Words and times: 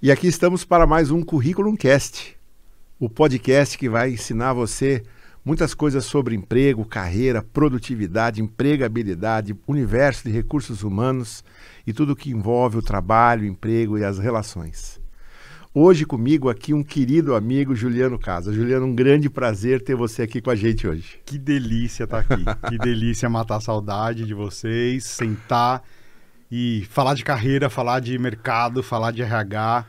E 0.00 0.12
aqui 0.12 0.28
estamos 0.28 0.64
para 0.64 0.86
mais 0.86 1.10
um 1.10 1.24
Currículum 1.24 1.74
Cast, 1.74 2.38
o 3.00 3.10
podcast 3.10 3.76
que 3.76 3.88
vai 3.88 4.12
ensinar 4.12 4.52
você 4.52 5.02
muitas 5.44 5.74
coisas 5.74 6.04
sobre 6.04 6.36
emprego, 6.36 6.84
carreira, 6.84 7.42
produtividade, 7.42 8.40
empregabilidade, 8.40 9.56
universo 9.66 10.28
de 10.28 10.30
recursos 10.30 10.84
humanos 10.84 11.42
e 11.84 11.92
tudo 11.92 12.14
que 12.14 12.30
envolve 12.30 12.78
o 12.78 12.82
trabalho, 12.82 13.42
o 13.42 13.46
emprego 13.46 13.98
e 13.98 14.04
as 14.04 14.20
relações. 14.20 15.00
Hoje 15.74 16.04
comigo 16.04 16.48
aqui 16.48 16.72
um 16.72 16.84
querido 16.84 17.34
amigo, 17.34 17.74
Juliano 17.74 18.20
Casa. 18.20 18.52
Juliano, 18.52 18.86
um 18.86 18.94
grande 18.94 19.28
prazer 19.28 19.82
ter 19.82 19.96
você 19.96 20.22
aqui 20.22 20.40
com 20.40 20.50
a 20.50 20.54
gente 20.54 20.86
hoje. 20.86 21.18
Que 21.26 21.36
delícia 21.36 22.04
estar 22.04 22.20
aqui. 22.20 22.44
que 22.70 22.78
delícia 22.78 23.28
matar 23.28 23.56
a 23.56 23.60
saudade 23.60 24.24
de 24.24 24.32
vocês, 24.32 25.02
sentar 25.02 25.82
e 26.50 26.86
falar 26.90 27.14
de 27.14 27.24
carreira, 27.24 27.68
falar 27.68 28.00
de 28.00 28.18
mercado, 28.18 28.82
falar 28.82 29.10
de 29.10 29.22
RH 29.22 29.84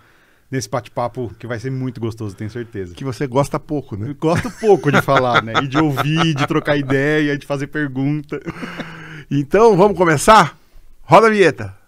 nesse 0.52 0.70
bate-papo 0.70 1.32
que 1.38 1.46
vai 1.46 1.60
ser 1.60 1.72
muito 1.72 2.00
gostoso, 2.00 2.36
tenho 2.36 2.50
certeza. 2.50 2.96
Que 2.96 3.04
você 3.04 3.28
gosta 3.28 3.60
pouco, 3.60 3.96
né? 3.96 4.10
Eu 4.10 4.16
gosto 4.16 4.50
pouco 4.60 4.92
de 4.92 5.02
falar, 5.02 5.44
né? 5.44 5.54
E 5.64 5.68
de 5.68 5.78
ouvir, 5.78 6.34
de 6.34 6.48
trocar 6.48 6.76
ideia, 6.76 7.38
de 7.38 7.46
fazer 7.46 7.68
pergunta. 7.68 8.40
Então, 9.30 9.78
vamos 9.78 9.98
começar? 9.98 10.58
Roda 11.04 11.28
a 11.28 11.30
vinheta. 11.30 11.79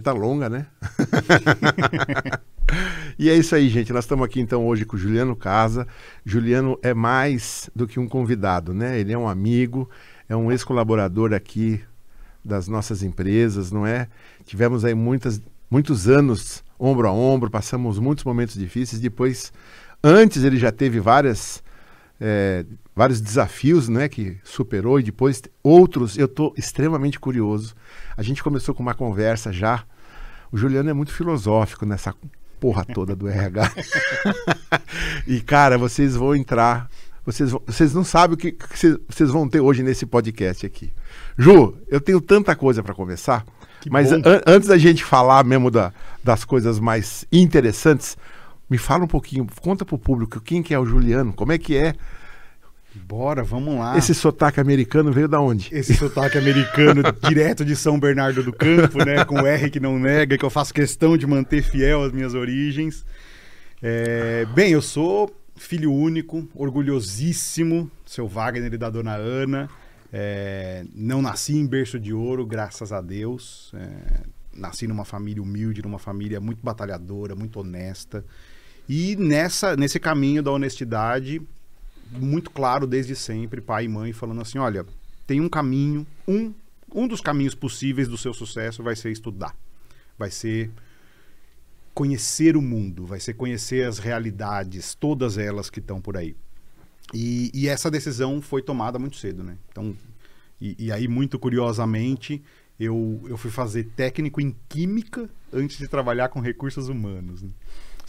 Vinheta 0.00 0.12
longa, 0.12 0.48
né? 0.48 0.66
e 3.18 3.28
é 3.28 3.36
isso 3.36 3.54
aí, 3.54 3.68
gente. 3.68 3.92
Nós 3.92 4.04
estamos 4.04 4.24
aqui 4.24 4.40
então 4.40 4.66
hoje 4.66 4.86
com 4.86 4.96
o 4.96 4.98
Juliano 4.98 5.36
Casa. 5.36 5.86
Juliano 6.24 6.78
é 6.82 6.94
mais 6.94 7.68
do 7.76 7.86
que 7.86 8.00
um 8.00 8.08
convidado, 8.08 8.72
né? 8.72 8.98
Ele 8.98 9.12
é 9.12 9.18
um 9.18 9.28
amigo, 9.28 9.88
é 10.28 10.34
um 10.34 10.50
ex-colaborador 10.50 11.34
aqui 11.34 11.82
das 12.42 12.66
nossas 12.66 13.02
empresas, 13.02 13.70
não 13.70 13.86
é? 13.86 14.08
Tivemos 14.46 14.84
aí 14.84 14.94
muitas, 14.94 15.42
muitos 15.70 16.08
anos 16.08 16.64
ombro 16.78 17.06
a 17.06 17.12
ombro, 17.12 17.50
passamos 17.50 17.98
muitos 17.98 18.24
momentos 18.24 18.54
difíceis. 18.54 19.02
Depois, 19.02 19.52
antes 20.02 20.42
ele 20.42 20.56
já 20.56 20.72
teve 20.72 20.98
várias, 20.98 21.62
é, 22.18 22.64
vários 23.00 23.18
desafios, 23.18 23.88
né? 23.88 24.10
Que 24.10 24.36
superou 24.44 25.00
e 25.00 25.02
depois 25.02 25.40
outros. 25.62 26.18
Eu 26.18 26.26
estou 26.26 26.52
extremamente 26.54 27.18
curioso. 27.18 27.74
A 28.14 28.22
gente 28.22 28.42
começou 28.42 28.74
com 28.74 28.82
uma 28.82 28.92
conversa 28.92 29.50
já. 29.50 29.84
O 30.52 30.58
Juliano 30.58 30.90
é 30.90 30.92
muito 30.92 31.10
filosófico 31.10 31.86
nessa 31.86 32.14
porra 32.60 32.84
toda 32.84 33.16
do 33.16 33.26
RH. 33.26 33.72
e, 35.26 35.40
cara, 35.40 35.78
vocês 35.78 36.14
vão 36.14 36.36
entrar. 36.36 36.90
Vocês, 37.24 37.50
vocês 37.66 37.94
não 37.94 38.04
sabem 38.04 38.34
o 38.34 38.36
que, 38.36 38.52
que 38.52 38.98
vocês, 39.08 39.30
vão 39.30 39.48
ter 39.48 39.60
hoje 39.60 39.82
nesse 39.82 40.04
podcast 40.04 40.66
aqui. 40.66 40.92
Ju, 41.38 41.78
eu 41.88 42.02
tenho 42.02 42.20
tanta 42.20 42.54
coisa 42.54 42.82
para 42.82 42.92
começar, 42.94 43.46
Que 43.80 43.88
mas 43.88 44.12
an- 44.12 44.42
antes 44.46 44.68
da 44.68 44.76
gente 44.76 45.02
falar 45.02 45.42
mesmo 45.42 45.70
da- 45.70 45.90
das 46.22 46.44
coisas 46.44 46.78
mais 46.78 47.24
interessantes, 47.32 48.14
me 48.68 48.76
fala 48.76 49.04
um 49.04 49.08
pouquinho, 49.08 49.46
conta 49.62 49.86
pro 49.86 49.98
público 49.98 50.38
quem 50.38 50.62
que 50.62 50.74
é 50.74 50.78
o 50.78 50.84
Juliano, 50.84 51.32
como 51.32 51.52
é 51.52 51.56
que 51.56 51.76
é? 51.76 51.94
Bora, 52.94 53.42
vamos 53.42 53.78
lá. 53.78 53.96
Esse 53.96 54.14
sotaque 54.14 54.58
americano 54.58 55.12
veio 55.12 55.28
da 55.28 55.40
onde? 55.40 55.68
Esse 55.72 55.94
sotaque 55.94 56.36
americano 56.36 57.02
direto 57.28 57.64
de 57.64 57.76
São 57.76 57.98
Bernardo 57.98 58.42
do 58.42 58.52
Campo, 58.52 59.04
né? 59.04 59.24
Com 59.24 59.36
o 59.36 59.46
R 59.46 59.70
que 59.70 59.78
não 59.78 59.98
nega, 59.98 60.36
que 60.36 60.44
eu 60.44 60.50
faço 60.50 60.74
questão 60.74 61.16
de 61.16 61.26
manter 61.26 61.62
fiel 61.62 62.02
às 62.02 62.12
minhas 62.12 62.34
origens. 62.34 63.04
É, 63.80 64.44
bem, 64.54 64.72
eu 64.72 64.82
sou 64.82 65.34
filho 65.56 65.92
único, 65.92 66.48
orgulhosíssimo, 66.54 67.90
seu 68.04 68.26
Wagner 68.26 68.72
e 68.72 68.78
da 68.78 68.90
dona 68.90 69.14
Ana. 69.14 69.68
É, 70.12 70.84
não 70.92 71.22
nasci 71.22 71.56
em 71.56 71.66
berço 71.66 72.00
de 72.00 72.12
ouro, 72.12 72.44
graças 72.44 72.92
a 72.92 73.00
Deus. 73.00 73.72
É, 73.74 74.24
nasci 74.52 74.88
numa 74.88 75.04
família 75.04 75.42
humilde, 75.42 75.82
numa 75.82 75.98
família 75.98 76.40
muito 76.40 76.58
batalhadora, 76.62 77.36
muito 77.36 77.60
honesta. 77.60 78.24
E 78.88 79.14
nessa, 79.16 79.76
nesse 79.76 80.00
caminho 80.00 80.42
da 80.42 80.50
honestidade, 80.50 81.40
muito 82.10 82.50
claro 82.50 82.86
desde 82.86 83.14
sempre, 83.14 83.60
pai 83.60 83.84
e 83.84 83.88
mãe 83.88 84.12
falando 84.12 84.40
assim: 84.40 84.58
olha, 84.58 84.84
tem 85.26 85.40
um 85.40 85.48
caminho, 85.48 86.06
um, 86.26 86.52
um 86.94 87.06
dos 87.06 87.20
caminhos 87.20 87.54
possíveis 87.54 88.08
do 88.08 88.18
seu 88.18 88.34
sucesso 88.34 88.82
vai 88.82 88.96
ser 88.96 89.10
estudar, 89.10 89.54
vai 90.18 90.30
ser 90.30 90.70
conhecer 91.94 92.56
o 92.56 92.62
mundo, 92.62 93.04
vai 93.04 93.20
ser 93.20 93.34
conhecer 93.34 93.86
as 93.86 93.98
realidades, 93.98 94.94
todas 94.94 95.38
elas 95.38 95.68
que 95.68 95.80
estão 95.80 96.00
por 96.00 96.16
aí. 96.16 96.36
E, 97.12 97.50
e 97.52 97.68
essa 97.68 97.90
decisão 97.90 98.40
foi 98.40 98.62
tomada 98.62 98.98
muito 98.98 99.16
cedo, 99.16 99.42
né? 99.42 99.56
Então, 99.70 99.94
e, 100.60 100.76
e 100.78 100.92
aí, 100.92 101.08
muito 101.08 101.38
curiosamente, 101.38 102.42
eu, 102.78 103.20
eu 103.26 103.36
fui 103.36 103.50
fazer 103.50 103.84
técnico 103.96 104.40
em 104.40 104.54
química 104.68 105.28
antes 105.52 105.78
de 105.78 105.88
trabalhar 105.88 106.28
com 106.28 106.40
recursos 106.40 106.88
humanos. 106.88 107.42
né? 107.42 107.50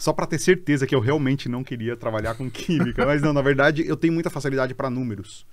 Só 0.02 0.12
para 0.12 0.26
ter 0.26 0.40
certeza 0.40 0.84
que 0.84 0.96
eu 0.96 0.98
realmente 0.98 1.48
não 1.48 1.62
queria 1.62 1.96
trabalhar 1.96 2.34
com 2.34 2.50
química. 2.50 3.06
Mas 3.06 3.22
não, 3.22 3.32
na 3.32 3.40
verdade, 3.40 3.86
eu 3.86 3.96
tenho 3.96 4.12
muita 4.12 4.28
facilidade 4.28 4.74
para 4.74 4.90
números. 4.90 5.46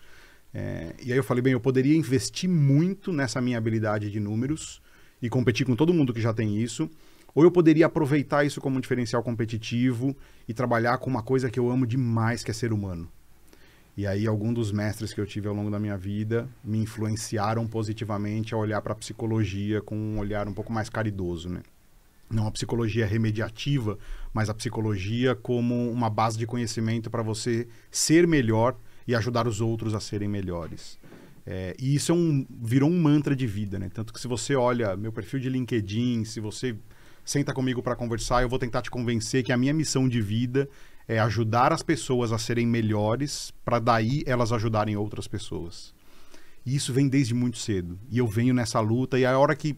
É, 0.51 0.95
e 1.05 1.11
aí 1.11 1.19
eu 1.19 1.23
falei, 1.23 1.43
bem, 1.43 1.53
eu 1.53 1.59
poderia 1.59 1.95
investir 1.95 2.49
muito 2.49 3.13
nessa 3.13 3.39
minha 3.39 3.59
habilidade 3.59 4.09
de 4.09 4.19
números 4.19 4.81
e 5.21 5.29
competir 5.29 5.67
com 5.67 5.75
todo 5.75 5.93
mundo 5.93 6.11
que 6.11 6.19
já 6.19 6.33
tem 6.33 6.57
isso. 6.57 6.89
Ou 7.35 7.43
eu 7.43 7.51
poderia 7.51 7.85
aproveitar 7.85 8.43
isso 8.43 8.59
como 8.59 8.77
um 8.77 8.81
diferencial 8.81 9.21
competitivo 9.21 10.17
e 10.47 10.53
trabalhar 10.53 10.97
com 10.97 11.11
uma 11.11 11.21
coisa 11.21 11.47
que 11.47 11.59
eu 11.59 11.69
amo 11.69 11.85
demais, 11.85 12.43
que 12.43 12.49
é 12.49 12.53
ser 12.55 12.73
humano. 12.73 13.07
E 13.95 14.07
aí, 14.07 14.25
alguns 14.25 14.55
dos 14.55 14.71
mestres 14.71 15.13
que 15.13 15.21
eu 15.21 15.27
tive 15.27 15.47
ao 15.47 15.53
longo 15.53 15.69
da 15.69 15.77
minha 15.77 15.95
vida 15.95 16.49
me 16.63 16.79
influenciaram 16.79 17.67
positivamente 17.67 18.55
a 18.55 18.57
olhar 18.57 18.81
para 18.81 18.93
a 18.93 18.95
psicologia 18.95 19.79
com 19.79 19.95
um 19.95 20.17
olhar 20.17 20.47
um 20.47 20.53
pouco 20.53 20.73
mais 20.73 20.89
caridoso, 20.89 21.49
né? 21.49 21.61
Não 22.29 22.47
a 22.47 22.51
psicologia 22.51 23.05
remediativa, 23.05 23.97
mas 24.33 24.49
a 24.49 24.53
psicologia 24.53 25.35
como 25.35 25.91
uma 25.91 26.09
base 26.09 26.37
de 26.37 26.45
conhecimento 26.45 27.09
para 27.09 27.23
você 27.23 27.67
ser 27.89 28.27
melhor 28.27 28.77
e 29.07 29.15
ajudar 29.15 29.47
os 29.47 29.59
outros 29.61 29.95
a 29.95 29.99
serem 29.99 30.27
melhores. 30.27 30.99
É, 31.45 31.75
e 31.79 31.95
isso 31.95 32.11
é 32.11 32.15
um, 32.15 32.45
virou 32.61 32.89
um 32.89 33.01
mantra 33.01 33.35
de 33.35 33.47
vida, 33.47 33.79
né? 33.79 33.89
Tanto 33.91 34.13
que 34.13 34.19
se 34.19 34.27
você 34.27 34.55
olha 34.55 34.95
meu 34.95 35.11
perfil 35.11 35.39
de 35.39 35.49
LinkedIn, 35.49 36.23
se 36.23 36.39
você 36.39 36.75
senta 37.25 37.53
comigo 37.53 37.81
para 37.81 37.95
conversar, 37.95 38.43
eu 38.43 38.49
vou 38.49 38.59
tentar 38.59 38.83
te 38.83 38.91
convencer 38.91 39.43
que 39.43 39.51
a 39.51 39.57
minha 39.57 39.73
missão 39.73 40.07
de 40.07 40.21
vida 40.21 40.69
é 41.07 41.19
ajudar 41.19 41.73
as 41.73 41.81
pessoas 41.81 42.31
a 42.31 42.37
serem 42.37 42.67
melhores, 42.67 43.51
para 43.65 43.79
daí 43.79 44.21
elas 44.27 44.51
ajudarem 44.51 44.95
outras 44.95 45.27
pessoas. 45.27 45.91
E 46.63 46.75
isso 46.75 46.93
vem 46.93 47.07
desde 47.07 47.33
muito 47.33 47.57
cedo. 47.57 47.99
E 48.11 48.19
eu 48.19 48.27
venho 48.27 48.53
nessa 48.53 48.79
luta, 48.79 49.17
e 49.17 49.25
a 49.25 49.37
hora 49.37 49.55
que 49.55 49.75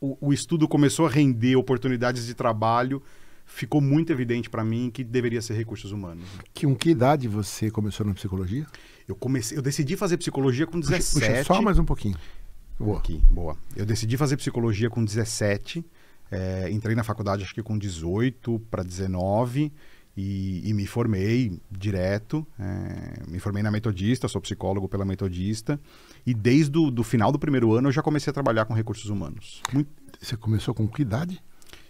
o, 0.00 0.16
o 0.28 0.32
estudo 0.32 0.66
começou 0.66 1.06
a 1.06 1.10
render 1.10 1.56
oportunidades 1.56 2.26
de 2.26 2.34
trabalho, 2.34 3.02
ficou 3.44 3.80
muito 3.80 4.12
evidente 4.12 4.48
para 4.48 4.64
mim 4.64 4.90
que 4.90 5.04
deveria 5.04 5.42
ser 5.42 5.54
recursos 5.54 5.92
humanos. 5.92 6.24
Que, 6.54 6.66
com 6.66 6.74
que 6.74 6.90
idade 6.90 7.28
você 7.28 7.70
começou 7.70 8.06
na 8.06 8.14
psicologia? 8.14 8.66
Eu 9.06 9.14
comecei, 9.14 9.58
eu 9.58 9.62
decidi 9.62 9.96
fazer 9.96 10.16
psicologia 10.16 10.66
com 10.66 10.80
Puxa, 10.80 10.96
17. 10.96 11.20
puxa 11.20 11.44
só 11.44 11.60
mais 11.60 11.78
um 11.78 11.84
pouquinho. 11.84 12.16
Boa. 12.78 12.98
Aqui, 12.98 13.20
boa. 13.30 13.56
Eu 13.76 13.84
decidi 13.84 14.16
fazer 14.16 14.36
psicologia 14.36 14.88
com 14.88 15.04
17. 15.04 15.84
é, 16.30 16.70
entrei 16.70 16.94
na 16.94 17.04
faculdade 17.04 17.42
acho 17.42 17.54
que 17.54 17.62
com 17.62 17.76
18 17.76 18.58
para 18.70 18.82
19 18.82 19.72
e, 20.16 20.68
e 20.68 20.72
me 20.72 20.86
formei 20.86 21.60
direto. 21.70 22.46
é, 22.58 23.30
me 23.30 23.38
formei 23.38 23.62
na 23.62 23.70
Metodista, 23.70 24.28
sou 24.28 24.40
psicólogo 24.40 24.88
pela 24.88 25.04
Metodista. 25.04 25.78
E 26.26 26.34
desde 26.34 26.76
o 26.78 26.90
do 26.90 27.02
final 27.02 27.30
do 27.32 27.38
primeiro 27.38 27.72
ano 27.74 27.88
eu 27.88 27.92
já 27.92 28.02
comecei 28.02 28.30
a 28.30 28.34
trabalhar 28.34 28.64
com 28.64 28.74
recursos 28.74 29.08
humanos. 29.10 29.62
Muito- 29.72 29.90
Você 30.20 30.36
começou 30.36 30.74
com 30.74 30.86
que 30.88 31.02
idade? 31.02 31.42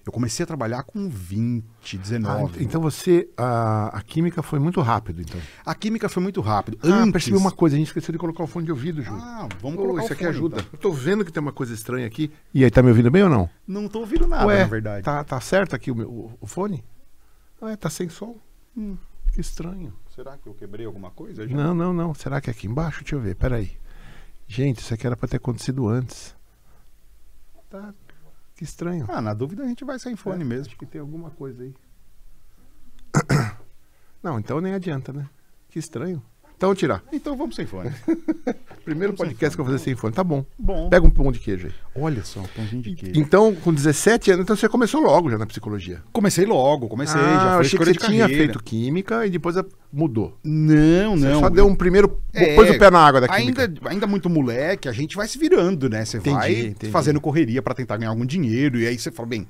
eu 0.07 0.13
comecei 0.13 0.43
a 0.43 0.47
trabalhar 0.47 0.83
com 0.83 1.09
20, 1.09 1.99
19. 1.99 2.55
Ah, 2.59 2.63
então 2.63 2.81
você, 2.81 3.29
a, 3.37 3.99
a 3.99 4.03
química 4.03 4.43
foi 4.43 4.59
muito 4.59 4.81
rápido, 4.81 5.21
então. 5.21 5.39
A 5.65 5.75
química 5.75 6.09
foi 6.09 6.23
muito 6.23 6.41
rápido. 6.41 6.79
Ah, 6.83 6.89
Antes... 7.03 7.13
percebi 7.13 7.37
uma 7.37 7.53
coisa, 7.53 7.77
a 7.77 7.79
gente 7.79 7.89
esqueceu 7.89 8.11
de 8.11 8.19
colocar 8.19 8.43
o 8.43 8.47
fone 8.47 8.65
de 8.67 8.73
ouvido, 8.73 9.03
Ju. 9.03 9.13
Ah, 9.13 9.47
vamos 9.61 9.79
Ô, 9.79 9.83
colocar 9.83 10.05
isso 10.05 10.13
aqui 10.13 10.25
fone, 10.25 10.35
ajuda. 10.37 10.57
então. 10.59 10.71
Eu 10.73 10.79
tô 10.79 10.91
vendo 10.91 11.25
que 11.25 11.31
tem 11.31 11.41
uma 11.41 11.53
coisa 11.53 11.75
estranha 11.75 12.07
aqui. 12.07 12.31
E 12.53 12.65
aí, 12.65 12.71
tá 12.71 12.83
me 12.83 12.89
ouvindo 12.89 13.11
bem 13.11 13.23
ou 13.23 13.29
não? 13.29 13.49
Não 13.67 13.89
tô 13.89 14.01
ouvindo 14.01 14.27
nada, 14.27 14.47
Ué, 14.47 14.61
na 14.61 14.67
verdade. 14.67 15.05
Tá, 15.05 15.23
tá 15.23 15.41
certo 15.41 15.77
aqui 15.77 15.91
o, 15.91 15.95
meu, 15.95 16.09
o, 16.09 16.33
o 16.41 16.47
fone? 16.47 16.83
Ué, 17.63 17.77
tá 17.77 17.91
sem 17.91 18.09
som. 18.09 18.37
Hum. 18.77 18.97
Que 19.35 19.41
estranho. 19.41 19.93
Será 20.15 20.37
que 20.39 20.49
eu 20.49 20.55
quebrei 20.55 20.87
alguma 20.87 21.11
coisa? 21.11 21.47
já? 21.47 21.55
Não, 21.57 21.73
não, 21.75 21.93
não. 21.93 22.15
Será 22.15 22.41
que 22.41 22.51
é 22.51 22.53
aqui 22.53 22.67
embaixo? 22.67 23.01
Deixa 23.03 23.15
eu 23.15 23.21
ver, 23.21 23.37
peraí. 23.37 23.71
Gente, 24.51 24.81
isso 24.81 24.93
aqui 24.93 25.07
era 25.07 25.17
pra 25.17 25.29
ter 25.29 25.37
acontecido 25.37 25.87
antes. 25.87 26.35
Tá, 27.69 27.95
que 28.57 28.65
estranho. 28.65 29.07
Ah, 29.09 29.21
na 29.21 29.33
dúvida 29.33 29.63
a 29.63 29.67
gente 29.67 29.85
vai 29.85 29.97
sem 29.97 30.17
fone 30.17 30.43
É, 30.43 30.45
mesmo. 30.45 30.67
Acho 30.67 30.77
que 30.77 30.85
tem 30.85 31.01
alguma 31.01 31.31
coisa 31.31 31.63
aí. 31.63 31.73
Não, 34.21 34.41
então 34.41 34.61
nem 34.61 34.75
adianta, 34.75 35.13
né? 35.13 35.31
Que 35.69 35.79
estranho. 35.79 36.21
Então 36.61 36.75
tirar. 36.75 37.03
Então 37.11 37.35
vamos 37.39 37.57
sem 37.57 37.65
fone. 37.65 37.91
Primeiro 38.85 39.15
Vamos 39.15 39.33
podcast 39.33 39.57
que 39.57 39.61
eu 39.63 39.65
vou 39.65 39.73
fazer 39.73 39.83
sem 39.83 39.95
fone. 39.97 40.13
Tá 40.13 40.23
bom. 40.23 40.45
Bom. 40.59 40.91
Pega 40.91 41.07
um 41.07 41.09
pão 41.09 41.33
de 41.33 41.39
queijo 41.39 41.69
aí. 41.69 41.73
Olha 41.95 42.23
só, 42.23 42.43
pãozinho 42.55 42.83
de 42.83 42.95
queijo. 42.95 43.19
Então, 43.19 43.55
com 43.55 43.73
17 43.73 44.33
anos, 44.33 44.43
então 44.43 44.55
você 44.55 44.69
começou 44.69 45.01
logo 45.01 45.31
já 45.31 45.39
na 45.39 45.47
psicologia. 45.47 46.03
Comecei 46.13 46.45
logo, 46.45 46.87
comecei, 46.87 47.19
ah, 47.19 47.25
já 47.25 47.53
foi 47.55 47.61
achei 47.61 47.79
que 47.79 47.85
você 47.87 47.95
tinha 47.95 48.25
carreira. 48.25 48.45
feito 48.45 48.63
química 48.63 49.27
e 49.27 49.31
depois 49.31 49.57
mudou. 49.91 50.37
Não, 50.45 51.17
Você 51.17 51.29
não. 51.29 51.41
só 51.41 51.49
deu 51.49 51.67
um 51.67 51.75
primeiro. 51.75 52.21
É, 52.35 52.55
pôs 52.55 52.69
o 52.69 52.79
pé 52.79 52.91
na 52.91 53.01
água 53.01 53.23
da 53.23 53.29
química. 53.29 53.63
Ainda, 53.63 53.89
ainda 53.89 54.07
muito 54.07 54.29
moleque, 54.29 54.87
a 54.87 54.93
gente 54.93 55.17
vai 55.17 55.27
se 55.27 55.39
virando, 55.39 55.89
né? 55.89 56.05
Você 56.05 56.19
Entendi, 56.19 56.37
vai 56.37 56.61
entendi. 56.61 56.93
fazendo 56.93 57.23
correria 57.23 57.63
pra 57.63 57.73
tentar 57.73 57.97
ganhar 57.97 58.11
algum 58.11 58.27
dinheiro, 58.27 58.79
e 58.79 58.87
aí 58.87 58.99
você 58.99 59.11
fala, 59.11 59.29
bem, 59.29 59.47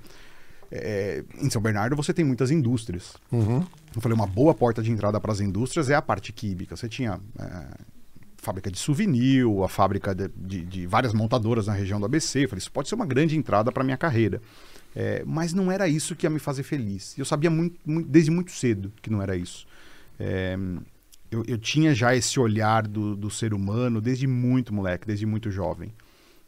é, 0.71 1.25
em 1.41 1.51
São 1.51 1.61
Bernardo 1.61 1.97
você 1.97 2.13
tem 2.15 2.25
muitas 2.25 2.51
indústrias. 2.51 3.15
Uhum. 3.33 3.65
Eu 3.95 4.01
falei, 4.01 4.15
uma 4.17 4.27
boa 4.27 4.55
porta 4.55 4.83
de 4.83 4.91
entrada 4.91 5.21
para 5.21 5.33
as 5.33 5.41
indústrias 5.41 5.91
é 5.91 5.95
a 5.95 6.03
parte 6.03 6.33
química. 6.33 6.77
Você 6.77 6.89
tinha 6.89 7.21
é, 7.39 7.67
fábrica 8.37 8.71
de 8.71 8.79
souvenir, 8.79 9.45
a 9.65 9.69
fábrica 9.69 10.15
de, 10.15 10.29
de- 10.37 10.65
de 10.65 10.87
várias 10.87 11.13
montadoras 11.13 11.67
na 11.67 11.73
região 11.73 11.99
do 11.99 12.07
ABC. 12.07 12.45
Eu 12.45 12.49
falei, 12.49 12.61
isso 12.61 12.71
pode 12.73 12.89
ser 12.89 12.95
uma 12.95 13.07
grande 13.07 13.37
entrada 13.37 13.71
para 13.73 13.83
minha 13.85 13.97
carreira. 13.97 14.41
É, 14.95 15.23
mas 15.27 15.53
não 15.53 15.71
era 15.71 15.87
isso 15.89 16.17
que 16.17 16.27
ia 16.27 16.31
me 16.31 16.39
fazer 16.41 16.63
feliz. 16.65 17.17
Eu 17.19 17.25
sabia 17.25 17.51
muito, 17.51 17.79
muito- 17.85 18.09
desde 18.09 18.31
muito 18.31 18.51
cedo 18.53 18.93
que 19.03 19.11
não 19.11 19.23
era 19.23 19.37
isso. 19.37 19.67
É, 20.19 20.57
eu, 21.31 21.45
eu 21.47 21.57
tinha 21.59 21.95
já 21.95 22.15
esse 22.15 22.41
olhar 22.41 22.87
do, 22.89 23.15
do 23.15 23.31
ser 23.31 23.55
humano 23.55 24.01
desde 24.01 24.27
muito 24.27 24.75
moleque, 24.75 25.07
desde 25.07 25.27
muito 25.27 25.51
jovem. 25.51 25.93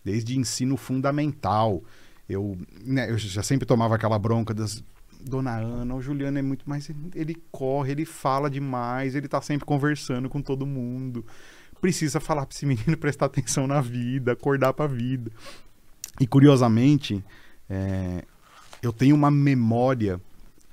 Desde 0.05 0.37
ensino 0.39 0.77
fundamental. 0.77 1.83
Eu, 2.29 2.57
né, 2.85 3.11
eu 3.11 3.19
já 3.19 3.43
sempre 3.43 3.67
tomava 3.67 3.95
aquela 3.95 4.19
bronca 4.19 4.55
das. 4.55 4.83
Dona 5.25 5.57
Ana, 5.57 5.95
o 5.95 6.01
Juliano 6.03 6.39
é 6.39 6.43
muito 6.43 6.69
mais. 6.69 6.91
Ele 7.15 7.37
corre, 7.51 7.93
ele 7.93 8.05
fala 8.05 8.51
demais, 8.51 9.15
ele 9.15 9.29
tá 9.29 9.41
sempre 9.41 9.65
conversando 9.65 10.29
com 10.29 10.41
todo 10.43 10.67
mundo. 10.67 11.25
Precisa 11.81 12.21
falar 12.21 12.47
pra 12.47 12.55
esse 12.55 12.65
menino 12.67 12.97
prestar 12.99 13.27
atenção 13.27 13.67
na 13.67 13.81
vida, 13.81 14.33
acordar 14.33 14.73
pra 14.73 14.87
vida. 14.87 15.31
E 16.21 16.27
curiosamente, 16.27 17.23
é, 17.69 18.25
eu 18.83 18.93
tenho 18.93 19.15
uma 19.15 19.31
memória 19.31 20.21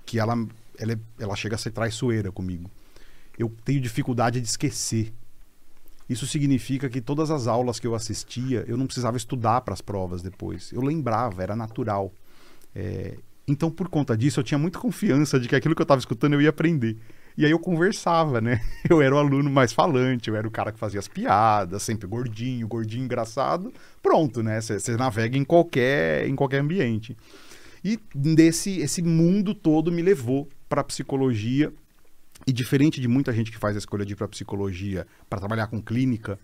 que 0.05 0.19
ela, 0.19 0.33
ela, 0.77 0.93
é- 0.93 0.99
ela 1.19 1.35
chega 1.35 1.55
a 1.55 1.57
ser 1.57 1.71
traiçoeira 1.71 2.31
comigo. 2.31 2.69
Eu 3.37 3.53
tenho 3.63 3.79
dificuldade 3.79 4.41
de 4.41 4.47
esquecer. 4.47 5.13
Isso 6.09 6.25
significa 6.25 6.89
que 6.89 6.99
todas 6.99 7.29
as 7.29 7.45
aulas 7.45 7.79
que 7.79 7.85
eu 7.85 7.93
assistia, 7.93 8.65
eu 8.67 8.75
não 8.75 8.85
precisava 8.85 9.15
estudar 9.15 9.61
para 9.61 9.73
as 9.73 9.81
provas 9.81 10.21
depois. 10.21 10.71
Eu 10.71 10.81
lembrava, 10.81 11.43
era 11.43 11.55
natural. 11.55 12.11
É, 12.73 13.15
então, 13.47 13.69
por 13.69 13.89
conta 13.89 14.17
disso, 14.17 14.39
eu 14.39 14.43
tinha 14.43 14.57
muita 14.57 14.79
confiança 14.79 15.39
de 15.39 15.47
que 15.47 15.55
aquilo 15.55 15.75
que 15.75 15.81
eu 15.81 15.85
estava 15.85 15.99
escutando 15.99 16.33
eu 16.33 16.41
ia 16.41 16.49
aprender. 16.49 16.97
E 17.37 17.45
aí 17.45 17.51
eu 17.51 17.59
conversava, 17.59 18.41
né? 18.41 18.59
Eu 18.89 19.01
era 19.01 19.15
o 19.15 19.17
aluno 19.17 19.49
mais 19.49 19.71
falante, 19.71 20.29
eu 20.29 20.35
era 20.35 20.45
o 20.45 20.51
cara 20.51 20.73
que 20.73 20.79
fazia 20.79 20.99
as 20.99 21.07
piadas, 21.07 21.81
sempre 21.83 22.05
gordinho, 22.05 22.67
gordinho 22.67 23.05
engraçado. 23.05 23.71
Pronto, 24.01 24.43
né? 24.43 24.59
Você 24.59 24.97
navega 24.97 25.37
em 25.37 25.45
qualquer, 25.45 26.27
em 26.27 26.35
qualquer 26.35 26.59
ambiente. 26.59 27.15
E 27.83 27.97
desse 28.13 28.81
esse 28.81 29.01
mundo 29.01 29.53
todo 29.53 29.89
me 29.89 30.01
levou 30.01 30.49
para 30.67 30.83
psicologia. 30.83 31.71
E 32.49 32.51
diferente 32.51 32.99
de 32.99 33.07
muita 33.07 33.31
gente 33.31 33.51
que 33.51 33.59
faz 33.59 33.75
a 33.75 33.77
escolha 33.77 34.03
de 34.03 34.13
ir 34.13 34.15
para 34.15 34.27
psicologia 34.27 35.05
para 35.29 35.37
trabalhar 35.37 35.67
com 35.67 35.79
clínica, 35.79 36.39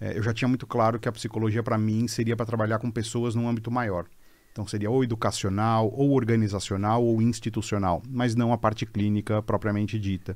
eh, 0.00 0.16
eu 0.16 0.22
já 0.22 0.32
tinha 0.32 0.48
muito 0.48 0.66
claro 0.66 0.98
que 0.98 1.06
a 1.06 1.12
psicologia 1.12 1.62
para 1.62 1.76
mim 1.76 2.08
seria 2.08 2.34
para 2.34 2.46
trabalhar 2.46 2.78
com 2.78 2.90
pessoas 2.90 3.34
num 3.34 3.46
âmbito 3.46 3.70
maior. 3.70 4.06
Então 4.52 4.66
seria 4.66 4.90
ou 4.90 5.04
educacional, 5.04 5.92
ou 5.94 6.12
organizacional, 6.12 7.04
ou 7.04 7.20
institucional, 7.20 8.02
mas 8.08 8.34
não 8.34 8.54
a 8.54 8.56
parte 8.56 8.86
clínica 8.86 9.42
propriamente 9.42 9.98
dita. 9.98 10.34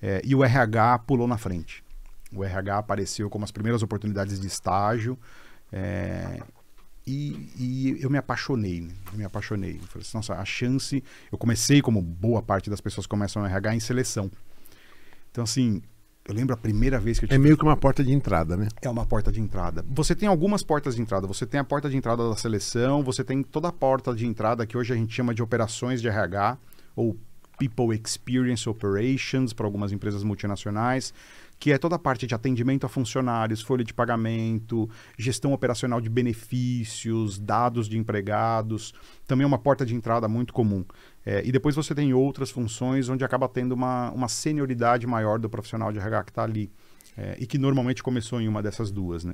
Eh, 0.00 0.22
e 0.24 0.34
o 0.34 0.42
RH 0.42 1.00
pulou 1.00 1.28
na 1.28 1.36
frente. 1.36 1.84
O 2.32 2.42
RH 2.42 2.78
apareceu 2.78 3.28
como 3.28 3.44
as 3.44 3.52
primeiras 3.52 3.82
oportunidades 3.82 4.40
de 4.40 4.46
estágio. 4.46 5.18
eh, 5.70 6.40
e, 7.06 7.52
e 7.56 8.02
eu 8.02 8.10
me 8.10 8.18
apaixonei, 8.18 8.90
eu 9.12 9.18
me 9.18 9.24
apaixonei. 9.24 9.76
Eu 9.76 9.86
falei 9.86 10.04
assim, 10.04 10.16
nossa, 10.16 10.34
a 10.34 10.44
chance. 10.44 11.04
Eu 11.30 11.38
comecei, 11.38 11.80
como 11.80 12.02
boa 12.02 12.42
parte 12.42 12.68
das 12.68 12.80
pessoas 12.80 13.06
começam 13.06 13.42
no 13.42 13.48
RH, 13.48 13.74
em 13.76 13.80
seleção. 13.80 14.30
Então, 15.36 15.44
assim, 15.44 15.82
eu 16.26 16.34
lembro 16.34 16.54
a 16.54 16.56
primeira 16.56 16.98
vez 16.98 17.18
que 17.18 17.26
eu 17.26 17.28
É 17.30 17.36
meio 17.36 17.58
que 17.58 17.62
uma 17.62 17.76
porta 17.76 18.02
de 18.02 18.10
entrada, 18.10 18.56
né? 18.56 18.68
é 18.80 18.88
uma 18.88 19.04
porta 19.04 19.30
de 19.30 19.38
entrada. 19.38 19.84
Você 19.90 20.14
tem 20.14 20.26
algumas 20.26 20.62
portas 20.62 20.96
de 20.96 21.02
entrada. 21.02 21.26
Você 21.26 21.44
tem 21.44 21.60
a 21.60 21.64
porta 21.64 21.90
de 21.90 21.96
entrada 21.98 22.26
da 22.26 22.34
seleção, 22.36 23.02
você 23.02 23.22
tem 23.22 23.42
toda 23.42 23.68
a 23.68 23.72
porta 23.72 24.14
de 24.14 24.26
entrada 24.26 24.64
que 24.64 24.78
hoje 24.78 24.94
a 24.94 24.96
gente 24.96 25.12
chama 25.12 25.34
de 25.34 25.42
operações 25.42 26.00
de 26.00 26.08
RH, 26.08 26.56
ou 26.96 27.18
People 27.58 27.94
Experience 27.94 28.66
Operations, 28.66 29.52
para 29.52 29.66
algumas 29.66 29.92
empresas 29.92 30.24
multinacionais, 30.24 31.12
que 31.58 31.72
é 31.72 31.78
toda 31.78 31.96
a 31.96 31.98
parte 31.98 32.26
de 32.26 32.34
atendimento 32.34 32.84
a 32.84 32.88
funcionários, 32.88 33.62
folha 33.62 33.84
de 33.84 33.94
pagamento, 33.94 34.88
gestão 35.18 35.52
operacional 35.52 36.00
de 36.00 36.08
benefícios, 36.08 37.38
dados 37.38 37.88
de 37.88 37.98
empregados. 37.98 38.92
Também 39.26 39.44
é 39.44 39.46
uma 39.46 39.58
porta 39.58 39.84
de 39.84 39.94
entrada 39.94 40.28
muito 40.28 40.52
comum. 40.52 40.84
É, 41.24 41.42
e 41.44 41.50
depois 41.50 41.74
você 41.74 41.94
tem 41.94 42.12
outras 42.12 42.50
funções 42.50 43.08
onde 43.08 43.24
acaba 43.24 43.48
tendo 43.48 43.72
uma, 43.72 44.10
uma 44.12 44.28
senioridade 44.28 45.06
maior 45.06 45.38
do 45.38 45.48
profissional 45.48 45.92
de 45.92 45.98
RH 45.98 46.24
que 46.24 46.30
está 46.30 46.44
ali. 46.44 46.70
É, 47.16 47.34
e 47.38 47.46
que 47.46 47.56
normalmente 47.56 48.02
começou 48.02 48.40
em 48.40 48.46
uma 48.46 48.62
dessas 48.62 48.90
duas, 48.90 49.24
né? 49.24 49.32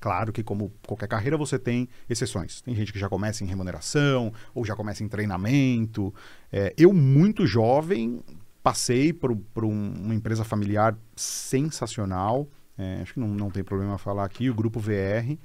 Claro 0.00 0.32
que, 0.32 0.42
como 0.42 0.72
qualquer 0.86 1.08
carreira, 1.08 1.36
você 1.36 1.58
tem 1.58 1.88
exceções. 2.08 2.60
Tem 2.60 2.74
gente 2.74 2.92
que 2.92 2.98
já 2.98 3.08
começa 3.08 3.42
em 3.42 3.46
remuneração, 3.46 4.32
ou 4.54 4.64
já 4.64 4.76
começa 4.76 5.02
em 5.02 5.08
treinamento. 5.08 6.14
É, 6.52 6.72
eu, 6.76 6.92
muito 6.92 7.46
jovem, 7.46 8.22
passei 8.68 9.14
por, 9.14 9.34
por 9.54 9.64
um- 9.64 9.92
uma 10.04 10.14
empresa 10.14 10.44
familiar 10.44 10.94
sensacional. 11.16 12.46
É, 12.76 13.00
acho 13.00 13.14
que 13.14 13.20
não, 13.20 13.28
não 13.28 13.50
tem 13.50 13.64
problema 13.64 13.96
falar 13.96 14.24
aqui. 14.26 14.50
O 14.50 14.54
Grupo 14.54 14.78
VR, 14.78 15.38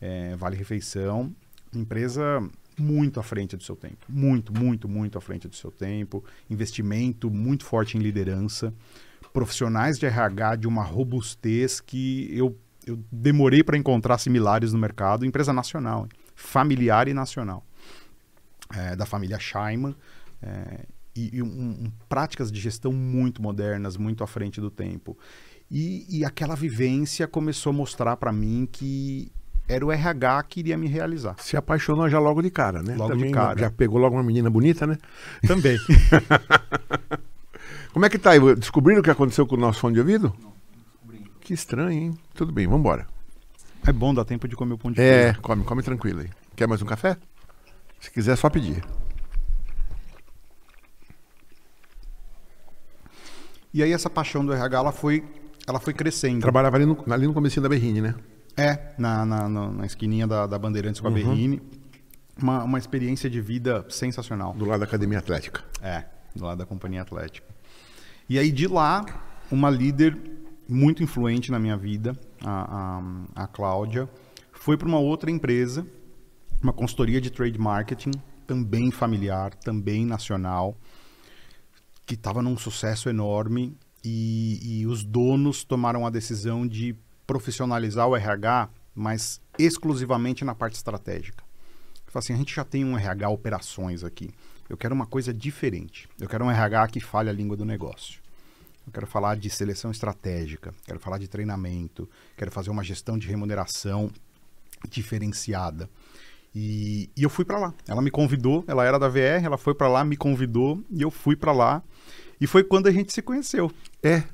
é, 0.00 0.36
Vale 0.36 0.56
Refeição. 0.56 1.34
Empresa 1.74 2.22
muito 2.78 3.18
à 3.18 3.22
frente 3.24 3.56
do 3.56 3.64
seu 3.64 3.74
tempo. 3.74 4.06
Muito, 4.08 4.56
muito, 4.56 4.88
muito 4.88 5.18
à 5.18 5.20
frente 5.20 5.48
do 5.48 5.56
seu 5.56 5.72
tempo. 5.72 6.24
Investimento 6.48 7.28
muito 7.28 7.64
forte 7.64 7.98
em 7.98 8.00
liderança. 8.00 8.72
Profissionais 9.32 9.98
de 9.98 10.06
RH 10.06 10.54
de 10.56 10.68
uma 10.68 10.84
robustez 10.84 11.80
que 11.80 12.28
eu, 12.32 12.56
eu 12.86 12.96
demorei 13.10 13.64
para 13.64 13.76
encontrar 13.76 14.18
similares 14.18 14.72
no 14.72 14.78
mercado. 14.78 15.26
Empresa 15.26 15.52
nacional, 15.52 16.08
familiar 16.36 17.08
e 17.08 17.12
nacional. 17.12 17.66
É, 18.72 18.94
da 18.94 19.04
família 19.04 19.38
Scheiman. 19.40 19.96
é, 20.40 20.86
e 21.32 21.36
e 21.38 21.42
um- 21.42 21.46
um- 21.86 21.92
práticas 22.08 22.52
de 22.52 22.60
gestão 22.60 22.92
muito 22.92 23.42
modernas, 23.42 23.96
muito 23.96 24.22
à 24.22 24.26
frente 24.26 24.60
do 24.60 24.70
tempo. 24.70 25.16
E, 25.70 26.06
e 26.08 26.24
aquela 26.24 26.54
vivência 26.54 27.26
começou 27.28 27.70
a 27.70 27.74
mostrar 27.74 28.16
para 28.16 28.32
mim 28.32 28.66
que 28.70 29.30
era 29.68 29.84
o 29.84 29.92
RH 29.92 30.42
que 30.44 30.60
iria 30.60 30.78
me 30.78 30.86
realizar. 30.88 31.36
Se 31.40 31.56
apaixonou 31.56 32.08
já 32.08 32.18
logo 32.18 32.40
de 32.40 32.50
cara, 32.50 32.82
né? 32.82 32.94
Logo 32.96 33.12
de 33.12 33.18
Também 33.18 33.32
cara. 33.32 33.60
Já 33.60 33.70
pegou 33.70 33.98
logo 34.00 34.16
uma 34.16 34.22
menina 34.22 34.48
bonita, 34.48 34.86
né? 34.86 34.96
Também. 35.46 35.78
Como 37.92 38.04
é 38.04 38.08
que 38.08 38.18
tá 38.18 38.30
aí? 38.30 38.40
Descobriram 38.56 39.00
o 39.00 39.04
que 39.04 39.10
aconteceu 39.10 39.46
com 39.46 39.56
o 39.56 39.58
nosso 39.58 39.80
fone 39.80 39.94
de 39.94 40.00
ouvido? 40.00 40.34
Que 41.40 41.52
estranho, 41.54 41.90
hein? 41.90 42.18
Tudo 42.34 42.52
bem, 42.52 42.66
vambora. 42.66 43.06
é 43.86 43.92
bom, 43.92 44.12
dá 44.14 44.24
tempo 44.24 44.46
de 44.48 44.54
comer 44.56 44.74
o 44.74 44.78
pão 44.78 44.92
de 44.92 45.00
É, 45.00 45.24
queijo. 45.26 45.40
come, 45.40 45.64
come 45.64 45.82
tranquilo 45.82 46.20
aí. 46.20 46.28
Quer 46.54 46.68
mais 46.68 46.82
um 46.82 46.86
café? 46.86 47.16
Se 48.00 48.10
quiser, 48.10 48.32
é 48.32 48.36
só 48.36 48.48
pedir. 48.50 48.82
E 53.78 53.82
aí 53.84 53.92
essa 53.92 54.10
paixão 54.10 54.44
do 54.44 54.52
RH, 54.52 54.76
ela 54.76 54.90
foi, 54.90 55.22
ela 55.64 55.78
foi 55.78 55.94
crescendo. 55.94 56.40
Trabalhava 56.40 56.76
ali 56.76 56.84
no, 56.84 57.04
ali 57.08 57.28
no 57.28 57.32
comecinho 57.32 57.62
da 57.62 57.68
Berrine, 57.68 58.00
né? 58.00 58.14
É, 58.56 58.92
na, 58.98 59.24
na, 59.24 59.48
na, 59.48 59.86
esquininha 59.86 60.26
da, 60.26 60.48
da 60.48 60.58
Bandeirantes 60.58 61.00
com 61.00 61.06
a 61.06 61.10
Berrine. 61.12 61.62
Uma, 62.36 62.64
uma 62.64 62.76
experiência 62.76 63.30
de 63.30 63.40
vida 63.40 63.86
sensacional. 63.88 64.52
Do 64.52 64.64
lado 64.64 64.80
da 64.80 64.84
Academia 64.84 65.20
Atlética. 65.20 65.62
É, 65.80 66.02
do 66.34 66.44
lado 66.44 66.58
da 66.58 66.66
Companhia 66.66 67.02
Atlética. 67.02 67.46
E 68.28 68.36
aí 68.36 68.50
de 68.50 68.66
lá, 68.66 69.06
uma 69.48 69.70
líder 69.70 70.18
muito 70.68 71.04
influente 71.04 71.52
na 71.52 71.60
minha 71.60 71.76
vida, 71.76 72.18
a, 72.44 72.98
a, 73.36 73.44
a 73.44 73.46
Cláudia, 73.46 74.08
foi 74.54 74.76
para 74.76 74.88
uma 74.88 74.98
outra 74.98 75.30
empresa, 75.30 75.86
uma 76.60 76.72
consultoria 76.72 77.20
de 77.20 77.30
trade 77.30 77.60
marketing, 77.60 78.10
também 78.44 78.90
familiar, 78.90 79.54
também 79.54 80.04
nacional, 80.04 80.76
que 82.08 82.14
estava 82.14 82.40
num 82.40 82.56
sucesso 82.56 83.10
enorme 83.10 83.76
e, 84.02 84.80
e 84.80 84.86
os 84.86 85.04
donos 85.04 85.62
tomaram 85.62 86.06
a 86.06 86.10
decisão 86.10 86.66
de 86.66 86.96
profissionalizar 87.26 88.08
o 88.08 88.16
RH, 88.16 88.70
mas 88.94 89.42
exclusivamente 89.58 90.42
na 90.42 90.54
parte 90.54 90.76
estratégica. 90.76 91.44
Fala 92.06 92.20
assim, 92.20 92.32
a 92.32 92.36
gente 92.36 92.54
já 92.54 92.64
tem 92.64 92.82
um 92.82 92.96
RH 92.96 93.28
operações 93.28 94.02
aqui. 94.02 94.30
Eu 94.70 94.78
quero 94.78 94.94
uma 94.94 95.04
coisa 95.04 95.34
diferente. 95.34 96.08
Eu 96.18 96.26
quero 96.26 96.46
um 96.46 96.50
RH 96.50 96.88
que 96.88 97.00
fale 97.00 97.28
a 97.28 97.32
língua 97.32 97.58
do 97.58 97.66
negócio. 97.66 98.22
Eu 98.86 98.92
quero 98.92 99.06
falar 99.06 99.36
de 99.36 99.50
seleção 99.50 99.90
estratégica, 99.90 100.74
quero 100.86 100.98
falar 100.98 101.18
de 101.18 101.28
treinamento, 101.28 102.08
quero 102.38 102.50
fazer 102.50 102.70
uma 102.70 102.82
gestão 102.82 103.18
de 103.18 103.28
remuneração 103.28 104.10
diferenciada. 104.88 105.90
E, 106.60 107.08
e 107.16 107.22
eu 107.22 107.30
fui 107.30 107.44
para 107.44 107.56
lá. 107.56 107.72
Ela 107.86 108.02
me 108.02 108.10
convidou, 108.10 108.64
ela 108.66 108.84
era 108.84 108.98
da 108.98 109.08
VR, 109.08 109.44
ela 109.44 109.56
foi 109.56 109.74
para 109.74 109.86
lá, 109.86 110.04
me 110.04 110.16
convidou 110.16 110.82
e 110.90 111.00
eu 111.00 111.08
fui 111.08 111.36
para 111.36 111.52
lá. 111.52 111.80
E 112.40 112.48
foi 112.48 112.64
quando 112.64 112.88
a 112.88 112.90
gente 112.90 113.12
se 113.12 113.22
conheceu. 113.22 113.70
É. 114.02 114.24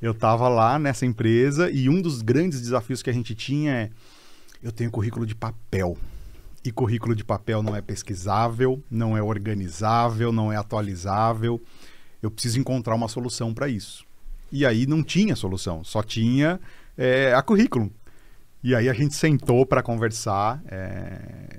Eu 0.00 0.12
estava 0.12 0.46
lá 0.46 0.78
nessa 0.78 1.06
empresa 1.06 1.70
e 1.70 1.88
um 1.88 2.02
dos 2.02 2.20
grandes 2.20 2.60
desafios 2.60 3.02
que 3.02 3.08
a 3.08 3.12
gente 3.14 3.34
tinha 3.34 3.72
é 3.72 3.90
eu 4.62 4.70
tenho 4.70 4.90
currículo 4.90 5.24
de 5.24 5.34
papel. 5.34 5.96
E 6.62 6.70
currículo 6.70 7.14
de 7.14 7.24
papel 7.24 7.62
não 7.62 7.74
é 7.74 7.80
pesquisável, 7.80 8.82
não 8.90 9.16
é 9.16 9.22
organizável, 9.22 10.30
não 10.30 10.52
é 10.52 10.56
atualizável. 10.56 11.58
Eu 12.22 12.30
preciso 12.30 12.60
encontrar 12.60 12.94
uma 12.94 13.08
solução 13.08 13.54
para 13.54 13.68
isso. 13.68 14.04
E 14.52 14.66
aí 14.66 14.86
não 14.86 15.02
tinha 15.02 15.34
solução, 15.34 15.82
só 15.82 16.02
tinha 16.02 16.60
é, 16.96 17.32
a 17.32 17.40
currículo. 17.40 17.90
E 18.64 18.74
aí 18.74 18.88
a 18.88 18.94
gente 18.94 19.14
sentou 19.14 19.66
para 19.66 19.82
conversar. 19.82 20.62
É... 20.66 21.58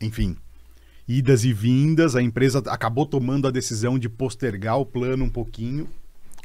Enfim, 0.00 0.38
idas 1.06 1.44
e 1.44 1.52
vindas. 1.52 2.16
A 2.16 2.22
empresa 2.22 2.62
acabou 2.66 3.04
tomando 3.04 3.46
a 3.46 3.50
decisão 3.50 3.98
de 3.98 4.08
postergar 4.08 4.78
o 4.80 4.86
plano 4.86 5.26
um 5.26 5.28
pouquinho. 5.28 5.86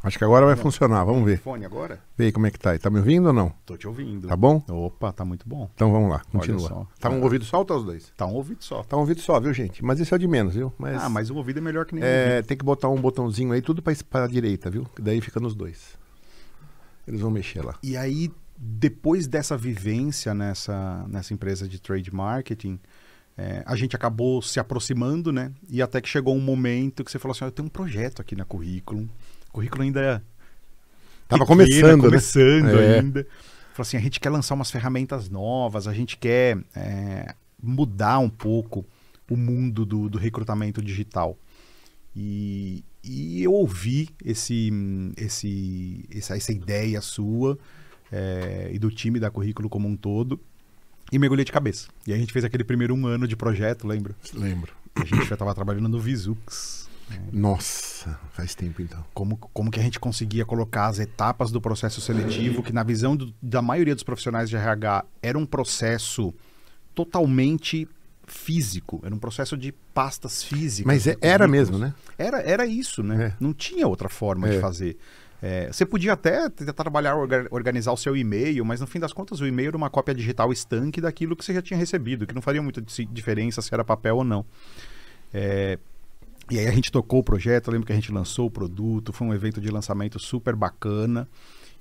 Acho 0.03 0.17
que 0.17 0.23
agora 0.25 0.45
vai 0.45 0.57
funcionar, 0.57 1.05
vamos 1.05 1.23
ver. 1.23 1.39
Fone 1.39 1.63
agora? 1.63 1.97
Vê 2.17 2.25
aí 2.25 2.31
como 2.33 2.45
é 2.45 2.51
que 2.51 2.59
tá 2.59 2.71
aí. 2.71 2.77
Tá 2.77 2.89
me 2.89 2.97
ouvindo 2.97 3.27
ou 3.27 3.33
não? 3.33 3.53
Tô 3.65 3.77
te 3.77 3.87
ouvindo. 3.87 4.27
Tá 4.27 4.35
bom? 4.35 4.61
Opa, 4.67 5.13
tá 5.13 5.23
muito 5.23 5.47
bom. 5.47 5.69
Então 5.73 5.93
vamos 5.93 6.09
lá, 6.09 6.21
continua. 6.29 6.85
Tá 6.99 7.09
um 7.09 7.21
ouvido 7.21 7.45
só 7.45 7.59
ou 7.59 7.65
tá 7.65 7.73
os 7.73 7.85
dois? 7.85 8.11
Tá 8.17 8.25
um 8.25 8.33
ouvido 8.33 8.61
só. 8.61 8.83
Tá 8.83 8.97
um 8.97 8.99
ouvido 8.99 9.21
só, 9.21 9.39
viu, 9.39 9.53
gente? 9.53 9.81
Mas 9.81 10.01
esse 10.01 10.13
é 10.13 10.17
o 10.17 10.19
de 10.19 10.27
menos, 10.27 10.55
viu? 10.55 10.73
Mas, 10.77 11.01
Ah, 11.01 11.07
mas 11.07 11.29
o 11.29 11.37
ouvido 11.37 11.59
é 11.59 11.61
melhor 11.61 11.85
que 11.85 11.95
o 11.95 12.03
é, 12.03 12.41
tem 12.41 12.57
que 12.57 12.65
botar 12.65 12.89
um 12.89 12.99
botãozinho 12.99 13.53
aí, 13.53 13.61
tudo 13.61 13.81
pra, 13.81 13.93
pra 14.09 14.27
direita, 14.27 14.69
viu? 14.69 14.83
Que 14.93 15.01
Daí 15.01 15.21
fica 15.21 15.39
nos 15.39 15.55
dois. 15.55 15.97
Eles 17.07 17.21
vão 17.21 17.31
mexer 17.31 17.63
lá. 17.63 17.75
E 17.81 17.95
aí, 17.95 18.29
depois 18.65 19.27
dessa 19.27 19.57
vivência 19.57 20.33
nessa, 20.33 21.05
nessa 21.07 21.33
empresa 21.33 21.67
de 21.67 21.81
trade 21.81 22.13
marketing, 22.13 22.79
é, 23.37 23.63
a 23.65 23.75
gente 23.75 23.95
acabou 23.95 24.41
se 24.41 24.59
aproximando, 24.59 25.31
né? 25.31 25.51
E 25.69 25.81
até 25.81 25.99
que 25.99 26.07
chegou 26.07 26.35
um 26.35 26.39
momento 26.39 27.03
que 27.03 27.11
você 27.11 27.19
falou 27.19 27.33
assim: 27.33 27.43
"Ó, 27.43 27.47
eu 27.47 27.51
tenho 27.51 27.65
um 27.65 27.71
projeto 27.71 28.21
aqui 28.21 28.35
na 28.35 28.45
currículo. 28.45 29.09
O 29.49 29.51
currículo 29.51 29.83
ainda 29.83 30.01
é 30.01 30.21
Tava 31.27 31.45
começando, 31.45 32.03
né? 32.03 32.09
começando 32.09 32.79
É. 32.79 32.99
ainda. 32.99 33.27
Falou 33.73 33.87
assim, 33.87 33.97
a 33.97 33.99
gente 33.99 34.19
quer 34.19 34.29
lançar 34.29 34.53
umas 34.53 34.69
ferramentas 34.69 35.29
novas, 35.29 35.87
a 35.87 35.93
gente 35.93 36.15
quer 36.15 36.57
é, 36.75 37.33
mudar 37.61 38.19
um 38.19 38.29
pouco 38.29 38.85
o 39.29 39.35
mundo 39.35 39.83
do, 39.83 40.09
do 40.09 40.17
recrutamento 40.19 40.79
digital. 40.79 41.35
E, 42.15 42.83
e 43.03 43.41
eu 43.41 43.51
ouvi 43.51 44.09
esse, 44.23 44.71
esse, 45.17 46.05
essa, 46.13 46.37
essa 46.37 46.51
ideia 46.51 47.01
sua 47.01 47.57
é, 48.15 48.69
e 48.71 48.77
do 48.77 48.91
time 48.91 49.19
da 49.19 49.31
Currículo 49.31 49.67
como 49.67 49.87
um 49.87 49.95
todo 49.95 50.39
e 51.11 51.17
mergulhei 51.17 51.43
de 51.43 51.51
cabeça. 51.51 51.87
E 52.05 52.11
aí 52.11 52.17
a 52.17 52.21
gente 52.21 52.31
fez 52.31 52.45
aquele 52.45 52.63
primeiro 52.63 52.93
um 52.93 53.07
ano 53.07 53.27
de 53.27 53.35
projeto, 53.35 53.87
lembra? 53.87 54.15
Lembro. 54.33 54.71
A 54.95 55.03
gente 55.03 55.25
já 55.25 55.33
estava 55.33 55.53
trabalhando 55.55 55.89
no 55.89 55.99
Visux. 55.99 56.83
Nossa, 57.31 58.17
faz 58.31 58.55
tempo 58.55 58.81
então. 58.81 59.03
como, 59.13 59.37
como 59.37 59.69
que 59.71 59.79
a 59.79 59.83
gente 59.83 59.99
conseguia 59.99 60.45
colocar 60.45 60.87
as 60.87 60.99
etapas 60.99 61.51
do 61.51 61.59
processo 61.59 61.99
seletivo, 62.01 62.63
que 62.63 62.71
na 62.71 62.81
visão 62.83 63.15
do- 63.15 63.33
da 63.41 63.61
maioria 63.61 63.93
dos 63.95 64.03
profissionais 64.03 64.49
de 64.49 64.55
RH 64.55 65.03
era 65.21 65.37
um 65.37 65.45
processo 65.45 66.33
totalmente 66.95 67.87
físico, 68.25 69.01
era 69.03 69.13
um 69.13 69.19
processo 69.19 69.57
de 69.57 69.71
pastas 69.93 70.43
físicas. 70.43 70.85
Mas 70.87 71.03
de 71.03 71.11
é- 71.11 71.17
era 71.21 71.47
mesmo, 71.47 71.77
né? 71.77 71.93
Era, 72.17 72.41
era 72.41 72.65
isso, 72.65 73.03
né? 73.03 73.25
É. 73.25 73.33
Não 73.39 73.53
tinha 73.53 73.87
outra 73.87 74.07
forma 74.09 74.47
de 74.49 74.55
É. 74.55 74.59
fazer. 74.59 74.97
É, 75.45 75.67
você 75.67 75.85
podia 75.85 76.13
até 76.13 76.47
tentar 76.47 76.71
trabalhar, 76.71 77.17
orga- 77.17 77.49
organizar 77.51 77.91
o 77.91 77.97
seu 77.97 78.15
e-mail, 78.15 78.63
mas 78.63 78.79
no 78.79 78.87
fim 78.87 78.97
das 78.97 79.11
contas 79.11 79.41
o 79.41 79.45
e-mail 79.45 79.67
era 79.67 79.77
uma 79.77 79.89
cópia 79.89 80.15
digital 80.15 80.53
estanque 80.53 81.01
daquilo 81.01 81.35
que 81.35 81.43
você 81.43 81.53
já 81.53 81.61
tinha 81.61 81.77
recebido, 81.77 82.25
que 82.25 82.33
não 82.33 82.41
faria 82.41 82.61
muita 82.61 82.81
di- 82.81 83.05
diferença 83.05 83.61
se 83.61 83.73
era 83.73 83.83
papel 83.83 84.15
ou 84.15 84.23
não. 84.23 84.45
É, 85.33 85.77
e 86.49 86.57
aí 86.57 86.65
a 86.65 86.71
gente 86.71 86.89
tocou 86.89 87.19
o 87.19 87.23
projeto, 87.23 87.67
eu 87.67 87.73
lembro 87.73 87.85
que 87.85 87.91
a 87.91 87.95
gente 87.95 88.09
lançou 88.09 88.45
o 88.47 88.49
produto, 88.49 89.11
foi 89.11 89.27
um 89.27 89.33
evento 89.33 89.59
de 89.59 89.69
lançamento 89.69 90.17
super 90.17 90.55
bacana. 90.55 91.27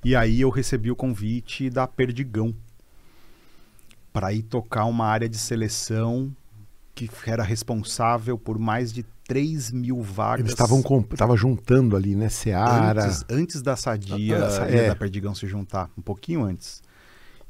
E 0.05 0.17
aí 0.17 0.41
eu 0.41 0.51
recebi 0.51 0.91
o 0.91 0.97
convite 0.97 1.71
da 1.71 1.87
Perdigão 1.87 2.53
para 4.13 4.33
ir 4.33 4.43
tocar 4.43 4.87
uma 4.87 5.07
área 5.07 5.29
de 5.29 5.39
seleção 5.39 6.35
que 6.97 7.09
era 7.27 7.45
responsável 7.45 8.37
por 8.37 8.59
mais 8.59 8.93
de 8.93 9.05
3 9.27 9.71
mil 9.73 10.01
vagas. 10.03 10.41
Eles 10.41 10.53
estavam 10.53 10.83
tava 11.17 11.37
juntando 11.37 11.97
ali, 11.97 12.15
né? 12.15 12.29
Seara. 12.29 13.05
Antes, 13.05 13.25
antes 13.29 13.63
da 13.63 13.77
Sadia 13.77 14.37
Essa- 14.37 14.71
e 14.71 14.77
é. 14.77 14.89
da 14.89 14.97
Perdigão 14.97 15.35
se 15.35 15.47
juntar, 15.47 15.91
um 15.97 16.03
pouquinho 16.03 16.43
antes. 16.45 16.83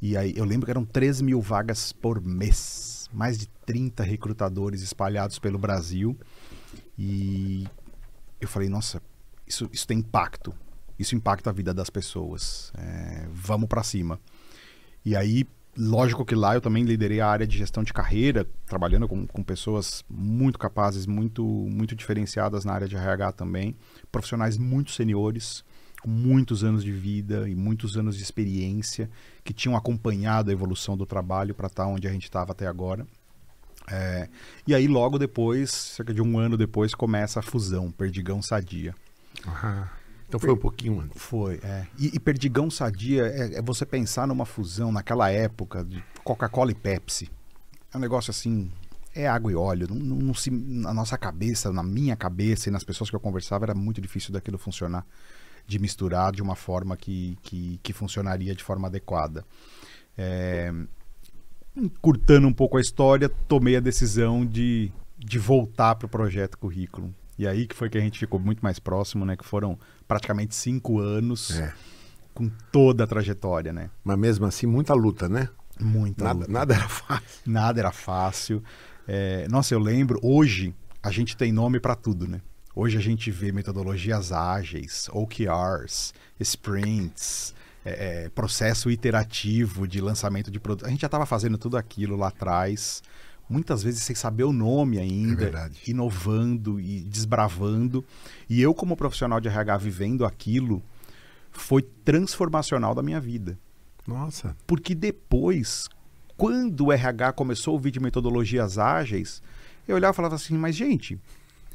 E 0.01 0.17
aí 0.17 0.35
eu 0.37 0.45
lembro 0.45 0.67
que 0.67 0.71
eram 0.71 0.85
3 0.85 1.21
mil 1.21 1.41
vagas 1.41 1.93
por 1.93 2.21
mês. 2.21 3.09
Mais 3.13 3.39
de 3.39 3.47
30 3.67 4.03
recrutadores 4.03 4.81
espalhados 4.83 5.39
pelo 5.39 5.59
Brasil. 5.59 6.17
E 6.99 7.67
eu 8.41 8.49
falei, 8.49 8.69
nossa, 8.69 9.01
isso, 9.47 9.69
isso 9.73 9.87
tem 9.87 9.99
impacto. 9.99 10.53
Isso 10.99 11.15
impacta 11.15 11.51
a 11.51 11.53
vida 11.53 11.75
das 11.75 11.91
pessoas. 11.91 12.73
É, 12.77 13.27
vamos 13.33 13.69
para 13.69 13.83
cima. 13.83 14.19
E 15.05 15.15
aí, 15.17 15.47
lógico 15.77 16.25
que 16.25 16.35
lá 16.35 16.55
eu 16.55 16.61
também 16.61 16.85
liderei 16.85 17.21
a 17.21 17.29
área 17.29 17.47
de 17.47 17.57
gestão 17.57 17.83
de 17.83 17.93
carreira, 17.93 18.47
trabalhando 18.67 19.09
com, 19.09 19.27
com 19.27 19.43
pessoas 19.43 20.05
muito 20.09 20.59
capazes, 20.59 21.07
muito, 21.07 21.45
muito 21.45 21.95
diferenciadas 21.95 22.65
na 22.65 22.73
área 22.73 22.89
de 22.89 22.97
RH 22.97 23.33
também. 23.33 23.77
Profissionais 24.11 24.59
muito 24.59 24.91
seniores, 24.91 25.65
com 26.03 26.11
muitos 26.11 26.63
anos 26.65 26.85
de 26.85 26.93
vida 26.93 27.49
e 27.49 27.55
muitos 27.55 27.97
anos 27.97 28.17
de 28.17 28.23
experiência, 28.23 29.11
que 29.43 29.53
tinham 29.53 29.77
acompanhado 29.77 30.51
a 30.51 30.53
evolução 30.53 30.97
do 30.97 31.07
trabalho 31.07 31.55
para 31.55 31.69
estar 31.69 31.87
onde 31.87 32.07
a 32.07 32.13
gente 32.13 32.25
estava 32.25 32.53
até 32.53 32.67
agora. 32.67 33.07
É, 33.91 34.29
e 34.67 34.75
aí, 34.75 34.87
logo 34.87 35.19
depois, 35.19 35.71
cerca 35.71 36.15
de 36.15 36.23
um 36.23 36.39
ano 36.39 36.57
depois, 36.57 36.95
começa 36.95 37.41
a 37.41 37.43
fusão 37.43 37.91
Perdigão 37.91 38.41
Sadia. 38.41 38.95
Ah, 39.47 39.89
então 40.33 40.41
foi 40.41 40.51
um 40.51 40.57
pouquinho 40.57 40.99
antes. 40.99 41.21
Foi, 41.21 41.61
é. 41.63 41.87
E, 41.99 42.17
e 42.17 42.19
Perdigão 42.19 42.71
Sadia 42.71 43.27
é, 43.27 43.57
é 43.59 43.63
você 43.63 43.85
pensar 43.85 44.27
numa 44.27 44.47
fusão 44.47 44.91
naquela 44.91 45.31
época 45.31 45.85
de 45.85 46.03
Coca-Cola 46.25 46.71
e 46.71 46.75
Pepsi. 46.75 47.31
É 47.93 47.99
um 47.99 48.01
negócio 48.01 48.31
assim, 48.31 48.71
é 49.15 49.29
água 49.29 49.53
e 49.53 49.55
óleo. 49.55 49.87
Não, 49.91 49.97
não- 49.97 50.17
não 50.17 50.35
se, 50.35 50.51
na 50.51 50.95
nossa 50.95 51.19
cabeça, 51.19 51.71
na 51.71 51.83
minha 51.83 52.17
cabeça 52.17 52.71
e 52.71 52.73
nas 52.73 52.83
pessoas 52.83 53.11
que 53.11 53.17
eu 53.17 53.21
conversava, 53.21 53.67
era 53.67 53.75
muito 53.75 54.01
difícil 54.01 54.33
daquilo 54.33 54.57
funcionar, 54.57 55.05
de 55.67 55.79
misturar 55.79 56.33
de 56.33 56.41
uma 56.41 56.57
forma 56.57 56.97
que, 56.97 57.37
que, 57.43 57.79
que 57.83 57.93
funcionaria 57.93 58.55
de 58.55 58.65
forma 58.65 58.89
adequada. 58.89 59.45
É, 60.17 60.73
encurtando 61.77 62.49
um 62.49 62.55
pouco 62.55 62.79
a 62.79 62.81
história, 62.81 63.29
tomei 63.29 63.77
a 63.77 63.81
decisão 63.81 64.47
de, 64.47 64.91
de 65.19 65.39
voltar 65.39 65.95
para 65.95 66.07
o 66.07 66.09
projeto 66.09 66.57
currículo. 66.57 67.15
E 67.39 67.47
aí 67.47 67.67
que 67.67 67.75
foi 67.75 67.89
que 67.89 67.99
a 67.99 68.01
gente 68.01 68.19
ficou 68.19 68.39
muito 68.39 68.61
mais 68.61 68.79
próximo, 68.79 69.25
né? 69.25 69.37
Que 69.37 69.45
foram 69.45 69.79
praticamente 70.13 70.55
cinco 70.55 70.99
anos 70.99 71.51
É. 71.59 71.73
com 72.35 72.51
toda 72.71 73.05
a 73.05 73.07
trajetória, 73.07 73.73
né? 73.73 73.89
Mas 74.05 74.19
mesmo 74.19 74.45
assim, 74.47 74.67
muita 74.67 74.93
luta, 74.95 75.29
né? 75.29 75.49
Muita 75.81 76.25
Nada, 76.25 76.41
luta. 76.41 76.53
nada 76.53 76.75
era 76.75 76.89
fácil. 76.89 77.27
Nada 77.47 77.81
era 77.81 77.93
fácil. 77.93 78.63
É, 79.09 79.49
nossa, 79.49 79.75
eu 79.75 79.79
lembro, 79.79 80.19
hoje 80.23 80.75
a 81.03 81.11
gente 81.11 81.37
tem 81.37 81.51
nome 81.51 81.81
para 81.81 81.95
tudo, 81.95 82.29
né? 82.29 82.41
Hoje 82.75 82.97
a 82.97 83.01
gente 83.01 83.31
vê 83.31 83.53
metodologias 83.53 84.33
ágeis, 84.33 85.09
OKRs, 85.13 86.13
sprints, 86.41 87.55
é, 87.85 88.25
é, 88.25 88.29
processo 88.29 88.91
iterativo 88.91 89.87
de 89.89 90.01
lançamento 90.01 90.51
de 90.51 90.61
produto. 90.61 90.87
A 90.87 90.91
gente 90.91 91.01
já 91.01 91.07
estava 91.07 91.27
fazendo 91.27 91.59
tudo 91.59 91.77
aquilo 91.77 92.17
lá 92.17 92.29
atrás, 92.29 93.03
muitas 93.49 93.83
vezes 93.83 94.03
sem 94.03 94.15
saber 94.17 94.45
o 94.45 94.53
nome 94.53 94.99
ainda, 94.99 95.37
verdade. 95.37 95.81
inovando 95.87 96.81
e 96.81 97.01
desbravando. 97.01 98.05
E 98.49 98.61
eu, 98.61 98.75
como 98.75 98.97
profissional 98.97 99.41
de 99.41 99.49
RH 99.49 99.77
vivendo 99.79 100.25
aquilo, 100.25 100.83
foi 101.51 101.83
transformacional 101.83 102.95
da 102.95 103.03
minha 103.03 103.21
vida. 103.21 103.59
Nossa. 104.07 104.57
Porque 104.67 104.95
depois, 104.95 105.89
quando 106.37 106.87
o 106.87 106.93
RH 106.93 107.33
começou 107.35 107.73
a 107.73 107.75
ouvir 107.75 107.91
de 107.91 108.01
metodologias 108.01 108.79
ágeis, 108.79 109.43
eu 109.87 109.97
olhava 109.97 110.15
e 110.15 110.17
falava 110.17 110.35
assim, 110.35 110.57
mas 110.57 110.75
gente, 110.75 111.19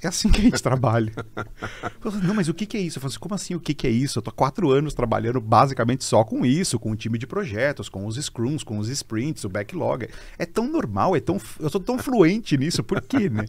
é 0.02 0.08
assim 0.08 0.30
que 0.30 0.40
a 0.40 0.44
gente 0.44 0.62
trabalha. 0.62 1.12
Falava, 2.00 2.24
não, 2.24 2.36
mas 2.36 2.48
o 2.48 2.54
que, 2.54 2.66
que 2.66 2.78
é 2.78 2.80
isso? 2.80 2.98
Eu 2.98 3.02
falava 3.02 3.14
assim, 3.14 3.20
como 3.20 3.36
assim 3.36 3.56
o 3.56 3.60
que, 3.60 3.74
que 3.74 3.88
é 3.88 3.90
isso? 3.90 4.20
Eu 4.20 4.24
tô 4.24 4.30
há 4.30 4.34
quatro 4.34 4.70
anos 4.72 4.94
trabalhando 4.94 5.42
basicamente 5.42 6.04
só 6.04 6.24
com 6.24 6.46
isso, 6.46 6.80
com 6.80 6.92
o 6.92 6.96
time 6.96 7.18
de 7.18 7.26
projetos, 7.26 7.90
com 7.90 8.06
os 8.06 8.18
scrums, 8.18 8.64
com 8.64 8.78
os 8.78 8.90
sprints, 8.90 9.44
o 9.44 9.50
backlog. 9.50 10.08
É 10.38 10.46
tão 10.46 10.68
normal, 10.68 11.16
é 11.16 11.20
tão, 11.20 11.40
eu 11.60 11.70
sou 11.70 11.82
tão 11.82 11.98
fluente 11.98 12.58
nisso, 12.58 12.84
por 12.84 13.02
quê, 13.02 13.30
né? 13.30 13.46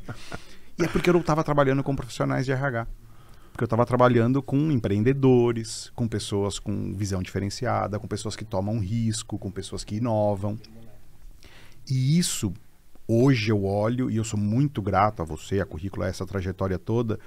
E 0.79 0.85
é 0.85 0.89
porque 0.89 1.11
eu 1.11 1.15
não 1.15 1.21
estava 1.21 1.43
trabalhando 1.43 1.83
com 1.83 1.95
profissionais 1.95 2.47
de 2.47 2.53
RH. 2.53 2.87
Porque 3.53 3.65
eu 3.65 3.67
estava 3.67 3.85
trabalhando 3.85 4.41
com 4.41 4.71
empreendedores, 4.71 5.91
com 5.97 6.07
pessoas 6.07 6.61
com 6.61 6.95
visão 6.95 7.21
diferenciada, 7.21 7.99
com 7.99 8.07
pessoas 8.07 8.37
que 8.37 8.45
tomam 8.45 8.79
risco, 8.79 9.37
com 9.37 9.51
pessoas 9.51 9.83
que 9.83 9.97
inovam. 9.97 10.57
E 11.91 12.19
isso, 12.19 12.53
hoje 13.09 13.51
eu 13.51 13.65
olho 13.65 14.11
e 14.11 14.17
eu 14.17 14.25
sou 14.25 14.39
muito 14.39 14.83
grato 14.83 15.23
a 15.23 15.25
você, 15.25 15.61
a 15.61 15.65
currículo, 15.65 16.05
a 16.05 16.09
essa 16.09 16.27
trajetória 16.27 16.79
toda, 16.79 17.19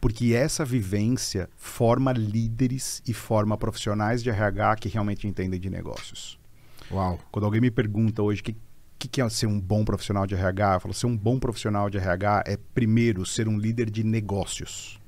porque 0.00 0.32
essa 0.32 0.64
vivência 0.64 1.50
forma 1.54 2.10
líderes 2.10 3.02
e 3.06 3.12
forma 3.12 3.58
profissionais 3.58 4.22
de 4.22 4.30
RH 4.30 4.76
que 4.76 4.88
realmente 4.88 5.28
entendem 5.28 5.60
de 5.60 5.68
negócios. 5.68 6.38
Uau. 6.90 7.20
Quando 7.30 7.44
alguém 7.44 7.60
me 7.60 7.70
pergunta 7.70 8.22
hoje 8.22 8.40
o 8.40 8.44
que, 8.44 8.56
que, 8.98 9.08
que 9.08 9.20
é 9.20 9.28
ser 9.28 9.46
um 9.46 9.60
bom 9.60 9.84
profissional 9.84 10.26
de 10.26 10.34
RH, 10.34 10.74
eu 10.74 10.80
falo, 10.80 10.94
ser 10.94 11.06
um 11.06 11.16
bom 11.16 11.38
profissional 11.38 11.90
de 11.90 11.98
RH 11.98 12.44
é, 12.46 12.56
primeiro, 12.72 13.26
ser 13.26 13.46
um 13.46 13.58
líder 13.58 13.90
de 13.90 14.02
negócios. 14.02 14.98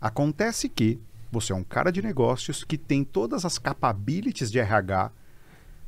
Acontece 0.00 0.68
que, 0.68 0.98
Você 1.32 1.52
é 1.52 1.54
um 1.54 1.62
cara 1.62 1.92
de 1.92 2.02
negócios 2.02 2.64
que 2.64 2.76
tem 2.76 3.04
todas 3.04 3.44
as 3.44 3.56
capabilities 3.56 4.50
de 4.50 4.58
RH 4.58 5.12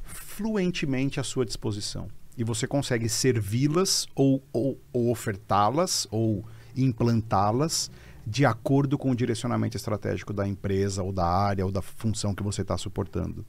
fluentemente 0.05 1.19
à 1.19 1.25
sua 1.25 1.45
disposição. 1.45 2.09
E 2.37 2.45
você 2.45 2.67
consegue 2.67 3.09
servi-las 3.09 4.07
ou, 4.15 4.43
ou, 4.53 4.81
ou 4.93 5.11
ofertá-las 5.11 6.07
ou 6.11 6.45
implantá-las 6.75 7.91
de 8.27 8.47
acordo 8.47 8.97
com 8.97 9.11
o 9.11 9.17
direcionamento 9.17 9.77
estratégico 9.77 10.33
da 10.33 10.47
empresa 10.47 11.03
ou 11.03 11.13
da 11.13 11.27
área 11.27 11.65
ou 11.65 11.73
da 11.73 11.83
função 11.83 12.35
que 12.35 12.43
você 12.43 12.63
está 12.63 12.79
suportando. 12.79 13.45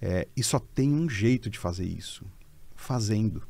É, 0.00 0.26
e 0.36 0.42
só 0.42 0.58
tem 0.58 0.92
um 0.92 1.08
jeito 1.08 1.50
de 1.50 1.58
fazer 1.58 1.84
isso: 1.84 2.24
fazendo. 2.74 3.42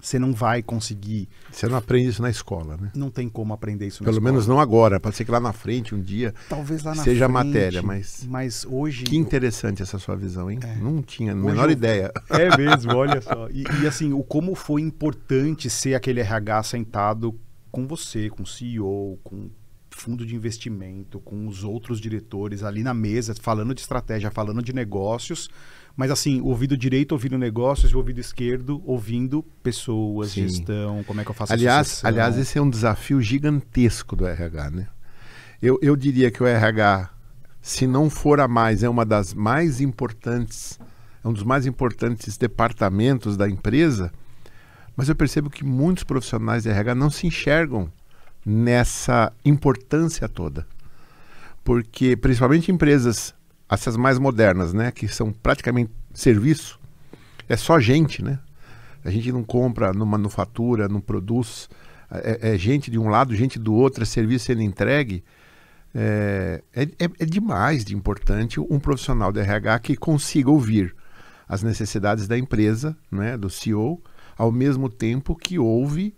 Você 0.00 0.18
não 0.18 0.32
vai 0.32 0.62
conseguir. 0.62 1.28
Você 1.50 1.66
não 1.68 1.76
aprende 1.76 2.08
isso 2.08 2.22
na 2.22 2.30
escola, 2.30 2.76
né? 2.76 2.90
Não 2.94 3.10
tem 3.10 3.28
como 3.28 3.52
aprender 3.52 3.86
isso 3.86 4.02
na 4.02 4.06
Pelo 4.06 4.16
escola. 4.16 4.32
menos 4.32 4.46
não 4.46 4.58
agora. 4.58 4.98
Pode 4.98 5.14
ser 5.16 5.24
que 5.24 5.30
lá 5.30 5.38
na 5.40 5.52
frente, 5.52 5.94
um 5.94 6.00
dia, 6.00 6.34
Talvez 6.48 6.82
lá 6.82 6.94
na 6.94 7.02
seja 7.02 7.26
frente, 7.28 7.32
matéria, 7.46 7.82
mas. 7.82 8.26
Mas 8.28 8.64
hoje. 8.64 9.04
Que 9.04 9.16
interessante 9.16 9.82
essa 9.82 9.98
sua 9.98 10.16
visão, 10.16 10.50
hein? 10.50 10.58
É. 10.62 10.76
Não 10.76 11.02
tinha 11.02 11.32
a 11.32 11.34
menor 11.34 11.66
eu- 11.66 11.72
ideia. 11.72 12.10
É 12.30 12.56
mesmo, 12.56 12.94
olha 12.94 13.20
só. 13.22 13.48
E, 13.50 13.64
e, 13.82 13.86
assim, 13.86 14.12
o 14.12 14.22
como 14.22 14.54
foi 14.54 14.80
importante 14.80 15.68
ser 15.68 15.94
aquele 15.94 16.20
RH 16.20 16.62
sentado 16.62 17.38
com 17.70 17.86
você, 17.86 18.30
com 18.30 18.42
o 18.42 18.46
CEO, 18.46 19.18
com 19.22 19.50
fundo 19.90 20.24
de 20.24 20.34
investimento, 20.34 21.20
com 21.20 21.46
os 21.46 21.62
outros 21.64 22.00
diretores 22.00 22.62
ali 22.62 22.82
na 22.82 22.94
mesa, 22.94 23.34
falando 23.38 23.74
de 23.74 23.80
estratégia, 23.82 24.30
falando 24.30 24.62
de 24.62 24.72
negócios, 24.72 25.50
mas 26.00 26.10
assim, 26.10 26.40
ouvido 26.40 26.78
direito 26.78 27.12
ouvindo 27.12 27.36
negócios 27.36 27.92
e 27.92 27.94
ouvido 27.94 28.20
esquerdo 28.20 28.82
ouvindo 28.86 29.42
pessoas, 29.62 30.30
Sim. 30.30 30.48
gestão, 30.48 31.04
como 31.04 31.20
é 31.20 31.24
que 31.24 31.30
eu 31.30 31.34
faço 31.34 31.52
Aliás, 31.52 31.88
sucessão. 31.88 32.08
aliás, 32.08 32.38
esse 32.38 32.56
é 32.56 32.62
um 32.62 32.70
desafio 32.70 33.20
gigantesco 33.20 34.16
do 34.16 34.26
RH, 34.26 34.70
né? 34.70 34.88
Eu, 35.60 35.78
eu 35.82 35.94
diria 35.94 36.30
que 36.30 36.42
o 36.42 36.46
RH, 36.46 37.10
se 37.60 37.86
não 37.86 38.08
for 38.08 38.40
a 38.40 38.48
mais, 38.48 38.82
é 38.82 38.88
uma 38.88 39.04
das 39.04 39.34
mais 39.34 39.78
importantes, 39.78 40.80
é 41.22 41.28
um 41.28 41.34
dos 41.34 41.42
mais 41.42 41.66
importantes 41.66 42.38
departamentos 42.38 43.36
da 43.36 43.46
empresa, 43.46 44.10
mas 44.96 45.10
eu 45.10 45.14
percebo 45.14 45.50
que 45.50 45.62
muitos 45.62 46.02
profissionais 46.02 46.62
de 46.62 46.70
RH 46.70 46.94
não 46.94 47.10
se 47.10 47.26
enxergam 47.26 47.92
nessa 48.42 49.30
importância 49.44 50.26
toda. 50.30 50.66
Porque, 51.62 52.16
principalmente 52.16 52.72
empresas, 52.72 53.34
essas 53.70 53.96
mais 53.96 54.18
modernas, 54.18 54.72
né, 54.72 54.90
que 54.90 55.06
são 55.08 55.32
praticamente 55.32 55.90
serviço, 56.12 56.78
é 57.48 57.56
só 57.56 57.78
gente, 57.78 58.22
né? 58.22 58.38
A 59.04 59.10
gente 59.10 59.32
não 59.32 59.42
compra, 59.42 59.92
não 59.92 60.04
manufatura, 60.04 60.88
não 60.88 61.00
produz. 61.00 61.68
É, 62.10 62.52
é 62.54 62.58
gente 62.58 62.90
de 62.90 62.98
um 62.98 63.08
lado, 63.08 63.34
gente 63.34 63.58
do 63.58 63.72
outro, 63.72 64.02
é 64.02 64.06
serviço 64.06 64.46
sendo 64.46 64.62
entregue. 64.62 65.24
É, 65.94 66.62
é, 66.74 66.82
é- 66.82 67.10
é 67.18 67.24
demais 67.24 67.84
de 67.84 67.96
importante 67.96 68.60
um 68.60 68.78
profissional 68.78 69.32
de 69.32 69.40
RH 69.40 69.78
que 69.80 69.96
consiga 69.96 70.50
ouvir 70.50 70.94
as 71.48 71.62
necessidades 71.62 72.28
da 72.28 72.38
empresa, 72.38 72.96
né, 73.10 73.36
do 73.36 73.50
CEO, 73.50 74.00
ao 74.36 74.52
mesmo 74.52 74.88
tempo 74.88 75.34
que 75.34 75.58
ouve 75.58 76.14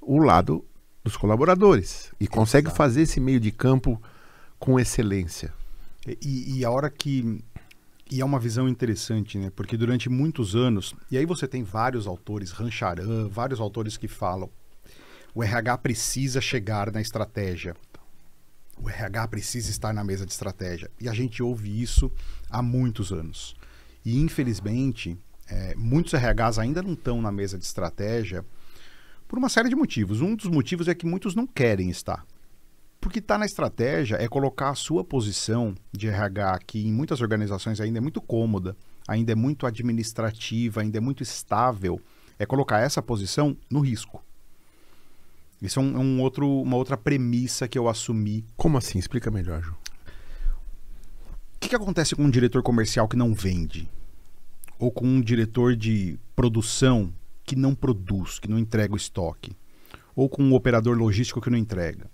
o 0.00 0.18
lado 0.18 0.64
dos 1.04 1.16
colaboradores 1.16 2.10
e 2.18 2.26
consegue 2.26 2.66
Exato. 2.68 2.76
fazer 2.76 3.02
esse 3.02 3.20
meio 3.20 3.38
de 3.38 3.52
campo 3.52 4.00
com 4.58 4.80
excelência. 4.80 5.52
E, 6.06 6.58
e 6.58 6.64
a 6.64 6.70
hora 6.70 6.90
que. 6.90 7.42
E 8.10 8.20
é 8.20 8.24
uma 8.24 8.38
visão 8.38 8.68
interessante, 8.68 9.38
né? 9.38 9.50
Porque 9.54 9.76
durante 9.76 10.08
muitos 10.08 10.54
anos. 10.54 10.94
E 11.10 11.16
aí 11.16 11.24
você 11.24 11.48
tem 11.48 11.62
vários 11.62 12.06
autores, 12.06 12.50
Rancharan, 12.50 13.28
vários 13.28 13.60
autores 13.60 13.96
que 13.96 14.08
falam. 14.08 14.50
O 15.34 15.42
RH 15.42 15.78
precisa 15.78 16.40
chegar 16.40 16.92
na 16.92 17.00
estratégia. 17.00 17.74
O 18.76 18.88
RH 18.88 19.28
precisa 19.28 19.70
estar 19.70 19.92
na 19.92 20.04
mesa 20.04 20.26
de 20.26 20.32
estratégia. 20.32 20.90
E 21.00 21.08
a 21.08 21.14
gente 21.14 21.42
ouve 21.42 21.82
isso 21.82 22.10
há 22.50 22.62
muitos 22.62 23.12
anos. 23.12 23.56
E 24.04 24.20
infelizmente, 24.20 25.18
eh, 25.48 25.74
muitos 25.76 26.12
RHs 26.12 26.58
ainda 26.58 26.82
não 26.82 26.92
estão 26.92 27.22
na 27.22 27.32
mesa 27.32 27.58
de 27.58 27.64
estratégia 27.64 28.44
por 29.26 29.38
uma 29.38 29.48
série 29.48 29.68
de 29.68 29.74
motivos. 29.74 30.20
Um 30.20 30.36
dos 30.36 30.46
motivos 30.46 30.86
é 30.88 30.94
que 30.94 31.06
muitos 31.06 31.34
não 31.34 31.46
querem 31.46 31.88
estar. 31.88 32.24
Porque 33.04 33.18
estar 33.18 33.36
na 33.36 33.44
estratégia 33.44 34.16
é 34.16 34.26
colocar 34.26 34.70
a 34.70 34.74
sua 34.74 35.04
posição 35.04 35.74
de 35.92 36.08
RH, 36.08 36.60
que 36.66 36.88
em 36.88 36.90
muitas 36.90 37.20
organizações 37.20 37.78
ainda 37.78 37.98
é 37.98 38.00
muito 38.00 38.18
cômoda, 38.18 38.74
ainda 39.06 39.30
é 39.30 39.34
muito 39.34 39.66
administrativa, 39.66 40.80
ainda 40.80 40.96
é 40.96 41.00
muito 41.02 41.22
estável, 41.22 42.00
é 42.38 42.46
colocar 42.46 42.80
essa 42.80 43.02
posição 43.02 43.54
no 43.70 43.80
risco. 43.80 44.24
Isso 45.60 45.78
é 45.78 45.82
um, 45.82 45.96
é 45.96 45.98
um 45.98 46.22
outro, 46.22 46.48
uma 46.62 46.78
outra 46.78 46.96
premissa 46.96 47.68
que 47.68 47.78
eu 47.78 47.90
assumi. 47.90 48.42
Como 48.56 48.78
assim? 48.78 48.98
Explica 48.98 49.30
melhor, 49.30 49.62
Ju. 49.62 49.72
O 51.56 51.58
que, 51.60 51.68
que 51.68 51.76
acontece 51.76 52.16
com 52.16 52.24
um 52.24 52.30
diretor 52.30 52.62
comercial 52.62 53.06
que 53.06 53.16
não 53.16 53.34
vende? 53.34 53.86
Ou 54.78 54.90
com 54.90 55.06
um 55.06 55.20
diretor 55.20 55.76
de 55.76 56.18
produção 56.34 57.12
que 57.44 57.54
não 57.54 57.74
produz, 57.74 58.38
que 58.38 58.48
não 58.48 58.58
entrega 58.58 58.94
o 58.94 58.96
estoque? 58.96 59.54
Ou 60.16 60.26
com 60.26 60.42
um 60.42 60.54
operador 60.54 60.96
logístico 60.96 61.38
que 61.38 61.50
não 61.50 61.58
entrega? 61.58 62.13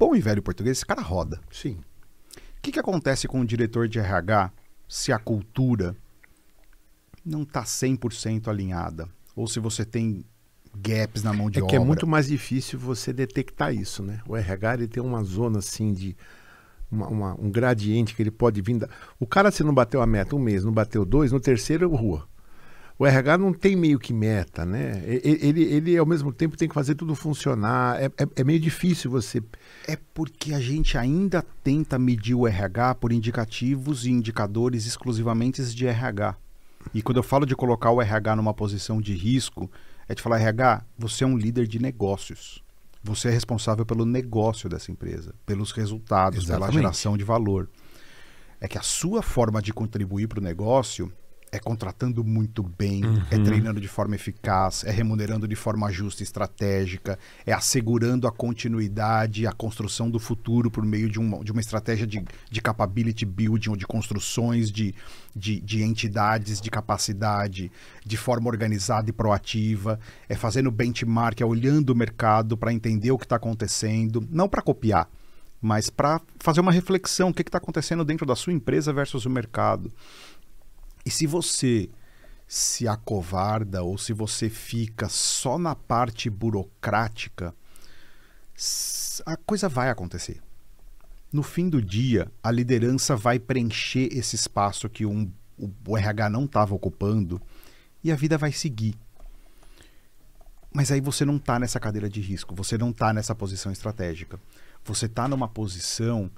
Bom 0.00 0.16
e 0.16 0.20
velho 0.20 0.42
português, 0.42 0.78
esse 0.78 0.86
cara 0.86 1.02
roda. 1.02 1.38
Sim. 1.52 1.78
O 2.56 2.62
que, 2.62 2.72
que 2.72 2.80
acontece 2.80 3.28
com 3.28 3.38
o 3.40 3.44
diretor 3.44 3.86
de 3.86 3.98
RH 3.98 4.50
se 4.88 5.12
a 5.12 5.18
cultura 5.18 5.94
não 7.24 7.42
está 7.42 7.62
100% 7.64 8.48
alinhada? 8.48 9.06
Ou 9.36 9.46
se 9.46 9.60
você 9.60 9.84
tem 9.84 10.24
gaps 10.74 11.22
na 11.22 11.34
mão 11.34 11.50
de 11.50 11.58
É 11.58 11.62
obra? 11.62 11.68
que 11.70 11.76
é 11.76 11.78
muito 11.84 12.06
mais 12.06 12.26
difícil 12.28 12.78
você 12.78 13.12
detectar 13.12 13.74
isso, 13.74 14.02
né? 14.02 14.22
O 14.26 14.34
RH 14.34 14.74
ele 14.74 14.88
tem 14.88 15.02
uma 15.02 15.22
zona 15.22 15.58
assim 15.58 15.92
de 15.92 16.16
uma- 16.90 17.08
uma- 17.08 17.34
um 17.40 17.50
gradiente 17.50 18.14
que 18.16 18.22
ele 18.22 18.30
pode 18.30 18.62
vir. 18.62 18.78
Da... 18.78 18.88
O 19.18 19.26
cara 19.26 19.50
se 19.50 19.62
não 19.62 19.74
bateu 19.74 20.00
a 20.00 20.06
meta 20.06 20.34
um 20.34 20.38
mês, 20.38 20.64
não 20.64 20.72
bateu 20.72 21.04
dois, 21.04 21.30
no 21.30 21.38
terceiro 21.40 21.94
rua. 21.94 22.26
O 23.00 23.06
RH 23.06 23.38
não 23.38 23.54
tem 23.54 23.74
meio 23.74 23.98
que 23.98 24.12
meta, 24.12 24.66
né? 24.66 25.02
Ele, 25.06 25.62
ele 25.62 25.96
ao 25.96 26.04
mesmo 26.04 26.30
tempo 26.34 26.54
tem 26.54 26.68
que 26.68 26.74
fazer 26.74 26.94
tudo 26.94 27.14
funcionar. 27.14 27.98
É, 27.98 28.04
é- 28.18 28.28
é 28.36 28.44
meio 28.44 28.60
difícil 28.60 29.10
você. 29.10 29.42
É 29.88 29.96
porque 30.12 30.52
a 30.52 30.60
gente 30.60 30.98
ainda 30.98 31.42
tenta 31.64 31.98
medir 31.98 32.34
o 32.34 32.46
RH 32.46 32.96
por 32.96 33.10
indicativos 33.10 34.04
e 34.04 34.10
indicadores 34.10 34.84
exclusivamente 34.84 35.64
de 35.74 35.86
RH. 35.86 36.36
E 36.92 37.00
quando 37.00 37.16
eu 37.16 37.22
falo 37.22 37.46
de 37.46 37.56
colocar 37.56 37.90
o 37.90 38.02
RH 38.02 38.36
numa 38.36 38.52
posição 38.52 39.00
de 39.00 39.14
risco, 39.14 39.70
é 40.06 40.14
de 40.14 40.20
falar, 40.20 40.38
RH, 40.38 40.84
você 40.98 41.24
é 41.24 41.26
um 41.26 41.38
líder 41.38 41.66
de 41.66 41.78
negócios. 41.78 42.62
Você 43.02 43.28
é 43.28 43.30
responsável 43.30 43.86
pelo 43.86 44.04
negócio 44.04 44.68
dessa 44.68 44.92
empresa, 44.92 45.34
pelos 45.46 45.72
resultados, 45.72 46.44
pela 46.44 46.58
Exatamente. 46.58 46.74
geração 46.74 47.16
de 47.16 47.24
valor. 47.24 47.66
É 48.60 48.68
que 48.68 48.76
a 48.76 48.82
sua 48.82 49.22
forma 49.22 49.62
de 49.62 49.72
contribuir 49.72 50.26
para 50.28 50.38
o 50.38 50.42
negócio 50.42 51.10
é 51.52 51.58
contratando 51.58 52.22
muito 52.22 52.62
bem, 52.62 53.02
é 53.30 53.38
treinando 53.38 53.80
de 53.80 53.88
forma 53.88 54.14
eficaz, 54.14 54.84
é 54.84 54.90
remunerando 54.90 55.48
de 55.48 55.56
forma 55.56 55.90
justa 55.90 56.22
e 56.22 56.24
estratégica, 56.24 57.18
é 57.44 57.52
assegurando 57.52 58.28
a 58.28 58.32
continuidade, 58.32 59.46
a 59.46 59.52
construção 59.52 60.08
do 60.08 60.18
futuro 60.18 60.70
por 60.70 60.84
meio 60.84 61.08
de 61.08 61.18
uma, 61.18 61.42
de 61.42 61.50
uma 61.50 61.60
estratégia 61.60 62.06
de, 62.06 62.24
de 62.50 62.60
capability 62.60 63.24
building 63.24 63.70
ou 63.70 63.76
de 63.76 63.86
construções 63.86 64.70
de, 64.70 64.94
de, 65.34 65.60
de 65.60 65.82
entidades 65.82 66.60
de 66.60 66.70
capacidade 66.70 67.70
de 68.04 68.16
forma 68.16 68.48
organizada 68.48 69.10
e 69.10 69.12
proativa, 69.12 69.98
é 70.28 70.36
fazendo 70.36 70.70
benchmark, 70.70 71.40
é 71.40 71.44
olhando 71.44 71.90
o 71.90 71.96
mercado 71.96 72.56
para 72.56 72.72
entender 72.72 73.10
o 73.10 73.18
que 73.18 73.24
está 73.24 73.36
acontecendo, 73.36 74.24
não 74.30 74.48
para 74.48 74.62
copiar, 74.62 75.08
mas 75.60 75.90
para 75.90 76.20
fazer 76.38 76.60
uma 76.60 76.72
reflexão, 76.72 77.28
o 77.28 77.34
que 77.34 77.42
está 77.42 77.58
acontecendo 77.58 78.04
dentro 78.04 78.24
da 78.24 78.34
sua 78.34 78.52
empresa 78.52 78.92
versus 78.92 79.26
o 79.26 79.30
mercado. 79.30 79.92
E 81.04 81.10
se 81.10 81.26
você 81.26 81.88
se 82.46 82.88
acovarda 82.88 83.82
ou 83.82 83.96
se 83.96 84.12
você 84.12 84.50
fica 84.50 85.08
só 85.08 85.56
na 85.56 85.74
parte 85.74 86.28
burocrática, 86.28 87.54
a 89.24 89.36
coisa 89.36 89.68
vai 89.68 89.88
acontecer. 89.88 90.42
No 91.32 91.42
fim 91.42 91.68
do 91.68 91.80
dia, 91.80 92.30
a 92.42 92.50
liderança 92.50 93.14
vai 93.14 93.38
preencher 93.38 94.08
esse 94.12 94.34
espaço 94.34 94.88
que 94.88 95.06
um, 95.06 95.30
o 95.86 95.96
RH 95.96 96.28
não 96.28 96.44
estava 96.44 96.74
ocupando 96.74 97.40
e 98.02 98.10
a 98.10 98.16
vida 98.16 98.36
vai 98.36 98.50
seguir. 98.50 98.96
Mas 100.72 100.90
aí 100.90 101.00
você 101.00 101.24
não 101.24 101.36
está 101.36 101.58
nessa 101.58 101.78
cadeira 101.80 102.08
de 102.08 102.20
risco, 102.20 102.54
você 102.54 102.76
não 102.76 102.90
está 102.90 103.12
nessa 103.12 103.34
posição 103.34 103.70
estratégica. 103.70 104.40
Você 104.84 105.06
está 105.06 105.28
numa 105.28 105.48
posição 105.48 106.30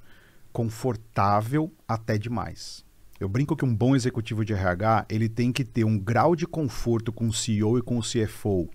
confortável 0.52 1.72
até 1.86 2.18
demais. 2.18 2.84
Eu 3.22 3.28
brinco 3.28 3.54
que 3.54 3.64
um 3.64 3.72
bom 3.72 3.94
executivo 3.94 4.44
de 4.44 4.52
RH, 4.52 5.06
ele 5.08 5.28
tem 5.28 5.52
que 5.52 5.64
ter 5.64 5.84
um 5.84 5.96
grau 5.96 6.34
de 6.34 6.44
conforto 6.44 7.12
com 7.12 7.28
o 7.28 7.32
CEO 7.32 7.78
e 7.78 7.80
com 7.80 7.96
o 7.96 8.02
CFO 8.02 8.68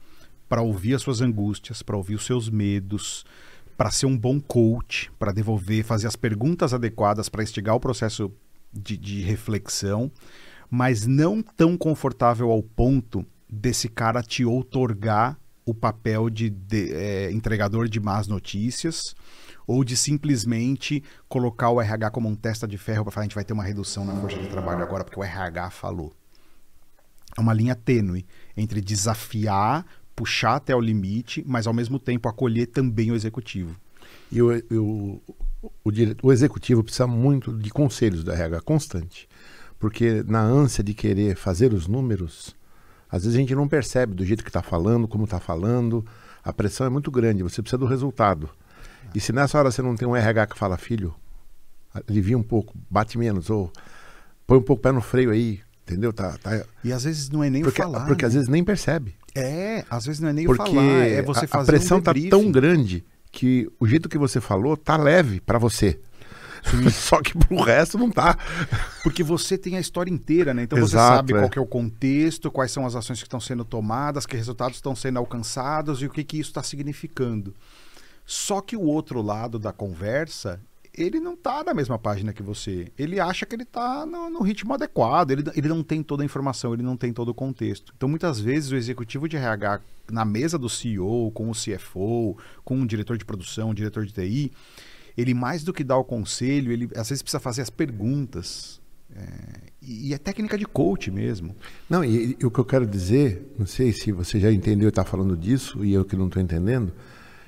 para 0.47 0.61
ouvir 0.61 0.93
as 0.93 1.01
suas 1.01 1.19
angústias, 1.19 1.81
para 1.81 1.97
ouvir 1.97 2.15
os 2.15 2.25
seus 2.25 2.49
medos, 2.49 3.25
para 3.75 3.91
ser 3.91 4.05
um 4.05 4.17
bom 4.17 4.39
coach, 4.39 5.11
para 5.19 5.33
devolver, 5.33 5.83
fazer 5.83 6.07
as 6.07 6.15
perguntas 6.15 6.73
adequadas 6.73 7.27
para 7.27 7.43
instigar 7.43 7.75
o 7.75 7.79
processo 7.81 8.31
de, 8.71 8.95
de 8.95 9.19
reflexão, 9.19 10.09
mas 10.71 11.05
não 11.05 11.41
tão 11.41 11.77
confortável 11.77 12.49
ao 12.49 12.63
ponto 12.63 13.25
desse 13.49 13.89
cara 13.89 14.23
te 14.23 14.45
outorgar 14.45 15.37
o 15.65 15.73
papel 15.73 16.29
de, 16.29 16.49
de 16.49 16.93
é, 16.93 17.29
entregador 17.33 17.89
de 17.89 17.99
más 17.99 18.29
notícias 18.29 19.13
ou 19.67 19.83
de 19.83 19.97
simplesmente 19.97 21.03
colocar 21.27 21.69
o 21.69 21.81
RH 21.81 22.09
como 22.11 22.29
um 22.29 22.35
testa 22.35 22.65
de 22.65 22.77
ferro 22.77 23.03
para 23.03 23.11
falar 23.11 23.23
a 23.23 23.25
gente 23.25 23.35
vai 23.35 23.43
ter 23.43 23.53
uma 23.53 23.63
redução 23.63 24.05
na 24.05 24.15
força 24.15 24.37
de 24.37 24.47
trabalho 24.47 24.81
agora 24.81 25.03
porque 25.03 25.19
o 25.19 25.23
RH 25.23 25.69
falou. 25.71 26.15
É 27.37 27.41
uma 27.41 27.53
linha 27.53 27.75
tênue 27.75 28.25
entre 28.55 28.79
desafiar, 28.79 29.85
puxar 30.15 30.55
até 30.55 30.73
o 30.73 30.79
limite, 30.79 31.43
mas 31.45 31.67
ao 31.67 31.73
mesmo 31.73 31.99
tempo 31.99 32.29
acolher 32.29 32.67
também 32.67 33.11
o 33.11 33.15
executivo. 33.15 33.75
E 34.31 34.41
o, 34.41 34.51
o, 34.71 35.21
o, 35.83 35.91
o 36.23 36.31
executivo 36.31 36.83
precisa 36.83 37.05
muito 37.05 37.51
de 37.53 37.69
conselhos 37.69 38.23
do 38.23 38.31
RH 38.31 38.61
constante. 38.61 39.27
Porque 39.77 40.23
na 40.25 40.41
ânsia 40.41 40.83
de 40.83 40.93
querer 40.93 41.35
fazer 41.35 41.73
os 41.73 41.87
números, 41.87 42.55
às 43.09 43.23
vezes 43.23 43.35
a 43.35 43.39
gente 43.39 43.53
não 43.53 43.67
percebe 43.67 44.15
do 44.15 44.25
jeito 44.25 44.43
que 44.43 44.49
está 44.49 44.63
falando, 44.63 45.07
como 45.07 45.25
está 45.25 45.39
falando. 45.39 46.05
A 46.43 46.51
pressão 46.51 46.87
é 46.87 46.89
muito 46.89 47.11
grande, 47.11 47.43
você 47.43 47.61
precisa 47.61 47.77
do 47.77 47.85
resultado. 47.85 48.49
E 49.13 49.19
se 49.19 49.31
nessa 49.31 49.57
hora 49.57 49.71
você 49.71 49.81
não 49.81 49.95
tem 49.95 50.07
um 50.07 50.15
RH 50.15 50.47
que 50.47 50.57
fala, 50.57 50.77
filho, 50.77 51.13
alivia 52.07 52.37
um 52.37 52.43
pouco, 52.43 52.73
bate 52.89 53.17
menos, 53.17 53.49
ou 53.49 53.71
põe 54.45 54.57
um 54.57 54.61
pouco 54.61 54.79
o 54.79 54.83
pé 54.83 54.91
no 54.91 55.01
freio 55.01 55.31
aí, 55.31 55.59
entendeu? 55.83 56.13
Tá, 56.13 56.37
tá... 56.37 56.63
E 56.83 56.91
às 56.91 57.03
vezes 57.03 57.29
não 57.29 57.43
é 57.43 57.49
nem 57.49 57.63
porque, 57.63 57.81
o 57.81 57.83
falar. 57.83 58.05
Porque 58.05 58.23
né? 58.23 58.27
às 58.27 58.33
vezes 58.33 58.49
nem 58.49 58.63
percebe. 58.63 59.15
É, 59.35 59.85
às 59.89 60.05
vezes 60.05 60.19
não 60.19 60.29
é 60.29 60.33
nem 60.33 60.45
porque 60.45 60.61
o 60.61 60.65
falar, 60.65 60.81
é 60.81 61.21
você 61.21 61.45
a, 61.45 61.47
fazer 61.47 61.63
a 61.63 61.73
pressão 61.73 61.97
um 61.97 62.01
tá 62.01 62.13
tão 62.29 62.51
grande 62.51 63.05
que 63.31 63.69
o 63.79 63.87
jeito 63.87 64.09
que 64.09 64.17
você 64.17 64.41
falou 64.41 64.75
tá 64.75 64.97
leve 64.97 65.39
para 65.39 65.59
você. 65.59 65.99
Só 66.91 67.21
que 67.21 67.37
pro 67.37 67.61
resto 67.61 67.97
não 67.97 68.09
tá. 68.09 68.37
Porque 69.03 69.23
você 69.23 69.57
tem 69.57 69.77
a 69.77 69.79
história 69.79 70.11
inteira, 70.11 70.53
né? 70.53 70.63
Então 70.63 70.77
você 70.77 70.95
Exato, 70.95 71.15
sabe 71.15 71.33
é. 71.33 71.37
qual 71.37 71.51
é 71.55 71.59
o 71.59 71.65
contexto, 71.65 72.51
quais 72.51 72.71
são 72.71 72.85
as 72.85 72.95
ações 72.95 73.19
que 73.19 73.25
estão 73.25 73.39
sendo 73.39 73.63
tomadas, 73.63 74.25
que 74.25 74.35
resultados 74.35 74.77
estão 74.77 74.95
sendo 74.95 75.19
alcançados 75.19 76.01
e 76.01 76.05
o 76.05 76.09
que, 76.09 76.23
que 76.23 76.39
isso 76.39 76.49
está 76.49 76.63
significando. 76.63 77.53
Só 78.29 78.59
que 78.59 78.75
o 78.75 78.81
outro 78.81 79.21
lado 79.21 79.57
da 79.57 79.71
conversa, 79.71 80.59
ele 80.93 81.17
não 81.17 81.33
tá 81.33 81.63
na 81.63 81.73
mesma 81.73 81.97
página 81.97 82.33
que 82.33 82.43
você. 82.43 82.91
Ele 82.99 83.21
acha 83.21 83.45
que 83.45 83.55
ele 83.55 83.63
tá 83.63 84.05
no, 84.05 84.29
no 84.29 84.41
ritmo 84.41 84.73
adequado, 84.73 85.31
ele, 85.31 85.43
ele 85.55 85.69
não 85.69 85.81
tem 85.81 86.03
toda 86.03 86.23
a 86.23 86.25
informação, 86.25 86.73
ele 86.73 86.83
não 86.83 86.97
tem 86.97 87.13
todo 87.13 87.29
o 87.29 87.33
contexto. 87.33 87.93
Então, 87.95 88.09
muitas 88.09 88.37
vezes, 88.37 88.69
o 88.69 88.75
executivo 88.75 89.29
de 89.29 89.37
RH, 89.37 89.79
na 90.11 90.25
mesa 90.25 90.57
do 90.57 90.67
CEO, 90.67 91.31
com 91.31 91.49
o 91.49 91.53
CFO, 91.53 92.37
com 92.65 92.81
o 92.81 92.85
diretor 92.85 93.17
de 93.17 93.23
produção, 93.23 93.69
o 93.69 93.73
diretor 93.73 94.05
de 94.05 94.11
TI, 94.11 94.51
ele 95.17 95.33
mais 95.33 95.63
do 95.63 95.71
que 95.71 95.81
dar 95.81 95.95
o 95.95 96.03
conselho, 96.03 96.69
ele 96.69 96.89
às 96.97 97.07
vezes 97.07 97.21
precisa 97.21 97.39
fazer 97.39 97.61
as 97.61 97.69
perguntas. 97.69 98.81
É, 99.15 99.23
e, 99.81 100.09
e 100.09 100.13
é 100.13 100.17
técnica 100.17 100.57
de 100.57 100.65
coach 100.65 101.09
mesmo. 101.09 101.55
Não, 101.89 102.03
e, 102.03 102.35
e 102.37 102.45
o 102.45 102.51
que 102.51 102.59
eu 102.59 102.65
quero 102.65 102.85
dizer, 102.85 103.55
não 103.57 103.65
sei 103.65 103.93
se 103.93 104.11
você 104.11 104.37
já 104.37 104.51
entendeu 104.51 104.87
e 104.87 104.89
está 104.89 105.05
falando 105.05 105.37
disso, 105.37 105.85
e 105.85 105.93
eu 105.93 106.03
que 106.03 106.17
não 106.17 106.27
estou 106.27 106.41
entendendo, 106.41 106.91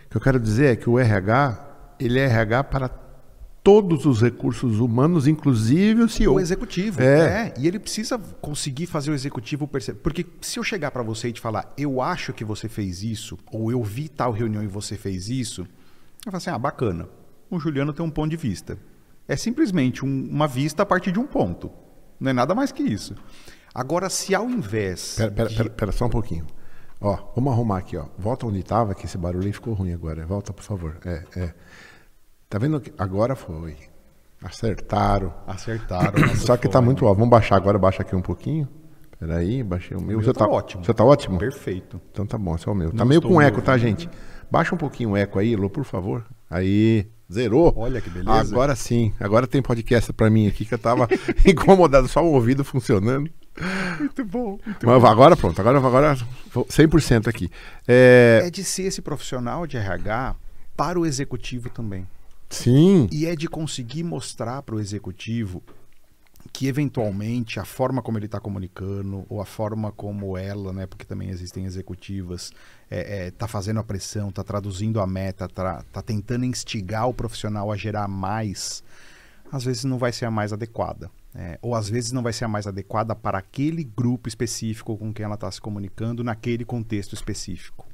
o 0.09 0.11
que 0.11 0.17
eu 0.17 0.21
quero 0.21 0.39
dizer 0.39 0.73
é 0.73 0.75
que 0.75 0.89
o 0.89 0.97
RH, 0.99 1.95
ele 1.99 2.19
é 2.19 2.25
RH 2.25 2.63
para 2.65 2.89
todos 3.63 4.05
os 4.05 4.21
recursos 4.21 4.79
humanos, 4.79 5.27
inclusive 5.27 6.01
o 6.01 6.09
CEO. 6.09 6.35
O 6.35 6.39
executivo. 6.39 7.01
É. 7.01 7.49
É. 7.49 7.53
E 7.59 7.67
ele 7.67 7.77
precisa 7.77 8.17
conseguir 8.17 8.87
fazer 8.87 9.11
o 9.11 9.13
executivo 9.13 9.67
perceber. 9.67 9.99
Porque 9.99 10.25
se 10.41 10.57
eu 10.57 10.63
chegar 10.63 10.89
para 10.91 11.03
você 11.03 11.27
e 11.27 11.33
te 11.33 11.39
falar, 11.41 11.71
eu 11.77 12.01
acho 12.01 12.33
que 12.33 12.43
você 12.43 12.67
fez 12.67 13.03
isso, 13.03 13.37
ou 13.51 13.69
eu 13.71 13.83
vi 13.83 14.07
tal 14.09 14.31
reunião 14.31 14.63
e 14.63 14.67
você 14.67 14.95
fez 14.97 15.29
isso, 15.29 15.61
eu 16.25 16.31
falo 16.31 16.37
assim, 16.37 16.49
ah, 16.49 16.57
bacana. 16.57 17.07
O 17.49 17.59
Juliano 17.59 17.93
tem 17.93 18.05
um 18.05 18.09
ponto 18.09 18.29
de 18.29 18.37
vista. 18.37 18.77
É 19.27 19.35
simplesmente 19.35 20.03
um- 20.03 20.27
uma 20.31 20.47
vista 20.47 20.81
a 20.83 20.85
partir 20.85 21.11
de 21.11 21.19
um 21.19 21.27
ponto. 21.27 21.69
Não 22.19 22.31
é 22.31 22.33
nada 22.33 22.55
mais 22.55 22.71
que 22.71 22.81
isso. 22.81 23.13
Agora, 23.75 24.09
se 24.09 24.33
ao 24.33 24.49
invés. 24.49 25.15
Pera, 25.17 25.31
pera, 25.31 25.49
de- 25.49 25.55
pera, 25.55 25.69
pera 25.69 25.91
só 25.91 26.05
um 26.05 26.09
pouquinho. 26.09 26.47
Ó, 27.01 27.17
vamos 27.35 27.53
arrumar 27.53 27.77
aqui, 27.77 27.95
ó. 27.95 28.05
Volta 28.17 28.45
onde 28.45 28.59
estava, 28.59 28.93
que 28.93 29.05
esse 29.05 29.17
barulho 29.17 29.45
aí 29.45 29.53
ficou 29.53 29.73
ruim 29.73 29.93
agora. 29.93 30.25
Volta, 30.25 30.51
por 30.51 30.63
favor. 30.63 30.97
É, 31.05 31.23
é. 31.35 31.53
Tá 32.49 32.57
vendo? 32.57 32.79
que 32.81 32.91
Agora 32.97 33.35
foi. 33.35 33.75
Acertaram. 34.43 35.33
Acertaram. 35.47 36.27
Só 36.35 36.57
que 36.57 36.67
tá 36.67 36.73
fone. 36.79 36.85
muito 36.85 37.05
alto. 37.05 37.17
Vamos 37.17 37.29
baixar 37.29 37.55
agora, 37.55 37.77
baixa 37.77 38.01
aqui 38.01 38.15
um 38.15 38.21
pouquinho. 38.21 38.67
Peraí, 39.19 39.61
baixei 39.63 39.95
o 39.97 40.01
meu. 40.01 40.17
O 40.17 40.21
meu 40.21 40.23
seu 40.23 40.33
tá 40.33 40.47
ótimo. 40.47 40.83
Seu 40.85 40.93
tá 40.93 41.03
ótimo? 41.03 41.37
Perfeito. 41.37 41.99
Então 42.11 42.25
tá 42.25 42.37
bom, 42.37 42.55
esse 42.55 42.67
é 42.67 42.71
o 42.71 42.75
meu. 42.75 42.89
Tá 42.91 42.97
Não 42.97 43.05
meio 43.05 43.21
com 43.21 43.41
eco, 43.41 43.61
tá, 43.61 43.73
ouvindo. 43.73 43.87
gente? 43.87 44.09
Baixa 44.49 44.73
um 44.73 44.77
pouquinho 44.77 45.11
o 45.11 45.17
eco 45.17 45.37
aí, 45.39 45.55
Lô, 45.55 45.69
por 45.69 45.83
favor. 45.83 46.25
Aí, 46.49 47.05
zerou. 47.31 47.73
Olha 47.77 47.99
que 48.01 48.09
beleza. 48.09 48.31
Agora 48.53 48.75
sim. 48.75 49.13
Agora 49.19 49.45
tem 49.45 49.61
podcast 49.61 50.11
pra 50.13 50.29
mim 50.29 50.47
aqui 50.47 50.65
que 50.65 50.73
eu 50.73 50.79
tava 50.79 51.07
incomodado, 51.45 52.07
só 52.07 52.23
o 52.23 52.31
ouvido 52.33 52.63
funcionando. 52.63 53.29
Muito 53.99 54.25
bom. 54.25 54.59
Muito 54.65 54.85
Mas 54.85 55.03
agora 55.03 55.35
pronto, 55.35 55.59
agora, 55.59 55.77
agora 55.77 56.17
100% 56.53 57.27
aqui. 57.27 57.49
É, 57.87 58.43
É 58.45 58.49
de 58.49 58.63
ser 58.63 58.83
esse 58.83 59.01
profissional 59.01 59.67
de 59.67 59.77
RH 59.77 60.35
para 60.75 60.99
o 60.99 61.05
executivo 61.05 61.69
também. 61.69 62.07
sim, 62.49 63.07
E 63.11 63.25
é 63.25 63.35
de 63.35 63.47
conseguir 63.47 64.03
mostrar 64.03 64.61
para 64.61 64.75
o 64.75 64.79
executivo 64.79 65.61
que 66.53 66.67
eventualmente 66.67 67.59
a 67.59 67.65
forma 67.65 68.01
como 68.01 68.17
ele 68.17 68.25
está 68.25 68.39
comunicando 68.39 69.25
ou 69.29 69.41
a 69.41 69.45
forma 69.45 69.91
como 69.91 70.37
ela, 70.37 70.73
né, 70.73 70.85
porque 70.85 71.05
também 71.05 71.29
existem 71.29 71.65
executivas, 71.65 72.51
é, 72.89 73.27
é, 73.27 73.31
tá 73.31 73.47
fazendo 73.47 73.79
a 73.79 73.83
pressão, 73.83 74.31
tá 74.31 74.43
traduzindo 74.43 74.99
a 74.99 75.07
meta, 75.07 75.47
tá, 75.47 75.83
tá 75.91 76.01
tentando 76.01 76.45
instigar 76.45 77.07
o 77.07 77.13
profissional 77.13 77.71
a 77.71 77.77
gerar 77.77 78.07
mais, 78.07 78.83
às 79.51 79.63
vezes 79.63 79.83
não 79.83 79.97
vai 79.97 80.11
ser 80.11 80.25
a 80.25 80.31
mais 80.31 80.53
adequada. 80.53 81.11
É, 81.33 81.59
ou 81.61 81.75
às 81.75 81.87
vezes 81.87 82.11
não 82.11 82.23
vai 82.23 82.33
ser 82.33 82.45
a 82.45 82.47
mais 82.47 82.65
adequada 82.65 83.15
para 83.15 83.37
aquele 83.37 83.83
grupo 83.83 84.27
específico 84.27 84.97
com 84.97 85.13
quem 85.13 85.23
ela 85.23 85.35
está 85.35 85.49
se 85.51 85.61
comunicando 85.61 86.23
naquele 86.23 86.65
contexto 86.65 87.13
específico. 87.13 87.85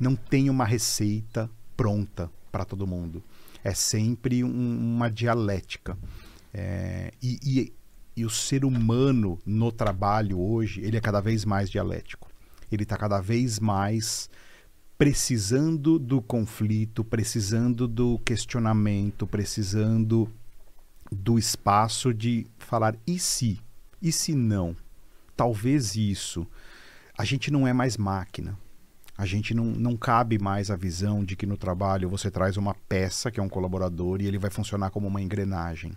Não 0.00 0.16
tem 0.16 0.50
uma 0.50 0.64
receita 0.64 1.48
pronta 1.76 2.28
para 2.50 2.64
todo 2.64 2.86
mundo. 2.86 3.22
É 3.62 3.72
sempre 3.72 4.42
um- 4.42 4.48
uma 4.96 5.08
dialética. 5.08 5.96
É, 6.52 7.12
e, 7.22 7.38
e- 7.44 7.72
e 8.16 8.24
o 8.26 8.30
ser 8.30 8.64
humano 8.64 9.38
no 9.46 9.70
trabalho 9.72 10.38
hoje, 10.40 10.80
ele 10.82 10.96
é 10.96 11.00
cada 11.00 11.20
vez 11.20 11.44
mais 11.44 11.70
dialético. 11.70 12.28
Ele 12.70 12.82
está 12.82 12.96
cada 12.96 13.20
vez 13.20 13.58
mais 13.60 14.28
precisando 14.98 15.98
do 15.98 16.20
conflito, 16.20 17.02
precisando 17.02 17.88
do 17.88 18.18
questionamento, 18.20 19.26
precisando 19.26 20.28
do 21.12 21.38
espaço 21.38 22.12
de 22.12 22.46
falar 22.58 22.96
e 23.06 23.18
se? 23.18 23.60
E 24.00 24.10
se 24.10 24.34
não? 24.34 24.74
Talvez 25.36 25.94
isso. 25.94 26.46
A 27.16 27.24
gente 27.24 27.50
não 27.50 27.66
é 27.66 27.72
mais 27.72 27.96
máquina. 27.96 28.58
A 29.16 29.26
gente 29.26 29.54
não, 29.54 29.66
não 29.66 29.96
cabe 29.96 30.38
mais 30.38 30.70
a 30.70 30.76
visão 30.76 31.22
de 31.22 31.36
que 31.36 31.46
no 31.46 31.56
trabalho 31.56 32.08
você 32.08 32.30
traz 32.30 32.56
uma 32.56 32.74
peça, 32.88 33.30
que 33.30 33.38
é 33.38 33.42
um 33.42 33.48
colaborador, 33.48 34.20
e 34.20 34.26
ele 34.26 34.38
vai 34.38 34.50
funcionar 34.50 34.90
como 34.90 35.06
uma 35.06 35.20
engrenagem. 35.20 35.92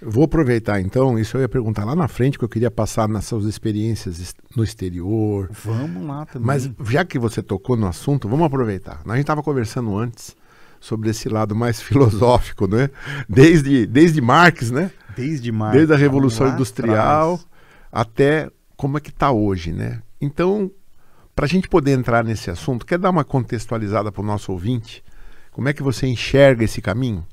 Vou 0.00 0.24
aproveitar 0.24 0.80
então, 0.80 1.18
isso 1.18 1.36
eu 1.36 1.42
ia 1.42 1.48
perguntar 1.48 1.84
lá 1.84 1.94
na 1.94 2.08
frente, 2.08 2.36
que 2.38 2.44
eu 2.44 2.48
queria 2.48 2.70
passar 2.70 3.08
nas 3.08 3.24
suas 3.24 3.44
experiências 3.44 4.34
no 4.54 4.62
exterior. 4.64 5.48
Vamos 5.64 6.06
lá 6.06 6.26
também. 6.26 6.46
Mas 6.46 6.70
já 6.90 7.04
que 7.04 7.18
você 7.18 7.42
tocou 7.42 7.76
no 7.76 7.86
assunto, 7.86 8.28
vamos 8.28 8.44
aproveitar. 8.44 9.00
A 9.04 9.10
gente 9.10 9.20
estava 9.20 9.42
conversando 9.42 9.96
antes 9.96 10.36
sobre 10.82 11.08
esse 11.10 11.28
lado 11.28 11.54
mais 11.54 11.80
filosófico, 11.80 12.66
né? 12.66 12.90
Desde, 13.28 13.86
desde 13.86 14.20
Marx, 14.20 14.70
né? 14.70 14.90
desde 15.16 15.52
mais 15.52 15.74
Desde 15.74 15.92
a 15.92 15.96
Revolução 15.96 16.48
Industrial 16.48 17.34
atrás, 17.34 17.46
até 17.90 18.50
como 18.76 18.98
é 18.98 19.00
que 19.00 19.10
está 19.10 19.30
hoje, 19.30 19.72
né? 19.72 20.02
Então, 20.20 20.70
para 21.34 21.44
a 21.44 21.48
gente 21.48 21.68
poder 21.68 21.92
entrar 21.92 22.24
nesse 22.24 22.50
assunto, 22.50 22.84
quer 22.84 22.98
dar 22.98 23.10
uma 23.10 23.24
contextualizada 23.24 24.10
para 24.10 24.22
o 24.22 24.26
nosso 24.26 24.50
ouvinte? 24.52 25.04
Como 25.52 25.68
é 25.68 25.72
que 25.72 25.82
você 25.82 26.06
enxerga 26.06 26.64
esse 26.64 26.80
caminho? 26.80 27.26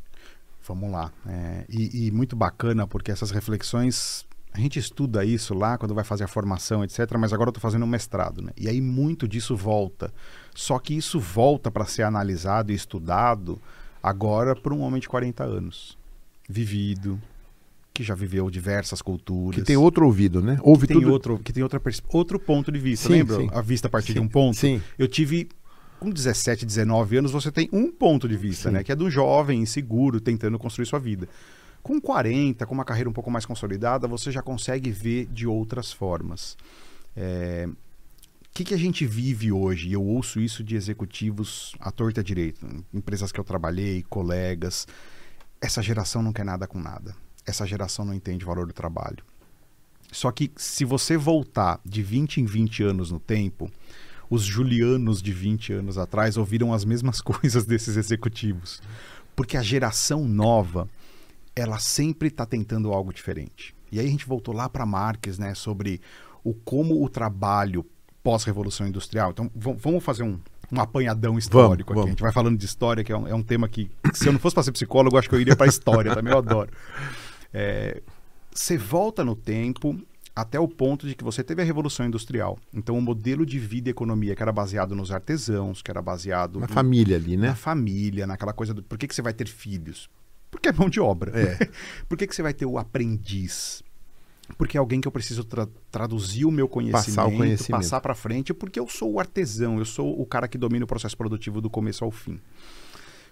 Vamos 0.67 0.91
lá. 0.91 1.11
É, 1.25 1.65
e, 1.67 2.07
e 2.07 2.11
muito 2.11 2.35
bacana, 2.35 2.85
porque 2.85 3.11
essas 3.11 3.31
reflexões. 3.31 4.27
A 4.51 4.59
gente 4.59 4.79
estuda 4.79 5.23
isso 5.23 5.53
lá 5.53 5.77
quando 5.77 5.93
vai 5.93 6.03
fazer 6.03 6.23
a 6.23 6.27
formação, 6.27 6.83
etc. 6.83 6.99
Mas 7.19 7.31
agora 7.31 7.49
eu 7.49 7.51
estou 7.51 7.61
fazendo 7.61 7.85
um 7.85 7.87
mestrado, 7.87 8.41
né? 8.41 8.51
E 8.57 8.67
aí 8.67 8.81
muito 8.81 9.27
disso 9.27 9.55
volta. 9.55 10.11
Só 10.59 10.77
que 10.77 10.93
isso 10.93 11.21
volta 11.21 11.71
para 11.71 11.85
ser 11.85 12.03
analisado 12.03 12.69
e 12.73 12.75
estudado 12.75 13.57
agora 14.03 14.53
por 14.53 14.73
um 14.73 14.81
homem 14.81 14.99
de 14.99 15.07
40 15.07 15.41
anos. 15.41 15.97
Vivido, 16.49 17.17
que 17.93 18.03
já 18.03 18.13
viveu 18.13 18.49
diversas 18.49 19.01
culturas. 19.01 19.57
Que 19.57 19.65
tem 19.65 19.77
outro 19.77 20.05
ouvido, 20.05 20.41
né? 20.41 20.59
Ouve 20.61 20.85
que 20.85 20.93
tem 20.93 21.01
tudo. 21.01 21.13
outro, 21.13 21.39
que 21.39 21.53
tem 21.53 21.63
outra 21.63 21.81
outro 22.09 22.37
ponto 22.37 22.73
de 22.73 22.77
vista. 22.77 23.07
Sim, 23.07 23.13
Lembra? 23.13 23.37
sim. 23.37 23.49
A 23.53 23.61
vista 23.61 23.87
a 23.87 23.89
partir 23.89 24.11
de 24.11 24.19
Sim, 24.19 24.25
um 24.25 24.27
ponto. 24.27 24.57
sim. 24.57 24.81
Eu 24.97 25.07
tive 25.07 25.47
com 25.97 26.09
17, 26.09 26.65
19 26.65 27.15
anos, 27.15 27.31
você 27.31 27.53
tem 27.53 27.69
um 27.71 27.89
ponto 27.89 28.27
de 28.27 28.35
vista, 28.35 28.69
né? 28.69 28.83
Que 28.83 28.91
é 28.91 28.95
do 28.97 29.09
jovem, 29.09 29.61
inseguro, 29.61 30.19
tentando 30.19 30.59
construir 30.59 30.87
sua 30.87 30.99
vida. 30.99 31.29
Com 31.81 32.01
40, 32.01 32.65
com 32.65 32.73
uma 32.73 32.83
carreira 32.83 33.09
um 33.09 33.13
pouco 33.13 33.31
mais 33.31 33.45
consolidada, 33.45 34.09
você 34.09 34.29
já 34.29 34.41
consegue 34.41 34.91
ver 34.91 35.25
de 35.27 35.47
outras 35.47 35.93
formas. 35.93 36.57
É, 37.15 37.65
que, 38.59 38.65
que 38.65 38.73
a 38.73 38.77
gente 38.77 39.05
vive 39.05 39.53
hoje? 39.53 39.87
E 39.87 39.93
eu 39.93 40.03
ouço 40.03 40.41
isso 40.41 40.65
de 40.65 40.75
executivos 40.75 41.73
à 41.79 41.89
torta 41.91 42.21
direita, 42.21 42.67
empresas 42.93 43.31
que 43.31 43.39
eu 43.39 43.43
trabalhei, 43.45 44.03
colegas. 44.09 44.85
Essa 45.61 45.81
geração 45.81 46.21
não 46.21 46.33
quer 46.33 46.43
nada 46.43 46.67
com 46.67 46.77
nada. 46.77 47.15
Essa 47.45 47.65
geração 47.65 48.03
não 48.03 48.13
entende 48.13 48.43
o 48.43 48.47
valor 48.47 48.67
do 48.67 48.73
trabalho. 48.73 49.23
Só 50.11 50.29
que 50.29 50.51
se 50.57 50.83
você 50.83 51.15
voltar 51.15 51.79
de 51.85 52.03
20 52.03 52.41
em 52.41 52.45
20 52.45 52.83
anos 52.83 53.11
no 53.11 53.19
tempo, 53.19 53.71
os 54.29 54.43
julianos 54.43 55.21
de 55.21 55.31
20 55.31 55.71
anos 55.71 55.97
atrás 55.97 56.35
ouviram 56.35 56.73
as 56.73 56.83
mesmas 56.83 57.21
coisas 57.23 57.65
desses 57.65 57.95
executivos. 57.95 58.81
Porque 59.37 59.55
a 59.55 59.63
geração 59.63 60.27
nova, 60.27 60.89
ela 61.55 61.79
sempre 61.79 62.27
está 62.27 62.45
tentando 62.45 62.91
algo 62.91 63.13
diferente. 63.13 63.73
E 63.89 64.01
aí 64.01 64.05
a 64.05 64.11
gente 64.11 64.27
voltou 64.27 64.53
lá 64.53 64.67
para 64.67 64.85
Marques, 64.85 65.39
né, 65.39 65.55
sobre 65.55 66.01
o 66.43 66.53
como 66.53 67.01
o 67.01 67.07
trabalho 67.07 67.85
pós-revolução 68.29 68.87
industrial. 68.87 69.31
Então, 69.31 69.49
vamos 69.55 70.03
fazer 70.03 70.21
um, 70.21 70.37
um 70.71 70.79
apanhadão 70.79 71.35
histórico 71.39 71.65
vamos, 71.65 71.81
aqui. 71.81 71.93
Vamos. 71.93 72.05
A 72.05 72.09
gente 72.09 72.21
vai 72.21 72.31
falando 72.31 72.59
de 72.59 72.65
história, 72.65 73.03
que 73.03 73.11
é 73.11 73.17
um, 73.17 73.27
é 73.27 73.33
um 73.33 73.41
tema 73.41 73.67
que, 73.67 73.89
se 74.13 74.27
eu 74.27 74.31
não 74.31 74.39
fosse 74.39 74.53
para 74.53 74.61
ser 74.61 74.71
psicólogo, 74.71 75.17
acho 75.17 75.27
que 75.27 75.33
eu 75.33 75.41
iria 75.41 75.55
para 75.55 75.65
a 75.65 75.69
história 75.69 76.13
também, 76.13 76.31
eu 76.31 76.37
adoro. 76.37 76.69
É, 77.51 78.03
você 78.53 78.77
volta 78.77 79.25
no 79.25 79.35
tempo 79.35 79.99
até 80.35 80.59
o 80.59 80.67
ponto 80.67 81.07
de 81.07 81.15
que 81.15 81.23
você 81.23 81.43
teve 81.43 81.63
a 81.63 81.65
revolução 81.65 82.05
industrial. 82.05 82.59
Então, 82.71 82.95
o 82.95 83.01
modelo 83.01 83.43
de 83.43 83.57
vida 83.57 83.89
e 83.89 83.91
economia 83.91 84.35
que 84.35 84.43
era 84.43 84.51
baseado 84.51 84.95
nos 84.95 85.11
artesãos, 85.11 85.81
que 85.81 85.89
era 85.89 86.01
baseado 86.01 86.59
na 86.59 86.67
família 86.67 87.17
ali, 87.17 87.35
né? 87.35 87.47
Na 87.47 87.55
família, 87.55 88.27
naquela 88.27 88.53
coisa 88.53 88.75
do 88.75 88.83
por 88.83 88.99
que, 88.99 89.07
que 89.07 89.15
você 89.15 89.23
vai 89.23 89.33
ter 89.33 89.47
filhos? 89.47 90.07
Porque 90.51 90.69
é 90.69 90.71
mão 90.71 90.87
de 90.87 90.99
obra. 90.99 91.31
É. 91.35 91.67
por 92.07 92.15
que, 92.15 92.27
que 92.27 92.35
você 92.35 92.43
vai 92.43 92.53
ter 92.53 92.67
o 92.67 92.77
aprendiz? 92.77 93.81
Porque 94.57 94.77
é 94.77 94.79
alguém 94.79 94.99
que 94.99 95.07
eu 95.07 95.11
preciso 95.11 95.43
tra 95.43 95.67
traduzir 95.91 96.45
o 96.45 96.51
meu 96.51 96.67
conhecimento, 96.67 97.57
passar, 97.57 97.71
passar 97.71 98.01
para 98.01 98.15
frente, 98.15 98.53
porque 98.53 98.79
eu 98.79 98.87
sou 98.87 99.13
o 99.13 99.19
artesão, 99.19 99.79
eu 99.79 99.85
sou 99.85 100.19
o 100.19 100.25
cara 100.25 100.47
que 100.47 100.57
domina 100.57 100.85
o 100.85 100.87
processo 100.87 101.17
produtivo 101.17 101.61
do 101.61 101.69
começo 101.69 102.03
ao 102.03 102.11
fim. 102.11 102.39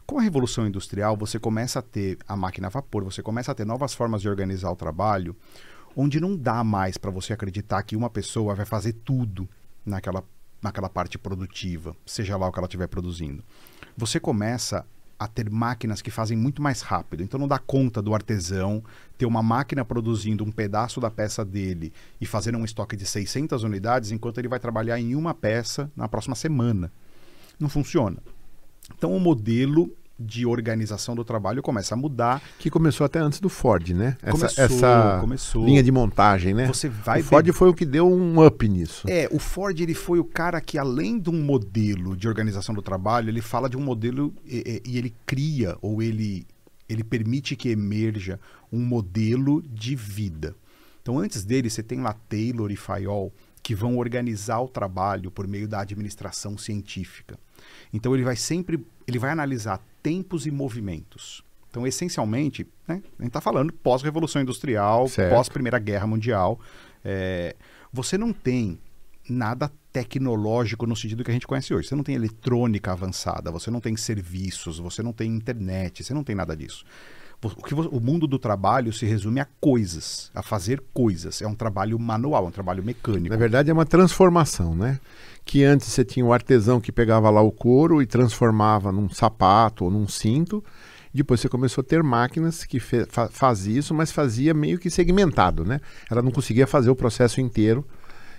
Com 0.06 0.20
a 0.20 0.22
revolução 0.22 0.66
industrial, 0.66 1.18
você 1.18 1.38
começa 1.38 1.80
a 1.80 1.82
ter 1.82 2.18
a 2.28 2.36
máquina 2.36 2.68
a 2.68 2.70
vapor, 2.70 3.04
você 3.04 3.22
começa 3.22 3.52
a 3.52 3.56
ter 3.56 3.66
novas 3.66 3.94
formas 3.94 4.22
de 4.22 4.30
organizar 4.30 4.72
o 4.72 4.76
trabalho, 4.76 5.36
onde 5.96 6.20
não 6.20 6.36
dá 6.36 6.64
mais 6.64 6.98
para 6.98 7.12
você 7.12 7.34
acreditar 7.34 7.84
que 7.84 7.96
uma 7.96 8.10
pessoa 8.10 8.56
vai 8.56 8.66
fazer 8.66 8.94
tudo 8.94 9.50
naquela, 9.86 10.24
naquela 10.62 10.88
parte 10.88 11.18
produtiva, 11.18 11.96
seja 12.06 12.38
lá 12.38 12.48
o 12.48 12.52
que 12.54 12.60
ela 12.60 12.68
estiver 12.68 12.88
produzindo. 12.88 13.44
Você 13.98 14.20
começa 14.20 14.86
a 15.20 15.28
ter 15.28 15.50
máquinas 15.50 16.02
que 16.02 16.12
fazem 16.12 16.38
muito 16.38 16.62
mais 16.62 16.82
rápido. 16.82 17.24
Então 17.24 17.40
não 17.40 17.48
dá 17.48 17.58
conta 17.58 18.02
do 18.02 18.14
artesão 18.14 18.84
ter 19.18 19.26
uma 19.26 19.42
máquina 19.42 19.84
produzindo 19.84 20.44
um 20.44 20.52
pedaço 20.52 21.02
da 21.02 21.10
peça 21.10 21.44
dele 21.44 21.92
e 22.22 22.26
fazer 22.26 22.56
um 22.56 22.64
estoque 22.64 22.96
de 22.96 23.06
600 23.06 23.64
unidades 23.64 24.12
enquanto 24.12 24.38
ele 24.38 24.48
vai 24.48 24.60
trabalhar 24.60 25.00
em 25.00 25.16
uma 25.16 25.34
peça 25.34 25.92
na 25.96 26.08
próxima 26.08 26.36
semana. 26.36 26.92
Não 27.60 27.70
funciona. 27.70 28.18
Então 28.96 29.16
o 29.16 29.20
modelo 29.20 29.92
de 30.20 30.46
organização 30.46 31.16
do 31.16 31.24
trabalho 31.24 31.62
começa 31.62 31.94
a 31.94 31.98
mudar. 31.98 32.42
Que 32.58 32.70
começou 32.70 33.06
até 33.06 33.20
antes 33.20 33.40
do 33.40 33.50
Ford, 33.50 33.90
né? 33.90 34.18
Essa, 34.22 34.32
começou, 34.32 34.64
essa 34.64 35.18
começou. 35.22 35.66
linha 35.66 35.84
de 35.84 35.92
montagem, 35.92 36.54
né? 36.54 36.68
Você 36.68 36.90
vai 36.90 37.22
o 37.22 37.24
Ford 37.24 37.46
ver... 37.46 37.54
foi 37.54 37.70
o 37.70 37.74
que 37.74 37.86
deu 37.86 38.12
um 38.12 38.46
up 38.46 38.68
nisso. 38.68 39.08
É, 39.10 39.28
o 39.32 39.40
Ford 39.40 39.80
ele 39.80 39.94
foi 39.94 40.20
o 40.20 40.24
cara 40.24 40.60
que, 40.60 40.78
além 40.78 41.20
de 41.20 41.30
um 41.30 41.42
modelo 41.42 42.16
de 42.16 42.28
organização 42.28 42.74
do 42.74 42.82
trabalho, 42.82 43.30
ele 43.30 43.42
fala 43.42 43.70
de 43.70 43.78
um 43.78 43.82
modelo 43.82 44.34
e, 44.46 44.82
e 44.86 44.98
ele 44.98 45.14
cria, 45.26 45.78
ou 45.82 46.02
ele, 46.02 46.48
ele 46.90 47.04
permite 47.04 47.56
que 47.56 47.70
emerja 47.70 48.40
um 48.72 48.80
modelo 48.80 49.62
de 49.62 49.96
vida. 49.96 50.56
Então, 51.02 51.20
antes 51.20 51.46
dele, 51.46 51.70
você 51.70 51.82
tem 51.82 52.02
lá 52.02 52.14
Taylor 52.28 52.70
e 52.70 52.76
Fayol, 52.76 53.32
que 53.64 53.76
vão 53.76 53.98
organizar 53.98 54.60
o 54.62 54.68
trabalho 54.68 55.30
por 55.30 55.48
meio 55.48 55.68
da 55.68 55.82
administração 55.82 56.58
científica. 56.58 57.38
Então 57.92 58.14
ele 58.14 58.24
vai 58.24 58.36
sempre, 58.36 58.86
ele 59.06 59.20
vai 59.20 59.32
analisar 59.32 59.82
tempos 60.08 60.46
e 60.46 60.52
movimentos. 60.52 61.44
Então, 61.70 61.86
essencialmente, 61.86 62.66
né, 62.88 63.04
a 63.20 63.24
gente 63.24 63.28
está 63.28 63.42
falando 63.42 63.74
pós-revolução 63.74 64.42
industrial, 64.42 65.10
pós-primeira 65.30 65.78
guerra 65.80 66.08
mundial. 66.08 66.58
É, 67.04 67.58
você 67.92 68.18
não 68.18 68.32
tem 68.32 68.80
nada 69.30 69.70
tecnológico 69.92 70.88
no 70.88 70.96
sentido 70.96 71.26
que 71.26 71.30
a 71.30 71.34
gente 71.34 71.46
conhece 71.46 71.74
hoje. 71.74 71.90
Você 71.90 71.96
não 71.96 72.06
tem 72.06 72.16
eletrônica 72.16 72.90
avançada, 72.90 73.52
você 73.52 73.70
não 73.70 73.82
tem 73.82 73.98
serviços, 73.98 74.80
você 74.80 75.04
não 75.04 75.12
tem 75.12 75.30
internet, 75.30 76.06
você 76.06 76.14
não 76.14 76.24
tem 76.24 76.36
nada 76.36 76.56
disso. 76.56 76.86
O, 77.44 77.50
que, 77.50 77.76
o 77.76 78.00
mundo 78.00 78.28
do 78.28 78.40
trabalho 78.40 78.94
se 78.94 79.06
resume 79.06 79.42
a 79.42 79.48
coisas, 79.60 80.32
a 80.34 80.42
fazer 80.42 80.82
coisas. 80.94 81.42
É 81.42 81.48
um 81.48 81.54
trabalho 81.54 82.00
manual, 82.00 82.46
é 82.46 82.48
um 82.48 82.52
trabalho 82.52 82.82
mecânico. 82.82 83.30
Na 83.30 83.36
verdade, 83.36 83.70
é 83.70 83.74
uma 83.74 83.86
transformação, 83.86 84.74
né? 84.74 85.02
Que 85.48 85.64
antes 85.64 85.88
você 85.88 86.04
tinha 86.04 86.26
o 86.26 86.34
artesão 86.34 86.82
que 86.82 86.92
pegava 86.92 87.30
lá 87.30 87.42
o 87.42 87.52
couro 87.52 88.02
e 88.02 88.06
transformava 88.06 88.92
num 88.92 89.10
sapato 89.10 89.86
ou 89.86 89.90
num 89.90 90.06
cinto. 90.06 90.62
Depois 91.14 91.40
você 91.40 91.48
começou 91.48 91.82
a 91.82 91.86
ter 91.86 92.04
máquinas 92.04 92.66
que 92.66 92.80
fa 92.82 93.30
fazia 93.32 93.80
isso, 93.80 93.94
mas 93.94 94.12
fazia 94.12 94.54
meio 94.54 94.78
que 94.78 94.90
segmentado, 94.90 95.64
né? 95.64 95.80
Ela 96.12 96.22
não 96.22 96.32
conseguia 96.32 96.68
fazer 96.68 96.90
o 96.90 96.96
processo 96.96 97.40
inteiro. 97.40 97.88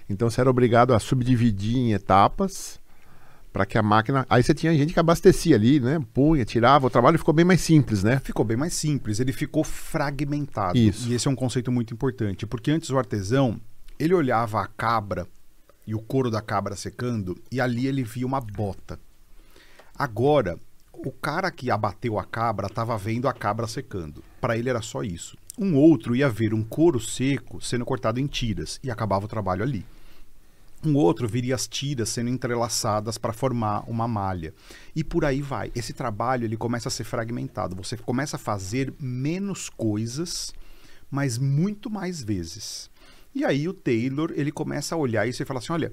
Então 0.09 0.29
você 0.29 0.41
era 0.41 0.51
obrigado 0.51 0.93
a 0.93 1.01
subdividir 1.01 1.79
em 1.79 1.93
etapas 1.95 2.79
para 3.55 3.65
que 3.65 3.79
a 3.79 3.83
máquina. 3.83 4.27
Aí 4.29 4.43
você 4.43 4.53
tinha 4.53 4.77
gente 4.77 4.93
que 4.93 5.01
abastecia 5.01 5.57
ali, 5.57 5.81
né? 5.81 5.99
Punha, 6.13 6.45
tirava, 6.45 6.87
o 6.87 6.91
trabalho 6.91 7.19
ficou 7.19 7.33
bem 7.33 7.45
mais 7.45 7.63
simples, 7.63 8.03
né? 8.03 8.21
Ficou 8.23 8.45
bem 8.45 8.57
mais 8.57 8.75
simples, 8.75 9.19
ele 9.19 9.33
ficou 9.33 9.65
fragmentado. 9.65 10.77
Isso. 10.77 11.09
E 11.09 11.15
esse 11.15 11.27
é 11.27 11.31
um 11.31 11.35
conceito 11.35 11.73
muito 11.73 11.95
importante, 11.95 12.47
porque 12.47 12.71
antes 12.71 12.91
o 12.91 12.99
artesão, 12.99 13.59
ele 13.99 14.13
olhava 14.13 14.61
a 14.61 14.67
cabra 14.67 15.27
e 15.89 15.95
o 15.95 16.01
couro 16.01 16.31
da 16.31 16.43
cabra 16.43 16.77
secando 16.77 17.35
e 17.51 17.63
ali 17.63 17.87
ele 17.87 18.05
via 18.05 18.27
uma 18.27 18.43
bota. 18.43 19.01
Agora, 19.99 20.61
o 20.93 21.11
cara 21.11 21.51
que 21.51 21.71
abateu 21.71 22.19
a 22.19 22.25
cabra 22.25 22.67
estava 22.67 22.99
vendo 22.99 23.27
a 23.27 23.33
cabra 23.33 23.67
secando. 23.67 24.23
Para 24.39 24.59
ele 24.59 24.69
era 24.69 24.83
só 24.83 25.03
isso. 25.03 25.35
Um 25.59 25.75
outro 25.77 26.15
ia 26.15 26.29
ver 26.29 26.53
um 26.53 26.63
couro 26.63 27.01
seco 27.01 27.59
sendo 27.63 27.87
cortado 27.87 28.21
em 28.21 28.27
tiras 28.27 28.79
e 28.85 28.91
acabava 28.91 29.25
o 29.25 29.29
trabalho 29.29 29.63
ali. 29.63 29.83
Um 30.85 30.95
outro 30.95 31.27
viria 31.27 31.55
as 31.55 31.67
tiras 31.67 32.11
sendo 32.11 32.29
entrelaçadas 32.29 33.17
para 33.17 33.33
formar 33.33 33.89
uma 33.89 34.07
malha. 34.07 34.53
E 34.95 35.03
por 35.03 35.25
aí 35.25 35.41
vai. 35.41 35.73
Esse 35.75 35.95
trabalho 35.95 36.45
ele 36.45 36.57
começa 36.59 36.89
a 36.89 36.93
ser 36.93 37.05
fragmentado. 37.05 37.75
Você 37.77 37.97
começa 37.97 38.37
a 38.37 38.39
fazer 38.39 38.93
menos 39.01 39.71
coisas, 39.71 40.53
mas 41.11 41.39
muito 41.39 41.89
mais 41.89 42.23
vezes. 42.23 42.91
E 43.39 43.45
aí 43.45 43.69
o 43.69 43.73
Taylor 43.73 44.33
ele 44.35 44.51
começa 44.51 44.97
a 44.97 44.99
olhar 44.99 45.29
isso 45.29 45.41
e 45.41 45.47
fala 45.47 45.61
assim: 45.61 45.73
olha, 45.73 45.93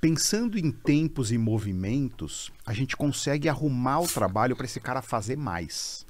pensando 0.00 0.56
em 0.56 0.70
tempos 0.70 1.32
e 1.32 1.36
movimentos, 1.36 2.52
a 2.64 2.72
gente 2.72 2.96
consegue 2.96 3.48
arrumar 3.48 3.98
o 3.98 4.06
trabalho 4.06 4.54
para 4.54 4.64
esse 4.64 4.78
cara 4.78 5.02
fazer 5.02 5.36
mais. 5.36 6.06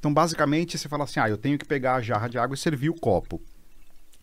Então, 0.00 0.12
basicamente, 0.12 0.76
você 0.76 0.88
fala 0.88 1.04
assim: 1.04 1.20
ah, 1.20 1.28
eu 1.28 1.38
tenho 1.38 1.56
que 1.56 1.64
pegar 1.64 1.94
a 1.94 2.00
jarra 2.00 2.26
de 2.26 2.38
água 2.38 2.56
e 2.56 2.58
servir 2.58 2.90
o 2.90 2.94
copo. 2.94 3.40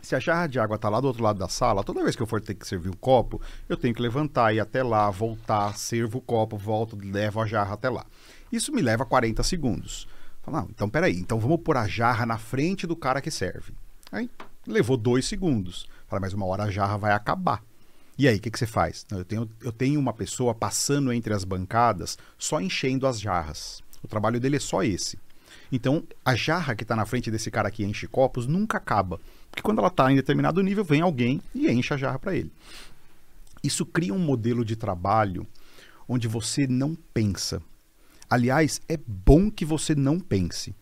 Se 0.01 0.13
a 0.13 0.19
jarra 0.19 0.45
de 0.47 0.59
água 0.59 0.75
está 0.75 0.89
lá 0.89 0.99
do 0.99 1.07
outro 1.07 1.23
lado 1.23 1.39
da 1.39 1.47
sala, 1.47 1.85
toda 1.85 2.03
vez 2.03 2.17
que 2.17 2.21
eu 2.21 2.27
for 2.27 2.41
ter 2.41 2.53
que 2.53 2.67
servir 2.67 2.89
o 2.89 2.97
copo, 2.97 3.41
eu 3.69 3.77
tenho 3.77 3.95
que 3.95 4.01
levantar, 4.01 4.53
ir 4.53 4.59
até 4.59 4.83
lá, 4.83 5.09
voltar, 5.09 5.77
servo 5.77 6.17
o 6.17 6.21
copo, 6.21 6.57
volto, 6.57 6.97
levo 7.01 7.39
a 7.39 7.45
jarra 7.45 7.75
até 7.75 7.89
lá. 7.89 8.05
Isso 8.51 8.73
me 8.73 8.81
leva 8.81 9.05
40 9.05 9.41
segundos. 9.41 10.05
Fala, 10.41 10.63
não, 10.63 10.69
então 10.69 10.89
peraí, 10.89 11.17
então 11.17 11.39
vamos 11.39 11.61
pôr 11.61 11.77
a 11.77 11.87
jarra 11.87 12.25
na 12.25 12.37
frente 12.37 12.85
do 12.85 12.95
cara 12.95 13.21
que 13.21 13.31
serve. 13.31 13.71
Aí 14.11 14.29
levou 14.67 14.97
dois 14.97 15.25
segundos. 15.25 15.87
Fala, 16.07 16.19
mas 16.19 16.33
uma 16.33 16.45
hora 16.45 16.63
a 16.63 16.71
jarra 16.71 16.97
vai 16.97 17.13
acabar. 17.13 17.63
E 18.17 18.27
aí, 18.27 18.37
o 18.37 18.39
que, 18.39 18.49
que 18.49 18.57
você 18.57 18.65
faz? 18.65 19.05
Eu 19.11 19.23
tenho, 19.23 19.49
eu 19.61 19.71
tenho 19.71 19.99
uma 19.99 20.13
pessoa 20.13 20.53
passando 20.53 21.13
entre 21.13 21.33
as 21.33 21.43
bancadas 21.43 22.17
só 22.37 22.59
enchendo 22.59 23.05
as 23.05 23.19
jarras. 23.19 23.81
O 24.03 24.07
trabalho 24.07 24.39
dele 24.39 24.57
é 24.57 24.59
só 24.59 24.83
esse. 24.83 25.19
Então, 25.71 26.03
a 26.25 26.35
jarra 26.35 26.75
que 26.75 26.83
está 26.83 26.95
na 26.95 27.05
frente 27.05 27.29
desse 27.29 27.51
cara 27.51 27.69
que 27.69 27.83
enche 27.83 28.07
copos 28.07 28.47
nunca 28.47 28.77
acaba. 28.77 29.19
Porque 29.49 29.61
quando 29.61 29.79
ela 29.79 29.87
está 29.87 30.11
em 30.11 30.15
determinado 30.15 30.61
nível, 30.61 30.83
vem 30.83 31.01
alguém 31.01 31.41
e 31.53 31.69
enche 31.69 31.93
a 31.93 31.97
jarra 31.97 32.17
para 32.17 32.35
ele. 32.35 32.51
Isso 33.63 33.85
cria 33.85 34.13
um 34.13 34.19
modelo 34.19 34.63
de 34.63 34.75
trabalho 34.75 35.45
onde 36.07 36.27
você 36.27 36.65
não 36.65 36.95
pensa. 37.13 37.61
Aliás, 38.29 38.81
é 38.87 38.97
bom 38.97 39.51
que 39.51 39.65
você 39.65 39.93
não 39.93 40.19
pense. 40.19 40.75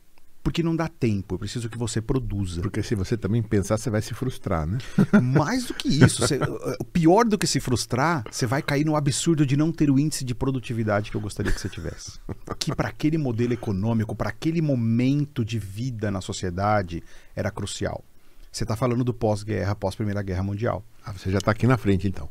Porque 0.45 0.61
não 0.61 0.75
dá 0.75 0.87
tempo, 0.87 1.33
eu 1.33 1.39
preciso 1.39 1.67
que 1.67 1.75
você 1.75 1.99
produza. 1.99 2.61
Porque 2.61 2.83
se 2.83 2.93
você 2.93 3.17
também 3.17 3.41
pensar, 3.41 3.79
você 3.79 3.89
vai 3.89 3.99
se 3.99 4.13
frustrar, 4.13 4.67
né? 4.67 4.77
Mais 5.19 5.65
do 5.65 5.73
que 5.73 5.87
isso, 5.87 6.21
você, 6.21 6.37
pior 6.93 7.25
do 7.25 7.35
que 7.35 7.47
se 7.47 7.59
frustrar, 7.59 8.23
você 8.29 8.45
vai 8.45 8.61
cair 8.61 8.85
no 8.85 8.95
absurdo 8.95 9.43
de 9.43 9.57
não 9.57 9.71
ter 9.71 9.89
o 9.89 9.97
índice 9.97 10.23
de 10.23 10.35
produtividade 10.35 11.09
que 11.09 11.17
eu 11.17 11.21
gostaria 11.21 11.51
que 11.51 11.59
você 11.59 11.67
tivesse. 11.67 12.19
Que 12.59 12.75
para 12.75 12.89
aquele 12.89 13.17
modelo 13.17 13.53
econômico, 13.53 14.15
para 14.15 14.29
aquele 14.29 14.61
momento 14.61 15.43
de 15.43 15.57
vida 15.57 16.11
na 16.11 16.21
sociedade, 16.21 17.01
era 17.35 17.49
crucial. 17.49 18.05
Você 18.51 18.65
está 18.65 18.75
falando 18.75 19.03
do 19.03 19.15
pós-guerra, 19.15 19.73
pós-primeira 19.73 20.21
guerra 20.21 20.43
mundial. 20.43 20.85
Ah, 21.03 21.11
você 21.11 21.31
já 21.31 21.39
está 21.39 21.49
aqui 21.49 21.65
na 21.65 21.75
frente, 21.75 22.07
então. 22.07 22.29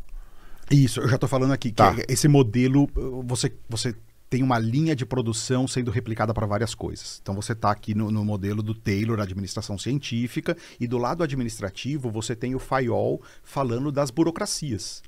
Isso, 0.71 1.01
eu 1.01 1.09
já 1.09 1.17
estou 1.17 1.29
falando 1.29 1.53
aqui 1.53 1.73
tá. 1.73 1.93
que 1.93 2.05
esse 2.09 2.29
modelo, 2.29 2.89
você, 3.27 3.53
você 3.69 3.93
tem 4.35 4.43
uma 4.43 4.59
linha 4.59 4.97
de 4.97 5.07
produção 5.07 5.69
sendo 5.69 5.93
replicada 5.93 6.35
para 6.35 6.45
várias 6.45 6.75
coisas. 6.75 7.21
Então 7.23 7.37
você 7.37 7.53
está 7.53 7.71
aqui 7.71 7.95
no, 7.95 8.11
no, 8.11 8.25
modelo 8.25 8.65
do 8.65 8.75
Taylor, 8.75 9.21
administração 9.21 9.79
científica, 9.79 10.57
e 10.81 10.89
do 10.89 10.99
lado 10.99 11.23
administrativo 11.23 12.11
você 12.11 12.35
tem 12.35 12.53
o 12.53 12.59
Fayol 12.59 13.23
falando 13.45 13.93
das 13.93 14.11
burocracias. 14.11 15.05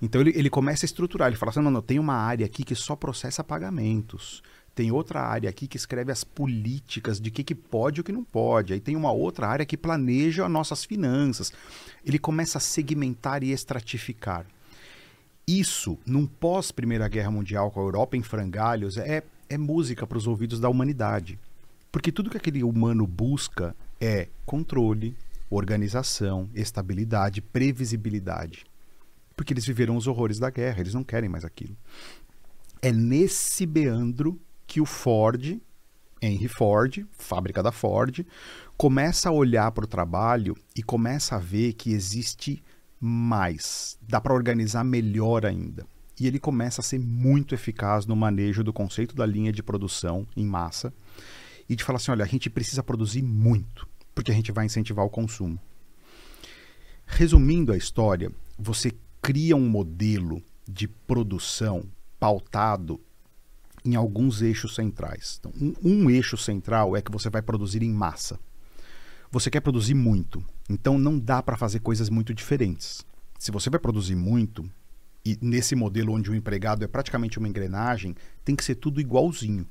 Então 0.00 0.22
ele, 0.22 0.32
ele 0.34 0.48
começa 0.48 0.86
a 0.86 0.88
estruturar, 0.88 1.28
ele 1.28 1.36
fala 1.36 1.50
assim, 1.50 1.60
não, 1.60 1.70
não, 1.70 1.82
tem 1.82 1.98
uma 1.98 2.14
área 2.14 2.46
aqui 2.46 2.64
que 2.64 2.74
só 2.74 2.96
processa 2.96 3.44
pagamentos. 3.44 4.42
Tem 4.74 4.90
outra 4.90 5.20
área 5.20 5.50
aqui 5.50 5.68
que 5.68 5.76
escreve 5.76 6.10
as 6.10 6.24
políticas 6.24 7.20
de 7.20 7.30
que, 7.30 7.44
que 7.44 7.54
pode 7.54 7.98
e 7.98 8.00
o 8.00 8.04
que 8.04 8.10
não 8.10 8.24
pode. 8.24 8.72
Aí 8.72 8.80
tem 8.80 8.96
uma 8.96 9.12
outra 9.12 9.48
área 9.48 9.66
que 9.66 9.76
planeja 9.76 10.48
nossas 10.48 10.82
finanças. 10.82 11.52
Ele 12.02 12.18
começa 12.18 12.56
a 12.56 12.60
segmentar 12.60 13.44
e 13.44 13.52
estratificar. 13.52 14.46
Isso, 15.48 15.96
num 16.04 16.26
pós-Primeira 16.26 17.06
Guerra 17.06 17.30
Mundial 17.30 17.70
com 17.70 17.78
a 17.78 17.84
Europa 17.84 18.16
em 18.16 18.22
frangalhos, 18.22 18.96
é, 18.96 19.22
é 19.48 19.56
música 19.56 20.04
para 20.04 20.18
os 20.18 20.26
ouvidos 20.26 20.58
da 20.58 20.68
humanidade. 20.68 21.38
Porque 21.92 22.10
tudo 22.10 22.28
que 22.28 22.36
aquele 22.36 22.64
humano 22.64 23.06
busca 23.06 23.72
é 24.00 24.26
controle, 24.44 25.16
organização, 25.48 26.50
estabilidade, 26.52 27.40
previsibilidade. 27.40 28.66
Porque 29.36 29.52
eles 29.52 29.64
viveram 29.64 29.96
os 29.96 30.08
horrores 30.08 30.40
da 30.40 30.50
guerra, 30.50 30.80
eles 30.80 30.94
não 30.94 31.04
querem 31.04 31.28
mais 31.28 31.44
aquilo. 31.44 31.76
É 32.82 32.90
nesse 32.90 33.68
meandro 33.68 34.40
que 34.66 34.80
o 34.80 34.84
Ford, 34.84 35.60
Henry 36.20 36.48
Ford, 36.48 37.06
fábrica 37.12 37.62
da 37.62 37.70
Ford, 37.70 38.26
começa 38.76 39.28
a 39.28 39.32
olhar 39.32 39.70
para 39.70 39.84
o 39.84 39.88
trabalho 39.88 40.56
e 40.74 40.82
começa 40.82 41.36
a 41.36 41.38
ver 41.38 41.74
que 41.74 41.92
existe 41.92 42.60
mais, 43.06 43.96
dá 44.02 44.20
para 44.20 44.34
organizar 44.34 44.84
melhor 44.84 45.46
ainda. 45.46 45.86
E 46.18 46.26
ele 46.26 46.38
começa 46.38 46.80
a 46.80 46.84
ser 46.84 46.98
muito 46.98 47.54
eficaz 47.54 48.06
no 48.06 48.16
manejo 48.16 48.64
do 48.64 48.72
conceito 48.72 49.14
da 49.14 49.24
linha 49.24 49.52
de 49.52 49.62
produção 49.62 50.26
em 50.36 50.44
massa 50.44 50.92
e 51.68 51.76
de 51.76 51.84
falar 51.84 51.98
assim: 51.98 52.10
olha, 52.10 52.24
a 52.24 52.28
gente 52.28 52.50
precisa 52.50 52.82
produzir 52.82 53.22
muito, 53.22 53.86
porque 54.14 54.30
a 54.30 54.34
gente 54.34 54.50
vai 54.50 54.66
incentivar 54.66 55.04
o 55.04 55.10
consumo. 55.10 55.58
Resumindo 57.06 57.72
a 57.72 57.76
história, 57.76 58.32
você 58.58 58.92
cria 59.22 59.54
um 59.54 59.68
modelo 59.68 60.42
de 60.66 60.88
produção 60.88 61.84
pautado 62.18 63.00
em 63.84 63.94
alguns 63.94 64.42
eixos 64.42 64.74
centrais. 64.74 65.38
Então, 65.38 65.52
um, 65.60 65.74
um, 65.82 66.10
eixo 66.10 66.36
central 66.36 66.96
é 66.96 67.02
que 67.02 67.12
você 67.12 67.30
vai 67.30 67.40
produzir 67.40 67.82
em 67.82 67.92
massa. 67.92 68.38
Você 69.36 69.50
quer 69.50 69.60
produzir 69.60 69.92
muito, 69.92 70.42
então 70.66 70.98
não 70.98 71.18
dá 71.18 71.42
para 71.42 71.58
fazer 71.58 71.80
coisas 71.80 72.08
muito 72.08 72.32
diferentes. 72.32 73.04
Se 73.38 73.50
você 73.50 73.68
vai 73.68 73.78
produzir 73.78 74.16
muito, 74.16 74.64
e 75.26 75.36
nesse 75.42 75.76
modelo 75.76 76.14
onde 76.14 76.30
o 76.30 76.34
empregado 76.34 76.82
é 76.82 76.88
praticamente 76.88 77.38
uma 77.38 77.46
engrenagem, 77.46 78.14
tem 78.42 78.56
que 78.56 78.64
ser 78.64 78.76
tudo 78.76 78.98
igualzinho. 78.98 79.68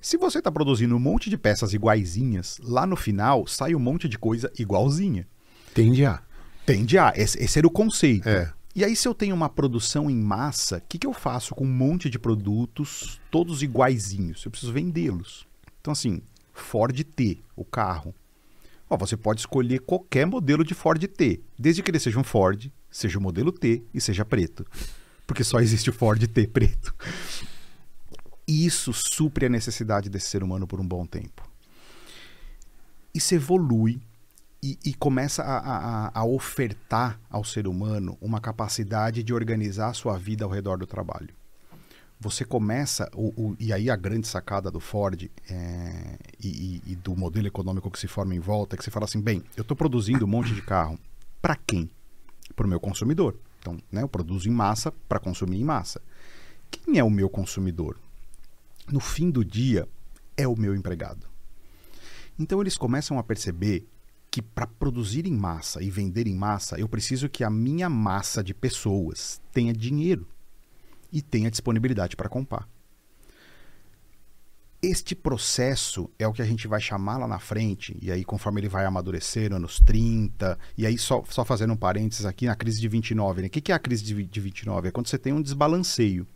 Se 0.00 0.16
você 0.16 0.38
está 0.38 0.50
produzindo 0.50 0.96
um 0.96 0.98
monte 0.98 1.30
de 1.30 1.38
peças 1.38 1.72
iguaizinhas, 1.72 2.58
lá 2.64 2.84
no 2.84 2.96
final 2.96 3.46
sai 3.46 3.76
um 3.76 3.78
monte 3.78 4.08
de 4.08 4.18
coisa 4.18 4.50
igualzinha. 4.58 5.24
Tende 5.72 6.04
a. 6.04 6.20
Tende 6.66 6.98
a. 6.98 7.12
Esse, 7.14 7.40
esse 7.40 7.60
era 7.60 7.68
o 7.68 7.70
conceito. 7.70 8.28
É. 8.28 8.52
E 8.74 8.84
aí, 8.84 8.96
se 8.96 9.06
eu 9.06 9.14
tenho 9.14 9.36
uma 9.36 9.48
produção 9.48 10.10
em 10.10 10.20
massa, 10.20 10.78
o 10.78 10.82
que, 10.88 10.98
que 10.98 11.06
eu 11.06 11.12
faço 11.12 11.54
com 11.54 11.64
um 11.64 11.72
monte 11.72 12.10
de 12.10 12.18
produtos, 12.18 13.20
todos 13.30 13.62
iguaizinhos? 13.62 14.44
Eu 14.44 14.50
preciso 14.50 14.72
vendê-los. 14.72 15.46
Então, 15.80 15.92
assim, 15.92 16.20
Ford 16.52 17.04
T, 17.04 17.38
o 17.54 17.64
carro. 17.64 18.12
Ó, 18.90 18.96
você 18.96 19.16
pode 19.16 19.40
escolher 19.40 19.78
qualquer 19.78 20.26
modelo 20.26 20.64
de 20.64 20.74
Ford 20.74 21.00
T, 21.06 21.40
desde 21.56 21.80
que 21.80 21.92
ele 21.92 22.00
seja 22.00 22.18
um 22.18 22.24
Ford, 22.24 22.68
seja 22.90 23.20
o 23.20 23.22
modelo 23.22 23.52
T 23.52 23.84
e 23.94 24.00
seja 24.00 24.24
preto. 24.24 24.66
Porque 25.24 25.44
só 25.44 25.60
existe 25.60 25.88
o 25.88 25.92
Ford 25.92 26.20
T 26.26 26.46
preto. 26.48 26.92
Isso 28.48 28.92
supre 28.92 29.46
a 29.46 29.48
necessidade 29.48 30.10
desse 30.10 30.26
ser 30.26 30.42
humano 30.42 30.66
por 30.66 30.80
um 30.80 30.86
bom 30.86 31.06
tempo. 31.06 31.48
Isso 33.14 33.32
evolui 33.32 34.00
e, 34.60 34.76
e 34.84 34.92
começa 34.92 35.44
a, 35.44 35.58
a, 35.58 36.20
a, 36.20 36.24
ofertar 36.24 37.20
ao 37.30 37.44
ser 37.44 37.68
humano 37.68 38.18
uma 38.20 38.40
capacidade 38.40 39.22
de 39.22 39.32
organizar 39.32 39.90
a 39.90 39.94
sua 39.94 40.18
vida 40.18 40.44
ao 40.44 40.50
redor 40.50 40.78
do 40.78 40.86
trabalho. 40.86 41.32
Você 42.22 42.44
começa, 42.44 43.10
o, 43.14 43.28
o, 43.28 43.56
e 43.58 43.72
aí 43.72 43.88
a 43.88 43.96
grande 43.96 44.28
sacada 44.28 44.70
do 44.70 44.78
Ford 44.78 45.30
é, 45.48 46.18
e, 46.38 46.82
e, 46.86 46.94
do 46.94 47.16
modelo 47.16 47.46
econômico 47.46 47.90
que 47.90 47.98
se 47.98 48.06
forma 48.06 48.34
em 48.34 48.38
volta 48.38 48.76
é 48.76 48.78
que 48.78 48.84
você 48.84 48.90
fala 48.90 49.06
assim: 49.06 49.22
bem, 49.22 49.42
eu 49.56 49.62
estou 49.62 49.74
produzindo 49.74 50.26
um 50.26 50.28
monte 50.28 50.54
de 50.54 50.60
carro. 50.60 50.98
Para 51.40 51.56
quem? 51.56 51.90
Para 52.54 52.66
o 52.66 52.68
meu 52.68 52.78
consumidor. 52.78 53.38
Então, 53.58 53.78
né, 53.90 54.02
eu 54.02 54.08
produzo 54.08 54.50
em 54.50 54.52
massa 54.52 54.92
para 55.08 55.18
consumir 55.18 55.58
em 55.58 55.64
massa. 55.64 56.02
Quem 56.70 56.98
é 56.98 57.04
o 57.04 57.08
meu 57.08 57.30
consumidor? 57.30 57.96
No 58.92 59.00
fim 59.00 59.30
do 59.30 59.42
dia, 59.42 59.88
é 60.36 60.46
o 60.46 60.54
meu 60.56 60.74
empregado. 60.74 61.26
Então, 62.38 62.60
eles 62.60 62.76
começam 62.76 63.18
a 63.18 63.22
perceber 63.22 63.88
que 64.30 64.42
para 64.42 64.66
produzir 64.66 65.26
em 65.26 65.32
massa 65.32 65.82
e 65.82 65.90
vender 65.90 66.26
em 66.26 66.34
massa, 66.34 66.78
eu 66.78 66.88
preciso 66.88 67.30
que 67.30 67.42
a 67.42 67.50
minha 67.50 67.88
massa 67.88 68.44
de 68.44 68.52
pessoas 68.52 69.40
tenha 69.52 69.72
dinheiro 69.72 70.28
e 71.12 71.22
tenha 71.22 71.50
disponibilidade 71.50 72.16
para 72.16 72.28
comprar. 72.28 72.68
Este 74.82 75.14
processo 75.14 76.10
é 76.18 76.26
o 76.26 76.32
que 76.32 76.40
a 76.40 76.44
gente 76.46 76.66
vai 76.66 76.80
chamar 76.80 77.18
lá 77.18 77.28
na 77.28 77.38
frente, 77.38 77.94
e 78.00 78.10
aí 78.10 78.24
conforme 78.24 78.62
ele 78.62 78.68
vai 78.68 78.86
amadurecendo, 78.86 79.56
anos 79.56 79.78
30, 79.78 80.58
e 80.76 80.86
aí 80.86 80.96
só, 80.96 81.22
só 81.28 81.44
fazendo 81.44 81.74
um 81.74 81.76
parênteses 81.76 82.24
aqui, 82.24 82.46
na 82.46 82.56
crise 82.56 82.80
de 82.80 82.88
29, 82.88 83.42
né? 83.42 83.48
O 83.48 83.50
que, 83.50 83.60
que 83.60 83.72
é 83.72 83.74
a 83.74 83.78
crise 83.78 84.02
de, 84.02 84.24
de 84.24 84.40
29? 84.40 84.88
É 84.88 84.90
quando 84.90 85.06
você 85.06 85.18
tem 85.18 85.34
um 85.34 85.42
desbalanceio. 85.42 86.26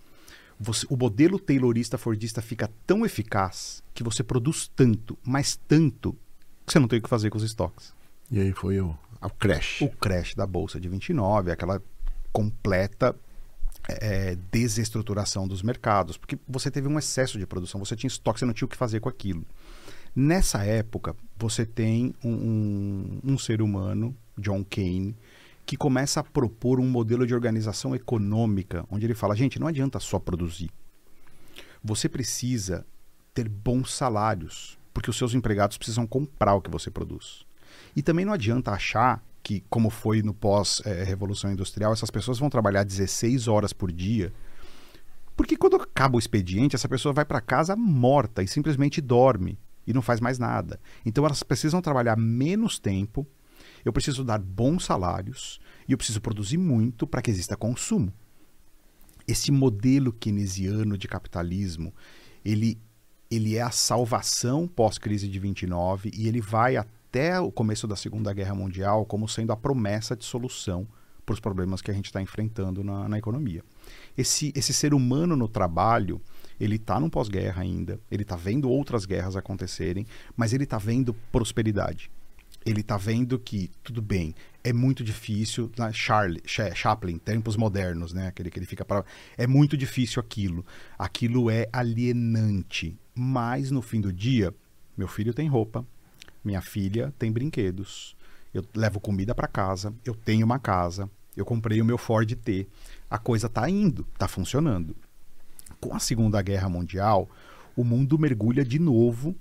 Você, 0.61 0.87
o 0.91 0.97
modelo 0.97 1.39
taylorista 1.39 1.97
fordista 1.97 2.43
fica 2.43 2.71
tão 2.87 3.05
eficaz 3.05 3.83
que 3.95 4.05
você 4.05 4.23
produz 4.23 4.71
tanto, 4.77 5.19
mas 5.25 5.59
tanto, 5.67 6.15
você 6.67 6.79
não 6.79 6.87
tem 6.87 6.99
o 6.99 7.03
que 7.03 7.09
fazer 7.09 7.31
com 7.31 7.39
os 7.39 7.45
estoques. 7.45 7.95
E 8.31 8.39
aí 8.41 8.53
foi 8.53 8.79
o, 8.79 8.95
o 9.23 9.31
crash. 9.31 9.81
O 9.81 9.89
crash 9.89 10.35
da 10.35 10.47
Bolsa 10.47 10.79
de 10.79 10.89
29, 10.89 11.51
aquela 11.51 11.83
completa 12.31 13.17
é, 13.88 14.37
desestruturação 14.51 15.47
dos 15.47 15.62
mercados, 15.62 16.16
porque 16.16 16.38
você 16.49 16.70
teve 16.70 16.88
um 16.88 16.99
excesso 16.99 17.38
de 17.38 17.47
produção, 17.47 17.85
você 17.85 17.94
tinha 17.94 18.09
estoque, 18.09 18.38
você 18.38 18.47
não 18.47 18.55
tinha 18.55 18.66
o 18.66 18.68
que 18.68 18.77
fazer 18.77 19.01
com 19.01 19.09
aquilo. 19.09 19.44
Nessa 20.14 20.64
época, 20.64 21.16
você 21.37 21.66
tem 21.66 22.14
um, 22.25 22.33
um, 22.33 23.20
um 23.25 23.38
ser 23.38 23.61
humano, 23.61 24.16
John 24.38 24.64
Kane, 24.64 25.16
que 25.66 25.77
começa 25.77 26.20
a 26.20 26.25
propor 26.25 26.79
um 26.79 26.88
modelo 26.88 27.27
de 27.27 27.35
organização 27.35 27.94
econômica, 27.94 28.87
onde 28.90 29.07
ele 29.07 29.14
fala: 29.14 29.37
gente, 29.37 29.59
não 29.59 29.66
adianta 29.66 29.99
só 29.99 30.18
produzir. 30.18 30.70
Você 31.83 32.09
precisa 32.09 32.87
ter 33.33 33.49
bons 33.49 33.92
salários, 33.92 34.79
porque 34.92 35.11
os 35.11 35.18
seus 35.18 35.35
empregados 35.35 35.77
precisam 35.77 36.07
comprar 36.07 36.55
o 36.55 36.61
que 36.62 36.70
você 36.70 36.90
produz. 36.90 37.44
E 37.97 38.03
também 38.03 38.25
não 38.25 38.33
adianta 38.33 38.70
achar 38.70 39.23
que, 39.45 39.63
como 39.69 39.91
foi 39.91 40.23
no 40.23 40.33
pós-revolução 40.33 41.53
industrial, 41.53 41.93
essas 41.93 42.11
pessoas 42.11 42.39
vão 42.39 42.49
trabalhar 42.49 42.83
16 42.83 43.47
horas 43.47 43.75
por 43.75 43.93
dia. 43.93 44.33
Porque 45.37 45.55
quando 45.55 45.77
acaba 45.77 46.17
o 46.17 46.19
expediente, 46.19 46.75
essa 46.75 46.89
pessoa 46.89 47.13
vai 47.13 47.27
para 47.27 47.43
casa 47.43 47.77
morta 47.77 48.43
e 48.43 48.49
simplesmente 48.49 49.03
dorme 49.03 49.59
e 49.87 49.93
não 49.93 50.01
faz 50.01 50.19
mais 50.19 50.39
nada. 50.39 50.81
Então 51.05 51.27
elas 51.27 51.43
precisam 51.43 51.83
trabalhar 51.83 52.17
menos 52.17 52.79
tempo, 52.79 53.27
eu 53.85 53.93
preciso 53.93 54.25
dar 54.25 54.41
bons 54.41 54.87
salários 54.87 55.61
e 55.87 55.93
eu 55.93 55.99
preciso 55.99 56.23
produzir 56.23 56.57
muito 56.57 57.07
para 57.07 57.21
que 57.21 57.31
exista 57.31 57.55
consumo. 57.55 58.11
Esse 59.29 59.53
modelo 59.53 60.11
keynesiano 60.11 60.97
de 60.97 61.07
capitalismo, 61.07 61.95
ele 62.43 62.81
ele 63.31 63.57
é 63.57 63.63
a 63.63 63.71
salvação 63.71 64.69
pós-crise 64.69 65.27
de 65.27 65.39
29 65.41 66.11
e 66.15 66.29
ele 66.29 66.41
vai 66.41 66.77
até 66.77 66.89
o 67.40 67.53
começo 67.53 67.87
da 67.87 67.96
Segunda 67.96 68.33
Guerra 68.33 68.55
Mundial 68.55 69.05
como 69.07 69.29
sendo 69.29 69.53
a 69.53 69.57
promessa 69.57 70.16
de 70.16 70.24
solução 70.24 70.87
para 71.24 71.33
os 71.33 71.40
problemas 71.40 71.81
que 71.81 71.90
a 71.90 71.94
gente 71.94 72.07
está 72.07 72.20
enfrentando 72.20 72.85
na, 72.85 73.09
na, 73.09 73.18
economia. 73.18 73.62
Esse, 74.16 74.53
esse 74.55 74.72
ser 74.72 74.92
humano 74.92 75.37
no 75.37 75.48
trabalho, 75.48 76.20
ele 76.61 76.77
está 76.77 77.00
num 77.00 77.09
pós-guerra 77.09 77.62
ainda, 77.62 77.98
ele 78.11 78.22
está 78.22 78.37
vendo 78.37 78.68
outras 78.68 79.05
guerras 79.05 79.37
acontecerem, 79.37 80.07
mas 80.37 80.53
ele 80.53 80.64
está 80.64 80.79
vendo 80.79 81.14
prosperidade. 81.33 82.11
Ele 82.64 82.81
está 82.81 82.96
vendo 82.96 83.38
que, 83.38 83.70
tudo 83.83 84.00
bem, 84.00 84.35
é 84.62 84.72
muito 84.72 85.05
difícil, 85.05 85.70
na 85.77 85.92
Charlie, 85.92 86.42
Chaplin, 86.46 87.18
tempos 87.18 87.57
modernos, 87.57 88.14
né? 88.14 88.29
Aquele 88.29 88.50
que 88.50 88.59
ele 88.59 88.64
fica 88.64 88.85
para. 88.85 89.05
É 89.37 89.46
muito 89.46 89.77
difícil 89.77 90.18
aquilo. 90.18 90.64
Aquilo 90.98 91.50
é 91.50 91.68
alienante. 91.70 92.96
Mas 93.14 93.70
no 93.70 93.83
fim 93.83 94.00
do 94.00 94.11
dia, 94.11 94.55
meu 94.96 95.07
filho 95.07 95.35
tem 95.35 95.46
roupa, 95.46 95.87
minha 96.45 96.61
filha 96.61 97.13
tem 97.19 97.33
brinquedos, 97.33 98.17
eu 98.53 98.65
levo 98.75 99.01
comida 99.01 99.35
para 99.35 99.49
casa, 99.49 99.93
eu 100.05 100.15
tenho 100.15 100.45
uma 100.45 100.59
casa, 100.59 101.11
eu 101.37 101.45
comprei 101.45 101.81
o 101.81 101.85
meu 101.85 101.99
Ford 101.99 102.31
T. 102.35 102.67
A 103.11 103.19
coisa 103.19 103.47
está 103.47 103.69
indo, 103.69 104.07
está 104.13 104.29
funcionando. 104.29 104.95
Com 105.81 105.95
a 105.95 105.99
Segunda 105.99 106.41
Guerra 106.41 106.69
Mundial, 106.69 107.29
o 107.77 107.83
mundo 107.83 108.19
mergulha 108.19 108.65
de 108.65 108.79
novo 108.79 109.35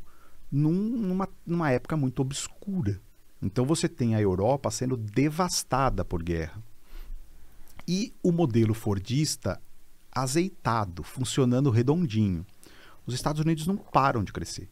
num, 0.51 0.71
numa, 0.73 1.29
numa 1.45 1.71
época 1.71 1.95
muito 1.95 2.21
obscura. 2.21 2.99
Então 3.41 3.65
você 3.65 3.87
tem 3.87 4.15
a 4.15 4.21
Europa 4.21 4.71
sendo 4.71 4.97
devastada 4.97 6.03
por 6.03 6.23
guerra. 6.23 6.61
E 7.87 8.13
o 8.23 8.31
modelo 8.31 8.73
Fordista 8.73 9.61
azeitado, 10.11 11.03
funcionando 11.03 11.69
redondinho 11.69 12.45
os 13.05 13.13
Estados 13.13 13.41
Unidos 13.41 13.67
não 13.67 13.75
param 13.75 14.23
de 14.23 14.31
crescer. 14.31 14.69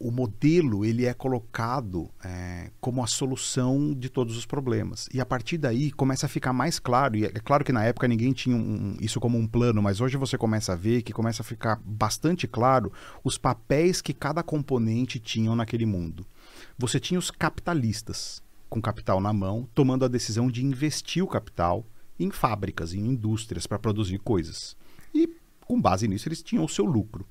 O 0.00 0.12
modelo 0.12 0.84
ele 0.84 1.06
é 1.06 1.12
colocado 1.12 2.08
é, 2.24 2.70
como 2.80 3.02
a 3.02 3.06
solução 3.08 3.92
de 3.92 4.08
todos 4.08 4.36
os 4.36 4.46
problemas. 4.46 5.08
E 5.12 5.20
a 5.20 5.26
partir 5.26 5.58
daí 5.58 5.90
começa 5.90 6.26
a 6.26 6.28
ficar 6.28 6.52
mais 6.52 6.78
claro. 6.78 7.16
E 7.16 7.24
é 7.24 7.30
claro 7.30 7.64
que 7.64 7.72
na 7.72 7.84
época 7.84 8.06
ninguém 8.06 8.32
tinha 8.32 8.56
um, 8.56 8.96
isso 9.00 9.18
como 9.18 9.36
um 9.36 9.46
plano, 9.46 9.82
mas 9.82 10.00
hoje 10.00 10.16
você 10.16 10.38
começa 10.38 10.72
a 10.72 10.76
ver 10.76 11.02
que 11.02 11.12
começa 11.12 11.42
a 11.42 11.44
ficar 11.44 11.80
bastante 11.84 12.46
claro 12.46 12.92
os 13.24 13.36
papéis 13.36 14.00
que 14.00 14.14
cada 14.14 14.42
componente 14.42 15.18
tinham 15.18 15.56
naquele 15.56 15.84
mundo. 15.84 16.24
Você 16.78 17.00
tinha 17.00 17.18
os 17.18 17.30
capitalistas, 17.30 18.40
com 18.68 18.80
capital 18.80 19.20
na 19.20 19.32
mão, 19.32 19.68
tomando 19.74 20.04
a 20.04 20.08
decisão 20.08 20.48
de 20.48 20.64
investir 20.64 21.24
o 21.24 21.28
capital 21.28 21.84
em 22.20 22.30
fábricas, 22.30 22.94
em 22.94 23.00
indústrias, 23.00 23.66
para 23.66 23.78
produzir 23.78 24.18
coisas. 24.18 24.76
E 25.12 25.28
com 25.60 25.80
base 25.80 26.06
nisso 26.06 26.28
eles 26.28 26.42
tinham 26.42 26.64
o 26.64 26.68
seu 26.68 26.84
lucro. 26.84 27.26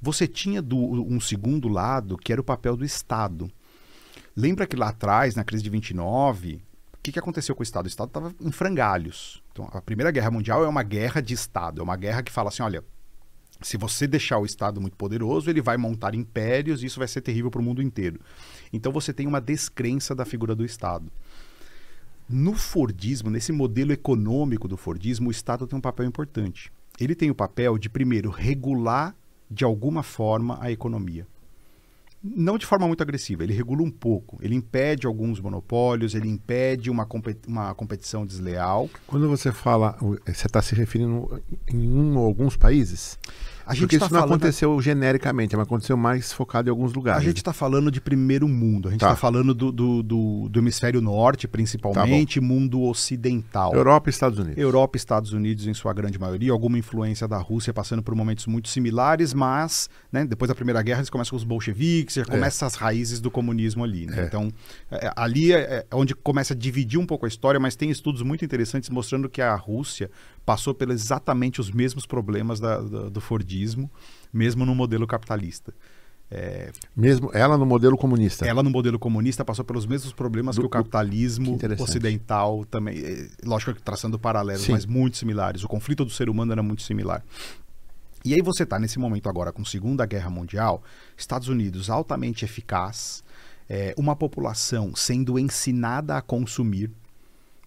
Você 0.00 0.26
tinha 0.26 0.62
do, 0.62 0.76
um 0.78 1.20
segundo 1.20 1.68
lado, 1.68 2.16
que 2.16 2.32
era 2.32 2.40
o 2.40 2.44
papel 2.44 2.76
do 2.76 2.84
Estado. 2.84 3.50
Lembra 4.34 4.66
que 4.66 4.76
lá 4.76 4.88
atrás, 4.88 5.34
na 5.34 5.44
crise 5.44 5.62
de 5.62 5.68
29, 5.68 6.62
o 6.94 7.02
que, 7.02 7.12
que 7.12 7.18
aconteceu 7.18 7.54
com 7.54 7.60
o 7.60 7.62
Estado? 7.62 7.84
O 7.84 7.88
Estado 7.88 8.08
estava 8.08 8.34
em 8.40 8.50
frangalhos. 8.50 9.42
Então, 9.52 9.68
a 9.72 9.80
Primeira 9.82 10.10
Guerra 10.10 10.30
Mundial 10.30 10.64
é 10.64 10.68
uma 10.68 10.82
guerra 10.82 11.20
de 11.20 11.34
Estado, 11.34 11.80
é 11.80 11.84
uma 11.84 11.96
guerra 11.96 12.22
que 12.22 12.32
fala 12.32 12.48
assim: 12.48 12.62
olha, 12.62 12.84
se 13.60 13.76
você 13.76 14.06
deixar 14.06 14.38
o 14.38 14.46
Estado 14.46 14.80
muito 14.80 14.96
poderoso, 14.96 15.50
ele 15.50 15.60
vai 15.60 15.76
montar 15.76 16.14
impérios 16.14 16.82
e 16.82 16.86
isso 16.86 16.98
vai 16.98 17.08
ser 17.08 17.20
terrível 17.20 17.50
para 17.50 17.60
o 17.60 17.64
mundo 17.64 17.82
inteiro. 17.82 18.20
Então 18.72 18.92
você 18.92 19.12
tem 19.12 19.26
uma 19.26 19.40
descrença 19.40 20.14
da 20.14 20.24
figura 20.24 20.54
do 20.54 20.64
Estado. 20.64 21.10
No 22.28 22.54
Fordismo, 22.54 23.28
nesse 23.28 23.52
modelo 23.52 23.92
econômico 23.92 24.68
do 24.68 24.76
Fordismo, 24.76 25.28
o 25.28 25.32
Estado 25.32 25.66
tem 25.66 25.76
um 25.76 25.82
papel 25.82 26.06
importante. 26.06 26.72
Ele 26.98 27.14
tem 27.14 27.30
o 27.30 27.34
papel 27.34 27.76
de, 27.76 27.90
primeiro, 27.90 28.30
regular 28.30 29.16
de 29.50 29.64
alguma 29.64 30.02
forma 30.02 30.58
a 30.60 30.70
economia. 30.70 31.26
Não 32.22 32.58
de 32.58 32.66
forma 32.66 32.86
muito 32.86 33.02
agressiva, 33.02 33.42
ele 33.42 33.54
regula 33.54 33.82
um 33.82 33.90
pouco. 33.90 34.38
Ele 34.42 34.54
impede 34.54 35.06
alguns 35.06 35.40
monopólios, 35.40 36.14
ele 36.14 36.28
impede 36.28 36.90
uma, 36.90 37.06
competi 37.06 37.48
uma 37.48 37.74
competição 37.74 38.26
desleal. 38.26 38.90
Quando 39.06 39.26
você 39.26 39.50
fala, 39.50 39.96
você 40.26 40.46
está 40.46 40.60
se 40.60 40.74
referindo 40.74 41.42
em 41.66 41.90
um 41.90 42.18
ou 42.18 42.26
alguns 42.26 42.58
países? 42.58 43.18
A 43.70 43.74
gente 43.74 43.82
Porque 43.82 43.98
tá 44.00 44.06
isso 44.06 44.14
não 44.14 44.24
aconteceu 44.24 44.82
genericamente, 44.82 45.54
mas 45.56 45.64
aconteceu 45.64 45.96
mais 45.96 46.32
focado 46.32 46.68
em 46.68 46.70
alguns 46.70 46.92
lugares. 46.92 47.22
A 47.22 47.24
gente 47.24 47.36
está 47.36 47.52
falando 47.52 47.88
de 47.88 48.00
primeiro 48.00 48.48
mundo, 48.48 48.88
a 48.88 48.90
gente 48.90 48.98
está 48.98 49.10
tá 49.10 49.16
falando 49.16 49.54
do, 49.54 49.70
do, 49.70 50.02
do, 50.02 50.48
do, 50.48 50.58
hemisfério 50.58 51.00
norte, 51.00 51.46
principalmente, 51.46 52.40
tá 52.40 52.46
mundo 52.46 52.82
ocidental. 52.82 53.72
Europa 53.72 54.08
e 54.08 54.10
Estados 54.10 54.40
Unidos. 54.40 54.58
Europa 54.58 54.96
e 54.96 54.98
Estados 54.98 55.32
Unidos, 55.32 55.68
em 55.68 55.74
sua 55.74 55.92
grande 55.92 56.18
maioria, 56.18 56.50
alguma 56.50 56.78
influência 56.78 57.28
da 57.28 57.38
Rússia 57.38 57.72
passando 57.72 58.02
por 58.02 58.12
momentos 58.16 58.44
muito 58.46 58.68
similares, 58.68 59.32
mas 59.32 59.88
né, 60.10 60.24
depois 60.24 60.48
da 60.48 60.54
Primeira 60.54 60.82
Guerra 60.82 60.98
eles 60.98 61.10
começam 61.10 61.30
com 61.30 61.36
os 61.36 61.44
bolcheviques, 61.44 62.16
já 62.16 62.22
é. 62.22 62.24
começam 62.24 62.66
as 62.66 62.74
raízes 62.74 63.20
do 63.20 63.30
comunismo 63.30 63.84
ali. 63.84 64.06
Né? 64.06 64.22
É. 64.22 64.24
Então, 64.24 64.52
é, 64.90 65.12
ali 65.14 65.52
é, 65.52 65.86
é 65.88 65.94
onde 65.94 66.12
começa 66.12 66.54
a 66.54 66.56
dividir 66.56 66.98
um 66.98 67.06
pouco 67.06 67.24
a 67.24 67.28
história, 67.28 67.60
mas 67.60 67.76
tem 67.76 67.88
estudos 67.88 68.22
muito 68.22 68.44
interessantes 68.44 68.90
mostrando 68.90 69.28
que 69.28 69.40
a 69.40 69.54
Rússia 69.54 70.10
passou 70.44 70.74
pelos 70.74 71.00
exatamente 71.00 71.60
os 71.60 71.70
mesmos 71.70 72.06
problemas 72.06 72.60
da, 72.60 72.80
da, 72.80 73.08
do 73.08 73.20
Fordismo, 73.20 73.90
mesmo 74.32 74.64
no 74.64 74.74
modelo 74.74 75.06
capitalista. 75.06 75.72
É, 76.32 76.70
mesmo 76.96 77.30
ela 77.34 77.58
no 77.58 77.66
modelo 77.66 77.96
comunista. 77.96 78.46
Ela 78.46 78.62
no 78.62 78.70
modelo 78.70 79.00
comunista 79.00 79.44
passou 79.44 79.64
pelos 79.64 79.84
mesmos 79.84 80.12
problemas 80.12 80.54
do, 80.54 80.62
que 80.62 80.66
o 80.66 80.70
capitalismo 80.70 81.58
que 81.58 81.66
ocidental 81.82 82.64
também. 82.64 82.98
É, 82.98 83.28
lógico 83.44 83.74
que 83.74 83.82
traçando 83.82 84.16
paralelos, 84.16 84.62
Sim. 84.62 84.72
mas 84.72 84.86
muito 84.86 85.16
similares. 85.16 85.64
O 85.64 85.68
conflito 85.68 86.04
do 86.04 86.10
ser 86.10 86.30
humano 86.30 86.52
era 86.52 86.62
muito 86.62 86.82
similar. 86.82 87.24
E 88.24 88.34
aí 88.34 88.42
você 88.42 88.62
está 88.62 88.78
nesse 88.78 88.98
momento 88.98 89.28
agora 89.28 89.50
com 89.50 89.64
Segunda 89.64 90.06
Guerra 90.06 90.30
Mundial, 90.30 90.82
Estados 91.16 91.48
Unidos 91.48 91.90
altamente 91.90 92.44
eficaz, 92.44 93.24
é, 93.68 93.94
uma 93.96 94.14
população 94.14 94.94
sendo 94.94 95.38
ensinada 95.38 96.16
a 96.16 96.22
consumir. 96.22 96.90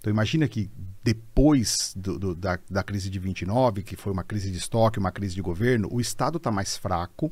Então 0.03 0.11
imagina 0.11 0.49
que 0.49 0.69
depois 1.01 1.93
do, 1.95 2.19
do, 2.19 2.35
da, 2.35 2.59
da 2.69 2.83
crise 2.83 3.09
de 3.09 3.17
29, 3.17 3.83
que 3.83 3.95
foi 3.95 4.11
uma 4.11 4.23
crise 4.25 4.51
de 4.51 4.57
estoque, 4.57 4.99
uma 4.99 5.13
crise 5.13 5.33
de 5.33 5.41
governo, 5.41 5.87
o 5.89 6.01
Estado 6.01 6.35
está 6.35 6.51
mais 6.51 6.75
fraco, 6.75 7.31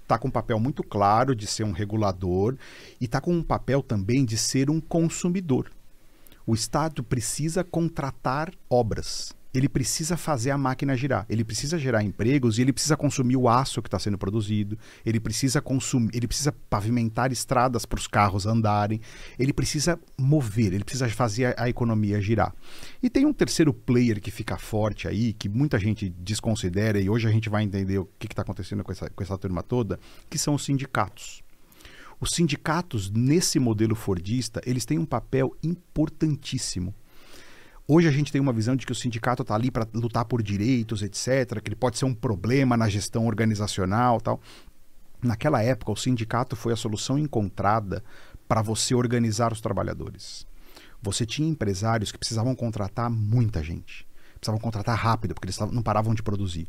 está 0.00 0.16
com 0.16 0.28
um 0.28 0.30
papel 0.30 0.60
muito 0.60 0.84
claro 0.84 1.34
de 1.34 1.48
ser 1.48 1.64
um 1.64 1.72
regulador 1.72 2.56
e 3.00 3.06
está 3.06 3.20
com 3.20 3.34
um 3.34 3.42
papel 3.42 3.82
também 3.82 4.24
de 4.24 4.38
ser 4.38 4.70
um 4.70 4.80
consumidor. 4.80 5.68
O 6.46 6.54
Estado 6.54 7.02
precisa 7.02 7.64
contratar 7.64 8.52
obras 8.70 9.34
ele 9.54 9.68
precisa 9.68 10.16
fazer 10.16 10.50
a 10.50 10.58
máquina 10.58 10.96
girar, 10.96 11.26
ele 11.28 11.44
precisa 11.44 11.78
gerar 11.78 12.02
empregos 12.02 12.58
e 12.58 12.62
ele 12.62 12.72
precisa 12.72 12.96
consumir 12.96 13.36
o 13.36 13.48
aço 13.48 13.82
que 13.82 13.88
está 13.88 13.98
sendo 13.98 14.16
produzido, 14.16 14.78
ele 15.04 15.20
precisa 15.20 15.60
consumir, 15.60 16.10
ele 16.14 16.26
precisa 16.26 16.52
pavimentar 16.70 17.30
estradas 17.30 17.84
para 17.84 17.98
os 17.98 18.06
carros 18.06 18.46
andarem, 18.46 19.00
ele 19.38 19.52
precisa 19.52 20.00
mover, 20.18 20.72
ele 20.72 20.84
precisa 20.84 21.08
fazer 21.10 21.46
a, 21.46 21.64
a, 21.64 21.68
economia 21.68 22.20
girar. 22.20 22.54
E 23.02 23.10
tem 23.10 23.26
um 23.26 23.32
terceiro 23.32 23.74
player 23.74 24.20
que 24.20 24.30
fica 24.30 24.56
forte 24.56 25.06
aí, 25.06 25.34
que 25.34 25.48
muita 25.48 25.78
gente 25.78 26.08
desconsidera, 26.08 26.98
e 26.98 27.10
hoje 27.10 27.28
a 27.28 27.30
gente 27.30 27.50
vai 27.50 27.62
entender 27.62 27.98
o 27.98 28.08
que 28.18 28.26
está 28.26 28.42
acontecendo 28.42 28.82
com 28.82 28.92
essa, 28.92 29.10
com 29.10 29.22
essa 29.22 29.36
turma 29.36 29.62
toda, 29.62 30.00
que 30.30 30.38
são 30.38 30.54
os 30.54 30.64
sindicatos. 30.64 31.42
Os 32.18 32.30
sindicatos, 32.30 33.10
nesse 33.10 33.58
modelo 33.58 33.94
fordista, 33.94 34.62
eles 34.64 34.84
têm 34.84 34.98
um 34.98 35.04
papel 35.04 35.56
importantíssimo 35.62 36.94
Hoje 37.86 38.06
a 38.06 38.12
gente 38.12 38.30
tem 38.30 38.40
uma 38.40 38.52
visão 38.52 38.76
de 38.76 38.86
que 38.86 38.92
o 38.92 38.94
sindicato 38.94 39.42
está 39.42 39.56
ali 39.56 39.68
para 39.68 39.88
lutar 39.92 40.24
por 40.24 40.40
direitos, 40.40 41.02
etc., 41.02 41.60
que 41.60 41.68
ele 41.68 41.76
pode 41.76 41.98
ser 41.98 42.04
um 42.04 42.14
problema 42.14 42.76
na 42.76 42.88
gestão 42.88 43.26
organizacional 43.26 44.20
tal. 44.20 44.40
Naquela 45.20 45.60
época, 45.62 45.90
o 45.90 45.96
sindicato 45.96 46.54
foi 46.54 46.72
a 46.72 46.76
solução 46.76 47.18
encontrada 47.18 48.02
para 48.46 48.62
você 48.62 48.94
organizar 48.94 49.52
os 49.52 49.60
trabalhadores. 49.60 50.46
Você 51.02 51.26
tinha 51.26 51.48
empresários 51.48 52.12
que 52.12 52.18
precisavam 52.18 52.54
contratar 52.54 53.10
muita 53.10 53.62
gente. 53.64 54.06
Precisavam 54.34 54.60
contratar 54.60 54.96
rápido, 54.96 55.34
porque 55.34 55.46
eles 55.46 55.58
não 55.58 55.82
paravam 55.82 56.14
de 56.14 56.22
produzir. 56.22 56.68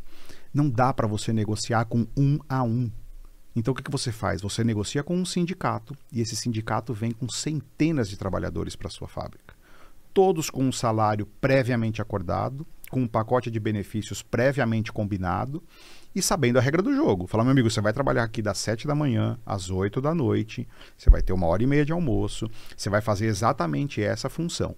Não 0.51 0.67
dá 0.67 0.91
para 0.91 1.07
você 1.07 1.31
negociar 1.31 1.85
com 1.85 2.07
um 2.17 2.39
a 2.49 2.63
um. 2.63 2.91
Então 3.55 3.71
o 3.71 3.75
que, 3.75 3.83
que 3.83 3.91
você 3.91 4.11
faz? 4.11 4.41
Você 4.41 4.63
negocia 4.63 5.03
com 5.03 5.15
um 5.15 5.25
sindicato 5.25 5.95
e 6.11 6.21
esse 6.21 6.35
sindicato 6.35 6.91
vem 6.91 7.11
com 7.11 7.29
centenas 7.29 8.09
de 8.09 8.17
trabalhadores 8.17 8.75
para 8.75 8.89
sua 8.89 9.07
fábrica 9.07 9.52
todos 10.13 10.49
com 10.49 10.63
um 10.63 10.71
salário 10.71 11.25
previamente 11.41 12.01
acordado, 12.01 12.65
com 12.89 13.01
um 13.01 13.07
pacote 13.07 13.49
de 13.49 13.59
benefícios 13.59 14.21
previamente 14.21 14.91
combinado 14.91 15.63
e 16.15 16.21
sabendo 16.21 16.59
a 16.59 16.61
regra 16.61 16.81
do 16.81 16.95
jogo. 16.95 17.25
Falar, 17.25 17.43
meu 17.43 17.51
amigo, 17.51 17.69
você 17.69 17.81
vai 17.81 17.91
trabalhar 17.91 18.23
aqui 18.23 18.41
das 18.41 18.59
7 18.59 18.85
da 18.85 18.93
manhã 18.93 19.37
às 19.45 19.69
8 19.69 19.99
da 19.99 20.13
noite, 20.13 20.67
você 20.95 21.09
vai 21.09 21.21
ter 21.21 21.33
uma 21.33 21.47
hora 21.47 21.63
e 21.63 21.67
meia 21.67 21.85
de 21.85 21.91
almoço, 21.91 22.49
você 22.77 22.89
vai 22.89 23.01
fazer 23.01 23.25
exatamente 23.25 24.01
essa 24.01 24.29
função. 24.29 24.75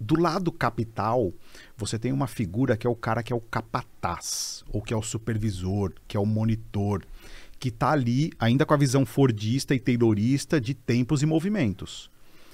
Do 0.00 0.20
lado 0.20 0.52
capital, 0.52 1.32
você 1.76 1.98
tem 1.98 2.12
uma 2.12 2.26
figura 2.26 2.76
que 2.76 2.86
é 2.86 2.90
o 2.90 2.94
cara 2.94 3.22
que 3.22 3.32
é 3.32 3.36
o 3.36 3.40
capataz, 3.40 4.64
ou 4.72 4.80
que 4.80 4.94
é 4.94 4.96
o 4.96 5.02
supervisor, 5.02 5.92
que 6.06 6.16
é 6.16 6.20
o 6.20 6.26
monitor, 6.26 7.04
que 7.58 7.68
está 7.68 7.90
ali 7.90 8.32
ainda 8.38 8.64
com 8.64 8.74
a 8.74 8.76
visão 8.76 9.04
fordista 9.04 9.74
e 9.74 9.80
taylorista 9.80 10.60
de 10.60 10.74
tempos 10.74 11.22
e 11.22 11.26
movimentos. 11.26 12.10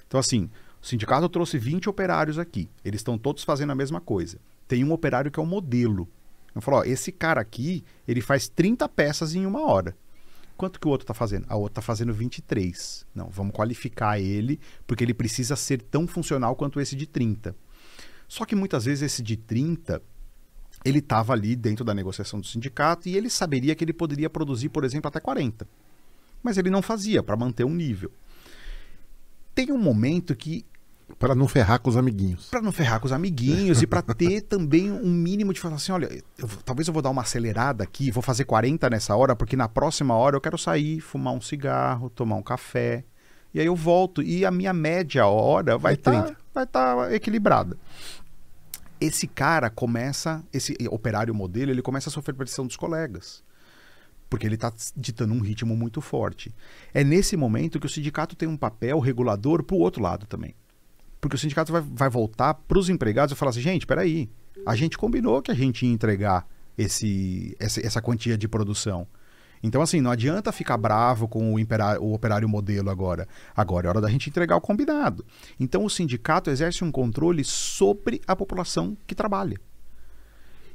Então, 0.06 0.18
assim, 0.18 0.48
o 0.84 0.86
sindicato 0.86 1.26
trouxe 1.30 1.56
20 1.56 1.88
operários 1.88 2.38
aqui. 2.38 2.68
Eles 2.84 3.00
estão 3.00 3.16
todos 3.16 3.42
fazendo 3.42 3.70
a 3.70 3.74
mesma 3.74 4.02
coisa. 4.02 4.38
Tem 4.68 4.84
um 4.84 4.92
operário 4.92 5.30
que 5.30 5.40
é 5.40 5.42
o 5.42 5.46
modelo. 5.46 6.06
Eu 6.54 6.60
falo, 6.60 6.76
ó, 6.76 6.84
esse 6.84 7.10
cara 7.10 7.40
aqui, 7.40 7.82
ele 8.06 8.20
faz 8.20 8.48
30 8.50 8.86
peças 8.90 9.34
em 9.34 9.46
uma 9.46 9.66
hora. 9.66 9.96
Quanto 10.58 10.78
que 10.78 10.86
o 10.86 10.90
outro 10.90 11.04
está 11.04 11.14
fazendo? 11.14 11.46
A 11.48 11.56
outra 11.56 11.80
está 11.80 11.80
fazendo 11.80 12.12
23. 12.12 13.06
Não, 13.14 13.30
vamos 13.30 13.54
qualificar 13.54 14.20
ele, 14.20 14.60
porque 14.86 15.02
ele 15.02 15.14
precisa 15.14 15.56
ser 15.56 15.80
tão 15.80 16.06
funcional 16.06 16.54
quanto 16.54 16.78
esse 16.78 16.94
de 16.94 17.06
30. 17.06 17.56
Só 18.28 18.44
que 18.44 18.54
muitas 18.54 18.84
vezes 18.84 19.00
esse 19.10 19.22
de 19.22 19.38
30, 19.38 20.02
ele 20.84 20.98
estava 20.98 21.32
ali 21.32 21.56
dentro 21.56 21.82
da 21.82 21.94
negociação 21.94 22.38
do 22.38 22.46
sindicato 22.46 23.08
e 23.08 23.16
ele 23.16 23.30
saberia 23.30 23.74
que 23.74 23.82
ele 23.82 23.94
poderia 23.94 24.28
produzir, 24.28 24.68
por 24.68 24.84
exemplo, 24.84 25.08
até 25.08 25.18
40. 25.18 25.66
Mas 26.42 26.58
ele 26.58 26.68
não 26.68 26.82
fazia 26.82 27.22
para 27.22 27.38
manter 27.38 27.64
um 27.64 27.74
nível. 27.74 28.12
Tem 29.54 29.72
um 29.72 29.78
momento 29.78 30.36
que 30.36 30.66
para 31.18 31.34
não 31.34 31.46
ferrar 31.46 31.80
com 31.80 31.90
os 31.90 31.96
amiguinhos. 31.96 32.46
Para 32.46 32.60
não 32.60 32.72
ferrar 32.72 33.00
com 33.00 33.06
os 33.06 33.12
amiguinhos 33.12 33.82
e 33.82 33.86
para 33.86 34.02
ter 34.02 34.42
também 34.48 34.90
um 34.90 35.10
mínimo 35.10 35.52
de 35.52 35.60
falar 35.60 35.76
assim: 35.76 35.92
olha, 35.92 36.08
eu, 36.38 36.48
talvez 36.64 36.88
eu 36.88 36.94
vou 36.94 37.02
dar 37.02 37.10
uma 37.10 37.22
acelerada 37.22 37.84
aqui, 37.84 38.10
vou 38.10 38.22
fazer 38.22 38.44
40 38.44 38.88
nessa 38.90 39.14
hora, 39.14 39.36
porque 39.36 39.56
na 39.56 39.68
próxima 39.68 40.14
hora 40.14 40.36
eu 40.36 40.40
quero 40.40 40.58
sair, 40.58 41.00
fumar 41.00 41.34
um 41.34 41.40
cigarro, 41.40 42.10
tomar 42.10 42.36
um 42.36 42.42
café. 42.42 43.04
E 43.52 43.60
aí 43.60 43.66
eu 43.66 43.76
volto 43.76 44.20
e 44.20 44.44
a 44.44 44.50
minha 44.50 44.72
média 44.72 45.26
hora 45.26 45.78
vai 45.78 45.94
estar 45.94 46.22
tá, 46.22 46.36
vai 46.52 46.66
tá 46.66 47.14
equilibrada. 47.14 47.76
Esse 49.00 49.28
cara 49.28 49.70
começa, 49.70 50.42
esse 50.52 50.76
operário 50.90 51.34
modelo, 51.34 51.70
ele 51.70 51.82
começa 51.82 52.08
a 52.08 52.12
sofrer 52.12 52.34
pressão 52.34 52.66
dos 52.66 52.76
colegas 52.76 53.44
porque 54.28 54.46
ele 54.46 54.56
está 54.56 54.72
ditando 54.96 55.32
um 55.32 55.38
ritmo 55.38 55.76
muito 55.76 56.00
forte. 56.00 56.52
É 56.92 57.04
nesse 57.04 57.36
momento 57.36 57.78
que 57.78 57.86
o 57.86 57.88
sindicato 57.88 58.34
tem 58.34 58.48
um 58.48 58.56
papel 58.56 58.98
regulador 58.98 59.62
para 59.62 59.76
o 59.76 59.78
outro 59.78 60.02
lado 60.02 60.26
também. 60.26 60.56
Porque 61.24 61.36
o 61.36 61.38
sindicato 61.38 61.72
vai, 61.72 61.80
vai 61.80 62.10
voltar 62.10 62.52
para 62.52 62.78
os 62.78 62.90
empregados 62.90 63.32
e 63.32 63.34
falar 63.34 63.48
assim: 63.48 63.62
gente, 63.62 63.86
peraí, 63.86 64.28
a 64.66 64.76
gente 64.76 64.98
combinou 64.98 65.40
que 65.40 65.50
a 65.50 65.54
gente 65.54 65.86
ia 65.86 65.90
entregar 65.90 66.46
esse, 66.76 67.56
essa, 67.58 67.80
essa 67.84 68.02
quantia 68.02 68.36
de 68.36 68.46
produção. 68.46 69.06
Então, 69.62 69.80
assim, 69.80 70.02
não 70.02 70.10
adianta 70.10 70.52
ficar 70.52 70.76
bravo 70.76 71.26
com 71.26 71.54
o, 71.54 71.56
o, 71.56 72.12
operário 72.12 72.46
modelo 72.46 72.90
agora. 72.90 73.26
Agora 73.56 73.86
é 73.86 73.88
hora 73.88 74.00
da 74.02 74.10
gente 74.10 74.28
entregar 74.28 74.54
o 74.54 74.60
combinado. 74.60 75.24
Então, 75.58 75.82
o 75.82 75.88
sindicato 75.88 76.50
exerce 76.50 76.84
um 76.84 76.92
controle 76.92 77.42
sobre 77.42 78.20
a 78.26 78.36
população 78.36 78.94
que 79.06 79.14
trabalha. 79.14 79.58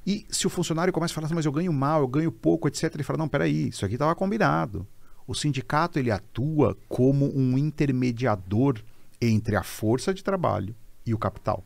E 0.03 0.25
se 0.31 0.47
o 0.47 0.49
funcionário 0.49 0.91
começa 0.91 1.13
a 1.13 1.15
falar 1.15 1.25
assim, 1.25 1.35
mas 1.35 1.45
eu 1.45 1.51
ganho 1.51 1.71
mal, 1.71 2.01
eu 2.01 2.07
ganho 2.07 2.31
pouco, 2.31 2.67
etc., 2.67 2.91
ele 2.95 3.03
fala, 3.03 3.19
não, 3.19 3.27
peraí, 3.27 3.67
isso 3.67 3.85
aqui 3.85 3.93
estava 3.93 4.15
combinado. 4.15 4.87
O 5.27 5.35
sindicato, 5.35 5.99
ele 5.99 6.09
atua 6.09 6.75
como 6.87 7.31
um 7.37 7.55
intermediador 7.55 8.81
entre 9.21 9.55
a 9.55 9.63
força 9.63 10.13
de 10.13 10.23
trabalho 10.23 10.75
e 11.05 11.13
o 11.13 11.17
capital. 11.17 11.63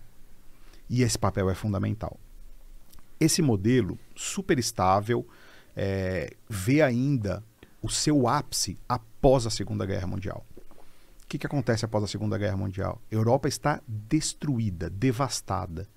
E 0.90 1.02
esse 1.02 1.18
papel 1.18 1.50
é 1.50 1.56
fundamental. 1.56 2.20
Esse 3.20 3.42
modelo 3.42 3.98
super 4.16 4.60
estável 4.60 5.28
é, 5.76 6.36
vê 6.50 6.82
ainda 6.82 7.44
o 7.82 7.90
seu 7.90 8.28
ápice 8.28 8.78
após 8.88 9.46
a 9.46 9.50
Segunda 9.50 9.86
Guerra 9.86 10.08
Mundial. 10.08 10.46
O 11.24 11.28
que, 11.28 11.38
que 11.38 11.48
acontece 11.48 11.86
após 11.86 12.04
a 12.04 12.08
Segunda 12.08 12.38
Guerra 12.38 12.58
Mundial? 12.58 13.02
A 13.12 13.16
Europa 13.16 13.48
está 13.48 13.82
destruída, 13.88 14.90
devastada. 14.90 15.88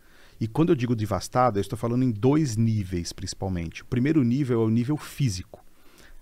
E 0.40 0.46
quando 0.46 0.70
eu 0.70 0.76
digo 0.76 0.94
devastada, 0.94 1.58
eu 1.58 1.62
estou 1.62 1.78
falando 1.78 2.04
em 2.04 2.10
dois 2.10 2.56
níveis, 2.56 3.12
principalmente. 3.12 3.82
O 3.82 3.86
primeiro 3.86 4.22
nível 4.22 4.62
é 4.62 4.64
o 4.64 4.70
nível 4.70 4.96
físico. 4.96 5.65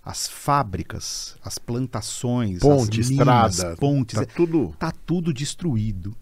As 0.05 0.27
fábricas, 0.27 1.35
as 1.43 1.57
plantações, 1.57 2.59
Ponte, 2.59 3.01
as 3.01 3.09
minas, 3.09 3.55
estrada, 3.55 3.75
pontes, 3.77 4.15
tá 4.15 4.21
é- 4.21 4.25
tudo- 4.25 4.75
tá 4.77 4.91
tudo 4.91 5.33
destruído. 5.33 6.15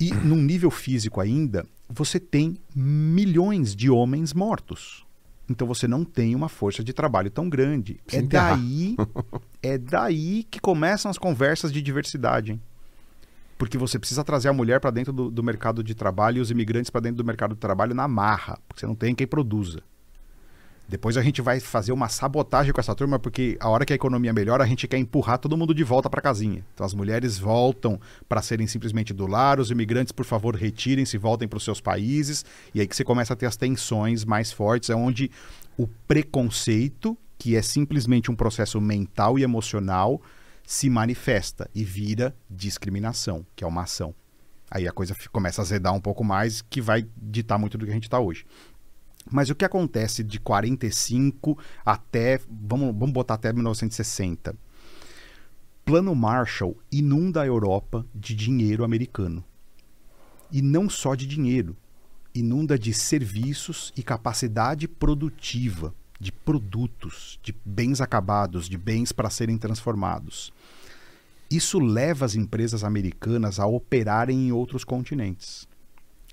E 0.00 0.10
num 0.12 0.40
nível 0.40 0.70
físico 0.70 1.20
ainda, 1.20 1.66
você 1.88 2.18
tem 2.18 2.56
milhões 2.74 3.76
de 3.76 3.90
homens 3.90 4.32
mortos. 4.32 5.04
Então 5.48 5.68
você 5.68 5.86
não 5.86 6.02
tem 6.02 6.34
uma 6.34 6.48
força 6.48 6.82
de 6.82 6.94
trabalho 6.94 7.30
tão 7.30 7.48
grande. 7.50 8.00
Precisa 8.06 8.22
é 8.22 8.24
enterrar. 8.24 8.56
daí, 8.58 8.96
é 9.62 9.76
daí 9.76 10.42
que 10.50 10.58
começam 10.58 11.10
as 11.10 11.18
conversas 11.18 11.70
de 11.70 11.82
diversidade, 11.82 12.52
hein? 12.52 12.60
Porque 13.58 13.76
você 13.78 13.98
precisa 13.98 14.24
trazer 14.24 14.48
a 14.48 14.52
mulher 14.52 14.80
para 14.80 14.90
dentro 14.90 15.12
do, 15.12 15.30
do 15.30 15.42
mercado 15.42 15.84
de 15.84 15.94
trabalho 15.94 16.38
e 16.38 16.40
os 16.40 16.50
imigrantes 16.50 16.90
para 16.90 17.02
dentro 17.02 17.18
do 17.18 17.24
mercado 17.24 17.54
de 17.54 17.60
trabalho 17.60 17.94
na 17.94 18.08
marra, 18.08 18.58
porque 18.66 18.80
você 18.80 18.86
não 18.86 18.94
tem 18.96 19.14
quem 19.14 19.26
produza. 19.26 19.82
Depois 20.86 21.16
a 21.16 21.22
gente 21.22 21.40
vai 21.40 21.60
fazer 21.60 21.92
uma 21.92 22.08
sabotagem 22.08 22.72
com 22.72 22.80
essa 22.80 22.94
turma, 22.94 23.18
porque 23.18 23.56
a 23.58 23.68
hora 23.68 23.86
que 23.86 23.92
a 23.92 23.96
economia 23.96 24.32
melhora, 24.32 24.62
a 24.62 24.66
gente 24.66 24.86
quer 24.86 24.98
empurrar 24.98 25.38
todo 25.38 25.56
mundo 25.56 25.74
de 25.74 25.82
volta 25.82 26.10
para 26.10 26.20
casinha. 26.20 26.64
Então 26.74 26.84
as 26.84 26.92
mulheres 26.92 27.38
voltam 27.38 27.98
para 28.28 28.42
serem 28.42 28.66
simplesmente 28.66 29.14
do 29.14 29.26
lar, 29.26 29.58
os 29.58 29.70
imigrantes, 29.70 30.12
por 30.12 30.26
favor, 30.26 30.54
retirem-se, 30.54 31.16
voltem 31.16 31.48
para 31.48 31.56
os 31.56 31.64
seus 31.64 31.80
países, 31.80 32.44
e 32.74 32.80
aí 32.80 32.86
que 32.86 32.94
você 32.94 33.04
começa 33.04 33.32
a 33.32 33.36
ter 33.36 33.46
as 33.46 33.56
tensões 33.56 34.24
mais 34.24 34.52
fortes, 34.52 34.90
é 34.90 34.94
onde 34.94 35.30
o 35.76 35.86
preconceito, 36.06 37.16
que 37.38 37.56
é 37.56 37.62
simplesmente 37.62 38.30
um 38.30 38.36
processo 38.36 38.80
mental 38.80 39.38
e 39.38 39.42
emocional, 39.42 40.20
se 40.66 40.88
manifesta 40.90 41.68
e 41.74 41.82
vira 41.82 42.34
discriminação, 42.48 43.44
que 43.56 43.64
é 43.64 43.66
uma 43.66 43.82
ação. 43.82 44.14
Aí 44.70 44.88
a 44.88 44.92
coisa 44.92 45.14
começa 45.30 45.60
a 45.60 45.64
azedar 45.64 45.94
um 45.94 46.00
pouco 46.00 46.24
mais, 46.24 46.62
que 46.62 46.80
vai 46.80 47.06
ditar 47.16 47.58
muito 47.58 47.78
do 47.78 47.84
que 47.84 47.90
a 47.90 47.94
gente 47.94 48.04
está 48.04 48.18
hoje. 48.18 48.44
Mas 49.30 49.50
o 49.50 49.54
que 49.54 49.64
acontece 49.64 50.22
de 50.22 50.38
45 50.38 51.58
até, 51.84 52.40
vamos, 52.48 52.94
vamos 52.94 53.12
botar 53.12 53.34
até 53.34 53.52
1960? 53.52 54.54
Plano 55.84 56.14
Marshall 56.14 56.76
inunda 56.90 57.42
a 57.42 57.46
Europa 57.46 58.06
de 58.14 58.34
dinheiro 58.34 58.84
americano. 58.84 59.44
E 60.50 60.62
não 60.62 60.88
só 60.88 61.14
de 61.14 61.26
dinheiro, 61.26 61.76
inunda 62.34 62.78
de 62.78 62.92
serviços 62.92 63.92
e 63.96 64.02
capacidade 64.02 64.88
produtiva, 64.88 65.94
de 66.18 66.32
produtos, 66.32 67.38
de 67.42 67.54
bens 67.64 68.00
acabados, 68.00 68.68
de 68.68 68.78
bens 68.78 69.12
para 69.12 69.30
serem 69.30 69.58
transformados. 69.58 70.52
Isso 71.50 71.78
leva 71.78 72.24
as 72.24 72.34
empresas 72.34 72.82
americanas 72.82 73.60
a 73.60 73.66
operarem 73.66 74.48
em 74.48 74.52
outros 74.52 74.84
continentes. 74.84 75.68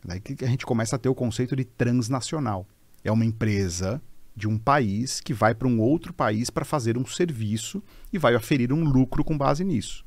Daí 0.04 0.20
que 0.20 0.44
a 0.44 0.48
gente 0.48 0.66
começa 0.66 0.96
a 0.96 1.00
ter 1.00 1.10
o 1.10 1.16
conceito 1.16 1.56
de 1.56 1.64
transnacional. 1.66 2.66
É 3.04 3.12
uma 3.12 3.26
empresa 3.26 4.02
de 4.36 4.48
um 4.48 4.58
país 4.58 5.20
que 5.20 5.34
vai 5.34 5.54
para 5.54 5.68
um 5.68 5.80
outro 5.80 6.14
país 6.14 6.50
para 6.50 6.66
fazer 6.66 6.98
um 6.98 7.06
serviço 7.06 7.84
e 8.12 8.18
vai 8.18 8.36
oferir 8.36 8.72
um 8.72 8.84
lucro 8.84 9.24
com 9.24 9.38
base 9.38 9.64
nisso. 9.64 10.06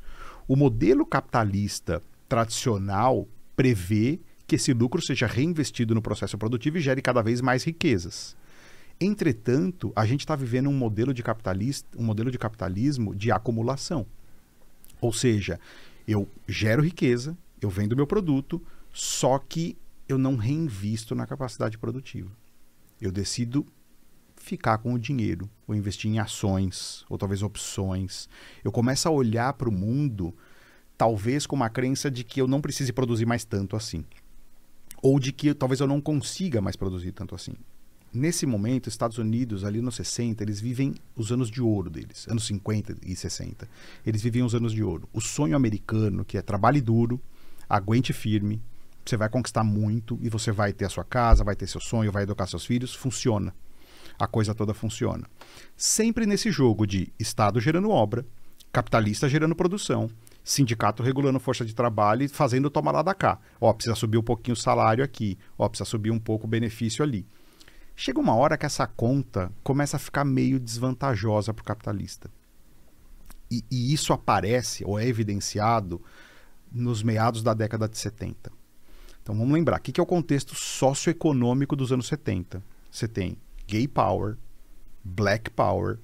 O 0.48 0.56
modelo 0.56 1.04
capitalista 1.06 2.02
tradicional 2.28 3.28
prevê 3.56 4.20
que 4.46 4.56
esse 4.56 4.72
lucro 4.72 5.00
seja 5.00 5.26
reinvestido 5.26 5.94
no 5.94 6.02
processo 6.02 6.36
produtivo 6.36 6.78
e 6.78 6.80
gere 6.80 7.00
cada 7.00 7.22
vez 7.22 7.40
mais 7.40 7.64
riquezas. 7.64 8.36
Entretanto, 9.00 9.92
a 9.96 10.06
gente 10.06 10.20
está 10.20 10.36
vivendo 10.36 10.68
um 10.68 10.74
modelo 10.76 11.12
de 11.12 11.22
capitalista, 11.22 11.88
um 11.98 12.04
modelo 12.04 12.30
de 12.30 12.38
capitalismo 12.38 13.14
de 13.14 13.32
acumulação. 13.32 14.06
Ou 15.00 15.12
seja, 15.12 15.58
eu 16.06 16.28
gero 16.46 16.82
riqueza, 16.82 17.36
eu 17.60 17.68
vendo 17.68 17.96
meu 17.96 18.06
produto, 18.06 18.62
só 18.92 19.38
que 19.38 19.76
eu 20.08 20.18
não 20.18 20.36
reinvisto 20.36 21.14
na 21.14 21.26
capacidade 21.26 21.78
produtiva. 21.78 22.30
Eu 23.04 23.12
decido 23.12 23.66
ficar 24.34 24.78
com 24.78 24.94
o 24.94 24.98
dinheiro, 24.98 25.48
ou 25.66 25.74
investir 25.74 26.10
em 26.10 26.18
ações, 26.18 27.04
ou 27.06 27.18
talvez 27.18 27.42
opções. 27.42 28.30
Eu 28.64 28.72
começo 28.72 29.06
a 29.06 29.10
olhar 29.10 29.52
para 29.52 29.68
o 29.68 29.72
mundo, 29.72 30.34
talvez 30.96 31.46
com 31.46 31.54
uma 31.54 31.68
crença 31.68 32.10
de 32.10 32.24
que 32.24 32.40
eu 32.40 32.48
não 32.48 32.62
precise 32.62 32.94
produzir 32.94 33.26
mais 33.26 33.44
tanto 33.44 33.76
assim. 33.76 34.06
Ou 35.02 35.20
de 35.20 35.32
que 35.32 35.52
talvez 35.52 35.80
eu 35.80 35.86
não 35.86 36.00
consiga 36.00 36.62
mais 36.62 36.76
produzir 36.76 37.12
tanto 37.12 37.34
assim. 37.34 37.52
Nesse 38.10 38.46
momento, 38.46 38.88
Estados 38.88 39.18
Unidos, 39.18 39.64
ali 39.64 39.82
nos 39.82 39.96
60, 39.96 40.42
eles 40.42 40.58
vivem 40.58 40.94
os 41.14 41.30
anos 41.30 41.50
de 41.50 41.60
ouro 41.60 41.90
deles, 41.90 42.26
anos 42.26 42.46
50 42.46 42.96
e 43.04 43.14
60. 43.14 43.68
Eles 44.06 44.22
vivem 44.22 44.42
os 44.42 44.54
anos 44.54 44.72
de 44.72 44.82
ouro. 44.82 45.06
O 45.12 45.20
sonho 45.20 45.54
americano, 45.54 46.24
que 46.24 46.38
é 46.38 46.42
trabalhe 46.42 46.80
duro, 46.80 47.20
aguente 47.68 48.14
firme, 48.14 48.62
você 49.04 49.16
vai 49.16 49.28
conquistar 49.28 49.64
muito 49.64 50.18
e 50.22 50.28
você 50.28 50.50
vai 50.50 50.72
ter 50.72 50.86
a 50.86 50.88
sua 50.88 51.04
casa, 51.04 51.44
vai 51.44 51.54
ter 51.54 51.66
seu 51.66 51.80
sonho, 51.80 52.10
vai 52.10 52.22
educar 52.22 52.46
seus 52.46 52.64
filhos, 52.64 52.94
funciona. 52.94 53.54
A 54.18 54.26
coisa 54.26 54.54
toda 54.54 54.72
funciona. 54.72 55.26
Sempre 55.76 56.26
nesse 56.26 56.50
jogo 56.50 56.86
de 56.86 57.12
Estado 57.18 57.60
gerando 57.60 57.90
obra, 57.90 58.24
capitalista 58.72 59.28
gerando 59.28 59.54
produção, 59.54 60.08
sindicato 60.42 61.02
regulando 61.02 61.40
força 61.40 61.64
de 61.64 61.74
trabalho 61.74 62.22
e 62.22 62.28
fazendo 62.28 62.70
toma 62.70 62.92
lá 62.92 63.02
da 63.02 63.14
cá. 63.14 63.38
Ó, 63.60 63.72
precisa 63.72 63.94
subir 63.94 64.18
um 64.18 64.22
pouquinho 64.22 64.54
o 64.54 64.60
salário 64.60 65.04
aqui, 65.04 65.38
ó, 65.58 65.68
precisa 65.68 65.88
subir 65.88 66.10
um 66.10 66.18
pouco 66.18 66.46
o 66.46 66.50
benefício 66.50 67.02
ali. 67.02 67.26
Chega 67.96 68.20
uma 68.20 68.34
hora 68.34 68.58
que 68.58 68.66
essa 68.66 68.86
conta 68.86 69.52
começa 69.62 69.96
a 69.96 70.00
ficar 70.00 70.24
meio 70.24 70.58
desvantajosa 70.58 71.54
para 71.54 71.62
o 71.62 71.64
capitalista. 71.64 72.30
E, 73.50 73.64
e 73.70 73.92
isso 73.92 74.12
aparece 74.12 74.84
ou 74.84 74.98
é 74.98 75.06
evidenciado 75.06 76.02
nos 76.72 77.02
meados 77.02 77.42
da 77.42 77.54
década 77.54 77.88
de 77.88 77.96
70. 77.96 78.50
Então 79.24 79.34
vamos 79.34 79.54
lembrar, 79.54 79.78
o 79.78 79.80
que 79.80 79.90
que 79.90 79.98
é 79.98 80.02
o 80.02 80.06
contexto 80.06 80.54
socioeconômico 80.54 81.74
dos 81.74 81.90
anos 81.90 82.06
70? 82.08 82.62
Você 82.90 83.08
tem 83.08 83.38
gay 83.66 83.88
power, 83.88 84.36
black 85.02 85.50
power, 85.50 85.98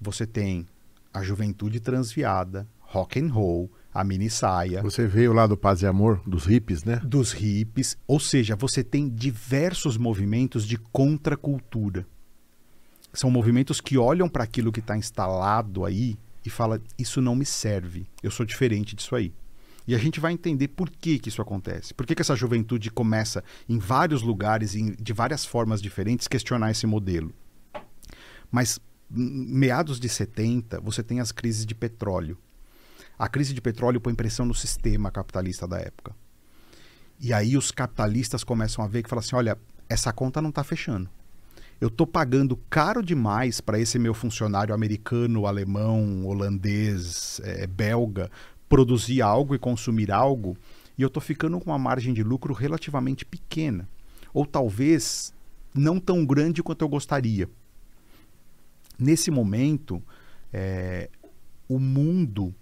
você 0.00 0.26
tem 0.26 0.66
a 1.12 1.22
juventude 1.22 1.78
transviada, 1.78 2.66
rock 2.80 3.20
and 3.20 3.30
roll, 3.30 3.70
a 3.92 4.02
mini 4.02 4.30
saia, 4.30 4.80
Você 4.80 5.06
veio 5.06 5.34
lá 5.34 5.46
do 5.46 5.58
Paz 5.58 5.82
e 5.82 5.86
Amor, 5.86 6.22
dos 6.26 6.46
hippies, 6.46 6.84
né? 6.84 6.96
dos 7.04 7.32
hippies, 7.32 7.98
ou 8.06 8.18
seja, 8.18 8.56
você 8.56 8.82
tem 8.82 9.10
diversos 9.10 9.98
movimentos 9.98 10.66
de 10.66 10.78
contracultura. 10.78 12.06
São 13.12 13.30
movimentos 13.30 13.78
que 13.78 13.98
olham 13.98 14.26
para 14.26 14.42
aquilo 14.42 14.72
que 14.72 14.80
está 14.80 14.96
instalado 14.96 15.84
aí 15.84 16.16
e 16.42 16.48
fala 16.48 16.80
isso 16.98 17.20
não 17.20 17.36
me 17.36 17.44
serve, 17.44 18.06
eu 18.22 18.30
sou 18.30 18.46
diferente 18.46 18.96
disso 18.96 19.14
aí. 19.14 19.34
E 19.86 19.94
a 19.94 19.98
gente 19.98 20.18
vai 20.18 20.32
entender 20.32 20.68
por 20.68 20.90
que, 20.90 21.18
que 21.18 21.28
isso 21.28 21.42
acontece. 21.42 21.92
Por 21.92 22.06
que, 22.06 22.14
que 22.14 22.22
essa 22.22 22.34
juventude 22.34 22.90
começa 22.90 23.44
em 23.68 23.78
vários 23.78 24.22
lugares, 24.22 24.74
em, 24.74 24.92
de 24.92 25.12
várias 25.12 25.44
formas 25.44 25.82
diferentes, 25.82 26.26
questionar 26.26 26.70
esse 26.70 26.86
modelo. 26.86 27.32
Mas 28.50 28.78
meados 29.10 30.00
de 30.00 30.08
70, 30.08 30.80
você 30.80 31.02
tem 31.02 31.20
as 31.20 31.30
crises 31.30 31.66
de 31.66 31.74
petróleo. 31.74 32.38
A 33.18 33.28
crise 33.28 33.52
de 33.52 33.60
petróleo 33.60 34.00
põe 34.00 34.14
pressão 34.14 34.46
no 34.46 34.54
sistema 34.54 35.10
capitalista 35.10 35.68
da 35.68 35.78
época. 35.78 36.16
E 37.20 37.32
aí 37.32 37.56
os 37.56 37.70
capitalistas 37.70 38.42
começam 38.42 38.84
a 38.84 38.88
ver 38.88 39.02
que 39.02 39.08
falam 39.08 39.20
assim: 39.20 39.36
olha, 39.36 39.58
essa 39.88 40.12
conta 40.12 40.40
não 40.40 40.48
está 40.48 40.64
fechando. 40.64 41.08
Eu 41.80 41.88
estou 41.88 42.06
pagando 42.06 42.56
caro 42.70 43.02
demais 43.02 43.60
para 43.60 43.78
esse 43.78 43.98
meu 43.98 44.14
funcionário 44.14 44.74
americano, 44.74 45.46
alemão, 45.46 46.24
holandês, 46.26 47.40
eh, 47.44 47.66
belga 47.66 48.30
produzir 48.68 49.22
algo 49.22 49.54
e 49.54 49.58
consumir 49.58 50.10
algo, 50.10 50.56
e 50.96 51.02
eu 51.02 51.08
estou 51.08 51.22
ficando 51.22 51.58
com 51.60 51.70
uma 51.70 51.78
margem 51.78 52.14
de 52.14 52.22
lucro 52.22 52.54
relativamente 52.54 53.24
pequena. 53.24 53.88
Ou 54.32 54.46
talvez 54.46 55.32
não 55.74 55.98
tão 55.98 56.24
grande 56.24 56.62
quanto 56.62 56.82
eu 56.82 56.88
gostaria. 56.88 57.48
Nesse 58.98 59.30
momento, 59.30 60.02
eh, 60.52 61.10
o 61.68 61.78
mundo 61.78 62.54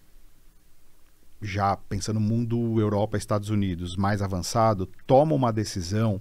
já 1.43 1.77
pensando 1.77 2.21
no 2.21 2.27
mundo 2.27 2.81
Europa, 2.81 3.19
Estados 3.19 3.51
Unidos 3.51 3.97
mais 3.97 4.23
avançado, 4.23 4.87
toma 5.07 5.35
uma 5.35 5.53
decisão 5.53 6.21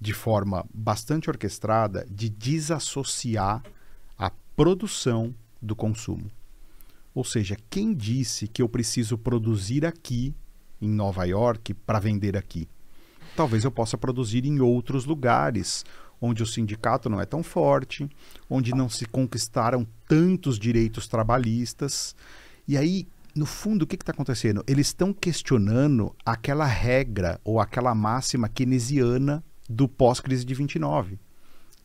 de 0.00 0.12
forma 0.12 0.64
bastante 0.72 1.28
orquestrada 1.28 2.06
de 2.10 2.28
desassociar 2.28 3.62
a 4.18 4.30
produção 4.56 5.34
do 5.60 5.76
consumo. 5.76 6.30
Ou 7.14 7.24
seja, 7.24 7.56
quem 7.70 7.94
disse 7.94 8.48
que 8.48 8.60
eu 8.60 8.68
preciso 8.68 9.16
produzir 9.16 9.86
aqui 9.86 10.34
em 10.80 10.88
Nova 10.88 11.24
York 11.24 11.72
para 11.74 12.00
vender 12.00 12.36
aqui? 12.36 12.68
Talvez 13.36 13.64
eu 13.64 13.70
possa 13.70 13.96
produzir 13.96 14.44
em 14.44 14.60
outros 14.60 15.04
lugares 15.04 15.84
onde 16.20 16.42
o 16.42 16.46
sindicato 16.46 17.08
não 17.08 17.20
é 17.20 17.26
tão 17.26 17.42
forte, 17.42 18.08
onde 18.48 18.74
não 18.74 18.88
se 18.88 19.04
conquistaram 19.04 19.86
tantos 20.08 20.58
direitos 20.58 21.06
trabalhistas. 21.06 22.16
E 22.66 22.76
aí 22.76 23.06
no 23.34 23.46
fundo, 23.46 23.82
o 23.82 23.86
que 23.86 23.96
está 23.96 24.12
acontecendo? 24.12 24.62
Eles 24.66 24.88
estão 24.88 25.12
questionando 25.12 26.14
aquela 26.24 26.64
regra 26.64 27.40
ou 27.42 27.58
aquela 27.58 27.92
máxima 27.92 28.48
keynesiana 28.48 29.42
do 29.68 29.88
pós-crise 29.88 30.44
de 30.44 30.54
29, 30.54 31.18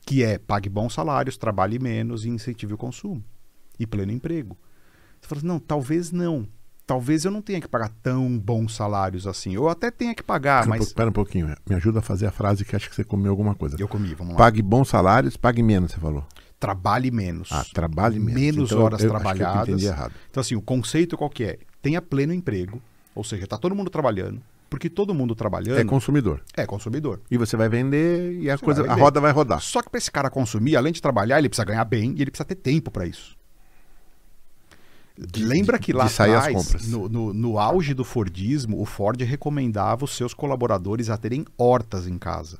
que 0.05 0.23
é 0.23 0.37
pague 0.37 0.69
bons 0.69 0.93
salários, 0.93 1.37
trabalhe 1.37 1.79
menos 1.79 2.23
e 2.23 2.29
incentive 2.29 2.75
o 2.75 2.77
consumo 2.77 3.23
e 3.79 3.87
pleno 3.87 4.11
emprego. 4.11 4.55
Você 5.21 5.27
fala 5.27 5.39
assim, 5.39 5.47
não, 5.47 5.59
talvez 5.59 6.11
não. 6.11 6.47
Talvez 6.87 7.23
eu 7.23 7.29
não 7.29 7.41
tenha 7.41 7.61
que 7.61 7.67
pagar 7.67 7.89
tão 8.01 8.37
bons 8.37 8.73
salários 8.75 9.27
assim. 9.27 9.53
Eu 9.53 9.69
até 9.69 9.91
tenha 9.91 10.15
que 10.15 10.23
pagar, 10.23 10.61
Espera 10.61 10.65
um 10.67 10.69
mas. 10.71 10.79
po- 10.79 10.85
Espera 10.85 11.09
um 11.09 11.13
pouquinho, 11.13 11.55
me 11.69 11.75
ajuda 11.75 11.99
a 11.99 12.01
fazer 12.01 12.25
a 12.25 12.31
frase 12.31 12.65
que 12.65 12.75
acho 12.75 12.89
que 12.89 12.95
você 12.95 13.03
comeu 13.03 13.29
alguma 13.31 13.53
coisa. 13.53 13.75
Eu 13.79 13.87
comi, 13.87 14.13
vamos 14.15 14.33
lá. 14.33 14.37
Pague 14.39 14.61
bons 14.63 14.89
salários, 14.89 15.37
pague 15.37 15.61
menos, 15.61 15.91
você 15.91 15.99
falou. 15.99 16.25
Trabalhe 16.59 17.11
menos. 17.11 17.49
Ah, 17.51 17.63
trabalhe 17.73 18.19
menos. 18.19 18.33
Menos 18.41 18.71
Então, 18.71 18.83
horas 18.83 19.03
eu 19.03 19.15
acho 19.15 19.23
que 19.23 19.27
eu 19.29 19.35
trabalhadas. 19.35 19.69
entendi 19.69 19.85
errado. 19.85 20.13
Então, 20.31 20.41
assim, 20.41 20.55
o 20.55 20.61
conceito 20.61 21.15
qual 21.15 21.29
que 21.29 21.43
é? 21.43 21.59
Tenha 21.81 22.01
pleno 22.01 22.33
emprego, 22.33 22.81
ou 23.15 23.23
seja, 23.23 23.45
tá 23.47 23.57
todo 23.57 23.73
mundo 23.75 23.89
trabalhando, 23.91 24.41
porque 24.69 24.89
todo 24.89 25.13
mundo 25.13 25.35
trabalhando 25.35 25.77
É 25.79 25.85
consumidor. 25.85 26.41
é 26.57 26.65
consumidor. 26.65 27.21
E 27.31 27.37
você 27.37 27.55
vai 27.55 27.69
vender 27.69 28.33
e 28.41 28.49
a, 28.49 28.57
Você 28.57 28.65
coisa, 28.65 28.91
a 28.91 28.95
roda 28.95 29.21
vai 29.21 29.31
rodar. 29.31 29.61
Só 29.61 29.81
que 29.81 29.89
para 29.89 29.99
esse 29.99 30.11
cara 30.11 30.29
consumir, 30.29 30.75
além 30.75 30.91
de 30.91 31.01
trabalhar, 31.01 31.37
ele 31.39 31.47
precisa 31.49 31.63
ganhar 31.65 31.85
bem 31.85 32.15
e 32.17 32.21
ele 32.23 32.31
precisa 32.31 32.45
ter 32.45 32.55
tempo 32.55 32.89
para 32.91 33.05
isso. 33.05 33.37
Lembra 35.37 35.77
que 35.77 35.91
lá 35.91 36.05
de 36.07 36.13
atrás, 36.13 36.87
no, 36.87 37.09
no- 37.09 37.33
no 37.33 37.59
auge 37.59 37.93
do 37.93 38.05
Fordismo, 38.05 38.79
o 38.81 38.85
Ford 38.85 39.19
recomendava 39.21 40.05
os 40.05 40.11
seus 40.15 40.33
colaboradores 40.33 41.09
a 41.09 41.17
terem 41.17 41.45
hortas 41.57 42.07
em 42.07 42.17
casa. 42.17 42.59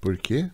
Por 0.00 0.16
quê? 0.18 0.50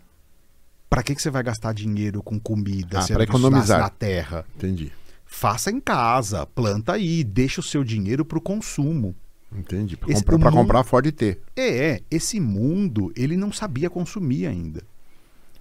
Para 0.88 1.02
que, 1.02 1.14
que 1.14 1.20
você 1.22 1.30
vai 1.30 1.42
gastar 1.42 1.72
dinheiro 1.74 2.22
com 2.22 2.38
comida, 2.38 3.00
Ah, 3.00 3.02
sendo 3.02 3.16
pra 3.16 3.24
economizar. 3.24 3.80
na 3.80 3.88
terra? 3.88 4.44
Entendi. 4.57 4.92
Faça 5.26 5.70
em 5.70 5.80
casa, 5.80 6.46
planta 6.46 6.92
aí, 6.92 7.24
deixa 7.24 7.61
o 7.61 7.64
seu 7.64 7.82
dinheiro 7.82 8.24
para 8.24 8.38
o 8.38 8.40
consumo. 8.40 9.14
Entendi. 9.52 9.96
Para 9.96 10.12
comprar, 10.14 10.38
mundo- 10.50 10.52
comprar 10.52 10.84
Ford 10.84 11.11
T. 11.12 11.38
É, 11.57 12.00
esse 12.11 12.38
mundo 12.38 13.12
ele 13.16 13.36
não 13.36 13.52
sabia 13.52 13.90
consumir 13.90 14.46
ainda. 14.46 14.82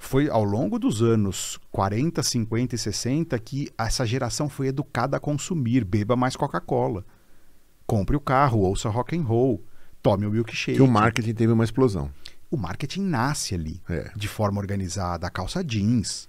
Foi 0.04 0.30
ao 0.30 0.44
longo 0.44 0.78
dos 0.78 1.02
anos 1.02 1.58
40, 1.72 2.22
50 2.22 2.76
e 2.76 2.78
60 2.78 3.40
que 3.40 3.70
essa 3.78 4.06
geração 4.06 4.50
foi 4.50 4.68
educada 4.68 5.18
a 5.18 5.20
consumir. 5.20 5.84
Beba 5.86 6.16
mais 6.16 6.36
Coca-Cola. 6.36 7.06
Compre 7.88 8.16
o 8.16 8.20
carro, 8.20 8.60
ouça 8.60 8.90
rock 8.90 9.18
and 9.18 9.24
roll. 9.24 9.64
Tome 10.02 10.26
o 10.26 10.32
milkshake. 10.32 10.78
Que 10.78 10.82
o 10.84 10.88
marketing 10.88 11.34
teve 11.34 11.54
uma 11.54 11.64
explosão. 11.64 12.10
O 12.52 12.58
marketing 12.58 13.02
nasce 13.04 13.56
ali, 13.56 13.82
É. 13.90 14.12
de 14.16 14.28
forma 14.28 14.60
organizada. 14.60 15.26
A 15.26 15.30
calça 15.30 15.64
jeans. 15.64 16.28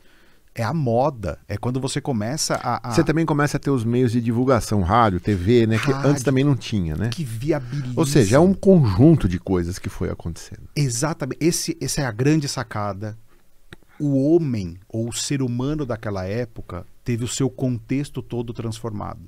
É 0.54 0.62
a 0.62 0.72
moda. 0.72 1.40
É 1.48 1.56
quando 1.56 1.80
você 1.80 2.00
começa 2.00 2.54
a. 2.54 2.88
a- 2.88 2.92
Você 2.94 3.02
também 3.02 3.26
começa 3.26 3.56
a 3.56 3.60
ter 3.60 3.70
os 3.70 3.84
meios 3.84 4.12
de 4.12 4.20
divulgação, 4.20 4.82
rádio, 4.82 5.18
TV, 5.18 5.66
né? 5.66 5.78
Que 5.80 5.90
Rádio. 5.90 6.10
antes 6.10 6.22
também 6.22 6.44
não 6.44 6.54
tinha, 6.54 6.94
né? 6.94 7.08
que 7.08 7.24
viabiliza. 7.24 7.92
Ou 7.96 8.06
seja, 8.06 8.36
é 8.36 8.38
um 8.38 8.54
conjunto 8.54 9.28
de 9.28 9.40
coisas 9.40 9.80
que 9.80 9.88
foi 9.88 10.08
acontecendo. 10.10 10.62
Exatamente. 10.76 11.44
Esse, 11.44 11.76
essa 11.82 12.02
é 12.02 12.06
a 12.06 12.12
grande 12.12 12.46
sacada. 12.46 13.18
O 14.04 14.18
homem, 14.18 14.76
ou 14.88 15.08
o 15.08 15.12
ser 15.12 15.40
humano 15.40 15.86
daquela 15.86 16.24
época, 16.24 16.86
teve 17.02 17.24
o 17.24 17.28
seu 17.28 17.48
contexto 17.48 18.20
todo 18.20 18.52
transformado. 18.52 19.20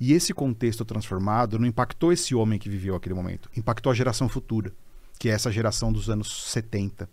E 0.00 0.12
esse 0.12 0.32
contexto 0.32 0.84
transformado 0.84 1.58
não 1.58 1.66
impactou 1.66 2.12
esse 2.12 2.34
homem 2.34 2.58
que 2.58 2.68
viveu 2.68 2.96
aquele 2.96 3.14
momento, 3.14 3.50
impactou 3.56 3.92
a 3.92 3.94
geração 3.94 4.28
futura, 4.28 4.72
que 5.18 5.28
é 5.28 5.32
essa 5.32 5.52
geração 5.52 5.92
dos 5.92 6.08
anos 6.08 6.50
70. 6.50 7.08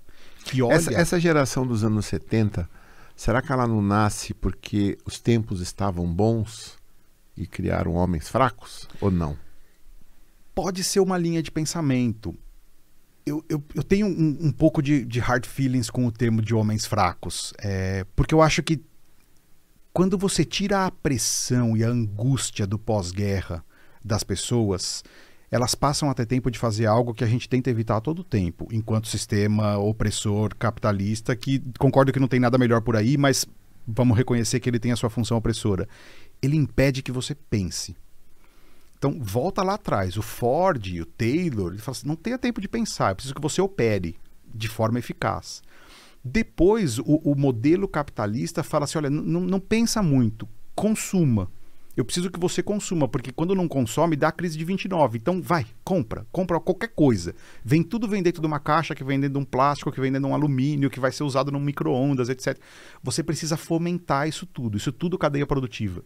Que 0.45 0.62
olha, 0.62 0.74
Essa, 0.74 0.93
essa 0.93 1.20
geração 1.20 1.68
dos 1.68 1.84
anos 1.84 2.06
70, 2.06 2.70
será 3.16 3.41
que 3.41 3.52
ela 3.52 3.68
não 3.68 3.82
nasce 3.82 4.34
porque 4.34 4.98
os 5.06 5.20
tempos 5.20 5.60
estavam 5.60 6.12
bons 6.12 6.78
e 7.36 7.45
criaram 7.45 7.93
homens 7.93 8.30
fracos? 8.30 8.88
Ou 9.02 9.12
não? 9.12 9.38
pode 10.58 10.84
ser 10.84 11.02
uma 11.02 11.20
linha 11.20 11.43
de 11.43 11.52
pensamento. 11.52 12.36
Eu, 13.28 13.43
eu, 13.49 13.61
eu 13.75 13.84
tenho 13.84 14.07
um, 14.07 14.38
um 14.47 14.51
pouco 14.51 14.82
de, 14.82 15.03
de 15.03 15.19
hard 15.19 15.45
feelings 15.45 15.89
com 15.89 16.05
o 16.05 16.11
termo 16.11 16.41
de 16.41 16.55
homens 16.55 16.86
fracos, 16.86 17.53
é, 17.59 18.05
porque 18.15 18.34
eu 18.34 18.41
acho 18.41 18.63
que 18.63 18.82
quando 19.91 20.17
você 20.17 20.45
tira 20.45 20.86
a 20.86 20.91
pressão 20.91 21.75
e 21.75 21.84
a 21.84 21.89
angústia 21.89 22.65
do 22.65 22.80
pós-guerra 22.80 23.65
das 24.01 24.23
pessoas, 24.23 25.03
elas 25.49 25.75
passam 25.75 26.09
a 26.09 26.13
ter 26.13 26.25
tempo 26.25 26.49
de 26.51 26.57
fazer 26.57 26.86
algo 26.86 27.13
que 27.13 27.23
a 27.23 27.28
gente 27.28 27.49
tenta 27.49 27.69
evitar 27.69 27.97
a 27.97 28.01
todo 28.01 28.23
tempo, 28.23 28.67
enquanto 28.71 29.07
sistema 29.07 29.78
opressor 29.78 30.55
capitalista, 30.55 31.36
que 31.36 31.61
concordo 31.80 32.13
que 32.13 32.19
não 32.19 32.28
tem 32.28 32.39
nada 32.39 32.57
melhor 32.57 32.82
por 32.82 32.95
aí, 32.95 33.17
mas 33.17 33.45
vamos 33.88 34.17
reconhecer 34.17 34.59
que 34.59 34.69
ele 34.69 34.80
tem 34.80 34.91
a 34.91 34.95
sua 34.95 35.09
função 35.09 35.38
opressora. 35.38 35.88
Ele 36.41 36.55
impede 36.55 37.01
que 37.01 37.11
você 37.11 37.34
pense. 37.34 37.95
Então, 38.98 39.18
volta 39.20 39.64
lá 39.64 39.76
atrás. 39.76 40.18
O 40.18 40.22
Ford 40.22 40.86
e 40.88 41.02
o 41.02 41.06
Taylor, 41.06 41.72
ele 41.72 41.82
fala 41.82 41.95
assim, 41.98 42.08
não 42.08 42.16
tenha 42.16 42.38
tempo 42.38 42.60
de 42.60 42.68
pensar, 42.68 43.12
eu 43.12 43.16
preciso 43.16 43.36
que 43.36 43.41
você 43.41 43.62
opere 43.62 44.18
de 44.54 44.68
forma 44.68 45.00
eficaz. 45.00 45.62
Depois, 46.24 46.98
o, 47.00 47.22
o 47.24 47.36
modelo 47.36 47.88
capitalista 47.88 48.64
fala 48.64 48.86
assim, 48.86 48.98
olha, 48.98 49.10
não 49.10 49.60
pensa 49.60 50.02
muito, 50.02 50.48
consuma. 50.76 51.50
Eu 51.95 52.06
preciso 52.06 52.30
que 52.30 52.39
você 52.39 52.62
consuma, 52.62 53.08
porque 53.08 53.32
quando 53.32 53.56
não 53.56 53.68
consome, 53.68 54.16
dá 54.16 54.28
a 54.28 54.32
crise 54.32 54.56
de 54.56 54.64
29. 54.64 55.18
Então, 55.18 55.41
vai, 55.41 55.66
compra, 55.84 56.28
compra 56.32 56.60
qualquer 56.60 56.89
coisa. 56.89 57.34
Vem 57.66 57.82
tudo 57.82 58.08
vem 58.08 58.22
dentro 58.22 58.39
de 58.39 58.45
uma 58.45 58.60
caixa, 58.60 58.93
que 58.93 59.04
vem 59.04 59.20
dentro 59.20 59.39
de 59.39 59.43
um 59.43 59.45
plástico, 59.45 59.91
que 59.91 60.00
vem 60.00 60.12
dentro 60.12 60.28
de 60.28 60.32
um 60.32 60.36
alumínio, 60.36 60.91
que 60.91 61.00
vai 61.00 61.12
ser 61.12 61.24
usado 61.24 61.52
num 61.52 61.60
micro-ondas, 61.60 62.30
etc. 62.30 62.56
Você 63.02 63.24
precisa 63.24 63.58
fomentar 63.58 64.28
isso 64.28 64.45
tudo, 64.45 64.78
isso 64.78 64.91
tudo 64.91 65.18
cadeia 65.18 65.48
produtiva. 65.48 66.04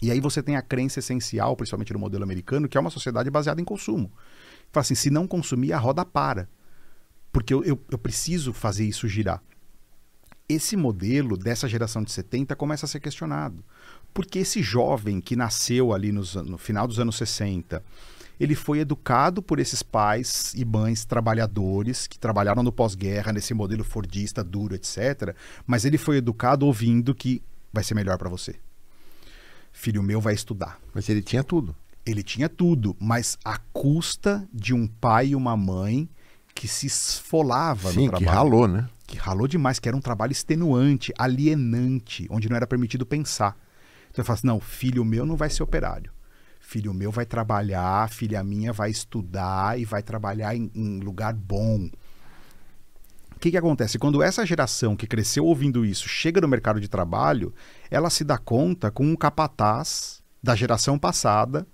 E 0.00 0.10
aí 0.10 0.20
você 0.20 0.42
tem 0.42 0.56
a 0.56 0.62
crença 0.62 1.00
essencial, 1.00 1.56
principalmente 1.56 1.92
no 1.92 1.98
modelo 1.98 2.22
americano, 2.22 2.68
que 2.68 2.78
é 2.78 2.80
uma 2.80 2.90
sociedade 2.90 3.30
baseada 3.30 3.60
em 3.60 3.64
consumo. 3.64 4.12
Fala 4.70 4.82
assim, 4.82 4.94
se 4.94 5.10
não 5.10 5.26
consumir, 5.26 5.72
a 5.72 5.78
roda 5.78 6.04
para. 6.04 6.48
Porque 7.32 7.52
eu, 7.52 7.64
eu, 7.64 7.80
eu 7.90 7.98
preciso 7.98 8.52
fazer 8.52 8.84
isso 8.84 9.08
girar. 9.08 9.42
Esse 10.48 10.76
modelo 10.76 11.36
dessa 11.36 11.68
geração 11.68 12.02
de 12.02 12.10
70 12.12 12.54
começa 12.56 12.86
a 12.86 12.88
ser 12.88 13.00
questionado. 13.00 13.62
Porque 14.14 14.38
esse 14.38 14.62
jovem 14.62 15.20
que 15.20 15.36
nasceu 15.36 15.92
ali 15.92 16.10
nos, 16.12 16.34
no 16.36 16.56
final 16.56 16.86
dos 16.86 16.98
anos 16.98 17.16
60, 17.16 17.82
ele 18.40 18.54
foi 18.54 18.78
educado 18.78 19.42
por 19.42 19.58
esses 19.58 19.82
pais 19.82 20.54
e 20.54 20.64
mães 20.64 21.04
trabalhadores 21.04 22.06
que 22.06 22.18
trabalharam 22.18 22.62
no 22.62 22.72
pós-guerra, 22.72 23.32
nesse 23.32 23.52
modelo 23.52 23.84
fordista 23.84 24.42
duro, 24.44 24.74
etc. 24.74 25.34
Mas 25.66 25.84
ele 25.84 25.98
foi 25.98 26.18
educado 26.18 26.64
ouvindo 26.64 27.14
que 27.14 27.42
vai 27.72 27.84
ser 27.84 27.94
melhor 27.94 28.16
para 28.16 28.30
você 28.30 28.56
filho 29.78 30.02
meu 30.02 30.20
vai 30.20 30.34
estudar. 30.34 30.80
Mas 30.92 31.08
ele 31.08 31.22
tinha 31.22 31.44
tudo. 31.44 31.74
Ele 32.04 32.22
tinha 32.22 32.48
tudo, 32.48 32.96
mas 32.98 33.38
à 33.44 33.58
custa 33.72 34.46
de 34.52 34.74
um 34.74 34.88
pai 34.88 35.28
e 35.28 35.36
uma 35.36 35.56
mãe 35.56 36.08
que 36.52 36.66
se 36.66 36.86
esfolava 36.86 37.92
Sim, 37.92 38.06
no 38.06 38.12
que 38.12 38.24
trabalho. 38.24 38.36
ralou, 38.36 38.66
né? 38.66 38.88
Que 39.06 39.16
ralou 39.16 39.46
demais, 39.46 39.78
que 39.78 39.88
era 39.88 39.96
um 39.96 40.00
trabalho 40.00 40.32
extenuante, 40.32 41.12
alienante, 41.16 42.26
onde 42.28 42.48
não 42.48 42.56
era 42.56 42.66
permitido 42.66 43.06
pensar. 43.06 43.56
Então 44.10 44.22
eu 44.22 44.24
falo 44.24 44.38
assim, 44.38 44.46
não, 44.48 44.58
filho 44.58 45.04
meu 45.04 45.24
não 45.24 45.36
vai 45.36 45.48
ser 45.48 45.62
operário. 45.62 46.10
Filho 46.58 46.92
meu 46.92 47.12
vai 47.12 47.24
trabalhar, 47.24 48.10
filha 48.10 48.42
minha 48.42 48.72
vai 48.72 48.90
estudar 48.90 49.78
e 49.78 49.84
vai 49.84 50.02
trabalhar 50.02 50.56
em, 50.56 50.70
em 50.74 50.98
lugar 50.98 51.32
bom. 51.34 51.88
O 53.38 53.40
que, 53.40 53.52
que 53.52 53.56
acontece? 53.56 54.00
Quando 54.00 54.20
essa 54.20 54.44
geração 54.44 54.96
que 54.96 55.06
cresceu 55.06 55.44
ouvindo 55.44 55.86
isso 55.86 56.08
chega 56.08 56.40
no 56.40 56.48
mercado 56.48 56.80
de 56.80 56.88
trabalho, 56.88 57.54
ela 57.88 58.10
se 58.10 58.24
dá 58.24 58.36
conta 58.36 58.90
com 58.90 59.06
um 59.06 59.14
capataz 59.14 60.20
da 60.42 60.56
geração 60.56 60.98
passada 60.98 61.64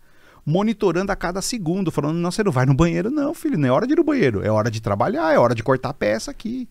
monitorando 0.45 1.11
a 1.11 1.17
cada 1.17 1.41
segundo, 1.41 1.91
falando: 1.91 2.19
não, 2.19 2.31
você 2.31 2.45
não 2.45 2.53
vai 2.53 2.67
no 2.67 2.75
banheiro, 2.75 3.11
não, 3.11 3.33
filho, 3.33 3.57
não 3.57 3.67
é 3.67 3.73
hora 3.73 3.87
de 3.87 3.95
ir 3.95 3.97
no 3.97 4.05
banheiro, 4.05 4.45
é 4.45 4.51
hora 4.51 4.71
de 4.71 4.83
trabalhar, 4.83 5.33
é 5.33 5.39
hora 5.39 5.55
de 5.55 5.63
cortar 5.63 5.89
a 5.89 5.95
peça 5.95 6.31
aqui. 6.31 6.69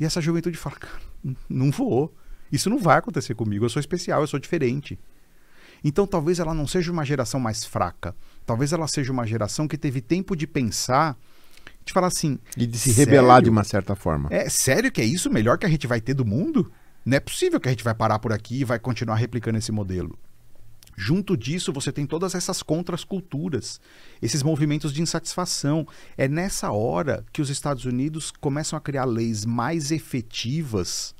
E 0.00 0.04
essa 0.06 0.18
juventude 0.18 0.56
fala: 0.56 0.76
cara, 0.76 1.02
não 1.46 1.70
vou. 1.70 2.10
Isso 2.50 2.70
não 2.70 2.78
vai 2.78 2.96
acontecer 2.96 3.34
comigo, 3.34 3.66
eu 3.66 3.68
sou 3.68 3.80
especial, 3.80 4.22
eu 4.22 4.26
sou 4.26 4.40
diferente. 4.40 4.98
Então 5.84 6.06
talvez 6.06 6.38
ela 6.38 6.54
não 6.54 6.66
seja 6.66 6.90
uma 6.90 7.04
geração 7.04 7.38
mais 7.38 7.66
fraca, 7.66 8.16
talvez 8.46 8.72
ela 8.72 8.88
seja 8.88 9.12
uma 9.12 9.26
geração 9.26 9.68
que 9.68 9.76
teve 9.76 10.00
tempo 10.00 10.34
de 10.34 10.46
pensar, 10.46 11.18
de 11.84 11.92
falar 11.92 12.08
assim: 12.08 12.38
E 12.56 12.66
de 12.66 12.78
se 12.78 12.92
rebelar 12.92 13.36
Sério? 13.36 13.44
de 13.44 13.50
uma 13.50 13.64
certa 13.64 13.94
forma. 13.94 14.28
é 14.30 14.48
sério 14.48 14.90
que 14.90 15.00
é 15.00 15.04
isso 15.04 15.28
o 15.28 15.32
melhor 15.32 15.58
que 15.58 15.66
a 15.66 15.68
gente 15.68 15.86
vai 15.86 16.00
ter 16.00 16.14
do 16.14 16.24
mundo? 16.24 16.70
Não 17.04 17.16
é 17.16 17.20
possível 17.20 17.58
que 17.58 17.68
a 17.68 17.72
gente 17.72 17.84
vai 17.84 17.94
parar 17.94 18.18
por 18.18 18.32
aqui 18.32 18.60
e 18.60 18.64
vai 18.64 18.78
continuar 18.78 19.16
replicando 19.16 19.58
esse 19.58 19.72
modelo. 19.72 20.18
Junto 20.96 21.36
disso, 21.36 21.72
você 21.72 21.90
tem 21.90 22.06
todas 22.06 22.34
essas 22.34 22.62
contraculturas, 22.62 23.80
esses 24.20 24.42
movimentos 24.42 24.92
de 24.92 25.00
insatisfação. 25.00 25.86
É 26.16 26.28
nessa 26.28 26.70
hora 26.70 27.24
que 27.32 27.40
os 27.40 27.48
Estados 27.50 27.84
Unidos 27.86 28.30
começam 28.30 28.76
a 28.76 28.80
criar 28.80 29.06
leis 29.06 29.44
mais 29.44 29.90
efetivas, 29.90 31.14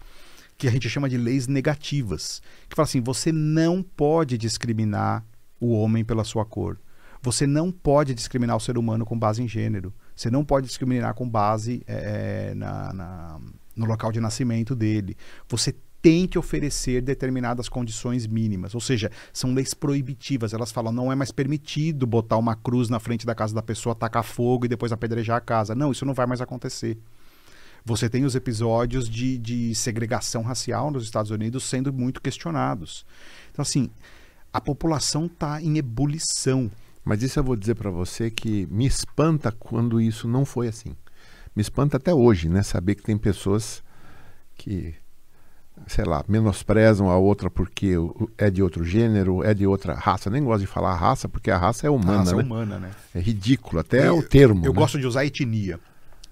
que 0.59 0.69
a 0.69 0.71
gente 0.71 0.89
chama 0.89 1.09
de 1.09 1.17
leis 1.17 1.49
negativas, 1.49 2.43
que 2.69 2.77
fala 2.77 2.85
assim: 2.85 3.01
você 3.01 3.33
não 3.33 3.83
pode 3.83 4.37
discriminar 4.39 5.25
o 5.59 5.73
homem 5.73 6.05
pela 6.05 6.23
sua 6.23 6.45
cor. 6.45 6.79
Você 7.23 7.47
não 7.47 7.73
pode 7.73 8.15
discriminar 8.15 8.57
o 8.57 8.61
ser 8.61 8.77
humano 8.77 9.07
com 9.07 9.19
base 9.19 9.43
em 9.43 9.49
gênero. 9.49 9.93
Você 10.23 10.31
não 10.31 10.45
pode 10.45 10.69
discriminar 10.69 11.15
com 11.15 11.29
base 11.29 11.83
eh, 11.85 12.53
na- 12.55 12.93
na- 12.93 13.41
no 13.75 13.87
local 13.87 14.13
de 14.13 14.21
nascimento 14.21 14.73
dele. 14.73 15.17
Você 15.49 15.75
tem 16.01 16.29
que 16.29 16.39
oferecer 16.39 17.01
determinadas 17.03 17.69
condições 17.69 18.25
mínimas. 18.27 18.73
Ou 18.73 18.81
seja, 18.81 19.11
são 19.33 19.53
leis 19.53 19.75
proibitivas. 19.75 20.53
Elas 20.53 20.71
falam, 20.71 20.93
não 20.93 21.11
é 21.11 21.17
mais 21.17 21.33
permitido 21.33 22.07
botar 22.07 22.37
uma 22.37 22.55
cruz 22.55 22.89
na 22.89 23.01
frente 23.01 23.27
da 23.27 23.35
casa 23.35 23.53
da 23.53 23.63
pessoa, 23.63 23.97
tacar 23.97 24.23
fogo 24.23 24.65
e 24.65 24.69
depois 24.69 24.93
apedrejar 24.93 25.39
a 25.39 25.41
casa. 25.41 25.75
Não, 25.75 25.91
isso 25.91 26.05
não 26.05 26.15
vai 26.15 26.27
mais 26.27 26.41
acontecer. 26.41 26.97
Você 27.85 28.09
tem 28.09 28.25
os 28.25 28.37
episódios 28.37 29.09
de, 29.09 29.37
de 29.39 29.75
segregação 29.75 30.43
racial 30.43 30.89
nos 30.93 31.03
Estados 31.03 31.33
Unidos 31.33 31.65
sendo 31.65 31.93
muito 31.93 32.21
questionados. 32.23 33.05
Então, 33.51 33.63
assim, 33.63 33.91
a 34.53 34.61
população 34.61 35.27
está 35.27 35.61
em 35.61 35.79
ebulição. 35.79 36.71
Mas 37.05 37.23
isso 37.23 37.39
eu 37.39 37.45
vou 37.45 37.57
dizer 37.57 37.75
para 37.75 37.91
você 37.91 38.31
que 38.31 38.67
me 38.71 38.87
espanta 38.87 39.51
quando 39.53 40.01
isso 40.01 40.29
não 40.29 40.45
foi 40.45 40.69
assim. 40.69 40.97
Me 41.55 41.61
espanta 41.61 41.97
até 41.97 42.15
hoje, 42.15 42.49
né? 42.49 42.63
Saber 42.63 42.95
que 42.95 43.03
tem 43.03 43.19
pessoas 43.19 43.83
que 44.55 44.95
sei 45.87 46.05
lá, 46.05 46.25
menosprezam 46.29 47.11
a 47.11 47.17
outra 47.17 47.51
porque 47.51 47.95
é 48.39 48.51
de 48.51 48.63
outro 48.63 48.85
gênero, 48.85 49.43
é 49.43 49.55
de 49.55 49.67
outra 49.67 49.95
raça. 49.95 50.31
Nem 50.31 50.45
gosto 50.45 50.61
de 50.61 50.67
falar 50.67 50.95
raça, 50.95 51.29
porque 51.29 51.51
a 51.51 51.59
raça 51.59 51.87
é 51.87 51.91
humana. 51.91 52.15
A 52.15 52.19
raça 52.19 52.37
né? 52.37 52.43
é 52.43 52.45
humana, 52.45 52.79
né? 52.79 52.91
É 53.15 53.21
ridículo, 53.21 53.81
até 53.81 54.09
eu, 54.09 54.19
o 54.19 54.23
termo. 54.23 54.65
Eu 54.65 54.73
né? 54.73 54.79
gosto 54.79 54.99
de 54.99 55.07
usar 55.07 55.25
etnia. 55.25 55.81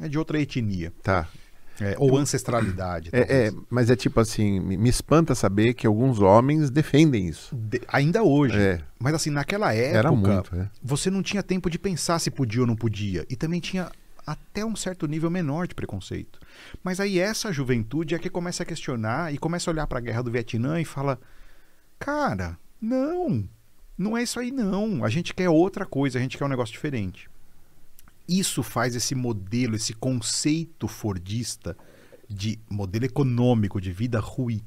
É 0.00 0.08
de 0.08 0.18
outra 0.18 0.40
etnia. 0.40 0.92
Tá. 1.02 1.28
É, 1.80 1.96
ou 1.98 2.16
ancestralidade. 2.16 3.10
É, 3.12 3.46
é, 3.46 3.52
mas 3.70 3.90
é 3.90 3.96
tipo 3.96 4.20
assim, 4.20 4.60
me, 4.60 4.76
me, 4.76 4.88
espanta 4.88 5.34
saber 5.34 5.74
que 5.74 5.86
alguns 5.86 6.20
homens 6.20 6.70
defendem 6.70 7.26
isso. 7.26 7.56
De, 7.56 7.80
ainda 7.88 8.22
hoje. 8.22 8.58
É. 8.58 8.80
Mas 8.98 9.14
assim, 9.14 9.30
naquela 9.30 9.72
época, 9.72 9.98
Era 9.98 10.12
muito, 10.12 10.54
é. 10.54 10.68
você 10.82 11.10
não 11.10 11.22
tinha 11.22 11.42
tempo 11.42 11.70
de 11.70 11.78
pensar 11.78 12.18
se 12.18 12.30
podia 12.30 12.60
ou 12.60 12.66
não 12.66 12.76
podia. 12.76 13.24
E 13.30 13.36
também 13.36 13.60
tinha 13.60 13.90
até 14.26 14.64
um 14.64 14.76
certo 14.76 15.06
nível 15.06 15.30
menor 15.30 15.66
de 15.66 15.74
preconceito. 15.74 16.38
Mas 16.84 17.00
aí 17.00 17.18
essa 17.18 17.52
juventude 17.52 18.14
é 18.14 18.18
que 18.18 18.28
começa 18.28 18.62
a 18.62 18.66
questionar 18.66 19.32
e 19.32 19.38
começa 19.38 19.70
a 19.70 19.72
olhar 19.72 19.86
para 19.86 19.98
a 19.98 20.02
guerra 20.02 20.22
do 20.22 20.30
Vietnã 20.30 20.80
e 20.80 20.84
fala: 20.84 21.18
"Cara, 21.98 22.58
não. 22.80 23.48
Não 23.96 24.16
é 24.16 24.22
isso 24.22 24.38
aí 24.38 24.50
não. 24.50 25.04
A 25.04 25.08
gente 25.08 25.34
quer 25.34 25.48
outra 25.48 25.84
coisa, 25.84 26.18
a 26.18 26.22
gente 26.22 26.36
quer 26.36 26.44
um 26.44 26.48
negócio 26.48 26.72
diferente." 26.72 27.28
Isso 28.30 28.62
faz 28.62 28.94
esse 28.94 29.12
modelo, 29.12 29.74
esse 29.74 29.92
conceito 29.92 30.86
fordista 30.86 31.76
de 32.28 32.60
modelo 32.70 33.04
econômico 33.04 33.80
de 33.80 33.90
vida 33.90 34.20
ruim. 34.20 34.60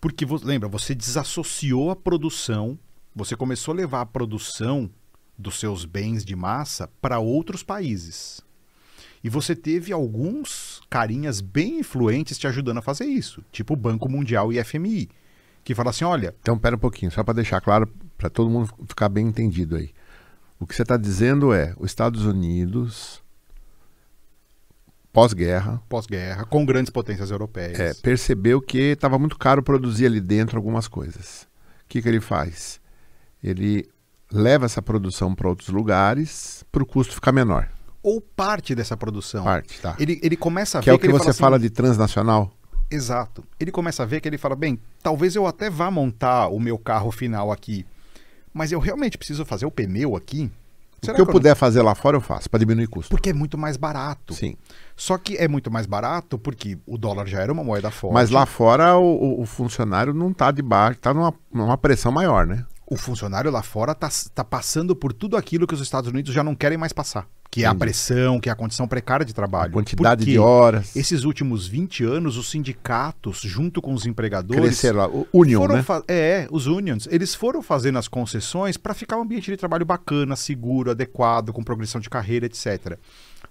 Porque 0.00 0.24
lembra, 0.42 0.66
você 0.66 0.94
desassociou 0.94 1.90
a 1.90 1.96
produção, 1.96 2.78
você 3.14 3.36
começou 3.36 3.72
a 3.72 3.76
levar 3.76 4.00
a 4.00 4.06
produção 4.06 4.90
dos 5.36 5.60
seus 5.60 5.84
bens 5.84 6.24
de 6.24 6.34
massa 6.34 6.88
para 6.98 7.18
outros 7.18 7.62
países. 7.62 8.40
E 9.22 9.28
você 9.28 9.54
teve 9.54 9.92
alguns 9.92 10.80
carinhas 10.88 11.42
bem 11.42 11.80
influentes 11.80 12.38
te 12.38 12.46
ajudando 12.46 12.78
a 12.78 12.82
fazer 12.82 13.04
isso, 13.04 13.44
tipo 13.52 13.74
o 13.74 13.76
Banco 13.76 14.08
Mundial 14.08 14.50
e 14.50 14.64
FMI, 14.64 15.10
que 15.62 15.74
fala 15.74 15.90
assim, 15.90 16.06
olha... 16.06 16.34
Então, 16.40 16.58
pera 16.58 16.76
um 16.76 16.78
pouquinho, 16.78 17.10
só 17.10 17.22
para 17.22 17.34
deixar 17.34 17.60
claro, 17.60 17.86
para 18.16 18.30
todo 18.30 18.48
mundo 18.48 18.72
ficar 18.88 19.10
bem 19.10 19.26
entendido 19.26 19.76
aí. 19.76 19.92
O 20.58 20.66
que 20.66 20.74
você 20.74 20.82
está 20.82 20.96
dizendo 20.96 21.52
é, 21.52 21.74
os 21.78 21.90
Estados 21.90 22.24
Unidos, 22.24 23.22
pós-guerra... 25.12 25.82
Pós-guerra, 25.88 26.44
com 26.44 26.64
grandes 26.64 26.90
potências 26.90 27.30
europeias. 27.30 27.78
É, 27.78 27.94
percebeu 27.94 28.60
que 28.60 28.78
estava 28.78 29.18
muito 29.18 29.38
caro 29.38 29.62
produzir 29.62 30.06
ali 30.06 30.20
dentro 30.20 30.56
algumas 30.56 30.88
coisas. 30.88 31.42
O 31.84 31.88
que, 31.88 32.00
que 32.00 32.08
ele 32.08 32.20
faz? 32.20 32.80
Ele 33.42 33.88
leva 34.32 34.64
essa 34.64 34.82
produção 34.82 35.34
para 35.34 35.48
outros 35.48 35.68
lugares 35.68 36.64
para 36.72 36.82
o 36.82 36.86
custo 36.86 37.14
ficar 37.14 37.32
menor. 37.32 37.68
Ou 38.02 38.20
parte 38.20 38.74
dessa 38.74 38.96
produção. 38.96 39.44
Parte, 39.44 39.80
tá. 39.80 39.96
Ele, 39.98 40.18
ele 40.22 40.36
começa 40.36 40.78
a 40.78 40.80
que 40.80 40.86
ver. 40.86 40.92
É 40.92 40.94
o 40.94 40.98
que, 40.98 41.06
que 41.06 41.12
você 41.12 41.32
fala, 41.32 41.34
fala 41.34 41.56
assim, 41.56 41.64
de 41.64 41.70
transnacional? 41.70 42.52
Exato. 42.90 43.44
Ele 43.58 43.72
começa 43.72 44.02
a 44.02 44.06
ver 44.06 44.20
que 44.20 44.28
ele 44.28 44.38
fala: 44.38 44.54
bem, 44.54 44.80
talvez 45.02 45.34
eu 45.34 45.46
até 45.46 45.68
vá 45.68 45.90
montar 45.90 46.48
o 46.48 46.60
meu 46.60 46.78
carro 46.78 47.10
final 47.10 47.50
aqui, 47.50 47.84
mas 48.56 48.72
eu 48.72 48.80
realmente 48.80 49.18
preciso 49.18 49.44
fazer 49.44 49.66
o 49.66 49.70
pneu 49.70 50.16
aqui. 50.16 50.50
Será 51.02 51.12
o 51.12 51.16
que 51.16 51.20
eu, 51.20 51.26
eu 51.26 51.32
puder 51.32 51.50
não... 51.50 51.56
fazer 51.56 51.82
lá 51.82 51.94
fora, 51.94 52.16
eu 52.16 52.22
faço, 52.22 52.48
para 52.48 52.58
diminuir 52.58 52.86
custo. 52.86 53.10
Porque 53.10 53.28
é 53.28 53.32
muito 53.34 53.58
mais 53.58 53.76
barato. 53.76 54.32
Sim. 54.32 54.56
Só 54.96 55.18
que 55.18 55.36
é 55.36 55.46
muito 55.46 55.70
mais 55.70 55.84
barato 55.84 56.38
porque 56.38 56.78
o 56.86 56.96
dólar 56.96 57.26
já 57.26 57.40
era 57.40 57.52
uma 57.52 57.62
moeda 57.62 57.90
forte. 57.90 58.14
Mas 58.14 58.30
lá 58.30 58.46
fora 58.46 58.96
o, 58.96 59.42
o 59.42 59.44
funcionário 59.44 60.14
não 60.14 60.30
está 60.30 60.50
de 60.50 60.62
baixo, 60.62 60.96
está 60.96 61.12
numa, 61.12 61.34
numa 61.52 61.76
pressão 61.76 62.10
maior, 62.10 62.46
né? 62.46 62.64
O 62.86 62.96
funcionário 62.96 63.50
lá 63.50 63.62
fora 63.62 63.92
está 63.92 64.08
tá 64.32 64.44
passando 64.44 64.94
por 64.94 65.12
tudo 65.12 65.36
aquilo 65.36 65.66
que 65.66 65.74
os 65.74 65.80
Estados 65.80 66.08
Unidos 66.08 66.32
já 66.32 66.44
não 66.44 66.54
querem 66.54 66.78
mais 66.78 66.92
passar. 66.92 67.26
Que 67.50 67.64
é 67.64 67.66
a 67.66 67.74
pressão, 67.74 68.38
que 68.38 68.50
é 68.50 68.52
a 68.52 68.54
condição 68.54 68.86
precária 68.86 69.24
de 69.24 69.32
trabalho. 69.32 69.70
A 69.70 69.72
quantidade 69.72 70.20
Porque 70.20 70.32
de 70.32 70.38
horas. 70.38 70.94
Esses 70.94 71.24
últimos 71.24 71.66
20 71.66 72.04
anos, 72.04 72.36
os 72.36 72.50
sindicatos, 72.50 73.40
junto 73.40 73.80
com 73.80 73.94
os 73.94 74.04
empregadores. 74.04 74.62
Cresceram 74.62 74.98
lá. 74.98 75.08
O 75.08 75.26
Union, 75.32 75.66
né? 75.66 75.82
É, 76.06 76.46
os 76.50 76.66
Unions. 76.66 77.08
Eles 77.10 77.34
foram 77.34 77.62
fazendo 77.62 77.98
as 77.98 78.08
concessões 78.08 78.76
para 78.76 78.92
ficar 78.92 79.16
um 79.16 79.22
ambiente 79.22 79.50
de 79.50 79.56
trabalho 79.56 79.86
bacana, 79.86 80.36
seguro, 80.36 80.90
adequado, 80.90 81.50
com 81.50 81.64
progressão 81.64 81.98
de 81.98 82.10
carreira, 82.10 82.44
etc. 82.44 82.98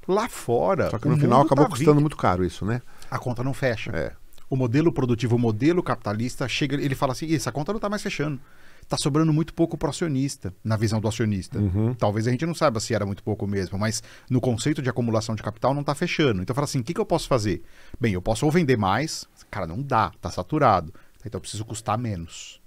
Lá 0.08 0.30
fora. 0.30 0.92
Só 0.92 1.00
que 1.00 1.08
no 1.08 1.18
final 1.18 1.42
acabou 1.42 1.66
tá 1.66 1.72
custando 1.72 2.00
muito 2.00 2.16
caro 2.16 2.46
isso, 2.46 2.64
né? 2.64 2.84
A 3.10 3.18
conta 3.18 3.44
não 3.44 3.56
fecha. 3.56 3.92
É. 3.92 4.12
O 4.48 4.56
modelo 4.56 4.92
produtivo, 4.92 5.36
o 5.36 5.40
modelo 5.40 5.82
capitalista, 5.82 6.48
chega, 6.48 6.76
ele 6.76 6.94
fala 6.94 7.14
assim: 7.14 7.34
essa 7.34 7.52
conta 7.52 7.72
não 7.72 7.78
está 7.78 7.90
mais 7.90 8.04
fechando 8.04 8.40
está 8.86 8.98
sobrando 8.98 9.34
muito 9.34 9.54
pouco 9.54 9.78
para 9.78 9.88
o 9.88 9.90
acionista, 9.90 10.54
na 10.64 10.78
visão 10.78 11.02
do 11.02 11.08
acionista. 11.08 11.60
Uhum. 11.60 11.94
Talvez 11.96 12.28
a 12.28 12.32
gente 12.32 12.46
não 12.46 12.54
saiba 12.54 12.80
se 12.80 12.94
era 12.94 13.06
muito 13.06 13.24
pouco 13.24 13.46
mesmo, 13.48 13.78
mas 13.78 14.02
no 14.30 14.40
conceito 14.40 14.82
de 14.82 14.90
acumulação 14.90 15.36
de 15.36 15.44
capital 15.44 15.74
não 15.74 15.82
está 15.82 15.94
fechando. 15.94 16.42
Então 16.42 16.56
fala 16.56 16.66
assim, 16.66 16.80
o 16.80 16.84
que, 16.84 16.94
que 16.94 17.02
eu 17.02 17.06
posso 17.06 17.28
fazer? 17.28 17.64
Bem, 18.00 18.14
eu 18.14 18.22
posso 18.22 18.46
ou 18.46 18.52
vender 18.52 18.78
mais, 18.78 19.28
cara, 19.50 19.66
não 19.66 19.82
dá, 19.82 20.12
está 20.16 20.30
saturado. 20.30 20.94
Então 21.26 21.38
eu 21.38 21.42
preciso 21.42 21.66
custar 21.66 21.98
menos. 21.98 22.62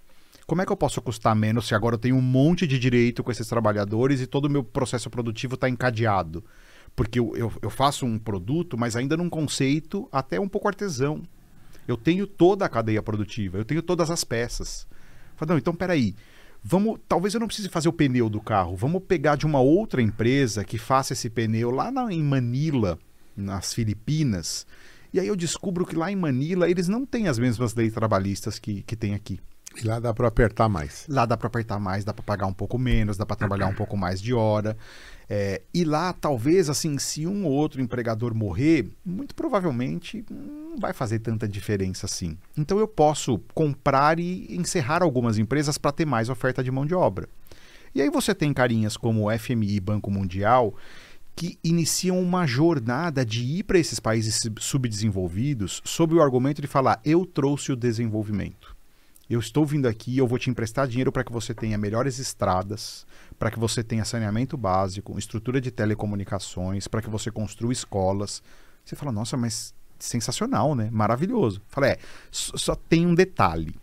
Como 0.47 0.61
é 0.63 0.67
que 0.67 0.73
eu 0.73 0.77
posso 0.77 1.01
custar 1.01 1.37
menos 1.37 1.69
se 1.69 1.75
agora 1.75 1.95
eu 1.95 1.99
tenho 1.99 2.17
um 2.17 2.23
monte 2.23 2.67
de 2.67 2.79
direito 2.79 3.23
com 3.23 3.31
esses 3.31 3.47
trabalhadores 3.47 4.21
e 4.21 4.27
todo 4.27 4.47
o 4.47 4.51
meu 4.51 4.65
processo 4.65 5.09
produtivo 5.09 5.55
está 5.55 5.69
encadeado? 5.69 6.43
Porque 6.97 7.21
eu, 7.21 7.37
eu, 7.37 7.53
eu 7.63 7.71
faço 7.71 8.05
um 8.05 8.19
produto, 8.19 8.77
mas 8.77 8.97
ainda 8.97 9.17
num 9.17 9.29
conceito 9.29 10.09
até 10.11 10.41
um 10.41 10.49
pouco 10.49 10.67
artesão. 10.67 11.23
Eu 11.87 11.97
tenho 11.97 12.27
toda 12.27 12.65
a 12.65 12.69
cadeia 12.69 13.03
produtiva, 13.03 13.59
eu 13.59 13.65
tenho 13.65 13.83
todas 13.83 14.11
as 14.11 14.25
peças. 14.25 14.87
Falei, 15.39 15.53
não, 15.53 15.59
então 15.59 15.75
peraí. 15.75 16.15
Vamos, 16.63 16.99
talvez 17.09 17.33
eu 17.33 17.41
não 17.41 17.47
precise 17.47 17.69
fazer 17.69 17.89
o 17.89 17.93
pneu 17.93 18.29
do 18.29 18.41
carro. 18.41 18.75
Vamos 18.75 19.03
pegar 19.07 19.37
de 19.37 19.47
uma 19.47 19.61
outra 19.61 20.03
empresa 20.03 20.65
que 20.65 20.77
faça 20.77 21.13
esse 21.13 21.31
pneu 21.31 21.71
lá 21.71 21.91
na, 21.91 22.13
em 22.13 22.23
Manila, 22.23 22.99
nas 23.37 23.73
Filipinas. 23.73 24.67
E 25.13 25.21
aí 25.21 25.29
eu 25.29 25.37
descubro 25.37 25.87
que 25.87 25.95
lá 25.95 26.11
em 26.11 26.17
Manila 26.17 26.69
eles 26.69 26.89
não 26.89 27.07
têm 27.07 27.29
as 27.29 27.39
mesmas 27.39 27.75
leis 27.75 27.93
trabalhistas 27.93 28.59
que, 28.59 28.83
que 28.83 28.97
tem 28.97 29.15
aqui. 29.15 29.39
E 29.81 29.87
lá 29.87 30.01
dá 30.01 30.13
para 30.13 30.27
apertar 30.27 30.69
mais. 30.69 31.07
Lá 31.09 31.25
dá 31.25 31.37
para 31.37 31.47
apertar 31.47 31.79
mais, 31.79 32.05
dá 32.05 32.13
para 32.13 32.25
pagar 32.25 32.47
um 32.47 32.53
pouco 32.53 32.77
menos, 32.77 33.17
dá 33.17 33.25
para 33.25 33.37
trabalhar 33.37 33.69
um 33.69 33.75
pouco 33.75 33.97
mais 33.97 34.21
de 34.21 34.35
hora. 34.35 34.77
É, 35.31 35.61
e 35.75 35.85
lá, 35.85 36.13
talvez, 36.15 36.71
assim, 36.71 36.99
se 36.99 37.27
um 37.27 37.45
ou 37.45 37.53
outro 37.53 37.83
empregador 37.83 38.35
morrer, 38.35 38.89
muito 39.05 39.35
provavelmente 39.35 40.25
não 40.31 40.79
vai 40.79 40.95
fazer 40.95 41.19
tanta 41.19 41.47
diferença 41.47 42.07
assim. 42.07 42.39
Então 42.57 42.79
eu 42.79 42.89
posso 42.89 43.39
comprar 43.53 44.19
e 44.19 44.47
encerrar 44.57 45.03
algumas 45.03 45.37
empresas 45.37 45.77
para 45.77 45.93
ter 45.93 46.07
mais 46.07 46.31
oferta 46.31 46.65
de 46.65 46.71
mão 46.71 46.87
de 46.87 46.95
obra. 46.95 47.29
E 47.95 48.01
aí 48.01 48.09
você 48.09 48.35
tem 48.35 48.55
carinhas 48.55 48.97
como 48.97 49.29
o 49.29 49.39
FMI 49.39 49.77
e 49.77 49.81
Banco 49.81 50.11
Mundial 50.11 50.75
que 51.37 51.57
iniciam 51.63 52.21
uma 52.21 52.47
jornada 52.47 53.25
de 53.25 53.45
ir 53.45 53.63
para 53.63 53.79
esses 53.79 54.01
países 54.01 54.41
subdesenvolvidos 54.59 55.81
sob 55.85 56.15
o 56.15 56.23
argumento 56.23 56.61
de 56.61 56.67
falar: 56.67 57.01
eu 57.05 57.25
trouxe 57.25 57.71
o 57.71 57.77
desenvolvimento. 57.77 58.77
Eu 59.31 59.39
estou 59.39 59.65
vindo 59.65 59.87
aqui, 59.87 60.17
eu 60.17 60.27
vou 60.27 60.39
te 60.39 60.49
emprestar 60.49 60.89
dinheiro 60.89 61.13
para 61.13 61.23
que 61.23 61.31
você 61.31 61.55
tenha 61.55 61.77
melhores 61.77 62.19
estradas, 62.19 63.07
para 63.39 63.51
que 63.51 63.59
você 63.59 63.83
tenha 63.83 64.05
saneamento 64.05 64.57
básico, 64.57 65.19
estrutura 65.19 65.61
de 65.61 65.71
telecomunicações, 65.71 66.89
para 66.89 67.01
que 67.01 67.09
você 67.09 67.31
construa 67.31 67.73
escolas. 67.73 68.43
Você 68.85 68.97
fala, 68.97 69.13
nossa, 69.13 69.37
mas 69.37 69.75
sensacional, 69.99 70.75
né? 70.75 70.89
Maravilhoso. 70.91 71.61
Fala, 71.69 71.89
é, 71.89 71.99
só 72.31 72.75
tem 72.75 73.07
um 73.07 73.15
detalhe. 73.15 73.75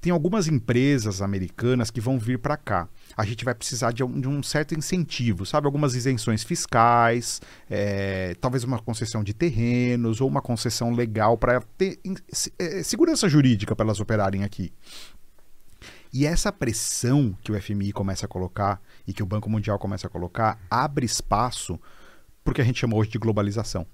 Tem 0.00 0.10
algumas 0.10 0.48
empresas 0.48 1.20
americanas 1.20 1.90
que 1.90 2.00
vão 2.00 2.18
vir 2.18 2.38
para 2.38 2.56
cá. 2.56 2.88
A 3.14 3.24
gente 3.24 3.44
vai 3.44 3.54
precisar 3.54 3.92
de 3.92 4.02
um, 4.02 4.18
de 4.18 4.26
um, 4.26 4.42
certo 4.42 4.74
incentivo, 4.74 5.44
sabe? 5.44 5.66
Algumas 5.66 5.94
isenções 5.94 6.42
fiscais, 6.42 7.40
é, 7.68 8.34
talvez 8.40 8.64
uma 8.64 8.78
concessão 8.78 9.22
de 9.22 9.34
terrenos 9.34 10.22
ou 10.22 10.28
uma 10.28 10.40
concessão 10.40 10.90
legal 10.90 11.36
para 11.36 11.60
ter 11.76 11.98
é, 12.58 12.82
segurança 12.82 13.28
jurídica 13.28 13.76
para 13.76 13.84
elas 13.84 14.00
operarem 14.00 14.42
aqui. 14.42 14.72
E 16.12 16.26
essa 16.26 16.50
pressão 16.50 17.36
que 17.42 17.52
o 17.52 17.60
FMI 17.60 17.92
começa 17.92 18.26
a 18.26 18.28
colocar 18.28 18.82
e 19.06 19.12
que 19.12 19.22
o 19.22 19.26
Banco 19.26 19.48
Mundial 19.48 19.78
começa 19.78 20.08
a 20.08 20.10
colocar 20.10 20.58
abre 20.68 21.06
espaço 21.06 21.78
para 22.42 22.50
o 22.50 22.54
que 22.54 22.60
a 22.60 22.64
gente 22.64 22.80
chama 22.80 22.96
hoje 22.96 23.10
de 23.10 23.18
globalização. 23.18 23.86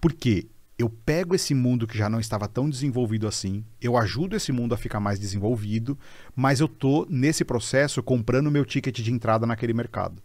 Por 0.00 0.12
quê? 0.12 0.46
Eu 0.78 0.90
pego 0.90 1.34
esse 1.34 1.54
mundo 1.54 1.86
que 1.86 1.96
já 1.96 2.08
não 2.08 2.18
estava 2.18 2.48
tão 2.48 2.68
desenvolvido 2.68 3.28
assim, 3.28 3.64
eu 3.80 3.96
ajudo 3.96 4.34
esse 4.36 4.50
mundo 4.50 4.74
a 4.74 4.78
ficar 4.78 5.00
mais 5.00 5.18
desenvolvido, 5.18 5.98
mas 6.34 6.60
eu 6.60 6.68
tô 6.68 7.06
nesse 7.08 7.44
processo 7.44 8.02
comprando 8.02 8.50
meu 8.50 8.64
ticket 8.64 8.98
de 8.98 9.12
entrada 9.12 9.46
naquele 9.46 9.72
mercado. 9.72 10.20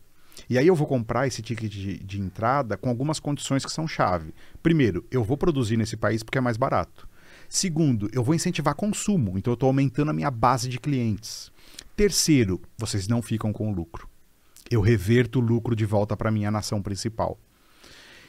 E 0.50 0.58
aí 0.58 0.68
eu 0.68 0.76
vou 0.76 0.88
comprar 0.88 1.28
esse 1.28 1.42
ticket 1.42 1.72
de, 1.72 2.00
de 2.00 2.20
entrada 2.20 2.78
com 2.78 2.90
algumas 2.90 3.20
condições 3.20 3.66
que 3.66 3.72
são 3.72 3.88
chave. 3.88 4.34
Primeiro, 4.62 5.06
eu 5.12 5.24
vou 5.24 5.38
produzir 5.38 5.78
nesse 5.78 5.96
país 5.96 6.24
porque 6.24 6.38
é 6.38 6.42
mais 6.42 6.58
barato. 6.58 7.08
Segundo, 7.50 8.10
eu 8.14 8.24
vou 8.24 8.36
incentivar 8.36 8.76
consumo, 8.76 9.38
então 9.38 9.52
eu 9.52 9.56
estou 9.56 9.68
aumentando 9.68 10.12
a 10.12 10.14
minha 10.14 10.30
base 10.30 10.68
de 10.68 10.80
clientes. 10.80 11.52
Terceiro, 11.96 12.62
vocês 12.78 13.08
não 13.08 13.22
ficam 13.22 13.54
com 13.54 13.72
lucro. 13.72 14.10
Eu 14.70 14.82
reverto 14.82 15.40
o 15.40 15.42
lucro 15.42 15.76
de 15.76 15.86
volta 15.86 16.18
para 16.18 16.32
minha 16.32 16.52
nação 16.52 16.82
principal. 16.82 17.40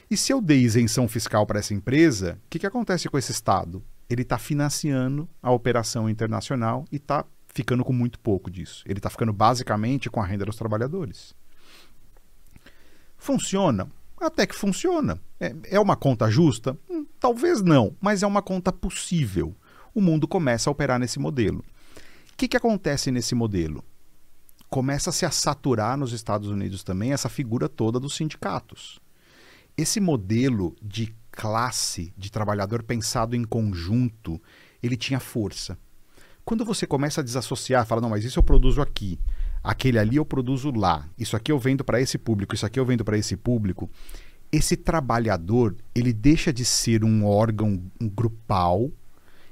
E 0.09 0.17
se 0.17 0.33
eu 0.33 0.41
dei 0.41 0.61
isenção 0.61 1.07
fiscal 1.07 1.45
para 1.45 1.59
essa 1.59 1.73
empresa, 1.73 2.39
o 2.45 2.49
que, 2.49 2.59
que 2.59 2.65
acontece 2.65 3.07
com 3.09 3.17
esse 3.17 3.31
Estado? 3.31 3.83
Ele 4.09 4.23
está 4.23 4.39
financiando 4.39 5.29
a 5.43 5.51
operação 5.51 6.09
internacional 6.09 6.85
e 6.91 6.95
está 6.95 7.23
ficando 7.53 7.83
com 7.83 7.93
muito 7.93 8.19
pouco 8.19 8.49
disso. 8.49 8.83
Ele 8.87 8.97
está 8.97 9.09
ficando 9.09 9.31
basicamente 9.33 10.09
com 10.09 10.21
a 10.21 10.25
renda 10.25 10.45
dos 10.45 10.55
trabalhadores. 10.55 11.35
Funciona? 13.17 13.87
Até 14.19 14.45
que 14.45 14.55
funciona. 14.55 15.19
É, 15.39 15.55
é 15.71 15.79
uma 15.79 15.95
conta 15.95 16.29
justa? 16.29 16.77
Hum, 16.89 17.05
talvez 17.19 17.61
não, 17.61 17.95
mas 18.01 18.21
é 18.21 18.27
uma 18.27 18.41
conta 18.41 18.71
possível. 18.71 19.55
O 19.93 20.01
mundo 20.01 20.27
começa 20.27 20.69
a 20.69 20.71
operar 20.71 20.99
nesse 20.99 21.19
modelo. 21.19 21.63
O 22.33 22.37
que, 22.37 22.47
que 22.47 22.57
acontece 22.57 23.11
nesse 23.11 23.33
modelo? 23.33 23.83
Começa-se 24.69 25.25
a 25.25 25.31
saturar 25.31 25.97
nos 25.97 26.13
Estados 26.13 26.49
Unidos 26.49 26.83
também 26.83 27.11
essa 27.11 27.29
figura 27.29 27.67
toda 27.67 27.99
dos 27.99 28.15
sindicatos. 28.15 28.99
Esse 29.77 29.99
modelo 29.99 30.75
de 30.81 31.15
classe, 31.31 32.13
de 32.17 32.29
trabalhador 32.31 32.83
pensado 32.83 33.35
em 33.35 33.43
conjunto, 33.43 34.41
ele 34.83 34.97
tinha 34.97 35.19
força. 35.19 35.77
Quando 36.43 36.65
você 36.65 36.85
começa 36.85 37.21
a 37.21 37.23
desassociar, 37.23 37.85
fala, 37.85 38.01
não, 38.01 38.09
mas 38.09 38.23
isso 38.25 38.39
eu 38.39 38.43
produzo 38.43 38.81
aqui, 38.81 39.19
aquele 39.69 39.99
ali 39.99 40.15
eu 40.15 40.25
produzo 40.25 40.71
lá, 40.71 41.07
isso 41.15 41.35
aqui 41.35 41.51
eu 41.51 41.59
vendo 41.59 41.83
para 41.83 42.01
esse 42.01 42.17
público, 42.17 42.55
isso 42.55 42.65
aqui 42.65 42.79
eu 42.79 42.85
vendo 42.85 43.05
para 43.05 43.15
esse 43.15 43.37
público, 43.37 43.87
esse 44.51 44.75
trabalhador, 44.75 45.75
ele 45.93 46.11
deixa 46.11 46.51
de 46.51 46.65
ser 46.65 47.03
um 47.03 47.23
órgão 47.23 47.79
um 48.01 48.09
grupal 48.09 48.89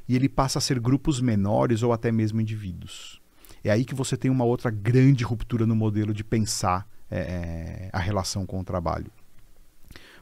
e 0.09 0.15
ele 0.15 0.27
passa 0.27 0.57
a 0.57 0.61
ser 0.61 0.79
grupos 0.79 1.21
menores 1.21 1.83
ou 1.83 1.93
até 1.93 2.11
mesmo 2.11 2.41
indivíduos. 2.41 3.21
É 3.63 3.69
aí 3.69 3.85
que 3.85 3.93
você 3.93 4.17
tem 4.17 4.31
uma 4.31 4.43
outra 4.43 4.71
grande 4.71 5.23
ruptura 5.23 5.67
no 5.67 5.75
modelo 5.75 6.11
de 6.15 6.23
pensar 6.23 6.89
é, 7.11 7.91
a 7.93 7.99
relação 7.99 8.43
com 8.43 8.59
o 8.59 8.63
trabalho. 8.63 9.11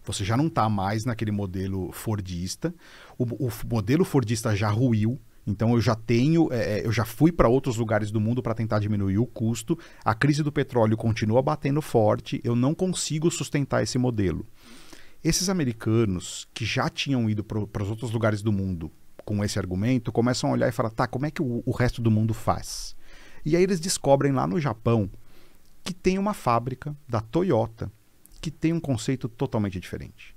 Você 0.04 0.26
já 0.26 0.36
não 0.36 0.48
está 0.48 0.68
mais 0.68 1.06
naquele 1.06 1.32
modelo 1.32 1.90
fordista. 1.94 2.76
O, 3.18 3.24
o 3.48 3.50
modelo 3.66 4.04
fordista 4.04 4.54
já 4.58 4.70
ruiu. 4.70 5.18
Então 5.48 5.74
eu 5.74 5.82
já 5.82 5.96
tenho, 5.96 6.52
é, 6.52 6.80
é 6.80 6.86
eu 6.86 6.92
já 6.92 7.06
fui 7.06 7.32
para 7.32 7.48
outros 7.48 7.78
lugares 7.78 8.12
do 8.12 8.20
mundo 8.20 8.42
para 8.42 8.56
tentar 8.56 8.80
diminuir 8.80 9.18
o 9.20 9.26
custo. 9.26 9.78
A 10.04 10.16
crise 10.16 10.42
do 10.42 10.52
petróleo 10.52 10.98
continua 10.98 11.42
batendo 11.42 11.82
forte. 11.82 12.42
Eu 12.44 12.56
não 12.56 12.74
consigo 12.74 13.30
sustentar 13.30 13.84
esse 13.84 13.98
modelo. 13.98 14.46
Esses 15.24 15.50
americanos 15.50 16.48
que 16.54 16.66
já 16.66 16.90
tinham 16.90 17.30
ido 17.30 17.44
para 17.44 17.84
os 17.84 17.90
outros 17.90 18.12
lugares 18.12 18.42
do 18.42 18.52
mundo 18.52 18.92
com 19.24 19.44
esse 19.44 19.58
argumento 19.58 20.12
começam 20.12 20.50
a 20.50 20.54
olhar 20.54 20.68
e 20.68 20.72
falar: 20.72 20.92
tá, 20.92 21.08
como 21.08 21.26
é 21.26 21.32
que 21.32 21.42
o, 21.42 21.64
o 21.66 21.72
resto 21.72 22.02
do 22.02 22.12
mundo 22.12 22.34
faz? 22.34 22.96
E 23.44 23.56
aí 23.56 23.64
eles 23.64 23.80
descobrem 23.80 24.32
lá 24.32 24.48
no 24.48 24.60
Japão 24.60 25.10
que 25.84 25.94
tem 25.94 26.18
uma 26.18 26.34
fábrica 26.34 26.96
da 27.08 27.22
Toyota 27.22 27.92
que 28.42 28.50
tem 28.52 28.74
um 28.74 28.80
conceito 28.80 29.28
totalmente 29.28 29.80
diferente. 29.80 30.36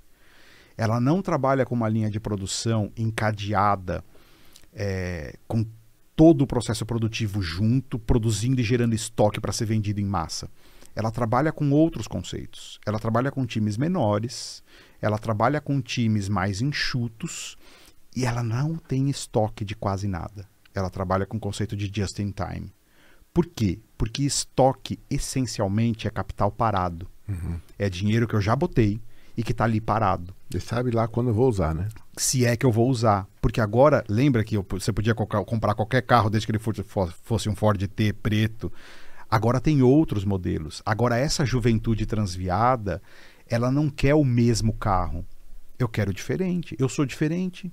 Ela 0.77 0.99
não 0.99 1.21
trabalha 1.21 1.65
com 1.65 1.75
uma 1.75 1.89
linha 1.89 2.09
de 2.09 2.19
produção 2.19 2.91
encadeada 2.95 4.03
é, 4.73 5.37
com 5.47 5.65
todo 6.15 6.41
o 6.41 6.47
processo 6.47 6.85
produtivo 6.85 7.41
junto, 7.41 7.97
produzindo 7.97 8.59
e 8.59 8.63
gerando 8.63 8.93
estoque 8.93 9.39
para 9.39 9.53
ser 9.53 9.65
vendido 9.65 10.01
em 10.01 10.05
massa. 10.05 10.49
Ela 10.95 11.11
trabalha 11.11 11.51
com 11.51 11.71
outros 11.71 12.07
conceitos. 12.07 12.79
Ela 12.85 12.99
trabalha 12.99 13.31
com 13.31 13.45
times 13.45 13.77
menores, 13.77 14.61
ela 15.01 15.17
trabalha 15.17 15.61
com 15.61 15.81
times 15.81 16.27
mais 16.27 16.61
enxutos 16.61 17.57
e 18.15 18.25
ela 18.25 18.43
não 18.43 18.75
tem 18.75 19.09
estoque 19.09 19.63
de 19.63 19.75
quase 19.75 20.07
nada. 20.07 20.45
Ela 20.73 20.89
trabalha 20.89 21.25
com 21.25 21.37
o 21.37 21.39
conceito 21.39 21.75
de 21.75 21.89
just 21.93 22.19
in 22.19 22.31
time. 22.31 22.73
Por 23.33 23.45
quê? 23.45 23.79
Porque 23.97 24.23
estoque 24.23 24.99
essencialmente 25.09 26.07
é 26.07 26.11
capital 26.11 26.51
parado. 26.51 27.07
Uhum. 27.27 27.59
É 27.77 27.89
dinheiro 27.89 28.27
que 28.27 28.33
eu 28.33 28.41
já 28.41 28.55
botei 28.55 28.99
e 29.37 29.43
que 29.43 29.51
está 29.51 29.63
ali 29.63 29.79
parado. 29.79 30.35
Você 30.49 30.59
sabe 30.59 30.91
lá 30.91 31.07
quando 31.07 31.27
eu 31.27 31.33
vou 31.33 31.47
usar, 31.47 31.73
né? 31.73 31.87
Se 32.19 32.45
é 32.45 32.57
que 32.57 32.65
eu 32.65 32.71
vou 32.71 32.89
usar. 32.89 33.25
Porque 33.41 33.61
agora, 33.61 34.03
lembra 34.09 34.43
que 34.43 34.57
eu, 34.57 34.65
você 34.69 34.91
podia 34.91 35.15
comprar 35.15 35.73
qualquer 35.73 36.01
carro 36.01 36.29
desde 36.29 36.45
que 36.45 36.51
ele 36.51 36.59
fosse, 36.59 36.83
fosse 37.23 37.47
um 37.47 37.55
Ford 37.55 37.81
T 37.87 38.11
preto. 38.11 38.69
Agora 39.31 39.61
tem 39.61 39.81
outros 39.81 40.25
modelos. 40.25 40.83
Agora 40.85 41.17
essa 41.17 41.45
juventude 41.45 42.05
transviada, 42.05 43.01
ela 43.47 43.71
não 43.71 43.89
quer 43.89 44.15
o 44.15 44.25
mesmo 44.25 44.73
carro. 44.73 45.25
Eu 45.79 45.87
quero 45.87 46.13
diferente. 46.13 46.75
Eu 46.77 46.89
sou 46.89 47.05
diferente. 47.05 47.71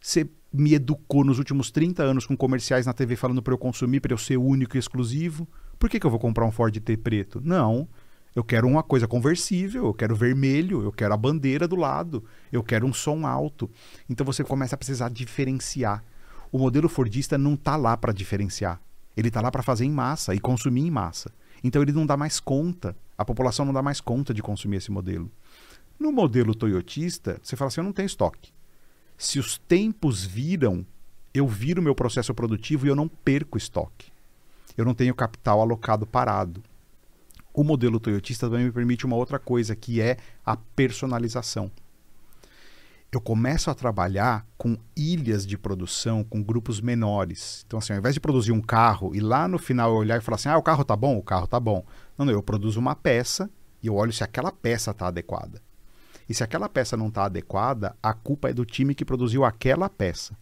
Você 0.00 0.28
me 0.52 0.74
educou 0.74 1.22
nos 1.22 1.38
últimos 1.38 1.70
30 1.70 2.02
anos 2.02 2.26
com 2.26 2.36
comerciais 2.36 2.86
na 2.86 2.92
TV 2.92 3.14
falando 3.14 3.40
para 3.40 3.54
eu 3.54 3.58
consumir, 3.58 4.00
para 4.00 4.12
eu 4.12 4.18
ser 4.18 4.36
único 4.36 4.76
e 4.76 4.80
exclusivo. 4.80 5.46
Por 5.78 5.88
que, 5.88 6.00
que 6.00 6.06
eu 6.06 6.10
vou 6.10 6.18
comprar 6.18 6.44
um 6.44 6.50
Ford 6.50 6.76
T 6.76 6.96
preto? 6.96 7.40
Não. 7.40 7.88
Eu 8.36 8.44
quero 8.44 8.68
uma 8.68 8.82
coisa 8.82 9.08
conversível, 9.08 9.86
eu 9.86 9.94
quero 9.94 10.14
vermelho, 10.14 10.82
eu 10.82 10.92
quero 10.92 11.14
a 11.14 11.16
bandeira 11.16 11.66
do 11.66 11.74
lado, 11.74 12.22
eu 12.52 12.62
quero 12.62 12.86
um 12.86 12.92
som 12.92 13.26
alto. 13.26 13.70
Então 14.10 14.26
você 14.26 14.44
começa 14.44 14.74
a 14.74 14.78
precisar 14.78 15.08
diferenciar. 15.08 16.04
O 16.52 16.58
modelo 16.58 16.86
Fordista 16.86 17.38
não 17.38 17.54
está 17.54 17.76
lá 17.76 17.96
para 17.96 18.12
diferenciar. 18.12 18.78
Ele 19.16 19.28
está 19.28 19.40
lá 19.40 19.50
para 19.50 19.62
fazer 19.62 19.86
em 19.86 19.90
massa 19.90 20.34
e 20.34 20.38
consumir 20.38 20.82
em 20.82 20.90
massa. 20.90 21.32
Então 21.64 21.80
ele 21.80 21.92
não 21.92 22.04
dá 22.04 22.14
mais 22.14 22.38
conta, 22.38 22.94
a 23.16 23.24
população 23.24 23.64
não 23.64 23.72
dá 23.72 23.82
mais 23.82 24.02
conta 24.02 24.34
de 24.34 24.42
consumir 24.42 24.76
esse 24.76 24.90
modelo. 24.90 25.32
No 25.98 26.12
modelo 26.12 26.54
toyotista, 26.54 27.40
você 27.42 27.56
fala 27.56 27.68
assim: 27.68 27.80
eu 27.80 27.84
não 27.84 27.92
tenho 27.92 28.04
estoque. 28.04 28.52
Se 29.16 29.38
os 29.38 29.56
tempos 29.56 30.26
viram, 30.26 30.84
eu 31.32 31.48
viro 31.48 31.80
meu 31.80 31.94
processo 31.94 32.34
produtivo 32.34 32.84
e 32.84 32.90
eu 32.90 32.94
não 32.94 33.08
perco 33.08 33.56
estoque. 33.56 34.12
Eu 34.76 34.84
não 34.84 34.92
tenho 34.92 35.14
capital 35.14 35.62
alocado 35.62 36.06
parado. 36.06 36.62
O 37.56 37.64
modelo 37.64 37.98
toyotista 37.98 38.50
também 38.50 38.66
me 38.66 38.70
permite 38.70 39.06
uma 39.06 39.16
outra 39.16 39.38
coisa, 39.38 39.74
que 39.74 39.98
é 39.98 40.18
a 40.44 40.58
personalização. 40.58 41.72
Eu 43.10 43.18
começo 43.18 43.70
a 43.70 43.74
trabalhar 43.74 44.46
com 44.58 44.76
ilhas 44.94 45.46
de 45.46 45.56
produção, 45.56 46.22
com 46.22 46.42
grupos 46.42 46.82
menores. 46.82 47.64
Então, 47.66 47.78
assim, 47.78 47.94
ao 47.94 47.98
invés 47.98 48.14
de 48.14 48.20
produzir 48.20 48.52
um 48.52 48.60
carro 48.60 49.14
e 49.14 49.20
lá 49.20 49.48
no 49.48 49.58
final 49.58 49.90
eu 49.90 49.96
olhar 49.96 50.18
e 50.18 50.20
falar 50.20 50.34
assim: 50.34 50.50
ah, 50.50 50.58
o 50.58 50.62
carro 50.62 50.84
tá 50.84 50.94
bom, 50.94 51.16
o 51.16 51.22
carro 51.22 51.46
tá 51.46 51.58
bom. 51.58 51.82
Não, 52.18 52.26
não, 52.26 52.32
eu 52.34 52.42
produzo 52.42 52.78
uma 52.78 52.94
peça 52.94 53.48
e 53.82 53.86
eu 53.86 53.94
olho 53.94 54.12
se 54.12 54.22
aquela 54.22 54.52
peça 54.52 54.90
está 54.90 55.06
adequada. 55.06 55.62
E 56.28 56.34
se 56.34 56.44
aquela 56.44 56.68
peça 56.68 56.94
não 56.94 57.08
está 57.08 57.24
adequada, 57.24 57.96
a 58.02 58.12
culpa 58.12 58.50
é 58.50 58.52
do 58.52 58.66
time 58.66 58.94
que 58.94 59.04
produziu 59.04 59.46
aquela 59.46 59.88
peça. 59.88 60.36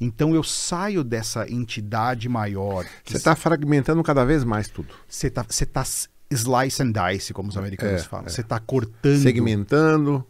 Então 0.00 0.34
eu 0.34 0.42
saio 0.42 1.04
dessa 1.04 1.48
entidade 1.48 2.28
maior. 2.28 2.84
Você 3.04 3.18
está 3.18 3.36
fragmentando 3.36 4.02
cada 4.02 4.24
vez 4.24 4.42
mais 4.42 4.68
tudo. 4.68 4.92
Você 5.06 5.28
está 5.28 5.44
tá 5.44 5.84
slice 6.30 6.82
and 6.82 6.92
dice, 6.92 7.32
como 7.32 7.48
os 7.48 7.56
americanos 7.56 8.02
é, 8.02 8.04
falam. 8.04 8.26
É. 8.26 8.28
Você 8.30 8.40
está 8.40 8.58
cortando. 8.58 9.22
Segmentando. 9.22 10.26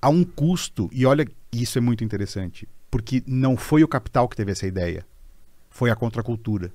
A 0.00 0.08
um 0.08 0.24
custo. 0.24 0.88
E 0.92 1.04
olha, 1.04 1.26
isso 1.52 1.78
é 1.78 1.80
muito 1.80 2.04
interessante. 2.04 2.68
Porque 2.90 3.22
não 3.26 3.56
foi 3.56 3.82
o 3.84 3.88
capital 3.88 4.28
que 4.28 4.36
teve 4.36 4.52
essa 4.52 4.66
ideia. 4.66 5.04
Foi 5.68 5.90
a 5.90 5.96
contracultura. 5.96 6.72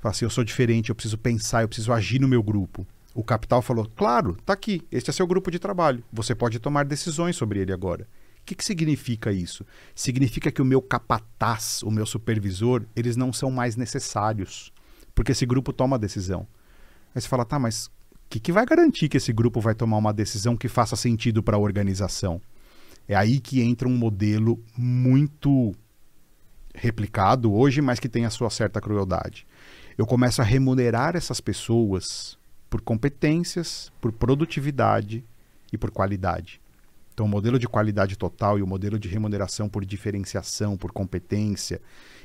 Fala 0.00 0.12
assim, 0.12 0.24
eu 0.24 0.30
sou 0.30 0.44
diferente, 0.44 0.90
eu 0.90 0.94
preciso 0.94 1.16
pensar, 1.16 1.62
eu 1.62 1.68
preciso 1.68 1.92
agir 1.92 2.20
no 2.20 2.28
meu 2.28 2.42
grupo. 2.42 2.86
O 3.14 3.22
capital 3.22 3.62
falou, 3.62 3.88
claro, 3.96 4.36
tá 4.44 4.52
aqui, 4.52 4.82
este 4.90 5.08
é 5.08 5.12
seu 5.12 5.26
grupo 5.26 5.50
de 5.50 5.58
trabalho. 5.58 6.02
Você 6.12 6.34
pode 6.34 6.58
tomar 6.58 6.84
decisões 6.84 7.36
sobre 7.36 7.60
ele 7.60 7.72
agora. 7.72 8.06
O 8.40 8.44
que, 8.44 8.54
que 8.54 8.64
significa 8.64 9.32
isso? 9.32 9.64
Significa 9.94 10.50
que 10.52 10.60
o 10.60 10.64
meu 10.64 10.82
capataz, 10.82 11.82
o 11.82 11.90
meu 11.90 12.04
supervisor, 12.04 12.84
eles 12.94 13.16
não 13.16 13.32
são 13.32 13.50
mais 13.50 13.76
necessários. 13.76 14.70
Porque 15.14 15.32
esse 15.32 15.46
grupo 15.46 15.72
toma 15.72 15.96
a 15.96 15.98
decisão. 15.98 16.46
Aí 17.14 17.20
você 17.20 17.28
fala, 17.28 17.44
tá, 17.44 17.58
mas 17.58 17.86
o 17.86 17.90
que, 18.28 18.40
que 18.40 18.52
vai 18.52 18.66
garantir 18.66 19.08
que 19.08 19.16
esse 19.16 19.32
grupo 19.32 19.60
vai 19.60 19.74
tomar 19.74 19.98
uma 19.98 20.12
decisão 20.12 20.56
que 20.56 20.68
faça 20.68 20.96
sentido 20.96 21.42
para 21.42 21.56
a 21.56 21.60
organização? 21.60 22.40
É 23.06 23.14
aí 23.14 23.38
que 23.38 23.60
entra 23.60 23.86
um 23.86 23.96
modelo 23.96 24.58
muito 24.76 25.72
replicado 26.74 27.52
hoje, 27.52 27.80
mas 27.80 28.00
que 28.00 28.08
tem 28.08 28.24
a 28.24 28.30
sua 28.30 28.50
certa 28.50 28.80
crueldade. 28.80 29.46
Eu 29.96 30.06
começo 30.06 30.42
a 30.42 30.44
remunerar 30.44 31.14
essas 31.14 31.40
pessoas 31.40 32.36
por 32.68 32.80
competências, 32.80 33.92
por 34.00 34.10
produtividade 34.10 35.24
e 35.72 35.78
por 35.78 35.92
qualidade. 35.92 36.60
Então, 37.12 37.26
o 37.26 37.28
modelo 37.28 37.60
de 37.60 37.68
qualidade 37.68 38.18
total 38.18 38.58
e 38.58 38.62
o 38.62 38.66
modelo 38.66 38.98
de 38.98 39.08
remuneração 39.08 39.68
por 39.68 39.84
diferenciação, 39.84 40.76
por 40.76 40.90
competência, 40.90 41.80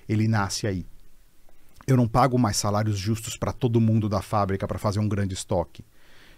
ele 0.07 0.27
nasce 0.27 0.65
aí 0.65 0.83
eu 1.91 1.97
não 1.97 2.07
pago 2.07 2.37
mais 2.37 2.57
salários 2.57 2.97
justos 2.97 3.35
para 3.37 3.51
todo 3.51 3.81
mundo 3.81 4.07
da 4.07 4.21
fábrica 4.21 4.67
para 4.67 4.79
fazer 4.79 4.99
um 4.99 5.07
grande 5.07 5.33
estoque. 5.33 5.83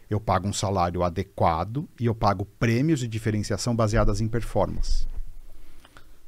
Eu 0.10 0.20
pago 0.20 0.48
um 0.48 0.54
salário 0.54 1.04
adequado 1.04 1.88
e 2.00 2.06
eu 2.06 2.16
pago 2.16 2.46
prêmios 2.46 3.00
de 3.00 3.08
diferenciação 3.08 3.76
baseadas 3.76 4.22
em 4.22 4.28
performance. 4.28 5.08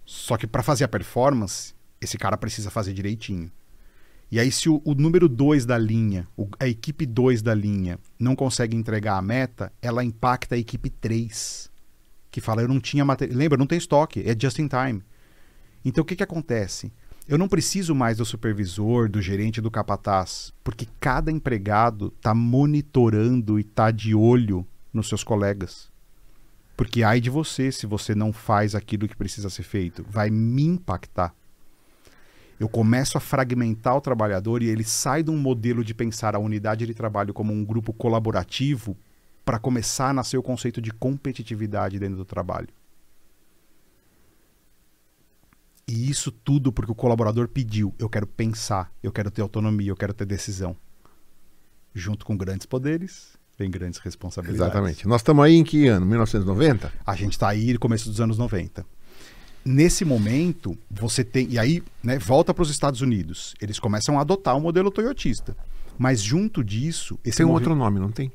Só 0.06 0.38
que 0.38 0.48
para 0.48 0.64
fazer 0.64 0.84
a 0.84 0.88
performance, 0.88 1.74
esse 2.00 2.18
cara 2.18 2.38
precisa 2.38 2.70
fazer 2.70 2.94
direitinho. 2.94 3.52
E 4.32 4.40
aí, 4.40 4.52
se 4.52 4.68
o, 4.68 4.82
o 4.84 4.96
número 4.96 5.30
2 5.30 5.66
da 5.66 5.78
linha, 5.78 6.28
o, 6.36 6.48
a 6.60 6.68
equipe 6.68 7.06
2 7.06 7.42
da 7.42 7.54
linha, 7.54 8.00
não 8.18 8.36
consegue 8.36 8.76
entregar 8.76 9.18
a 9.18 9.22
meta, 9.22 9.72
ela 9.82 10.04
impacta 10.04 10.56
a 10.56 10.58
equipe 10.58 10.90
3. 10.90 11.70
Que 12.32 12.42
fala, 12.42 12.62
eu 12.62 12.68
não 12.68 12.80
tinha 12.80 13.06
material. 13.06 13.38
Lembra, 13.38 13.58
não 13.58 13.68
tem 13.68 13.78
estoque, 13.78 14.24
é 14.26 14.36
just 14.38 14.58
in 14.58 14.68
time. 14.68 15.04
Então 15.86 16.02
o 16.02 16.06
que, 16.06 16.16
que 16.16 16.24
acontece? 16.24 16.92
Eu 17.26 17.38
não 17.38 17.48
preciso 17.48 17.96
mais 17.96 18.18
do 18.18 18.26
supervisor, 18.26 19.10
do 19.10 19.22
gerente, 19.22 19.62
do 19.62 19.72
capataz, 19.72 20.54
porque 20.62 20.86
cada 21.00 21.32
empregado 21.32 22.14
está 22.18 22.36
monitorando 22.36 23.58
e 23.58 23.62
está 23.62 23.92
de 23.92 24.14
olho 24.14 24.68
nos 24.92 25.08
seus 25.08 25.24
colegas. 25.24 25.90
Porque 26.76 27.02
ai 27.02 27.22
de 27.22 27.30
você 27.30 27.72
se 27.72 27.86
você 27.86 28.14
não 28.14 28.34
faz 28.34 28.76
aquilo 28.76 29.08
que 29.08 29.16
precisa 29.16 29.50
ser 29.50 29.64
feito, 29.64 30.06
vai 30.10 30.30
me 30.30 30.64
impactar. 30.64 31.34
Eu 32.60 32.68
começo 32.68 33.18
a 33.18 33.22
fragmentar 33.22 33.96
o 33.96 34.02
trabalhador 34.02 34.62
e 34.62 34.68
ele 34.68 34.84
sai 34.84 35.24
de 35.24 35.32
um 35.32 35.38
modelo 35.38 35.82
de 35.82 35.94
pensar 35.94 36.36
a 36.36 36.40
unidade 36.40 36.86
de 36.86 36.94
trabalho 36.94 37.34
como 37.34 37.54
um 37.54 37.64
grupo 37.64 37.94
colaborativo 37.94 38.98
para 39.46 39.60
começar 39.60 40.10
a 40.10 40.14
nascer 40.14 40.38
o 40.38 40.44
conceito 40.44 40.82
de 40.82 40.92
competitividade 40.92 41.98
dentro 42.00 42.18
do 42.18 42.26
trabalho. 42.26 42.68
E 45.88 46.10
isso 46.10 46.32
tudo 46.32 46.72
porque 46.72 46.92
o 46.92 46.96
colaborador 46.96 47.48
pediu. 47.48 47.94
Eu 48.00 48.08
quero 48.10 48.26
pensar, 48.26 48.92
eu 49.04 49.12
quero 49.12 49.30
ter 49.30 49.42
autonomia, 49.42 49.90
eu 49.92 49.96
quero 49.96 50.14
ter 50.14 50.26
decisão. 50.26 50.76
Junto 51.94 52.26
com 52.26 52.36
grandes 52.38 52.66
poderes, 52.66 53.34
vem 53.60 53.70
grandes 53.70 54.00
responsabilidades. 54.00 54.74
Exatamente. 54.74 55.08
Nós 55.08 55.22
estamos 55.22 55.44
aí 55.46 55.54
em 55.56 55.64
que 55.64 55.88
ano? 55.88 56.06
1990? 56.06 56.92
A 57.06 57.16
gente 57.16 57.34
está 57.34 57.50
aí 57.50 57.74
no 57.74 57.80
começo 57.80 58.10
dos 58.10 58.20
anos 58.22 58.38
90. 58.38 58.86
Nesse 59.66 60.04
momento, 60.04 60.78
você 60.90 61.24
tem. 61.24 61.48
E 61.50 61.60
aí, 61.60 61.84
né, 62.02 62.18
volta 62.18 62.54
para 62.54 62.64
os 62.64 62.70
Estados 62.70 63.02
Unidos. 63.02 63.54
Eles 63.62 63.80
começam 63.80 64.18
a 64.18 64.22
adotar 64.22 64.58
o 64.58 64.62
modelo 64.62 64.90
toyotista. 64.90 65.56
Mas 65.98 66.22
junto 66.22 66.64
disso. 66.64 67.20
Esse 67.24 67.38
tem 67.38 67.46
um 67.46 67.50
movi- 67.50 67.62
outro 67.64 67.76
nome, 67.76 68.00
não 68.00 68.12
tem? 68.12 68.32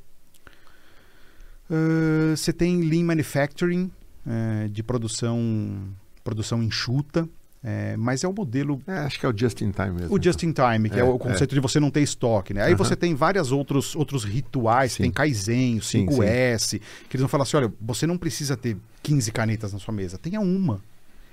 Ah, 1.70 2.34
Você 2.36 2.52
tem 2.52 2.82
Lean 2.82 3.04
Manufacturing, 3.04 3.90
eh, 4.26 4.68
de 4.70 4.82
produção, 4.82 5.88
produção 6.24 6.62
enxuta. 6.62 7.28
Eh, 7.62 7.96
mas 7.96 8.22
é 8.24 8.28
o 8.28 8.32
modelo 8.32 8.80
É, 8.86 8.98
acho 8.98 9.18
que 9.18 9.26
é 9.26 9.28
o 9.28 9.36
Just 9.36 9.60
in 9.62 9.70
Time 9.72 9.90
mesmo. 9.92 10.14
O 10.16 10.22
just 10.22 10.42
in 10.42 10.52
time, 10.52 10.88
que 10.88 10.96
é, 10.96 11.00
É, 11.00 11.04
o 11.04 11.18
conceito 11.18 11.54
de 11.54 11.60
você 11.60 11.80
não 11.80 11.90
ter 11.90 12.00
estoque, 12.02 12.54
né? 12.54 12.62
Aí 12.62 12.68
Aham. 12.72 12.76
você 12.78 12.94
tem 12.96 13.14
vários 13.14 13.50
outros, 13.52 13.94
outros 13.96 14.24
rituais, 14.24 14.92
Sim. 14.92 15.04
tem 15.04 15.10
Kaizen, 15.10 15.78
o 15.78 15.82
Sim, 15.82 16.06
5S, 16.06 16.78
que 17.08 17.16
eles 17.16 17.20
vão 17.20 17.28
falar 17.28 17.42
assim, 17.44 17.56
olha, 17.56 17.72
você 17.80 18.06
não 18.06 18.16
precisa 18.18 18.56
ter 18.56 18.76
15 19.02 19.30
canetas 19.32 19.72
na 19.72 19.78
sua 19.78 19.92
mesa, 19.94 20.18
tenha 20.18 20.40
uma. 20.40 20.80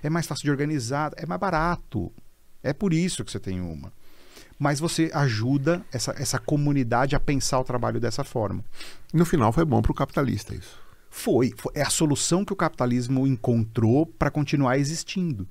É 0.03 0.09
mais 0.09 0.25
fácil 0.27 0.43
de 0.43 0.51
organizar, 0.51 1.11
é 1.17 1.25
mais 1.25 1.39
barato. 1.39 2.11
É 2.63 2.73
por 2.73 2.93
isso 2.93 3.23
que 3.23 3.31
você 3.31 3.39
tem 3.39 3.59
uma. 3.61 3.91
Mas 4.57 4.79
você 4.79 5.11
ajuda 5.13 5.83
essa, 5.91 6.15
essa 6.17 6.39
comunidade 6.39 7.15
a 7.15 7.19
pensar 7.19 7.59
o 7.59 7.63
trabalho 7.63 7.99
dessa 7.99 8.23
forma. 8.23 8.63
No 9.13 9.25
final 9.25 9.51
foi 9.51 9.65
bom 9.65 9.81
para 9.81 9.91
o 9.91 9.95
capitalista 9.95 10.55
isso. 10.55 10.79
Foi, 11.09 11.53
foi- 11.57 11.71
é 11.75 11.81
a 11.81 11.89
solução 11.89 12.43
que 12.45 12.53
o 12.53 12.55
capitalismo 12.55 13.27
encontrou 13.27 14.05
para 14.05 14.31
continuar 14.31 14.77
existindo. 14.77 15.47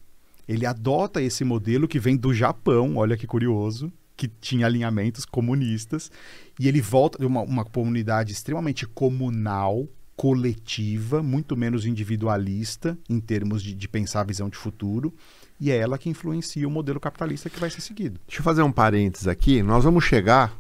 Ele 0.49 0.67
adota 0.67 1.23
esse 1.23 1.45
modelo 1.45 1.89
que 1.89 1.99
vem 1.99 2.17
do 2.17 2.33
Japão, 2.35 2.97
olha 2.97 3.17
que 3.17 3.27
curioso, 3.27 3.93
que 4.17 4.29
tinha 4.29 4.67
alinhamentos 4.67 5.25
comunistas, 5.25 6.11
e 6.59 6.69
ele 6.69 6.81
volta 6.81 7.19
de 7.19 7.27
uma, 7.27 7.41
uma 7.43 7.65
comunidade 7.65 8.33
extremamente 8.33 8.87
comunal, 8.87 9.89
coletiva, 10.17 11.23
muito 11.23 11.57
menos 11.57 11.85
individualista 11.87 12.97
em 13.09 13.19
termos 13.19 13.63
de, 13.63 13.75
de 13.75 13.89
pensar 13.89 14.21
a 14.21 14.25
visão 14.25 14.49
de 14.49 14.57
futuro, 14.57 15.13
e 15.61 15.71
é 15.71 15.77
ela 15.77 15.99
que 15.99 16.09
influencia 16.09 16.67
o 16.67 16.71
modelo 16.71 17.01
capitalista 17.01 17.51
que 17.51 17.59
vai 17.59 17.71
ser 17.71 17.81
seguido. 17.81 18.21
Deixa 18.27 18.41
eu 18.41 18.45
fazer 18.45 18.63
um 18.63 18.73
parênteses 18.73 19.27
aqui. 19.27 19.63
Nós 19.63 19.85
vamos 19.85 20.05
chegar 20.05 20.57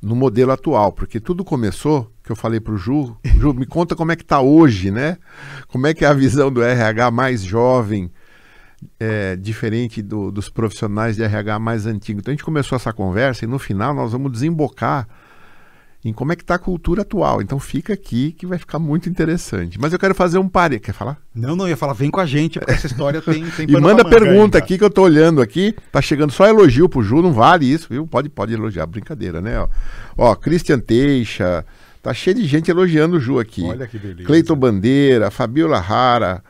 no 0.00 0.14
modelo 0.14 0.52
atual, 0.52 0.92
porque 0.92 1.18
tudo 1.18 1.44
começou, 1.44 2.12
que 2.22 2.30
eu 2.30 2.36
falei 2.36 2.60
pro 2.60 2.76
Ju, 2.76 3.16
Ju, 3.38 3.54
me 3.54 3.66
conta 3.66 3.96
como 3.96 4.12
é 4.12 4.16
que 4.16 4.24
tá 4.24 4.40
hoje, 4.40 4.90
né? 4.90 5.16
Como 5.68 5.86
é 5.86 5.94
que 5.94 6.04
é 6.04 6.08
a 6.08 6.12
visão 6.12 6.52
do 6.52 6.62
RH 6.62 7.10
mais 7.10 7.42
jovem, 7.42 8.10
é, 9.00 9.36
diferente 9.36 10.02
do- 10.02 10.30
dos 10.30 10.48
profissionais 10.48 11.16
de 11.16 11.22
RH 11.22 11.58
mais 11.58 11.86
antigos. 11.86 12.20
Então 12.20 12.32
a 12.32 12.34
gente 12.36 12.44
começou 12.44 12.76
essa 12.76 12.92
conversa 12.92 13.44
e 13.44 13.48
no 13.48 13.58
final 13.58 13.94
nós 13.94 14.12
vamos 14.12 14.30
desembocar 14.32 15.08
em 16.04 16.12
como 16.12 16.32
é 16.32 16.36
que 16.36 16.44
tá 16.44 16.54
a 16.54 16.58
cultura 16.58 17.02
atual. 17.02 17.42
Então 17.42 17.58
fica 17.58 17.92
aqui 17.94 18.30
que 18.30 18.46
vai 18.46 18.58
ficar 18.58 18.78
muito 18.78 19.08
interessante. 19.08 19.76
Mas 19.80 19.92
eu 19.92 19.98
quero 19.98 20.14
fazer 20.14 20.38
um 20.38 20.48
pare. 20.48 20.78
Quer 20.78 20.92
falar? 20.92 21.18
Não, 21.34 21.56
não, 21.56 21.66
ia 21.68 21.76
falar, 21.76 21.94
vem 21.94 22.10
com 22.12 22.20
a 22.20 22.26
gente, 22.26 22.60
porque 22.60 22.72
essa 22.74 22.86
história 22.86 23.20
tem, 23.20 23.44
tem 23.50 23.66
E 23.68 23.72
manda 23.80 24.04
pergunta 24.04 24.56
ainda. 24.56 24.58
aqui 24.58 24.78
que 24.78 24.84
eu 24.84 24.90
tô 24.90 25.02
olhando 25.02 25.40
aqui. 25.42 25.74
Tá 25.90 26.00
chegando 26.00 26.30
só 26.30 26.46
elogio 26.46 26.88
pro 26.88 27.02
Ju, 27.02 27.22
não 27.22 27.32
vale 27.32 27.66
isso, 27.66 27.88
viu? 27.90 28.06
Pode, 28.06 28.28
pode 28.28 28.52
elogiar, 28.54 28.86
brincadeira, 28.86 29.40
né? 29.40 29.58
Ó, 29.58 29.68
Ó, 30.16 30.34
Christian 30.36 30.78
Teixa, 30.78 31.66
tá 32.00 32.14
cheio 32.14 32.36
de 32.36 32.44
gente 32.46 32.70
elogiando 32.70 33.16
o 33.16 33.20
Ju 33.20 33.40
aqui. 33.40 33.64
Olha 33.64 33.86
que 33.88 33.98
beleza. 33.98 34.24
Cleiton 34.28 34.54
Bandeira, 34.54 35.28
Fabiola 35.30 35.80
Rara, 35.80 36.40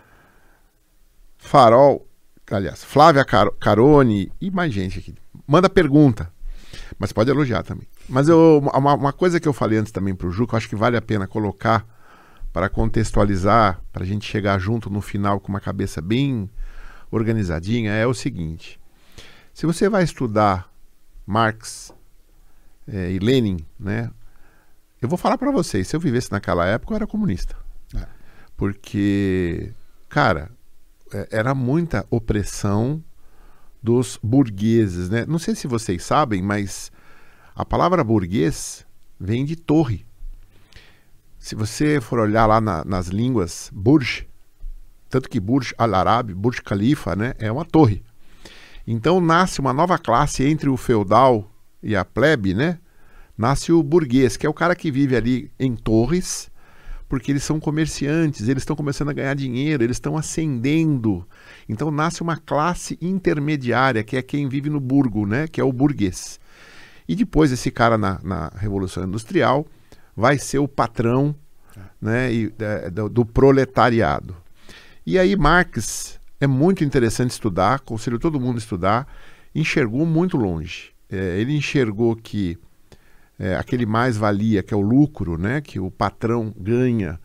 Farol, 1.38 2.06
aliás, 2.50 2.84
Flávia 2.84 3.24
Car 3.24 3.50
Carone 3.52 4.32
e 4.40 4.50
mais 4.50 4.72
gente 4.72 4.98
aqui. 4.98 5.14
Manda 5.46 5.68
pergunta, 5.68 6.32
mas 6.98 7.12
pode 7.12 7.30
elogiar 7.30 7.62
também. 7.62 7.86
Mas 8.08 8.28
eu, 8.28 8.58
uma, 8.74 8.94
uma 8.94 9.12
coisa 9.12 9.40
que 9.40 9.48
eu 9.48 9.52
falei 9.52 9.78
antes 9.78 9.92
também 9.92 10.14
pro 10.14 10.30
Ju, 10.30 10.46
que 10.46 10.54
eu 10.54 10.56
acho 10.56 10.68
que 10.68 10.76
vale 10.76 10.96
a 10.96 11.02
pena 11.02 11.26
colocar 11.26 11.86
para 12.52 12.68
contextualizar, 12.68 13.80
para 13.92 14.02
a 14.02 14.06
gente 14.06 14.26
chegar 14.26 14.58
junto 14.58 14.88
no 14.88 15.00
final 15.00 15.38
com 15.40 15.48
uma 15.48 15.60
cabeça 15.60 16.00
bem 16.00 16.48
organizadinha, 17.10 17.92
é 17.92 18.06
o 18.06 18.14
seguinte: 18.14 18.80
se 19.52 19.66
você 19.66 19.88
vai 19.88 20.04
estudar 20.04 20.70
Marx 21.26 21.92
eh, 22.88 23.12
e 23.12 23.18
Lenin, 23.18 23.58
né? 23.78 24.10
Eu 25.02 25.08
vou 25.08 25.18
falar 25.18 25.36
para 25.36 25.50
vocês, 25.50 25.86
se 25.86 25.94
eu 25.94 26.00
vivesse 26.00 26.32
naquela 26.32 26.64
época, 26.66 26.92
eu 26.92 26.96
era 26.96 27.06
comunista. 27.06 27.54
É. 27.94 28.06
Porque, 28.56 29.70
cara, 30.08 30.50
é- 30.50 30.55
era 31.30 31.54
muita 31.54 32.06
opressão 32.10 33.02
dos 33.82 34.18
burgueses, 34.22 35.08
né? 35.08 35.24
Não 35.26 35.38
sei 35.38 35.54
se 35.54 35.66
vocês 35.66 36.02
sabem, 36.04 36.42
mas 36.42 36.90
a 37.54 37.64
palavra 37.64 38.02
burguês 38.02 38.84
vem 39.18 39.44
de 39.44 39.56
torre. 39.56 40.04
Se 41.38 41.54
você 41.54 42.00
for 42.00 42.18
olhar 42.18 42.46
lá 42.46 42.60
na- 42.60 42.84
nas 42.84 43.06
línguas, 43.06 43.70
Burj, 43.72 44.26
tanto 45.08 45.28
que 45.28 45.38
Burj 45.38 45.72
Al 45.78 45.94
Arab, 45.94 46.34
Burj 46.34 46.60
Khalifa, 46.62 47.14
né, 47.14 47.34
é 47.38 47.50
uma 47.50 47.64
torre. 47.64 48.02
Então 48.86 49.20
nasce 49.20 49.60
uma 49.60 49.72
nova 49.72 49.98
classe 49.98 50.44
entre 50.44 50.68
o 50.68 50.76
feudal 50.76 51.50
e 51.82 51.94
a 51.94 52.04
plebe, 52.04 52.54
né? 52.54 52.78
Nasce 53.38 53.70
o 53.70 53.82
burguês, 53.82 54.36
que 54.36 54.46
é 54.46 54.48
o 54.48 54.54
cara 54.54 54.74
que 54.74 54.90
vive 54.90 55.14
ali 55.14 55.52
em 55.58 55.76
torres, 55.76 56.50
porque 57.08 57.30
eles 57.30 57.44
são 57.44 57.60
comerciantes, 57.60 58.48
eles 58.48 58.62
estão 58.62 58.74
começando 58.74 59.10
a 59.10 59.12
ganhar 59.12 59.34
dinheiro, 59.34 59.84
eles 59.84 59.96
estão 59.96 60.16
ascendendo. 60.16 61.26
Então 61.68 61.90
nasce 61.90 62.22
uma 62.22 62.36
classe 62.36 62.98
intermediária, 63.00 64.02
que 64.02 64.16
é 64.16 64.22
quem 64.22 64.48
vive 64.48 64.68
no 64.68 64.80
burgo, 64.80 65.26
né? 65.26 65.46
Que 65.46 65.60
é 65.60 65.64
o 65.64 65.72
burguês. 65.72 66.40
E 67.08 67.14
depois 67.14 67.52
esse 67.52 67.70
cara 67.70 67.96
na, 67.96 68.18
na 68.22 68.50
Revolução 68.56 69.04
Industrial 69.04 69.66
vai 70.16 70.38
ser 70.38 70.58
o 70.58 70.66
patrão 70.66 71.34
né, 72.00 72.32
e, 72.32 72.52
é, 72.58 72.90
do, 72.90 73.08
do 73.08 73.24
proletariado. 73.24 74.36
E 75.04 75.18
aí 75.18 75.36
Marx 75.36 76.18
é 76.40 76.46
muito 76.46 76.82
interessante 76.82 77.30
estudar, 77.30 77.74
aconselho 77.74 78.18
todo 78.18 78.40
mundo 78.40 78.56
a 78.56 78.58
estudar, 78.58 79.06
enxergou 79.54 80.04
muito 80.04 80.36
longe. 80.36 80.90
É, 81.08 81.38
ele 81.38 81.56
enxergou 81.56 82.16
que 82.16 82.58
é, 83.38 83.56
aquele 83.56 83.86
mais-valia, 83.86 84.62
que 84.62 84.72
é 84.72 84.76
o 84.76 84.80
lucro, 84.80 85.36
né, 85.36 85.60
que 85.60 85.78
o 85.78 85.90
patrão 85.90 86.54
ganha. 86.56 87.20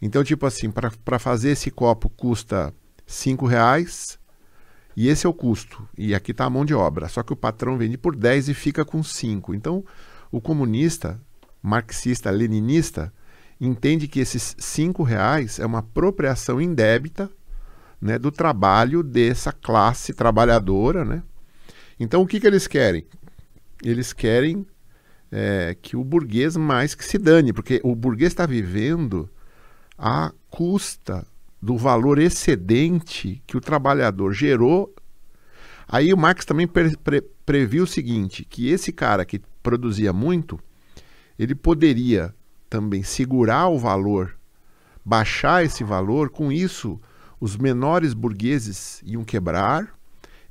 Então, 0.00 0.24
tipo 0.24 0.46
assim, 0.46 0.70
para 0.70 1.18
fazer 1.18 1.50
esse 1.50 1.70
copo 1.70 2.08
custa 2.08 2.74
cinco 3.06 3.46
reais 3.46 4.18
e 4.96 5.08
esse 5.08 5.26
é 5.26 5.28
o 5.28 5.34
custo. 5.34 5.88
E 5.96 6.14
aqui 6.14 6.32
está 6.32 6.44
a 6.44 6.50
mão 6.50 6.64
de 6.64 6.74
obra. 6.74 7.08
Só 7.08 7.22
que 7.22 7.32
o 7.32 7.36
patrão 7.36 7.78
vende 7.78 7.96
por 7.96 8.14
10 8.14 8.48
e 8.48 8.54
fica 8.54 8.84
com 8.84 9.02
5. 9.02 9.54
Então, 9.54 9.84
o 10.30 10.40
comunista, 10.40 11.20
marxista, 11.62 12.30
leninista, 12.30 13.12
entende 13.60 14.08
que 14.08 14.20
esses 14.20 14.56
cinco 14.58 15.02
reais 15.02 15.58
é 15.58 15.66
uma 15.66 15.78
apropriação 15.78 16.60
indébita 16.60 17.30
né, 18.00 18.18
do 18.18 18.30
trabalho 18.30 19.02
dessa 19.02 19.52
classe 19.52 20.12
trabalhadora. 20.12 21.04
Né? 21.04 21.22
Então, 21.98 22.22
o 22.22 22.26
que, 22.26 22.40
que 22.40 22.46
eles 22.46 22.66
querem? 22.66 23.06
Eles 23.84 24.12
querem 24.12 24.66
é, 25.32 25.74
que 25.80 25.96
o 25.96 26.04
burguês 26.04 26.56
mais 26.58 26.94
que 26.94 27.04
se 27.04 27.16
dane, 27.16 27.54
porque 27.54 27.80
o 27.82 27.94
burguês 27.94 28.32
está 28.32 28.44
vivendo 28.44 29.28
à 29.96 30.30
custa 30.50 31.26
do 31.60 31.78
valor 31.78 32.18
excedente 32.18 33.42
que 33.46 33.56
o 33.56 33.60
trabalhador 33.60 34.34
gerou. 34.34 34.94
Aí 35.88 36.12
o 36.12 36.16
Marx 36.16 36.44
também 36.44 36.66
pre 36.66 36.94
pre 36.98 37.22
previu 37.44 37.84
o 37.84 37.88
seguinte, 37.88 38.44
que 38.44 38.68
esse 38.68 38.92
cara 38.92 39.24
que 39.24 39.40
produzia 39.62 40.12
muito, 40.12 40.60
ele 41.38 41.54
poderia 41.54 42.32
também 42.70 43.02
segurar 43.02 43.68
o 43.68 43.78
valor, 43.78 44.36
baixar 45.04 45.64
esse 45.64 45.82
valor, 45.82 46.30
com 46.30 46.52
isso 46.52 47.00
os 47.40 47.56
menores 47.56 48.14
burgueses 48.14 49.02
iam 49.04 49.24
quebrar, 49.24 49.92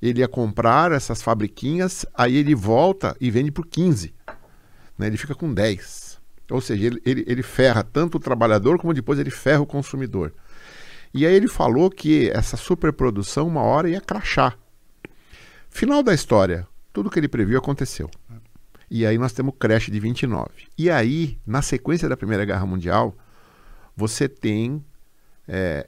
ele 0.01 0.19
ia 0.19 0.27
comprar 0.27 0.91
essas 0.91 1.21
fabriquinhas, 1.21 2.05
aí 2.13 2.35
ele 2.35 2.53
volta 2.53 3.15
e 3.21 3.31
vende 3.31 3.51
por 3.51 3.65
15. 3.65 4.13
Né? 5.01 5.07
Ele 5.07 5.17
fica 5.17 5.33
com 5.33 5.51
10. 5.51 6.21
Ou 6.51 6.61
seja, 6.61 6.85
ele, 6.85 7.01
ele, 7.03 7.25
ele 7.27 7.43
ferra 7.43 7.83
tanto 7.83 8.17
o 8.17 8.19
trabalhador 8.19 8.77
como 8.77 8.93
depois 8.93 9.17
ele 9.17 9.31
ferra 9.31 9.61
o 9.61 9.65
consumidor. 9.65 10.33
E 11.13 11.25
aí 11.25 11.33
ele 11.33 11.47
falou 11.47 11.89
que 11.89 12.29
essa 12.29 12.55
superprodução 12.55 13.47
uma 13.47 13.61
hora 13.61 13.89
ia 13.89 13.99
crachar. 13.99 14.57
Final 15.69 16.03
da 16.03 16.13
história, 16.13 16.67
tudo 16.93 17.09
que 17.09 17.19
ele 17.19 17.27
previu 17.27 17.57
aconteceu. 17.57 18.09
E 18.89 19.05
aí 19.05 19.17
nós 19.17 19.33
temos 19.33 19.55
crash 19.57 19.89
de 19.89 19.99
29. 19.99 20.49
E 20.77 20.89
aí, 20.89 21.39
na 21.47 21.61
sequência 21.61 22.07
da 22.07 22.17
Primeira 22.17 22.45
Guerra 22.45 22.65
Mundial, 22.65 23.15
você 23.95 24.27
tem 24.27 24.83
é, 25.47 25.87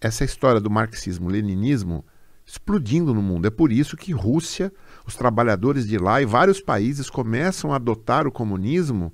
essa 0.00 0.24
história 0.24 0.60
do 0.60 0.70
marxismo-leninismo 0.70 2.04
explodindo 2.46 3.12
no 3.12 3.22
mundo. 3.22 3.46
É 3.46 3.50
por 3.50 3.72
isso 3.72 3.96
que 3.96 4.12
Rússia, 4.12 4.72
os 5.06 5.16
trabalhadores 5.16 5.86
de 5.86 5.98
lá 5.98 6.20
e 6.20 6.24
vários 6.24 6.60
países 6.60 7.10
começam 7.10 7.72
a 7.72 7.76
adotar 7.76 8.26
o 8.26 8.32
comunismo 8.32 9.12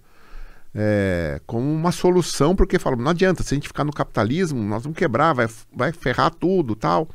é, 0.74 1.40
como 1.46 1.70
uma 1.72 1.92
solução, 1.92 2.54
porque 2.54 2.78
falam, 2.78 2.98
não 2.98 3.10
adianta, 3.10 3.42
se 3.42 3.54
a 3.54 3.56
gente 3.56 3.68
ficar 3.68 3.84
no 3.84 3.92
capitalismo, 3.92 4.62
nós 4.62 4.82
vamos 4.82 4.96
quebrar, 4.96 5.32
vai, 5.32 5.48
vai 5.74 5.92
ferrar 5.92 6.32
tudo 6.32 6.76
tal. 6.76 7.08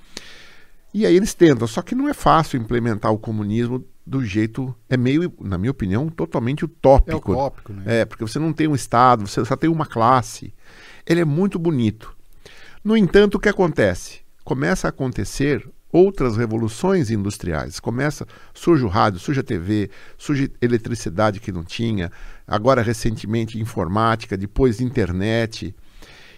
E 0.93 1.05
aí 1.05 1.15
eles 1.15 1.34
tentam, 1.34 1.67
só 1.67 1.82
que 1.82 1.95
não 1.95 2.07
é 2.07 2.13
fácil 2.13 2.59
implementar 2.59 3.11
o 3.11 3.17
comunismo 3.17 3.84
do 4.05 4.23
jeito. 4.23 4.73
É 4.89 4.95
meio, 4.95 5.34
na 5.41 5.57
minha 5.57 5.71
opinião, 5.71 6.07
totalmente 6.09 6.63
utópico. 6.63 7.32
É 7.32 7.36
utópico, 7.36 7.73
né? 7.73 7.84
É, 7.86 8.05
porque 8.05 8.23
você 8.23 8.39
não 8.39 8.53
tem 8.53 8.67
um 8.67 8.76
Estado, 8.76 9.28
você 9.28 9.43
só 9.43 9.55
tem 9.55 9.69
uma 9.69 9.86
classe. 9.86 10.53
Ele 11.05 11.21
é 11.21 11.26
muito 11.26 11.57
bonito. 11.59 12.15
No 12.84 12.95
entanto, 12.95 13.36
o 13.36 13.39
que 13.39 13.49
acontece? 13.49 14.21
Começa 14.43 14.88
a 14.88 14.89
acontecer 14.89 15.67
outras 15.95 16.35
revoluções 16.35 17.09
industriais. 17.09 17.79
Começa, 17.79 18.27
surge 18.53 18.83
o 18.83 18.89
rádio, 18.89 19.17
surge 19.17 19.39
a 19.39 19.43
TV, 19.43 19.89
surge 20.17 20.51
eletricidade 20.61 21.39
que 21.39 21.53
não 21.53 21.63
tinha, 21.63 22.11
agora 22.45 22.81
recentemente 22.81 23.57
informática, 23.57 24.35
depois 24.35 24.81
internet. 24.81 25.73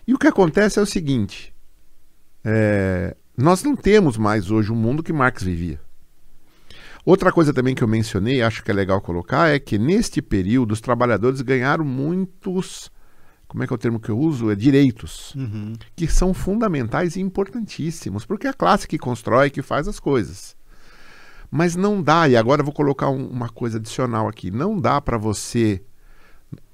E 0.07 0.13
o 0.13 0.19
que 0.19 0.27
acontece 0.27 0.77
é 0.77 0.81
o 0.81 0.85
seguinte: 0.85 1.51
é, 2.45 3.15
nós 3.35 3.63
não 3.63 3.75
temos 3.75 4.15
mais 4.15 4.51
hoje 4.51 4.71
o 4.71 4.75
mundo 4.75 5.01
que 5.01 5.11
Marx 5.11 5.41
vivia. 5.41 5.81
Outra 7.03 7.31
coisa 7.31 7.51
também 7.51 7.73
que 7.73 7.83
eu 7.83 7.87
mencionei, 7.87 8.43
acho 8.43 8.63
que 8.63 8.69
é 8.69 8.73
legal 8.73 9.01
colocar, 9.01 9.47
é 9.47 9.57
que 9.57 9.79
neste 9.79 10.21
período 10.21 10.73
os 10.73 10.81
trabalhadores 10.81 11.41
ganharam 11.41 11.83
muitos 11.83 12.91
como 13.47 13.63
é 13.63 13.67
que 13.67 13.73
é 13.73 13.75
o 13.75 13.79
termo 13.79 13.99
que 13.99 14.09
eu 14.09 14.19
uso? 14.19 14.51
É 14.51 14.55
direitos, 14.55 15.33
uhum. 15.35 15.73
que 15.95 16.07
são 16.07 16.33
fundamentais 16.33 17.15
e 17.15 17.21
importantíssimos, 17.21 18.25
porque 18.25 18.47
é 18.47 18.49
a 18.49 18.53
classe 18.53 18.87
que 18.87 18.97
constrói, 18.97 19.49
que 19.49 19.61
faz 19.61 19.87
as 19.87 19.99
coisas. 19.99 20.55
Mas 21.49 21.75
não 21.75 22.01
dá, 22.01 22.27
e 22.27 22.35
agora 22.35 22.61
eu 22.61 22.65
vou 22.65 22.73
colocar 22.73 23.09
um, 23.09 23.27
uma 23.27 23.47
coisa 23.47 23.77
adicional 23.77 24.27
aqui, 24.27 24.51
não 24.51 24.77
dá 24.77 24.99
para 24.99 25.17
você 25.17 25.81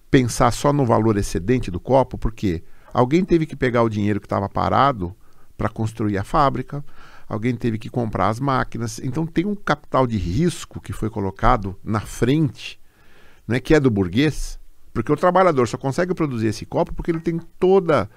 pensar 0.10 0.52
só 0.52 0.74
no 0.74 0.86
valor 0.86 1.16
excedente 1.16 1.70
do 1.70 1.80
copo, 1.80 2.18
porque 2.18 2.64
alguém 2.92 3.24
teve 3.24 3.46
que 3.46 3.56
pegar 3.56 3.84
o 3.84 3.90
dinheiro 3.90 4.20
que 4.20 4.26
estava 4.26 4.50
parado 4.50 5.16
para 5.56 5.70
construir 5.70 6.18
a 6.18 6.24
fábrica, 6.24 6.84
alguém 7.28 7.56
teve 7.56 7.78
que 7.78 7.90
comprar 7.90 8.30
as 8.30 8.40
máquinas, 8.40 9.00
então 9.00 9.28
tem 9.28 9.46
um 9.46 9.56
capital 9.56 10.08
de 10.08 10.18
risco 10.18 10.82
que 10.82 10.92
foi 10.92 11.10
colocado 11.10 11.80
na 11.84 12.00
frente, 12.00 12.80
né, 13.48 13.60
que 13.60 13.76
é 13.76 13.80
do 13.80 13.92
burguês, 13.92 14.60
porque 14.94 15.12
o 15.12 15.18
trabalhador 15.18 15.68
só 15.68 15.78
consegue 15.78 16.14
produzir 16.14 16.48
esse 16.48 16.66
copo 16.66 16.94
porque 16.94 17.12
ele 17.12 17.20
tem 17.20 17.40
toda 17.60 18.10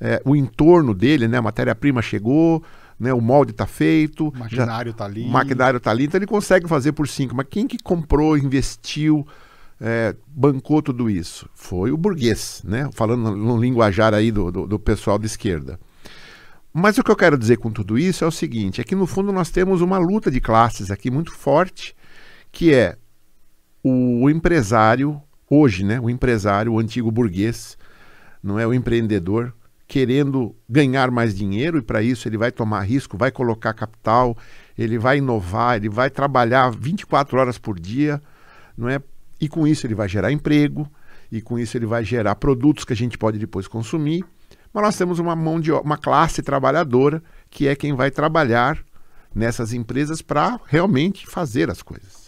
é, 0.00 0.20
o 0.24 0.34
entorno 0.34 0.94
dele, 0.94 1.28
né? 1.28 1.38
A 1.38 1.42
matéria-prima 1.42 2.00
chegou, 2.00 2.62
né? 2.98 3.12
O 3.12 3.20
molde 3.20 3.52
está 3.52 3.66
feito, 3.66 4.28
o 4.28 4.38
maquinário 4.38 4.90
está 4.90 5.04
ali, 5.04 5.24
o 5.24 5.28
maquinário 5.28 5.76
está 5.76 5.90
ali, 5.90 6.04
então 6.04 6.18
ele 6.18 6.26
consegue 6.26 6.68
fazer 6.68 6.92
por 6.92 7.06
cinco. 7.06 7.34
Mas 7.34 7.46
quem 7.50 7.66
que 7.66 7.78
comprou, 7.78 8.36
investiu, 8.38 9.26
é, 9.80 10.14
bancou 10.26 10.80
tudo 10.82 11.10
isso? 11.10 11.48
Foi 11.54 11.90
o 11.90 11.96
burguês, 11.96 12.62
né? 12.64 12.88
Falando 12.92 13.36
no 13.36 13.58
linguajar 13.58 14.14
aí 14.14 14.30
do, 14.30 14.50
do, 14.50 14.66
do 14.66 14.78
pessoal 14.78 15.18
de 15.18 15.26
esquerda. 15.26 15.78
Mas 16.72 16.98
o 16.98 17.02
que 17.02 17.10
eu 17.10 17.16
quero 17.16 17.38
dizer 17.38 17.56
com 17.56 17.70
tudo 17.70 17.98
isso 17.98 18.24
é 18.24 18.26
o 18.26 18.32
seguinte: 18.32 18.80
é 18.80 18.84
que 18.84 18.94
no 18.94 19.06
fundo 19.06 19.32
nós 19.32 19.50
temos 19.50 19.80
uma 19.80 19.98
luta 19.98 20.30
de 20.30 20.40
classes 20.40 20.90
aqui 20.90 21.10
muito 21.10 21.32
forte, 21.32 21.94
que 22.52 22.72
é 22.72 22.96
o 23.82 24.28
empresário 24.28 25.22
hoje, 25.48 25.84
né, 25.84 26.00
o 26.00 26.10
empresário, 26.10 26.72
o 26.72 26.78
antigo 26.78 27.10
burguês, 27.10 27.76
não 28.42 28.58
é 28.58 28.66
o 28.66 28.74
empreendedor, 28.74 29.52
querendo 29.88 30.54
ganhar 30.68 31.10
mais 31.10 31.34
dinheiro 31.34 31.78
e 31.78 31.82
para 31.82 32.02
isso 32.02 32.28
ele 32.28 32.36
vai 32.36 32.50
tomar 32.50 32.80
risco, 32.80 33.16
vai 33.16 33.30
colocar 33.30 33.72
capital, 33.72 34.36
ele 34.76 34.98
vai 34.98 35.18
inovar, 35.18 35.76
ele 35.76 35.88
vai 35.88 36.10
trabalhar 36.10 36.70
24 36.70 37.38
horas 37.38 37.58
por 37.58 37.78
dia, 37.78 38.20
não 38.76 38.88
é? 38.88 39.00
E 39.40 39.48
com 39.48 39.66
isso 39.66 39.86
ele 39.86 39.94
vai 39.94 40.08
gerar 40.08 40.32
emprego, 40.32 40.90
e 41.30 41.40
com 41.40 41.58
isso 41.58 41.76
ele 41.76 41.86
vai 41.86 42.04
gerar 42.04 42.34
produtos 42.36 42.84
que 42.84 42.92
a 42.92 42.96
gente 42.96 43.18
pode 43.18 43.38
depois 43.38 43.68
consumir. 43.68 44.24
Mas 44.72 44.82
nós 44.82 44.96
temos 44.96 45.18
uma 45.18 45.36
mão 45.36 45.60
de 45.60 45.72
uma 45.72 45.96
classe 45.96 46.42
trabalhadora 46.42 47.22
que 47.50 47.66
é 47.66 47.74
quem 47.74 47.94
vai 47.94 48.10
trabalhar 48.10 48.78
nessas 49.34 49.72
empresas 49.72 50.22
para 50.22 50.58
realmente 50.66 51.26
fazer 51.26 51.70
as 51.70 51.82
coisas. 51.82 52.25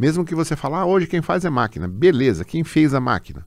Mesmo 0.00 0.24
que 0.24 0.34
você 0.34 0.56
fale, 0.56 0.76
ah, 0.76 0.86
hoje 0.86 1.06
quem 1.06 1.20
faz 1.20 1.44
é 1.44 1.50
máquina. 1.50 1.86
Beleza, 1.86 2.42
quem 2.42 2.64
fez 2.64 2.94
a 2.94 3.00
máquina? 3.00 3.44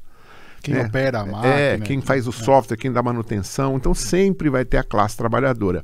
Quem 0.62 0.76
é, 0.76 0.86
opera 0.86 1.22
a 1.22 1.26
máquina. 1.26 1.48
É, 1.48 1.80
quem 1.80 2.00
faz 2.00 2.28
o 2.28 2.30
é. 2.30 2.34
software, 2.34 2.78
quem 2.78 2.92
dá 2.92 3.02
manutenção. 3.02 3.76
Então 3.76 3.92
sempre 3.96 4.52
vai 4.52 4.64
ter 4.64 4.78
a 4.78 4.84
classe 4.84 5.18
trabalhadora. 5.18 5.84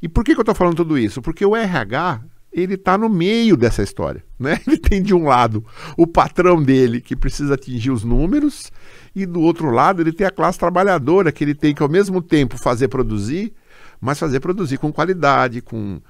E 0.00 0.08
por 0.08 0.24
que, 0.24 0.32
que 0.32 0.40
eu 0.40 0.42
estou 0.42 0.54
falando 0.54 0.76
tudo 0.76 0.96
isso? 0.96 1.20
Porque 1.20 1.44
o 1.44 1.54
RH 1.54 2.22
ele 2.50 2.76
está 2.76 2.96
no 2.96 3.10
meio 3.10 3.58
dessa 3.58 3.82
história. 3.82 4.24
Né? 4.40 4.58
Ele 4.66 4.78
tem 4.78 5.02
de 5.02 5.12
um 5.12 5.24
lado 5.24 5.62
o 5.98 6.06
patrão 6.06 6.62
dele 6.62 7.02
que 7.02 7.14
precisa 7.14 7.52
atingir 7.52 7.90
os 7.90 8.02
números, 8.02 8.72
e 9.14 9.26
do 9.26 9.38
outro 9.42 9.70
lado 9.70 10.00
ele 10.00 10.14
tem 10.14 10.26
a 10.26 10.30
classe 10.30 10.58
trabalhadora 10.58 11.30
que 11.30 11.44
ele 11.44 11.54
tem 11.54 11.74
que 11.74 11.82
ao 11.82 11.90
mesmo 11.90 12.22
tempo 12.22 12.56
fazer 12.56 12.88
produzir, 12.88 13.52
mas 14.00 14.18
fazer 14.18 14.40
produzir 14.40 14.78
com 14.78 14.90
qualidade, 14.90 15.60
com 15.60 16.00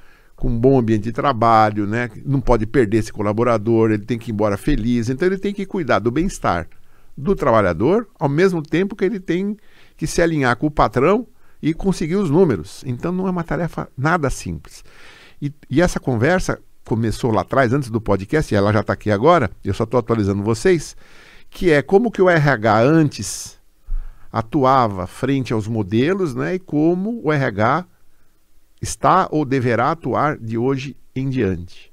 com 0.41 0.49
um 0.49 0.59
bom 0.59 0.79
ambiente 0.79 1.05
de 1.05 1.13
trabalho, 1.13 1.87
né? 1.87 2.11
não 2.25 2.41
pode 2.41 2.67
perder 2.67 2.97
esse 2.97 3.13
colaborador, 3.13 3.91
ele 3.91 4.05
tem 4.07 4.19
que 4.19 4.31
ir 4.31 4.33
embora 4.33 4.57
feliz, 4.57 5.11
então 5.11 5.29
ele 5.29 5.37
tem 5.37 5.53
que 5.53 5.67
cuidar 5.67 5.99
do 5.99 6.11
bem-estar 6.11 6.67
do 7.15 7.37
trabalhador, 7.37 8.09
ao 8.19 8.29
mesmo 8.29 8.63
tempo 8.63 8.97
que 8.97 9.05
ele 9.05 9.21
tem 9.21 9.55
que 9.99 10.07
se 10.07 10.23
alinhar 10.23 10.57
com 10.57 10.67
o 10.67 10.71
patrão 10.71 11.27
e 11.63 11.75
conseguir 11.75 12.17
os 12.17 12.31
números. 12.31 12.83
Então 12.87 13.13
não 13.13 13.29
é 13.29 13.31
uma 13.31 13.45
tarefa 13.45 13.87
nada 13.97 14.31
simples. 14.31 14.83
E, 15.43 15.53
e 15.69 15.83
essa 15.83 16.01
conversa 16.01 16.59
começou 16.87 17.31
lá 17.31 17.43
atrás, 17.43 17.75
antes 17.75 17.91
do 17.91 18.01
podcast, 18.01 18.53
e 18.53 18.57
ela 18.57 18.73
já 18.73 18.81
está 18.81 18.95
aqui 18.95 19.11
agora, 19.11 19.51
eu 19.63 19.75
só 19.75 19.85
estou 19.85 20.01
atualizando 20.01 20.43
vocês, 20.43 20.97
que 21.51 21.71
é 21.71 21.83
como 21.83 22.11
que 22.11 22.23
o 22.23 22.31
RH 22.31 22.81
antes 22.81 23.61
atuava 24.33 25.07
frente 25.07 25.53
aos 25.53 25.69
modelos, 25.69 26.35
né, 26.35 26.55
e 26.55 26.59
como 26.59 27.21
o 27.23 27.31
RH 27.31 27.85
está 28.81 29.29
ou 29.31 29.45
deverá 29.45 29.91
atuar 29.91 30.39
de 30.39 30.57
hoje 30.57 30.97
em 31.15 31.29
diante. 31.29 31.91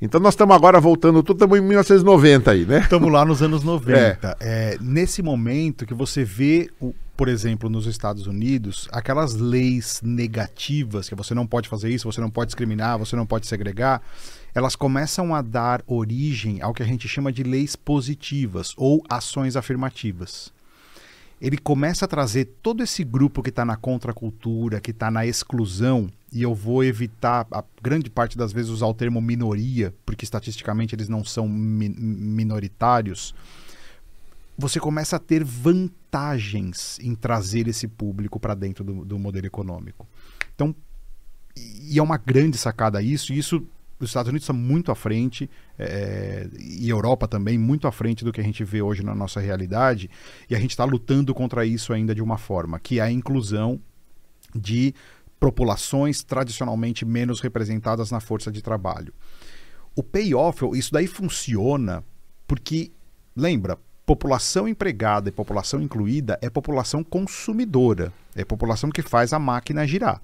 Então 0.00 0.20
nós 0.20 0.34
estamos 0.34 0.54
agora 0.54 0.78
voltando, 0.78 1.22
tudo 1.22 1.36
estamos 1.36 1.58
em 1.58 1.62
1990 1.62 2.50
aí, 2.50 2.66
né? 2.66 2.80
Estamos 2.80 3.10
lá 3.10 3.24
nos 3.24 3.42
anos 3.42 3.62
90. 3.62 4.36
É. 4.40 4.74
É, 4.74 4.78
nesse 4.80 5.22
momento 5.22 5.86
que 5.86 5.94
você 5.94 6.22
vê, 6.22 6.68
o, 6.80 6.94
por 7.16 7.28
exemplo, 7.28 7.70
nos 7.70 7.86
Estados 7.86 8.26
Unidos, 8.26 8.88
aquelas 8.92 9.34
leis 9.34 10.00
negativas, 10.04 11.08
que 11.08 11.14
você 11.14 11.34
não 11.34 11.46
pode 11.46 11.68
fazer 11.68 11.90
isso, 11.90 12.10
você 12.10 12.20
não 12.20 12.30
pode 12.30 12.48
discriminar, 12.48 12.98
você 12.98 13.16
não 13.16 13.26
pode 13.26 13.46
segregar, 13.46 14.02
elas 14.54 14.76
começam 14.76 15.34
a 15.34 15.40
dar 15.40 15.82
origem 15.86 16.60
ao 16.60 16.74
que 16.74 16.82
a 16.82 16.86
gente 16.86 17.08
chama 17.08 17.32
de 17.32 17.42
leis 17.42 17.74
positivas 17.74 18.74
ou 18.76 19.02
ações 19.08 19.56
afirmativas 19.56 20.54
ele 21.40 21.58
começa 21.58 22.04
a 22.04 22.08
trazer 22.08 22.46
todo 22.62 22.82
esse 22.82 23.04
grupo 23.04 23.42
que 23.42 23.50
está 23.50 23.64
na 23.64 23.76
contracultura, 23.76 24.80
que 24.80 24.90
está 24.90 25.10
na 25.10 25.26
exclusão, 25.26 26.10
e 26.32 26.42
eu 26.42 26.54
vou 26.54 26.82
evitar, 26.82 27.46
a 27.50 27.62
grande 27.82 28.08
parte 28.08 28.38
das 28.38 28.52
vezes, 28.52 28.70
usar 28.70 28.86
o 28.86 28.94
termo 28.94 29.20
minoria, 29.20 29.94
porque 30.04 30.24
estatisticamente 30.24 30.94
eles 30.94 31.08
não 31.08 31.24
são 31.24 31.48
mi 31.48 31.88
minoritários. 31.88 33.34
Você 34.56 34.80
começa 34.80 35.16
a 35.16 35.18
ter 35.18 35.44
vantagens 35.44 36.98
em 37.00 37.14
trazer 37.14 37.68
esse 37.68 37.86
público 37.86 38.40
para 38.40 38.54
dentro 38.54 38.82
do, 38.82 39.04
do 39.04 39.18
modelo 39.18 39.46
econômico. 39.46 40.08
Então, 40.54 40.74
e 41.54 41.98
é 41.98 42.02
uma 42.02 42.16
grande 42.16 42.56
sacada 42.56 43.02
isso, 43.02 43.32
e 43.32 43.38
isso 43.38 43.66
os 43.98 44.10
Estados 44.10 44.28
Unidos 44.28 44.44
estão 44.44 44.56
muito 44.56 44.90
à 44.90 44.94
frente, 44.94 45.48
é, 45.78 46.48
e 46.58 46.88
Europa 46.88 47.28
também, 47.28 47.58
muito 47.58 47.86
à 47.86 47.92
frente 47.92 48.24
do 48.24 48.32
que 48.32 48.40
a 48.40 48.44
gente 48.44 48.64
vê 48.64 48.82
hoje 48.82 49.04
na 49.04 49.14
nossa 49.14 49.40
realidade, 49.40 50.10
e 50.48 50.54
a 50.54 50.60
gente 50.60 50.70
está 50.70 50.84
lutando 50.84 51.34
contra 51.34 51.64
isso 51.66 51.92
ainda 51.92 52.14
de 52.14 52.22
uma 52.22 52.38
forma, 52.38 52.78
que 52.78 52.98
é 52.98 53.02
a 53.02 53.10
inclusão 53.10 53.80
de 54.54 54.94
populações 55.38 56.22
tradicionalmente 56.22 57.04
menos 57.04 57.40
representadas 57.40 58.10
na 58.10 58.20
força 58.20 58.50
de 58.50 58.62
trabalho. 58.62 59.12
O 59.94 60.02
payoff, 60.02 60.64
isso 60.74 60.92
daí 60.92 61.06
funciona 61.06 62.04
porque, 62.46 62.92
lembra, 63.34 63.78
população 64.04 64.68
empregada 64.68 65.28
e 65.28 65.32
população 65.32 65.82
incluída 65.82 66.38
é 66.40 66.48
população 66.48 67.02
consumidora, 67.02 68.12
é 68.34 68.44
população 68.44 68.90
que 68.90 69.02
faz 69.02 69.32
a 69.32 69.38
máquina 69.38 69.86
girar. 69.86 70.22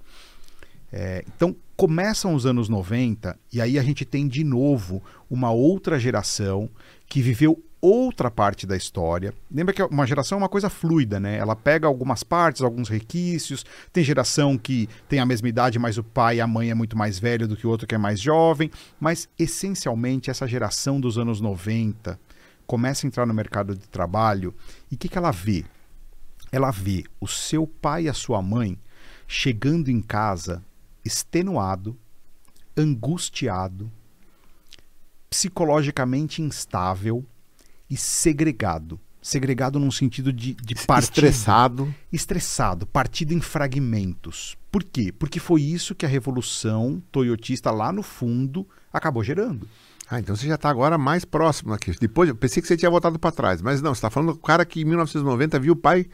É, 0.93 1.24
então, 1.35 1.57
começam 1.83 2.33
os 2.33 2.47
anos 2.47 2.69
90 2.69 3.37
e 3.53 3.61
aí 3.61 3.77
a 3.77 3.83
gente 3.83 4.05
tem 4.05 4.29
de 4.29 4.45
novo 4.45 5.03
uma 5.29 5.51
outra 5.51 5.99
geração 5.99 6.71
que 7.09 7.21
viveu 7.21 7.61
outra 7.81 8.31
parte 8.31 8.69
da 8.69 8.77
história. 8.77 9.35
Lembra 9.53 9.75
que 9.75 9.83
uma 9.83 10.07
geração 10.07 10.39
é 10.39 10.43
uma 10.43 10.49
coisa 10.49 10.71
fluida, 10.71 11.19
né? 11.19 11.39
Ela 11.39 11.57
pega 11.57 11.89
algumas 11.89 12.23
partes, 12.23 12.63
alguns 12.63 12.89
requisitos. 12.89 13.67
Tem 13.93 14.05
geração 14.05 14.57
que 14.57 14.89
tem 15.09 15.19
a 15.19 15.27
mesma 15.27 15.49
idade, 15.49 15.77
mas 15.77 15.99
o 15.99 16.05
pai 16.05 16.37
e 16.37 16.41
a 16.41 16.47
mãe 16.47 16.71
é 16.71 16.75
muito 16.75 16.97
mais 16.97 17.19
velho 17.19 17.49
do 17.49 17.57
que 17.57 17.67
o 17.67 17.71
outro 17.71 17.85
que 17.85 17.97
é 17.97 17.99
mais 17.99 18.21
jovem. 18.21 18.71
Mas, 19.01 19.29
essencialmente, 19.37 20.31
essa 20.31 20.47
geração 20.47 21.01
dos 21.01 21.19
anos 21.19 21.41
90 21.41 22.17
começa 22.65 23.05
a 23.05 23.09
entrar 23.09 23.27
no 23.27 23.35
mercado 23.35 23.75
de 23.75 23.89
trabalho 23.89 24.55
e 24.89 24.95
o 24.95 24.99
que, 24.99 25.09
que 25.09 25.19
ela 25.19 25.33
vê? 25.33 25.65
Ela 26.53 26.71
vê 26.71 27.03
o 27.21 27.27
seu 27.27 27.67
pai 27.67 28.05
e 28.05 28.09
a 28.09 28.15
sua 28.15 28.41
mãe 28.41 28.79
chegando 29.27 29.91
em 29.91 30.01
casa 30.01 30.63
extenuado, 31.05 31.97
angustiado, 32.77 33.91
psicologicamente 35.29 36.43
instável 36.43 37.24
e 37.89 37.97
segregado. 37.97 39.01
Segregado 39.20 39.79
num 39.79 39.91
sentido 39.91 40.33
de, 40.33 40.55
de 40.55 40.74
partido. 40.87 41.11
Estressado. 41.11 41.95
Estressado, 42.12 42.87
partido 42.87 43.33
em 43.33 43.41
fragmentos. 43.41 44.57
Por 44.70 44.83
quê? 44.83 45.12
Porque 45.12 45.39
foi 45.39 45.62
isso 45.62 45.95
que 45.95 46.05
a 46.05 46.09
revolução 46.09 47.01
toyotista 47.12 47.70
lá 47.70 47.93
no 47.93 48.03
fundo 48.03 48.66
acabou 48.93 49.23
gerando. 49.23 49.69
Ah, 50.11 50.19
então 50.19 50.35
você 50.35 50.47
já 50.47 50.57
está 50.57 50.69
agora 50.69 50.99
mais 50.99 51.24
próximo 51.24 51.73
aqui. 51.73 51.93
Depois, 51.99 52.29
eu 52.29 52.35
pensei 52.35 52.61
que 52.61 52.69
você 52.69 52.77
tinha 52.77 52.91
voltado 52.91 53.19
para 53.19 53.31
trás, 53.31 53.62
mas 53.62 53.81
não, 53.81 53.95
você 53.95 53.99
está 53.99 54.11
falando 54.11 54.35
do 54.35 54.39
cara 54.39 54.65
que 54.65 54.81
em 54.81 54.85
1990 54.85 55.59
viu 55.61 55.73
o 55.73 55.77
pai 55.77 56.07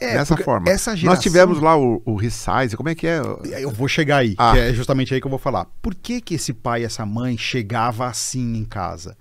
é, 0.00 0.14
dessa 0.14 0.36
forma. 0.36 0.68
Essa 0.68 0.96
geração... 0.96 1.14
Nós 1.14 1.22
tivemos 1.22 1.60
lá 1.60 1.76
o, 1.76 2.02
o 2.04 2.14
Resize, 2.14 2.76
como 2.76 2.88
é 2.88 2.94
que 2.94 3.06
é? 3.06 3.20
Eu 3.60 3.70
vou 3.70 3.88
chegar 3.88 4.18
aí, 4.18 4.34
ah. 4.38 4.56
é 4.56 4.72
justamente 4.72 5.14
aí 5.14 5.20
que 5.20 5.26
eu 5.26 5.30
vou 5.30 5.38
falar. 5.38 5.66
Por 5.80 5.94
que, 5.94 6.20
que 6.20 6.34
esse 6.34 6.52
pai 6.52 6.82
e 6.82 6.84
essa 6.84 7.04
mãe 7.06 7.36
chegava 7.38 8.06
assim 8.06 8.56
em 8.56 8.64
casa? 8.64 9.16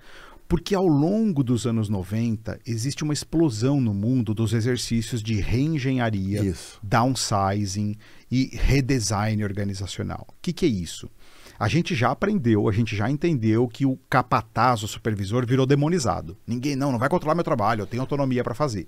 Porque 0.47 0.75
ao 0.75 0.85
longo 0.85 1.43
dos 1.43 1.65
anos 1.65 1.89
90 1.89 2.59
existe 2.65 3.03
uma 3.03 3.13
explosão 3.13 3.81
no 3.81 3.93
mundo 3.93 4.33
dos 4.33 4.53
exercícios 4.53 5.23
de 5.23 5.39
reengenharia, 5.39 6.43
isso. 6.43 6.79
downsizing 6.83 7.95
e 8.29 8.51
redesign 8.53 9.43
organizacional. 9.43 10.27
O 10.29 10.33
que, 10.41 10.53
que 10.53 10.65
é 10.65 10.69
isso? 10.69 11.09
A 11.57 11.67
gente 11.67 11.95
já 11.95 12.11
aprendeu, 12.11 12.67
a 12.67 12.71
gente 12.71 12.95
já 12.95 13.09
entendeu 13.09 13.67
que 13.67 13.85
o 13.85 13.97
capataz, 14.09 14.83
o 14.83 14.87
supervisor, 14.87 15.45
virou 15.45 15.65
demonizado. 15.65 16.37
Ninguém, 16.45 16.75
não, 16.75 16.91
não 16.91 16.99
vai 16.99 17.09
controlar 17.09 17.35
meu 17.35 17.43
trabalho, 17.43 17.81
eu 17.81 17.87
tenho 17.87 18.01
autonomia 18.01 18.43
para 18.43 18.53
fazer. 18.53 18.87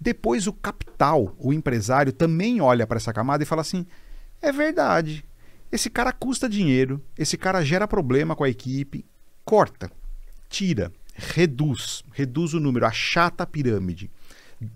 Depois 0.00 0.46
o 0.46 0.52
capital, 0.52 1.34
o 1.38 1.52
empresário, 1.52 2.12
também 2.12 2.60
olha 2.60 2.86
para 2.86 2.98
essa 2.98 3.12
camada 3.12 3.42
e 3.42 3.46
fala 3.46 3.62
assim: 3.62 3.86
é 4.40 4.52
verdade, 4.52 5.24
esse 5.70 5.90
cara 5.90 6.12
custa 6.12 6.48
dinheiro, 6.48 7.02
esse 7.18 7.36
cara 7.36 7.64
gera 7.64 7.88
problema 7.88 8.36
com 8.36 8.44
a 8.44 8.48
equipe, 8.48 9.04
corta, 9.44 9.90
tira, 10.48 10.92
reduz, 11.14 12.02
reduz 12.12 12.54
o 12.54 12.60
número, 12.60 12.86
achata 12.86 13.44
a 13.44 13.46
pirâmide. 13.46 14.10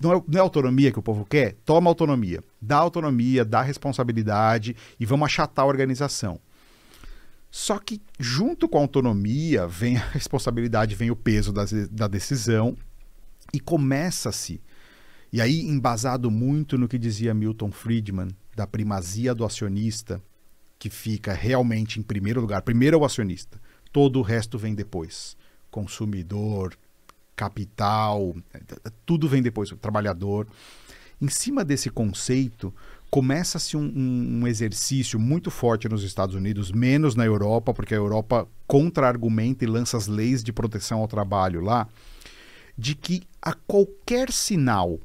Não 0.03 0.13
é, 0.13 0.23
não 0.29 0.39
é, 0.39 0.41
autonomia 0.41 0.93
que 0.93 0.99
o 0.99 1.03
povo 1.03 1.25
quer? 1.25 1.57
Toma 1.65 1.89
autonomia. 1.89 2.45
Dá 2.61 2.77
autonomia, 2.77 3.45
dá 3.45 3.63
responsabilidade 3.63 4.77
e 4.99 5.07
vamos 5.07 5.27
achatar 5.27 5.65
a 5.65 5.69
organização. 5.69 6.39
Só 7.51 7.79
que, 7.79 8.01
junto 8.19 8.69
com 8.69 8.79
a 8.79 8.83
autonomia, 8.83 9.67
vem 9.67 9.97
a 9.97 10.07
responsabilidade, 10.13 10.95
vem 10.95 11.11
o 11.11 11.17
peso 11.17 11.53
da, 11.53 11.65
da 11.91 12.07
decisão 12.07 12.77
e 13.53 13.59
começa-se. 13.59 14.61
E 15.33 15.41
aí, 15.41 15.61
embasado 15.61 16.31
muito 16.31 16.77
no 16.77 16.89
que 16.89 16.99
dizia 16.99 17.33
Milton 17.33 17.71
Friedman, 17.71 18.29
da 18.57 18.67
primazia 18.67 19.35
do 19.35 19.45
acionista, 19.45 20.21
que 20.79 20.91
fica 20.91 21.33
realmente 21.33 22.01
em 22.01 22.03
primeiro 22.03 22.41
lugar. 22.41 22.63
Primeiro 22.63 22.97
é 22.97 23.01
o 23.01 23.05
acionista, 23.05 23.61
todo 23.93 24.19
o 24.19 24.23
resto 24.23 24.59
vem 24.59 24.75
depois 24.75 25.37
consumidor, 25.71 26.77
capital, 27.35 28.35
tudo 29.07 29.29
vem 29.29 29.41
depois, 29.41 29.71
o 29.73 29.77
trabalhador. 29.77 30.47
Em 31.21 31.29
cima 31.29 31.65
desse 31.65 31.89
conceito, 31.91 32.75
começa-se 33.11 33.77
um, 33.77 33.93
um, 34.43 34.47
exercício 34.47 35.19
muito 35.19 35.51
forte 35.51 35.89
nos 35.89 36.03
Estados 36.03 36.35
Unidos, 36.35 36.73
menos 36.73 37.15
na 37.15 37.25
Europa, 37.25 37.73
porque 37.73 37.95
a 37.95 37.99
Europa 37.99 38.49
contra-argumenta 38.67 39.65
e 39.65 39.69
lança 39.69 39.97
as 39.97 40.07
leis 40.07 40.43
de 40.43 40.53
proteção 40.53 41.01
ao 41.01 41.09
trabalho 41.09 41.61
lá, 41.61 41.89
de 42.77 42.95
que 42.95 43.23
a 43.41 43.53
qualquer 43.53 44.31
sinal, 44.33 44.99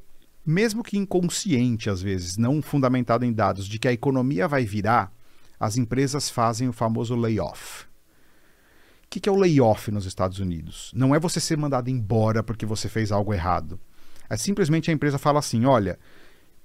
mesmo 0.46 0.84
que 0.84 0.96
inconsciente 0.96 1.90
às 1.90 2.00
vezes, 2.00 2.36
não 2.36 2.62
fundamentado 2.62 3.24
em 3.24 3.32
dados, 3.32 3.66
de 3.66 3.78
que 3.78 3.88
a 3.88 3.92
economia 3.92 4.46
vai 4.46 4.64
virar, 4.64 5.12
as 5.58 5.76
empresas 5.76 6.30
fazem 6.30 6.68
o 6.68 6.72
famoso 6.72 7.16
layoff. 7.16 7.84
O 7.84 9.08
que, 9.08 9.28
é 9.28 9.32
o 9.32 9.36
layoff 9.36 9.90
nos 9.90 10.04
Estados 10.04 10.38
Unidos? 10.38 10.92
Não 10.94 11.14
é 11.14 11.18
você 11.18 11.40
ser 11.40 11.56
mandado 11.56 11.88
embora 11.88 12.42
porque 12.42 12.66
você 12.66 12.88
fez 12.88 13.10
algo 13.10 13.32
errado. 13.32 13.80
É 14.28 14.36
simplesmente 14.36 14.90
a 14.90 14.94
empresa 14.94 15.16
fala 15.16 15.38
assim: 15.38 15.64
olha, 15.64 15.98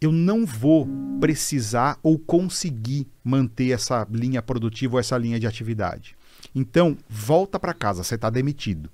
eu 0.01 0.11
não 0.11 0.45
vou 0.45 0.87
precisar 1.19 1.97
ou 2.03 2.19
conseguir 2.19 3.07
manter 3.23 3.71
essa 3.71 4.05
linha 4.11 4.41
produtiva 4.41 4.95
ou 4.95 4.99
essa 4.99 5.17
linha 5.17 5.39
de 5.39 5.47
atividade. 5.47 6.15
Então, 6.53 6.97
volta 7.07 7.59
para 7.59 7.73
casa, 7.73 8.03
você 8.03 8.15
está 8.15 8.29
demitido. 8.29 8.89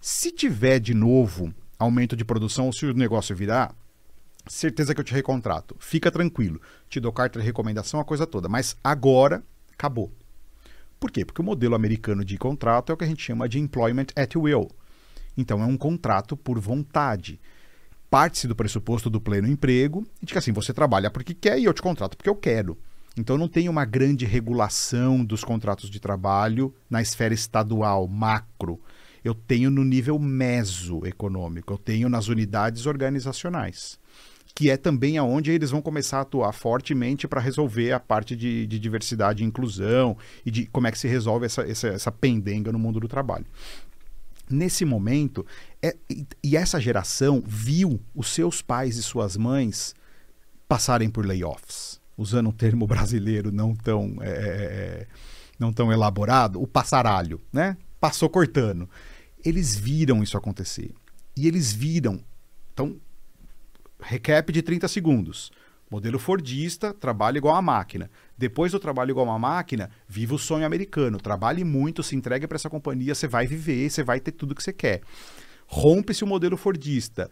Se 0.00 0.32
tiver 0.32 0.80
de 0.80 0.94
novo 0.94 1.54
aumento 1.78 2.16
de 2.16 2.24
produção 2.24 2.66
ou 2.66 2.72
se 2.72 2.86
o 2.86 2.94
negócio 2.94 3.36
virar, 3.36 3.74
certeza 4.46 4.94
que 4.94 5.00
eu 5.00 5.04
te 5.04 5.12
recontrato. 5.12 5.76
Fica 5.78 6.10
tranquilo. 6.10 6.60
Te 6.88 7.00
dou 7.00 7.12
carta 7.12 7.38
de 7.40 7.44
recomendação, 7.44 8.00
a 8.00 8.04
coisa 8.04 8.26
toda. 8.26 8.48
Mas 8.48 8.76
agora, 8.82 9.42
acabou. 9.72 10.12
Por 10.98 11.10
quê? 11.10 11.24
Porque 11.24 11.40
o 11.40 11.44
modelo 11.44 11.74
americano 11.74 12.24
de 12.24 12.38
contrato 12.38 12.90
é 12.90 12.94
o 12.94 12.96
que 12.96 13.04
a 13.04 13.06
gente 13.06 13.22
chama 13.22 13.48
de 13.48 13.58
employment 13.58 14.06
at 14.16 14.34
will. 14.36 14.70
Então 15.36 15.62
é 15.62 15.66
um 15.66 15.76
contrato 15.76 16.36
por 16.36 16.58
vontade. 16.58 17.40
Parte-se 18.08 18.48
do 18.48 18.56
pressuposto 18.56 19.10
do 19.10 19.20
pleno 19.20 19.48
emprego 19.48 20.06
e 20.22 20.26
de 20.26 20.32
que 20.32 20.38
assim, 20.38 20.52
você 20.52 20.72
trabalha 20.72 21.10
porque 21.10 21.34
quer 21.34 21.58
e 21.58 21.64
eu 21.64 21.74
te 21.74 21.82
contrato 21.82 22.16
porque 22.16 22.30
eu 22.30 22.36
quero. 22.36 22.78
Então 23.16 23.36
não 23.36 23.48
tem 23.48 23.68
uma 23.68 23.84
grande 23.84 24.24
regulação 24.24 25.24
dos 25.24 25.44
contratos 25.44 25.90
de 25.90 26.00
trabalho 26.00 26.74
na 26.88 27.02
esfera 27.02 27.34
estadual, 27.34 28.06
macro. 28.06 28.80
Eu 29.22 29.34
tenho 29.34 29.70
no 29.70 29.84
nível 29.84 30.18
meso 30.18 31.04
econômico, 31.04 31.72
eu 31.72 31.78
tenho 31.78 32.08
nas 32.08 32.28
unidades 32.28 32.86
organizacionais 32.86 33.98
que 34.56 34.70
é 34.70 34.76
também 34.78 35.18
aonde 35.18 35.50
eles 35.50 35.70
vão 35.70 35.82
começar 35.82 36.16
a 36.16 36.22
atuar 36.22 36.50
fortemente 36.50 37.28
para 37.28 37.42
resolver 37.42 37.92
a 37.92 38.00
parte 38.00 38.34
de, 38.34 38.66
de, 38.66 38.78
diversidade 38.78 39.44
e 39.44 39.46
inclusão 39.46 40.16
e 40.46 40.50
de 40.50 40.64
como 40.64 40.86
é 40.86 40.90
que 40.90 40.98
se 40.98 41.06
resolve 41.06 41.44
essa, 41.44 41.60
essa, 41.60 41.88
essa 41.88 42.10
pendenga 42.10 42.72
no 42.72 42.78
mundo 42.78 42.98
do 42.98 43.06
trabalho. 43.06 43.44
Nesse 44.48 44.86
momento, 44.86 45.44
é, 45.82 45.94
e 46.42 46.56
essa 46.56 46.80
geração 46.80 47.42
viu 47.46 48.00
os 48.14 48.28
seus 48.30 48.62
pais 48.62 48.96
e 48.96 49.02
suas 49.02 49.36
mães 49.36 49.94
passarem 50.66 51.10
por 51.10 51.26
layoffs, 51.26 52.00
usando 52.16 52.48
um 52.48 52.52
termo 52.52 52.86
brasileiro 52.88 53.52
não 53.52 53.74
tão, 53.74 54.16
é, 54.22 54.28
é, 54.30 54.30
é 54.32 55.06
não 55.58 55.70
tão 55.70 55.92
elaborado, 55.92 56.62
o 56.62 56.66
passaralho, 56.66 57.42
né? 57.52 57.76
Passou 58.00 58.30
cortando. 58.30 58.88
Eles 59.44 59.76
viram 59.76 60.22
isso 60.22 60.38
acontecer. 60.38 60.94
E 61.36 61.46
eles 61.46 61.74
viram. 61.74 62.24
Então, 62.72 62.96
recap 64.06 64.52
de 64.52 64.62
30 64.62 64.86
segundos. 64.88 65.50
Modelo 65.90 66.18
Fordista, 66.18 66.92
trabalho 66.92 67.38
igual 67.38 67.54
a 67.56 67.62
máquina. 67.62 68.10
Depois 68.36 68.72
do 68.72 68.78
trabalho 68.78 69.10
igual 69.10 69.28
a 69.30 69.38
máquina, 69.38 69.90
viva 70.08 70.34
o 70.34 70.38
sonho 70.38 70.64
americano. 70.64 71.18
Trabalhe 71.18 71.64
muito, 71.64 72.02
se 72.02 72.16
entregue 72.16 72.46
para 72.46 72.56
essa 72.56 72.70
companhia, 72.70 73.14
você 73.14 73.28
vai 73.28 73.46
viver, 73.46 73.88
você 73.88 74.02
vai 74.02 74.20
ter 74.20 74.32
tudo 74.32 74.54
que 74.54 74.62
você 74.62 74.72
quer. 74.72 75.02
Rompe-se 75.66 76.24
o 76.24 76.26
modelo 76.26 76.56
Fordista. 76.56 77.30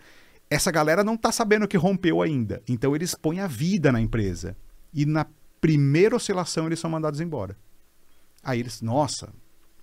Essa 0.50 0.70
galera 0.70 1.02
não 1.02 1.14
está 1.14 1.32
sabendo 1.32 1.66
que 1.66 1.76
rompeu 1.76 2.22
ainda. 2.22 2.62
Então 2.68 2.94
eles 2.94 3.14
põem 3.14 3.40
a 3.40 3.46
vida 3.46 3.90
na 3.90 4.00
empresa. 4.00 4.56
E 4.92 5.06
na 5.06 5.26
primeira 5.60 6.16
oscilação 6.16 6.66
eles 6.66 6.78
são 6.78 6.90
mandados 6.90 7.20
embora. 7.20 7.56
Aí 8.42 8.60
eles, 8.60 8.82
nossa, 8.82 9.32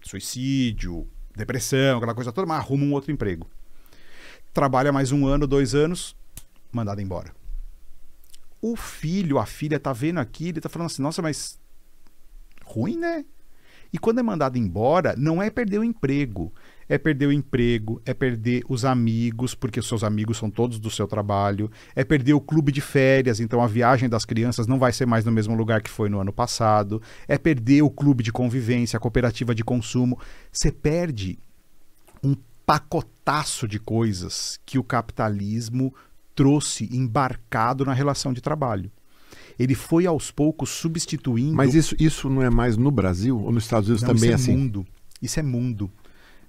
suicídio, 0.01 1.07
depressão, 1.35 1.97
aquela 1.97 2.13
coisa 2.13 2.31
toda, 2.31 2.47
mas 2.47 2.59
arruma 2.59 2.85
um 2.85 2.93
outro 2.93 3.11
emprego. 3.11 3.49
Trabalha 4.53 4.91
mais 4.91 5.11
um 5.11 5.25
ano, 5.25 5.47
dois 5.47 5.73
anos, 5.73 6.15
mandado 6.71 7.01
embora. 7.01 7.33
O 8.61 8.75
filho, 8.75 9.39
a 9.39 9.45
filha 9.45 9.79
tá 9.79 9.91
vendo 9.91 10.19
aqui, 10.19 10.49
ele 10.49 10.61
tá 10.61 10.69
falando 10.69 10.87
assim: 10.87 11.01
"Nossa, 11.01 11.21
mas 11.21 11.59
ruim, 12.65 12.97
né?" 12.97 13.25
E 13.93 13.97
quando 13.97 14.19
é 14.19 14.23
mandado 14.23 14.57
embora, 14.57 15.15
não 15.17 15.41
é 15.41 15.49
perder 15.49 15.79
o 15.79 15.83
emprego, 15.83 16.53
é 16.87 16.97
perder 16.97 17.27
o 17.27 17.31
emprego, 17.31 18.01
é 18.05 18.13
perder 18.13 18.63
os 18.69 18.85
amigos, 18.85 19.53
porque 19.53 19.81
os 19.81 19.87
seus 19.87 20.03
amigos 20.03 20.37
são 20.37 20.49
todos 20.49 20.79
do 20.79 20.89
seu 20.89 21.07
trabalho, 21.07 21.69
é 21.93 22.03
perder 22.03 22.33
o 22.33 22.39
clube 22.39 22.71
de 22.71 22.79
férias, 22.79 23.41
então 23.41 23.61
a 23.61 23.67
viagem 23.67 24.07
das 24.07 24.23
crianças 24.23 24.65
não 24.65 24.79
vai 24.79 24.93
ser 24.93 25.05
mais 25.05 25.25
no 25.25 25.31
mesmo 25.31 25.55
lugar 25.55 25.81
que 25.81 25.89
foi 25.89 26.07
no 26.07 26.19
ano 26.19 26.31
passado, 26.31 27.01
é 27.27 27.37
perder 27.37 27.81
o 27.81 27.89
clube 27.89 28.23
de 28.23 28.31
convivência, 28.31 28.95
a 28.95 28.99
cooperativa 28.99 29.53
de 29.53 29.63
consumo. 29.63 30.17
Você 30.51 30.71
perde 30.71 31.37
um 32.23 32.35
pacotaço 32.65 33.67
de 33.67 33.79
coisas 33.79 34.57
que 34.65 34.79
o 34.79 34.83
capitalismo 34.83 35.93
trouxe 36.35 36.89
embarcado 36.91 37.85
na 37.85 37.93
relação 37.93 38.33
de 38.33 38.41
trabalho. 38.41 38.91
Ele 39.59 39.75
foi 39.75 40.05
aos 40.05 40.31
poucos 40.31 40.69
substituindo. 40.69 41.55
Mas 41.55 41.75
isso, 41.75 41.95
isso 41.99 42.29
não 42.29 42.41
é 42.41 42.49
mais 42.49 42.77
no 42.77 42.89
Brasil 42.89 43.39
ou 43.39 43.51
nos 43.51 43.63
Estados 43.63 43.89
Unidos 43.89 44.01
não, 44.03 44.15
também 44.15 44.29
isso 44.29 44.31
é 44.31 44.35
assim? 44.35 44.57
Mundo. 44.57 44.87
Isso 45.21 45.39
é 45.39 45.43
mundo. 45.43 45.91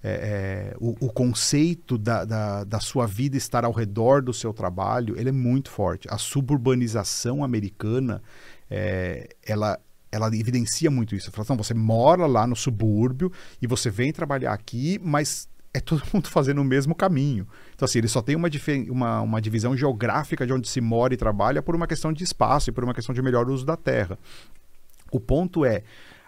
é, 0.03 0.11
é, 0.11 0.77
o, 0.81 0.97
o, 1.07 1.13
conceito 1.13 1.97
da, 1.97 2.25
da, 2.25 2.65
da, 2.65 2.81
sua 2.81 3.07
vida 3.07 3.37
estar 3.37 3.65
ao 3.65 3.73
redor 3.73 4.23
do 4.23 4.33
seu 4.33 4.53
trabalho, 4.53 5.17
ele 5.19 5.29
é 5.29 5.33
muito 5.33 5.71
forte. 5.71 6.09
A 6.11 6.19
suburbanização 6.19 7.45
americana, 7.45 8.23
é, 8.71 9.29
ela, 9.45 9.79
ela 10.11 10.27
evidencia 10.35 10.91
muito 10.91 11.15
isso. 11.15 11.31
Fala, 11.31 11.57
você 11.57 11.75
mora 11.75 12.27
lá 12.27 12.47
no 12.47 12.57
subúrbio 12.57 13.31
e 13.61 13.67
você 13.67 13.91
vem 13.91 14.13
trabalhar 14.13 14.53
aqui, 14.53 14.99
mas 15.03 15.49
é 15.75 15.81
todo 15.81 16.03
mundo 16.13 16.29
fazendo 16.31 16.61
o 16.61 16.65
mesmo 16.65 16.95
caminho. 16.95 17.47
Então, 17.75 17.87
assim, 17.87 17.99
ele 17.99 18.09
só 18.09 18.21
tem 18.21 18.37
uma, 18.37 18.49
uma, 18.91 19.21
uma 19.23 19.41
divisão 19.41 19.77
geográfica 19.77 20.47
de 20.47 20.53
onde 20.53 20.69
se 20.69 20.81
mora 20.81 21.15
e 21.15 21.17
trabalha 21.17 21.63
por 21.63 21.75
uma 21.75 21.87
questão 21.87 22.13
de 22.13 22.23
espaço 22.23 22.71
e 22.71 22.73
por 22.73 22.85
uma 22.85 22.95
questão 22.95 23.15
de 23.15 23.23
melhor 23.23 23.49
uso 23.49 23.65
da 23.65 23.77
terra. 23.77 24.19
O 25.11 25.21
ponto 25.21 25.65
é, 25.65 25.83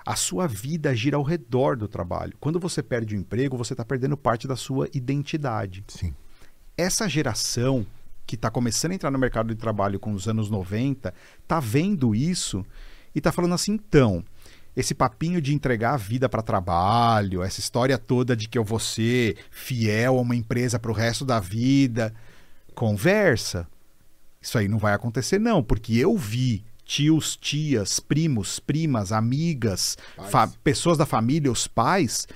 a 0.04 0.16
sua 0.16 0.46
vida 0.46 0.94
gira 0.94 1.16
ao 1.16 1.22
redor 1.22 1.76
do 1.76 1.88
trabalho. 1.88 2.34
Quando 2.38 2.60
você 2.60 2.82
perde 2.82 3.14
o 3.14 3.18
emprego, 3.18 3.56
você 3.56 3.72
está 3.72 3.84
perdendo 3.84 4.16
parte 4.16 4.46
da 4.46 4.56
sua 4.56 4.88
identidade. 4.92 5.84
Sim. 5.88 6.14
Essa 6.76 7.08
geração 7.08 7.86
que 8.26 8.34
está 8.34 8.50
começando 8.50 8.92
a 8.92 8.94
entrar 8.94 9.10
no 9.10 9.18
mercado 9.18 9.48
de 9.48 9.54
trabalho 9.54 10.00
com 10.00 10.12
os 10.12 10.26
anos 10.26 10.50
90, 10.50 11.12
está 11.42 11.60
vendo 11.60 12.14
isso 12.14 12.64
e 13.14 13.18
está 13.18 13.30
falando 13.30 13.54
assim, 13.54 13.72
então, 13.72 14.24
esse 14.76 14.94
papinho 14.94 15.40
de 15.40 15.54
entregar 15.54 15.94
a 15.94 15.96
vida 15.96 16.28
para 16.28 16.42
trabalho, 16.42 17.42
essa 17.42 17.60
história 17.60 17.96
toda 17.96 18.36
de 18.36 18.48
que 18.48 18.58
eu 18.58 18.64
vou 18.64 18.78
ser 18.78 19.36
fiel 19.50 20.18
a 20.18 20.20
uma 20.20 20.34
empresa 20.34 20.78
para 20.78 20.90
o 20.90 20.94
resto 20.94 21.24
da 21.24 21.38
vida, 21.38 22.12
conversa. 22.74 23.68
Isso 24.40 24.58
aí 24.58 24.68
não 24.68 24.78
vai 24.78 24.92
acontecer 24.92 25.38
não, 25.38 25.62
porque 25.62 25.94
eu 25.94 26.16
vi 26.16 26.64
tios, 26.84 27.36
tias, 27.36 27.98
primos, 27.98 28.58
primas, 28.58 29.10
amigas, 29.10 29.96
pessoas 30.62 30.98
da 30.98 31.06
família, 31.06 31.50
os 31.50 31.66
pais, 31.66 32.26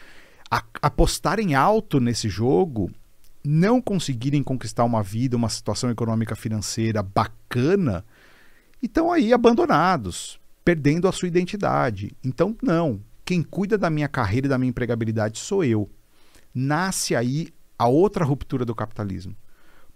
a, 0.51 0.63
apostarem 0.81 1.55
alto 1.55 2.01
nesse 2.01 2.29
jogo, 2.29 2.91
não 3.45 3.81
conseguirem 3.81 4.43
conquistar 4.43 4.85
uma 4.85 5.03
vida, 5.03 5.37
uma 5.37 5.49
situação 5.49 5.91
econômica 5.91 6.35
financeira 6.35 7.03
bacana, 7.03 8.05
e 8.83 8.87
estão 8.87 9.13
aí 9.13 9.33
abandonados, 9.33 10.41
perdendo 10.69 11.09
a 11.09 11.13
sua 11.13 11.29
identidade. 11.29 12.15
Então, 12.23 12.55
não. 12.63 13.03
Quem 13.25 13.43
cuida 13.43 13.79
da 13.79 13.89
minha 13.89 14.07
carreira 14.07 14.47
e 14.47 14.51
da 14.51 14.59
minha 14.59 14.69
empregabilidade 14.69 15.39
sou 15.39 15.65
eu. 15.65 15.89
Nasce 16.55 17.17
aí 17.17 17.49
a 17.79 17.89
outra 17.89 18.23
ruptura 18.23 18.67
do 18.67 18.75
capitalismo. 18.75 19.35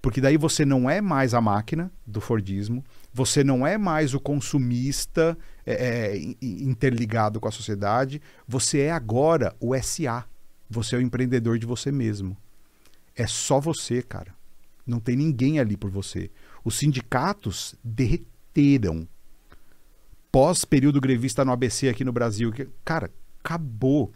Porque 0.00 0.18
daí 0.18 0.38
você 0.38 0.64
não 0.64 0.88
é 0.88 1.02
mais 1.02 1.34
a 1.34 1.42
máquina 1.42 1.92
do 2.06 2.22
Fordismo, 2.22 2.82
você 3.12 3.44
não 3.44 3.66
é 3.66 3.76
mais 3.76 4.14
o 4.14 4.20
consumista 4.20 5.36
é, 5.66 5.74
é 5.74 6.16
interligado 6.40 7.38
com 7.38 7.48
a 7.48 7.52
sociedade, 7.52 8.22
você 8.48 8.80
é 8.80 8.92
agora 8.92 9.54
o 9.60 9.78
SA. 9.78 10.24
Você 10.70 10.96
é 10.96 10.98
o 10.98 11.02
empreendedor 11.02 11.58
de 11.58 11.66
você 11.66 11.92
mesmo. 11.92 12.34
É 13.14 13.26
só 13.26 13.60
você, 13.60 14.00
cara. 14.00 14.34
Não 14.86 15.00
tem 15.00 15.16
ninguém 15.16 15.60
ali 15.60 15.76
por 15.76 15.90
você. 15.90 16.30
Os 16.64 16.76
sindicatos 16.76 17.74
derreteram. 17.84 19.06
Pós 20.32 20.64
período 20.64 21.00
grevista 21.00 21.44
no 21.44 21.52
ABC 21.52 21.88
aqui 21.88 22.04
no 22.04 22.12
Brasil, 22.12 22.50
que, 22.50 22.68
cara, 22.84 23.10
acabou. 23.44 24.12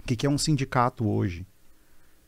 O 0.00 0.02
que, 0.04 0.16
que 0.16 0.26
é 0.26 0.30
um 0.30 0.38
sindicato 0.38 1.06
hoje? 1.06 1.46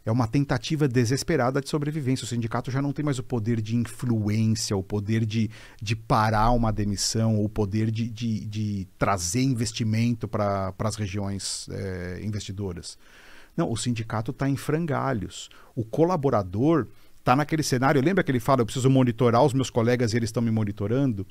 é 0.06 0.12
uma 0.12 0.28
tentativa 0.28 0.86
desesperada 0.86 1.60
de 1.60 1.68
sobrevivência. 1.68 2.24
O 2.24 2.28
sindicato 2.28 2.70
já 2.70 2.80
não 2.80 2.92
tem 2.92 3.04
mais 3.04 3.18
o 3.18 3.24
poder 3.24 3.60
de 3.60 3.74
influência, 3.74 4.76
o 4.76 4.82
poder 4.82 5.26
de, 5.26 5.50
de 5.82 5.96
parar 5.96 6.52
uma 6.52 6.72
demissão, 6.72 7.42
o 7.42 7.48
poder 7.48 7.90
de, 7.90 8.08
de, 8.08 8.46
de 8.46 8.88
trazer 8.96 9.42
investimento 9.42 10.28
para 10.28 10.72
as 10.78 10.94
regiões 10.94 11.68
é, 11.72 12.20
investidoras. 12.22 12.96
Não, 13.56 13.68
o 13.68 13.76
sindicato 13.76 14.30
está 14.30 14.48
em 14.48 14.56
frangalhos. 14.56 15.50
O 15.74 15.84
colaborador 15.84 16.86
está 17.18 17.34
naquele 17.34 17.64
cenário. 17.64 18.00
Lembra 18.00 18.22
que 18.22 18.30
ele 18.30 18.38
fala: 18.38 18.60
eu 18.60 18.66
preciso 18.66 18.88
monitorar 18.88 19.44
os 19.44 19.52
meus 19.52 19.70
colegas 19.70 20.12
e 20.12 20.16
eles 20.16 20.28
estão 20.28 20.42
me 20.42 20.52
monitorando? 20.52 21.26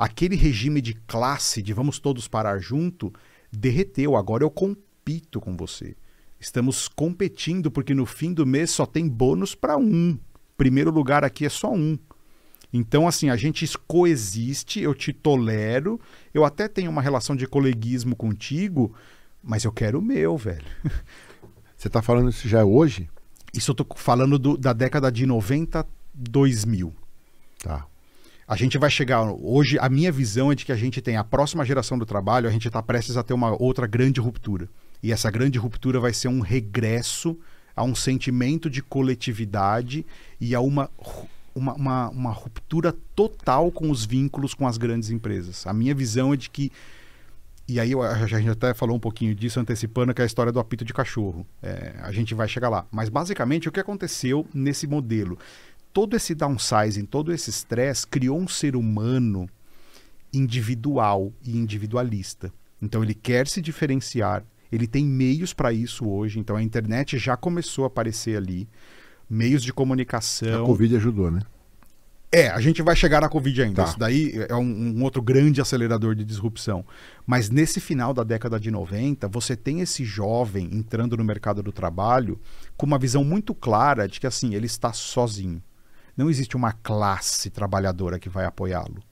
Aquele 0.00 0.34
regime 0.34 0.80
de 0.80 0.94
classe, 0.94 1.60
de 1.60 1.74
vamos 1.74 1.98
todos 1.98 2.26
parar 2.26 2.58
junto, 2.58 3.12
derreteu. 3.52 4.16
Agora 4.16 4.42
eu 4.42 4.50
compito 4.50 5.38
com 5.42 5.54
você. 5.54 5.94
Estamos 6.40 6.88
competindo 6.88 7.70
porque 7.70 7.92
no 7.92 8.06
fim 8.06 8.32
do 8.32 8.46
mês 8.46 8.70
só 8.70 8.86
tem 8.86 9.06
bônus 9.06 9.54
para 9.54 9.76
um. 9.76 10.18
Primeiro 10.56 10.90
lugar 10.90 11.22
aqui 11.22 11.44
é 11.44 11.50
só 11.50 11.70
um. 11.70 11.98
Então, 12.72 13.06
assim, 13.06 13.28
a 13.28 13.36
gente 13.36 13.68
coexiste, 13.86 14.80
eu 14.80 14.94
te 14.94 15.12
tolero, 15.12 16.00
eu 16.32 16.46
até 16.46 16.66
tenho 16.66 16.90
uma 16.90 17.02
relação 17.02 17.36
de 17.36 17.46
coleguismo 17.46 18.16
contigo, 18.16 18.94
mas 19.42 19.64
eu 19.64 19.70
quero 19.70 19.98
o 19.98 20.02
meu, 20.02 20.34
velho. 20.38 20.64
Você 21.76 21.88
está 21.88 22.00
falando 22.00 22.30
isso 22.30 22.48
já 22.48 22.64
hoje? 22.64 23.06
Isso 23.52 23.72
eu 23.72 23.74
tô 23.74 23.86
falando 23.96 24.38
do, 24.38 24.56
da 24.56 24.72
década 24.72 25.12
de 25.12 25.26
90, 25.26 25.86
2000. 26.14 26.90
Tá. 27.58 27.89
A 28.50 28.56
gente 28.56 28.76
vai 28.78 28.90
chegar. 28.90 29.22
Hoje, 29.40 29.78
a 29.78 29.88
minha 29.88 30.10
visão 30.10 30.50
é 30.50 30.56
de 30.56 30.66
que 30.66 30.72
a 30.72 30.76
gente 30.76 31.00
tem 31.00 31.16
a 31.16 31.22
próxima 31.22 31.64
geração 31.64 31.96
do 31.96 32.04
trabalho, 32.04 32.48
a 32.48 32.50
gente 32.50 32.66
está 32.66 32.82
prestes 32.82 33.16
a 33.16 33.22
ter 33.22 33.32
uma 33.32 33.52
outra 33.62 33.86
grande 33.86 34.18
ruptura. 34.18 34.68
E 35.00 35.12
essa 35.12 35.30
grande 35.30 35.56
ruptura 35.56 36.00
vai 36.00 36.12
ser 36.12 36.26
um 36.26 36.40
regresso 36.40 37.38
a 37.76 37.84
um 37.84 37.94
sentimento 37.94 38.68
de 38.68 38.82
coletividade 38.82 40.04
e 40.40 40.52
a 40.52 40.60
uma, 40.60 40.90
uma, 41.54 41.74
uma, 41.74 42.08
uma 42.08 42.32
ruptura 42.32 42.92
total 43.14 43.70
com 43.70 43.88
os 43.88 44.04
vínculos 44.04 44.52
com 44.52 44.66
as 44.66 44.76
grandes 44.76 45.10
empresas. 45.10 45.64
A 45.64 45.72
minha 45.72 45.94
visão 45.94 46.34
é 46.34 46.36
de 46.36 46.50
que 46.50 46.72
e 47.68 47.78
aí 47.78 47.92
a 47.94 48.26
gente 48.26 48.50
até 48.50 48.74
falou 48.74 48.96
um 48.96 49.00
pouquinho 49.00 49.32
disso 49.32 49.60
antecipando 49.60 50.12
que 50.12 50.20
é 50.20 50.24
a 50.24 50.26
história 50.26 50.50
do 50.50 50.58
apito 50.58 50.84
de 50.84 50.92
cachorro. 50.92 51.46
É, 51.62 51.94
a 52.02 52.10
gente 52.10 52.34
vai 52.34 52.48
chegar 52.48 52.68
lá. 52.68 52.84
Mas 52.90 53.08
basicamente 53.08 53.68
o 53.68 53.72
que 53.72 53.78
aconteceu 53.78 54.44
nesse 54.52 54.88
modelo? 54.88 55.38
Todo 55.92 56.16
esse 56.16 56.34
downsizing, 56.34 57.04
todo 57.04 57.32
esse 57.32 57.50
estresse 57.50 58.06
criou 58.06 58.38
um 58.38 58.46
ser 58.46 58.76
humano 58.76 59.48
individual 60.32 61.32
e 61.44 61.56
individualista. 61.56 62.52
Então 62.80 63.02
ele 63.02 63.14
quer 63.14 63.46
se 63.46 63.60
diferenciar, 63.60 64.44
ele 64.70 64.86
tem 64.86 65.04
meios 65.04 65.52
para 65.52 65.72
isso 65.72 66.08
hoje, 66.08 66.38
então 66.38 66.56
a 66.56 66.62
internet 66.62 67.18
já 67.18 67.36
começou 67.36 67.84
a 67.84 67.86
aparecer 67.88 68.36
ali, 68.36 68.68
meios 69.28 69.62
de 69.62 69.72
comunicação. 69.72 70.62
A 70.62 70.66
Covid 70.66 70.96
ajudou, 70.96 71.30
né? 71.30 71.40
É, 72.32 72.48
a 72.48 72.60
gente 72.60 72.80
vai 72.80 72.94
chegar 72.94 73.20
na 73.20 73.28
Covid 73.28 73.60
ainda. 73.60 73.82
Tá. 73.82 73.88
Isso 73.88 73.98
daí 73.98 74.32
é 74.48 74.54
um, 74.54 74.60
um, 74.96 75.02
outro 75.02 75.20
grande 75.20 75.60
acelerador 75.60 76.14
de 76.14 76.24
disrupção. 76.24 76.84
Mas 77.26 77.50
nesse 77.50 77.80
final 77.80 78.14
da 78.14 78.22
década 78.22 78.58
de 78.60 78.70
90, 78.70 79.26
você 79.26 79.56
tem 79.56 79.80
esse 79.80 80.04
jovem 80.04 80.70
entrando 80.72 81.16
no 81.16 81.24
mercado 81.24 81.60
do 81.60 81.72
trabalho 81.72 82.38
com 82.76 82.86
uma 82.86 83.00
visão 83.00 83.24
muito 83.24 83.52
clara 83.52 84.06
de 84.06 84.20
que 84.20 84.28
assim, 84.28 84.54
ele 84.54 84.66
está 84.66 84.92
sozinho. 84.92 85.60
Não 86.16 86.30
existe 86.30 86.56
uma 86.56 86.72
classe 86.72 87.50
trabalhadora 87.50 88.18
que 88.18 88.28
vai 88.28 88.44
apoiá-lo. 88.44 89.02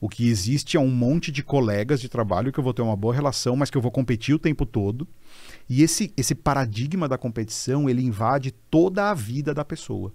O 0.00 0.08
que 0.08 0.28
existe 0.28 0.76
é 0.76 0.80
um 0.80 0.90
monte 0.90 1.30
de 1.30 1.42
colegas 1.42 2.00
de 2.00 2.08
trabalho 2.08 2.50
que 2.50 2.58
eu 2.58 2.64
vou 2.64 2.72
ter 2.72 2.80
uma 2.80 2.96
boa 2.96 3.14
relação, 3.14 3.54
mas 3.54 3.70
que 3.70 3.76
eu 3.76 3.82
vou 3.82 3.90
competir 3.90 4.34
o 4.34 4.38
tempo 4.38 4.64
todo. 4.64 5.06
E 5.68 5.82
esse, 5.82 6.12
esse 6.16 6.34
paradigma 6.34 7.06
da 7.06 7.18
competição, 7.18 7.88
ele 7.88 8.02
invade 8.02 8.50
toda 8.70 9.10
a 9.10 9.14
vida 9.14 9.52
da 9.52 9.64
pessoa. 9.64 10.10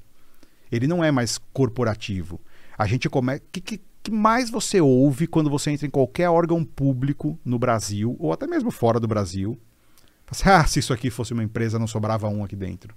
Ele 0.71 0.87
não 0.87 1.03
é 1.03 1.11
mais 1.11 1.37
corporativo. 1.53 2.41
A 2.75 2.87
gente 2.87 3.07
come... 3.07 3.39
que, 3.51 3.61
que, 3.61 3.81
que 4.01 4.11
mais 4.11 4.49
você 4.49 4.81
ouve 4.81 5.27
quando 5.27 5.51
você 5.51 5.69
entra 5.69 5.85
em 5.85 5.91
qualquer 5.91 6.29
órgão 6.29 6.63
público 6.63 7.39
no 7.45 7.59
Brasil, 7.59 8.15
ou 8.19 8.33
até 8.33 8.47
mesmo 8.47 8.71
fora 8.71 8.99
do 8.99 9.07
Brasil? 9.07 9.59
Assim, 10.27 10.49
ah, 10.49 10.65
se 10.65 10.79
isso 10.79 10.91
aqui 10.91 11.11
fosse 11.11 11.31
uma 11.31 11.43
empresa, 11.43 11.77
não 11.77 11.85
sobrava 11.85 12.27
um 12.27 12.43
aqui 12.43 12.55
dentro 12.55 12.95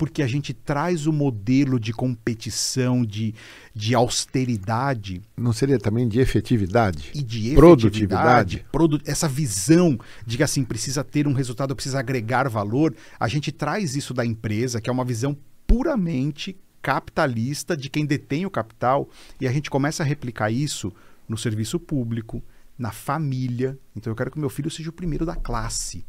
porque 0.00 0.22
a 0.22 0.26
gente 0.26 0.54
traz 0.54 1.06
o 1.06 1.12
modelo 1.12 1.78
de 1.78 1.92
competição, 1.92 3.04
de, 3.04 3.34
de 3.74 3.94
austeridade. 3.94 5.20
Não 5.36 5.52
seria 5.52 5.78
também 5.78 6.08
de 6.08 6.18
efetividade? 6.18 7.10
E 7.14 7.22
de 7.22 7.54
produtividade. 7.54 8.64
Produ 8.72 8.98
essa 9.04 9.28
visão 9.28 10.00
de 10.26 10.38
que 10.38 10.42
assim 10.42 10.64
precisa 10.64 11.04
ter 11.04 11.28
um 11.28 11.34
resultado, 11.34 11.76
precisa 11.76 11.98
agregar 11.98 12.48
valor. 12.48 12.96
A 13.18 13.28
gente 13.28 13.52
traz 13.52 13.94
isso 13.94 14.14
da 14.14 14.24
empresa, 14.24 14.80
que 14.80 14.88
é 14.88 14.92
uma 14.92 15.04
visão 15.04 15.36
puramente 15.66 16.56
capitalista 16.80 17.76
de 17.76 17.90
quem 17.90 18.06
detém 18.06 18.46
o 18.46 18.50
capital, 18.50 19.06
e 19.38 19.46
a 19.46 19.52
gente 19.52 19.68
começa 19.68 20.02
a 20.02 20.06
replicar 20.06 20.50
isso 20.50 20.90
no 21.28 21.36
serviço 21.36 21.78
público, 21.78 22.42
na 22.78 22.90
família. 22.90 23.78
Então 23.94 24.10
eu 24.10 24.16
quero 24.16 24.30
que 24.30 24.38
meu 24.38 24.48
filho 24.48 24.70
seja 24.70 24.88
o 24.88 24.94
primeiro 24.94 25.26
da 25.26 25.36
classe. 25.36 26.06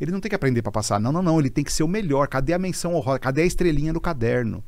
Ele 0.00 0.10
não 0.10 0.20
tem 0.20 0.30
que 0.30 0.34
aprender 0.34 0.62
para 0.62 0.72
passar. 0.72 0.98
Não, 0.98 1.12
não, 1.12 1.22
não. 1.22 1.38
Ele 1.38 1.50
tem 1.50 1.62
que 1.62 1.72
ser 1.72 1.82
o 1.82 1.88
melhor. 1.88 2.26
Cadê 2.26 2.52
a 2.52 2.58
menção 2.58 2.94
honrosa? 2.94 3.18
Cadê 3.18 3.42
a 3.42 3.46
estrelinha 3.46 3.92
no 3.92 4.00
caderno? 4.00 4.64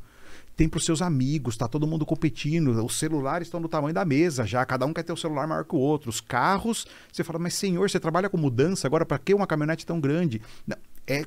Tem 0.55 0.69
para 0.69 0.77
os 0.77 0.85
seus 0.85 1.01
amigos, 1.01 1.57
tá 1.57 1.67
todo 1.67 1.87
mundo 1.87 2.05
competindo. 2.05 2.69
Os 2.85 2.99
celulares 2.99 3.47
estão 3.47 3.59
do 3.59 3.67
tamanho 3.67 3.93
da 3.93 4.05
mesa 4.05 4.45
já. 4.45 4.63
Cada 4.63 4.85
um 4.85 4.93
quer 4.93 5.01
ter 5.01 5.11
o 5.11 5.17
celular 5.17 5.47
maior 5.47 5.65
que 5.65 5.75
o 5.75 5.79
outro. 5.79 6.11
Os 6.11 6.21
carros, 6.21 6.85
você 7.11 7.23
fala, 7.23 7.39
mas 7.39 7.55
senhor, 7.55 7.89
você 7.89 7.99
trabalha 7.99 8.29
com 8.29 8.37
mudança 8.37 8.85
agora, 8.85 9.05
para 9.05 9.17
que 9.17 9.33
uma 9.33 9.47
caminhonete 9.47 9.85
tão 9.85 9.99
grande? 9.99 10.41
Não, 10.67 10.77
é 11.07 11.25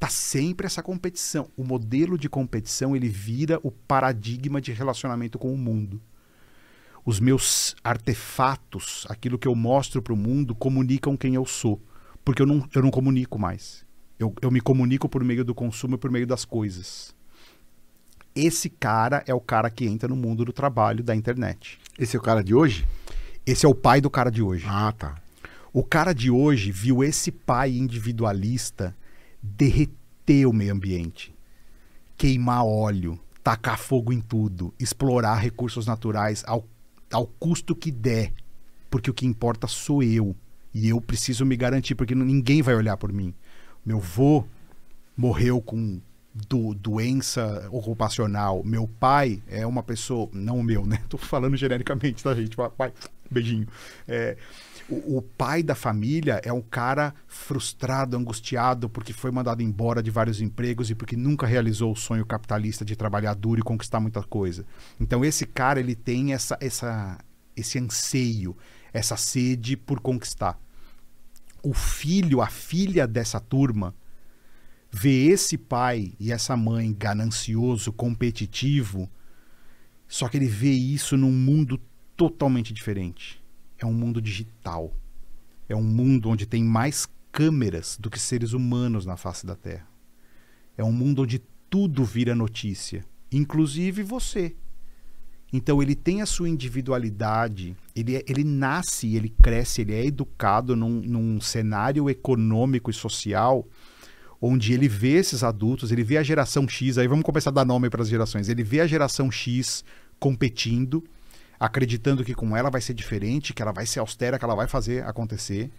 tá 0.00 0.08
sempre 0.08 0.66
essa 0.66 0.82
competição. 0.82 1.48
O 1.56 1.62
modelo 1.62 2.18
de 2.18 2.28
competição 2.28 2.96
ele 2.96 3.08
vira 3.08 3.60
o 3.62 3.70
paradigma 3.70 4.60
de 4.60 4.72
relacionamento 4.72 5.38
com 5.38 5.54
o 5.54 5.56
mundo. 5.56 6.02
Os 7.06 7.20
meus 7.20 7.76
artefatos, 7.84 9.06
aquilo 9.08 9.38
que 9.38 9.46
eu 9.46 9.54
mostro 9.54 10.02
para 10.02 10.12
o 10.12 10.16
mundo, 10.16 10.54
comunicam 10.54 11.16
quem 11.16 11.36
eu 11.36 11.46
sou 11.46 11.80
porque 12.24 12.42
eu 12.42 12.46
não, 12.46 12.66
eu 12.74 12.82
não 12.82 12.90
comunico 12.90 13.38
mais. 13.38 13.84
Eu, 14.18 14.32
eu 14.40 14.50
me 14.50 14.60
comunico 14.60 15.08
por 15.08 15.22
meio 15.22 15.44
do 15.44 15.54
consumo 15.54 15.96
e 15.96 15.98
por 15.98 16.10
meio 16.10 16.26
das 16.26 16.44
coisas. 16.44 17.14
Esse 18.34 18.68
cara 18.68 19.22
é 19.26 19.34
o 19.34 19.40
cara 19.40 19.70
que 19.70 19.84
entra 19.86 20.08
no 20.08 20.16
mundo 20.16 20.44
do 20.44 20.52
trabalho 20.52 21.04
da 21.04 21.14
internet. 21.14 21.78
Esse 21.98 22.16
é 22.16 22.18
o 22.18 22.22
cara 22.22 22.42
de 22.42 22.54
hoje? 22.54 22.86
Esse 23.46 23.66
é 23.66 23.68
o 23.68 23.74
pai 23.74 24.00
do 24.00 24.10
cara 24.10 24.30
de 24.30 24.42
hoje. 24.42 24.64
Ah, 24.68 24.92
tá. 24.92 25.16
O 25.72 25.82
cara 25.82 26.12
de 26.12 26.30
hoje 26.30 26.70
viu 26.70 27.02
esse 27.04 27.30
pai 27.30 27.76
individualista 27.76 28.96
derreter 29.42 30.46
o 30.46 30.52
meio 30.52 30.72
ambiente, 30.72 31.34
queimar 32.16 32.64
óleo, 32.64 33.20
tacar 33.42 33.78
fogo 33.78 34.12
em 34.12 34.20
tudo, 34.20 34.72
explorar 34.80 35.34
recursos 35.34 35.86
naturais 35.86 36.42
ao, 36.46 36.66
ao 37.12 37.26
custo 37.26 37.74
que 37.74 37.90
der, 37.90 38.32
porque 38.88 39.10
o 39.10 39.14
que 39.14 39.26
importa 39.26 39.66
sou 39.66 40.02
eu. 40.02 40.34
E 40.74 40.88
eu 40.88 41.00
preciso 41.00 41.46
me 41.46 41.56
garantir, 41.56 41.94
porque 41.94 42.14
ninguém 42.14 42.60
vai 42.60 42.74
olhar 42.74 42.96
por 42.96 43.12
mim. 43.12 43.32
Meu 43.86 44.00
vô 44.00 44.44
morreu 45.16 45.60
com 45.60 46.00
do, 46.34 46.74
doença 46.74 47.68
ocupacional. 47.70 48.62
Meu 48.64 48.88
pai 48.88 49.40
é 49.48 49.64
uma 49.64 49.82
pessoa. 49.82 50.28
Não 50.32 50.58
o 50.58 50.64
meu, 50.64 50.84
né? 50.84 51.00
Tô 51.08 51.16
falando 51.16 51.56
genericamente, 51.56 52.22
tá, 52.24 52.34
gente? 52.34 52.56
Pai, 52.56 52.92
beijinho. 53.30 53.68
É, 54.08 54.36
o, 54.88 55.18
o, 55.18 55.22
pai 55.22 55.62
da 55.62 55.76
família 55.76 56.40
é 56.42 56.52
um 56.52 56.60
cara 56.60 57.14
frustrado, 57.28 58.16
angustiado, 58.16 58.88
porque 58.88 59.12
foi 59.12 59.30
mandado 59.30 59.62
embora 59.62 60.02
de 60.02 60.10
vários 60.10 60.40
empregos 60.40 60.90
e 60.90 60.94
porque 60.94 61.16
nunca 61.16 61.46
realizou 61.46 61.92
o 61.92 61.96
sonho 61.96 62.26
capitalista 62.26 62.84
de 62.84 62.96
trabalhar 62.96 63.34
duro 63.34 63.60
e 63.60 63.62
conquistar 63.62 64.00
muita 64.00 64.22
coisa. 64.22 64.64
Então, 65.00 65.24
esse 65.24 65.46
cara, 65.46 65.78
ele 65.78 65.94
tem 65.94 66.34
essa, 66.34 66.58
essa, 66.60 67.18
esse 67.56 67.78
anseio, 67.78 68.56
essa 68.92 69.16
sede 69.16 69.76
por 69.76 70.00
conquistar. 70.00 70.58
O 71.64 71.72
filho, 71.72 72.42
a 72.42 72.46
filha 72.46 73.06
dessa 73.06 73.40
turma, 73.40 73.94
vê 74.92 75.28
esse 75.28 75.56
pai 75.56 76.12
e 76.20 76.30
essa 76.30 76.56
mãe 76.56 76.92
ganancioso, 76.92 77.90
competitivo, 77.90 79.10
só 80.06 80.28
que 80.28 80.36
ele 80.36 80.46
vê 80.46 80.70
isso 80.70 81.16
num 81.16 81.32
mundo 81.32 81.80
totalmente 82.14 82.72
diferente. 82.72 83.42
É 83.78 83.86
um 83.86 83.94
mundo 83.94 84.20
digital. 84.20 84.94
É 85.68 85.74
um 85.74 85.82
mundo 85.82 86.28
onde 86.28 86.46
tem 86.46 86.62
mais 86.62 87.08
câmeras 87.32 87.96
do 87.98 88.10
que 88.10 88.18
seres 88.20 88.52
humanos 88.52 89.06
na 89.06 89.16
face 89.16 89.46
da 89.46 89.56
Terra. 89.56 89.88
É 90.76 90.84
um 90.84 90.92
mundo 90.92 91.22
onde 91.22 91.40
tudo 91.70 92.04
vira 92.04 92.34
notícia, 92.34 93.04
inclusive 93.32 94.02
você. 94.02 94.54
Então 95.56 95.80
ele 95.80 95.94
tem 95.94 96.20
a 96.20 96.26
sua 96.26 96.48
individualidade, 96.48 97.76
ele, 97.94 98.16
é, 98.16 98.24
ele 98.26 98.42
nasce, 98.42 99.14
ele 99.14 99.28
cresce, 99.28 99.82
ele 99.82 99.94
é 99.94 100.04
educado 100.04 100.74
num, 100.74 101.00
num 101.00 101.40
cenário 101.40 102.10
econômico 102.10 102.90
e 102.90 102.92
social 102.92 103.64
onde 104.42 104.72
ele 104.72 104.88
vê 104.88 105.12
esses 105.12 105.44
adultos, 105.44 105.92
ele 105.92 106.02
vê 106.02 106.18
a 106.18 106.24
geração 106.24 106.68
X, 106.68 106.98
aí 106.98 107.06
vamos 107.06 107.24
começar 107.24 107.50
a 107.50 107.52
dar 107.52 107.64
nome 107.64 107.88
para 107.88 108.02
as 108.02 108.08
gerações, 108.08 108.48
ele 108.48 108.64
vê 108.64 108.80
a 108.80 108.86
geração 108.88 109.30
X 109.30 109.84
competindo, 110.18 111.04
acreditando 111.58 112.24
que 112.24 112.34
com 112.34 112.56
ela 112.56 112.68
vai 112.68 112.80
ser 112.80 112.92
diferente, 112.92 113.54
que 113.54 113.62
ela 113.62 113.72
vai 113.72 113.86
ser 113.86 114.00
austera, 114.00 114.40
que 114.40 114.44
ela 114.44 114.56
vai 114.56 114.66
fazer 114.66 115.04
acontecer. 115.04 115.70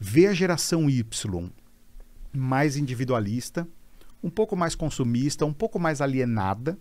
Vê 0.00 0.26
a 0.26 0.34
geração 0.34 0.90
Y 0.90 1.48
mais 2.34 2.76
individualista, 2.76 3.68
um 4.20 4.30
pouco 4.30 4.56
mais 4.56 4.74
consumista, 4.74 5.46
um 5.46 5.52
pouco 5.52 5.78
mais 5.78 6.00
alienada, 6.00 6.76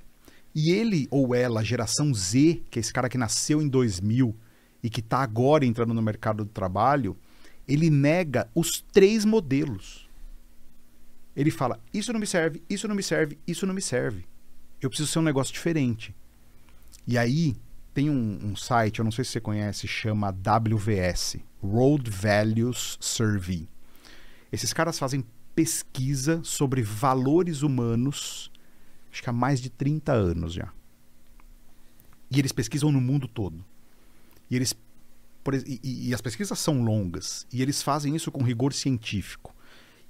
e 0.55 0.71
ele 0.71 1.07
ou 1.11 1.35
ela, 1.35 1.63
geração 1.63 2.13
Z, 2.13 2.63
que 2.71 2.79
é 2.79 2.81
esse 2.81 2.93
cara 2.93 3.09
que 3.09 3.17
nasceu 3.17 3.61
em 3.61 3.67
2000 3.67 4.33
e 4.81 4.89
que 4.89 5.01
está 5.01 5.19
agora 5.19 5.65
entrando 5.65 5.93
no 5.93 6.01
mercado 6.01 6.45
do 6.45 6.49
trabalho, 6.49 7.17
ele 7.67 7.89
nega 7.89 8.49
os 8.55 8.81
três 8.93 9.25
modelos. 9.25 10.09
Ele 11.35 11.51
fala: 11.51 11.79
Isso 11.93 12.13
não 12.13 12.19
me 12.19 12.27
serve, 12.27 12.63
isso 12.69 12.87
não 12.87 12.95
me 12.95 13.03
serve, 13.03 13.37
isso 13.45 13.65
não 13.65 13.73
me 13.73 13.81
serve. 13.81 14.25
Eu 14.81 14.89
preciso 14.89 15.11
ser 15.11 15.19
um 15.19 15.23
negócio 15.23 15.53
diferente. 15.53 16.15
E 17.05 17.17
aí, 17.17 17.55
tem 17.93 18.09
um, 18.09 18.39
um, 18.43 18.55
site, 18.55 18.99
eu 18.99 19.05
não 19.05 19.11
sei 19.11 19.25
se 19.25 19.31
você 19.31 19.41
conhece, 19.41 19.87
chama 19.87 20.29
WVS 20.29 21.37
World 21.63 22.09
Values 22.09 22.97
Survey. 22.99 23.67
Esses 24.51 24.71
caras 24.73 24.97
fazem 24.97 25.25
pesquisa 25.53 26.41
sobre 26.43 26.81
valores 26.81 27.61
humanos, 27.61 28.51
acho 29.15 29.23
que 29.23 29.29
há 29.29 29.33
mais 29.33 29.61
de 29.61 29.69
30 29.69 30.11
anos 30.11 30.53
já. 30.53 30.73
E 32.29 32.37
eles 32.37 32.51
pesquisam 32.51 32.91
no 32.91 32.99
mundo 32.99 33.29
todo. 33.29 33.63
E, 34.51 34.57
eles, 34.57 34.75
e, 35.65 36.09
e 36.09 36.13
as 36.13 36.19
pesquisas 36.19 36.59
são 36.59 36.83
longas. 36.83 37.47
E 37.51 37.61
eles 37.61 37.81
fazem 37.81 38.13
isso 38.13 38.29
com 38.29 38.43
rigor 38.43 38.73
científico. 38.73 39.55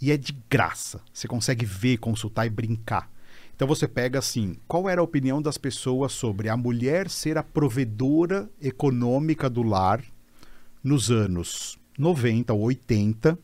E 0.01 0.11
é 0.11 0.17
de 0.17 0.35
graça. 0.49 1.01
Você 1.13 1.27
consegue 1.27 1.65
ver, 1.65 1.97
consultar 1.97 2.47
e 2.47 2.49
brincar. 2.49 3.11
Então 3.55 3.67
você 3.67 3.87
pega 3.87 4.17
assim, 4.17 4.57
qual 4.67 4.89
era 4.89 4.99
a 4.99 5.03
opinião 5.03 5.39
das 5.39 5.57
pessoas 5.57 6.11
sobre 6.11 6.49
a 6.49 6.57
mulher 6.57 7.07
ser 7.07 7.37
a 7.37 7.43
provedora 7.43 8.49
econômica 8.59 9.47
do 9.47 9.61
lar 9.61 10.03
nos 10.83 11.11
anos 11.11 11.77
90 11.95 12.51
ou 12.53 12.61
80? 12.61 13.37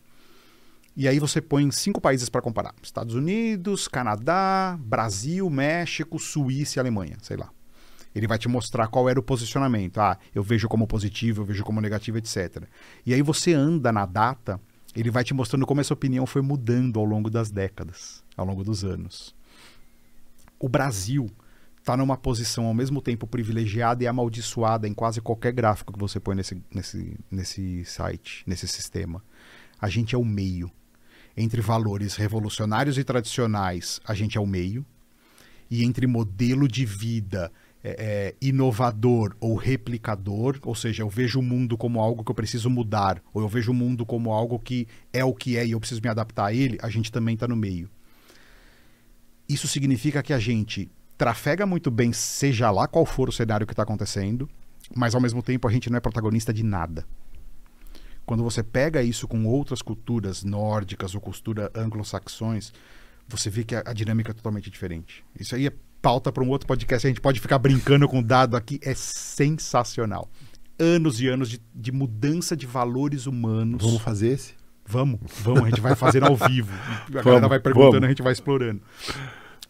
E 0.95 1.07
aí 1.07 1.19
você 1.19 1.41
põe 1.41 1.69
cinco 1.71 2.01
países 2.01 2.29
para 2.29 2.41
comparar: 2.41 2.73
Estados 2.81 3.15
Unidos, 3.15 3.87
Canadá, 3.87 4.77
Brasil, 4.79 5.49
México, 5.49 6.19
Suíça 6.19 6.77
e 6.77 6.79
Alemanha, 6.79 7.17
sei 7.21 7.37
lá. 7.37 7.49
Ele 8.13 8.27
vai 8.27 8.37
te 8.37 8.49
mostrar 8.49 8.87
qual 8.87 9.07
era 9.07 9.19
o 9.19 9.23
posicionamento. 9.23 9.99
Ah, 9.99 10.17
eu 10.35 10.43
vejo 10.43 10.67
como 10.67 10.85
positivo, 10.85 11.41
eu 11.41 11.45
vejo 11.45 11.63
como 11.63 11.79
negativo, 11.79 12.17
etc. 12.17 12.63
E 13.05 13.13
aí 13.13 13.21
você 13.21 13.53
anda 13.53 13.91
na 13.91 14.05
data, 14.05 14.59
ele 14.93 15.09
vai 15.09 15.23
te 15.23 15.33
mostrando 15.33 15.65
como 15.65 15.79
essa 15.79 15.93
opinião 15.93 16.25
foi 16.25 16.41
mudando 16.41 16.99
ao 16.99 17.05
longo 17.05 17.29
das 17.29 17.49
décadas, 17.49 18.21
ao 18.35 18.45
longo 18.45 18.63
dos 18.63 18.83
anos 18.83 19.33
o 20.61 20.69
Brasil 20.69 21.29
está 21.79 21.97
numa 21.97 22.15
posição 22.15 22.65
ao 22.67 22.73
mesmo 22.73 23.01
tempo 23.01 23.25
privilegiada 23.25 24.03
e 24.03 24.07
amaldiçoada 24.07 24.87
em 24.87 24.93
quase 24.93 25.19
qualquer 25.19 25.51
gráfico 25.51 25.91
que 25.91 25.99
você 25.99 26.19
põe 26.19 26.35
nesse, 26.35 26.63
nesse, 26.73 27.19
nesse 27.31 27.83
site, 27.85 28.43
nesse 28.45 28.67
sistema. 28.67 29.23
A 29.79 29.89
gente 29.89 30.13
é 30.13 30.17
o 30.17 30.23
meio. 30.23 30.71
Entre 31.35 31.61
valores 31.61 32.15
revolucionários 32.15 32.97
e 32.97 33.03
tradicionais, 33.03 33.99
a 34.05 34.13
gente 34.13 34.37
é 34.37 34.41
o 34.41 34.47
meio. 34.47 34.85
E 35.69 35.83
entre 35.83 36.05
modelo 36.05 36.67
de 36.67 36.85
vida 36.85 37.51
é, 37.83 37.89
é, 37.89 38.35
inovador 38.41 39.35
ou 39.39 39.55
replicador, 39.55 40.59
ou 40.63 40.75
seja, 40.75 41.01
eu 41.01 41.09
vejo 41.09 41.39
o 41.39 41.43
mundo 41.43 41.77
como 41.77 41.99
algo 41.99 42.23
que 42.23 42.29
eu 42.29 42.35
preciso 42.35 42.69
mudar, 42.69 43.21
ou 43.33 43.41
eu 43.41 43.47
vejo 43.47 43.71
o 43.71 43.73
mundo 43.73 44.05
como 44.05 44.31
algo 44.31 44.59
que 44.59 44.87
é 45.11 45.23
o 45.23 45.33
que 45.33 45.57
é 45.57 45.65
e 45.65 45.71
eu 45.71 45.79
preciso 45.79 46.01
me 46.01 46.09
adaptar 46.09 46.47
a 46.47 46.53
ele, 46.53 46.77
a 46.81 46.89
gente 46.89 47.11
também 47.11 47.33
está 47.33 47.47
no 47.47 47.55
meio. 47.55 47.89
Isso 49.49 49.67
significa 49.67 50.21
que 50.21 50.31
a 50.31 50.39
gente 50.39 50.91
trafega 51.17 51.65
muito 51.65 51.89
bem, 51.89 52.13
seja 52.13 52.69
lá 52.71 52.87
qual 52.87 53.05
for 53.05 53.29
o 53.29 53.31
cenário 53.31 53.65
que 53.65 53.73
está 53.73 53.83
acontecendo, 53.83 54.49
mas 54.95 55.15
ao 55.15 55.21
mesmo 55.21 55.41
tempo 55.41 55.67
a 55.67 55.71
gente 55.71 55.89
não 55.89 55.97
é 55.97 55.99
protagonista 55.99 56.53
de 56.53 56.63
nada. 56.63 57.05
Quando 58.25 58.43
você 58.43 58.63
pega 58.63 59.03
isso 59.03 59.27
com 59.27 59.45
outras 59.45 59.81
culturas 59.81 60.43
nórdicas 60.43 61.13
ou 61.15 61.21
cultura 61.21 61.71
anglo-saxões, 61.75 62.71
você 63.27 63.49
vê 63.49 63.63
que 63.63 63.75
a, 63.75 63.83
a, 63.85 63.93
dinâmica 63.93 64.31
é 64.31 64.33
totalmente 64.33 64.69
diferente. 64.69 65.23
Isso 65.39 65.55
aí 65.55 65.67
é 65.67 65.73
pauta 66.01 66.31
para 66.31 66.43
um 66.43 66.49
outro 66.49 66.67
podcast. 66.67 67.05
A 67.05 67.09
gente 67.09 67.21
pode 67.21 67.39
ficar 67.39 67.57
brincando 67.57 68.07
com 68.07 68.21
dado 68.21 68.55
aqui. 68.55 68.79
É 68.83 68.93
sensacional. 68.93 70.29
Anos 70.79 71.21
e 71.21 71.27
anos 71.27 71.49
de, 71.49 71.61
de 71.73 71.91
mudança 71.91 72.55
de 72.55 72.65
valores 72.65 73.25
humanos. 73.27 73.83
Vamos 73.83 74.01
fazer 74.01 74.29
esse? 74.29 74.53
Vamos, 74.85 75.19
vamos. 75.39 75.63
A 75.63 75.69
gente 75.69 75.81
vai 75.81 75.95
fazer 75.95 76.23
ao 76.23 76.35
vivo. 76.35 76.73
A 76.75 77.05
vamos, 77.05 77.25
galera 77.25 77.47
vai 77.47 77.59
perguntando, 77.59 77.91
vamos. 77.93 78.05
a 78.05 78.09
gente 78.09 78.21
vai 78.21 78.33
explorando. 78.33 78.81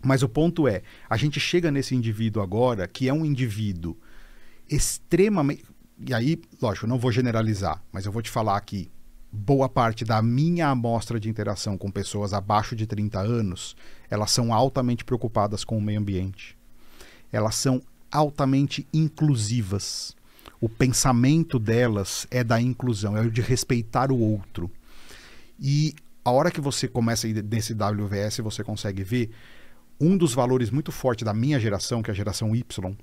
Mas 0.03 0.23
o 0.23 0.30
ponto 0.30 0.68
é, 0.68 0.82
a 1.10 1.15
gente 1.15 1.40
chega 1.40 1.69
nesse 1.69 1.95
indivíduo 1.95 2.41
agora, 2.41 2.88
que 2.88 3.07
é 3.07 3.14
um 3.14 3.23
indivíduo 3.26 3.95
extremamente. 4.69 5.64
E 6.06 6.14
aí, 6.14 6.41
lógico, 6.61 6.88
não 6.88 6.98
vou 6.98 7.11
generalizar, 7.11 7.82
mas 7.91 8.06
eu 8.06 8.11
vou 8.11 8.22
te 8.22 8.30
falar 8.30 8.60
que 8.61 8.90
boa 9.32 9.69
parte 9.69 10.03
da 10.03 10.22
minha 10.22 10.68
amostra 10.68 11.19
de 11.19 11.30
interação 11.30 11.78
com 11.78 11.90
pessoas 11.90 12.34
abaixo 12.34 12.76
de 12.76 12.86
30 12.86 13.19
anos, 13.19 13.76
elas 14.10 14.32
são 14.32 14.53
altamente 14.53 15.06
preocupadas 15.06 15.64
com 15.64 15.78
o 15.78 15.82
meio 15.82 15.99
ambiente. 15.99 16.57
Elas 17.32 17.56
são 17.56 17.82
altamente 18.11 18.86
inclusivas. 18.94 20.15
O 20.60 20.68
pensamento 20.68 21.57
delas 21.57 22.28
é 22.30 22.44
da 22.44 22.60
inclusão, 22.60 23.15
é 23.15 23.22
o 23.22 23.32
de 23.32 23.41
respeitar 23.41 24.11
o 24.11 24.19
outro. 24.19 24.69
E 25.60 25.95
a 26.26 26.32
hora 26.32 26.52
que 26.52 26.60
você 26.60 26.88
começa 26.88 27.26
a 27.26 27.30
ir 27.30 27.44
nesse 27.44 27.73
WVS, 27.73 28.40
você 28.40 28.64
consegue 28.64 29.03
ver 29.03 29.32
um 29.99 30.18
dos 30.18 30.34
valores 30.34 30.72
muito 30.72 30.91
fortes 30.91 31.23
da 31.23 31.34
minha 31.34 31.60
geração, 31.60 32.02
que 32.02 32.10
é 32.10 32.14
a 32.14 32.15
geração 32.15 32.56
Y, 32.56 32.95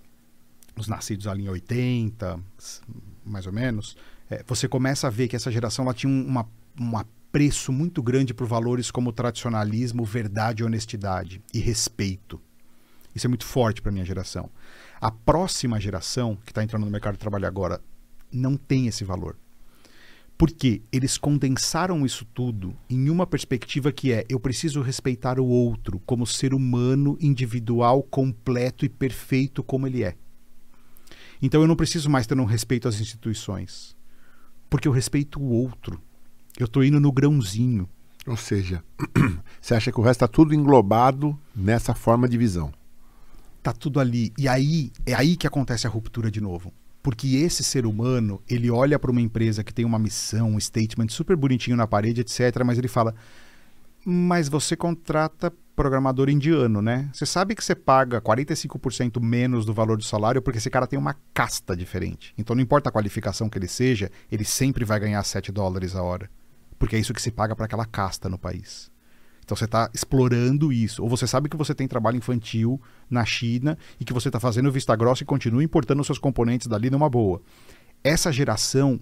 os 0.76 0.88
nascidos 0.88 1.26
ali 1.26 1.44
em 1.44 1.48
80, 1.48 2.40
mais 3.24 3.46
ou 3.46 3.52
menos, 3.52 3.96
é, 4.30 4.44
você 4.46 4.68
começa 4.68 5.06
a 5.06 5.10
ver 5.10 5.28
que 5.28 5.36
essa 5.36 5.50
geração 5.50 5.84
ela 5.84 5.94
tinha 5.94 6.12
uma, 6.12 6.46
um 6.80 6.96
apreço 6.96 7.72
muito 7.72 8.02
grande 8.02 8.32
por 8.32 8.46
valores 8.46 8.90
como 8.90 9.12
tradicionalismo, 9.12 10.04
verdade, 10.04 10.64
honestidade 10.64 11.42
e 11.52 11.58
respeito. 11.58 12.40
Isso 13.14 13.26
é 13.26 13.28
muito 13.28 13.44
forte 13.44 13.82
para 13.82 13.92
minha 13.92 14.04
geração. 14.04 14.50
A 15.00 15.10
próxima 15.10 15.80
geração, 15.80 16.36
que 16.44 16.50
está 16.50 16.62
entrando 16.62 16.84
no 16.84 16.90
mercado 16.90 17.14
de 17.14 17.20
trabalho 17.20 17.46
agora, 17.46 17.80
não 18.32 18.56
tem 18.56 18.86
esse 18.86 19.04
valor. 19.04 19.36
Porque 20.36 20.82
eles 20.92 21.18
condensaram 21.18 22.06
isso 22.06 22.24
tudo 22.24 22.76
em 22.88 23.10
uma 23.10 23.26
perspectiva 23.26 23.90
que 23.90 24.12
é: 24.12 24.24
eu 24.28 24.38
preciso 24.38 24.80
respeitar 24.82 25.40
o 25.40 25.46
outro 25.46 26.00
como 26.06 26.24
ser 26.24 26.54
humano 26.54 27.18
individual, 27.20 28.04
completo 28.04 28.84
e 28.84 28.88
perfeito 28.88 29.64
como 29.64 29.86
ele 29.86 30.04
é. 30.04 30.14
Então 31.40 31.60
eu 31.60 31.66
não 31.66 31.77
preciso 31.77 32.10
mais 32.10 32.27
ter 32.27 32.39
um 32.39 32.44
respeito 32.44 32.89
às 32.89 33.01
instituições, 33.01 33.97
porque 34.69 34.89
eu 34.89 34.93
respeito 34.93 35.40
o 35.40 35.51
outro. 35.51 36.01
Eu 36.59 36.66
estou 36.66 36.82
indo 36.82 36.98
no 36.98 37.12
grãozinho. 37.12 37.89
Ou 38.27 38.36
seja, 38.36 38.85
você 39.60 39.74
acha 39.74 39.93
que 39.93 39.98
o 39.98 40.02
resto 40.02 40.24
está 40.24 40.28
tudo 40.28 40.55
englobado 40.55 41.39
nessa 41.55 41.94
forma 41.94 42.28
de 42.28 42.36
visão? 42.36 42.73
Tá 43.62 43.73
tudo 43.73 44.01
ali. 44.01 44.32
E 44.36 44.47
aí 44.47 44.93
é 45.06 45.15
aí 45.15 45.36
que 45.36 45.47
acontece 45.47 45.86
a 45.86 45.90
ruptura 45.90 46.31
de 46.31 46.40
novo. 46.40 46.73
Porque 47.02 47.36
esse 47.36 47.65
ser 47.65 47.86
humano, 47.86 48.43
ele 48.48 48.70
olha 48.70 48.98
para 48.98 49.10
uma 49.10 49.20
empresa 49.20 49.65
que 49.65 49.73
tem 49.73 49.85
uma 49.85 49.98
missão, 49.98 50.51
um 50.51 50.60
statement 50.60 51.09
super 51.09 51.36
bonitinho 51.36 51.77
na 51.77 51.86
parede, 51.86 52.20
etc. 52.20 52.62
Mas 52.66 52.77
ele 52.77 52.89
fala: 52.89 53.15
Mas 54.05 54.48
você 54.48 54.77
contrata 54.77 55.52
programador 55.78 56.28
indiano, 56.28 56.82
né? 56.82 57.09
Você 57.12 57.24
sabe 57.24 57.55
que 57.55 57.62
você 57.62 57.72
paga 57.72 58.20
45% 58.20 59.22
menos 59.22 59.64
do 59.64 59.72
valor 59.72 59.96
do 59.96 60.02
salário 60.02 60.42
porque 60.42 60.59
esse 60.59 60.68
cara 60.68 60.88
tem 60.88 60.98
uma 60.98 61.14
casta 61.32 61.76
diferente. 61.76 62.34
Então 62.36 62.56
não 62.56 62.62
importa 62.62 62.88
a 62.88 62.92
qualificação 62.92 63.48
que 63.48 63.56
ele 63.56 63.68
seja, 63.68 64.10
ele 64.30 64.44
sempre 64.44 64.84
vai 64.84 64.98
ganhar 64.98 65.22
7 65.22 65.52
dólares 65.52 65.94
a 65.94 66.02
hora. 66.02 66.28
Porque 66.80 66.96
é 66.96 66.98
isso 66.98 67.14
que 67.14 67.22
se 67.22 67.30
paga 67.30 67.55
para 67.55 67.66
aquela 67.66 67.86
casta 67.86 68.28
no 68.28 68.36
país. 68.36 68.90
Então 69.44 69.56
você 69.56 69.66
está 69.66 69.88
explorando 69.94 70.72
isso. 70.72 71.00
Ou 71.00 71.09
você 71.09 71.28
sabe 71.28 71.48
que 71.48 71.56
você 71.56 71.72
tem 71.72 71.86
trabalho 71.86 72.16
infantil 72.16 72.82
na 73.09 73.24
China 73.24 73.78
e 74.00 74.05
que 74.05 74.12
você 74.12 74.30
está 74.30 74.40
fazendo 74.40 74.72
vista 74.72 74.96
grossa 74.96 75.22
e 75.22 75.26
continua 75.26 75.62
importando 75.62 76.02
seus 76.02 76.18
componentes 76.18 76.66
dali 76.66 76.90
numa 76.90 77.09
boa. 77.09 77.40
Essa 78.02 78.32
geração 78.32 79.00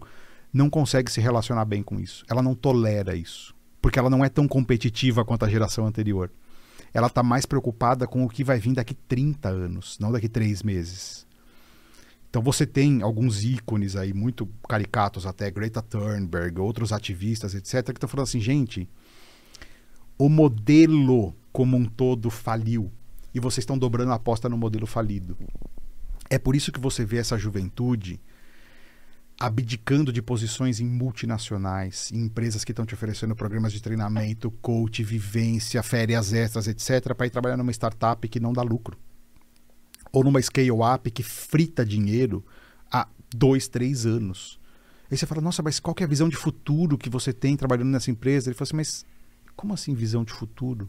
não 0.52 0.68
consegue 0.68 1.10
se 1.10 1.22
relacionar 1.22 1.64
bem 1.64 1.82
com 1.82 1.98
isso. 1.98 2.22
Ela 2.28 2.42
não 2.42 2.54
tolera 2.54 3.16
isso. 3.16 3.54
Porque 3.80 3.98
ela 3.98 4.10
não 4.10 4.22
é 4.22 4.28
tão 4.28 4.46
competitiva 4.46 5.24
quanto 5.24 5.46
a 5.46 5.48
geração 5.48 5.86
anterior. 5.86 6.30
Ela 6.96 7.08
está 7.08 7.22
mais 7.22 7.44
preocupada 7.44 8.06
com 8.06 8.24
o 8.24 8.28
que 8.28 8.42
vai 8.42 8.58
vir 8.58 8.72
daqui 8.72 8.94
30 8.94 9.50
anos, 9.50 9.98
não 10.00 10.10
daqui 10.10 10.30
3 10.30 10.62
meses. 10.62 11.26
Então 12.30 12.40
você 12.40 12.64
tem 12.66 13.02
alguns 13.02 13.44
ícones 13.44 13.96
aí, 13.96 14.14
muito 14.14 14.48
caricatos 14.66 15.26
até, 15.26 15.50
Greta 15.50 15.82
Thunberg, 15.82 16.58
outros 16.58 16.94
ativistas, 16.94 17.54
etc., 17.54 17.84
que 17.84 17.98
estão 17.98 18.08
falando 18.08 18.24
assim, 18.24 18.40
gente, 18.40 18.88
o 20.16 20.30
modelo 20.30 21.34
como 21.52 21.76
um 21.76 21.84
todo 21.84 22.30
faliu 22.30 22.90
e 23.34 23.40
vocês 23.40 23.58
estão 23.58 23.76
dobrando 23.76 24.12
a 24.12 24.14
aposta 24.14 24.48
no 24.48 24.56
modelo 24.56 24.86
falido. 24.86 25.36
É 26.30 26.38
por 26.38 26.56
isso 26.56 26.72
que 26.72 26.80
você 26.80 27.04
vê 27.04 27.18
essa 27.18 27.36
juventude 27.36 28.18
abdicando 29.38 30.12
de 30.12 30.22
posições 30.22 30.80
em 30.80 30.86
multinacionais, 30.86 32.10
em 32.10 32.24
empresas 32.24 32.64
que 32.64 32.72
estão 32.72 32.86
te 32.86 32.94
oferecendo 32.94 33.36
programas 33.36 33.72
de 33.72 33.82
treinamento, 33.82 34.50
coach, 34.50 35.02
vivência, 35.04 35.82
férias 35.82 36.32
extras, 36.32 36.66
etc., 36.66 37.14
para 37.14 37.26
ir 37.26 37.30
trabalhar 37.30 37.56
numa 37.56 37.72
startup 37.72 38.26
que 38.28 38.40
não 38.40 38.52
dá 38.52 38.62
lucro. 38.62 38.98
Ou 40.10 40.24
numa 40.24 40.40
scale-up 40.40 41.10
que 41.10 41.22
frita 41.22 41.84
dinheiro 41.84 42.44
há 42.90 43.06
dois, 43.34 43.68
três 43.68 44.06
anos. 44.06 44.58
Aí 45.10 45.16
você 45.16 45.26
fala, 45.26 45.42
nossa, 45.42 45.62
mas 45.62 45.78
qual 45.78 45.94
é 46.00 46.04
a 46.04 46.08
visão 46.08 46.28
de 46.28 46.36
futuro 46.36 46.96
que 46.96 47.10
você 47.10 47.32
tem 47.32 47.56
trabalhando 47.56 47.90
nessa 47.90 48.10
empresa? 48.10 48.48
Ele 48.48 48.56
fala 48.56 48.66
assim, 48.66 48.76
mas 48.76 49.04
como 49.54 49.74
assim 49.74 49.94
visão 49.94 50.24
de 50.24 50.32
futuro? 50.32 50.88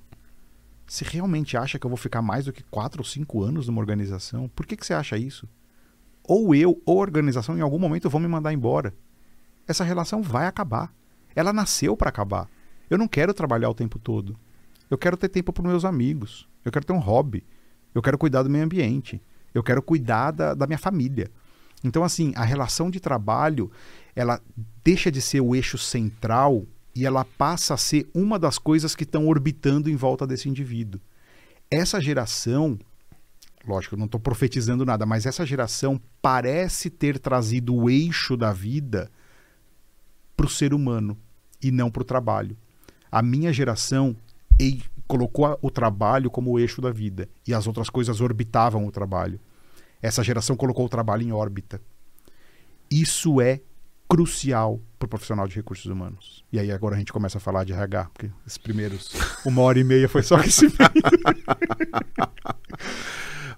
Você 0.87 1.03
realmente 1.03 1.57
acha 1.57 1.77
que 1.77 1.85
eu 1.85 1.89
vou 1.89 1.97
ficar 1.97 2.21
mais 2.21 2.45
do 2.45 2.53
que 2.53 2.63
quatro 2.63 3.01
ou 3.01 3.05
cinco 3.05 3.43
anos 3.43 3.67
numa 3.67 3.81
organização? 3.81 4.47
Por 4.47 4.65
que, 4.65 4.77
que 4.77 4.85
você 4.85 4.93
acha 4.93 5.17
isso? 5.17 5.47
Ou 6.27 6.53
eu 6.53 6.81
ou 6.85 6.99
a 6.99 7.01
organização 7.01 7.57
em 7.57 7.61
algum 7.61 7.79
momento 7.79 8.09
vão 8.09 8.19
me 8.19 8.27
mandar 8.27 8.53
embora. 8.53 8.93
Essa 9.67 9.83
relação 9.83 10.21
vai 10.21 10.45
acabar. 10.45 10.93
Ela 11.35 11.53
nasceu 11.53 11.95
para 11.95 12.09
acabar. 12.09 12.49
Eu 12.89 12.97
não 12.97 13.07
quero 13.07 13.33
trabalhar 13.33 13.69
o 13.69 13.73
tempo 13.73 13.97
todo. 13.97 14.37
Eu 14.89 14.97
quero 14.97 15.17
ter 15.17 15.29
tempo 15.29 15.51
para 15.51 15.67
meus 15.67 15.85
amigos. 15.85 16.47
Eu 16.63 16.71
quero 16.71 16.85
ter 16.85 16.93
um 16.93 16.99
hobby. 16.99 17.43
Eu 17.93 18.01
quero 18.01 18.17
cuidar 18.17 18.43
do 18.43 18.49
meio 18.49 18.65
ambiente. 18.65 19.21
Eu 19.53 19.63
quero 19.63 19.81
cuidar 19.81 20.31
da, 20.31 20.53
da 20.53 20.67
minha 20.67 20.77
família. 20.77 21.29
Então, 21.83 22.03
assim, 22.03 22.33
a 22.35 22.43
relação 22.43 22.89
de 22.89 22.99
trabalho, 22.99 23.71
ela 24.15 24.41
deixa 24.83 25.11
de 25.11 25.21
ser 25.21 25.41
o 25.41 25.55
eixo 25.55 25.77
central 25.77 26.65
e 26.95 27.05
ela 27.05 27.23
passa 27.23 27.73
a 27.73 27.77
ser 27.77 28.09
uma 28.13 28.39
das 28.39 28.57
coisas 28.57 28.95
que 28.95 29.03
estão 29.03 29.27
orbitando 29.27 29.89
em 29.89 29.95
volta 29.95 30.25
desse 30.25 30.49
indivíduo. 30.49 30.99
Essa 31.69 32.01
geração, 32.01 32.79
lógico, 33.67 33.95
eu 33.95 33.99
não 33.99 34.05
estou 34.05 34.19
profetizando 34.19 34.85
nada, 34.85 35.05
mas 35.05 35.25
essa 35.25 35.45
geração 35.45 35.99
parece 36.21 36.89
ter 36.89 37.19
trazido 37.19 37.75
o 37.75 37.89
eixo 37.89 38.37
da 38.37 38.51
vida 38.51 39.11
para 40.35 40.45
o 40.45 40.49
ser 40.49 40.73
humano 40.73 41.17
e 41.61 41.71
não 41.71 41.89
para 41.89 42.01
o 42.01 42.05
trabalho. 42.05 42.55
A 43.11 43.21
minha 43.21 43.51
geração 43.51 44.15
colocou 45.07 45.57
o 45.61 45.71
trabalho 45.71 46.29
como 46.29 46.51
o 46.51 46.59
eixo 46.59 46.81
da 46.81 46.91
vida 46.91 47.29
e 47.47 47.53
as 47.53 47.65
outras 47.67 47.89
coisas 47.89 48.21
orbitavam 48.21 48.85
o 48.85 48.91
trabalho. 48.91 49.39
Essa 50.01 50.23
geração 50.23 50.55
colocou 50.55 50.85
o 50.85 50.89
trabalho 50.89 51.23
em 51.23 51.31
órbita. 51.31 51.81
Isso 52.89 53.41
é 53.41 53.61
crucial 54.07 54.79
para 54.97 55.05
o 55.05 55.09
profissional 55.09 55.47
de 55.47 55.55
recursos 55.55 55.85
humanos. 55.85 56.43
E 56.51 56.59
aí 56.59 56.71
agora 56.71 56.95
a 56.95 56.97
gente 56.97 57.11
começa 57.11 57.37
a 57.37 57.41
falar 57.41 57.63
de 57.63 57.73
RH, 57.73 58.09
porque 58.13 58.29
esses 58.45 58.57
primeiros 58.57 59.13
uma 59.45 59.61
hora 59.61 59.79
e 59.79 59.83
meia 59.83 60.07
foi 60.07 60.23
só 60.23 60.39
esse 60.39 60.67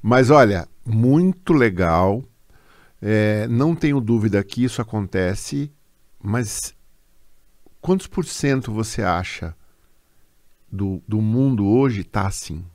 Mas 0.01 0.29
olha, 0.29 0.67
muito 0.85 1.53
legal. 1.53 2.23
É, 3.01 3.47
não 3.47 3.75
tenho 3.75 4.01
dúvida 4.01 4.43
que 4.43 4.63
isso 4.63 4.81
acontece, 4.81 5.71
mas 6.21 6.73
quantos 7.79 8.07
por 8.07 8.25
cento 8.25 8.73
você 8.73 9.01
acha 9.01 9.55
do, 10.71 11.01
do 11.07 11.21
mundo 11.21 11.65
hoje 11.65 12.01
está 12.01 12.27
assim? 12.27 12.65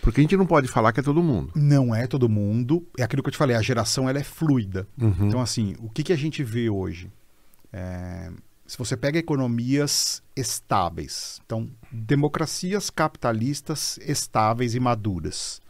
Porque 0.00 0.20
a 0.20 0.22
gente 0.22 0.36
não 0.36 0.46
pode 0.46 0.68
falar 0.68 0.92
que 0.92 1.00
é 1.00 1.02
todo 1.02 1.22
mundo. 1.22 1.52
Não 1.54 1.94
é 1.94 2.06
todo 2.06 2.28
mundo. 2.28 2.86
É 2.96 3.02
aquilo 3.02 3.22
que 3.22 3.28
eu 3.28 3.32
te 3.32 3.38
falei, 3.38 3.56
a 3.56 3.62
geração 3.62 4.08
ela 4.08 4.18
é 4.18 4.24
fluida. 4.24 4.86
Uhum. 5.00 5.26
Então, 5.26 5.40
assim, 5.40 5.74
o 5.80 5.90
que, 5.90 6.02
que 6.02 6.12
a 6.12 6.16
gente 6.16 6.42
vê 6.42 6.70
hoje? 6.70 7.10
É, 7.72 8.30
se 8.66 8.78
você 8.78 8.96
pega 8.96 9.18
economias 9.18 10.22
estáveis, 10.36 11.40
então, 11.44 11.68
democracias 11.90 12.88
capitalistas 12.90 13.98
estáveis 14.02 14.74
e 14.74 14.80
maduras, 14.80 15.60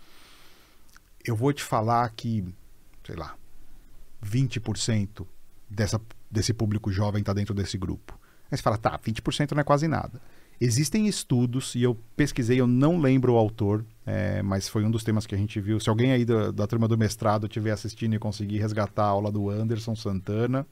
eu 1.29 1.37
vou 1.37 1.53
te 1.53 1.63
falar 1.63 2.09
que, 2.11 2.45
sei 3.05 3.15
lá, 3.15 3.37
20% 4.25 5.27
dessa, 5.69 6.01
desse 6.31 6.55
público 6.55 6.91
jovem 6.91 7.21
está 7.21 7.35
dentro 7.35 7.55
desse 7.55 7.77
grupo. 7.77 8.19
Aí 8.51 8.57
você 8.57 8.63
fala, 8.63 8.79
tá, 8.79 8.99
20% 8.99 9.53
não 9.53 9.61
é 9.61 9.65
quase 9.65 9.87
nada. 9.87 10.21
Existem 10.61 11.07
estudos, 11.07 11.75
e 11.75 11.83
eu 11.83 11.97
pesquisei, 12.17 12.59
eu 12.59 12.67
não 12.67 12.99
lembro 12.99 13.35
o 13.35 13.37
autor, 13.37 13.85
é, 14.05 14.43
mas 14.43 14.69
foi 14.69 14.85
um 14.85 14.91
dos 14.91 15.05
temas 15.05 15.27
que 15.27 15.35
a 15.35 15.39
gente 15.39 15.61
viu. 15.61 15.79
Se 15.79 15.89
alguém 15.89 16.13
aí 16.13 16.25
da, 16.25 16.51
da 16.51 16.67
turma 16.67 16.89
do 16.89 16.99
mestrado 16.99 17.47
estiver 17.47 17.71
assistindo 17.71 18.15
e 18.15 18.19
conseguir 18.19 18.59
resgatar 18.59 19.05
a 19.05 19.09
aula 19.09 19.31
do 19.31 19.51
Anderson 19.51 19.95
Santana. 19.95 20.67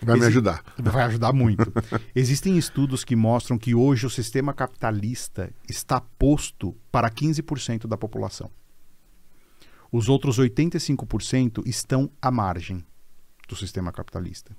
Vai 0.00 0.20
me 0.20 0.26
ajudar. 0.26 0.62
Vai 0.76 1.02
ajudar 1.04 1.32
muito. 1.32 1.72
Existem 2.14 2.56
estudos 2.56 3.02
que 3.02 3.16
mostram 3.16 3.58
que 3.58 3.74
hoje 3.74 4.06
o 4.06 4.10
sistema 4.10 4.52
capitalista 4.52 5.50
está 5.68 6.00
posto 6.00 6.76
para 6.92 7.10
15% 7.10 7.88
da 7.88 7.96
população. 7.96 8.48
Os 9.90 10.08
outros 10.08 10.38
85% 10.38 11.66
estão 11.66 12.10
à 12.20 12.30
margem 12.30 12.84
do 13.48 13.56
sistema 13.56 13.90
capitalista. 13.90 14.54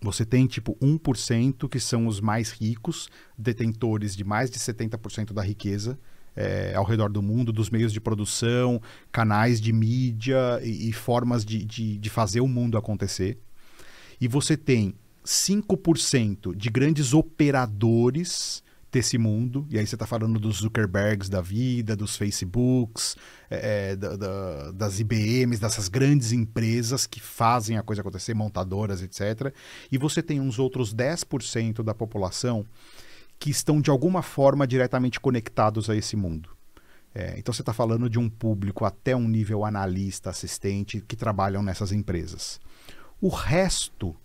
Você 0.00 0.24
tem 0.24 0.46
tipo 0.46 0.76
1% 0.76 1.68
que 1.68 1.80
são 1.80 2.06
os 2.06 2.20
mais 2.20 2.50
ricos, 2.50 3.08
detentores 3.36 4.14
de 4.14 4.22
mais 4.22 4.50
de 4.50 4.58
70% 4.58 5.32
da 5.32 5.42
riqueza 5.42 5.98
é, 6.36 6.74
ao 6.74 6.84
redor 6.84 7.10
do 7.10 7.22
mundo, 7.22 7.52
dos 7.52 7.70
meios 7.70 7.92
de 7.92 8.00
produção, 8.00 8.80
canais 9.10 9.60
de 9.60 9.72
mídia 9.72 10.60
e, 10.62 10.90
e 10.90 10.92
formas 10.92 11.44
de, 11.44 11.64
de, 11.64 11.96
de 11.96 12.10
fazer 12.10 12.40
o 12.40 12.46
mundo 12.46 12.76
acontecer. 12.76 13.38
E 14.20 14.28
você 14.28 14.56
tem 14.56 14.94
5% 15.24 16.54
de 16.54 16.70
grandes 16.70 17.14
operadores 17.14 18.62
desse 18.96 19.18
mundo, 19.18 19.66
e 19.68 19.78
aí 19.78 19.86
você 19.86 19.94
está 19.94 20.06
falando 20.06 20.40
dos 20.40 20.56
Zuckerbergs 20.56 21.28
da 21.28 21.42
vida, 21.42 21.94
dos 21.94 22.16
Facebooks, 22.16 23.14
é, 23.50 23.90
é, 23.90 23.96
da, 23.96 24.16
da, 24.16 24.72
das 24.72 24.98
IBMs, 24.98 25.60
dessas 25.60 25.86
grandes 25.86 26.32
empresas 26.32 27.06
que 27.06 27.20
fazem 27.20 27.76
a 27.76 27.82
coisa 27.82 28.00
acontecer, 28.00 28.32
montadoras, 28.32 29.02
etc. 29.02 29.54
E 29.92 29.98
você 29.98 30.22
tem 30.22 30.40
uns 30.40 30.58
outros 30.58 30.94
10% 30.94 31.82
da 31.82 31.92
população 31.92 32.64
que 33.38 33.50
estão 33.50 33.82
de 33.82 33.90
alguma 33.90 34.22
forma 34.22 34.66
diretamente 34.66 35.20
conectados 35.20 35.90
a 35.90 35.94
esse 35.94 36.16
mundo. 36.16 36.48
É, 37.14 37.38
então 37.38 37.52
você 37.52 37.60
está 37.60 37.74
falando 37.74 38.08
de 38.08 38.18
um 38.18 38.30
público 38.30 38.86
até 38.86 39.14
um 39.14 39.28
nível 39.28 39.62
analista, 39.62 40.30
assistente, 40.30 41.02
que 41.06 41.16
trabalham 41.16 41.62
nessas 41.62 41.92
empresas. 41.92 42.58
O 43.20 43.28
resto 43.28 44.16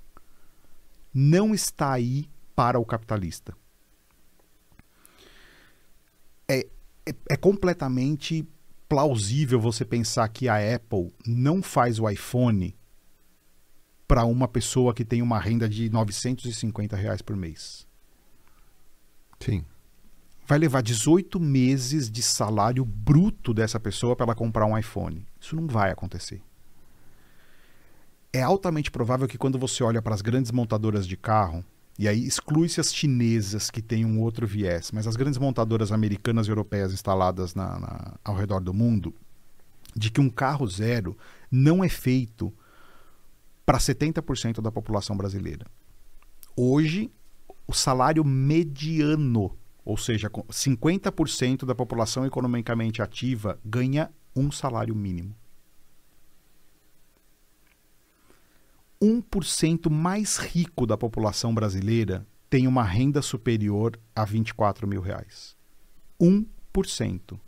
não 1.14 1.53
está 1.53 1.91
aí 1.91 2.30
para 2.56 2.80
o 2.80 2.85
capitalista 2.85 3.53
é, 7.29 7.35
completamente 7.35 8.47
plausível 8.88 9.59
você 9.59 9.85
pensar 9.85 10.27
que 10.27 10.49
a 10.49 10.75
Apple 10.75 11.13
não 11.25 11.61
faz 11.63 11.99
o 11.99 12.09
iPhone 12.09 12.75
para 14.07 14.25
uma 14.25 14.47
pessoa 14.47 14.93
que 14.93 15.05
tem 15.05 15.21
uma 15.21 15.39
renda 15.39 15.69
de 15.69 15.89
950 15.89 16.97
reais 16.97 17.21
por 17.21 17.35
mês. 17.35 17.88
Sim. 19.39 19.63
Vai 20.45 20.59
levar 20.59 20.81
18 20.81 21.39
meses 21.39 22.11
de 22.11 22.21
salário 22.21 22.83
bruto 22.83 23.53
dessa 23.53 23.79
pessoa 23.79 24.15
para 24.15 24.25
ela 24.25 24.35
comprar 24.35 24.65
um 24.65 24.77
iPhone. 24.77 25.25
Isso 25.39 25.55
não 25.55 25.65
vai 25.65 25.91
acontecer. 25.91 26.41
É 28.33 28.41
altamente 28.41 28.91
provável 28.91 29.27
que 29.27 29.38
quando 29.38 29.57
você 29.57 29.83
olha 29.83 30.01
para 30.01 30.13
as 30.13 30.21
grandes 30.21 30.51
montadoras 30.51 31.07
de 31.07 31.15
carro, 31.15 31.63
e 31.99 32.07
aí 32.07 32.26
exclui-se 32.26 32.80
as 32.80 32.93
chinesas 32.93 33.69
que 33.69 33.81
têm 33.81 34.05
um 34.05 34.19
outro 34.22 34.47
viés, 34.47 34.91
mas 34.91 35.05
as 35.05 35.15
grandes 35.15 35.38
montadoras 35.38 35.91
americanas 35.91 36.47
e 36.47 36.49
europeias 36.49 36.93
instaladas 36.93 37.53
na, 37.53 37.80
na, 37.80 38.13
ao 38.23 38.35
redor 38.35 38.61
do 38.61 38.73
mundo, 38.73 39.13
de 39.95 40.09
que 40.09 40.22
um 40.22 40.30
carro 40.30 40.68
zero 40.68 41.18
não 41.51 41.84
é 41.84 41.89
feito 41.89 42.53
para 43.65 43.77
70% 43.77 44.61
da 44.61 44.72
população 44.72 45.15
brasileira. 45.15 45.65
Hoje, 46.55 47.11
o 47.68 47.73
salário 47.73 48.23
mediano, 48.23 49.57
ou 49.85 49.97
seja, 49.97 50.30
50% 50.30 51.65
da 51.65 51.76
população 51.76 52.26
economicamente 52.26 53.01
ativa, 53.01 53.59
ganha 53.63 54.09
um 54.35 54.51
salário 54.51 54.95
mínimo. 54.95 55.35
1% 59.02 59.90
mais 59.90 60.38
rico 60.38 60.86
da 60.86 60.95
população 60.95 61.53
brasileira 61.53 62.26
tem 62.49 62.68
uma 62.68 62.84
renda 62.84 63.22
superior 63.22 63.99
a 64.15 64.23
24 64.26 64.88
mil 64.88 65.02
reais. 65.02 65.56
1%. 66.19 67.40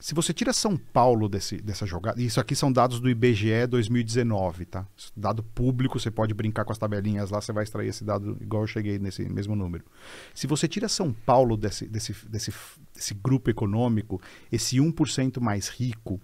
Se 0.00 0.14
você 0.14 0.32
tira 0.32 0.52
São 0.52 0.76
Paulo 0.76 1.28
desse, 1.28 1.56
dessa 1.56 1.84
jogada, 1.84 2.22
isso 2.22 2.38
aqui 2.38 2.54
são 2.54 2.70
dados 2.70 3.00
do 3.00 3.10
IBGE 3.10 3.66
2019, 3.66 4.64
tá? 4.66 4.86
Dado 5.16 5.42
público, 5.42 5.98
você 5.98 6.08
pode 6.08 6.32
brincar 6.34 6.64
com 6.64 6.70
as 6.70 6.78
tabelinhas 6.78 7.30
lá, 7.30 7.40
você 7.40 7.52
vai 7.52 7.64
extrair 7.64 7.88
esse 7.88 8.04
dado 8.04 8.36
igual 8.40 8.62
eu 8.62 8.66
cheguei 8.68 8.96
nesse 8.98 9.28
mesmo 9.28 9.56
número. 9.56 9.84
Se 10.32 10.46
você 10.46 10.68
tira 10.68 10.88
São 10.88 11.12
Paulo 11.12 11.56
desse, 11.56 11.88
desse, 11.88 12.14
desse, 12.28 12.52
desse 12.94 13.14
grupo 13.14 13.50
econômico, 13.50 14.20
esse 14.52 14.76
1% 14.76 15.40
mais 15.40 15.68
rico 15.68 16.20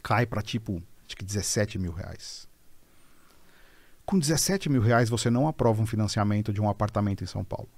cai 0.00 0.24
para 0.24 0.40
tipo, 0.40 0.80
acho 1.06 1.16
que 1.16 1.24
17 1.24 1.80
mil 1.80 1.90
reais. 1.90 2.45
Com 4.06 4.20
17 4.20 4.68
mil 4.68 4.80
reais, 4.80 5.10
você 5.10 5.28
não 5.28 5.48
aprova 5.48 5.82
um 5.82 5.86
financiamento 5.86 6.52
de 6.52 6.60
um 6.60 6.70
apartamento 6.70 7.24
em 7.24 7.26
São 7.26 7.42
Paulo. 7.42 7.68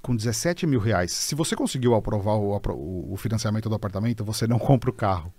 Com 0.00 0.16
17 0.16 0.66
mil 0.66 0.80
reais, 0.80 1.12
se 1.12 1.34
você 1.34 1.54
conseguiu 1.54 1.94
aprovar 1.94 2.36
o, 2.36 3.12
o 3.12 3.16
financiamento 3.18 3.68
do 3.68 3.74
apartamento, 3.74 4.24
você 4.24 4.46
não 4.46 4.58
compra 4.58 4.88
o 4.88 4.92
carro. 4.92 5.32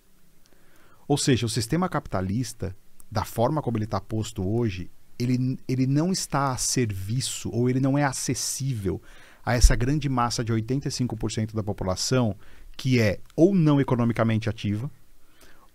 Ou 1.07 1.17
seja, 1.17 1.47
o 1.47 1.49
sistema 1.49 1.89
capitalista, 1.89 2.75
da 3.11 3.25
forma 3.25 3.63
como 3.63 3.77
ele 3.77 3.85
está 3.85 3.99
posto 3.99 4.47
hoje, 4.47 4.91
ele, 5.17 5.57
ele 5.67 5.87
não 5.87 6.11
está 6.11 6.51
a 6.51 6.57
serviço 6.57 7.49
ou 7.51 7.67
ele 7.67 7.79
não 7.79 7.97
é 7.97 8.03
acessível 8.03 9.01
a 9.43 9.55
essa 9.55 9.75
grande 9.75 10.07
massa 10.07 10.43
de 10.43 10.53
85% 10.53 11.53
da 11.53 11.63
população 11.63 12.35
que 12.77 12.99
é 12.99 13.19
ou 13.35 13.55
não 13.55 13.81
economicamente 13.81 14.49
ativa, 14.49 14.91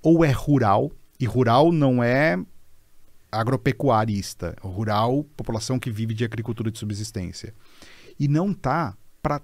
ou 0.02 0.24
é 0.24 0.30
rural, 0.30 0.92
e 1.18 1.24
rural 1.24 1.72
não 1.72 2.02
é 2.02 2.38
agropecuarista, 3.30 4.56
rural, 4.60 5.24
população 5.36 5.78
que 5.78 5.90
vive 5.90 6.14
de 6.14 6.24
agricultura 6.24 6.70
de 6.70 6.78
subsistência. 6.78 7.54
E 8.18 8.26
não 8.26 8.50
está 8.50 8.96
para 9.22 9.40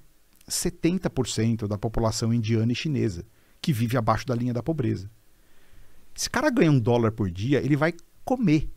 70% 0.49 1.67
da 1.67 1.79
população 1.79 2.33
indiana 2.33 2.73
e 2.73 2.75
chinesa, 2.75 3.25
que 3.61 3.73
vive 3.73 3.97
abaixo 3.97 4.27
da 4.27 4.35
linha 4.35 4.53
da 4.53 4.63
pobreza. 4.63 5.11
Esse 6.15 6.31
cara 6.31 6.51
ganha 6.51 6.71
um 6.71 6.79
dólar 6.79 7.13
por 7.13 7.31
dia, 7.31 7.61
ele 7.61 7.77
vai 7.77 7.95
comer. 8.25 8.71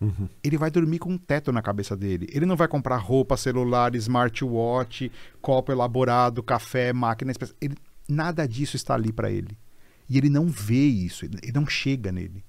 Uhum. 0.00 0.28
Ele 0.42 0.56
vai 0.56 0.70
dormir 0.70 0.98
com 0.98 1.12
um 1.12 1.18
teto 1.18 1.52
na 1.52 1.60
cabeça 1.60 1.96
dele. 1.96 2.26
Ele 2.32 2.46
não 2.46 2.56
vai 2.56 2.66
comprar 2.66 2.96
roupa, 2.96 3.36
celular, 3.36 3.94
smartwatch, 3.94 5.12
copo 5.42 5.70
elaborado, 5.70 6.42
café, 6.42 6.92
máquina. 6.92 7.32
Ele, 7.60 7.76
nada 8.08 8.48
disso 8.48 8.76
está 8.76 8.94
ali 8.94 9.12
para 9.12 9.30
ele. 9.30 9.58
E 10.08 10.16
ele 10.16 10.30
não 10.30 10.48
vê 10.48 10.86
isso, 10.86 11.24
ele 11.24 11.52
não 11.52 11.66
chega 11.66 12.10
nele 12.10 12.42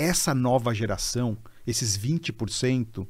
essa 0.00 0.34
nova 0.34 0.74
geração, 0.74 1.36
esses 1.66 1.96
20%, 1.98 3.06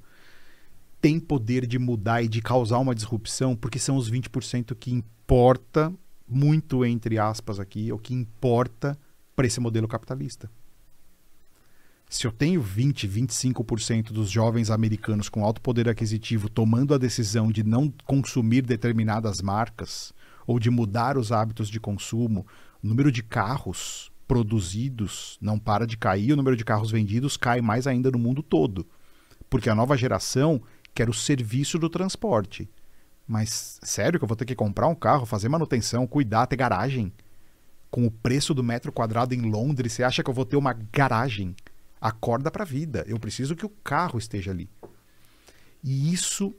tem 1.00 1.18
poder 1.18 1.66
de 1.66 1.78
mudar 1.78 2.22
e 2.22 2.28
de 2.28 2.42
causar 2.42 2.78
uma 2.78 2.94
disrupção, 2.94 3.56
porque 3.56 3.78
são 3.78 3.96
os 3.96 4.10
20% 4.10 4.74
que 4.74 4.92
importa 4.92 5.92
muito 6.28 6.84
entre 6.84 7.18
aspas 7.18 7.58
aqui, 7.58 7.92
o 7.92 7.98
que 7.98 8.14
importa 8.14 8.98
para 9.34 9.46
esse 9.46 9.58
modelo 9.60 9.88
capitalista. 9.88 10.50
Se 12.08 12.26
eu 12.26 12.32
tenho 12.32 12.60
20, 12.60 13.08
25% 13.08 14.12
dos 14.12 14.30
jovens 14.30 14.68
americanos 14.68 15.28
com 15.28 15.44
alto 15.44 15.60
poder 15.60 15.88
aquisitivo 15.88 16.48
tomando 16.48 16.92
a 16.92 16.98
decisão 16.98 17.50
de 17.50 17.62
não 17.62 17.92
consumir 18.04 18.62
determinadas 18.62 19.40
marcas 19.40 20.12
ou 20.44 20.58
de 20.58 20.70
mudar 20.70 21.16
os 21.16 21.30
hábitos 21.30 21.68
de 21.68 21.78
consumo, 21.78 22.44
o 22.82 22.86
número 22.88 23.12
de 23.12 23.22
carros 23.22 24.09
produzidos 24.30 25.36
não 25.40 25.58
para 25.58 25.84
de 25.84 25.96
cair, 25.96 26.32
o 26.32 26.36
número 26.36 26.56
de 26.56 26.64
carros 26.64 26.92
vendidos 26.92 27.36
cai 27.36 27.60
mais 27.60 27.88
ainda 27.88 28.12
no 28.12 28.18
mundo 28.18 28.44
todo. 28.44 28.86
Porque 29.48 29.68
a 29.68 29.74
nova 29.74 29.96
geração 29.96 30.62
quer 30.94 31.10
o 31.10 31.12
serviço 31.12 31.80
do 31.80 31.90
transporte. 31.90 32.70
Mas 33.26 33.80
sério 33.82 34.20
que 34.20 34.24
eu 34.24 34.28
vou 34.28 34.36
ter 34.36 34.44
que 34.44 34.54
comprar 34.54 34.86
um 34.86 34.94
carro, 34.94 35.26
fazer 35.26 35.48
manutenção, 35.48 36.06
cuidar, 36.06 36.46
ter 36.46 36.54
garagem? 36.54 37.12
Com 37.90 38.06
o 38.06 38.10
preço 38.10 38.54
do 38.54 38.62
metro 38.62 38.92
quadrado 38.92 39.34
em 39.34 39.50
Londres, 39.50 39.94
você 39.94 40.04
acha 40.04 40.22
que 40.22 40.30
eu 40.30 40.34
vou 40.34 40.44
ter 40.44 40.54
uma 40.54 40.74
garagem? 40.92 41.56
Acorda 42.00 42.52
para 42.52 42.62
a 42.62 42.66
vida. 42.66 43.04
Eu 43.08 43.18
preciso 43.18 43.56
que 43.56 43.66
o 43.66 43.72
carro 43.82 44.16
esteja 44.16 44.52
ali. 44.52 44.70
E 45.82 46.12
isso 46.12 46.54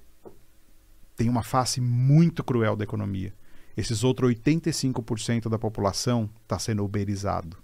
tem 1.16 1.30
uma 1.30 1.42
face 1.42 1.80
muito 1.80 2.44
cruel 2.44 2.76
da 2.76 2.84
economia. 2.84 3.34
Esses 3.76 4.04
outros 4.04 4.32
85% 4.32 5.50
da 5.50 5.58
população 5.58 6.30
está 6.44 6.60
sendo 6.60 6.84
uberizado. 6.84 7.58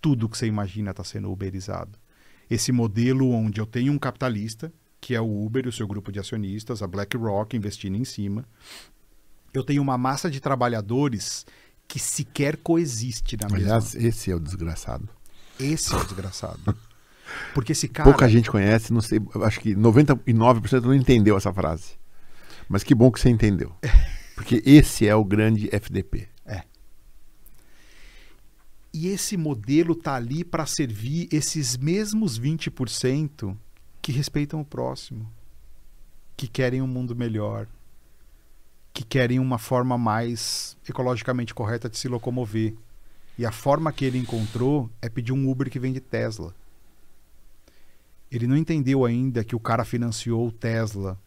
Tudo 0.00 0.28
que 0.28 0.36
você 0.36 0.46
imagina 0.46 0.90
está 0.90 1.04
sendo 1.04 1.30
uberizado. 1.30 1.98
Esse 2.50 2.72
modelo 2.72 3.30
onde 3.30 3.60
eu 3.60 3.66
tenho 3.66 3.92
um 3.92 3.98
capitalista, 3.98 4.72
que 5.00 5.14
é 5.14 5.20
o 5.20 5.44
Uber 5.44 5.66
e 5.66 5.68
o 5.68 5.72
seu 5.72 5.86
grupo 5.86 6.10
de 6.10 6.18
acionistas, 6.18 6.82
a 6.82 6.86
BlackRock 6.86 7.56
investindo 7.56 7.96
em 7.96 8.04
cima. 8.04 8.44
Eu 9.54 9.62
tenho 9.62 9.80
uma 9.80 9.96
massa 9.96 10.30
de 10.30 10.40
trabalhadores 10.40 11.46
que 11.86 11.98
sequer 11.98 12.56
coexiste 12.56 13.36
na 13.36 13.48
mesma. 13.48 13.74
Aliás, 13.74 13.94
esse 13.94 14.30
é 14.30 14.34
o 14.34 14.40
desgraçado. 14.40 15.08
Esse 15.58 15.92
é 15.92 15.96
o 15.96 16.04
desgraçado. 16.04 16.76
Porque 17.54 17.72
esse 17.72 17.88
cara. 17.88 18.08
Pouca 18.10 18.28
gente 18.28 18.50
conhece, 18.50 18.92
não 18.92 19.00
sei, 19.00 19.20
acho 19.42 19.60
que 19.60 19.74
99% 19.74 20.82
não 20.82 20.94
entendeu 20.94 21.36
essa 21.36 21.52
frase. 21.52 21.92
Mas 22.68 22.82
que 22.82 22.94
bom 22.94 23.10
que 23.10 23.20
você 23.20 23.28
entendeu. 23.28 23.72
Porque 24.40 24.62
esse 24.64 25.06
é 25.06 25.14
o 25.14 25.22
grande 25.22 25.68
FDP. 25.70 26.26
É. 26.46 26.62
E 28.90 29.08
esse 29.08 29.36
modelo 29.36 29.94
tá 29.94 30.14
ali 30.14 30.42
para 30.44 30.64
servir 30.64 31.28
esses 31.30 31.76
mesmos 31.76 32.40
20% 32.40 33.54
que 34.00 34.10
respeitam 34.10 34.62
o 34.62 34.64
próximo, 34.64 35.30
que 36.38 36.48
querem 36.48 36.80
um 36.80 36.86
mundo 36.86 37.14
melhor, 37.14 37.66
que 38.94 39.04
querem 39.04 39.38
uma 39.38 39.58
forma 39.58 39.98
mais 39.98 40.74
ecologicamente 40.88 41.52
correta 41.52 41.86
de 41.90 41.98
se 41.98 42.08
locomover. 42.08 42.74
E 43.36 43.44
a 43.44 43.52
forma 43.52 43.92
que 43.92 44.06
ele 44.06 44.16
encontrou 44.16 44.88
é 45.02 45.10
pedir 45.10 45.32
um 45.32 45.50
Uber 45.50 45.68
que 45.68 45.78
vende 45.78 46.00
Tesla. 46.00 46.54
Ele 48.32 48.46
não 48.46 48.56
entendeu 48.56 49.04
ainda 49.04 49.44
que 49.44 49.54
o 49.54 49.60
cara 49.60 49.84
financiou 49.84 50.48
o 50.48 50.52
Tesla 50.52 51.20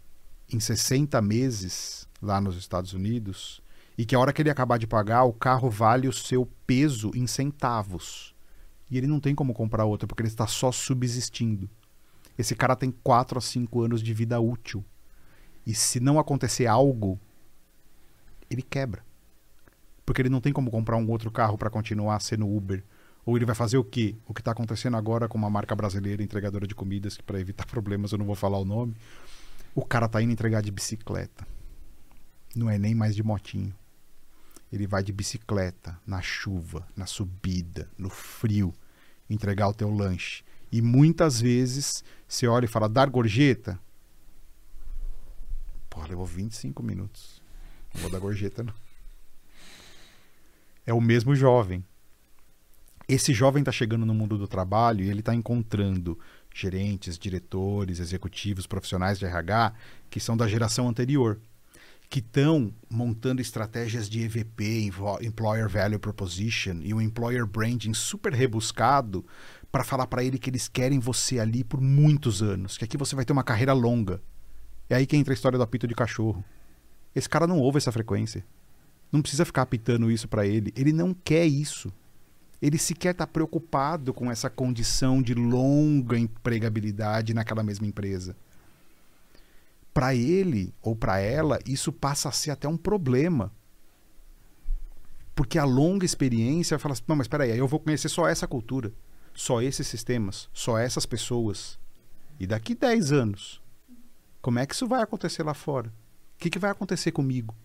em 0.52 0.60
60 0.60 1.22
meses 1.22 2.12
lá 2.24 2.40
nos 2.40 2.58
Estados 2.58 2.94
Unidos 2.94 3.62
e 3.98 4.06
que 4.06 4.16
a 4.16 4.20
hora 4.20 4.34
que 4.34 4.42
ele 4.42 4.50
acabar 4.50 4.80
de 4.80 4.88
pagar, 4.88 5.24
o 5.24 5.34
carro 5.34 5.70
vale 5.70 6.08
o 6.08 6.14
seu 6.14 6.48
peso 6.66 7.12
em 7.14 7.28
centavos. 7.28 8.34
E 8.90 8.98
ele 8.98 9.08
não 9.08 9.20
tem 9.20 9.36
como 9.36 9.54
comprar 9.54 9.86
outro 9.86 10.08
porque 10.08 10.22
ele 10.22 10.30
está 10.30 10.48
só 10.48 10.72
subsistindo. 10.72 11.70
Esse 12.38 12.56
cara 12.56 12.76
tem 12.76 12.92
4 12.92 13.38
a 13.38 13.42
5 13.42 13.82
anos 13.82 14.02
de 14.02 14.14
vida 14.14 14.40
útil. 14.40 14.84
E 15.66 15.74
se 15.74 16.00
não 16.00 16.20
acontecer 16.20 16.66
algo, 16.66 17.20
ele 18.50 18.64
quebra. 18.64 19.04
Porque 20.06 20.22
ele 20.22 20.30
não 20.30 20.42
tem 20.42 20.52
como 20.52 20.72
comprar 20.72 20.98
um 20.98 21.10
outro 21.10 21.32
carro 21.32 21.58
para 21.58 21.70
continuar 21.70 22.20
sendo 22.20 22.48
Uber. 22.48 22.84
Ou 23.26 23.38
ele 23.38 23.46
vai 23.46 23.56
fazer 23.56 23.78
o 23.78 23.84
quê? 23.84 24.16
O 24.26 24.34
que 24.34 24.42
está 24.42 24.52
acontecendo 24.52 24.98
agora 24.98 25.28
com 25.28 25.38
uma 25.38 25.50
marca 25.50 25.76
brasileira 25.76 26.24
entregadora 26.24 26.68
de 26.68 26.76
comidas, 26.76 27.16
que 27.16 27.24
para 27.24 27.40
evitar 27.40 27.66
problemas 27.68 28.12
eu 28.12 28.18
não 28.18 28.26
vou 28.26 28.36
falar 28.36 28.58
o 28.58 28.66
nome. 28.66 28.96
O 29.76 29.86
cara 29.86 30.10
tá 30.10 30.22
indo 30.22 30.34
entregar 30.34 30.62
de 30.62 30.72
bicicleta 30.72 31.48
não 32.56 32.70
é 32.70 32.78
nem 32.78 32.94
mais 32.94 33.16
de 33.16 33.24
motinho. 33.24 33.74
Ele 34.72 34.88
vai 34.88 35.04
de 35.04 35.14
bicicleta, 35.14 36.00
na 36.06 36.22
chuva, 36.22 36.88
na 36.96 37.06
subida, 37.06 37.90
no 37.98 38.10
frio, 38.10 38.74
entregar 39.30 39.68
o 39.68 39.74
teu 39.74 39.90
lanche. 39.90 40.44
E 40.72 40.82
muitas 40.82 41.40
vezes 41.40 42.04
você 42.28 42.48
olha 42.48 42.66
e 42.66 42.68
fala, 42.68 42.90
dar 42.90 43.08
gorjeta? 43.08 43.80
Pô, 45.90 46.02
levou 46.08 46.26
25 46.26 46.82
minutos. 46.82 47.40
Não 47.94 48.02
vou 48.02 48.10
dar 48.10 48.18
gorjeta, 48.18 48.64
não. 48.64 48.74
É 50.86 50.94
o 50.94 51.00
mesmo 51.00 51.36
jovem. 51.36 51.86
esse 53.08 53.34
jovem 53.34 53.62
está 53.62 53.72
chegando 53.72 54.06
no 54.06 54.14
mundo 54.14 54.38
do 54.38 54.48
trabalho 54.48 55.06
e 55.06 55.10
ele 55.10 55.20
está 55.20 55.36
encontrando 55.36 56.18
gerentes, 56.54 57.18
diretores, 57.18 58.00
executivos, 58.00 58.66
profissionais 58.66 59.20
de 59.20 59.26
RH 59.26 59.74
que 60.10 60.20
são 60.20 60.36
da 60.36 60.48
geração 60.48 60.90
anterior, 60.90 61.40
que 62.14 62.20
estão 62.20 62.72
montando 62.88 63.42
estratégias 63.42 64.08
de 64.08 64.22
EVP, 64.22 64.92
Employer 65.24 65.68
Value 65.68 65.98
Proposition, 65.98 66.78
e 66.84 66.94
um 66.94 67.02
Employer 67.02 67.44
Branding 67.44 67.96
super 67.96 68.32
rebuscado 68.32 69.26
para 69.72 69.84
falar 69.84 70.06
para 70.06 70.24
ele 70.24 70.38
que 70.38 70.48
eles 70.48 70.68
querem 70.68 71.00
você 71.00 71.40
ali 71.40 71.64
por 71.64 71.82
muitos 71.82 72.44
anos, 72.44 72.78
que 72.78 72.86
aqui 72.86 72.98
você 72.98 73.16
vai 73.16 73.26
ter 73.26 73.34
uma 73.34 73.44
carreira 73.44 73.74
longa. 73.74 74.22
É 74.88 74.94
aí 74.94 75.08
que 75.08 75.18
entra 75.18 75.34
a 75.34 75.36
história 75.36 75.58
do 75.58 75.64
apito 75.64 75.88
de 75.88 75.96
cachorro. 75.96 76.46
Esse 77.16 77.28
cara 77.28 77.48
não 77.48 77.58
ouve 77.58 77.80
essa 77.80 77.92
frequência. 77.92 78.46
Não 79.12 79.20
precisa 79.20 79.44
ficar 79.44 79.64
apitando 79.64 80.12
isso 80.12 80.28
para 80.28 80.46
ele. 80.46 80.72
Ele 80.76 80.94
não 80.94 81.16
quer 81.16 81.48
isso. 81.48 81.92
Ele 82.62 82.78
sequer 82.78 83.14
está 83.14 83.26
preocupado 83.26 84.14
com 84.14 84.32
essa 84.32 84.52
condição 84.52 85.20
de 85.20 85.34
longa 85.34 86.16
empregabilidade 86.16 87.34
naquela 87.34 87.64
mesma 87.64 87.88
empresa. 87.88 88.36
Para 89.94 90.16
ele 90.16 90.74
ou 90.82 90.96
para 90.96 91.20
ela, 91.20 91.60
isso 91.66 91.92
passa 91.92 92.30
a 92.30 92.32
ser 92.32 92.52
até 92.52 92.68
um 92.68 92.78
problema. 92.78 93.52
Porque 95.36 95.58
a 95.58 95.66
longa 95.66 96.06
experiência 96.06 96.80
fala 96.80 96.94
assim: 96.94 97.04
não, 97.08 97.16
mas 97.16 97.26
espera 97.26 97.44
aí, 97.44 97.58
eu 97.58 97.68
vou 97.68 97.80
conhecer 97.80 98.10
só 98.10 98.28
essa 98.28 98.48
cultura 98.48 98.94
só 99.34 99.62
esses 99.62 99.88
sistemas, 99.88 100.50
só 100.54 100.78
essas 100.78 101.06
pessoas. 101.06 101.80
E 102.40 102.46
daqui 102.46 102.76
10 102.76 103.12
anos, 103.12 103.62
como 104.42 104.60
é 104.60 104.66
que 104.66 104.74
isso 104.74 104.88
vai 104.88 105.02
acontecer 105.02 105.44
lá 105.44 105.54
fora? 105.54 105.90
O 106.36 106.40
que, 106.40 106.50
que 106.50 106.60
vai 106.60 106.72
acontecer 106.72 107.12
comigo? 107.12 107.56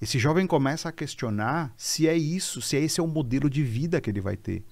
Esse 0.00 0.18
jovem 0.18 0.46
começa 0.46 0.88
a 0.88 0.92
questionar 0.92 1.72
se 1.76 2.08
é 2.08 2.16
isso, 2.16 2.60
se 2.60 2.76
esse 2.76 2.98
é 2.98 3.02
o 3.02 3.06
modelo 3.08 3.48
de 3.48 3.62
vida 3.62 4.00
que 4.00 4.10
ele 4.10 4.20
vai 4.20 4.36
ter. 4.36 4.64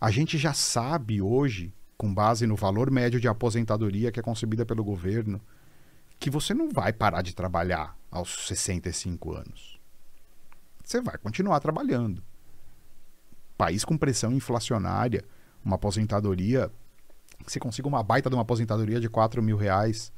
A 0.00 0.10
gente 0.10 0.38
já 0.38 0.52
sabe 0.52 1.20
hoje, 1.20 1.72
com 2.02 2.12
base 2.12 2.48
no 2.48 2.56
valor 2.56 2.90
médio 2.90 3.20
de 3.20 3.28
aposentadoria 3.28 4.10
que 4.10 4.18
é 4.18 4.22
concebida 4.24 4.66
pelo 4.66 4.82
governo, 4.82 5.40
que 6.18 6.28
você 6.28 6.52
não 6.52 6.68
vai 6.68 6.92
parar 6.92 7.22
de 7.22 7.32
trabalhar 7.32 7.96
aos 8.10 8.48
65 8.48 9.32
anos. 9.32 9.80
Você 10.82 11.00
vai 11.00 11.16
continuar 11.16 11.60
trabalhando 11.60 12.20
país 13.56 13.84
com 13.84 13.96
pressão 13.96 14.32
inflacionária, 14.32 15.24
uma 15.64 15.76
aposentadoria, 15.76 16.72
você 17.46 17.60
consiga 17.60 17.86
uma 17.86 18.02
baita 18.02 18.28
de 18.28 18.34
uma 18.34 18.42
aposentadoria 18.42 18.98
de 18.98 19.08
4 19.08 19.40
mil 19.40 19.56
reais. 19.56 20.10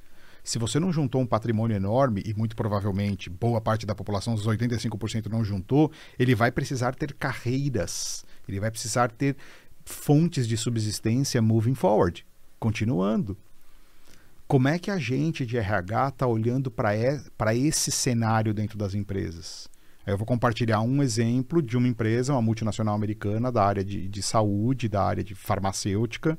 Se 0.43 0.59
você 0.59 0.81
não 0.81 0.91
juntou 0.91 1.21
um 1.21 1.27
patrimônio 1.27 1.77
enorme, 1.77 2.23
e 2.25 2.33
muito 2.33 2.57
provavelmente 2.57 3.29
boa 3.29 3.61
parte 3.61 3.85
da 3.85 3.95
população, 3.95 4.33
os 4.33 4.47
85% 4.47 5.27
não 5.27 5.45
juntou, 5.45 5.93
ele 6.19 6.35
vai 6.35 6.51
precisar 6.51 6.95
ter 6.95 7.13
carreiras, 7.13 8.25
ele 8.49 8.59
vai 8.59 8.71
precisar 8.71 9.11
ter 9.11 9.37
fontes 9.85 10.47
de 10.47 10.57
subsistência 10.57 11.41
moving 11.43 11.75
forward, 11.75 12.27
continuando. 12.59 13.37
Como 14.47 14.69
é 14.69 14.79
que 14.79 14.91
a 14.91 14.99
gente 14.99 15.47
de 15.47 15.57
RH 15.57 16.09
está 16.09 16.27
olhando 16.27 16.71
para 16.71 17.55
esse 17.55 17.91
cenário 17.91 18.53
dentro 18.53 18.77
das 18.77 18.95
empresas? 18.95 19.69
Eu 20.07 20.19
vou 20.19 20.27
compartilhar 20.27 20.83
um 20.83 21.03
exemplo 21.03 21.63
de 21.63 21.79
uma 21.79 21.89
empresa, 21.89 22.35
uma 22.35 22.43
multinacional 22.43 22.95
americana 22.95 23.51
da 23.51 23.65
área 23.65 23.83
de, 23.83 24.07
de 24.07 24.23
saúde, 24.23 24.87
da 24.87 25.03
área 25.03 25.25
de 25.25 25.35
farmacêutica, 25.35 26.39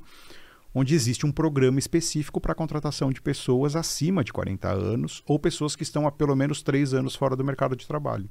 onde 0.74 0.94
existe 0.94 1.26
um 1.26 1.32
programa 1.32 1.80
específico 1.80 2.40
para 2.40 2.54
contratação 2.54 3.12
de 3.12 3.22
pessoas 3.22 3.76
acima 3.76 4.24
de 4.24 4.32
40 4.32 4.70
anos 4.70 5.24
ou 5.26 5.40
pessoas 5.40 5.76
que 5.76 5.82
estão 5.82 6.06
há 6.06 6.12
pelo 6.12 6.36
menos 6.36 6.62
3 6.62 6.94
anos 6.94 7.16
fora 7.16 7.36
do 7.36 7.44
mercado 7.44 7.76
de 7.76 7.88
trabalho. 7.88 8.30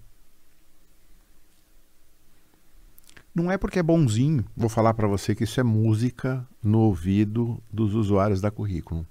Não 3.35 3.51
é 3.51 3.59
porque 3.59 3.81
é 3.81 3.83
bonzinho. 3.83 4.45
Vou 4.57 4.69
falar 4.69 4.95
para 4.95 5.09
você 5.09 5.35
que 5.35 5.43
isso 5.43 5.59
é 5.59 5.65
música 5.65 6.47
no 6.63 6.79
ouvido 6.79 7.61
dos 7.73 7.93
usuários 7.93 8.41
da 8.41 8.49
currículo. 8.49 9.05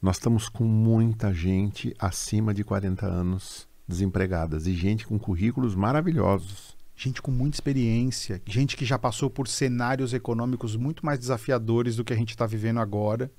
Nós 0.00 0.16
estamos 0.16 0.48
com 0.48 0.62
muita 0.62 1.34
gente 1.34 1.92
acima 1.98 2.54
de 2.54 2.62
40 2.62 3.04
anos 3.04 3.66
desempregadas 3.88 4.68
e 4.68 4.72
gente 4.72 5.04
com 5.04 5.18
currículos 5.18 5.74
maravilhosos. 5.74 6.76
Gente 6.94 7.20
com 7.20 7.32
muita 7.32 7.56
experiência, 7.56 8.40
gente 8.46 8.76
que 8.76 8.84
já 8.84 8.98
passou 8.98 9.28
por 9.28 9.48
cenários 9.48 10.14
econômicos 10.14 10.76
muito 10.76 11.04
mais 11.04 11.18
desafiadores 11.18 11.96
do 11.96 12.04
que 12.04 12.12
a 12.12 12.16
gente 12.16 12.30
está 12.30 12.46
vivendo 12.46 12.78
agora, 12.78 13.30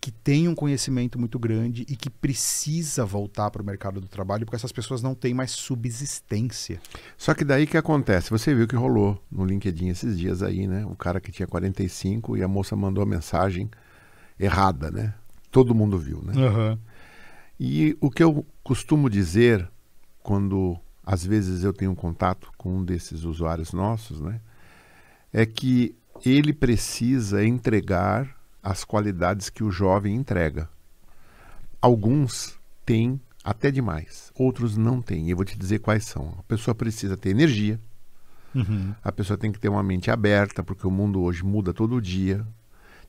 que 0.00 0.10
tem 0.10 0.48
um 0.48 0.54
conhecimento 0.54 1.18
muito 1.18 1.38
grande 1.38 1.84
e 1.88 1.96
que 1.96 2.08
precisa 2.08 3.04
voltar 3.04 3.50
para 3.50 3.62
o 3.62 3.64
mercado 3.64 4.00
do 4.00 4.08
trabalho 4.08 4.44
porque 4.46 4.56
essas 4.56 4.72
pessoas 4.72 5.02
não 5.02 5.14
têm 5.14 5.34
mais 5.34 5.50
subsistência. 5.50 6.80
Só 7.16 7.34
que 7.34 7.44
daí 7.44 7.66
que 7.66 7.76
acontece? 7.76 8.30
Você 8.30 8.54
viu 8.54 8.66
que 8.66 8.76
rolou 8.76 9.22
no 9.30 9.44
LinkedIn 9.44 9.88
esses 9.88 10.18
dias 10.18 10.42
aí, 10.42 10.66
né? 10.66 10.86
O 10.86 10.94
cara 10.94 11.20
que 11.20 11.32
tinha 11.32 11.46
45 11.46 12.36
e 12.36 12.42
a 12.42 12.48
moça 12.48 12.76
mandou 12.76 13.02
a 13.02 13.06
mensagem 13.06 13.70
errada, 14.38 14.90
né? 14.90 15.14
Todo 15.50 15.74
mundo 15.74 15.98
viu, 15.98 16.22
né? 16.22 16.34
Uhum. 16.34 16.78
E 17.58 17.96
o 18.00 18.10
que 18.10 18.22
eu 18.22 18.46
costumo 18.62 19.10
dizer 19.10 19.68
quando 20.22 20.78
às 21.04 21.24
vezes 21.24 21.64
eu 21.64 21.72
tenho 21.72 21.94
contato 21.94 22.52
com 22.58 22.76
um 22.76 22.84
desses 22.84 23.24
usuários 23.24 23.72
nossos, 23.72 24.20
né, 24.20 24.42
é 25.32 25.46
que 25.46 25.96
ele 26.22 26.52
precisa 26.52 27.42
entregar 27.42 28.37
as 28.62 28.84
qualidades 28.84 29.50
que 29.50 29.64
o 29.64 29.70
jovem 29.70 30.14
entrega. 30.14 30.68
Alguns 31.80 32.58
têm 32.84 33.20
até 33.44 33.70
demais, 33.70 34.30
outros 34.34 34.76
não 34.76 35.00
têm. 35.00 35.30
Eu 35.30 35.36
vou 35.36 35.44
te 35.44 35.58
dizer 35.58 35.78
quais 35.78 36.04
são. 36.04 36.34
A 36.38 36.42
pessoa 36.42 36.74
precisa 36.74 37.16
ter 37.16 37.30
energia, 37.30 37.80
uhum. 38.54 38.94
a 39.02 39.12
pessoa 39.12 39.38
tem 39.38 39.52
que 39.52 39.58
ter 39.58 39.68
uma 39.68 39.82
mente 39.82 40.10
aberta, 40.10 40.62
porque 40.62 40.86
o 40.86 40.90
mundo 40.90 41.22
hoje 41.22 41.44
muda 41.44 41.72
todo 41.72 42.00
dia. 42.00 42.46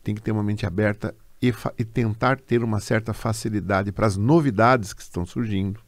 Tem 0.04 0.16
que 0.16 0.22
ter 0.22 0.32
uma 0.32 0.44
mente 0.44 0.66
aberta 0.66 1.14
e, 1.42 1.54
e 1.78 1.86
tentar 1.86 2.40
ter 2.40 2.64
uma 2.64 2.80
certa 2.80 3.14
facilidade 3.14 3.92
para 3.92 4.08
as 4.08 4.16
novidades 4.16 4.94
que 4.94 5.02
estão 5.02 5.26
surgindo, 5.26 5.82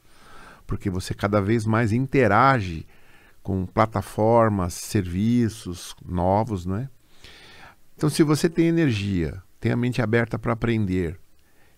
porque 0.65 0.89
você 0.89 1.13
cada 1.13 1.41
vez 1.41 1.65
mais 1.65 1.91
interage 1.91 2.85
com 3.43 3.65
plataformas, 3.65 4.73
serviços 4.73 5.95
novos, 6.05 6.65
não 6.65 6.75
é? 6.75 6.89
Então, 7.95 8.09
se 8.09 8.23
você 8.23 8.49
tem 8.49 8.67
energia, 8.67 9.41
tem 9.61 9.71
a 9.71 9.77
mente 9.77 10.01
aberta 10.01 10.39
para 10.39 10.53
aprender, 10.53 11.19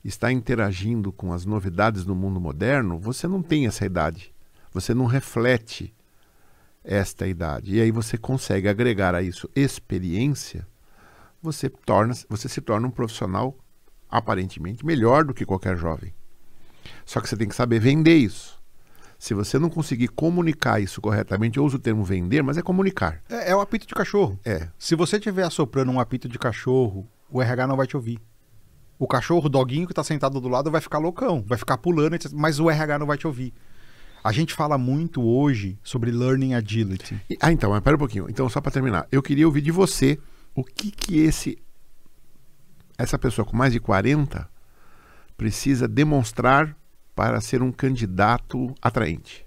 está 0.04 0.32
interagindo 0.32 1.12
com 1.12 1.34
as 1.34 1.46
novidades 1.46 2.06
do 2.06 2.16
mundo 2.16 2.40
moderno, 2.40 2.98
você 2.98 3.28
não 3.28 3.44
tem 3.44 3.68
essa 3.68 3.86
idade. 3.86 4.34
Você 4.72 4.94
não 4.94 5.06
reflete 5.06 5.94
esta 6.82 7.28
idade. 7.28 7.76
E 7.76 7.82
aí 7.82 7.92
você 7.92 8.18
consegue 8.18 8.70
agregar 8.70 9.14
a 9.14 9.22
isso 9.22 9.50
experiência, 9.54 10.66
você, 11.42 11.70
torna, 11.70 12.14
você 12.30 12.48
se 12.48 12.62
torna 12.62 12.88
um 12.88 12.92
profissional 12.92 13.56
aparentemente 14.10 14.86
melhor 14.86 15.26
do 15.26 15.34
que 15.34 15.46
qualquer 15.46 15.78
jovem. 15.78 16.14
Só 17.06 17.20
que 17.20 17.28
você 17.28 17.36
tem 17.36 17.50
que 17.50 17.56
saber 17.56 17.80
vender 17.80 18.16
isso. 18.16 18.62
Se 19.20 19.34
você 19.34 19.60
não 19.60 19.70
conseguir 19.70 20.08
comunicar 20.08 20.82
isso 20.82 21.02
corretamente, 21.02 21.58
eu 21.58 21.66
uso 21.66 21.78
o 21.78 21.80
termo 21.80 22.04
vender, 22.04 22.42
mas 22.42 22.58
é 22.58 22.62
comunicar. 22.62 23.22
É, 23.30 23.52
é 23.52 23.56
o 23.56 23.62
apito 23.62 23.86
de 23.86 23.94
cachorro. 23.94 24.40
É. 24.46 24.70
Se 24.78 24.96
você 24.96 25.18
estiver 25.18 25.44
assoprando 25.44 25.92
um 25.92 26.00
apito 26.00 26.30
de 26.30 26.40
cachorro, 26.40 27.10
o 27.34 27.42
RH 27.42 27.68
não 27.68 27.76
vai 27.76 27.88
te 27.88 27.98
ouvir. 27.98 28.20
O 29.00 29.08
cachorro, 29.08 29.48
o 29.48 29.50
doguinho 29.50 29.88
que 29.88 29.92
está 29.92 30.04
sentado 30.04 30.40
do 30.40 30.48
lado, 30.48 30.70
vai 30.70 30.80
ficar 30.80 31.00
loucão, 31.00 31.44
vai 31.46 31.58
ficar 31.58 31.78
pulando, 31.78 32.16
mas 32.32 32.60
o 32.60 32.70
RH 32.70 33.00
não 33.00 33.08
vai 33.08 33.18
te 33.18 33.26
ouvir. 33.26 33.52
A 34.24 34.32
gente 34.32 34.54
fala 34.54 34.78
muito 34.78 35.22
hoje 35.22 35.78
sobre 35.84 36.12
learning 36.12 36.54
agility. 36.54 37.20
Ah, 37.42 37.52
então, 37.52 37.72
mas 37.72 37.82
pera 37.82 37.96
um 37.96 38.00
pouquinho. 38.00 38.28
Então, 38.30 38.48
só 38.48 38.62
para 38.62 38.72
terminar, 38.72 39.08
eu 39.12 39.22
queria 39.22 39.48
ouvir 39.48 39.62
de 39.62 39.72
você 39.72 40.18
o 40.56 40.64
que 40.64 40.92
que 40.92 41.20
esse 41.20 41.58
essa 42.96 43.18
pessoa 43.18 43.44
com 43.44 43.58
mais 43.58 43.74
de 43.74 43.80
40 43.80 44.48
precisa 45.36 45.88
demonstrar 45.88 46.78
para 47.16 47.42
ser 47.42 47.64
um 47.64 47.72
candidato 47.72 48.74
atraente? 48.82 49.46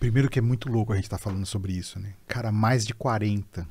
Primeiro 0.00 0.28
que 0.28 0.40
é 0.40 0.42
muito 0.42 0.68
louco 0.68 0.92
a 0.92 0.96
gente 0.96 1.04
estar 1.04 1.16
tá 1.16 1.22
falando 1.22 1.46
sobre 1.46 1.72
isso, 1.72 1.98
né? 1.98 2.12
Cara, 2.26 2.52
mais 2.52 2.84
de 2.84 2.92
40. 2.92 3.66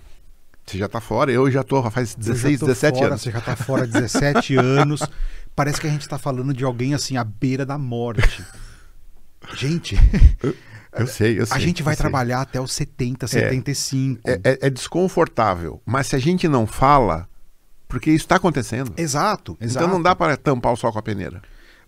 Você 0.66 0.78
já 0.78 0.88
está 0.88 1.00
fora, 1.00 1.32
eu 1.32 1.50
já 1.52 1.62
estou 1.62 1.90
faz 1.92 2.16
16, 2.16 2.62
17 2.62 2.96
fora, 2.98 3.08
anos. 3.08 3.22
Você 3.22 3.32
já 3.32 3.38
está 3.40 3.56
fora 3.56 3.84
há 3.84 3.86
17 3.86 4.56
anos. 4.58 5.02
Parece 5.56 5.80
que 5.80 5.88
a 5.88 5.90
gente 5.90 6.02
está 6.02 6.18
falando 6.18 6.54
de 6.54 6.64
alguém 6.64 6.94
assim 6.94 7.18
à 7.18 7.24
beira 7.24 7.66
da 7.66 7.78
morte. 7.78 8.44
Gente, 9.54 9.96
eu, 10.42 10.56
eu 10.98 11.08
sei, 11.08 11.40
eu 11.40 11.46
sei. 11.46 11.56
A 11.56 11.60
gente 11.60 11.84
vai 11.84 11.96
sei. 11.96 12.02
trabalhar 12.02 12.42
até 12.42 12.60
os 12.60 12.72
70, 12.72 13.28
75. 13.28 14.22
É, 14.28 14.34
é, 14.44 14.58
é 14.62 14.70
desconfortável, 14.70 15.82
mas 15.86 16.08
se 16.08 16.16
a 16.16 16.20
gente 16.20 16.48
não 16.48 16.66
fala, 16.66 17.30
porque 17.88 18.10
isso 18.10 18.26
está 18.26 18.38
acontecendo. 18.38 18.92
Exato, 18.98 19.56
exato. 19.62 19.86
Então 19.86 19.88
não 19.88 20.02
dá 20.02 20.16
para 20.16 20.36
tampar 20.36 20.74
o 20.74 20.76
sol 20.76 20.92
com 20.92 21.00
a 21.00 21.04
peneira. 21.04 21.42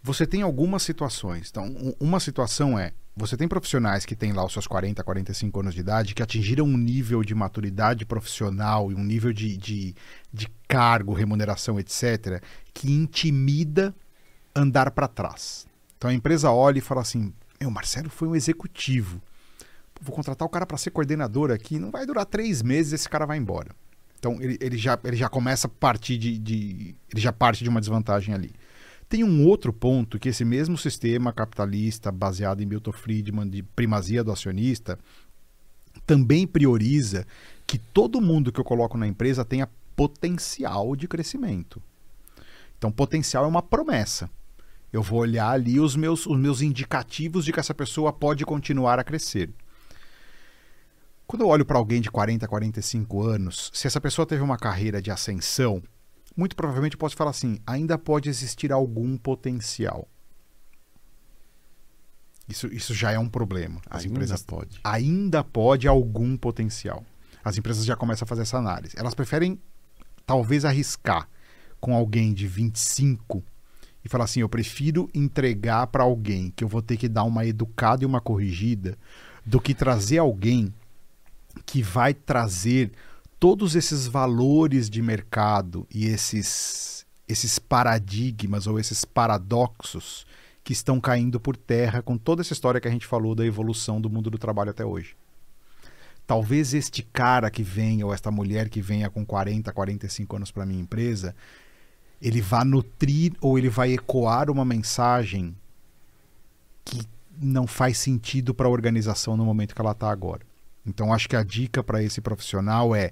Você 0.04 0.26
tem 0.28 0.42
algumas 0.44 0.84
situações. 0.84 1.50
Então, 1.50 1.96
uma 2.00 2.20
situação 2.20 2.78
é: 2.78 2.94
você 3.18 3.36
tem 3.36 3.48
profissionais 3.48 4.06
que 4.06 4.16
têm 4.16 4.32
lá 4.32 4.46
os 4.46 4.54
seus 4.54 4.68
40, 4.68 5.04
45 5.04 5.60
anos 5.60 5.74
de 5.74 5.80
idade 5.80 6.14
que 6.14 6.22
atingiram 6.22 6.66
um 6.66 6.78
nível 6.78 7.24
de 7.24 7.34
maturidade 7.34 8.06
profissional 8.06 8.92
e 8.92 8.96
um 8.96 9.04
nível 9.04 9.34
de, 9.34 9.58
de, 9.58 9.96
de 10.32 10.48
cargo, 10.68 11.14
remuneração, 11.14 11.80
etc., 11.80 12.42
que 12.74 12.92
intimida 12.92 13.96
andar 14.56 14.92
para 14.92 15.08
trás. 15.08 15.66
Então 15.98 16.12
a 16.12 16.14
empresa 16.14 16.52
olha 16.52 16.78
e 16.78 16.82
fala 16.82 17.02
assim: 17.02 17.34
meu, 17.60 17.72
Marcelo 17.72 18.10
foi 18.10 18.28
um 18.28 18.36
executivo. 18.36 19.20
vou 20.00 20.16
contratar 20.16 20.46
o 20.46 20.50
cara 20.50 20.66
para 20.66 20.78
ser 20.78 20.92
coordenador 20.92 21.50
aqui, 21.50 21.80
não 21.80 21.90
vai 21.90 22.06
durar 22.06 22.26
três 22.26 22.62
meses 22.62 22.94
esse 22.94 23.10
cara 23.10 23.26
vai 23.26 23.38
embora. 23.38 23.72
Então 24.20 24.40
ele, 24.40 24.58
ele, 24.62 24.78
já, 24.78 24.98
ele 25.04 25.16
já 25.16 25.28
começa 25.28 25.66
a 25.66 25.70
partir 25.70 26.18
de, 26.18 26.38
de. 26.38 26.96
Ele 27.12 27.22
já 27.22 27.34
parte 27.34 27.64
de 27.64 27.70
uma 27.70 27.80
desvantagem 27.80 28.34
ali. 28.34 28.52
Tem 29.10 29.24
um 29.24 29.46
outro 29.46 29.72
ponto 29.72 30.20
que 30.20 30.30
esse 30.30 30.44
mesmo 30.44 30.78
sistema 30.78 31.32
capitalista, 31.32 32.12
baseado 32.12 32.62
em 32.62 32.66
Milton 32.66 32.92
Friedman, 32.92 33.50
de 33.50 33.64
primazia 33.64 34.24
do 34.24 34.32
acionista, 34.32 35.00
também 36.06 36.46
prioriza 36.46 37.26
que 37.66 37.78
todo 37.78 38.22
mundo 38.22 38.52
que 38.52 38.60
eu 38.60 38.66
coloco 38.66 38.98
na 38.98 39.08
empresa 39.08 39.46
tenha 39.46 39.70
potencial 39.96 40.96
de 40.96 41.08
crescimento. 41.08 41.82
Então, 42.78 42.92
potencial 42.92 43.46
é 43.46 43.48
uma 43.48 43.62
promessa. 43.62 44.30
Eu 44.92 45.02
vou 45.02 45.20
olhar 45.20 45.50
ali 45.50 45.80
os 45.80 45.96
meus, 45.96 46.26
os 46.26 46.38
meus 46.38 46.62
indicativos 46.62 47.46
de 47.46 47.52
que 47.52 47.60
essa 47.60 47.74
pessoa 47.74 48.14
pode 48.14 48.46
continuar 48.46 49.00
a 49.00 49.04
crescer. 49.04 49.50
Quando 51.26 51.42
eu 51.42 51.48
olho 51.48 51.66
para 51.66 51.78
alguém 51.78 52.00
de 52.00 52.10
40, 52.10 52.48
45 52.48 53.22
anos, 53.22 53.72
se 53.74 53.88
essa 53.88 54.00
pessoa 54.00 54.26
teve 54.26 54.42
uma 54.42 54.58
carreira 54.58 55.02
de 55.02 55.12
ascensão, 55.12 55.84
muito 56.38 56.56
provavelmente 56.56 56.94
eu 56.94 57.00
posso 57.00 57.16
falar 57.16 57.32
assim: 57.32 57.60
ainda 57.66 57.98
pode 57.98 58.30
existir 58.30 58.72
algum 58.72 59.18
potencial. 59.18 60.08
Isso, 62.48 62.68
isso 62.68 62.94
já 62.94 63.12
é 63.12 63.20
um 63.20 63.28
problema. 63.28 63.82
As 63.90 64.04
ainda 64.04 64.14
empresas 64.14 64.44
pode. 64.44 64.80
Ainda 64.84 65.44
pode 65.44 65.88
algum 65.88 66.38
potencial. 66.38 67.04
As 67.44 67.58
empresas 67.58 67.84
já 67.84 67.96
começam 67.96 68.26
a 68.26 68.28
fazer 68.28 68.44
essa 68.44 68.58
análise. 68.58 68.96
Elas 68.98 69.16
preferem 69.16 69.60
talvez 70.26 70.64
arriscar 70.64 71.28
com 71.82 71.96
alguém 71.96 72.34
de 72.34 72.48
25 72.48 73.44
e 74.06 74.08
falar 74.08 74.26
assim: 74.26 74.42
eu 74.42 74.50
prefiro 74.50 75.10
entregar 75.14 75.88
para 75.88 76.04
alguém 76.04 76.54
que 76.56 76.64
eu 76.64 76.68
vou 76.68 76.82
ter 76.82 76.98
que 76.98 77.10
dar 77.10 77.24
uma 77.24 77.46
educada 77.46 78.04
e 78.04 78.06
uma 78.06 78.22
corrigida 78.22 78.98
do 79.46 79.60
que 79.60 79.74
trazer 79.74 80.20
alguém 80.20 80.74
que 81.66 81.82
vai 81.82 82.14
trazer 82.14 82.92
todos 83.40 83.76
esses 83.76 84.08
valores 84.08 84.90
de 84.90 85.02
mercado 85.02 85.88
e 85.94 86.08
esses, 86.08 87.06
esses 87.28 87.60
paradigmas 87.60 88.68
ou 88.68 88.80
esses 88.80 89.06
paradoxos 89.06 90.26
que 90.64 90.74
estão 90.74 91.00
caindo 91.00 91.40
por 91.40 91.56
terra 91.56 92.02
com 92.02 92.18
toda 92.18 92.42
essa 92.42 92.54
história 92.54 92.82
que 92.82 92.88
a 92.88 92.92
gente 92.92 93.06
falou 93.06 93.34
da 93.34 93.46
evolução 93.46 94.02
do 94.02 94.10
mundo 94.10 94.30
do 94.30 94.38
trabalho 94.38 94.72
até 94.72 94.84
hoje. 94.84 95.16
Talvez 96.26 96.74
este 96.74 97.04
cara 97.04 97.50
que 97.50 97.64
venha 97.64 98.06
ou 98.06 98.14
esta 98.14 98.30
mulher 98.30 98.68
que 98.68 98.82
venha 98.82 99.10
com 99.10 99.26
40, 99.26 99.72
45 99.72 100.36
anos 100.36 100.52
para 100.52 100.66
minha 100.66 100.82
empresa, 100.82 101.34
ele 102.22 102.42
vá 102.42 102.66
nutrir 102.66 103.34
ou 103.40 103.58
ele 103.58 103.70
vai 103.70 103.94
ecoar 103.94 104.52
uma 104.52 104.66
mensagem 104.66 105.56
que 106.84 107.08
não 107.40 107.66
faz 107.66 107.98
sentido 107.98 108.54
para 108.54 108.68
a 108.68 108.72
organização 108.72 109.38
no 109.38 109.46
momento 109.46 109.74
que 109.74 109.80
ela 109.80 109.92
está 109.92 110.10
agora. 110.10 110.42
Então, 110.88 111.14
acho 111.14 111.28
que 111.28 111.36
a 111.36 111.44
dica 111.44 111.84
para 111.84 112.02
esse 112.02 112.22
profissional 112.22 112.96
é 112.96 113.12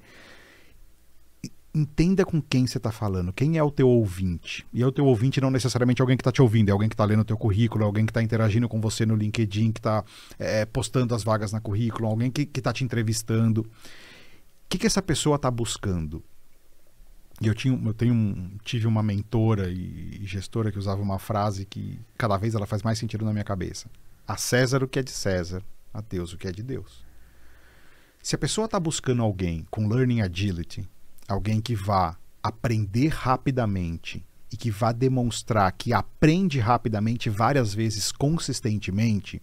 entenda 1.75 2.25
com 2.25 2.41
quem 2.41 2.65
você 2.65 2.77
está 2.77 2.89
falando, 2.89 3.33
quem 3.33 3.57
é 3.57 3.63
o 3.63 3.69
teu 3.69 3.89
ouvinte. 3.89 4.65
E 4.73 4.81
é 4.81 4.87
o 4.87 4.91
teu 4.91 5.05
ouvinte 5.05 5.41
não 5.41 5.51
necessariamente 5.51 6.01
alguém 6.01 6.15
que 6.15 6.21
está 6.21 6.31
te 6.31 6.41
ouvindo, 6.41 6.69
é 6.69 6.71
alguém 6.71 6.87
que 6.87 6.93
está 6.93 7.03
lendo 7.03 7.19
o 7.19 7.25
teu 7.25 7.37
currículo, 7.37 7.83
é 7.83 7.85
alguém 7.85 8.05
que 8.05 8.11
está 8.11 8.23
interagindo 8.23 8.69
com 8.69 8.79
você 8.79 9.05
no 9.05 9.15
LinkedIn, 9.15 9.73
que 9.73 9.79
está 9.79 10.03
é, 10.39 10.65
postando 10.65 11.13
as 11.13 11.23
vagas 11.23 11.51
na 11.51 11.59
currículo, 11.59 12.07
alguém 12.07 12.31
que 12.31 12.49
está 12.57 12.71
te 12.71 12.85
entrevistando. 12.85 13.61
O 13.61 13.67
que, 14.69 14.77
que 14.77 14.87
essa 14.87 15.01
pessoa 15.01 15.35
está 15.35 15.51
buscando? 15.51 16.23
E 17.41 17.47
eu, 17.47 17.53
tinha, 17.53 17.77
eu 17.85 17.93
tenho 17.93 18.13
um, 18.13 18.57
tive 18.63 18.87
uma 18.87 19.03
mentora 19.03 19.69
e, 19.69 20.21
gestora 20.25 20.71
que 20.71 20.79
usava 20.79 21.01
uma 21.01 21.19
frase 21.19 21.65
que 21.65 21.99
cada 22.17 22.37
vez 22.37 22.55
ela 22.55 22.65
faz 22.65 22.81
mais 22.81 22.97
sentido 22.97 23.25
na 23.25 23.33
minha 23.33 23.43
cabeça. 23.43 23.89
A 24.25 24.37
César 24.37 24.81
o 24.81 24.87
que 24.87 24.99
é 24.99 25.03
de 25.03 25.11
César, 25.11 25.61
a 25.93 25.99
Deus 25.99 26.31
o 26.31 26.37
que 26.37 26.47
é 26.47 26.51
de 26.51 26.63
Deus. 26.63 27.04
Se 28.25 28.33
a 28.33 28.39
pessoa 28.39 28.65
está 28.65 28.79
buscando 28.79 29.21
alguém 29.21 29.67
com 29.69 29.87
learning 29.87 30.21
agility, 30.21 30.83
alguém 31.27 31.61
que 31.61 31.75
vá 31.75 32.17
aprender 32.41 33.09
rapidamente 33.09 34.25
e 34.51 34.57
que 34.57 34.71
vá 34.71 34.91
demonstrar 34.91 35.71
que 35.73 35.93
aprende 35.93 36.59
rapidamente 36.59 37.29
várias 37.29 37.71
vezes 37.71 38.11
consistentemente, 38.11 39.39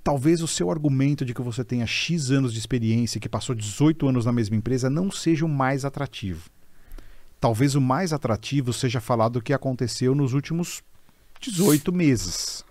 talvez 0.00 0.42
o 0.42 0.46
seu 0.46 0.70
argumento 0.70 1.24
de 1.24 1.34
que 1.34 1.42
você 1.42 1.64
tenha 1.64 1.84
X 1.84 2.30
anos 2.30 2.52
de 2.52 2.60
experiência 2.60 3.18
e 3.18 3.20
que 3.20 3.28
passou 3.28 3.52
18 3.52 4.08
anos 4.08 4.26
na 4.26 4.32
mesma 4.32 4.54
empresa 4.54 4.88
não 4.88 5.10
seja 5.10 5.44
o 5.44 5.48
mais 5.48 5.84
atrativo. 5.84 6.48
Talvez 7.40 7.74
o 7.74 7.80
mais 7.80 8.12
atrativo 8.12 8.72
seja 8.72 9.00
falar 9.00 9.28
do 9.28 9.42
que 9.42 9.52
aconteceu 9.52 10.14
nos 10.14 10.34
últimos 10.34 10.84
18 11.40 11.92
meses 11.92 12.64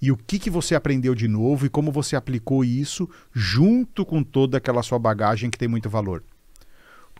e 0.00 0.10
o 0.10 0.16
que, 0.16 0.38
que 0.38 0.48
você 0.48 0.74
aprendeu 0.74 1.14
de 1.14 1.28
novo 1.28 1.66
e 1.66 1.68
como 1.68 1.92
você 1.92 2.16
aplicou 2.16 2.64
isso 2.64 3.08
junto 3.32 4.04
com 4.06 4.22
toda 4.22 4.56
aquela 4.56 4.82
sua 4.82 4.98
bagagem 4.98 5.50
que 5.50 5.58
tem 5.58 5.68
muito 5.68 5.90
valor. 5.90 6.22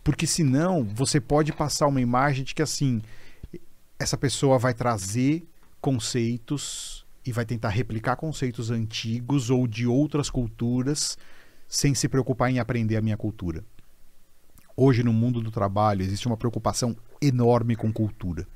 Porque 0.02 0.27
senão 0.27 0.82
você 0.85 1.20
pode 1.20 1.52
passar 1.52 1.86
uma 1.86 2.01
imagem 2.01 2.43
de 2.43 2.55
que 2.55 2.62
assim, 2.62 3.02
essa 3.98 4.16
pessoa 4.16 4.59
vai 4.59 4.73
trazer 4.73 5.47
conceitos 5.78 7.05
e 7.24 7.32
vai 7.32 7.44
tentar 7.44 7.69
replicar 7.69 8.16
conceitos 8.16 8.70
antigos 8.70 9.51
ou 9.51 9.66
de 9.66 9.86
outras 9.86 10.31
culturas 10.31 11.19
sem 11.69 11.94
se 11.94 12.09
preocupar 12.09 12.51
em 12.51 12.59
aprender 12.59 12.97
a 12.97 13.02
minha 13.02 13.16
cultura. 13.16 13.62
Hoje 14.74 15.02
no 15.02 15.12
mundo 15.12 15.43
do 15.43 15.51
trabalho 15.51 16.02
existe 16.02 16.27
uma 16.27 16.36
preocupação 16.36 16.97
enorme 17.20 17.77
com 17.77 17.93
cultura. 17.93 18.47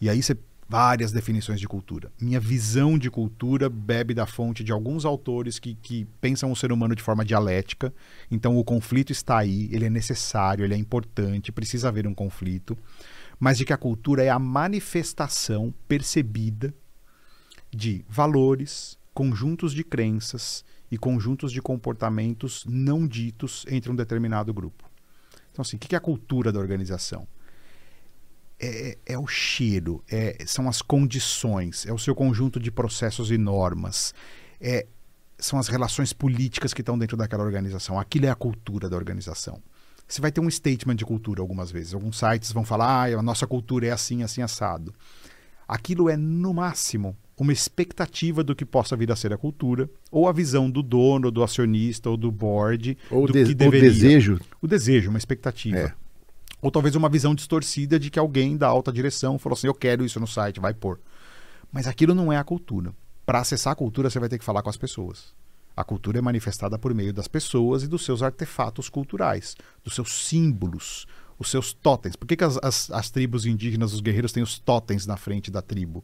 E 0.00 0.08
aí 0.08 0.22
você 0.22 0.34
várias 0.68 1.12
definições 1.12 1.60
de 1.60 1.68
cultura. 1.68 2.10
Minha 2.20 2.40
visão 2.40 2.98
de 2.98 3.10
cultura 3.10 3.68
bebe 3.68 4.12
da 4.12 4.26
fonte 4.26 4.64
de 4.64 4.72
alguns 4.72 5.04
autores 5.04 5.58
que, 5.58 5.74
que 5.74 6.06
pensam 6.20 6.50
o 6.50 6.56
ser 6.56 6.72
humano 6.72 6.94
de 6.94 7.02
forma 7.02 7.24
dialética. 7.24 7.94
Então 8.30 8.58
o 8.58 8.64
conflito 8.64 9.12
está 9.12 9.38
aí, 9.38 9.68
ele 9.72 9.84
é 9.84 9.90
necessário, 9.90 10.64
ele 10.64 10.74
é 10.74 10.76
importante, 10.76 11.52
precisa 11.52 11.88
haver 11.88 12.06
um 12.06 12.14
conflito. 12.14 12.76
Mas 13.38 13.58
de 13.58 13.64
que 13.64 13.72
a 13.72 13.76
cultura 13.76 14.24
é 14.24 14.30
a 14.30 14.38
manifestação 14.38 15.72
percebida 15.86 16.74
de 17.70 18.04
valores, 18.08 18.98
conjuntos 19.12 19.72
de 19.72 19.84
crenças 19.84 20.64
e 20.90 20.96
conjuntos 20.96 21.52
de 21.52 21.60
comportamentos 21.60 22.64
não 22.66 23.06
ditos 23.06 23.64
entre 23.68 23.90
um 23.90 23.96
determinado 23.96 24.52
grupo. 24.52 24.84
Então, 25.52 25.62
assim, 25.62 25.76
o 25.76 25.78
que 25.78 25.94
é 25.94 25.98
a 25.98 26.00
cultura 26.00 26.52
da 26.52 26.58
organização? 26.58 27.26
É, 28.58 28.98
é, 29.06 29.18
o 29.18 29.26
cheiro, 29.26 30.02
é, 30.10 30.44
são 30.46 30.68
as 30.68 30.80
condições, 30.80 31.86
é 31.86 31.92
o 31.92 31.98
seu 31.98 32.14
conjunto 32.14 32.58
de 32.58 32.70
processos 32.70 33.30
e 33.30 33.38
normas, 33.38 34.14
é, 34.60 34.86
são 35.38 35.58
as 35.58 35.68
relações 35.68 36.12
políticas 36.12 36.72
que 36.72 36.80
estão 36.80 36.98
dentro 36.98 37.16
daquela 37.16 37.44
organização. 37.44 37.98
Aquilo 37.98 38.26
é 38.26 38.30
a 38.30 38.34
cultura 38.34 38.88
da 38.88 38.96
organização. 38.96 39.62
Você 40.08 40.20
vai 40.20 40.32
ter 40.32 40.40
um 40.40 40.50
statement 40.50 40.94
de 40.94 41.04
cultura 41.04 41.42
algumas 41.42 41.70
vezes. 41.70 41.92
Alguns 41.92 42.18
sites 42.18 42.52
vão 42.52 42.64
falar, 42.64 43.10
ah, 43.12 43.18
a 43.18 43.22
nossa 43.22 43.46
cultura 43.46 43.86
é 43.86 43.90
assim, 43.90 44.22
assim, 44.22 44.40
assado. 44.40 44.94
Aquilo 45.68 46.08
é, 46.08 46.16
no 46.16 46.54
máximo, 46.54 47.16
uma 47.36 47.52
expectativa 47.52 48.42
do 48.42 48.54
que 48.54 48.64
possa 48.64 48.96
vir 48.96 49.10
a 49.10 49.16
ser 49.16 49.32
a 49.32 49.36
cultura, 49.36 49.90
ou 50.10 50.28
a 50.28 50.32
visão 50.32 50.70
do 50.70 50.82
dono, 50.82 51.30
do 51.30 51.42
acionista, 51.42 52.08
ou 52.08 52.16
do 52.16 52.30
board, 52.30 52.96
ou 53.10 53.26
do 53.26 53.32
de, 53.32 53.44
que 53.46 53.54
deveria. 53.54 53.90
O 53.90 53.92
desejo. 53.92 54.40
O 54.62 54.66
desejo, 54.66 55.10
uma 55.10 55.18
expectativa. 55.18 55.78
É. 55.78 56.05
Ou 56.66 56.70
talvez 56.72 56.96
uma 56.96 57.08
visão 57.08 57.32
distorcida 57.32 57.96
de 57.96 58.10
que 58.10 58.18
alguém 58.18 58.56
da 58.56 58.66
alta 58.66 58.92
direção 58.92 59.38
falou 59.38 59.54
assim: 59.54 59.68
eu 59.68 59.74
quero 59.74 60.04
isso 60.04 60.18
no 60.18 60.26
site, 60.26 60.58
vai 60.58 60.74
pôr. 60.74 60.98
Mas 61.70 61.86
aquilo 61.86 62.12
não 62.12 62.32
é 62.32 62.38
a 62.38 62.42
cultura. 62.42 62.92
Para 63.24 63.38
acessar 63.38 63.72
a 63.72 63.76
cultura, 63.76 64.10
você 64.10 64.18
vai 64.18 64.28
ter 64.28 64.36
que 64.36 64.44
falar 64.44 64.64
com 64.64 64.68
as 64.68 64.76
pessoas. 64.76 65.32
A 65.76 65.84
cultura 65.84 66.18
é 66.18 66.20
manifestada 66.20 66.76
por 66.76 66.92
meio 66.92 67.12
das 67.12 67.28
pessoas 67.28 67.84
e 67.84 67.86
dos 67.86 68.04
seus 68.04 68.20
artefatos 68.20 68.88
culturais, 68.88 69.54
dos 69.84 69.94
seus 69.94 70.26
símbolos, 70.26 71.06
os 71.38 71.52
seus 71.52 71.72
totens. 71.72 72.16
Por 72.16 72.26
que, 72.26 72.36
que 72.36 72.42
as, 72.42 72.58
as, 72.60 72.90
as 72.90 73.10
tribos 73.10 73.46
indígenas, 73.46 73.92
os 73.92 74.00
guerreiros, 74.00 74.32
têm 74.32 74.42
os 74.42 74.58
totens 74.58 75.06
na 75.06 75.16
frente 75.16 75.52
da 75.52 75.62
tribo? 75.62 76.02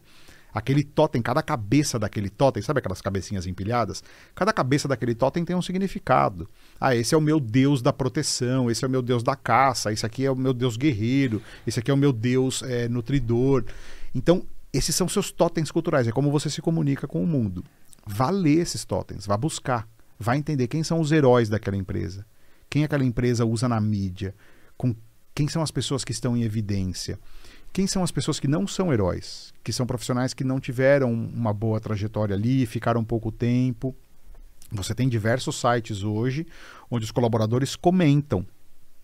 Aquele 0.52 0.84
totem, 0.84 1.22
cada 1.22 1.42
cabeça 1.42 1.98
daquele 1.98 2.28
totem, 2.28 2.62
sabe 2.62 2.78
aquelas 2.78 3.00
cabecinhas 3.00 3.46
empilhadas? 3.46 4.02
Cada 4.34 4.52
cabeça 4.52 4.86
daquele 4.86 5.14
totem 5.14 5.44
tem 5.44 5.56
um 5.56 5.62
significado. 5.62 6.48
Ah, 6.78 6.94
esse 6.94 7.14
é 7.14 7.18
o 7.18 7.20
meu 7.20 7.40
deus 7.40 7.80
da 7.80 7.92
proteção, 7.92 8.70
esse 8.70 8.84
é 8.84 8.88
o 8.88 8.90
meu 8.90 9.00
deus 9.00 9.22
da 9.22 9.34
caça, 9.34 9.92
esse 9.92 10.04
aqui 10.04 10.26
é 10.26 10.30
o 10.30 10.36
meu 10.36 10.52
deus 10.52 10.76
guerreiro, 10.76 11.40
esse 11.66 11.80
aqui 11.80 11.90
é 11.90 11.94
o 11.94 11.96
meu 11.96 12.12
deus 12.12 12.62
é, 12.62 12.88
nutridor. 12.88 13.64
Então, 14.14 14.44
esses 14.72 14.94
são 14.94 15.08
seus 15.08 15.30
totens 15.30 15.70
culturais, 15.70 16.06
é 16.06 16.12
como 16.12 16.30
você 16.30 16.50
se 16.50 16.60
comunica 16.60 17.06
com 17.06 17.22
o 17.22 17.26
mundo. 17.26 17.64
Vá 18.06 18.30
ler 18.30 18.58
esses 18.58 18.84
totens, 18.84 19.26
vá 19.26 19.36
buscar, 19.36 19.88
vá 20.18 20.36
entender 20.36 20.66
quem 20.66 20.82
são 20.82 21.00
os 21.00 21.12
heróis 21.12 21.48
daquela 21.48 21.76
empresa, 21.76 22.26
quem 22.68 22.84
aquela 22.84 23.04
empresa 23.04 23.44
usa 23.44 23.68
na 23.68 23.80
mídia, 23.80 24.34
com 24.76 24.94
quem 25.34 25.48
são 25.48 25.62
as 25.62 25.70
pessoas 25.70 26.04
que 26.04 26.12
estão 26.12 26.36
em 26.36 26.42
evidência. 26.42 27.18
Quem 27.72 27.86
são 27.86 28.02
as 28.02 28.10
pessoas 28.10 28.38
que 28.38 28.46
não 28.46 28.66
são 28.66 28.92
heróis, 28.92 29.54
que 29.64 29.72
são 29.72 29.86
profissionais 29.86 30.34
que 30.34 30.44
não 30.44 30.60
tiveram 30.60 31.10
uma 31.10 31.54
boa 31.54 31.80
trajetória 31.80 32.34
ali, 32.34 32.66
ficaram 32.66 33.02
pouco 33.02 33.32
tempo. 33.32 33.94
Você 34.70 34.94
tem 34.94 35.08
diversos 35.08 35.58
sites 35.58 36.02
hoje 36.02 36.46
onde 36.90 37.04
os 37.04 37.10
colaboradores 37.10 37.74
comentam 37.74 38.46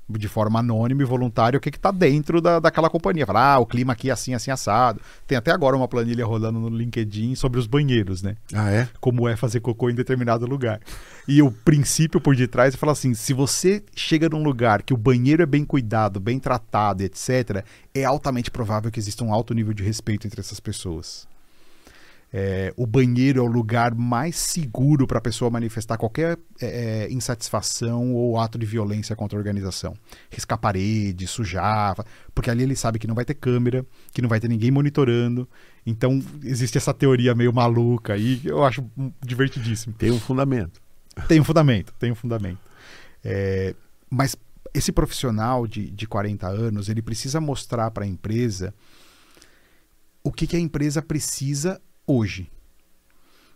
de 0.09 0.29
forma 0.29 0.61
anônima 0.61 1.03
e 1.03 1.05
voluntária 1.05 1.59
o 1.59 1.61
que 1.61 1.69
está 1.69 1.91
dentro 1.91 2.41
da, 2.41 2.59
daquela 2.59 2.89
companhia. 2.89 3.27
Fala, 3.27 3.55
ah, 3.55 3.59
o 3.59 3.67
clima 3.67 3.93
aqui 3.93 4.09
é 4.09 4.13
assim, 4.13 4.33
assim, 4.35 4.51
assado. 4.51 5.01
Tem 5.27 5.37
até 5.37 5.51
agora 5.51 5.77
uma 5.77 5.89
planilha 5.89 6.25
rolando 6.25 6.59
no 6.59 6.69
LinkedIn 6.69 7.35
sobre 7.35 7.59
os 7.59 7.67
banheiros, 7.67 8.23
né? 8.23 8.37
Ah, 8.55 8.71
é? 8.71 8.89
Como 9.01 9.29
é 9.29 9.37
fazer 9.37 9.61
cocô 9.61 9.91
em 9.91 9.95
determinado 9.95 10.47
lugar. 10.47 10.81
E 11.27 11.43
o 11.43 11.51
princípio 11.51 12.21
por 12.21 12.35
detrás 12.35 12.75
é 12.75 12.77
falar 12.77 12.93
assim: 12.93 13.13
se 13.13 13.33
você 13.33 13.83
chega 13.95 14.29
num 14.29 14.43
lugar 14.43 14.83
que 14.83 14.95
o 14.95 14.97
banheiro 14.97 15.43
é 15.43 15.47
bem 15.47 15.65
cuidado, 15.65 16.21
bem 16.21 16.39
tratado, 16.39 17.03
etc., 17.03 17.65
é 17.95 18.05
altamente 18.05 18.51
provável 18.51 18.91
que 18.91 18.99
exista 18.99 19.25
um 19.25 19.33
alto 19.33 19.53
nível 19.53 19.75
de 19.75 19.83
respeito 19.83 20.27
entre 20.27 20.41
essas 20.41 20.61
pessoas. 20.61 21.27
É, 22.31 22.75
o 22.77 22.87
banheiro 22.87 23.41
é 23.41 23.43
o 23.43 23.47
lugar 23.47 23.95
mais 23.95 24.37
seguro 24.37 25.07
para 25.07 25.19
a 25.19 25.21
pessoa 25.21 25.51
manifestar 25.51 25.97
qualquer 25.97 26.39
é, 26.61 27.07
é, 27.07 27.13
insatisfação 27.13 28.13
ou 28.13 28.39
ato 28.39 28.59
de 28.59 28.67
violência 28.67 29.17
contra 29.17 29.39
a 29.39 29.41
organização. 29.41 29.95
Riscar 30.31 30.59
parede, 30.59 31.27
sujar, 31.27 31.97
porque 32.35 32.51
ali 32.51 32.63
ele 32.63 32.77
sabe 32.77 32.99
que 32.99 33.07
não 33.07 33.15
vai 33.15 33.25
ter 33.25 33.35
câmera, 33.35 33.85
que 34.13 34.21
não 34.21 34.29
vai 34.29 34.41
ter 34.41 34.49
ninguém 34.49 34.71
monitorando. 34.71 35.49
Então 35.87 36.23
existe 36.45 36.77
essa 36.77 36.93
teoria 36.93 37.35
meio 37.35 37.53
maluca 37.53 38.13
aí, 38.13 38.41
eu 38.45 38.63
acho 38.63 38.85
divertidíssimo. 39.25 39.95
Tem 39.95 40.11
um 40.11 40.21
fundamento. 40.21 40.83
Tem 41.27 41.41
um 41.41 41.45
fundamento, 41.45 41.95
tem 41.99 42.13
um 42.13 42.15
fundamento. 42.15 42.61
É, 43.25 43.75
mas 44.11 44.37
esse 44.75 44.93
profissional 44.93 45.67
de, 45.67 45.91
de 45.91 46.07
40 46.07 46.47
anos, 46.47 46.91
ele 46.91 47.01
precisa 47.01 47.41
mostrar 47.41 47.91
para 47.91 48.05
a 48.05 48.07
empresa 48.07 48.75
o 50.23 50.31
que, 50.31 50.47
que 50.47 50.57
a 50.57 50.61
empresa 50.61 51.01
precisa 51.01 51.81
hoje. 52.09 52.51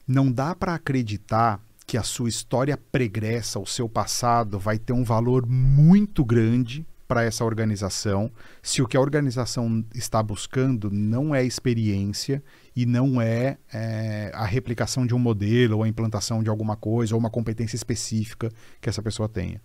Não 0.07 0.31
dá 0.31 0.55
para 0.55 0.75
acreditar 0.75 1.61
que 1.87 1.97
a 1.97 2.03
sua 2.03 2.29
história 2.29 2.77
pregressa, 2.77 3.59
o 3.59 3.67
seu 3.67 3.89
passado, 3.89 4.59
vai 4.59 4.79
ter 4.79 4.93
um 4.93 5.03
valor 5.03 5.47
muito 5.47 6.25
grande 6.25 6.87
para 7.09 7.25
essa 7.25 7.45
organização 7.45 8.31
se 8.63 8.81
o 8.81 8.87
que 8.87 8.97
a 8.97 9.01
organização 9.01 9.85
está 9.95 10.23
buscando 10.23 10.91
não 10.91 11.35
é 11.35 11.45
experiência 11.45 12.43
e 12.75 12.87
não 12.87 13.21
é, 13.21 13.59
é, 13.71 14.31
a 14.33 14.47
replicação 14.47 15.07
de 15.07 15.15
um 15.15 15.19
modelo 15.19 15.77
ou 15.77 15.83
a 15.83 15.89
implantação 15.89 16.43
de 16.43 16.49
alguma 16.49 16.75
coisa 16.75 17.15
ou 17.15 17.19
uma 17.19 17.29
competência 17.29 17.77
específica 17.77 18.51
que 18.81 18.89
essa 18.89 19.03
pessoa 19.03 19.29
tenha. 19.29 19.61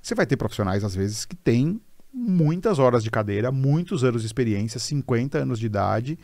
Você 0.00 0.14
vai 0.14 0.26
ter 0.26 0.36
profissionais, 0.36 0.84
às 0.84 0.94
vezes, 0.94 1.24
que 1.24 1.34
têm 1.34 1.80
muitas 2.14 2.78
horas 2.78 3.02
de 3.02 3.10
cadeira, 3.10 3.50
muitos 3.50 4.04
anos 4.04 4.22
de 4.22 4.26
experiência, 4.26 4.78
50 4.78 5.38
anos 5.38 5.58
de 5.58 5.66
idade 5.66 6.16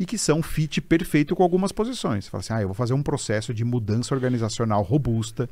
e 0.00 0.06
que 0.06 0.16
são 0.16 0.42
fit 0.42 0.80
perfeito 0.80 1.36
com 1.36 1.42
algumas 1.42 1.72
posições. 1.72 2.24
Você 2.24 2.30
fala 2.30 2.40
assim, 2.40 2.52
ah, 2.54 2.62
eu 2.62 2.68
vou 2.68 2.74
fazer 2.74 2.94
um 2.94 3.02
processo 3.02 3.52
de 3.52 3.66
mudança 3.66 4.14
organizacional 4.14 4.82
robusta, 4.82 5.46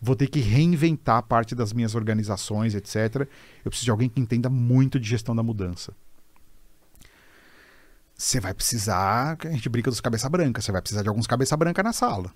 vou 0.00 0.16
ter 0.16 0.26
que 0.26 0.40
reinventar 0.40 1.22
parte 1.24 1.54
das 1.54 1.74
minhas 1.74 1.94
organizações, 1.94 2.74
etc. 2.74 3.28
Eu 3.62 3.70
preciso 3.70 3.84
de 3.84 3.90
alguém 3.90 4.08
que 4.08 4.18
entenda 4.18 4.48
muito 4.48 4.98
de 4.98 5.06
gestão 5.06 5.36
da 5.36 5.42
mudança. 5.42 5.92
Você 8.16 8.40
vai 8.40 8.54
precisar, 8.54 9.36
a 9.44 9.52
gente 9.52 9.68
brinca 9.68 9.90
dos 9.90 10.00
cabeça 10.00 10.30
branca, 10.30 10.62
você 10.62 10.72
vai 10.72 10.80
precisar 10.80 11.02
de 11.02 11.08
alguns 11.10 11.26
cabeça 11.26 11.54
branca 11.54 11.82
na 11.82 11.92
sala. 11.92 12.32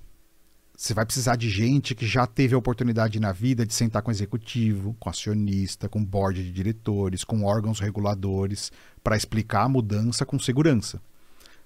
Você 0.76 0.92
vai 0.92 1.06
precisar 1.06 1.36
de 1.36 1.48
gente 1.48 1.94
que 1.94 2.06
já 2.06 2.26
teve 2.26 2.54
a 2.54 2.58
oportunidade 2.58 3.18
na 3.18 3.32
vida 3.32 3.64
de 3.64 3.72
sentar 3.72 4.02
com 4.02 4.10
executivo, 4.10 4.94
com 5.00 5.08
acionista, 5.08 5.88
com 5.88 6.04
board 6.04 6.44
de 6.44 6.52
diretores, 6.52 7.24
com 7.24 7.42
órgãos 7.42 7.80
reguladores, 7.80 8.70
para 9.02 9.16
explicar 9.16 9.62
a 9.62 9.68
mudança 9.68 10.26
com 10.26 10.38
segurança 10.38 11.00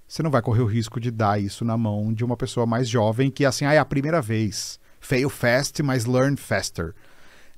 você 0.09 0.23
não 0.23 0.31
vai 0.31 0.41
correr 0.41 0.63
o 0.63 0.67
risco 0.67 0.99
de 0.99 1.11
dar 1.11 1.39
isso 1.41 1.67
na 1.67 1.77
mão 1.77 2.13
de 2.15 2.25
uma 2.25 2.37
pessoa 2.37 2.65
mais 2.65 2.89
jovem 2.89 3.31
que 3.31 3.45
assim, 3.45 3.67
ah, 3.67 3.75
é 3.75 3.79
a 3.79 3.85
primeira 3.85 4.23
vez. 4.23 4.81
Fail 4.99 5.29
fast, 5.29 5.83
mas 5.83 6.07
learn 6.07 6.37
faster. 6.37 6.95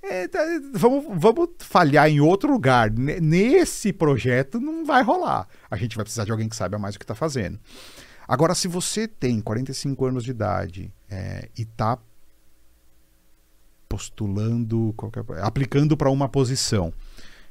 É, 0.02 0.27
tá, 0.27 0.40
vamos, 0.74 1.05
vamos 1.16 1.51
falhar 1.59 2.09
em 2.09 2.20
outro 2.20 2.51
lugar. 2.51 2.90
Nesse 2.90 3.93
projeto 3.93 4.59
não 4.59 4.85
vai 4.85 5.02
rolar. 5.02 5.47
A 5.70 5.77
gente 5.77 5.94
vai 5.94 6.05
precisar 6.05 6.24
de 6.24 6.32
alguém 6.32 6.48
que 6.48 6.56
saiba 6.56 6.77
mais 6.77 6.97
o 6.97 6.98
que 6.98 7.05
está 7.05 7.14
fazendo. 7.14 7.59
Agora, 8.27 8.55
se 8.55 8.66
você 8.66 9.06
tem 9.06 9.40
45 9.40 10.05
anos 10.05 10.24
de 10.24 10.32
idade 10.32 10.93
é, 11.09 11.48
e 11.56 11.62
está 11.62 11.98
postulando, 13.89 14.93
qualquer, 14.97 15.24
aplicando 15.43 15.97
para 15.97 16.10
uma 16.10 16.28
posição 16.28 16.93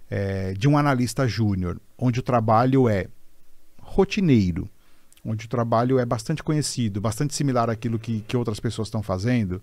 é, 0.09 0.53
de 0.53 0.67
um 0.67 0.77
analista 0.77 1.27
júnior, 1.27 1.79
onde 1.97 2.19
o 2.19 2.23
trabalho 2.23 2.89
é 2.89 3.07
rotineiro, 3.81 4.69
onde 5.29 5.45
o 5.45 5.49
trabalho 5.49 5.99
é 5.99 6.05
bastante 6.05 6.43
conhecido, 6.43 6.99
bastante 6.99 7.35
similar 7.35 7.69
àquilo 7.69 7.99
que, 7.99 8.21
que 8.21 8.35
outras 8.35 8.59
pessoas 8.59 8.87
estão 8.87 9.03
fazendo, 9.03 9.61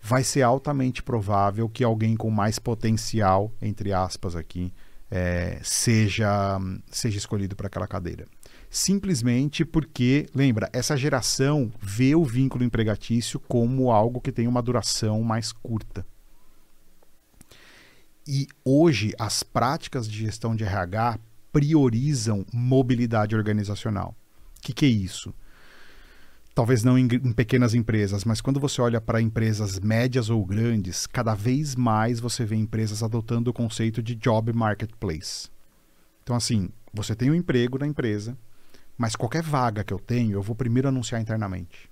vai 0.00 0.22
ser 0.22 0.42
altamente 0.42 1.02
provável 1.02 1.68
que 1.68 1.82
alguém 1.82 2.16
com 2.16 2.30
mais 2.30 2.58
potencial, 2.60 3.52
entre 3.60 3.92
aspas 3.92 4.36
aqui, 4.36 4.72
é, 5.10 5.58
seja, 5.62 6.58
seja 6.90 7.18
escolhido 7.18 7.56
para 7.56 7.66
aquela 7.66 7.88
cadeira. 7.88 8.26
Simplesmente 8.70 9.64
porque, 9.64 10.26
lembra, 10.34 10.70
essa 10.72 10.96
geração 10.96 11.72
vê 11.80 12.14
o 12.14 12.24
vínculo 12.24 12.64
empregatício 12.64 13.40
como 13.40 13.90
algo 13.90 14.20
que 14.20 14.32
tem 14.32 14.46
uma 14.46 14.62
duração 14.62 15.22
mais 15.22 15.52
curta. 15.52 16.06
E 18.26 18.46
hoje 18.64 19.12
as 19.18 19.42
práticas 19.42 20.08
de 20.08 20.18
gestão 20.18 20.54
de 20.54 20.64
RH 20.64 21.18
priorizam 21.52 22.44
mobilidade 22.52 23.36
organizacional 23.36 24.14
que, 24.64 24.72
que 24.72 24.86
é 24.86 24.88
isso? 24.88 25.34
Talvez 26.54 26.82
não 26.82 26.96
em, 26.96 27.04
em 27.06 27.32
pequenas 27.32 27.74
empresas, 27.74 28.24
mas 28.24 28.40
quando 28.40 28.60
você 28.60 28.80
olha 28.80 29.00
para 29.00 29.20
empresas 29.20 29.78
médias 29.80 30.30
ou 30.30 30.44
grandes, 30.44 31.06
cada 31.06 31.34
vez 31.34 31.74
mais 31.74 32.20
você 32.20 32.44
vê 32.44 32.56
empresas 32.56 33.02
adotando 33.02 33.50
o 33.50 33.54
conceito 33.54 34.02
de 34.02 34.14
job 34.14 34.52
marketplace. 34.52 35.50
Então, 36.22 36.34
assim, 36.36 36.70
você 36.92 37.14
tem 37.14 37.30
um 37.30 37.34
emprego 37.34 37.78
na 37.78 37.86
empresa, 37.86 38.38
mas 38.96 39.16
qualquer 39.16 39.42
vaga 39.42 39.84
que 39.84 39.92
eu 39.92 39.98
tenho, 39.98 40.32
eu 40.32 40.42
vou 40.42 40.54
primeiro 40.54 40.88
anunciar 40.88 41.20
internamente. 41.20 41.90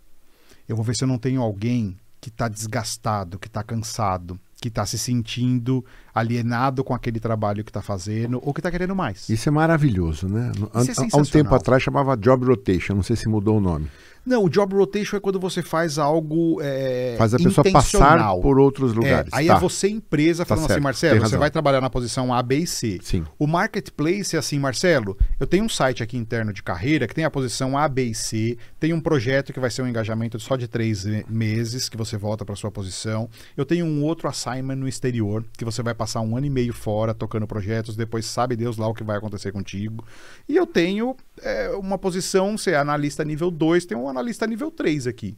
Eu 0.68 0.76
vou 0.76 0.84
ver 0.84 0.94
se 0.94 1.04
eu 1.04 1.08
não 1.08 1.18
tenho 1.18 1.42
alguém 1.42 1.98
que 2.20 2.28
está 2.28 2.48
desgastado, 2.48 3.38
que 3.38 3.48
está 3.48 3.64
cansado, 3.64 4.38
que 4.62 4.68
está 4.68 4.86
se 4.86 4.96
sentindo 4.96 5.84
alienado 6.14 6.84
com 6.84 6.94
aquele 6.94 7.18
trabalho 7.18 7.64
que 7.64 7.70
está 7.70 7.82
fazendo 7.82 8.40
ou 8.44 8.54
que 8.54 8.60
está 8.60 8.70
querendo 8.70 8.94
mais. 8.94 9.28
Isso 9.28 9.48
é 9.48 9.52
maravilhoso, 9.52 10.28
né? 10.28 10.52
É 10.56 11.08
Há 11.12 11.18
um 11.18 11.24
tempo 11.24 11.52
atrás 11.52 11.82
chamava 11.82 12.16
Job 12.16 12.46
Rotation, 12.46 12.94
não 12.94 13.02
sei 13.02 13.16
se 13.16 13.28
mudou 13.28 13.58
o 13.58 13.60
nome. 13.60 13.88
Não, 14.24 14.44
o 14.44 14.48
job 14.48 14.74
rotation 14.74 15.16
é 15.16 15.20
quando 15.20 15.40
você 15.40 15.62
faz 15.62 15.98
algo. 15.98 16.60
É, 16.62 17.16
faz 17.18 17.34
a 17.34 17.38
pessoa 17.38 17.70
passar 17.72 18.34
por 18.36 18.58
outros 18.58 18.92
é, 18.92 18.94
lugares. 18.94 19.32
É, 19.32 19.36
aí 19.36 19.46
tá. 19.48 19.56
é 19.56 19.58
você, 19.58 19.88
empresa, 19.88 20.44
falando 20.44 20.68
tá 20.68 20.74
assim, 20.74 20.82
Marcelo, 20.82 21.20
você 21.20 21.36
vai 21.36 21.50
trabalhar 21.50 21.80
na 21.80 21.90
posição 21.90 22.32
A, 22.32 22.42
B 22.42 22.58
e 22.58 22.66
C. 22.66 22.98
Sim. 23.02 23.24
O 23.38 23.46
marketplace 23.46 24.36
é 24.36 24.38
assim, 24.38 24.58
Marcelo, 24.58 25.16
eu 25.40 25.46
tenho 25.46 25.64
um 25.64 25.68
site 25.68 26.02
aqui 26.02 26.16
interno 26.16 26.52
de 26.52 26.62
carreira 26.62 27.06
que 27.08 27.14
tem 27.14 27.24
a 27.24 27.30
posição 27.30 27.76
A, 27.76 27.88
B 27.88 28.04
e 28.04 28.14
C, 28.14 28.56
tem 28.78 28.92
um 28.92 29.00
projeto 29.00 29.52
que 29.52 29.58
vai 29.58 29.70
ser 29.70 29.82
um 29.82 29.88
engajamento 29.88 30.38
só 30.38 30.56
de 30.56 30.68
três 30.68 31.04
meses, 31.28 31.88
que 31.88 31.96
você 31.96 32.16
volta 32.16 32.44
para 32.44 32.54
sua 32.54 32.70
posição. 32.70 33.28
Eu 33.56 33.64
tenho 33.64 33.84
um 33.84 34.04
outro 34.04 34.28
assignment 34.28 34.76
no 34.76 34.86
exterior, 34.86 35.44
que 35.56 35.64
você 35.64 35.82
vai 35.82 35.94
passar 35.94 36.20
um 36.20 36.36
ano 36.36 36.46
e 36.46 36.50
meio 36.50 36.72
fora 36.72 37.12
tocando 37.12 37.46
projetos, 37.46 37.96
depois 37.96 38.24
sabe 38.26 38.54
Deus 38.54 38.76
lá 38.76 38.86
o 38.86 38.94
que 38.94 39.02
vai 39.02 39.16
acontecer 39.16 39.50
contigo. 39.50 40.04
E 40.48 40.56
eu 40.56 40.66
tenho 40.66 41.16
é, 41.40 41.70
uma 41.70 41.96
posição, 41.96 42.58
você 42.58 42.72
é 42.72 42.76
analista 42.76 43.24
nível 43.24 43.50
2, 43.50 43.86
tem 43.86 43.96
um 43.96 44.08
analista 44.08 44.46
nível 44.46 44.70
3 44.70 45.06
aqui. 45.06 45.36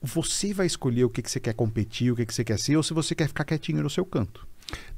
Você 0.00 0.52
vai 0.52 0.66
escolher 0.66 1.04
o 1.04 1.10
que, 1.10 1.22
que 1.22 1.30
você 1.30 1.38
quer 1.38 1.54
competir, 1.54 2.12
o 2.12 2.16
que, 2.16 2.26
que 2.26 2.34
você 2.34 2.42
quer 2.42 2.58
ser, 2.58 2.76
ou 2.76 2.82
se 2.82 2.92
você 2.92 3.14
quer 3.14 3.28
ficar 3.28 3.44
quietinho 3.44 3.82
no 3.82 3.90
seu 3.90 4.04
canto. 4.04 4.46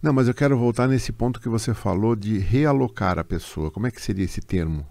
Não, 0.00 0.12
mas 0.12 0.28
eu 0.28 0.34
quero 0.34 0.56
voltar 0.56 0.88
nesse 0.88 1.12
ponto 1.12 1.40
que 1.40 1.48
você 1.48 1.74
falou 1.74 2.14
de 2.16 2.38
realocar 2.38 3.18
a 3.18 3.24
pessoa. 3.24 3.70
Como 3.70 3.86
é 3.86 3.90
que 3.90 4.00
seria 4.00 4.24
esse 4.24 4.40
termo? 4.40 4.86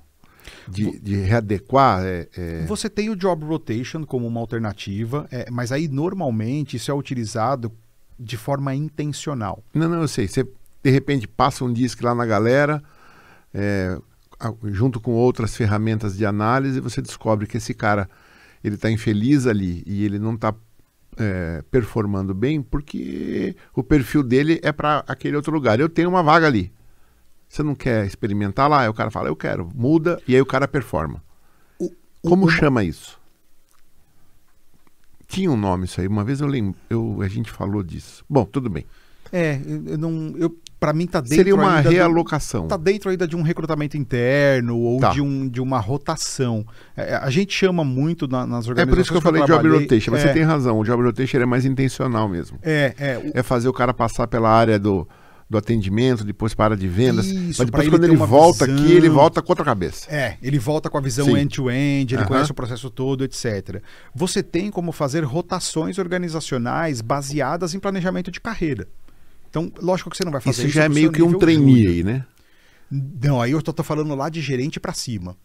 De, 0.68 1.00
de 1.00 1.16
readequar? 1.16 2.04
É, 2.04 2.28
é... 2.36 2.66
Você 2.66 2.90
tem 2.90 3.10
o 3.10 3.16
job 3.16 3.46
rotation 3.46 4.06
como 4.06 4.28
uma 4.28 4.40
alternativa, 4.40 5.28
é, 5.32 5.50
mas 5.50 5.72
aí 5.72 5.88
normalmente 5.88 6.78
isso 6.78 6.92
é 6.92 6.94
utilizado 6.94 7.72
de 8.20 8.38
forma 8.38 8.76
intencional. 8.76 9.64
Não, 9.74 9.90
não, 9.90 10.02
eu 10.02 10.08
sei. 10.08 10.28
Você 10.28 10.44
de 10.84 10.92
repente 10.92 11.28
passa 11.28 11.64
um 11.64 11.72
disco 11.72 12.04
lá 12.04 12.14
na 12.14 12.26
galera, 12.26 12.84
é, 13.54 13.98
junto 14.66 15.00
com 15.00 15.12
outras 15.12 15.56
ferramentas 15.56 16.18
de 16.18 16.26
análise, 16.26 16.80
você 16.80 17.02
descobre 17.02 17.48
que 17.48 17.58
esse 17.58 17.74
cara 17.74 18.10
ele 18.64 18.76
está 18.76 18.90
infeliz 18.90 19.46
ali 19.46 19.84
e 19.86 20.06
ele 20.06 20.18
não 20.18 20.36
está 20.36 20.56
é, 21.18 21.64
performando 21.70 22.34
bem 22.34 22.62
porque 22.62 23.56
o 23.76 23.84
perfil 23.84 24.24
dele 24.24 24.60
é 24.64 24.72
para 24.72 25.04
aquele 25.08 25.36
outro 25.36 25.52
lugar. 25.52 25.80
Eu 25.80 25.90
tenho 25.90 26.10
uma 26.10 26.24
vaga 26.24 26.48
ali. 26.48 26.72
Você 27.48 27.62
não 27.62 27.76
quer 27.76 28.06
experimentar 28.06 28.70
lá? 28.70 28.82
Aí 28.82 28.90
o 28.90 28.94
cara 28.94 29.12
fala, 29.12 29.28
eu 29.28 29.36
quero. 29.36 29.70
Muda 29.76 30.20
e 30.28 30.34
aí 30.34 30.42
o 30.42 30.46
cara 30.46 30.68
performa. 30.68 31.24
O, 31.78 31.92
Como 32.22 32.46
o, 32.46 32.50
chama 32.50 32.84
isso? 32.84 33.20
Tinha 35.28 35.52
um 35.52 35.58
nome 35.58 35.86
isso 35.86 36.02
aí. 36.02 36.08
Uma 36.08 36.24
vez 36.24 36.42
eu 36.42 36.48
lembro, 36.48 36.76
eu, 36.90 37.22
a 37.22 37.28
gente 37.28 37.52
falou 37.52 37.84
disso. 37.84 38.26
Bom, 38.30 38.46
tudo 38.46 38.70
bem. 38.70 38.86
É, 39.34 39.60
eu 39.88 39.98
não, 39.98 40.36
eu 40.38 40.56
para 40.80 40.92
mim 40.92 41.08
tá 41.08 41.22
dentro 41.22 41.38
Seria 41.38 41.56
uma 41.56 41.80
realocação. 41.80 42.68
tá 42.68 42.76
dentro 42.76 43.10
ainda 43.10 43.26
de 43.26 43.38
um 43.38 43.42
recrutamento 43.42 43.96
interno 43.96 44.78
ou 44.78 45.00
tá. 45.00 45.12
de, 45.12 45.22
um, 45.22 45.48
de 45.48 45.62
uma 45.62 45.80
rotação. 45.80 46.66
É, 46.96 47.16
a 47.16 47.30
gente 47.30 47.54
chama 47.54 47.86
muito 47.86 48.28
na, 48.28 48.46
nas 48.46 48.68
organizações. 48.68 48.80
É 48.80 48.86
por 48.86 49.00
isso 49.00 49.12
que 49.12 49.18
eu 49.18 49.22
falei 49.22 49.44
job 49.46 49.70
rotation, 49.70 50.12
mas 50.12 50.20
é, 50.22 50.28
você 50.28 50.34
tem 50.34 50.44
razão. 50.44 50.78
O 50.78 50.84
job 50.84 51.02
rotation 51.02 51.38
é 51.38 51.46
mais 51.46 51.66
intencional 51.66 52.28
mesmo. 52.28 52.60
É, 52.62 52.94
é. 53.00 53.18
O... 53.18 53.32
É 53.34 53.42
fazer 53.42 53.70
o 53.70 53.74
cara 53.74 53.94
passar 53.94 54.28
pela 54.28 54.50
área 54.50 54.78
do, 54.78 55.08
do 55.50 55.58
atendimento, 55.58 56.26
depois 56.26 56.54
para 56.54 56.76
de 56.76 56.88
vendas. 56.90 57.28
Isso, 57.28 57.62
mas 57.62 57.66
depois 57.66 57.84
ele 57.84 57.92
quando 57.92 58.04
ele 58.04 58.18
volta 58.18 58.66
visão. 58.66 58.84
aqui, 58.84 58.92
ele 58.92 59.08
volta 59.08 59.42
com 59.42 59.52
outra 59.54 59.64
cabeça. 59.64 60.14
É, 60.14 60.38
ele 60.42 60.60
volta 60.60 60.90
com 60.90 60.98
a 60.98 61.02
visão 61.02 61.38
end-to-end, 61.38 62.14
ele 62.14 62.24
Aham. 62.24 62.28
conhece 62.28 62.52
o 62.52 62.54
processo 62.54 62.90
todo, 62.90 63.24
etc. 63.24 63.82
Você 64.14 64.44
tem 64.44 64.70
como 64.70 64.92
fazer 64.92 65.24
rotações 65.24 65.98
organizacionais 65.98 67.00
baseadas 67.00 67.74
em 67.74 67.80
planejamento 67.80 68.30
de 68.30 68.42
carreira. 68.42 68.86
Então, 69.54 69.72
lógico 69.84 70.10
que 70.10 70.18
você 70.18 70.26
não 70.26 70.32
vai 70.32 70.42
fazer 70.42 70.62
Isso 70.62 70.68
isso 70.68 70.76
já 70.76 70.86
é 70.86 70.90
meio 70.90 71.12
que 71.12 71.22
um 71.22 71.38
trainee 71.38 71.86
aí, 71.86 72.04
né? 72.04 72.26
Não, 72.90 73.40
aí 73.40 73.52
eu 73.52 73.62
tô, 73.62 73.72
tô 73.72 73.84
falando 73.84 74.16
lá 74.16 74.28
de 74.28 74.42
gerente 74.42 74.80
pra 74.80 74.94
cima. 74.94 75.38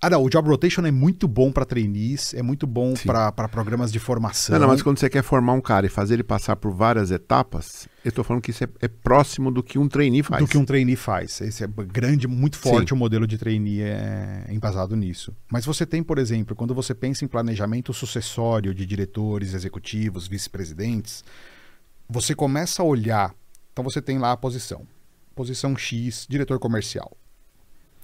Ah, 0.00 0.08
não, 0.10 0.22
o 0.22 0.30
job 0.30 0.48
rotation 0.48 0.86
é 0.86 0.92
muito 0.92 1.26
bom 1.26 1.50
pra 1.50 1.64
trainees, 1.64 2.34
é 2.34 2.42
muito 2.42 2.68
bom 2.68 2.94
pra 3.04 3.32
programas 3.48 3.90
de 3.90 3.98
formação. 3.98 4.52
Não, 4.52 4.60
não, 4.60 4.68
mas 4.68 4.80
quando 4.80 4.98
você 4.98 5.10
quer 5.10 5.24
formar 5.24 5.54
um 5.54 5.60
cara 5.60 5.86
e 5.86 5.88
fazer 5.88 6.14
ele 6.14 6.22
passar 6.22 6.54
por 6.54 6.72
várias 6.72 7.10
etapas, 7.10 7.88
eu 8.04 8.12
tô 8.12 8.22
falando 8.22 8.42
que 8.42 8.50
isso 8.52 8.62
é, 8.62 8.68
é 8.80 8.88
próximo 8.88 9.50
do 9.50 9.60
que 9.60 9.76
um 9.76 9.88
trainee 9.88 10.22
faz. 10.22 10.42
do 10.42 10.48
que 10.48 10.56
um 10.56 10.64
trainee 10.64 10.96
faz. 10.96 11.40
Esse 11.40 11.64
é 11.64 11.68
grande, 11.68 12.28
muito 12.28 12.58
forte 12.58 12.90
Sim. 12.90 12.94
o 12.94 12.98
modelo 12.98 13.26
de 13.26 13.38
trainee 13.38 13.82
é 13.82 14.46
embasado 14.50 14.94
nisso. 14.94 15.34
Mas 15.50 15.64
você 15.64 15.84
tem, 15.84 16.00
por 16.02 16.18
exemplo, 16.18 16.54
quando 16.54 16.74
você 16.74 16.94
pensa 16.94 17.24
em 17.24 17.28
planejamento 17.28 17.92
sucessório 17.92 18.72
de 18.72 18.86
diretores, 18.86 19.52
executivos, 19.52 20.28
vice-presidentes, 20.28 21.24
você 22.12 22.34
começa 22.34 22.82
a 22.82 22.84
olhar. 22.84 23.34
Então 23.72 23.82
você 23.82 24.02
tem 24.02 24.18
lá 24.18 24.32
a 24.32 24.36
posição. 24.36 24.86
Posição 25.34 25.74
X, 25.74 26.26
diretor 26.28 26.58
comercial. 26.58 27.16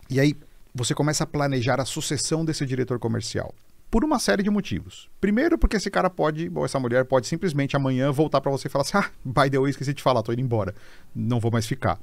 E 0.09 0.19
aí 0.19 0.35
você 0.75 0.95
começa 0.95 1.25
a 1.25 1.27
planejar 1.27 1.79
a 1.79 1.85
sucessão 1.85 2.43
desse 2.43 2.65
diretor 2.65 2.99
comercial. 2.99 3.55
Por 3.91 4.03
uma 4.03 4.19
série 4.19 4.43
de 4.43 4.49
motivos. 4.49 5.11
Primeiro, 5.21 5.59
porque 5.59 5.77
esse 5.77 5.91
cara 5.91 6.09
pode, 6.09 6.51
ou 6.55 6.65
essa 6.65 6.81
mulher 6.81 7.05
pode 7.05 7.27
simplesmente 7.27 7.77
amanhã 7.77 8.11
voltar 8.11 8.41
pra 8.41 8.51
você 8.51 8.67
e 8.67 8.71
falar 8.71 8.83
assim: 8.83 8.97
ah, 8.97 9.11
by 9.23 9.51
the 9.51 9.59
way, 9.59 9.69
esqueci 9.69 9.93
de 9.93 10.03
falar, 10.03 10.23
tô 10.23 10.33
indo 10.33 10.41
embora. 10.41 10.75
Não 11.15 11.39
vou 11.39 11.51
mais 11.51 11.67
ficar. 11.67 12.01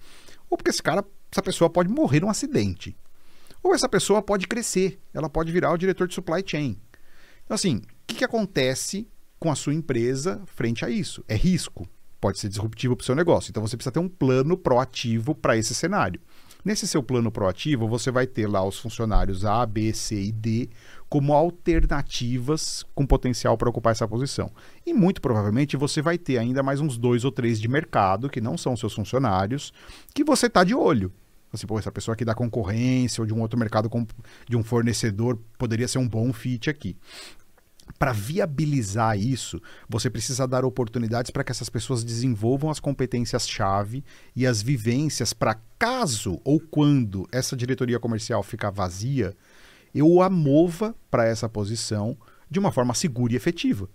Ou 0.47 0.57
porque 0.57 0.69
esse 0.69 0.83
cara, 0.83 1.03
essa 1.31 1.41
pessoa 1.41 1.71
pode 1.71 1.89
morrer 1.89 2.19
num 2.19 2.29
acidente. 2.29 2.95
Ou 3.63 3.73
essa 3.73 3.89
pessoa 3.89 4.21
pode 4.21 4.47
crescer, 4.47 4.99
ela 5.11 5.27
pode 5.27 5.51
virar 5.51 5.71
o 5.71 5.77
diretor 5.77 6.07
de 6.07 6.13
supply 6.13 6.43
chain. 6.45 6.77
Então, 7.45 7.55
assim, 7.55 7.77
o 7.77 7.81
que, 8.05 8.17
que 8.17 8.23
acontece 8.23 9.07
com 9.39 9.51
a 9.51 9.55
sua 9.55 9.73
empresa 9.73 10.43
frente 10.45 10.85
a 10.85 10.89
isso? 10.89 11.23
É 11.27 11.35
risco. 11.35 11.87
Pode 12.25 12.39
ser 12.39 12.49
disruptivo 12.49 12.95
para 12.95 13.03
o 13.03 13.05
seu 13.05 13.13
negócio. 13.13 13.51
Então, 13.51 13.61
você 13.61 13.77
precisa 13.77 13.91
ter 13.91 13.99
um 13.99 14.09
plano 14.09 14.57
proativo 14.57 15.35
para 15.35 15.55
esse 15.55 15.75
cenário. 15.75 16.19
Nesse 16.65 16.87
seu 16.87 17.03
plano 17.03 17.31
proativo, 17.31 17.87
você 17.87 18.09
vai 18.09 18.25
ter 18.25 18.47
lá 18.47 18.65
os 18.65 18.79
funcionários 18.79 19.45
A, 19.45 19.63
B, 19.63 19.93
C 19.93 20.19
e 20.19 20.31
D 20.31 20.67
como 21.07 21.35
alternativas 21.35 22.83
com 22.95 23.05
potencial 23.05 23.55
para 23.55 23.69
ocupar 23.69 23.91
essa 23.91 24.07
posição. 24.07 24.51
E 24.83 24.91
muito 24.91 25.21
provavelmente 25.21 25.77
você 25.77 26.01
vai 26.01 26.17
ter 26.17 26.39
ainda 26.39 26.63
mais 26.63 26.81
uns 26.81 26.97
dois 26.97 27.23
ou 27.23 27.31
três 27.31 27.61
de 27.61 27.67
mercado, 27.67 28.27
que 28.27 28.41
não 28.41 28.57
são 28.57 28.75
seus 28.75 28.95
funcionários, 28.95 29.71
que 30.11 30.23
você 30.23 30.47
está 30.47 30.63
de 30.63 30.73
olho. 30.73 31.13
Assim, 31.53 31.67
pô, 31.67 31.77
essa 31.77 31.91
pessoa 31.91 32.13
aqui 32.13 32.25
da 32.25 32.33
concorrência 32.33 33.21
ou 33.21 33.27
de 33.27 33.35
um 33.35 33.39
outro 33.39 33.59
mercado 33.59 33.87
de 34.49 34.57
um 34.57 34.63
fornecedor 34.63 35.39
poderia 35.59 35.87
ser 35.87 35.99
um 35.99 36.07
bom 36.07 36.33
fit 36.33 36.71
aqui. 36.71 36.97
Para 37.97 38.11
viabilizar 38.11 39.17
isso, 39.17 39.61
você 39.87 40.09
precisa 40.09 40.47
dar 40.47 40.65
oportunidades 40.65 41.31
para 41.31 41.43
que 41.43 41.51
essas 41.51 41.69
pessoas 41.69 42.03
desenvolvam 42.03 42.69
as 42.69 42.79
competências-chave 42.79 44.03
e 44.35 44.45
as 44.45 44.61
vivências 44.61 45.33
para 45.33 45.59
caso 45.79 46.41
ou 46.43 46.59
quando 46.59 47.27
essa 47.31 47.55
diretoria 47.55 47.99
comercial 47.99 48.43
ficar 48.43 48.69
vazia, 48.69 49.35
eu 49.93 50.21
a 50.21 50.29
mova 50.29 50.93
para 51.09 51.25
essa 51.25 51.47
posição 51.47 52.17
de 52.49 52.59
uma 52.59 52.71
forma 52.71 52.93
segura 52.93 53.33
e 53.33 53.35
efetiva. 53.35 53.89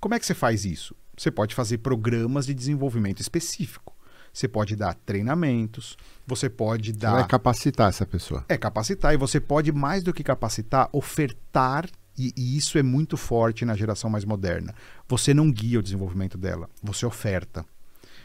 Como 0.00 0.14
é 0.14 0.18
que 0.18 0.26
você 0.26 0.34
faz 0.34 0.64
isso? 0.64 0.94
Você 1.16 1.30
pode 1.30 1.54
fazer 1.54 1.78
programas 1.78 2.46
de 2.46 2.54
desenvolvimento 2.54 3.20
específico. 3.20 3.94
Você 4.32 4.46
pode 4.46 4.76
dar 4.76 4.94
treinamentos, 4.94 5.96
você 6.26 6.50
pode 6.50 6.92
Você 6.92 6.98
dar. 6.98 7.12
vai 7.12 7.26
capacitar 7.26 7.88
essa 7.88 8.04
pessoa. 8.04 8.44
É 8.48 8.58
capacitar 8.58 9.14
e 9.14 9.16
você 9.16 9.40
pode 9.40 9.72
mais 9.72 10.02
do 10.02 10.12
que 10.12 10.22
capacitar, 10.22 10.90
ofertar 10.92 11.88
e, 12.18 12.32
e 12.36 12.56
isso 12.56 12.78
é 12.78 12.82
muito 12.82 13.16
forte 13.16 13.64
na 13.64 13.74
geração 13.74 14.08
mais 14.10 14.24
moderna. 14.24 14.74
Você 15.08 15.34
não 15.34 15.50
guia 15.50 15.78
o 15.78 15.82
desenvolvimento 15.82 16.38
dela, 16.38 16.68
você 16.82 17.04
oferta. 17.04 17.64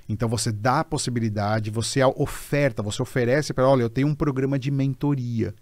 Então 0.07 0.27
você 0.27 0.51
dá 0.51 0.79
a 0.79 0.83
possibilidade, 0.83 1.69
você 1.69 2.03
oferta, 2.03 2.83
você 2.83 3.01
oferece 3.01 3.53
para, 3.53 3.67
olha, 3.67 3.83
eu 3.83 3.89
tenho 3.89 4.07
um 4.07 4.15
programa 4.15 4.57
de 4.57 4.71
mentoria 4.71 5.53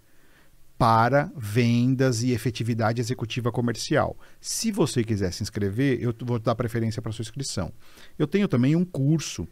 para 0.80 1.30
vendas 1.36 2.22
e 2.22 2.30
efetividade 2.30 3.02
executiva 3.02 3.52
comercial. 3.52 4.16
Se 4.40 4.72
você 4.72 5.04
quiser 5.04 5.30
se 5.30 5.42
inscrever, 5.42 6.02
eu 6.02 6.14
vou 6.22 6.38
dar 6.38 6.54
preferência 6.54 7.02
para 7.02 7.12
sua 7.12 7.22
inscrição. 7.22 7.70
Eu 8.18 8.26
tenho 8.26 8.48
também 8.48 8.74
um 8.74 8.84
curso 8.84 9.46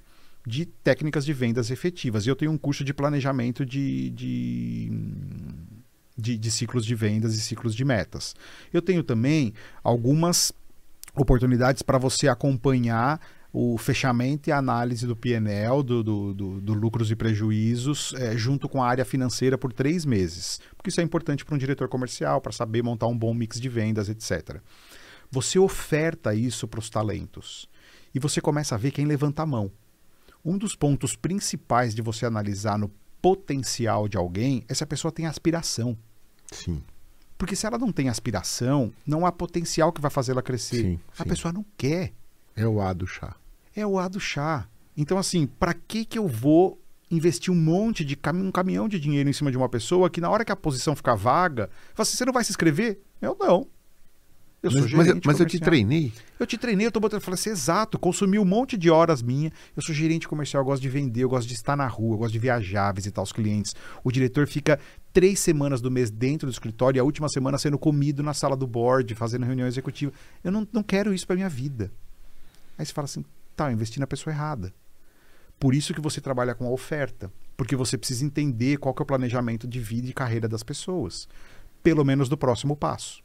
de 0.47 0.65
técnicas 0.65 1.27
de 1.27 1.35
vendas 1.35 1.71
efetivas 1.71 2.25
e 2.25 2.31
eu 2.31 2.35
tenho 2.35 2.51
um 2.51 2.57
curso 2.57 2.83
de 2.83 2.95
planejamento 2.95 3.67
de, 3.67 4.09
de, 4.09 4.91
de, 6.19 6.37
de 6.37 6.51
ciclos 6.51 6.85
de 6.85 6.95
vendas 6.95 7.35
e 7.37 7.41
ciclos 7.41 7.75
de 7.75 7.85
metas. 7.85 8.35
Eu 8.73 8.83
tenho 8.83 9.03
também 9.03 9.55
algumas 9.83 10.53
oportunidades 11.15 11.83
para 11.83 11.99
você 11.99 12.29
acompanhar 12.29 13.21
o 13.53 13.79
fechamento 13.79 14.51
e 14.51 14.53
a 14.53 14.59
análise 14.59 15.07
do 15.07 15.17
PNL, 15.17 15.83
do, 15.83 16.03
do, 16.05 16.35
do- 16.35 16.61
do 16.61 16.75
lucros 16.75 17.11
e 17.11 17.17
prejuízos, 17.17 18.13
eh, 18.19 18.37
junto 18.37 18.69
com 18.69 18.83
a 18.83 18.87
área 18.89 19.05
financeira 19.07 19.57
por 19.57 19.73
três 19.73 20.05
meses. 20.05 20.61
Porque 20.77 20.91
isso 20.91 21.01
é 21.01 21.05
importante 21.05 21.45
para 21.45 21.55
um 21.55 21.59
diretor 21.59 21.89
comercial, 21.89 22.41
para 22.43 22.53
saber 22.53 22.83
montar 22.83 23.07
um 23.07 23.17
bom 23.17 23.33
mix 23.33 23.59
de 23.59 23.69
vendas, 23.69 24.09
etc. 24.11 24.61
Você 25.31 25.59
oferta 25.59 26.35
isso 26.35 26.69
para 26.69 26.79
os 26.81 26.91
talentos 26.91 27.69
e 28.15 28.19
você 28.19 28.41
começa 28.41 28.75
a 28.75 28.79
ver 28.79 28.91
quem 28.91 29.07
levanta 29.07 29.43
a 29.43 29.47
mão. 29.47 29.71
Um 30.45 30.59
dos 30.59 30.77
pontos 30.77 31.17
principais 31.17 31.95
de 31.95 32.03
você 32.03 32.27
analisar 32.27 32.79
no 32.79 32.91
potencial 33.21 34.07
de 34.09 34.17
alguém 34.17 34.63
é 34.69 34.75
se 34.75 34.85
a 34.85 34.87
pessoa 34.87 35.11
tem 35.11 35.27
aspiração. 35.27 35.97
Sim. 36.53 36.83
Porque 37.37 37.55
se 37.55 37.67
ela 37.67 37.79
não 37.79 37.93
tem 37.93 38.09
aspiração, 38.09 38.93
não 39.07 39.25
há 39.25 39.31
potencial 39.31 39.93
que 39.93 40.01
vai 40.01 40.11
fazer 40.11 40.33
ela 40.33 40.43
crescer. 40.43 40.83
Sim, 40.83 41.01
a 41.17 41.23
sim. 41.23 41.29
pessoa 41.29 41.53
não 41.53 41.65
quer. 41.77 42.13
É 42.57 42.67
o 42.67 42.81
A 42.81 42.93
do 42.93 43.07
chá. 43.07 43.37
É 43.75 43.87
o 43.87 43.99
A 43.99 44.09
do 44.09 44.19
chá. 44.19 44.67
Então, 44.97 45.17
assim, 45.17 45.47
para 45.47 45.73
que 45.73 46.05
que 46.05 46.19
eu 46.19 46.27
vou 46.27 46.83
investir 47.11 47.53
um 47.53 47.57
monte 47.57 48.05
de 48.05 48.17
cami 48.17 48.43
um 48.43 48.51
caminhão 48.51 48.89
de 48.89 48.99
dinheiro 48.99 49.31
em 49.31 49.33
cima 49.33 49.51
de 49.51 49.57
uma 49.57 49.69
pessoa 49.69 50.11
que 50.11 50.21
na 50.21 50.29
hora 50.29 50.45
que 50.45 50.53
a 50.53 50.57
posição 50.57 50.95
ficar 50.97 51.15
vaga, 51.15 51.71
fala 51.95 52.03
assim, 52.03 52.17
você 52.17 52.25
não 52.25 52.33
vai 52.33 52.45
se 52.45 52.51
inscrever? 52.51 53.01
Eu 53.23 53.37
não. 53.39 53.67
Eu 54.61 54.73
sou 54.73 54.81
Mas, 54.81 54.93
mas, 54.93 55.21
mas 55.25 55.41
eu 55.41 55.47
te 55.47 55.61
treinei. 55.61 56.13
Eu 56.39 56.45
te 56.45 56.59
treinei, 56.59 56.87
eu 56.87 56.91
tô 56.91 56.99
botando, 56.99 57.21
eu 57.21 57.25
falei 57.25 57.39
assim, 57.39 57.51
exato, 57.51 57.97
consumi 57.97 58.41
um 58.41 58.45
monte 58.45 58.77
de 58.77 58.91
horas 58.91 59.23
minha. 59.23 59.53
Eu 59.77 59.83
sou 59.83 59.95
gerente 59.95 60.27
comercial, 60.27 60.63
eu 60.63 60.67
gosto 60.67 60.83
de 60.83 60.89
vender, 60.89 61.23
eu 61.23 61.29
gosto 61.29 61.47
de 61.47 61.55
estar 61.55 61.77
na 61.77 61.87
rua, 61.87 62.15
eu 62.15 62.19
gosto 62.19 62.33
de 62.33 62.41
viajar, 62.41 62.93
visitar 62.93 63.23
os 63.23 63.33
clientes. 63.33 63.75
O 64.03 64.11
diretor 64.11 64.49
fica 64.49 64.81
três 65.19 65.41
semanas 65.41 65.81
do 65.81 65.91
mês 65.91 66.13
dentro 66.13 66.47
do 66.47 66.53
escritório 66.53 66.97
e 66.97 67.01
a 67.01 67.03
última 67.03 67.29
semana 67.29 67.59
sendo 67.59 67.77
comido 67.77 68.23
na 68.23 68.33
sala 68.33 68.57
do 68.57 68.69
board, 68.69 69.17
fazendo 69.17 69.45
reunião 69.45 69.67
executiva. 69.67 70.13
Eu 70.45 70.53
não, 70.53 70.65
não 70.73 70.81
quero 70.81 71.13
isso 71.13 71.27
pra 71.27 71.35
minha 71.35 71.49
vida. 71.49 71.91
Aí 72.79 72.87
você 72.87 72.93
fala 72.93 73.07
assim, 73.07 73.25
tá, 73.57 73.69
eu 73.69 73.73
investi 73.73 73.99
na 73.99 74.07
pessoa 74.07 74.33
errada. 74.33 74.73
Por 75.59 75.75
isso 75.75 75.93
que 75.93 76.01
você 76.01 76.21
trabalha 76.21 76.55
com 76.55 76.69
a 76.69 76.71
oferta. 76.71 77.33
Porque 77.57 77.75
você 77.75 77.99
precisa 77.99 78.25
entender 78.25 78.77
qual 78.77 78.95
que 78.95 79.03
é 79.03 79.05
o 79.05 79.07
planejamento 79.07 79.67
de 79.67 79.81
vida 79.81 80.07
e 80.07 80.13
carreira 80.13 80.47
das 80.47 80.63
pessoas. 80.63 81.29
Pelo 81.83 82.05
menos 82.05 82.29
do 82.29 82.39
próximo 82.39 82.77
passo 82.77 83.21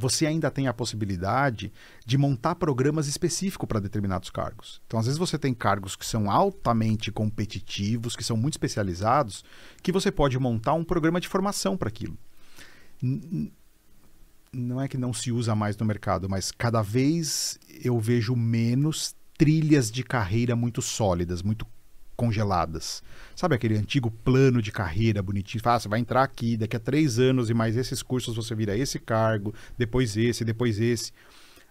você 0.00 0.26
ainda 0.26 0.50
tem 0.50 0.66
a 0.66 0.72
possibilidade 0.72 1.70
de 2.06 2.16
montar 2.16 2.54
programas 2.54 3.06
específicos 3.06 3.68
para 3.68 3.78
determinados 3.80 4.30
cargos. 4.30 4.80
Então, 4.86 4.98
às 4.98 5.04
vezes, 5.04 5.18
você 5.18 5.38
tem 5.38 5.52
cargos 5.52 5.94
que 5.94 6.06
são 6.06 6.30
altamente 6.30 7.12
competitivos, 7.12 8.16
que 8.16 8.24
são 8.24 8.36
muito 8.36 8.54
especializados, 8.54 9.44
que 9.82 9.92
você 9.92 10.10
pode 10.10 10.38
montar 10.38 10.72
um 10.72 10.82
programa 10.84 11.20
de 11.20 11.28
formação 11.28 11.76
para 11.76 11.88
aquilo. 11.88 12.16
N- 13.02 13.52
Não 14.52 14.80
é 14.80 14.88
que 14.88 14.96
não 14.96 15.12
se 15.12 15.30
usa 15.30 15.54
mais 15.54 15.76
no 15.76 15.84
mercado, 15.84 16.28
mas 16.28 16.50
cada 16.50 16.80
vez 16.80 17.58
eu 17.84 18.00
vejo 18.00 18.34
menos 18.34 19.14
trilhas 19.36 19.90
de 19.90 20.02
carreira 20.02 20.56
muito 20.56 20.80
sólidas, 20.80 21.42
muito 21.42 21.66
congeladas. 22.20 23.02
Sabe 23.34 23.54
aquele 23.54 23.78
antigo 23.78 24.10
plano 24.10 24.60
de 24.60 24.70
carreira 24.70 25.22
bonitinho? 25.22 25.62
Ah, 25.64 25.80
você 25.80 25.88
vai 25.88 26.00
entrar 26.00 26.22
aqui, 26.22 26.54
daqui 26.54 26.76
a 26.76 26.78
três 26.78 27.18
anos 27.18 27.48
e 27.48 27.54
mais 27.54 27.78
esses 27.78 28.02
cursos 28.02 28.36
você 28.36 28.54
vira 28.54 28.76
esse 28.76 28.98
cargo, 28.98 29.54
depois 29.78 30.18
esse, 30.18 30.44
depois 30.44 30.78
esse. 30.78 31.12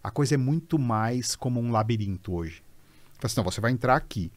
A 0.03 0.09
coisa 0.09 0.33
é 0.33 0.37
muito 0.37 0.79
mais 0.79 1.35
como 1.35 1.59
um 1.59 1.71
labirinto 1.71 2.33
hoje. 2.33 2.63
Fala 3.19 3.25
assim, 3.25 3.35
não, 3.37 3.43
você 3.43 3.61
vai 3.61 3.71
entrar 3.71 3.95
aqui. 3.95 4.31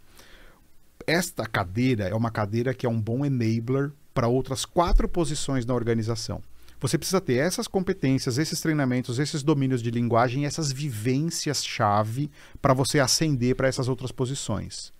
Esta 1.07 1.47
cadeira 1.47 2.05
é 2.05 2.15
uma 2.15 2.31
cadeira 2.31 2.75
que 2.75 2.85
é 2.85 2.91
um 2.91 3.01
bom 3.01 3.25
enabler 3.25 3.91
para 4.13 4.29
outras 4.29 4.67
quatro 4.67 5.09
posições 5.09 5.65
na 5.65 5.73
organização. 5.73 6.43
Você 6.79 6.99
precisa 6.99 7.23
ter 7.23 7.37
essas 7.37 7.67
competências, 7.67 8.37
esses 8.37 8.61
treinamentos, 8.61 9.19
esses 9.19 9.43
domínios 9.43 9.83
de 9.83 9.91
linguagem, 9.91 10.45
essas 10.45 10.71
vivências-chave 10.71 12.31
para 12.61 12.75
você 12.75 13.01
ascender 13.01 13.57
para 13.57 13.69
essas 13.69 13.89
outras 13.89 14.13
posições. 14.13 14.93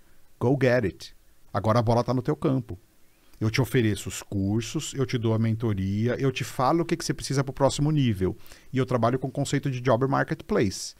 Go 0.43 0.57
get 0.61 0.83
it. 0.83 1.15
Agora 1.53 1.79
a 1.79 1.81
bola 1.81 2.01
está 2.01 2.13
no 2.13 2.21
teu 2.21 2.35
campo. 2.35 2.77
Eu 3.39 3.49
te 3.49 3.61
ofereço 3.61 4.09
os 4.09 4.21
cursos, 4.21 4.93
eu 4.93 5.05
te 5.05 5.17
dou 5.17 5.33
a 5.33 5.39
mentoria, 5.39 6.17
eu 6.19 6.33
te 6.33 6.43
falo 6.43 6.81
o 6.81 6.85
que, 6.85 6.97
que 6.97 7.05
você 7.05 7.13
precisa 7.13 7.45
para 7.45 7.51
o 7.51 7.53
próximo 7.53 7.89
nível. 7.91 8.35
E 8.73 8.77
eu 8.77 8.85
trabalho 8.85 9.17
com 9.17 9.29
o 9.29 9.31
conceito 9.31 9.71
de 9.71 9.79
Job 9.79 10.05
Marketplace. 10.05 10.95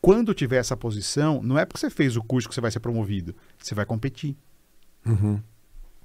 Quando 0.00 0.34
tiver 0.34 0.56
essa 0.56 0.76
posição, 0.76 1.40
não 1.40 1.56
é 1.56 1.64
porque 1.64 1.78
você 1.78 1.88
fez 1.88 2.16
o 2.16 2.22
curso 2.24 2.48
que 2.48 2.54
você 2.54 2.60
vai 2.60 2.72
ser 2.72 2.80
promovido. 2.80 3.32
Você 3.58 3.76
vai 3.76 3.86
competir. 3.86 4.36
Uhum. 5.06 5.40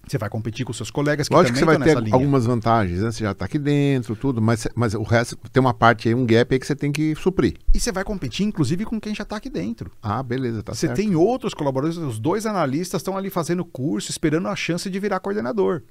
Você 0.07 0.17
vai 0.17 0.29
competir 0.29 0.65
com 0.65 0.71
seus 0.73 0.91
colegas 0.91 1.27
que 1.27 1.33
Lógico 1.33 1.53
que 1.53 1.59
você 1.59 1.65
vai 1.65 1.77
ter 1.79 1.97
linha. 1.99 2.13
algumas 2.13 2.45
vantagens, 2.45 3.01
né? 3.01 3.11
Você 3.11 3.23
já 3.23 3.31
está 3.31 3.45
aqui 3.45 3.57
dentro, 3.57 4.15
tudo, 4.15 4.41
mas, 4.41 4.67
mas 4.75 4.93
o 4.93 5.03
resto 5.03 5.35
tem 5.51 5.59
uma 5.61 5.73
parte 5.73 6.07
aí, 6.07 6.13
um 6.15 6.25
gap 6.25 6.53
aí 6.53 6.59
que 6.59 6.67
você 6.67 6.75
tem 6.75 6.91
que 6.91 7.15
suprir. 7.15 7.55
E 7.73 7.79
você 7.79 7.91
vai 7.91 8.03
competir, 8.03 8.45
inclusive, 8.45 8.85
com 8.85 8.99
quem 8.99 9.15
já 9.15 9.23
está 9.23 9.35
aqui 9.37 9.49
dentro. 9.49 9.91
Ah, 10.01 10.21
beleza, 10.21 10.61
tá 10.61 10.73
você 10.73 10.87
certo. 10.87 10.97
tem 10.97 11.15
outros 11.15 11.53
colaboradores, 11.53 11.97
os 11.97 12.19
dois 12.19 12.45
analistas 12.45 13.01
estão 13.01 13.17
ali 13.17 13.29
fazendo 13.29 13.65
curso, 13.65 14.11
esperando 14.11 14.47
a 14.47 14.55
chance 14.55 14.89
de 14.89 14.99
virar 14.99 15.19
coordenador. 15.19 15.81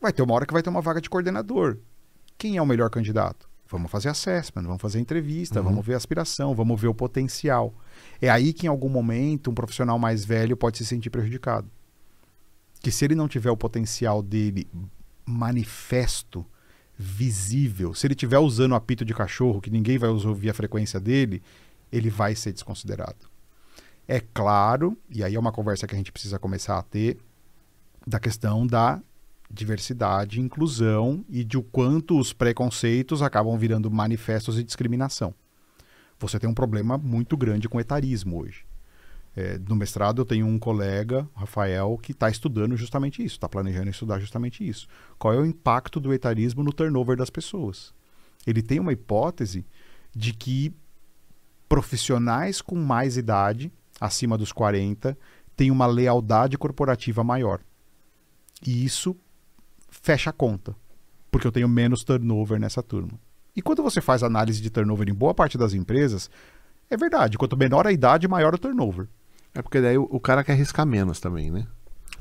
Vai 0.00 0.12
ter 0.12 0.22
uma 0.22 0.34
hora 0.34 0.46
que 0.46 0.52
vai 0.52 0.62
ter 0.62 0.70
uma 0.70 0.80
vaga 0.80 1.00
de 1.00 1.08
coordenador. 1.10 1.78
Quem 2.38 2.56
é 2.56 2.62
o 2.62 2.66
melhor 2.66 2.90
candidato? 2.90 3.48
Vamos 3.70 3.90
fazer 3.90 4.08
assessment, 4.10 4.62
vamos 4.64 4.80
fazer 4.82 5.00
entrevista, 5.00 5.58
Uhum. 5.60 5.66
vamos 5.66 5.86
ver 5.86 5.94
a 5.94 5.96
aspiração, 5.96 6.54
vamos 6.54 6.80
ver 6.80 6.88
o 6.88 6.94
potencial. 6.94 7.74
É 8.20 8.28
aí 8.28 8.52
que, 8.52 8.66
em 8.66 8.68
algum 8.68 8.88
momento, 8.88 9.50
um 9.50 9.54
profissional 9.54 9.98
mais 9.98 10.24
velho 10.24 10.56
pode 10.56 10.78
se 10.78 10.84
sentir 10.84 11.10
prejudicado. 11.10 11.68
Que 12.84 12.92
se 12.92 13.02
ele 13.02 13.14
não 13.14 13.26
tiver 13.26 13.50
o 13.50 13.56
potencial 13.56 14.22
dele 14.22 14.68
manifesto, 15.24 16.44
visível, 16.98 17.94
se 17.94 18.06
ele 18.06 18.12
estiver 18.12 18.38
usando 18.38 18.72
o 18.72 18.74
apito 18.74 19.06
de 19.06 19.14
cachorro, 19.14 19.58
que 19.58 19.70
ninguém 19.70 19.96
vai 19.96 20.10
ouvir 20.10 20.50
a 20.50 20.54
frequência 20.54 21.00
dele, 21.00 21.42
ele 21.90 22.10
vai 22.10 22.34
ser 22.34 22.52
desconsiderado. 22.52 23.26
É 24.06 24.20
claro, 24.20 24.98
e 25.08 25.24
aí 25.24 25.34
é 25.34 25.40
uma 25.40 25.50
conversa 25.50 25.86
que 25.86 25.94
a 25.94 25.96
gente 25.96 26.12
precisa 26.12 26.38
começar 26.38 26.78
a 26.78 26.82
ter, 26.82 27.16
da 28.06 28.20
questão 28.20 28.66
da 28.66 29.00
diversidade, 29.50 30.38
inclusão 30.38 31.24
e 31.26 31.42
de 31.42 31.56
o 31.56 31.62
quanto 31.62 32.18
os 32.18 32.34
preconceitos 32.34 33.22
acabam 33.22 33.56
virando 33.56 33.90
manifestos 33.90 34.56
de 34.56 34.62
discriminação. 34.62 35.34
Você 36.18 36.38
tem 36.38 36.50
um 36.50 36.54
problema 36.54 36.98
muito 36.98 37.34
grande 37.34 37.66
com 37.66 37.80
etarismo 37.80 38.42
hoje. 38.42 38.66
É, 39.36 39.58
no 39.58 39.74
mestrado 39.74 40.22
eu 40.22 40.24
tenho 40.24 40.46
um 40.46 40.58
colega, 40.58 41.28
Rafael, 41.34 41.98
que 42.00 42.12
está 42.12 42.30
estudando 42.30 42.76
justamente 42.76 43.24
isso, 43.24 43.34
está 43.34 43.48
planejando 43.48 43.90
estudar 43.90 44.20
justamente 44.20 44.66
isso. 44.66 44.86
Qual 45.18 45.34
é 45.34 45.38
o 45.38 45.46
impacto 45.46 45.98
do 45.98 46.12
etarismo 46.12 46.62
no 46.62 46.72
turnover 46.72 47.16
das 47.16 47.30
pessoas? 47.30 47.92
Ele 48.46 48.62
tem 48.62 48.78
uma 48.78 48.92
hipótese 48.92 49.66
de 50.14 50.32
que 50.32 50.72
profissionais 51.68 52.62
com 52.62 52.76
mais 52.76 53.16
idade, 53.16 53.72
acima 54.00 54.38
dos 54.38 54.52
40, 54.52 55.18
têm 55.56 55.70
uma 55.70 55.86
lealdade 55.86 56.56
corporativa 56.56 57.24
maior. 57.24 57.60
E 58.64 58.84
isso 58.84 59.16
fecha 59.88 60.30
a 60.30 60.32
conta, 60.32 60.76
porque 61.30 61.46
eu 61.46 61.52
tenho 61.52 61.68
menos 61.68 62.04
turnover 62.04 62.60
nessa 62.60 62.82
turma. 62.82 63.18
E 63.56 63.62
quando 63.62 63.82
você 63.82 64.00
faz 64.00 64.22
análise 64.22 64.60
de 64.60 64.70
turnover 64.70 65.08
em 65.08 65.14
boa 65.14 65.34
parte 65.34 65.58
das 65.58 65.74
empresas, 65.74 66.30
é 66.90 66.96
verdade, 66.96 67.38
quanto 67.38 67.56
menor 67.56 67.86
a 67.86 67.92
idade, 67.92 68.28
maior 68.28 68.54
o 68.54 68.58
turnover. 68.58 69.08
É 69.54 69.62
porque 69.62 69.80
daí 69.80 69.96
o, 69.96 70.04
o 70.10 70.18
cara 70.20 70.42
quer 70.42 70.52
arriscar 70.52 70.84
menos 70.86 71.20
também, 71.20 71.50
né? 71.50 71.66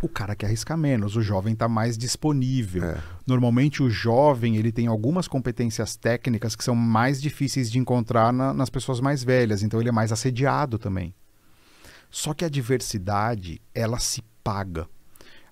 O 0.01 0.09
cara 0.09 0.35
quer 0.35 0.47
arriscar 0.47 0.77
menos, 0.77 1.15
o 1.15 1.21
jovem 1.21 1.53
está 1.53 1.67
mais 1.67 1.97
disponível. 1.97 2.83
É. 2.83 2.97
Normalmente 3.25 3.81
o 3.81 3.89
jovem 3.89 4.57
ele 4.57 4.71
tem 4.71 4.85
algumas 4.87 5.27
competências 5.29 5.95
técnicas 5.95 6.55
que 6.55 6.63
são 6.63 6.75
mais 6.75 7.21
difíceis 7.21 7.71
de 7.71 7.79
encontrar 7.79 8.33
na- 8.33 8.53
nas 8.53 8.69
pessoas 8.69 8.99
mais 8.99 9.23
velhas, 9.23 9.63
então 9.63 9.79
ele 9.79 9.89
é 9.89 9.93
mais 9.93 10.11
assediado 10.11 10.77
também. 10.77 11.13
Só 12.11 12.33
que 12.33 12.43
a 12.43 12.49
diversidade, 12.49 13.61
ela 13.73 13.97
se 13.97 14.21
paga. 14.43 14.87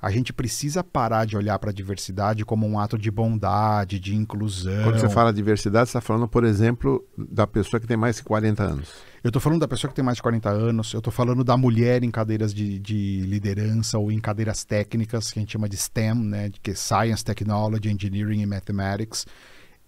A 0.02 0.10
gente 0.10 0.34
precisa 0.34 0.84
parar 0.84 1.26
de 1.26 1.38
olhar 1.38 1.60
para 1.60 1.70
a 1.70 1.74
diversidade 1.74 2.44
como 2.44 2.68
um 2.68 2.80
ato 2.80 2.98
de 2.98 3.12
bondade, 3.12 4.00
de 4.00 4.16
inclusão. 4.16 4.84
Quando 4.84 5.00
você 5.00 5.08
fala 5.08 5.32
diversidade, 5.32 5.90
você 5.90 5.98
está 5.98 6.02
falando, 6.02 6.28
por 6.28 6.44
exemplo, 6.44 7.08
da 7.16 7.46
pessoa 7.46 7.80
que 7.80 7.86
tem 7.86 7.96
mais 7.96 8.16
de 8.16 8.24
40 8.24 8.64
anos. 8.64 8.90
Eu 9.24 9.28
estou 9.28 9.40
falando 9.40 9.60
da 9.60 9.68
pessoa 9.68 9.90
que 9.90 9.96
tem 9.96 10.04
mais 10.04 10.16
de 10.16 10.24
40 10.24 10.50
anos, 10.50 10.92
eu 10.94 10.98
estou 10.98 11.14
falando 11.14 11.44
da 11.44 11.56
mulher 11.56 12.04
em 12.04 12.10
cadeiras 12.10 12.52
de, 12.52 12.80
de 12.80 13.22
liderança 13.28 14.00
ou 14.00 14.12
em 14.12 14.20
cadeiras 14.20 14.66
técnicas, 14.66 15.30
que 15.30 15.38
a 15.38 15.42
gente 15.42 15.52
chama 15.52 15.70
de 15.70 15.78
STEM, 15.78 16.16
né, 16.16 16.52
que 16.64 16.72
é 16.72 16.74
Science, 16.74 17.24
Technology, 17.24 17.88
Engineering 17.88 18.42
e 18.42 18.46
Mathematics. 18.48 19.28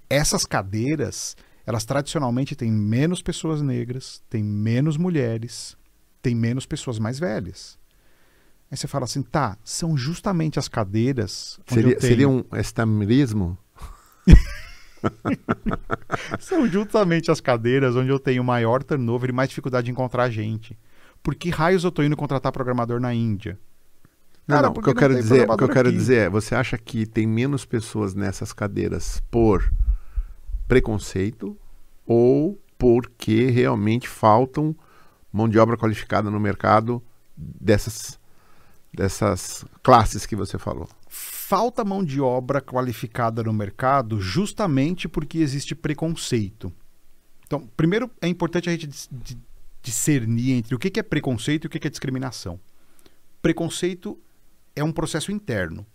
Essas 0.07 0.45
cadeiras, 0.45 1.35
elas 1.65 1.85
tradicionalmente 1.85 2.56
têm 2.56 2.72
menos 2.72 3.23
pessoas 3.23 3.64
negras, 3.64 4.22
têm 4.30 4.44
menos 4.44 4.95
mulheres, 4.95 5.76
têm 6.22 6.35
menos 6.35 6.68
pessoas 6.68 6.99
mais 6.99 7.18
velhas. 7.18 7.81
Aí 8.74 8.78
você 8.78 8.88
fala 8.88 9.06
assim, 9.06 9.22
tá, 9.22 9.56
são 9.64 9.95
justamente 9.95 10.58
as 10.58 10.68
cadeiras 10.68 11.60
onde 11.60 11.76
Seria, 11.76 11.94
eu 11.94 12.00
tenho... 12.00 12.12
seria 12.12 12.28
um 12.28 12.44
estamirismo? 12.54 13.56
São 16.40 16.68
justamente 16.68 17.30
as 17.30 17.40
cadeiras 17.40 17.95
onde 17.95 18.10
eu 18.10 18.18
tenho 18.18 18.44
maior 18.44 18.82
turnover 18.82 19.30
e 19.30 19.34
mais 19.34 19.50
dificuldade 19.50 19.86
de 19.86 19.91
encontrar 19.91 20.28
gente. 20.32 20.76
Por 21.22 21.36
que 21.36 21.52
raios 21.52 21.84
eu 21.84 21.91
tô 21.91 22.02
indo 22.02 22.18
contratar 22.18 22.52
programador 22.52 23.00
na 23.00 23.14
Índia? 23.14 23.60
Não, 24.48 24.56
Cara, 24.56 24.70
não, 24.70 24.76
o 24.76 24.82
que 24.82 24.90
eu 24.90 24.95
quero 24.95 25.14
dizer, 25.14 25.48
o 25.48 25.56
que 25.56 25.64
eu 25.66 25.70
quero 25.70 25.90
aqui. 25.90 25.98
dizer 26.00 26.16
é, 26.16 26.30
você 26.30 26.56
acha 26.56 26.76
que 26.76 27.06
tem 27.06 27.28
menos 27.28 27.66
pessoas 27.66 28.16
nessas 28.16 28.54
cadeiras 28.54 29.22
por 29.30 29.72
preconceito 30.68 31.56
ou 32.08 32.60
porque 32.76 33.52
realmente 33.52 34.10
faltam 34.10 34.76
mão 35.32 35.48
de 35.48 35.60
obra 35.60 35.78
qualificada 35.78 36.32
no 36.32 36.40
mercado 36.40 37.04
dessas 37.38 38.20
dessas 38.94 39.65
classes 39.82 40.26
que 40.26 40.36
você 40.36 40.57
falou? 40.57 40.88
Falta 41.10 41.84
mão 41.84 42.03
de 42.03 42.22
obra 42.22 42.61
qualificada 42.61 43.44
no 43.44 43.53
mercado 43.53 44.20
justamente 44.22 45.07
porque 45.07 45.40
existe 45.40 45.76
preconceito. 45.76 46.72
Então, 47.45 47.68
primeiro 47.76 48.10
é 48.22 48.28
importante 48.28 48.70
a 48.70 48.72
gente 48.72 48.88
dis- 48.88 49.10
di- 49.11 49.38
discernir 49.82 50.53
entre 50.53 50.74
o 50.74 50.80
que 50.80 50.99
é 50.99 51.03
preconceito 51.03 51.65
e 51.65 51.68
o 51.68 51.70
que 51.70 51.86
é 51.86 51.90
discriminação. 51.90 52.60
Preconceito 53.41 54.18
é 54.76 54.84
um 54.84 54.91
processo 54.91 55.32
interno. 55.32 55.86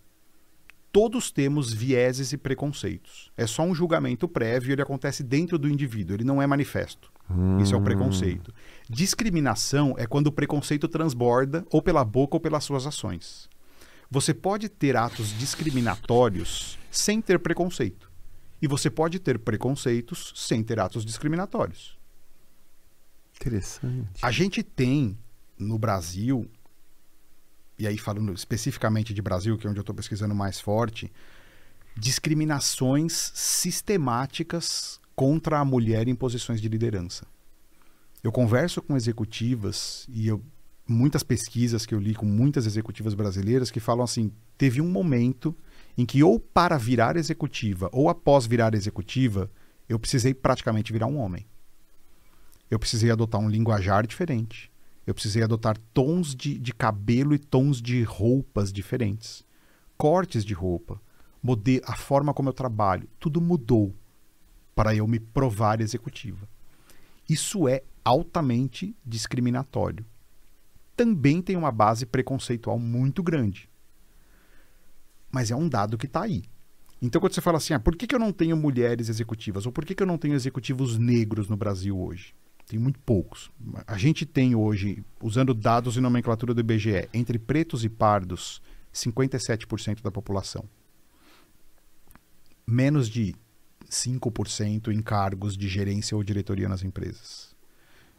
Todos 0.99 1.31
temos 1.31 1.73
vieses 1.73 2.33
e 2.33 2.37
preconceitos. 2.37 3.31
É 3.37 3.47
só 3.47 3.63
um 3.63 3.73
julgamento 3.73 4.27
prévio, 4.27 4.73
ele 4.73 4.83
acontece 4.83 5.23
dentro 5.23 5.57
do 5.57 5.69
indivíduo, 5.69 6.17
ele 6.17 6.25
não 6.25 6.43
é 6.43 6.47
manifesto. 6.47 7.13
Isso 7.63 7.73
é 7.73 7.79
o 7.79 7.81
preconceito. 7.81 8.53
Discriminação 8.91 9.95
é 9.97 10.09
quando 10.09 10.27
o 10.27 10.33
preconceito 10.33 10.89
transborda 10.89 11.65
ou 11.71 11.81
pela 11.81 12.05
boca 12.05 12.35
ou 12.35 12.41
pelas 12.41 12.65
suas 12.65 12.85
ações. 12.85 13.49
Você 14.11 14.35
pode 14.35 14.69
ter 14.69 14.97
atos 14.97 15.29
discriminatórios 15.39 16.77
sem 16.91 17.23
ter 17.23 17.39
preconceito. 17.39 18.11
E 18.61 18.67
você 18.67 18.91
pode 18.91 19.21
ter 19.21 19.39
preconceitos 19.39 20.33
sem 20.35 20.65
ter 20.65 20.81
atos 20.81 21.05
discriminatórios. 21.05 21.97
Interessante. 23.37 24.19
A 24.21 24.33
gente 24.33 24.65
tem 24.65 25.17
no 25.57 25.79
Brasil, 25.79 26.51
e 27.79 27.87
aí 27.87 27.97
falando 27.97 28.33
especificamente 28.33 29.15
de 29.15 29.23
Brasil, 29.23 29.57
que 29.57 29.67
é 29.67 29.71
onde 29.71 29.79
eu 29.79 29.83
estou 29.83 29.95
pesquisando 29.95 30.35
mais 30.35 30.61
forte, 30.61 31.13
discriminações 31.97 33.33
sistemáticas 33.35 35.01
contra 35.15 35.59
a 35.59 35.65
mulher 35.65 36.09
em 36.09 36.15
posições 36.15 36.61
de 36.61 36.69
liderança. 36.69 37.27
Eu 38.23 38.33
converso 38.33 38.83
com 38.83 38.97
executivas 38.97 40.07
e 40.09 40.27
eu, 40.29 40.43
muitas 40.87 41.23
pesquisas 41.23 41.87
que 41.87 41.95
eu 41.95 42.01
li 42.01 42.15
com 42.15 42.27
muitas 42.27 42.67
executivas 42.67 43.15
brasileiras 43.15 43.71
que 43.71 43.81
falam 43.81 44.05
assim: 44.05 44.33
teve 44.57 44.81
um 44.81 44.89
momento 44.89 45.55
em 45.97 46.07
que, 46.07 46.23
ou 46.23 46.39
para 46.39 46.77
virar 46.79 47.17
executiva, 47.17 47.89
ou 47.93 48.09
após 48.09 48.47
virar 48.47 48.75
executiva, 48.75 49.51
eu 49.89 49.99
precisei 49.99 50.35
praticamente 50.35 50.93
virar 50.93 51.07
um 51.07 51.19
homem. 51.19 51.47
Eu 52.71 52.79
precisei 52.79 53.11
adotar 53.11 53.41
um 53.41 53.49
linguajar 53.49 54.07
diferente. 54.07 54.68
Eu 55.09 55.15
precisei 55.15 55.43
adotar 55.43 55.79
tons 55.95 56.35
de, 56.35 56.59
de 56.59 56.71
cabelo 56.75 57.35
e 57.35 57.39
tons 57.39 57.81
de 57.81 58.03
roupas 58.03 58.71
diferentes. 58.71 59.43
Cortes 59.97 60.45
de 60.45 60.53
roupa. 60.53 61.01
Mudei 61.43 61.81
a 61.87 61.97
forma 61.97 62.35
como 62.35 62.51
eu 62.51 62.53
trabalho. 62.53 63.09
Tudo 63.19 63.41
mudou 63.41 63.97
para 64.75 64.95
eu 64.95 65.07
me 65.07 65.19
provar 65.19 65.81
executiva. 65.81 66.47
Isso 67.27 67.67
é 67.67 67.85
altamente 68.05 68.95
discriminatório. 69.03 70.05
Também 70.95 71.41
tem 71.41 71.57
uma 71.57 71.73
base 71.73 72.05
preconceitual 72.05 72.79
muito 72.79 73.23
grande. 73.23 73.71
Mas 75.33 75.51
é 75.51 75.57
um 75.57 75.71
dado 75.71 75.97
que 75.97 76.05
está 76.05 76.25
aí. 76.25 76.45
Então, 77.01 77.19
quando 77.19 77.33
você 77.33 77.41
fala 77.41 77.57
assim, 77.57 77.73
ah, 77.73 77.81
por 77.81 77.97
que, 77.97 78.07
que 78.07 78.15
eu 78.15 78.21
não 78.21 78.31
tenho 78.31 78.59
mulheres 78.59 79.09
executivas? 79.09 79.65
Ou 79.65 79.73
por 79.73 79.87
que, 79.87 79.95
que 79.95 80.03
eu 80.03 80.07
não 80.07 80.19
tenho 80.19 80.35
executivos 80.35 80.99
negros 80.99 81.49
no 81.49 81.57
Brasil 81.57 81.99
hoje? 81.99 82.35
Tem 82.69 82.79
muito 82.79 83.01
poucos. 83.01 83.51
A 83.87 83.97
gente 83.97 84.27
tem 84.27 84.55
hoje, 84.55 85.03
usando 85.23 85.55
dados 85.55 85.97
e 85.97 86.01
nomenclatura 86.01 86.53
do 86.53 86.61
IBGE, 86.61 87.09
entre 87.15 87.39
pretos 87.39 87.83
e 87.83 87.89
pardos, 87.89 88.61
57% 88.93 90.03
da 90.03 90.11
população. 90.11 90.65
Menos 92.67 93.09
de 93.09 93.35
5% 93.91 94.89
em 94.89 95.01
cargos 95.01 95.57
de 95.57 95.67
gerência 95.67 96.15
ou 96.15 96.23
diretoria 96.23 96.69
nas 96.69 96.83
empresas. 96.83 97.57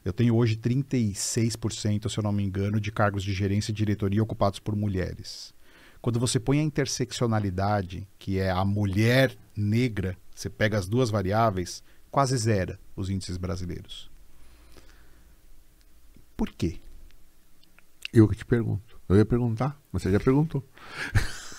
Eu 0.04 0.12
tenho 0.12 0.36
hoje 0.36 0.56
36%, 0.56 2.10
se 2.10 2.18
eu 2.18 2.24
não 2.24 2.32
me 2.32 2.44
engano, 2.44 2.82
de 2.82 2.92
cargos 2.92 3.24
de 3.24 3.34
gerência 3.34 3.72
e 3.72 3.76
diretoria 3.76 4.24
ocupados 4.24 4.58
por 4.58 4.76
mulheres. 4.76 5.54
Quando 6.02 6.20
você 6.20 6.40
põe 6.40 6.60
a 6.60 6.64
interseccionalidade, 6.64 8.08
que 8.18 8.40
é 8.40 8.50
a 8.50 8.66
mulher 8.66 9.38
negra, 9.56 10.18
você 10.34 10.50
pega 10.50 10.80
as 10.80 10.88
duas 10.88 11.12
variáveis, 11.12 11.84
quase 12.10 12.36
zera 12.36 12.80
os 12.96 13.12
índices 13.12 13.38
brasileiros. 13.38 14.09
Por 16.40 16.54
quê? 16.54 16.80
Eu 18.14 18.26
que 18.30 18.34
te 18.38 18.46
pergunto. 18.46 18.98
Eu 19.10 19.18
ia 19.18 19.26
perguntar, 19.26 19.78
mas 19.92 20.02
você 20.04 20.10
já 20.10 20.20
perguntou. 20.22 20.64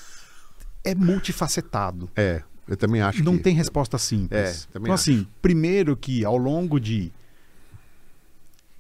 É 0.83 0.95
multifacetado. 0.95 2.09
É, 2.17 2.43
eu 2.67 2.75
também 2.75 3.03
acho 3.03 3.23
Não 3.23 3.37
que... 3.37 3.43
tem 3.43 3.55
resposta 3.55 3.99
simples. 3.99 4.65
É, 4.65 4.73
também 4.73 4.87
então, 4.87 4.95
acho. 4.95 5.11
assim, 5.11 5.27
primeiro 5.43 5.95
que 5.95 6.25
ao 6.25 6.39
longo 6.39 6.81
de 6.81 7.13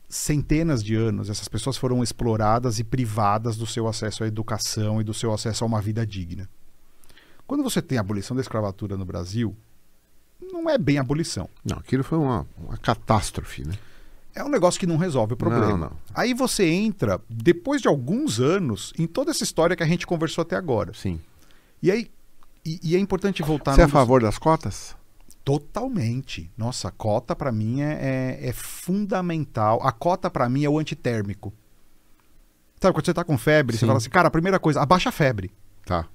centenas 0.09 0.83
de 0.83 0.95
anos, 0.95 1.29
essas 1.29 1.47
pessoas 1.47 1.77
foram 1.77 2.03
exploradas 2.03 2.79
e 2.79 2.85
privadas 2.85 3.59
do 3.59 3.67
seu 3.67 3.87
acesso 3.87 4.25
à 4.25 4.27
educação 4.27 4.99
e 4.99 5.05
do 5.05 5.13
seu 5.13 5.31
acesso 5.31 5.63
a 5.63 5.67
uma 5.67 5.83
vida 5.83 6.07
digna. 6.07 6.49
Quando 7.47 7.63
você 7.63 7.83
tem 7.83 7.99
a 7.99 8.01
abolição 8.01 8.35
da 8.35 8.41
escravatura 8.41 8.97
no 8.97 9.05
Brasil, 9.05 9.55
não 10.41 10.71
é 10.71 10.79
bem 10.79 10.97
abolição. 10.97 11.51
Não, 11.63 11.77
aquilo 11.77 12.03
foi 12.03 12.17
uma, 12.17 12.47
uma 12.57 12.79
catástrofe, 12.79 13.63
né? 13.63 13.75
É 14.35 14.45
um 14.45 14.49
negócio 14.49 14.79
que 14.79 14.87
não 14.87 14.97
resolve 14.97 15.35
o 15.35 15.37
problema. 15.37 15.67
Não, 15.69 15.77
não. 15.79 15.93
Aí 16.15 16.33
você 16.35 16.65
entra, 16.69 17.21
depois 17.29 17.83
de 17.83 17.89
alguns 17.89 18.39
anos, 18.41 18.93
em 18.99 19.07
toda 19.07 19.31
essa 19.31 19.43
história 19.45 19.75
que 19.77 19.83
a 19.83 19.87
gente 19.87 20.07
conversou 20.07 20.43
até 20.43 20.57
agora. 20.57 20.93
Sim. 20.95 21.21
E 21.83 21.91
aí. 21.91 22.11
E, 22.65 22.79
e 22.83 22.97
é 22.97 22.99
importante 22.99 23.43
voltar 23.43 23.75
Você 23.75 23.81
é 23.81 23.85
a 23.85 23.87
dos- 23.87 23.93
favor 23.93 24.21
das 24.23 24.37
cotas? 24.39 24.95
Totalmente. 25.45 26.51
Nossa, 26.57 26.89
a 26.89 26.91
cota 26.91 27.35
pra 27.35 27.51
mim 27.51 27.81
é, 27.81 28.39
é, 28.43 28.49
é 28.49 28.53
fundamental. 28.53 29.81
A 29.83 29.91
cota 29.91 30.31
pra 30.31 30.49
mim 30.49 30.65
é 30.65 30.69
o 30.69 30.79
antitérmico. 30.79 31.53
Sabe, 32.81 32.95
quando 32.95 33.05
você 33.07 33.15
tá 33.15 33.25
com 33.25 33.37
febre, 33.37 33.75
Sim. 33.75 33.81
você 33.81 33.87
fala 33.87 33.99
assim, 33.99 34.11
cara, 34.11 34.29
a 34.29 34.31
primeira 34.31 34.59
coisa, 34.59 34.81
abaixa 34.81 35.09
a 35.09 35.13
febre. 35.13 35.51
Tá. 35.85 36.07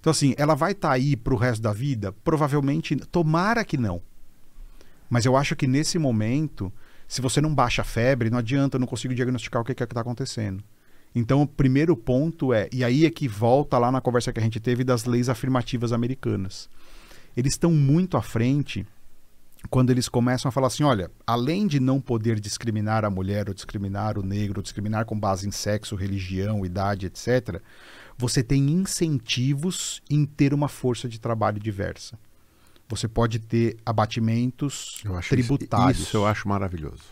Então, 0.00 0.10
assim, 0.10 0.34
ela 0.38 0.54
vai 0.54 0.72
estar 0.72 0.90
aí 0.92 1.16
pro 1.16 1.36
resto 1.36 1.60
da 1.62 1.72
vida? 1.72 2.12
Provavelmente, 2.24 2.96
tomara 2.96 3.64
que 3.64 3.76
não. 3.76 4.00
Mas 5.10 5.24
eu 5.26 5.36
acho 5.36 5.54
que 5.56 5.66
nesse 5.66 5.98
momento, 5.98 6.72
se 7.06 7.20
você 7.20 7.40
não 7.40 7.54
baixa 7.54 7.82
a 7.82 7.84
febre, 7.84 8.30
não 8.30 8.38
adianta, 8.38 8.76
eu 8.76 8.80
não 8.80 8.86
consigo 8.86 9.14
diagnosticar 9.14 9.62
o 9.62 9.64
que 9.64 9.72
é 9.72 9.74
que 9.74 9.84
está 9.84 10.00
acontecendo. 10.00 10.62
Então, 11.14 11.42
o 11.42 11.46
primeiro 11.46 11.96
ponto 11.96 12.52
é, 12.52 12.68
e 12.72 12.82
aí 12.82 13.06
é 13.06 13.10
que 13.10 13.28
volta 13.28 13.78
lá 13.78 13.92
na 13.92 14.00
conversa 14.00 14.32
que 14.32 14.40
a 14.40 14.42
gente 14.42 14.58
teve 14.58 14.82
das 14.82 15.04
leis 15.04 15.28
afirmativas 15.28 15.92
americanas. 15.92 16.68
Eles 17.36 17.52
estão 17.52 17.70
muito 17.70 18.16
à 18.16 18.22
frente 18.22 18.84
quando 19.70 19.90
eles 19.90 20.08
começam 20.08 20.48
a 20.48 20.52
falar 20.52 20.66
assim: 20.66 20.82
olha, 20.82 21.10
além 21.26 21.66
de 21.66 21.78
não 21.78 22.00
poder 22.00 22.40
discriminar 22.40 23.04
a 23.04 23.10
mulher, 23.10 23.48
ou 23.48 23.54
discriminar 23.54 24.18
o 24.18 24.22
negro, 24.22 24.58
ou 24.58 24.62
discriminar 24.62 25.04
com 25.04 25.18
base 25.18 25.46
em 25.46 25.50
sexo, 25.50 25.94
religião, 25.94 26.66
idade, 26.66 27.06
etc., 27.06 27.60
você 28.16 28.42
tem 28.42 28.70
incentivos 28.70 30.02
em 30.08 30.24
ter 30.24 30.52
uma 30.52 30.68
força 30.68 31.08
de 31.08 31.18
trabalho 31.18 31.60
diversa. 31.60 32.18
Você 32.88 33.08
pode 33.08 33.38
ter 33.38 33.76
abatimentos 33.84 35.02
tributários. 35.28 35.98
Isso, 35.98 36.08
isso 36.08 36.16
eu 36.18 36.26
acho 36.26 36.48
maravilhoso. 36.48 37.02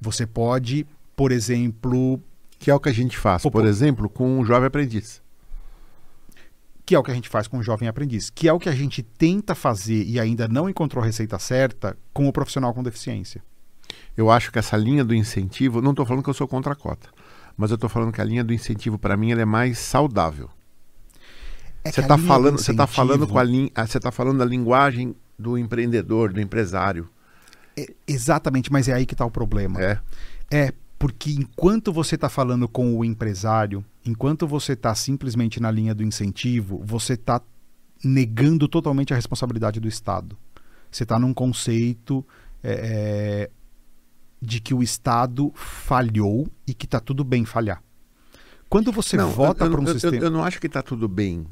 Você 0.00 0.26
pode, 0.26 0.86
por 1.14 1.30
exemplo, 1.30 2.20
Que 2.58 2.70
é 2.70 2.74
o 2.74 2.80
que 2.80 2.88
a 2.88 2.92
gente 2.92 3.16
faz, 3.18 3.42
por 3.42 3.66
exemplo, 3.66 4.08
com 4.08 4.38
um 4.40 4.44
jovem 4.44 4.66
aprendiz. 4.66 5.20
que 6.84 6.94
é 6.94 6.98
o 6.98 7.02
que 7.02 7.10
a 7.10 7.14
gente 7.14 7.28
faz 7.28 7.46
com 7.46 7.58
o 7.58 7.62
jovem 7.62 7.88
aprendiz, 7.88 8.28
que 8.28 8.48
é 8.48 8.52
o 8.52 8.58
que 8.58 8.68
a 8.68 8.74
gente 8.74 9.02
tenta 9.02 9.54
fazer 9.54 10.04
e 10.04 10.18
ainda 10.18 10.48
não 10.48 10.68
encontrou 10.68 11.02
a 11.02 11.06
receita 11.06 11.38
certa 11.38 11.96
com 12.12 12.26
o 12.28 12.32
profissional 12.32 12.74
com 12.74 12.82
deficiência. 12.82 13.42
Eu 14.16 14.30
acho 14.30 14.50
que 14.50 14.58
essa 14.58 14.76
linha 14.76 15.04
do 15.04 15.14
incentivo, 15.14 15.80
não 15.80 15.90
estou 15.90 16.04
falando 16.04 16.24
que 16.24 16.30
eu 16.30 16.34
sou 16.34 16.48
contra 16.48 16.72
a 16.72 16.76
cota, 16.76 17.08
mas 17.56 17.70
eu 17.70 17.76
estou 17.76 17.88
falando 17.88 18.12
que 18.12 18.20
a 18.20 18.24
linha 18.24 18.42
do 18.42 18.52
incentivo 18.52 18.98
para 18.98 19.16
mim 19.16 19.30
ela 19.30 19.42
é 19.42 19.44
mais 19.44 19.78
saudável. 19.78 20.50
É 21.84 21.90
Você 21.90 22.00
a 22.00 22.02
está 22.02 22.18
falando, 22.18 22.58
você 22.58 22.74
tá 22.74 22.86
falando 22.86 23.26
com 23.26 23.38
a 23.38 23.42
linha, 23.42 23.70
você 23.76 23.98
tá 23.98 24.12
falando 24.12 24.38
da 24.38 24.44
linguagem 24.44 25.14
do 25.38 25.58
empreendedor, 25.58 26.32
do 26.32 26.40
empresário. 26.40 27.08
É, 27.76 27.92
exatamente, 28.06 28.70
mas 28.70 28.88
é 28.88 28.92
aí 28.92 29.06
que 29.06 29.14
está 29.14 29.24
o 29.24 29.30
problema. 29.30 29.82
É. 29.82 29.98
É, 30.50 30.72
porque 30.98 31.32
enquanto 31.32 31.92
você 31.92 32.14
está 32.14 32.28
falando 32.28 32.68
com 32.68 32.96
o 32.96 33.04
empresário, 33.04 33.84
enquanto 34.04 34.46
você 34.46 34.74
está 34.74 34.94
simplesmente 34.94 35.58
na 35.58 35.70
linha 35.70 35.94
do 35.94 36.04
incentivo, 36.04 36.80
você 36.84 37.14
está 37.14 37.40
negando 38.04 38.68
totalmente 38.68 39.12
a 39.12 39.16
responsabilidade 39.16 39.80
do 39.80 39.88
Estado. 39.88 40.36
Você 40.90 41.02
está 41.02 41.18
num 41.18 41.32
conceito 41.34 42.24
é, 42.62 42.72
é, 42.72 43.50
de 44.40 44.60
que 44.60 44.74
o 44.74 44.82
Estado 44.82 45.52
falhou 45.54 46.46
e 46.66 46.74
que 46.74 46.84
está 46.84 47.00
tudo 47.00 47.24
bem 47.24 47.44
falhar. 47.44 47.82
Quando 48.68 48.92
você 48.92 49.16
Não, 49.16 49.30
vota 49.30 49.68
para 49.68 49.80
um 49.80 49.84
eu, 49.84 49.92
sistema. 49.94 50.16
eu, 50.16 50.22
eu 50.24 50.30
não 50.30 50.44
acho 50.44 50.60
que 50.60 50.66
está 50.66 50.82
tudo 50.82 51.08
bem, 51.08 51.46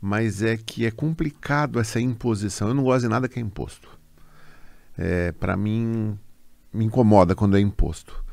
mas 0.00 0.42
é 0.42 0.56
que 0.56 0.86
é 0.86 0.90
complicado 0.90 1.80
essa 1.80 2.00
imposição. 2.00 2.68
Eu 2.68 2.74
não 2.74 2.84
gosto 2.84 3.02
de 3.02 3.08
nada 3.08 3.28
que 3.28 3.38
é 3.38 3.42
imposto. 3.42 3.88
É, 4.96 5.32
para 5.32 5.56
mim, 5.56 6.18
me 6.72 6.84
incomoda 6.84 7.34
quando 7.34 7.56
é 7.56 7.60
imposto. 7.60 8.24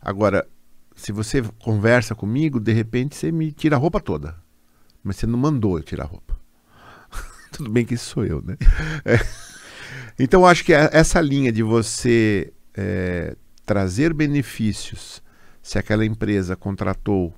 Agora, 0.00 0.46
se 0.94 1.12
você 1.12 1.42
conversa 1.60 2.14
comigo, 2.14 2.60
de 2.60 2.72
repente 2.72 3.16
você 3.16 3.32
me 3.32 3.52
tira 3.52 3.76
a 3.76 3.78
roupa 3.78 4.00
toda. 4.00 4.36
Mas 5.02 5.16
você 5.16 5.26
não 5.26 5.38
mandou 5.38 5.78
eu 5.78 5.84
tirar 5.84 6.04
a 6.04 6.08
roupa. 6.08 6.38
Tudo 7.52 7.70
bem 7.70 7.84
que 7.84 7.94
isso 7.94 8.10
sou 8.10 8.24
eu, 8.24 8.42
né? 8.42 8.56
É. 9.04 9.18
Então, 10.18 10.46
acho 10.46 10.64
que 10.64 10.72
é- 10.72 10.90
essa 10.92 11.20
linha 11.20 11.50
de 11.50 11.62
você 11.62 12.52
é, 12.74 13.36
trazer 13.64 14.12
benefícios, 14.12 15.22
se 15.62 15.78
aquela 15.78 16.04
empresa 16.04 16.54
contratou 16.54 17.34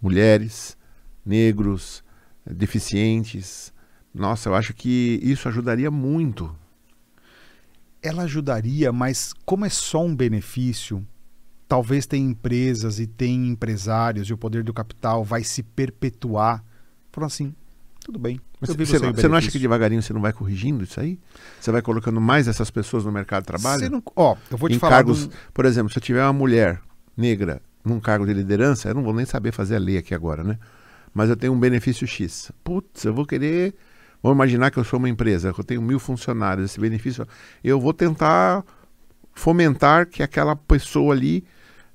mulheres, 0.00 0.76
negros, 1.24 2.03
deficientes, 2.46 3.72
nossa, 4.14 4.48
eu 4.48 4.54
acho 4.54 4.74
que 4.74 5.18
isso 5.22 5.48
ajudaria 5.48 5.90
muito. 5.90 6.54
ela 8.02 8.24
ajudaria, 8.24 8.92
mas 8.92 9.32
como 9.46 9.64
é 9.64 9.70
só 9.70 10.04
um 10.04 10.14
benefício, 10.14 11.04
talvez 11.66 12.04
tenha 12.06 12.28
empresas 12.28 13.00
e 13.00 13.06
tem 13.06 13.48
empresários 13.48 14.28
e 14.28 14.32
o 14.32 14.36
poder 14.38 14.62
do 14.62 14.74
capital 14.74 15.24
vai 15.24 15.42
se 15.42 15.62
perpetuar. 15.62 16.62
Falando 17.10 17.28
assim, 17.28 17.54
tudo 18.04 18.18
bem. 18.18 18.38
Mas 18.60 18.68
eu 18.68 18.76
você, 18.76 18.98
não, 18.98 19.12
você 19.14 19.26
não 19.26 19.36
acha 19.36 19.50
que 19.50 19.58
devagarinho 19.58 20.02
você 20.02 20.12
não 20.12 20.20
vai 20.20 20.32
corrigindo 20.34 20.84
isso 20.84 21.00
aí? 21.00 21.18
Você 21.58 21.72
vai 21.72 21.80
colocando 21.80 22.20
mais 22.20 22.46
essas 22.46 22.70
pessoas 22.70 23.04
no 23.06 23.12
mercado 23.12 23.42
de 23.42 23.46
trabalho? 23.46 23.90
Não- 23.90 24.02
Ó, 24.14 24.36
eu 24.50 24.58
vou 24.58 24.68
te 24.68 24.76
em 24.76 24.78
falar. 24.78 24.96
cargos, 24.96 25.24
um- 25.24 25.30
por 25.54 25.64
exemplo, 25.64 25.90
se 25.90 25.98
eu 25.98 26.02
tiver 26.02 26.22
uma 26.22 26.32
mulher 26.32 26.80
negra 27.16 27.62
num 27.82 27.98
cargo 28.00 28.26
de 28.26 28.34
liderança, 28.34 28.88
eu 28.90 28.94
não 28.94 29.02
vou 29.02 29.14
nem 29.14 29.24
saber 29.24 29.50
fazer 29.52 29.76
a 29.76 29.78
lei 29.78 29.96
aqui 29.96 30.14
agora, 30.14 30.44
né? 30.44 30.58
Mas 31.14 31.30
eu 31.30 31.36
tenho 31.36 31.52
um 31.52 31.58
benefício 31.58 32.06
X. 32.06 32.50
Putz, 32.64 33.04
eu 33.04 33.14
vou 33.14 33.24
querer. 33.24 33.74
Vamos 34.22 34.36
imaginar 34.36 34.70
que 34.70 34.78
eu 34.78 34.84
sou 34.84 34.98
uma 34.98 35.08
empresa, 35.08 35.52
que 35.52 35.60
eu 35.60 35.64
tenho 35.64 35.80
mil 35.80 35.98
funcionários, 36.00 36.70
esse 36.72 36.80
benefício. 36.80 37.26
Eu 37.62 37.80
vou 37.80 37.94
tentar 37.94 38.64
fomentar 39.32 40.06
que 40.06 40.22
aquela 40.22 40.56
pessoa 40.56 41.14
ali 41.14 41.44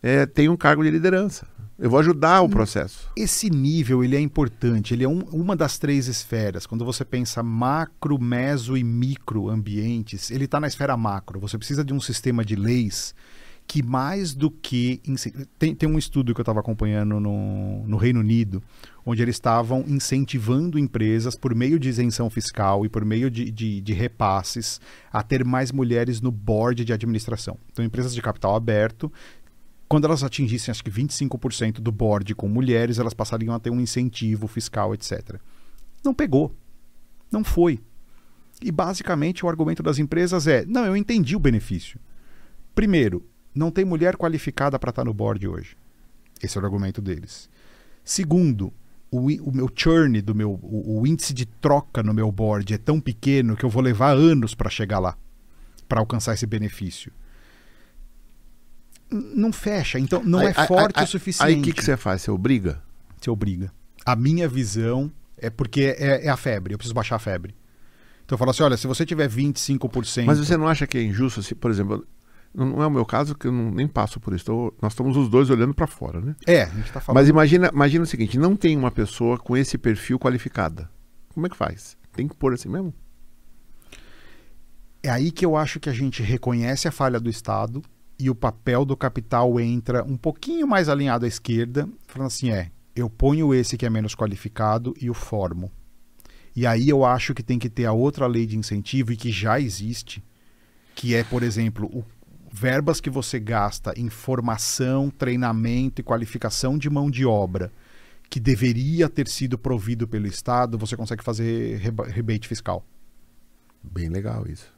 eh, 0.01 0.25
tenha 0.25 0.51
um 0.51 0.57
cargo 0.57 0.83
de 0.83 0.89
liderança. 0.91 1.45
Eu 1.77 1.89
vou 1.89 1.99
ajudar 1.99 2.41
o 2.41 2.49
processo. 2.49 3.09
Esse 3.15 3.49
nível 3.49 4.03
ele 4.03 4.15
é 4.15 4.19
importante, 4.19 4.93
ele 4.93 5.05
é 5.05 5.07
um- 5.07 5.23
uma 5.31 5.55
das 5.55 5.77
três 5.77 6.07
esferas. 6.07 6.65
Quando 6.65 6.83
você 6.83 7.05
pensa 7.05 7.41
macro, 7.41 8.21
meso 8.21 8.75
e 8.75 8.83
micro 8.83 9.49
ambientes, 9.49 10.29
ele 10.29 10.43
está 10.43 10.59
na 10.59 10.67
esfera 10.67 10.95
macro. 10.97 11.39
Você 11.39 11.57
precisa 11.57 11.83
de 11.83 11.93
um 11.93 12.01
sistema 12.01 12.43
de 12.43 12.55
leis 12.55 13.15
que 13.65 13.81
mais 13.83 14.33
do 14.33 14.49
que... 14.51 14.99
Tem, 15.57 15.73
tem 15.73 15.87
um 15.87 15.97
estudo 15.97 16.33
que 16.33 16.41
eu 16.41 16.43
estava 16.43 16.59
acompanhando 16.59 17.19
no, 17.19 17.85
no 17.87 17.97
Reino 17.97 18.19
Unido, 18.19 18.61
onde 19.09 19.21
eles 19.21 19.35
estavam 19.35 19.83
incentivando 19.87 20.77
empresas 20.77 21.35
por 21.35 21.55
meio 21.55 21.79
de 21.79 21.89
isenção 21.89 22.29
fiscal 22.29 22.85
e 22.85 22.89
por 22.89 23.03
meio 23.03 23.29
de, 23.29 23.49
de, 23.49 23.81
de 23.81 23.93
repasses 23.93 24.79
a 25.11 25.23
ter 25.23 25.43
mais 25.43 25.71
mulheres 25.71 26.21
no 26.21 26.31
board 26.31 26.85
de 26.85 26.93
administração. 26.93 27.57
Então, 27.71 27.83
empresas 27.83 28.13
de 28.13 28.21
capital 28.21 28.55
aberto 28.55 29.11
quando 29.87 30.05
elas 30.05 30.23
atingissem 30.23 30.71
acho 30.71 30.83
que 30.83 30.91
25% 30.91 31.79
do 31.79 31.91
board 31.91 32.35
com 32.35 32.47
mulheres, 32.47 32.99
elas 32.99 33.15
passariam 33.15 33.55
a 33.55 33.59
ter 33.59 33.71
um 33.71 33.81
incentivo 33.81 34.47
fiscal, 34.47 34.93
etc. 34.93 35.37
Não 36.05 36.13
pegou. 36.13 36.55
Não 37.31 37.43
foi. 37.43 37.79
E 38.61 38.71
basicamente 38.71 39.43
o 39.43 39.49
argumento 39.49 39.81
das 39.81 39.97
empresas 39.97 40.45
é: 40.45 40.63
não, 40.65 40.85
eu 40.85 40.95
entendi 40.95 41.35
o 41.35 41.39
benefício. 41.39 41.99
Primeiro, 42.75 43.25
não 43.53 43.71
tem 43.71 43.83
mulher 43.83 44.15
qualificada 44.15 44.77
para 44.77 44.91
estar 44.91 45.03
no 45.03 45.13
board 45.13 45.47
hoje. 45.47 45.75
Esse 46.41 46.57
é 46.57 46.61
o 46.61 46.63
argumento 46.65 47.01
deles. 47.01 47.49
Segundo, 48.03 48.71
o, 49.11 49.27
o 49.49 49.51
meu 49.55 49.69
churn, 49.75 50.21
do 50.21 50.35
meu, 50.35 50.51
o, 50.61 50.99
o 51.01 51.07
índice 51.07 51.33
de 51.33 51.45
troca 51.45 52.03
no 52.03 52.13
meu 52.13 52.31
board 52.31 52.73
é 52.73 52.77
tão 52.77 52.99
pequeno 52.99 53.55
que 53.55 53.63
eu 53.63 53.69
vou 53.69 53.81
levar 53.81 54.11
anos 54.15 54.53
para 54.53 54.69
chegar 54.69 54.99
lá, 54.99 55.17
para 55.87 55.99
alcançar 55.99 56.33
esse 56.33 56.45
benefício. 56.45 57.11
Não 59.11 59.51
fecha, 59.51 59.97
então 59.99 60.23
não 60.23 60.39
é 60.41 60.53
Aí- 60.55 60.67
forte 60.67 60.99
aí- 60.99 61.05
o 61.05 61.07
suficiente. 61.07 61.47
Aí 61.47 61.59
o 61.59 61.63
que, 61.63 61.73
que 61.73 61.83
você 61.83 61.97
faz? 61.97 62.21
Você 62.21 62.29
obriga? 62.29 62.81
Você 63.19 63.29
obriga. 63.29 63.71
A 64.05 64.15
minha 64.15 64.47
visão 64.47 65.11
é 65.37 65.49
porque 65.49 65.95
é, 65.97 66.25
é 66.25 66.29
a 66.29 66.37
febre, 66.37 66.73
eu 66.73 66.77
preciso 66.77 66.93
baixar 66.93 67.15
a 67.15 67.19
febre. 67.19 67.55
Então 68.23 68.35
eu 68.35 68.37
falo 68.37 68.51
assim: 68.51 68.61
olha, 68.61 68.77
se 68.77 68.85
você 68.85 69.03
tiver 69.05 69.27
25%. 69.27 70.25
Mas 70.25 70.37
você 70.37 70.55
não 70.55 70.67
acha 70.67 70.85
que 70.85 70.97
é 70.99 71.01
injusto, 71.03 71.41
se, 71.41 71.55
por 71.55 71.71
exemplo, 71.71 72.05
não 72.53 72.81
é 72.81 72.87
o 72.87 72.91
meu 72.91 73.05
caso, 73.05 73.35
que 73.35 73.47
eu 73.47 73.51
não- 73.51 73.71
nem 73.71 73.87
passo 73.87 74.19
por 74.19 74.33
isso. 74.33 74.45
Tô- 74.45 74.73
nós 74.81 74.93
estamos 74.93 75.15
os 75.17 75.29
dois 75.29 75.49
olhando 75.49 75.73
para 75.73 75.87
fora, 75.87 76.19
né? 76.19 76.35
É, 76.47 76.63
a 76.63 76.69
gente 76.69 76.91
tá 76.91 76.99
falando. 76.99 77.19
Mas 77.19 77.29
imagina, 77.29 77.69
imagina 77.73 78.03
o 78.03 78.07
seguinte: 78.07 78.37
não 78.37 78.55
tem 78.55 78.75
uma 78.77 78.91
pessoa 78.91 79.37
com 79.37 79.55
esse 79.55 79.77
perfil 79.77 80.17
qualificada. 80.19 80.89
Como 81.33 81.45
é 81.45 81.49
que 81.49 81.55
faz? 81.57 81.97
Tem 82.13 82.27
que 82.27 82.35
pôr 82.35 82.53
assim 82.53 82.69
mesmo? 82.69 82.93
É 85.01 85.09
aí 85.09 85.31
que 85.31 85.45
eu 85.45 85.55
acho 85.55 85.79
que 85.79 85.89
a 85.89 85.93
gente 85.93 86.21
reconhece 86.21 86.87
a 86.87 86.91
falha 86.91 87.19
do 87.19 87.29
Estado 87.29 87.81
e 88.19 88.29
o 88.29 88.35
papel 88.35 88.83
do 88.83 88.97
capital 88.97 89.57
entra 89.59 90.03
um 90.03 90.17
pouquinho 90.17 90.67
mais 90.67 90.89
alinhado 90.89 91.25
à 91.25 91.27
esquerda, 91.27 91.87
falando 92.07 92.27
assim: 92.27 92.51
é, 92.51 92.69
eu 92.95 93.09
ponho 93.09 93.53
esse 93.53 93.77
que 93.77 93.85
é 93.85 93.89
menos 93.89 94.13
qualificado 94.15 94.93
e 94.99 95.09
o 95.09 95.13
formo. 95.13 95.71
E 96.55 96.65
aí 96.67 96.89
eu 96.89 97.05
acho 97.05 97.33
que 97.33 97.43
tem 97.43 97.57
que 97.57 97.69
ter 97.69 97.85
a 97.85 97.93
outra 97.93 98.27
lei 98.27 98.45
de 98.45 98.57
incentivo 98.57 99.13
e 99.13 99.15
que 99.15 99.31
já 99.31 99.59
existe, 99.59 100.21
que 100.95 101.15
é, 101.15 101.23
por 101.23 101.43
exemplo, 101.43 101.85
o 101.93 102.03
verbas 102.51 102.99
que 102.99 103.09
você 103.09 103.39
gasta 103.39 103.93
em 103.95 104.09
formação, 104.09 105.09
treinamento 105.09 106.01
e 106.01 106.03
qualificação 106.03 106.77
de 106.77 106.89
mão 106.89 107.09
de 107.09 107.25
obra 107.25 107.71
que 108.29 108.39
deveria 108.39 109.09
ter 109.09 109.27
sido 109.27 109.57
provido 109.57 110.07
pelo 110.07 110.27
Estado, 110.27 110.77
você 110.77 110.95
consegue 110.95 111.23
fazer 111.23 111.77
rebate 111.77 112.47
fiscal. 112.47 112.85
Bem 113.81 114.07
legal 114.09 114.45
isso. 114.47 114.71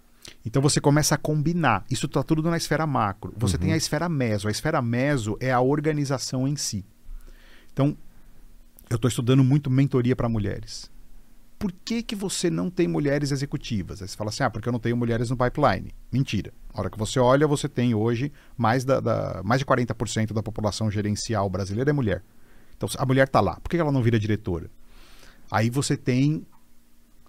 Então 0.45 0.61
você 0.61 0.79
começa 0.79 1.15
a 1.15 1.17
combinar. 1.17 1.83
Isso 1.89 2.05
está 2.05 2.23
tudo 2.23 2.49
na 2.49 2.55
esfera 2.55 2.87
macro. 2.87 3.33
Você 3.37 3.57
uhum. 3.57 3.63
tem 3.63 3.73
a 3.73 3.77
esfera 3.77 4.07
meso. 4.07 4.47
A 4.47 4.51
esfera 4.51 4.81
meso 4.81 5.35
é 5.39 5.51
a 5.51 5.59
organização 5.59 6.47
em 6.47 6.55
si. 6.55 6.85
Então, 7.73 7.97
eu 8.89 8.95
estou 8.95 9.09
estudando 9.09 9.43
muito 9.43 9.69
mentoria 9.69 10.15
para 10.15 10.29
mulheres. 10.29 10.89
Por 11.57 11.71
que, 11.71 12.01
que 12.01 12.15
você 12.15 12.49
não 12.49 12.69
tem 12.69 12.87
mulheres 12.87 13.31
executivas? 13.31 14.01
Aí 14.01 14.07
você 14.07 14.17
fala 14.17 14.29
assim, 14.29 14.43
ah, 14.43 14.49
porque 14.49 14.67
eu 14.67 14.73
não 14.73 14.79
tenho 14.79 14.97
mulheres 14.97 15.29
no 15.29 15.37
pipeline. 15.37 15.93
Mentira. 16.11 16.51
A 16.73 16.79
hora 16.79 16.89
que 16.89 16.97
você 16.97 17.19
olha, 17.19 17.47
você 17.47 17.67
tem 17.67 17.93
hoje 17.93 18.31
mais, 18.57 18.85
da, 18.85 18.99
da 18.99 19.41
mais 19.43 19.59
de 19.59 19.65
40% 19.65 20.33
da 20.33 20.41
população 20.41 20.89
gerencial 20.89 21.49
brasileira 21.49 21.89
é 21.89 21.93
mulher. 21.93 22.23
Então, 22.75 22.89
a 22.97 23.05
mulher 23.05 23.27
está 23.27 23.41
lá. 23.41 23.59
Por 23.61 23.69
que 23.69 23.77
ela 23.77 23.91
não 23.91 24.01
vira 24.01 24.19
diretora? 24.19 24.69
Aí 25.51 25.69
você 25.69 25.97
tem 25.97 26.45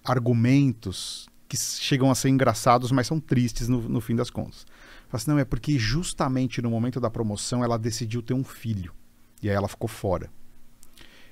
argumentos 0.03 1.27
que 1.47 1.57
chegam 1.57 2.09
a 2.09 2.15
ser 2.15 2.29
engraçados, 2.29 2.91
mas 2.91 3.05
são 3.05 3.19
tristes 3.19 3.67
no, 3.67 3.81
no 3.87 4.01
fim 4.01 4.15
das 4.15 4.29
contas. 4.29 4.65
Fala 5.07 5.21
assim, 5.21 5.31
não, 5.31 5.39
é 5.39 5.45
porque 5.45 5.77
justamente 5.77 6.61
no 6.61 6.69
momento 6.71 6.99
da 6.99 7.09
promoção 7.09 7.63
ela 7.63 7.77
decidiu 7.77 8.21
ter 8.23 8.33
um 8.33 8.43
filho. 8.43 8.93
E 9.41 9.49
aí 9.49 9.55
ela 9.55 9.67
ficou 9.67 9.87
fora. 9.87 10.31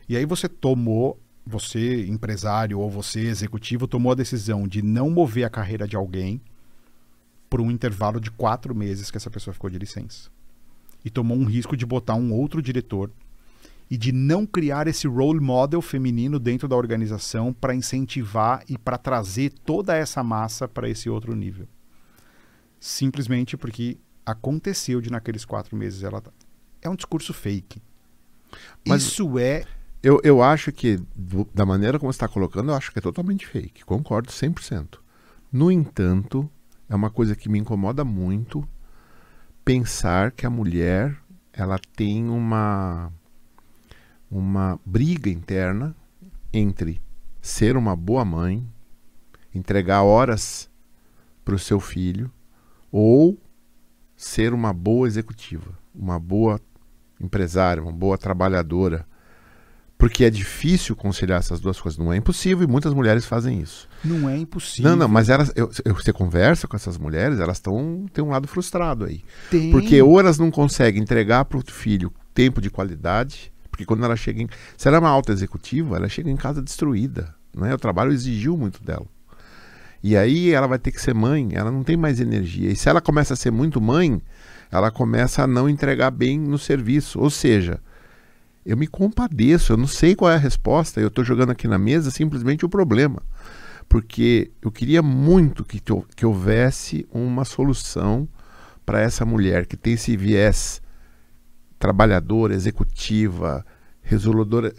E 0.08 0.16
aí 0.16 0.26
você 0.26 0.48
tomou, 0.48 1.20
você 1.46 2.06
empresário 2.06 2.80
ou 2.80 2.92
você 2.92 3.22
executivo, 3.22 3.88
tomou 3.88 4.12
a 4.12 4.16
decisão 4.16 4.68
de 4.68 4.82
não 4.82 5.10
mover 5.10 5.46
a 5.46 5.50
carreira 5.50 5.88
de 5.88 5.96
alguém 5.96 6.42
por 7.52 7.60
um 7.60 7.70
intervalo 7.70 8.22
de 8.22 8.32
quatro 8.32 8.74
meses 8.74 9.12
que 9.12 9.18
essa 9.18 9.30
pessoa 9.30 9.54
ficou 9.54 9.70
de 9.70 9.78
licença. 9.78 10.30
E 11.04 11.10
tomou 11.10 11.38
um 11.38 11.44
risco 11.44 11.76
de 11.76 11.86
botar 11.86 12.16
um 12.16 12.32
outro 12.32 12.62
diretor 12.62 13.12
e 13.90 13.98
de 13.98 14.14
não 14.14 14.46
criar 14.46 14.88
esse 14.88 15.06
role 15.06 15.42
model 15.42 15.82
feminino 15.82 16.40
dentro 16.40 16.66
da 16.66 16.78
organização 16.78 17.52
para 17.52 17.76
incentivar 17.76 18.64
e 18.70 18.78
para 18.78 18.98
trazer 18.98 19.52
toda 19.66 19.94
essa 19.94 20.24
massa 20.24 20.66
para 20.66 20.88
esse 20.88 21.10
outro 21.10 21.36
nível. 21.36 21.68
Simplesmente 22.80 23.58
porque 23.58 23.98
aconteceu 24.26 25.02
de 25.02 25.12
naqueles 25.12 25.44
quatro 25.44 25.76
meses 25.76 26.04
ela 26.04 26.22
tá. 26.22 26.32
é 26.82 26.90
um 26.90 26.96
discurso 26.96 27.34
fake. 27.34 27.82
Mas 28.88 29.04
Isso 29.04 29.38
é 29.38 29.66
eu, 30.02 30.22
eu 30.24 30.42
acho 30.42 30.72
que, 30.72 30.98
do, 31.14 31.46
da 31.54 31.66
maneira 31.66 32.00
como 32.00 32.12
você 32.12 32.16
está 32.16 32.30
colocando, 32.30 32.72
eu 32.72 32.76
acho 32.76 32.94
que 32.94 33.00
é 33.00 33.02
totalmente 33.02 33.46
fake. 33.46 33.84
Concordo 33.84 34.32
100%. 34.32 35.00
No 35.52 35.70
entanto, 35.70 36.50
é 36.92 36.96
uma 36.96 37.10
coisa 37.10 37.38
que 37.38 37.48
me 37.48 37.58
incomoda 37.58 38.04
muito 38.04 38.68
pensar 39.64 40.30
que 40.30 40.46
a 40.46 40.50
mulher 40.50 41.18
ela 41.54 41.80
tem 41.96 42.28
uma, 42.28 43.10
uma 44.30 44.78
briga 44.86 45.30
interna 45.30 45.96
entre 46.52 47.02
ser 47.42 47.78
uma 47.78 47.96
boa 47.96 48.26
mãe, 48.26 48.68
entregar 49.56 50.04
horas 50.04 50.70
para 51.46 51.56
o 51.56 51.60
seu 51.60 51.80
filho, 51.80 52.30
ou 52.92 53.40
ser 54.18 54.54
uma 54.54 54.74
boa 54.74 55.08
executiva, 55.08 55.80
uma 55.96 56.20
boa 56.20 56.60
empresária, 57.22 57.82
uma 57.82 57.94
boa 57.94 58.18
trabalhadora, 58.18 59.08
porque 60.02 60.26
é 60.26 60.32
difícil 60.32 60.96
conciliar 60.96 61.38
essas 61.38 61.60
duas 61.60 61.80
coisas. 61.80 62.00
Não 62.00 62.12
é 62.12 62.18
impossível 62.18 62.68
e 62.68 62.68
muitas 62.68 62.92
mulheres 62.92 63.24
fazem 63.24 63.62
isso. 63.62 63.88
Não 64.04 64.28
é 64.28 64.36
impossível. 64.36 64.90
Não, 64.90 64.98
não, 64.98 65.08
mas 65.08 65.30
elas, 65.30 65.52
eu, 65.56 65.70
eu, 65.86 65.94
você 65.94 66.12
conversa 66.12 66.68
com 66.68 66.76
essas 66.76 66.98
mulheres, 66.98 67.40
elas 67.40 67.58
estão 67.58 68.08
têm 68.12 68.24
um 68.24 68.30
lado 68.32 68.48
frustrado 68.48 69.06
aí. 69.06 69.24
Tem. 69.52 69.70
Porque 69.70 70.02
ou 70.02 70.20
elas 70.20 70.40
não 70.40 70.50
conseguem 70.50 71.04
entregar 71.04 71.46
para 71.46 71.60
o 71.60 71.64
filho 71.64 72.12
tempo 72.34 72.60
de 72.60 72.72
qualidade, 72.72 73.54
porque 73.70 73.86
quando 73.86 74.04
ela 74.04 74.16
chega 74.16 74.42
em. 74.42 74.50
Se 74.76 74.88
ela 74.88 74.98
é 74.98 75.00
uma 75.00 75.10
alta 75.10 75.32
executiva, 75.32 75.98
ela 75.98 76.10
chega 76.10 76.32
em 76.32 76.36
casa 76.36 76.64
destruída. 76.64 77.36
Né? 77.56 77.72
O 77.72 77.78
trabalho 77.78 78.12
exigiu 78.12 78.58
muito 78.58 78.84
dela. 78.84 79.06
E 80.02 80.18
aí 80.18 80.50
ela 80.50 80.66
vai 80.66 80.80
ter 80.80 80.92
que 80.92 81.00
ser 81.00 81.14
mãe, 81.14 81.50
ela 81.54 81.70
não 81.70 81.84
tem 81.84 81.96
mais 81.96 82.20
energia. 82.20 82.72
E 82.72 82.76
se 82.76 82.90
ela 82.90 83.02
começa 83.02 83.36
a 83.36 83.38
ser 83.38 83.52
muito 83.52 83.80
mãe, 83.80 84.20
ela 84.72 84.90
começa 84.90 85.44
a 85.44 85.48
não 85.48 85.70
entregar 85.70 86.10
bem 86.10 86.40
no 86.40 86.58
serviço. 86.58 87.20
Ou 87.20 87.30
seja, 87.30 87.80
eu 88.66 88.78
me 88.78 88.88
compadeço, 88.88 89.74
eu 89.74 89.78
não 89.78 89.88
sei 89.88 90.16
qual 90.16 90.32
é 90.32 90.36
a 90.36 90.40
resposta, 90.40 91.00
eu 91.00 91.08
estou 91.08 91.24
jogando 91.24 91.52
aqui 91.52 91.68
na 91.68 91.78
mesa 91.78 92.12
simplesmente 92.12 92.66
o 92.66 92.70
problema. 92.70 93.22
Porque 93.90 94.52
eu 94.62 94.72
queria 94.72 95.02
muito 95.02 95.66
que, 95.66 95.82
que 96.16 96.26
houvesse 96.26 97.08
uma 97.12 97.44
solução 97.44 98.28
para 98.86 99.02
essa 99.02 99.26
mulher 99.26 99.66
que 99.66 99.76
tem 99.76 99.94
esse 99.94 100.16
viés 100.16 100.82
trabalhadora, 101.78 102.54
executiva, 102.54 103.66
resolvedora, 104.02 104.74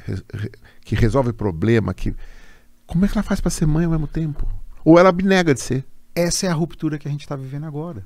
que 0.83 0.95
resolve 0.95 1.33
problema, 1.33 1.93
que 1.93 2.15
como 2.87 3.05
é 3.05 3.09
que 3.09 3.15
ela 3.15 3.23
faz 3.23 3.41
para 3.41 3.51
ser 3.51 3.67
mãe 3.67 3.85
ao 3.85 3.91
mesmo 3.91 4.07
tempo? 4.07 4.47
Ou 4.85 4.99
ela 4.99 5.09
abnega 5.09 5.55
de 5.55 5.61
ser? 5.61 5.85
Essa 6.15 6.47
é 6.47 6.51
a 6.51 6.55
ruptura 6.55 6.99
que 6.99 7.09
a 7.09 7.11
gente 7.11 7.23
está 7.23 7.35
vivendo 7.35 7.65
agora. 7.65 8.05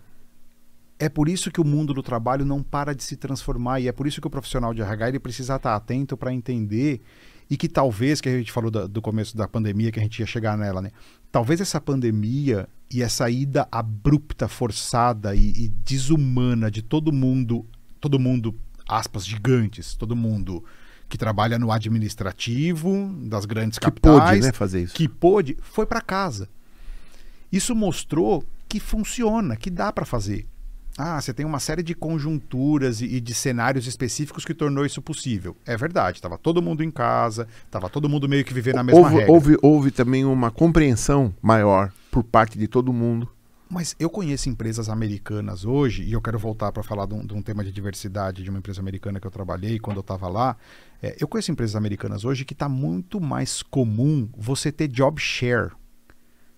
É 0.98 1.08
por 1.08 1.28
isso 1.28 1.50
que 1.50 1.60
o 1.60 1.64
mundo 1.64 1.92
do 1.92 2.02
trabalho 2.02 2.44
não 2.44 2.62
para 2.62 2.94
de 2.94 3.02
se 3.02 3.16
transformar 3.16 3.80
e 3.80 3.88
é 3.88 3.92
por 3.92 4.06
isso 4.06 4.20
que 4.20 4.26
o 4.26 4.30
profissional 4.30 4.72
de 4.72 4.80
RH 4.80 5.08
ele 5.08 5.18
precisa 5.18 5.56
estar 5.56 5.76
atento 5.76 6.16
para 6.16 6.32
entender 6.32 7.02
e 7.50 7.56
que 7.56 7.68
talvez, 7.68 8.20
que 8.20 8.28
a 8.28 8.38
gente 8.38 8.50
falou 8.50 8.70
do, 8.70 8.88
do 8.88 9.02
começo 9.02 9.36
da 9.36 9.46
pandemia, 9.46 9.92
que 9.92 10.00
a 10.00 10.02
gente 10.02 10.18
ia 10.18 10.26
chegar 10.26 10.56
nela, 10.56 10.82
né? 10.82 10.90
Talvez 11.30 11.60
essa 11.60 11.80
pandemia 11.80 12.68
e 12.90 13.02
essa 13.02 13.28
ida 13.30 13.68
abrupta, 13.70 14.48
forçada 14.48 15.34
e, 15.34 15.50
e 15.50 15.68
desumana 15.68 16.70
de 16.70 16.82
todo 16.82 17.12
mundo, 17.12 17.64
todo 18.00 18.18
mundo, 18.18 18.54
aspas, 18.88 19.26
gigantes, 19.26 19.94
todo 19.94 20.16
mundo 20.16 20.64
que 21.08 21.16
trabalha 21.16 21.58
no 21.58 21.70
administrativo 21.70 23.14
das 23.22 23.44
grandes 23.44 23.78
capitais, 23.78 24.16
que 24.16 24.30
pôde, 24.30 24.40
né, 24.40 24.52
fazer 24.52 24.82
isso, 24.82 24.94
que 24.94 25.08
pôde, 25.08 25.56
foi 25.60 25.86
para 25.86 26.00
casa. 26.00 26.48
Isso 27.52 27.76
mostrou 27.76 28.44
que 28.68 28.80
funciona, 28.80 29.56
que 29.56 29.70
dá 29.70 29.92
para 29.92 30.04
fazer. 30.04 30.46
Ah, 30.98 31.20
você 31.20 31.34
tem 31.34 31.44
uma 31.44 31.60
série 31.60 31.82
de 31.82 31.94
conjunturas 31.94 33.02
e, 33.02 33.20
de 33.20 33.34
cenários 33.34 33.86
específicos 33.86 34.44
que 34.44 34.54
tornou 34.54 34.86
isso 34.86 35.02
possível. 35.02 35.54
É 35.66 35.76
verdade, 35.76 36.18
estava 36.18 36.38
todo 36.38 36.62
mundo 36.62 36.82
em 36.82 36.90
casa, 36.90 37.46
estava 37.64 37.90
todo 37.90 38.08
mundo 38.08 38.26
meio 38.28 38.44
que 38.44 38.54
vivendo 38.54 38.78
a 38.78 38.82
mesma 38.82 39.02
houve, 39.02 39.14
regra. 39.16 39.32
Houve, 39.32 39.56
houve 39.60 39.90
também 39.90 40.24
uma 40.24 40.50
compreensão 40.50 41.34
maior 41.42 41.92
por 42.10 42.24
parte 42.24 42.58
de 42.58 42.66
todo 42.66 42.92
mundo. 42.94 43.28
Mas 43.68 43.96
eu 43.98 44.08
conheço 44.08 44.48
empresas 44.48 44.88
americanas 44.88 45.64
hoje, 45.64 46.04
e 46.04 46.12
eu 46.12 46.22
quero 46.22 46.38
voltar 46.38 46.70
para 46.70 46.84
falar 46.84 47.04
de 47.06 47.14
um, 47.14 47.26
de 47.26 47.34
um, 47.34 47.42
tema 47.42 47.64
de 47.64 47.72
diversidade 47.72 48.42
de 48.42 48.48
uma 48.48 48.60
empresa 48.60 48.80
americana 48.80 49.18
que 49.18 49.26
eu 49.26 49.30
trabalhei 49.30 49.78
quando 49.78 49.96
eu 49.96 50.02
estava 50.02 50.28
lá. 50.28 50.56
É, 51.02 51.16
eu 51.20 51.26
conheço 51.26 51.50
empresas 51.50 51.74
americanas 51.74 52.24
hoje 52.24 52.44
que 52.44 52.52
está 52.52 52.68
muito 52.68 53.20
mais 53.20 53.62
comum 53.62 54.28
você 54.36 54.70
ter 54.70 54.86
job 54.86 55.20
share, 55.20 55.72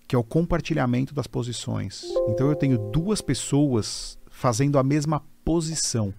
que 0.07 0.15
é 0.15 0.19
o 0.19 0.23
compartilhamento 0.23 1.13
das 1.13 1.25
posições. 1.25 2.03
Então 2.27 2.47
eu 2.47 2.55
tenho 2.55 2.77
duas 2.91 3.21
pessoas 3.21 4.18
fazendo 4.39 4.79
a 4.79 4.83
mesma 4.83 5.21
posição. 5.43 6.13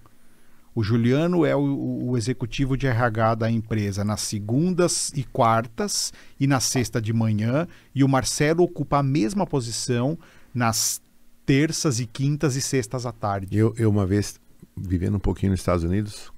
O 0.75 0.85
Juliano 0.85 1.45
é 1.45 1.57
o, 1.57 2.11
o, 2.11 2.19
executivo 2.19 2.77
de 2.77 2.87
RH 2.87 3.35
da 3.35 3.51
empresa 3.51 4.05
nas 4.05 4.21
segundas 4.21 5.11
e 5.17 5.25
quartas 5.25 6.13
e 6.39 6.47
na 6.47 6.61
sexta 6.61 7.01
de 7.01 7.13
manhã, 7.13 7.67
e 7.95 8.05
o 8.05 8.09
Marcelo 8.09 8.63
ocupa 8.63 8.99
a 8.99 9.03
mesma 9.03 9.47
posição 9.47 10.19
nas 10.55 11.01
terças 11.47 11.99
e 11.99 12.07
quintas 12.07 12.57
e 12.57 12.61
sextas 12.61 13.07
à 13.07 13.11
tarde. 13.11 13.57
Eu, 13.57 13.75
eu 13.77 13.89
uma 13.89 14.07
vez, 14.07 14.39
vivendo 14.77 15.17
um 15.17 15.21
pouquinho 15.21 15.53
nos 15.53 15.61
Estados 15.61 15.83
Unidos, 15.83 16.31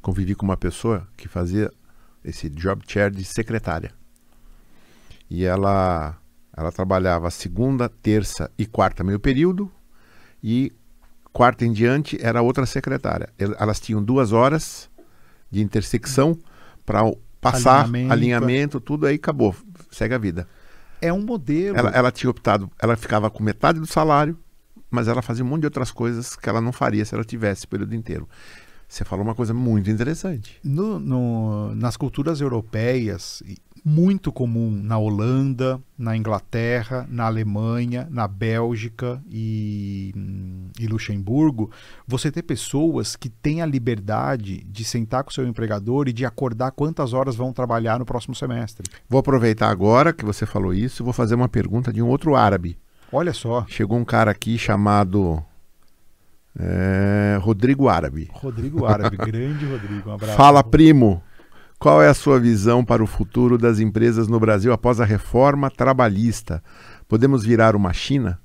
convivi 0.00 0.34
com 0.34 0.46
uma 0.46 0.56
pessoa 0.56 1.06
que 1.16 1.28
fazia 1.28 1.70
esse 2.24 2.48
job 2.48 2.82
chair 2.88 3.10
de 3.10 3.22
secretária. 3.22 3.92
E 5.30 5.44
ela, 5.44 6.16
ela 6.56 6.72
trabalhava 6.72 7.30
segunda, 7.30 7.86
terça 7.86 8.50
e 8.58 8.64
quarta 8.64 9.04
meio 9.04 9.20
período 9.20 9.70
e 10.42 10.72
quarta 11.38 11.64
em 11.64 11.72
diante 11.72 12.18
era 12.20 12.42
outra 12.42 12.66
secretária. 12.66 13.28
Elas 13.38 13.78
tinham 13.78 14.02
duas 14.02 14.32
horas 14.32 14.90
de 15.48 15.62
intersecção 15.62 16.36
para 16.84 17.00
passar 17.40 17.84
alinhamento, 17.84 18.12
alinhamento, 18.12 18.80
tudo 18.80 19.06
aí 19.06 19.14
acabou, 19.14 19.54
segue 19.88 20.14
a 20.14 20.18
vida. 20.18 20.48
É 21.00 21.12
um 21.12 21.22
modelo. 21.22 21.78
Ela, 21.78 21.90
ela 21.90 22.10
tinha 22.10 22.28
optado, 22.28 22.68
ela 22.82 22.96
ficava 22.96 23.30
com 23.30 23.40
metade 23.40 23.78
do 23.78 23.86
salário, 23.86 24.36
mas 24.90 25.06
ela 25.06 25.22
fazia 25.22 25.44
um 25.44 25.48
monte 25.48 25.60
de 25.60 25.66
outras 25.68 25.92
coisas 25.92 26.34
que 26.34 26.48
ela 26.48 26.60
não 26.60 26.72
faria 26.72 27.04
se 27.04 27.14
ela 27.14 27.24
tivesse 27.24 27.66
o 27.66 27.68
período 27.68 27.94
inteiro. 27.94 28.28
Você 28.88 29.04
falou 29.04 29.24
uma 29.24 29.34
coisa 29.34 29.54
muito 29.54 29.88
interessante. 29.90 30.58
No, 30.64 30.98
no, 30.98 31.74
nas 31.74 31.96
culturas 31.96 32.40
europeias, 32.40 33.42
muito 33.88 34.30
comum 34.30 34.70
na 34.70 34.98
Holanda, 34.98 35.80
na 35.96 36.14
Inglaterra, 36.14 37.06
na 37.08 37.24
Alemanha, 37.24 38.06
na 38.10 38.28
Bélgica 38.28 39.18
e, 39.30 40.14
e 40.78 40.86
Luxemburgo, 40.86 41.70
você 42.06 42.30
ter 42.30 42.42
pessoas 42.42 43.16
que 43.16 43.30
têm 43.30 43.62
a 43.62 43.66
liberdade 43.66 44.62
de 44.64 44.84
sentar 44.84 45.24
com 45.24 45.30
o 45.30 45.32
seu 45.32 45.48
empregador 45.48 46.06
e 46.06 46.12
de 46.12 46.26
acordar 46.26 46.72
quantas 46.72 47.14
horas 47.14 47.34
vão 47.34 47.50
trabalhar 47.50 47.98
no 47.98 48.04
próximo 48.04 48.34
semestre. 48.34 48.86
Vou 49.08 49.20
aproveitar 49.20 49.70
agora 49.70 50.12
que 50.12 50.24
você 50.24 50.44
falou 50.44 50.74
isso 50.74 51.02
e 51.02 51.04
vou 51.04 51.14
fazer 51.14 51.34
uma 51.34 51.48
pergunta 51.48 51.90
de 51.90 52.02
um 52.02 52.08
outro 52.08 52.36
árabe. 52.36 52.76
Olha 53.10 53.32
só. 53.32 53.64
Chegou 53.66 53.96
um 53.96 54.04
cara 54.04 54.30
aqui 54.30 54.58
chamado 54.58 55.42
é, 56.58 57.38
Rodrigo 57.40 57.88
Árabe. 57.88 58.28
Rodrigo 58.34 58.84
Árabe, 58.84 59.16
grande 59.24 59.64
Rodrigo. 59.64 60.10
Um 60.10 60.12
abraço. 60.12 60.36
Fala, 60.36 60.62
primo. 60.62 61.22
Qual 61.80 62.02
é 62.02 62.08
a 62.08 62.14
sua 62.14 62.40
visão 62.40 62.84
para 62.84 63.04
o 63.04 63.06
futuro 63.06 63.56
das 63.56 63.78
empresas 63.78 64.26
no 64.26 64.40
Brasil 64.40 64.72
após 64.72 65.00
a 65.00 65.04
reforma 65.04 65.70
trabalhista? 65.70 66.60
Podemos 67.06 67.44
virar 67.44 67.76
uma 67.76 67.92
China? 67.92 68.40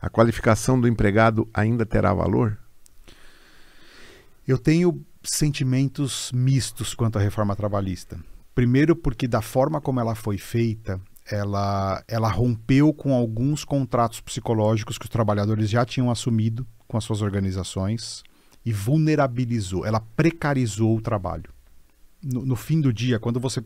A 0.00 0.08
qualificação 0.08 0.80
do 0.80 0.86
empregado 0.86 1.48
ainda 1.52 1.84
terá 1.84 2.14
valor? 2.14 2.56
Eu 4.46 4.56
tenho 4.56 5.04
sentimentos 5.20 6.30
mistos 6.32 6.94
quanto 6.94 7.18
à 7.18 7.20
reforma 7.20 7.56
trabalhista. 7.56 8.20
Primeiro, 8.54 8.94
porque 8.94 9.26
da 9.26 9.42
forma 9.42 9.80
como 9.80 9.98
ela 9.98 10.14
foi 10.14 10.38
feita, 10.38 11.00
ela, 11.28 12.04
ela 12.06 12.30
rompeu 12.30 12.94
com 12.94 13.12
alguns 13.12 13.64
contratos 13.64 14.20
psicológicos 14.20 14.96
que 14.96 15.06
os 15.06 15.10
trabalhadores 15.10 15.68
já 15.68 15.84
tinham 15.84 16.08
assumido 16.08 16.64
com 16.86 16.96
as 16.96 17.02
suas 17.02 17.20
organizações 17.20 18.22
e 18.64 18.72
vulnerabilizou, 18.72 19.84
ela 19.84 19.98
precarizou 19.98 20.96
o 20.96 21.00
trabalho 21.00 21.55
no, 22.32 22.44
no 22.44 22.56
fim 22.56 22.80
do 22.80 22.92
dia, 22.92 23.18
quando 23.18 23.38
você 23.38 23.62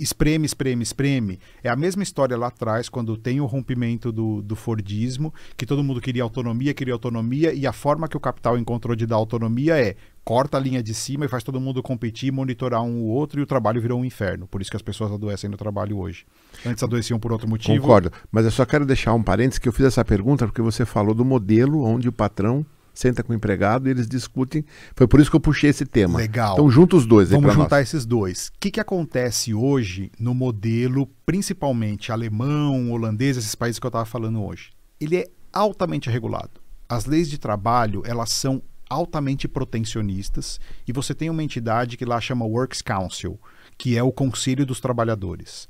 espreme, 0.00 0.46
espreme, 0.46 0.82
espreme. 0.82 1.38
É 1.62 1.68
a 1.68 1.76
mesma 1.76 2.02
história 2.02 2.36
lá 2.36 2.48
atrás, 2.48 2.88
quando 2.88 3.16
tem 3.16 3.40
o 3.40 3.46
rompimento 3.46 4.10
do, 4.10 4.40
do 4.40 4.56
Fordismo, 4.56 5.32
que 5.56 5.66
todo 5.66 5.84
mundo 5.84 6.00
queria 6.00 6.22
autonomia, 6.22 6.72
queria 6.72 6.94
autonomia, 6.94 7.52
e 7.52 7.66
a 7.66 7.72
forma 7.72 8.08
que 8.08 8.16
o 8.16 8.20
capital 8.20 8.58
encontrou 8.58 8.96
de 8.96 9.06
dar 9.06 9.16
autonomia 9.16 9.78
é 9.78 9.96
corta 10.24 10.56
a 10.56 10.60
linha 10.60 10.82
de 10.82 10.94
cima 10.94 11.24
e 11.24 11.28
faz 11.28 11.42
todo 11.42 11.60
mundo 11.60 11.82
competir, 11.82 12.32
monitorar 12.32 12.82
um 12.82 13.02
ou 13.02 13.08
outro, 13.08 13.40
e 13.40 13.42
o 13.42 13.46
trabalho 13.46 13.80
virou 13.80 14.00
um 14.00 14.04
inferno. 14.04 14.46
Por 14.46 14.60
isso 14.62 14.70
que 14.70 14.76
as 14.76 14.82
pessoas 14.82 15.12
adoecem 15.12 15.50
no 15.50 15.56
trabalho 15.56 15.98
hoje. 15.98 16.24
Antes 16.64 16.82
adoeciam 16.82 17.18
por 17.18 17.32
outro 17.32 17.48
motivo. 17.48 17.80
Concordo, 17.80 18.10
mas 18.30 18.44
eu 18.44 18.50
só 18.50 18.64
quero 18.64 18.86
deixar 18.86 19.12
um 19.12 19.22
parênteses 19.22 19.58
que 19.58 19.68
eu 19.68 19.72
fiz 19.72 19.86
essa 19.86 20.04
pergunta 20.04 20.46
porque 20.46 20.62
você 20.62 20.84
falou 20.86 21.14
do 21.14 21.24
modelo 21.24 21.82
onde 21.82 22.08
o 22.08 22.12
patrão 22.12 22.64
senta 23.00 23.22
com 23.22 23.32
o 23.32 23.36
empregado 23.36 23.88
e 23.88 23.90
eles 23.90 24.06
discutem. 24.06 24.64
Foi 24.94 25.08
por 25.08 25.20
isso 25.20 25.30
que 25.30 25.36
eu 25.36 25.40
puxei 25.40 25.70
esse 25.70 25.86
tema. 25.86 26.18
Legal. 26.18 26.52
Então 26.52 26.70
junta 26.70 26.96
os 26.96 27.06
dois. 27.06 27.30
Vamos 27.30 27.54
juntar 27.54 27.78
nós. 27.78 27.88
esses 27.88 28.04
dois. 28.04 28.48
O 28.48 28.52
que, 28.60 28.70
que 28.70 28.80
acontece 28.80 29.54
hoje 29.54 30.12
no 30.18 30.34
modelo, 30.34 31.06
principalmente 31.24 32.12
alemão, 32.12 32.92
holandês, 32.92 33.36
esses 33.36 33.54
países 33.54 33.78
que 33.78 33.86
eu 33.86 33.88
estava 33.88 34.04
falando 34.04 34.44
hoje? 34.44 34.70
Ele 35.00 35.16
é 35.16 35.26
altamente 35.52 36.10
regulado. 36.10 36.60
As 36.88 37.06
leis 37.06 37.30
de 37.30 37.38
trabalho 37.38 38.02
elas 38.04 38.30
são 38.30 38.62
altamente 38.88 39.48
protecionistas 39.48 40.60
e 40.86 40.92
você 40.92 41.14
tem 41.14 41.30
uma 41.30 41.42
entidade 41.42 41.96
que 41.96 42.04
lá 42.04 42.20
chama 42.20 42.44
Works 42.44 42.82
Council, 42.82 43.40
que 43.78 43.96
é 43.96 44.02
o 44.02 44.12
Conselho 44.12 44.66
dos 44.66 44.80
Trabalhadores 44.80 45.68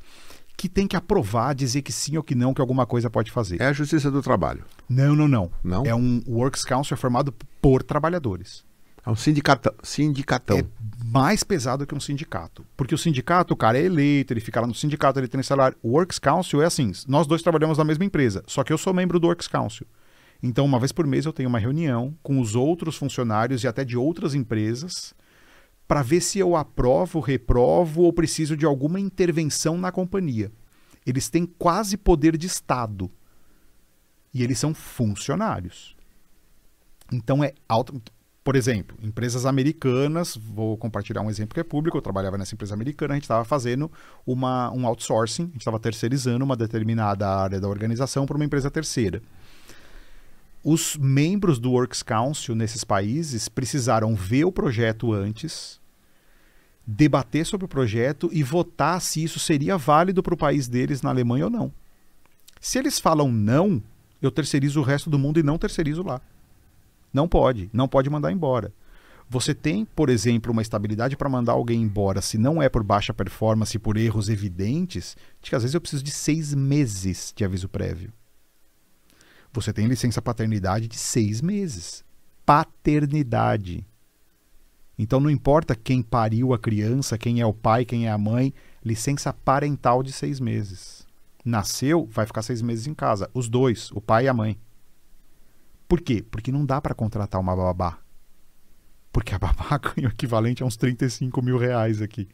que 0.61 0.69
tem 0.69 0.87
que 0.87 0.95
aprovar, 0.95 1.55
dizer 1.55 1.81
que 1.81 1.91
sim 1.91 2.19
ou 2.19 2.23
que 2.23 2.35
não, 2.35 2.53
que 2.53 2.61
alguma 2.61 2.85
coisa 2.85 3.09
pode 3.09 3.31
fazer. 3.31 3.59
É 3.63 3.69
a 3.69 3.73
Justiça 3.73 4.11
do 4.11 4.21
Trabalho. 4.21 4.63
Não, 4.87 5.17
não, 5.17 5.27
não. 5.27 5.51
Não? 5.65 5.87
É 5.87 5.95
um 5.95 6.23
Works 6.29 6.67
Council 6.67 6.99
formado 6.99 7.33
por 7.63 7.83
trabalhadores. 7.83 8.63
É 9.07 9.09
um 9.09 9.17
sindicata 9.17 9.75
sindicatão. 9.83 10.59
É 10.59 10.65
mais 11.03 11.43
pesado 11.43 11.87
que 11.87 11.95
um 11.95 12.01
sindicato. 12.01 12.63
Porque 12.77 12.95
o 12.95 12.99
sindicato, 12.99 13.55
o 13.55 13.57
cara 13.57 13.79
é 13.79 13.85
eleito, 13.87 14.35
ele 14.35 14.41
fica 14.41 14.61
lá 14.61 14.67
no 14.67 14.75
sindicato, 14.75 15.19
ele 15.19 15.29
tem 15.29 15.43
salário. 15.43 15.79
O 15.83 15.93
Works 15.93 16.19
Council 16.19 16.61
é 16.61 16.67
assim: 16.67 16.93
nós 17.09 17.27
dois 17.27 17.41
trabalhamos 17.41 17.79
na 17.79 17.85
mesma 17.85 18.05
empresa, 18.05 18.45
só 18.47 18.63
que 18.63 18.71
eu 18.71 18.77
sou 18.77 18.93
membro 18.93 19.19
do 19.19 19.29
Works 19.29 19.49
Council. 19.49 19.87
Então, 20.43 20.67
uma 20.67 20.79
vez 20.79 20.93
por 20.93 21.07
mês, 21.07 21.25
eu 21.25 21.33
tenho 21.33 21.49
uma 21.49 21.59
reunião 21.59 22.15
com 22.23 22.39
os 22.39 22.55
outros 22.55 22.99
funcionários 22.99 23.65
e 23.65 23.67
até 23.67 23.83
de 23.83 23.97
outras 23.97 24.35
empresas 24.35 25.15
para 25.91 26.03
ver 26.03 26.21
se 26.21 26.39
eu 26.39 26.55
aprovo, 26.55 27.19
reprovo 27.19 28.03
ou 28.03 28.13
preciso 28.13 28.57
de 28.57 28.65
alguma 28.65 29.01
intervenção 29.01 29.77
na 29.77 29.91
companhia. 29.91 30.53
Eles 31.05 31.29
têm 31.29 31.45
quase 31.45 31.97
poder 31.97 32.37
de 32.37 32.47
Estado. 32.47 33.11
E 34.33 34.45
eles 34.45 34.57
são 34.57 34.73
funcionários. 34.73 35.97
Então 37.13 37.43
é 37.43 37.55
alto. 37.69 38.01
Por 38.45 38.55
exemplo, 38.55 38.97
empresas 39.03 39.45
americanas, 39.45 40.37
vou 40.37 40.77
compartilhar 40.77 41.23
um 41.23 41.29
exemplo 41.29 41.55
que 41.55 41.61
é 41.61 41.65
público, 41.65 41.99
eu 41.99 42.03
trabalhava 42.03 42.39
nessa 42.39 42.55
empresa 42.55 42.73
americana, 42.73 43.15
a 43.15 43.17
gente 43.17 43.25
estava 43.25 43.45
fazendo 43.45 43.91
uma, 44.25 44.71
um 44.71 44.87
outsourcing, 44.87 45.43
a 45.43 45.47
gente 45.47 45.59
estava 45.59 45.81
terceirizando 45.81 46.45
uma 46.45 46.57
determinada 46.57 47.29
área 47.29 47.61
da 47.61 47.69
organização 47.69 48.27
para 48.27 48.37
uma 48.37 48.45
empresa 48.45 48.71
terceira. 48.71 49.21
Os 50.63 50.97
membros 50.97 51.59
do 51.59 51.73
Works 51.73 52.05
Council 52.05 52.55
nesses 52.55 52.85
países 52.85 53.49
precisaram 53.49 54.15
ver 54.15 54.45
o 54.45 54.53
projeto 54.53 55.13
antes, 55.13 55.80
debater 56.87 57.47
sobre 57.47 57.65
o 57.65 57.69
projeto 57.69 58.29
e 58.33 58.43
votar 58.43 59.01
se 59.01 59.23
isso 59.23 59.39
seria 59.39 59.77
válido 59.77 60.23
para 60.23 60.35
o 60.35 60.37
país 60.37 60.69
deles 60.69 61.03
na 61.03 61.11
Alemanha 61.11 61.45
ou 61.45 61.51
não. 61.51 61.73
Se 62.61 62.79
eles 62.79 62.99
falam 62.99 63.31
não, 63.31 63.83
eu 64.21 64.31
terceirizo 64.31 64.81
o 64.81 64.85
resto 64.85 65.09
do 65.09 65.19
mundo 65.19 65.41
e 65.41 65.43
não 65.43 65.59
terceirizo 65.59 66.03
lá. 66.03 66.21
Não 67.13 67.27
pode, 67.27 67.71
não 67.73 67.89
pode 67.89 68.11
mandar 68.11 68.31
embora. 68.31 68.73
Você 69.29 69.55
tem, 69.55 69.85
por 69.85 70.11
exemplo, 70.11 70.51
uma 70.51 70.61
estabilidade 70.61 71.17
para 71.17 71.29
mandar 71.29 71.53
alguém 71.53 71.81
embora, 71.81 72.21
se 72.21 72.37
não 72.37 72.61
é 72.61 72.69
por 72.69 72.83
baixa 72.83 73.15
performance, 73.15 73.79
por 73.79 73.97
erros 73.97 74.29
evidentes, 74.29 75.17
de 75.41 75.51
que 75.51 75.55
às 75.57 75.63
vezes 75.63 75.75
eu 75.75 75.81
preciso 75.81 76.03
de 76.03 76.11
seis 76.11 76.53
meses 76.53 77.33
de 77.35 77.45
aviso 77.45 77.69
prévio. 77.69 78.13
Você 79.53 79.73
tem 79.73 79.87
licença 79.87 80.21
paternidade 80.21 80.89
de 80.89 80.99
seis 80.99 81.41
meses. 81.41 82.05
Paternidade. 82.45 83.87
Então 85.03 85.19
não 85.19 85.31
importa 85.31 85.75
quem 85.75 86.03
pariu 86.03 86.53
a 86.53 86.59
criança, 86.59 87.17
quem 87.17 87.41
é 87.41 87.47
o 87.47 87.55
pai, 87.55 87.87
quem 87.87 88.07
é 88.07 88.11
a 88.11 88.19
mãe, 88.19 88.53
licença 88.85 89.33
parental 89.33 90.03
de 90.03 90.13
seis 90.13 90.39
meses. 90.39 91.07
Nasceu, 91.43 92.07
vai 92.13 92.27
ficar 92.27 92.43
seis 92.43 92.61
meses 92.61 92.87
em 92.87 92.93
casa. 92.93 93.31
Os 93.33 93.49
dois, 93.49 93.91
o 93.93 94.01
pai 94.03 94.27
e 94.27 94.29
a 94.29 94.35
mãe. 94.35 94.59
Por 95.89 96.03
quê? 96.03 96.23
Porque 96.31 96.53
não 96.53 96.67
dá 96.67 96.83
para 96.83 96.95
contratar 96.95 97.41
uma 97.41 97.57
babá. 97.57 97.99
Porque 99.11 99.35
a 99.35 99.39
babá 99.39 99.79
ganha 99.81 100.07
o 100.07 100.13
equivalente 100.13 100.63
a 100.63 100.67
uns 100.67 100.77
35 100.77 101.41
mil 101.41 101.57
reais 101.57 102.03
aqui. 102.03 102.29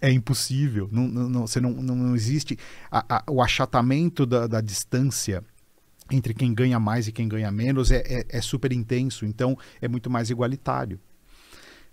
É 0.00 0.12
impossível. 0.12 0.88
Não, 0.92 1.08
não, 1.08 1.44
você 1.44 1.60
não, 1.60 1.72
não, 1.72 1.96
não 1.96 2.14
existe. 2.14 2.56
A, 2.88 3.16
a, 3.16 3.24
o 3.28 3.42
achatamento 3.42 4.24
da, 4.24 4.46
da, 4.46 4.60
distância 4.60 5.42
entre 6.08 6.34
quem 6.34 6.54
ganha 6.54 6.78
mais 6.78 7.08
e 7.08 7.12
quem 7.12 7.26
ganha 7.26 7.50
menos 7.50 7.90
é, 7.90 8.04
é, 8.06 8.26
é 8.28 8.40
super 8.40 8.72
intenso. 8.72 9.26
Então 9.26 9.58
é 9.80 9.88
muito 9.88 10.08
mais 10.08 10.30
igualitário 10.30 11.00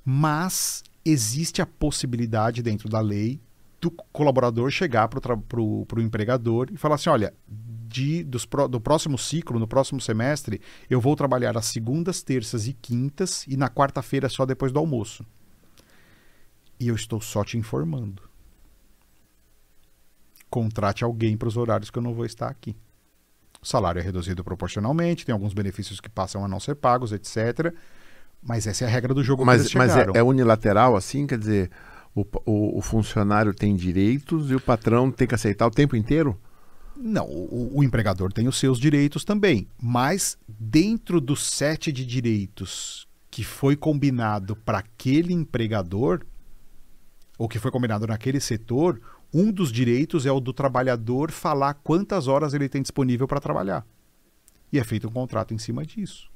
mas 0.10 0.86
existe 1.04 1.62
a 1.62 1.66
possibilidade 1.66 2.64
dentro 2.64 2.88
da 2.88 3.02
lei 3.02 3.42
do 3.82 3.92
colaborador 3.92 4.72
chegar 4.72 5.10
para 5.10 5.60
o 5.62 5.86
empregador 5.98 6.70
e 6.72 6.78
falar 6.78 6.96
assim: 6.96 7.10
olha, 7.10 7.34
de, 7.46 8.24
dos, 8.24 8.48
do 8.70 8.80
próximo 8.80 9.18
ciclo, 9.18 9.60
no 9.60 9.68
próximo 9.68 10.00
semestre, 10.00 10.62
eu 10.90 11.02
vou 11.02 11.14
trabalhar 11.14 11.58
às 11.58 11.66
segundas, 11.66 12.24
terças 12.24 12.70
e 12.70 12.74
quintas 12.74 13.46
e 13.50 13.58
na 13.58 13.70
quarta-feira 13.70 14.30
só 14.30 14.46
depois 14.46 14.72
do 14.72 14.80
almoço. 14.80 15.26
E 16.80 16.88
eu 16.88 16.96
estou 16.96 17.20
só 17.20 17.44
te 17.44 17.58
informando. 17.58 18.24
Contrate 20.50 21.04
alguém 21.04 21.36
para 21.36 21.50
os 21.50 21.58
horários 21.58 21.90
que 21.90 22.00
eu 22.00 22.04
não 22.04 22.14
vou 22.14 22.26
estar 22.26 22.48
aqui. 22.48 22.78
O 23.62 23.66
salário 23.66 24.00
é 24.00 24.02
reduzido 24.02 24.42
proporcionalmente, 24.42 25.26
tem 25.26 25.34
alguns 25.34 25.54
benefícios 25.54 26.00
que 26.00 26.08
passam 26.08 26.46
a 26.46 26.48
não 26.48 26.62
ser 26.62 26.76
pagos, 26.76 27.12
etc. 27.12 27.76
Mas 28.42 28.68
essa 28.68 28.86
é 28.86 28.88
a 28.88 28.90
regra 28.90 29.14
do 29.14 29.24
jogo 29.24 29.46
mas, 29.46 29.74
Mas 29.74 29.96
é, 29.96 30.06
é, 30.14 30.24
unilateral 30.24 30.96
assim? 30.96 31.28
Quer 31.28 31.38
dizer, 31.38 31.72
o, 32.16 32.26
o, 32.46 32.78
o, 32.78 32.82
funcionário 32.82 33.54
tem 33.54 33.76
direitos 33.76 34.52
e 34.52 34.56
o 34.56 34.60
patrão 34.60 35.12
tem 35.12 35.28
que 35.28 35.36
aceitar 35.36 35.68
o 35.68 35.72
tempo 35.72 35.96
inteiro? 35.96 36.40
Não, 36.96 37.26
o, 37.26 37.78
o 37.78 37.84
empregador 37.84 38.32
tem 38.32 38.48
os 38.48 38.58
seus 38.58 38.80
direitos 38.80 39.24
também. 39.24 39.68
Mas 39.82 40.38
dentro 40.48 41.22
do 41.22 41.36
set 41.36 41.92
de 41.92 42.06
direitos 42.06 43.08
que 43.30 43.44
foi 43.44 43.76
combinado 43.76 44.56
para 44.56 44.80
aquele 44.80 45.34
empregador, 45.34 46.26
ou 47.38 47.48
que 47.48 47.60
foi 47.60 47.70
combinado 47.70 48.08
naquele 48.08 48.40
setor, 48.40 49.00
um 49.34 49.52
dos 49.52 49.72
direitos 49.72 50.26
é 50.26 50.32
o 50.32 50.40
do 50.40 50.54
trabalhador 50.54 51.32
falar 51.32 51.76
quantas 51.76 52.28
horas 52.28 52.54
ele 52.54 52.70
tem 52.70 52.82
disponível 52.82 53.28
para 53.28 53.40
trabalhar. 53.40 53.86
E 54.72 54.80
é 54.80 54.84
feito 54.84 55.08
um 55.08 55.12
contrato 55.12 55.54
em 55.54 55.58
cima 55.58 55.86
disso. 55.86 56.32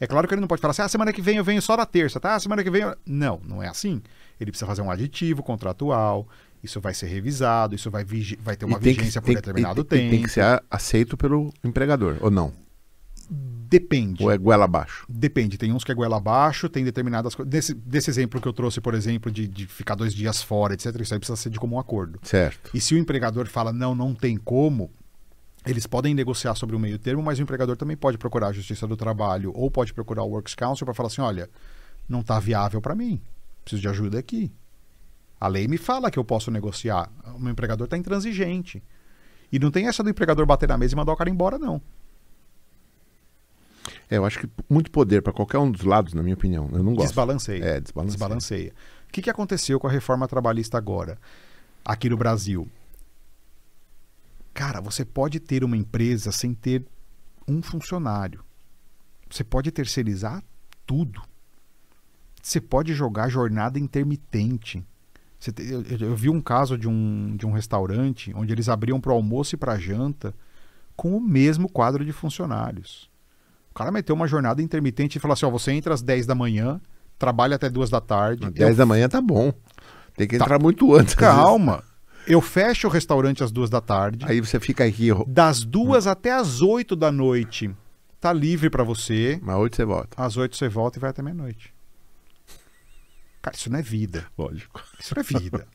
É 0.00 0.06
claro 0.06 0.28
que 0.28 0.34
ele 0.34 0.40
não 0.40 0.48
pode 0.48 0.60
falar 0.60 0.70
assim, 0.70 0.82
ah, 0.82 0.88
semana 0.88 1.12
que 1.12 1.20
vem 1.20 1.36
eu 1.36 1.44
venho 1.44 1.60
só 1.60 1.76
na 1.76 1.86
terça, 1.86 2.20
tá? 2.20 2.38
Semana 2.38 2.62
que 2.62 2.70
vem 2.70 2.82
eu... 2.82 2.96
Não, 3.04 3.40
não 3.44 3.62
é 3.62 3.68
assim. 3.68 4.00
Ele 4.40 4.50
precisa 4.50 4.66
fazer 4.66 4.82
um 4.82 4.90
aditivo 4.90 5.42
contratual, 5.42 6.28
isso 6.62 6.80
vai 6.80 6.94
ser 6.94 7.06
revisado, 7.06 7.74
isso 7.74 7.90
vai, 7.90 8.04
vai 8.40 8.56
ter 8.56 8.64
uma 8.64 8.78
vigência 8.78 9.20
que, 9.20 9.26
por 9.26 9.34
determinado 9.34 9.84
tem, 9.84 9.98
tempo. 10.00 10.10
Tem 10.10 10.22
que 10.22 10.28
ser 10.28 10.62
aceito 10.70 11.16
pelo 11.16 11.52
empregador, 11.64 12.16
ou 12.20 12.30
não? 12.30 12.52
Depende. 13.30 14.24
Ou 14.24 14.30
é 14.30 14.38
goela 14.38 14.64
abaixo? 14.64 15.04
Depende. 15.08 15.58
Tem 15.58 15.72
uns 15.72 15.84
que 15.84 15.92
é 15.92 15.94
goela 15.94 16.16
abaixo, 16.16 16.68
tem 16.68 16.82
determinadas 16.84 17.34
coisas. 17.34 17.50
Desse, 17.50 17.74
desse 17.74 18.08
exemplo 18.08 18.40
que 18.40 18.48
eu 18.48 18.52
trouxe, 18.52 18.80
por 18.80 18.94
exemplo, 18.94 19.30
de, 19.30 19.46
de 19.46 19.66
ficar 19.66 19.94
dois 19.94 20.14
dias 20.14 20.42
fora, 20.42 20.72
etc., 20.72 20.86
isso 21.00 21.12
aí 21.12 21.20
precisa 21.20 21.36
ser 21.36 21.50
de 21.50 21.60
comum 21.60 21.78
acordo. 21.78 22.18
Certo. 22.22 22.70
E 22.72 22.80
se 22.80 22.94
o 22.94 22.98
empregador 22.98 23.46
fala, 23.46 23.72
não, 23.72 23.94
não 23.94 24.14
tem 24.14 24.38
como, 24.38 24.90
eles 25.66 25.86
podem 25.86 26.14
negociar 26.14 26.54
sobre 26.54 26.76
o 26.76 26.78
meio 26.78 26.98
termo, 26.98 27.22
mas 27.22 27.38
o 27.38 27.42
empregador 27.42 27.76
também 27.76 27.96
pode 27.96 28.16
procurar 28.16 28.48
a 28.48 28.52
Justiça 28.52 28.86
do 28.86 28.96
Trabalho 28.96 29.52
ou 29.54 29.70
pode 29.70 29.92
procurar 29.92 30.22
o 30.22 30.30
Works 30.30 30.54
Council 30.54 30.84
para 30.84 30.94
falar 30.94 31.08
assim: 31.08 31.20
olha, 31.20 31.50
não 32.08 32.20
está 32.20 32.38
viável 32.38 32.80
para 32.80 32.94
mim, 32.94 33.20
preciso 33.64 33.82
de 33.82 33.88
ajuda 33.88 34.18
aqui. 34.18 34.50
A 35.40 35.46
lei 35.46 35.68
me 35.68 35.78
fala 35.78 36.10
que 36.10 36.18
eu 36.18 36.24
posso 36.24 36.50
negociar. 36.50 37.10
O 37.34 37.38
meu 37.38 37.52
empregador 37.52 37.84
está 37.84 37.96
intransigente. 37.96 38.82
E 39.52 39.58
não 39.58 39.70
tem 39.70 39.86
essa 39.86 40.02
do 40.02 40.10
empregador 40.10 40.44
bater 40.44 40.68
na 40.68 40.76
mesa 40.76 40.94
e 40.94 40.96
mandar 40.96 41.12
o 41.12 41.16
cara 41.16 41.30
embora, 41.30 41.58
não. 41.58 41.80
É, 44.10 44.16
eu 44.16 44.24
acho 44.24 44.40
que 44.40 44.48
muito 44.68 44.90
poder 44.90 45.22
para 45.22 45.32
qualquer 45.32 45.58
um 45.58 45.70
dos 45.70 45.82
lados, 45.82 46.12
na 46.12 46.22
minha 46.22 46.34
opinião. 46.34 46.68
Eu 46.72 46.82
não 46.82 46.94
gosto. 46.94 47.08
Desbalanceia. 47.08 47.64
É, 47.64 47.80
desbalanceia. 47.80 48.18
Desbalanceia. 48.18 48.72
O 49.08 49.12
que, 49.12 49.22
que 49.22 49.30
aconteceu 49.30 49.78
com 49.78 49.86
a 49.86 49.90
reforma 49.90 50.26
trabalhista 50.26 50.76
agora, 50.76 51.18
aqui 51.84 52.08
no 52.08 52.16
Brasil? 52.16 52.68
Cara, 54.58 54.80
você 54.80 55.04
pode 55.04 55.38
ter 55.38 55.62
uma 55.62 55.76
empresa 55.76 56.32
sem 56.32 56.52
ter 56.52 56.84
um 57.46 57.62
funcionário. 57.62 58.42
Você 59.30 59.44
pode 59.44 59.70
terceirizar 59.70 60.42
tudo. 60.84 61.22
Você 62.42 62.60
pode 62.60 62.92
jogar 62.92 63.28
jornada 63.28 63.78
intermitente. 63.78 64.84
Você 65.38 65.52
te- 65.52 65.62
eu, 65.62 65.82
eu- 65.82 66.16
vi 66.16 66.28
um 66.28 66.40
caso 66.40 66.76
de 66.76 66.88
um, 66.88 67.36
de 67.36 67.46
um 67.46 67.52
restaurante 67.52 68.32
onde 68.34 68.52
eles 68.52 68.68
abriam 68.68 69.00
para 69.00 69.12
o 69.12 69.14
almoço 69.14 69.54
e 69.54 69.58
para 69.58 69.78
janta 69.78 70.34
com 70.96 71.16
o 71.16 71.20
mesmo 71.20 71.68
quadro 71.70 72.04
de 72.04 72.10
funcionários. 72.12 73.08
O 73.70 73.74
cara 73.74 73.92
meteu 73.92 74.16
uma 74.16 74.26
jornada 74.26 74.60
intermitente 74.60 75.18
e 75.18 75.20
falou 75.20 75.34
assim: 75.34 75.46
ó, 75.46 75.50
você 75.50 75.70
entra 75.70 75.94
às 75.94 76.02
10 76.02 76.26
da 76.26 76.34
manhã, 76.34 76.80
trabalha 77.16 77.54
até 77.54 77.70
2 77.70 77.90
da 77.90 78.00
tarde. 78.00 78.42
Às 78.44 78.48
eu 78.50 78.54
10 78.54 78.76
da 78.78 78.84
manhã 78.86 79.08
tá 79.08 79.20
bom. 79.20 79.52
Tem 80.16 80.26
que 80.26 80.36
Tá. 80.36 80.44
entrar 80.46 80.58
muito 80.58 80.92
antes. 80.96 81.14
Calma. 81.14 81.84
Eu 82.28 82.40
fecho 82.40 82.86
o 82.86 82.90
restaurante 82.90 83.42
às 83.42 83.50
duas 83.50 83.70
da 83.70 83.80
tarde. 83.80 84.24
Aí 84.28 84.40
você 84.40 84.60
fica 84.60 84.84
aqui, 84.84 85.08
Das 85.26 85.64
duas 85.64 86.06
até 86.06 86.32
às 86.32 86.60
oito 86.60 86.94
da 86.94 87.10
noite, 87.10 87.74
tá 88.20 88.32
livre 88.32 88.68
pra 88.68 88.84
você. 88.84 89.38
mas 89.42 89.56
hoje 89.56 89.70
você 89.76 89.84
volta. 89.84 90.22
Às 90.22 90.36
oito 90.36 90.56
você 90.56 90.68
volta 90.68 90.98
e 90.98 91.00
vai 91.00 91.10
até 91.10 91.22
meia-noite. 91.22 91.72
Cara, 93.40 93.56
isso 93.56 93.70
não 93.70 93.78
é 93.78 93.82
vida. 93.82 94.26
Lógico. 94.36 94.82
Isso 94.98 95.14
não 95.14 95.20
é 95.20 95.24
vida. 95.24 95.66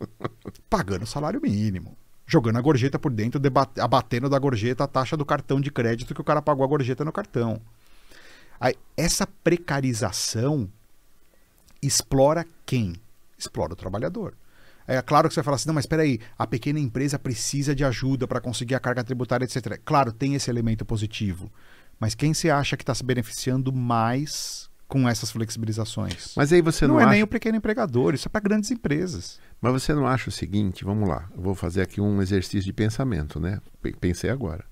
Pagando 0.69 1.05
salário 1.05 1.41
mínimo. 1.41 1.97
Jogando 2.27 2.57
a 2.57 2.61
gorjeta 2.61 2.99
por 2.99 3.11
dentro, 3.11 3.41
abatendo 3.79 4.29
da 4.29 4.39
gorjeta 4.39 4.83
a 4.83 4.87
taxa 4.87 5.17
do 5.17 5.25
cartão 5.25 5.59
de 5.59 5.71
crédito 5.71 6.13
que 6.13 6.21
o 6.21 6.23
cara 6.23 6.41
pagou 6.41 6.63
a 6.63 6.67
gorjeta 6.67 7.03
no 7.03 7.11
cartão. 7.11 7.59
Aí, 8.59 8.75
essa 8.95 9.27
precarização 9.27 10.69
explora 11.81 12.45
quem? 12.65 12.95
Explora 13.37 13.73
o 13.73 13.75
trabalhador. 13.75 14.35
É 14.87 15.01
claro 15.01 15.27
que 15.27 15.33
você 15.33 15.39
vai 15.39 15.45
falar 15.45 15.55
assim, 15.55 15.67
não, 15.67 15.75
mas 15.75 15.83
espera 15.85 16.01
aí, 16.03 16.19
a 16.37 16.45
pequena 16.45 16.79
empresa 16.79 17.17
precisa 17.17 17.73
de 17.75 17.83
ajuda 17.85 18.27
para 18.27 18.41
conseguir 18.41 18.75
a 18.75 18.79
carga 18.79 19.03
tributária, 19.03 19.45
etc. 19.45 19.79
Claro, 19.85 20.11
tem 20.11 20.35
esse 20.35 20.49
elemento 20.49 20.83
positivo. 20.85 21.51
Mas 21.99 22.15
quem 22.15 22.33
você 22.33 22.49
acha 22.49 22.75
que 22.75 22.83
está 22.83 22.93
se 22.93 23.03
beneficiando 23.03 23.71
mais 23.71 24.69
com 24.87 25.07
essas 25.07 25.31
flexibilizações? 25.31 26.33
Mas 26.35 26.51
aí 26.51 26.61
você 26.61 26.85
não, 26.85 26.95
não, 26.95 27.01
é 27.01 27.03
acha... 27.05 27.11
nem 27.13 27.23
o 27.23 27.27
pequeno 27.27 27.57
empregador, 27.57 28.13
isso 28.13 28.27
é 28.27 28.29
para 28.29 28.41
grandes 28.41 28.69
empresas. 28.71 29.39
Mas 29.61 29.71
você 29.71 29.93
não 29.93 30.05
acha 30.05 30.29
o 30.29 30.31
seguinte, 30.31 30.83
vamos 30.83 31.07
lá, 31.07 31.29
eu 31.35 31.41
vou 31.41 31.55
fazer 31.55 31.81
aqui 31.81 32.01
um 32.01 32.21
exercício 32.21 32.61
de 32.65 32.73
pensamento, 32.73 33.39
né? 33.39 33.61
Pe- 33.81 33.95
Pensei 33.99 34.29
agora. 34.29 34.65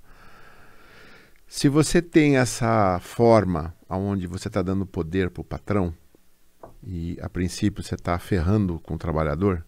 Se 1.48 1.68
você 1.68 2.02
tem 2.02 2.38
essa 2.38 3.00
forma 3.00 3.74
onde 3.90 4.26
você 4.28 4.48
está 4.48 4.62
dando 4.62 4.86
poder 4.86 5.30
para 5.30 5.42
o 5.42 5.46
patrão 5.46 5.94
e 6.84 7.18
a 7.22 7.30
princípio 7.30 7.84
você 7.84 7.96
está 7.96 8.18
ferrando 8.18 8.80
com 8.80 8.94
o 8.96 8.98
trabalhador, 8.98 9.66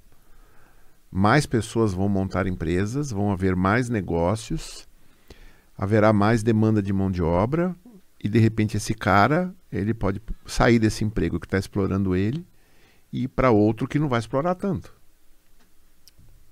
mais 1.15 1.45
pessoas 1.45 1.93
vão 1.93 2.09
montar 2.09 2.47
empresas, 2.47 3.11
vão 3.11 3.31
haver 3.31 3.55
mais 3.55 3.87
negócios, 3.87 4.87
haverá 5.77 6.11
mais 6.11 6.41
demanda 6.41 6.81
de 6.81 6.91
mão 6.91 7.11
de 7.11 7.21
obra 7.21 7.75
e 8.23 8.27
de 8.27 8.39
repente 8.39 8.77
esse 8.77 8.95
cara 8.95 9.53
ele 9.71 9.93
pode 9.93 10.19
sair 10.45 10.79
desse 10.79 11.03
emprego 11.03 11.39
que 11.39 11.45
está 11.45 11.57
explorando 11.59 12.15
ele 12.15 12.43
e 13.11 13.23
ir 13.23 13.27
para 13.27 13.51
outro 13.51 13.87
que 13.87 13.99
não 13.99 14.09
vai 14.09 14.19
explorar 14.19 14.55
tanto. 14.55 14.91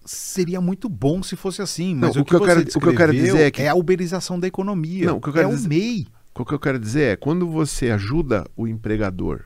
Seria 0.06 0.60
muito 0.60 0.90
bom 0.90 1.22
se 1.22 1.36
fosse 1.36 1.62
assim, 1.62 1.96
mas 1.96 2.16
Não, 2.16 2.22
o, 2.22 2.24
o 2.24 2.26
que, 2.26 2.30
que 2.30 2.36
eu 2.36 2.42
quero- 2.46 2.62
o 2.62 2.66
que 2.80 2.88
eu 2.88 2.96
quero 2.96 3.12
dizer 3.14 3.42
é 3.42 3.52
que- 3.52 3.68
a 3.68 3.76
uberização 3.76 4.40
da 4.40 4.48
economia. 4.48 5.06
Não, 5.08 5.18
o 5.18 5.22
que 5.22 5.30
eu 5.30 5.34
quero 5.34 5.50
é 5.50 5.52
o 5.52 5.56
dizer- 5.56 5.68
MEI. 5.70 6.08
O 6.34 6.46
que 6.46 6.54
eu 6.54 6.60
quero 6.60 6.80
dizer 6.80 7.02
é, 7.14 7.16
quando 7.16 7.48
você 7.50 7.92
ajuda 7.92 8.46
o 8.56 8.68
empregador 8.68 9.42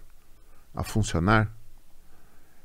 a 0.74 0.84
funcionar, 0.84 1.54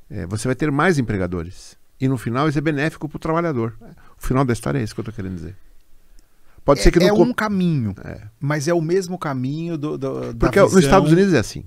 é, 0.09 0.25
você 0.27 0.47
vai 0.47 0.55
ter 0.55 0.71
mais 0.71 0.97
empregadores. 0.99 1.77
E 2.01 2.07
no 2.07 2.17
final 2.17 2.49
isso 2.49 2.57
é 2.57 2.61
benéfico 2.61 3.07
para 3.07 3.15
o 3.17 3.19
trabalhador. 3.19 3.75
O 4.17 4.25
final 4.27 4.43
da 4.43 4.51
história 4.53 4.79
é 4.79 4.83
isso 4.83 4.93
que 4.95 4.99
eu 4.99 5.03
estou 5.03 5.13
querendo 5.13 5.35
dizer. 5.35 5.55
Pode 6.65 6.79
É, 6.79 6.83
ser 6.83 6.91
que 6.91 6.99
no 6.99 7.05
é 7.05 7.09
com- 7.09 7.23
um 7.23 7.33
caminho, 7.33 7.93
É. 8.03 8.21
mas 8.39 8.67
é 8.67 8.73
o 8.73 8.81
mesmo 8.81 9.17
caminho 9.17 9.77
do, 9.77 9.97
do, 9.97 10.33
da 10.33 10.47
Porque 10.47 10.59
nos 10.59 10.69
visão- 10.73 10.81
Estados 10.81 11.11
Unidos 11.11 11.33
é 11.33 11.39
assim. 11.39 11.63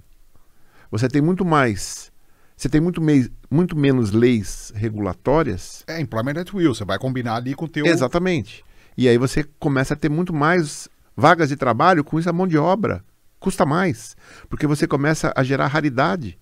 Você 0.91 1.09
tem 1.09 1.23
muito 1.23 1.45
mais. 1.45 2.13
Você 2.57 2.69
tem 2.69 2.81
muito, 2.81 3.01
mei- 3.01 3.29
muito 3.51 3.77
menos 3.77 4.13
leis 4.13 4.73
regulatórias. 4.77 5.83
É 5.89 6.01
employment 6.01 6.41
at 6.41 6.53
will, 6.55 6.75
você 6.75 6.85
vai 6.85 6.99
combinar 6.99 7.35
ali 7.37 7.55
com 7.55 7.65
o 7.65 7.69
teu... 7.69 7.85
Exatamente. 7.87 8.65
E 8.97 9.09
aí 9.09 9.19
você 9.19 9.43
começa 9.59 9.95
a 9.95 9.97
ter 9.97 10.09
muito 10.09 10.33
mais 10.33 10.89
vagas 11.17 11.49
de 11.49 11.57
trabalho 11.57 12.05
com 12.05 12.17
essa 12.19 12.33
mão 12.33 12.47
de 12.47 12.57
obra. 12.57 13.05
Custa 13.41 13.67
mais. 13.67 14.17
Porque 14.49 14.69
você 14.69 14.87
começa 14.87 15.33
a 15.37 15.43
gerar 15.43 15.67
raridade. 15.67 16.39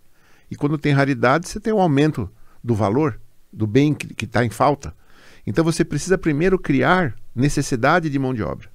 E 0.51 0.57
quando 0.57 0.77
tem 0.77 0.93
raridade, 0.93 1.49
você 1.49 1.59
tem 1.59 1.73
um 1.73 1.81
aumento 1.81 2.31
do 2.63 2.75
valor 2.75 3.19
do 3.53 3.67
bem 3.67 3.93
que 3.95 4.25
está 4.25 4.45
em 4.45 4.51
falta. 4.51 4.95
Então 5.47 5.65
você 5.65 5.85
precisa 5.85 6.17
primeiro 6.17 6.59
criar 6.59 7.15
necessidade 7.35 8.09
de 8.09 8.19
mão 8.19 8.33
de 8.33 8.43
obra. 8.43 8.71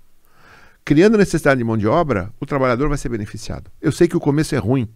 Criando 0.83 1.17
necessidade 1.17 1.57
de 1.57 1.64
mão 1.64 1.77
de 1.77 1.88
obra, 1.88 2.31
o 2.39 2.45
trabalhador 2.45 2.88
vai 2.89 2.97
ser 2.97 3.09
beneficiado. 3.09 3.69
Eu 3.81 3.91
sei 3.91 4.07
que 4.07 4.15
o 4.15 4.19
começo 4.19 4.56
é 4.56 4.57
ruim, 4.57 4.88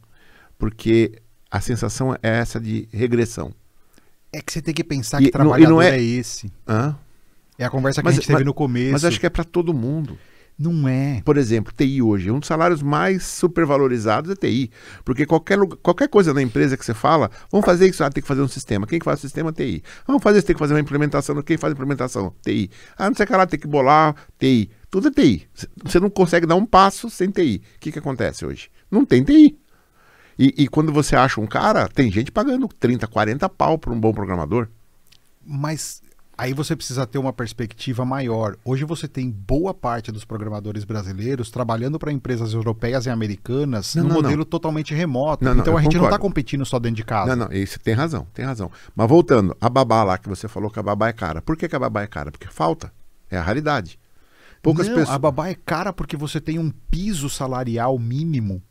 porque 0.58 1.22
a 1.50 1.60
sensação 1.60 2.14
é 2.16 2.20
essa 2.40 2.60
de 2.60 2.88
regressão. 2.92 3.54
É 4.32 4.42
que 4.42 4.52
você 4.54 4.62
tem 4.62 4.74
que 4.74 4.84
pensar 4.84 5.22
E 5.22 5.26
que 5.26 5.38
não- 5.38 5.44
trabalhador 5.46 5.74
não 5.74 5.82
é... 5.82 5.98
é- 5.98 6.02
esse. 6.02 6.52
Hã? 6.68 6.96
É 7.58 7.66
a 7.66 7.70
conversa 7.70 8.02
que 8.02 8.06
Mas- 8.06 8.14
a 8.14 8.16
gente 8.16 8.28
teve 8.28 8.40
mas- 8.40 8.46
no 8.46 8.54
começo. 8.54 8.92
Mas 8.94 9.04
acho 9.06 9.20
que 9.20 9.26
é 9.26 9.30
para 9.30 9.44
todo 9.44 9.74
mundo. 9.74 10.18
Não 10.62 10.88
é. 10.88 11.22
Por 11.26 11.38
exemplo, 11.38 11.74
TI 11.76 12.04
hoje, 12.04 12.30
um 12.30 12.38
dos 12.38 12.48
salários 12.48 12.84
mais 12.84 13.24
supervalorizados 13.24 14.30
é 14.30 14.36
TI. 14.36 14.70
Porque 15.04 15.26
qualquer, 15.26 15.58
qualquer 15.82 16.08
coisa 16.08 16.36
na 16.36 16.42
empresa 16.42 16.78
que 16.78 16.86
você 16.86 16.94
fala, 16.94 17.32
vamos 17.52 17.66
fazer 17.66 17.90
isso, 17.90 18.04
ah, 18.04 18.12
tem 18.12 18.22
que 18.22 18.28
fazer 18.28 18.42
um 18.42 18.48
sistema. 18.48 18.86
Quem 18.86 19.00
que 19.00 19.06
faz 19.06 19.18
o 19.18 19.22
sistema? 19.24 19.52
TI. 19.52 19.84
Vamos 20.06 20.22
fazer 20.22 20.38
isso, 20.38 20.46
tem 20.46 20.56
que 20.56 20.60
fazer 20.60 20.76
uma 20.76 20.80
implementação. 20.80 21.42
Quem 21.42 21.58
faz 21.58 21.72
a 21.72 21.74
implementação? 21.74 22.32
TI. 22.44 22.70
Ah, 22.96 23.10
não 23.10 23.16
sei 23.16 23.24
o 23.24 23.28
que 23.28 23.36
lá, 23.36 23.48
tem 23.48 23.60
que 23.60 23.68
bolar, 23.68 24.16
TI. 24.38 24.70
Tudo 24.92 25.08
é 25.08 25.12
TI. 25.12 25.48
Você 25.84 26.00
não 26.00 26.12
consegue 26.12 26.46
dar 26.46 26.56
um 26.56 26.66
passo 26.66 27.10
sem 27.10 27.32
TI. 27.32 27.64
O 27.78 27.80
que, 27.80 27.92
que 27.92 27.98
acontece 28.00 28.46
hoje? 28.46 28.70
Não 28.92 29.04
tem 29.04 29.24
TI. 29.24 29.58
E, 30.38 30.54
e 30.64 30.68
quando 30.68 30.94
você 30.94 31.16
acha 31.16 31.42
um 31.42 31.48
cara, 31.48 31.88
tem 31.88 32.12
gente 32.12 32.32
pagando 32.32 32.68
30, 32.68 33.08
40 33.08 33.50
pau 33.50 33.80
para 33.80 33.92
um 33.92 34.00
bom 34.00 34.14
programador. 34.14 34.68
Mas 35.44 36.04
aí 36.42 36.54
você 36.54 36.76
precisa 36.76 37.06
ter 37.06 37.20
uma 37.20 37.32
perspectiva 37.32 38.04
maior. 38.04 38.58
Hoje 38.66 38.84
você 38.84 39.08
tem 39.08 39.30
boa 39.30 39.76
parte 39.76 40.12
dos 40.12 40.26
programadores 40.26 40.84
brasileiros 40.84 41.52
trabalhando 41.52 42.00
para 42.00 42.12
empresas 42.12 42.54
europeias 42.54 43.06
e 43.06 43.12
americanas 43.12 43.94
Não, 43.94 44.04
num 44.04 44.10
não, 44.10 44.16
modelo 44.16 44.44
totalmente 44.44 44.92
remoto. 44.92 45.46
Não, 45.46 45.54
não, 45.54 45.62
então 45.62 45.78
a 45.78 45.82
gente 45.82 45.98
não 45.98 46.06
está 46.06 46.18
concordo. 46.18 46.22
competindo 46.24 46.66
só 46.66 46.80
dentro 46.80 46.96
de 46.96 47.04
casa. 47.04 47.36
Não, 47.36 47.46
não, 47.46 47.54
isso 47.54 47.80
tem 47.80 47.94
razão, 47.94 48.26
tem 48.34 48.44
razão. 48.44 48.72
Mas 48.96 49.08
voltando, 49.08 49.56
a 49.62 49.70
babá 49.70 50.04
lá 50.04 50.18
que 50.18 50.28
você 50.28 50.48
falou 50.48 50.72
que 50.72 50.80
a 50.80 50.84
babá 50.84 51.10
é 51.10 51.14
cara. 51.14 51.44
Por 51.44 51.56
que, 51.56 51.70
que 51.70 51.76
a 51.76 51.80
babá 51.80 52.02
é 52.02 52.08
cara? 52.08 52.32
Porque 52.32 52.48
falta. 52.48 52.92
É 53.30 53.38
a 53.38 53.42
raridade. 53.42 54.00
Poucas 54.64 54.88
Não, 54.88 54.96
pessoas. 54.96 55.16
A 55.16 55.20
babá 55.20 55.48
é 55.48 55.56
cara 55.56 55.94
porque 55.94 56.18
você 56.18 56.42
tem 56.42 56.58
um 56.58 56.72
piso 56.90 57.30
salarial 57.30 57.98
mínimo, 58.00 58.64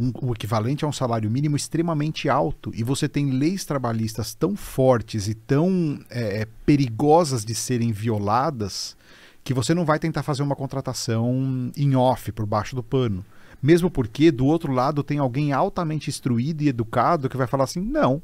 um- 0.00 0.12
o 0.22 0.32
equivalente 0.32 0.84
a 0.84 0.88
um 0.88 0.92
salário 0.92 1.30
mínimo 1.30 1.56
extremamente 1.56 2.28
alto, 2.28 2.72
e 2.74 2.82
você 2.82 3.08
tem 3.08 3.30
leis 3.30 3.64
trabalhistas 3.64 4.34
tão 4.34 4.56
fortes 4.56 5.28
e 5.28 5.34
tão 5.34 6.00
é, 6.08 6.42
é, 6.42 6.48
perigosas 6.64 7.44
de 7.44 7.54
serem 7.54 7.92
violadas 7.92 8.96
que 9.44 9.54
você 9.54 9.74
não 9.74 9.84
vai 9.84 9.98
tentar 9.98 10.22
fazer 10.22 10.42
uma 10.42 10.56
contratação 10.56 11.70
em 11.76 11.96
off, 11.96 12.30
por 12.32 12.46
baixo 12.46 12.74
do 12.74 12.82
pano. 12.82 13.24
Mesmo 13.62 13.90
porque, 13.90 14.30
do 14.30 14.46
outro 14.46 14.72
lado, 14.72 15.02
tem 15.02 15.18
alguém 15.18 15.52
altamente 15.52 16.08
instruído 16.08 16.62
e 16.62 16.68
educado 16.68 17.28
que 17.28 17.36
vai 17.36 17.46
falar 17.46 17.64
assim: 17.64 17.80
não, 17.80 18.22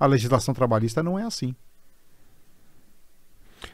a 0.00 0.06
legislação 0.06 0.54
trabalhista 0.54 1.02
não 1.02 1.18
é 1.18 1.24
assim. 1.24 1.54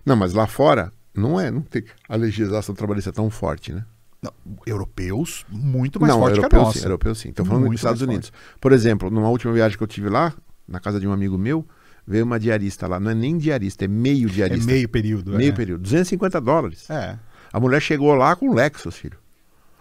Não, 0.04 0.16
mas 0.16 0.32
lá 0.32 0.46
fora 0.46 0.92
não 1.14 1.38
é, 1.38 1.50
não 1.50 1.62
tem. 1.62 1.84
A 2.08 2.16
legislação 2.16 2.74
trabalhista 2.74 3.10
é 3.10 3.12
tão 3.12 3.30
forte, 3.30 3.72
né? 3.72 3.84
Não, 4.24 4.32
europeus, 4.66 5.44
muito 5.50 6.00
mais 6.00 6.14
não, 6.14 6.18
forte 6.18 6.40
que 6.40 6.46
a 6.46 6.58
nossa. 6.58 6.78
sim, 6.78 6.84
europeu 6.84 7.14
sim. 7.14 7.28
Estou 7.28 7.44
falando 7.44 7.64
Muito 7.64 7.72
dos 7.72 7.80
Estados 7.80 8.00
Unidos. 8.00 8.32
Por 8.58 8.72
exemplo, 8.72 9.10
numa 9.10 9.28
última 9.28 9.52
viagem 9.52 9.76
que 9.76 9.84
eu 9.84 9.86
tive 9.86 10.08
lá, 10.08 10.32
na 10.66 10.80
casa 10.80 10.98
de 10.98 11.06
um 11.06 11.12
amigo 11.12 11.36
meu, 11.36 11.66
veio 12.06 12.24
uma 12.24 12.40
diarista 12.40 12.86
lá. 12.86 12.98
Não 12.98 13.10
é 13.10 13.14
nem 13.14 13.36
diarista, 13.36 13.84
é 13.84 13.88
meio 13.88 14.30
É 14.30 14.32
diarista. 14.32 14.64
meio 14.64 14.88
período. 14.88 15.32
Meio 15.32 15.50
é. 15.50 15.54
período. 15.54 15.82
250 15.82 16.40
dólares. 16.40 16.88
É. 16.88 17.18
A 17.52 17.60
mulher 17.60 17.82
chegou 17.82 18.14
lá 18.14 18.34
com 18.34 18.54
Lexus, 18.54 18.96
filho. 18.96 19.18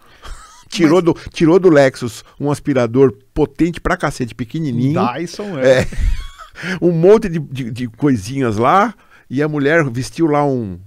tirou, 0.68 1.00
do, 1.00 1.14
tirou 1.32 1.58
do 1.58 1.70
Lexus 1.70 2.22
um 2.38 2.50
aspirador 2.50 3.16
potente 3.32 3.80
pra 3.80 3.96
cacete, 3.96 4.34
pequenininho. 4.34 5.00
Dyson, 5.14 5.58
é. 5.58 5.80
É. 5.80 5.88
um 6.82 6.92
monte 6.92 7.30
de, 7.30 7.38
de, 7.38 7.70
de 7.70 7.88
coisinhas 7.88 8.58
lá. 8.58 8.94
E 9.30 9.42
a 9.42 9.48
mulher 9.48 9.88
vestiu 9.88 10.26
lá 10.26 10.44
um, 10.44 10.78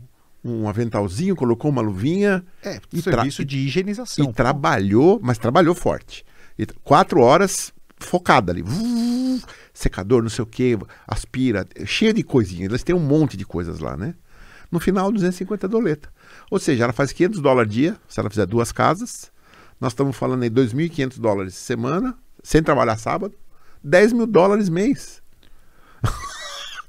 um 0.51 0.67
aventalzinho, 0.67 1.35
colocou 1.35 1.71
uma 1.71 1.81
luvinha. 1.81 2.43
É, 2.63 2.79
E 2.91 3.01
serviço 3.01 3.43
de 3.43 3.57
higienização. 3.57 4.25
E 4.29 4.33
trabalhou, 4.33 5.19
mas 5.21 5.37
trabalhou 5.37 5.73
forte. 5.75 6.25
E 6.57 6.65
quatro 6.83 7.21
horas 7.21 7.73
focada 7.97 8.51
ali. 8.51 8.63
Secador, 9.73 10.21
não 10.21 10.29
sei 10.29 10.43
o 10.43 10.45
que, 10.47 10.77
aspira, 11.07 11.65
cheia 11.85 12.13
de 12.13 12.23
coisinhas. 12.23 12.69
Eles 12.69 12.83
têm 12.83 12.95
um 12.95 12.99
monte 12.99 13.37
de 13.37 13.45
coisas 13.45 13.79
lá, 13.79 13.95
né? 13.95 14.15
No 14.71 14.79
final, 14.79 15.11
250 15.11 15.67
doleta. 15.67 16.09
Ou 16.51 16.59
seja, 16.59 16.83
ela 16.83 16.93
faz 16.93 17.11
500 17.11 17.41
dólares 17.41 17.71
dia, 17.71 17.97
se 18.07 18.19
ela 18.19 18.29
fizer 18.29 18.45
duas 18.45 18.71
casas. 18.71 19.31
Nós 19.79 19.93
estamos 19.93 20.15
falando 20.17 20.43
aí 20.43 20.49
2.500 20.49 21.19
dólares 21.19 21.55
semana, 21.55 22.17
sem 22.43 22.61
trabalhar 22.61 22.97
sábado. 22.97 23.33
10 23.83 24.13
mil 24.13 24.27
dólares 24.27 24.69
mês. 24.69 25.21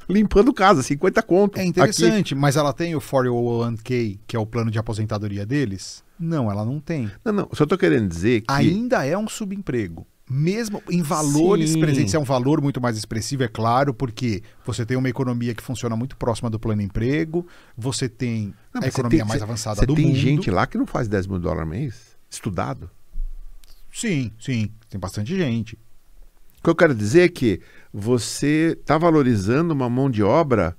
Limpando 0.08 0.52
casa, 0.54 0.82
50 0.82 1.22
conto. 1.22 1.56
É 1.58 1.60
Aqui. 1.60 1.68
interessante, 1.70 2.34
mas 2.34 2.56
ela 2.56 2.72
tem 2.72 2.94
o 2.94 3.00
401k, 3.00 4.18
que 4.26 4.36
é 4.36 4.38
o 4.38 4.46
plano 4.46 4.70
de 4.70 4.78
aposentadoria 4.78 5.44
deles? 5.44 6.02
Não, 6.18 6.50
ela 6.50 6.64
não 6.64 6.80
tem. 6.80 7.10
Não, 7.24 7.32
não, 7.32 7.48
só 7.52 7.64
estou 7.64 7.76
querendo 7.78 8.08
dizer 8.08 8.40
que... 8.40 8.46
Ainda 8.52 9.04
é 9.06 9.16
um 9.16 9.28
subemprego. 9.28 10.06
Mesmo 10.30 10.82
em 10.90 11.00
valores 11.00 11.70
Sim. 11.70 11.80
presentes, 11.80 12.12
é 12.12 12.18
um 12.18 12.24
valor 12.24 12.60
muito 12.60 12.80
mais 12.82 12.98
expressivo, 12.98 13.44
é 13.44 13.48
claro, 13.48 13.94
porque 13.94 14.42
você 14.64 14.84
tem 14.84 14.96
uma 14.96 15.08
economia 15.08 15.54
que 15.54 15.62
funciona 15.62 15.96
muito 15.96 16.16
próxima 16.18 16.50
do 16.50 16.58
plano 16.58 16.82
emprego, 16.82 17.46
você 17.76 18.08
tem 18.10 18.52
Não, 18.74 18.82
a 18.82 18.86
economia 18.88 19.20
tem- 19.20 19.26
mais 19.28 19.38
você- 19.40 19.44
avançada 19.44 19.80
Você 19.80 19.86
do 19.86 19.94
tem 19.94 20.06
mundo. 20.08 20.16
gente 20.18 20.50
lá 20.50 20.66
que 20.66 20.76
não 20.76 20.86
faz 20.86 21.08
10 21.08 21.26
mil 21.26 21.38
dólares 21.38 21.68
mês, 21.70 22.16
estudado. 22.28 22.90
Sim, 23.92 24.30
sim, 24.38 24.70
tem 24.90 25.00
bastante 25.00 25.34
gente. 25.36 25.78
O 26.58 26.62
que 26.64 26.68
eu 26.70 26.74
quero 26.74 26.94
dizer 26.94 27.22
é 27.22 27.28
que 27.28 27.60
você 27.92 28.76
está 28.80 28.98
valorizando 28.98 29.72
uma 29.74 29.88
mão 29.88 30.10
de 30.10 30.22
obra 30.22 30.76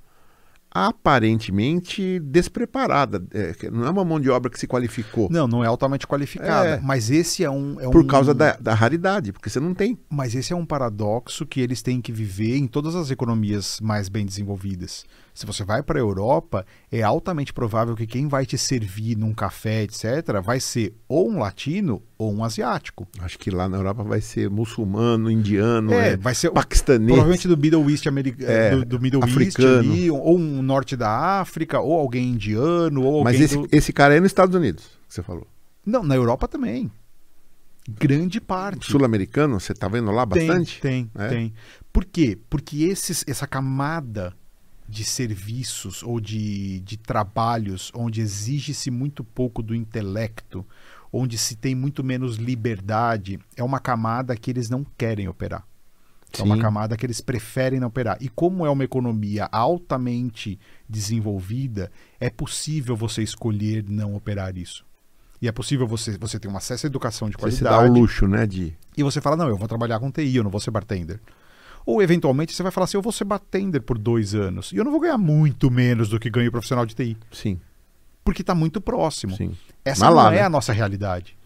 aparentemente 0.72 2.20
despreparada. 2.20 3.22
É, 3.32 3.54
não 3.70 3.86
é 3.86 3.90
uma 3.90 4.04
mão 4.04 4.20
de 4.20 4.30
obra 4.30 4.50
que 4.50 4.58
se 4.58 4.66
qualificou 4.68 5.28
Não, 5.30 5.48
não 5.48 5.64
é 5.64 5.66
altamente 5.66 6.06
qualificada, 6.06 6.68
É. 6.76 6.80
mas 6.80 7.10
esse 7.10 7.42
é 7.42 7.50
um. 7.50 7.80
É 7.80 7.90
por 7.90 8.02
um- 8.02 8.06
causa 8.06 8.32
da, 8.32 8.52
da 8.52 8.74
raridade, 8.74 9.32
porque 9.32 9.50
você 9.50 9.58
não 9.58 9.74
tem. 9.74 9.98
Mas 10.08 10.34
esse 10.34 10.52
é 10.52 10.56
um 10.56 10.64
paradoxo 10.64 11.44
que 11.44 11.60
eles 11.60 11.82
têm 11.82 12.00
que 12.00 12.12
viver 12.12 12.56
em 12.56 12.66
todas 12.68 12.94
as 12.94 13.10
economias 13.10 13.78
mais 13.82 14.08
bem 14.08 14.24
desenvolvidas. 14.24 15.04
Se 15.34 15.46
você 15.46 15.64
vai 15.64 15.82
para 15.82 15.98
a 15.98 16.02
Europa, 16.02 16.66
é 16.90 17.02
altamente 17.02 17.52
provável 17.52 17.94
que 17.94 18.06
quem 18.06 18.28
vai 18.28 18.44
te 18.44 18.58
servir 18.58 19.16
num 19.16 19.32
café, 19.32 19.82
etc., 19.82 20.40
vai 20.42 20.60
ser 20.60 20.94
ou 21.08 21.30
um 21.30 21.38
latino 21.38 22.02
ou 22.18 22.32
um 22.32 22.44
asiático. 22.44 23.06
Acho 23.20 23.38
que 23.38 23.50
lá 23.50 23.68
na 23.68 23.76
Europa 23.76 24.02
vai 24.02 24.20
ser 24.20 24.50
muçulmano, 24.50 25.30
indiano, 25.30 25.92
é, 25.92 26.10
é, 26.10 26.16
vai 26.16 26.34
ser 26.34 26.50
paquistanês. 26.50 27.08
provavelmente 27.08 27.48
do 27.48 27.56
Middle 27.56 27.90
East, 27.90 28.06
america... 28.06 28.44
É, 28.44 28.70
do, 28.70 28.84
do 28.84 29.00
Middle 29.00 29.22
East 29.22 29.32
africano. 29.32 29.78
ali, 29.78 30.10
ou 30.10 30.36
um 30.36 30.62
norte 30.62 30.96
da 30.96 31.40
África, 31.40 31.80
ou 31.80 31.98
alguém 31.98 32.28
indiano, 32.28 33.02
ou 33.02 33.24
Mas 33.24 33.40
esse, 33.40 33.56
do... 33.56 33.68
esse 33.72 33.92
cara 33.92 34.16
é 34.16 34.20
nos 34.20 34.30
Estados 34.30 34.54
Unidos, 34.54 34.84
que 35.08 35.14
você 35.14 35.22
falou. 35.22 35.46
Não, 35.84 36.02
na 36.02 36.14
Europa 36.14 36.46
também. 36.46 36.90
Grande 37.88 38.40
parte. 38.40 38.90
Sul-americano, 38.90 39.58
você 39.58 39.72
está 39.72 39.88
vendo 39.88 40.10
lá 40.10 40.26
bastante? 40.26 40.80
Tem, 40.80 41.06
tem, 41.06 41.24
É? 41.24 41.28
tem. 41.28 41.54
Por 41.92 42.04
quê? 42.04 42.38
Porque 42.48 42.84
esses, 42.84 43.24
essa 43.26 43.46
camada 43.46 44.34
de 44.90 45.04
serviços 45.04 46.02
ou 46.02 46.20
de, 46.20 46.80
de 46.80 46.96
trabalhos 46.96 47.92
onde 47.94 48.20
exige-se 48.20 48.90
muito 48.90 49.22
pouco 49.22 49.62
do 49.62 49.74
intelecto, 49.74 50.66
onde 51.12 51.38
se 51.38 51.54
tem 51.54 51.74
muito 51.74 52.02
menos 52.02 52.36
liberdade, 52.36 53.38
é 53.56 53.62
uma 53.62 53.78
camada 53.78 54.36
que 54.36 54.50
eles 54.50 54.68
não 54.68 54.84
querem 54.98 55.28
operar. 55.28 55.64
É 56.38 56.42
uma 56.42 56.56
Sim. 56.56 56.60
camada 56.62 56.96
que 56.96 57.06
eles 57.06 57.20
preferem 57.20 57.80
não 57.80 57.88
operar. 57.88 58.16
E 58.20 58.28
como 58.28 58.64
é 58.64 58.70
uma 58.70 58.84
economia 58.84 59.48
altamente 59.50 60.58
desenvolvida, 60.88 61.90
é 62.20 62.30
possível 62.30 62.96
você 62.96 63.22
escolher 63.22 63.84
não 63.88 64.14
operar 64.14 64.56
isso. 64.56 64.84
E 65.42 65.48
é 65.48 65.52
possível 65.52 65.86
você, 65.86 66.18
você 66.18 66.38
ter 66.38 66.48
uma 66.48 66.58
acesso 66.58 66.86
à 66.86 66.88
educação 66.88 67.28
de 67.28 67.36
Você 67.36 67.56
se 67.56 67.62
qualidade. 67.62 67.88
dá 67.88 67.90
o 67.90 68.00
luxo, 68.00 68.28
né, 68.28 68.46
de... 68.46 68.74
E 68.96 69.02
você 69.02 69.20
fala, 69.20 69.36
não, 69.36 69.48
eu 69.48 69.56
vou 69.56 69.66
trabalhar 69.66 69.98
com 69.98 70.10
TI, 70.10 70.36
eu 70.36 70.44
não 70.44 70.50
vou 70.50 70.60
ser 70.60 70.70
bartender. 70.70 71.18
Ou, 71.86 72.02
eventualmente, 72.02 72.54
você 72.54 72.62
vai 72.62 72.70
falar 72.70 72.84
assim, 72.84 72.96
eu 72.96 73.02
vou 73.02 73.12
ser 73.12 73.24
bartender 73.24 73.82
por 73.82 73.96
dois 73.98 74.34
anos. 74.34 74.70
E 74.72 74.76
eu 74.76 74.84
não 74.84 74.90
vou 74.92 75.00
ganhar 75.00 75.18
muito 75.18 75.70
menos 75.70 76.08
do 76.08 76.18
que 76.20 76.28
ganha 76.30 76.48
o 76.48 76.52
profissional 76.52 76.84
de 76.86 76.94
TI. 76.94 77.16
Sim, 77.32 77.58
Porque 78.24 78.42
está 78.42 78.54
muito 78.54 78.80
próximo. 78.80 79.34
sim. 79.36 79.56
Essa 79.84 80.04
Mas 80.04 80.14
não 80.14 80.22
lá, 80.22 80.32
é 80.32 80.36
né? 80.36 80.42
a 80.42 80.48
nossa 80.50 80.72
realidade. 80.72 81.36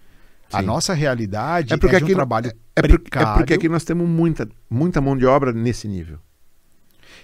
A 0.53 0.61
Sim. 0.61 0.67
nossa 0.67 0.93
realidade 0.93 1.73
é, 1.73 1.75
É 1.75 1.79
porque 1.79 1.97
de 1.97 2.03
um 2.03 2.07
aqui- 2.07 2.15
trabalho 2.15 2.49
É, 2.77 2.83
por- 2.83 2.91
é 2.91 2.99
precário. 2.99 3.35
porque 3.39 3.55
aqui 3.55 3.69
nós 3.69 3.85
temos 3.85 4.07
muita, 4.09 4.49
muita 4.69 5.01
mão 5.01 5.17
de 5.17 5.25
obra 5.25 5.53
nesse 5.53 5.89
nível. 5.89 6.19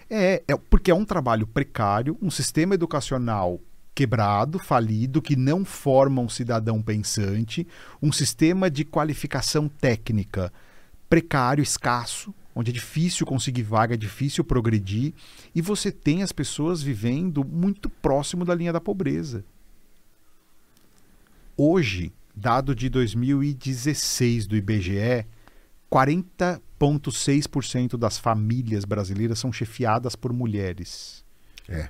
É, 0.08 0.42
é 0.48 0.56
porque 0.56 0.90
é 0.90 0.94
um 0.94 1.04
trabalho 1.04 1.46
precário, 1.46 2.16
um 2.22 2.30
sistema 2.30 2.74
educacional 2.74 3.60
quebrado, 3.94 4.58
falido, 4.58 5.20
que 5.20 5.36
não 5.36 5.64
forma 5.64 6.22
um 6.22 6.28
cidadão 6.28 6.80
pensante, 6.80 7.66
um 8.02 8.10
sistema 8.10 8.70
de 8.70 8.84
qualificação 8.84 9.68
técnica 9.68 10.52
precário, 11.08 11.62
escasso, 11.62 12.34
onde 12.60 12.70
é 12.70 12.74
difícil 12.74 13.26
conseguir 13.26 13.62
vaga, 13.62 13.94
é 13.94 13.96
difícil 13.96 14.44
progredir, 14.44 15.14
e 15.54 15.62
você 15.62 15.90
tem 15.90 16.22
as 16.22 16.30
pessoas 16.30 16.82
vivendo 16.82 17.42
muito 17.44 17.88
próximo 17.88 18.44
da 18.44 18.54
linha 18.54 18.72
da 18.72 18.80
pobreza. 18.80 19.42
Hoje, 21.56 22.12
dado 22.36 22.74
de 22.74 22.90
2016 22.90 24.46
do 24.46 24.56
IBGE, 24.56 25.24
40,6% 25.90 27.96
das 27.96 28.18
famílias 28.18 28.84
brasileiras 28.84 29.38
são 29.38 29.50
chefiadas 29.52 30.14
por 30.14 30.30
mulheres. 30.32 31.24
É. 31.68 31.88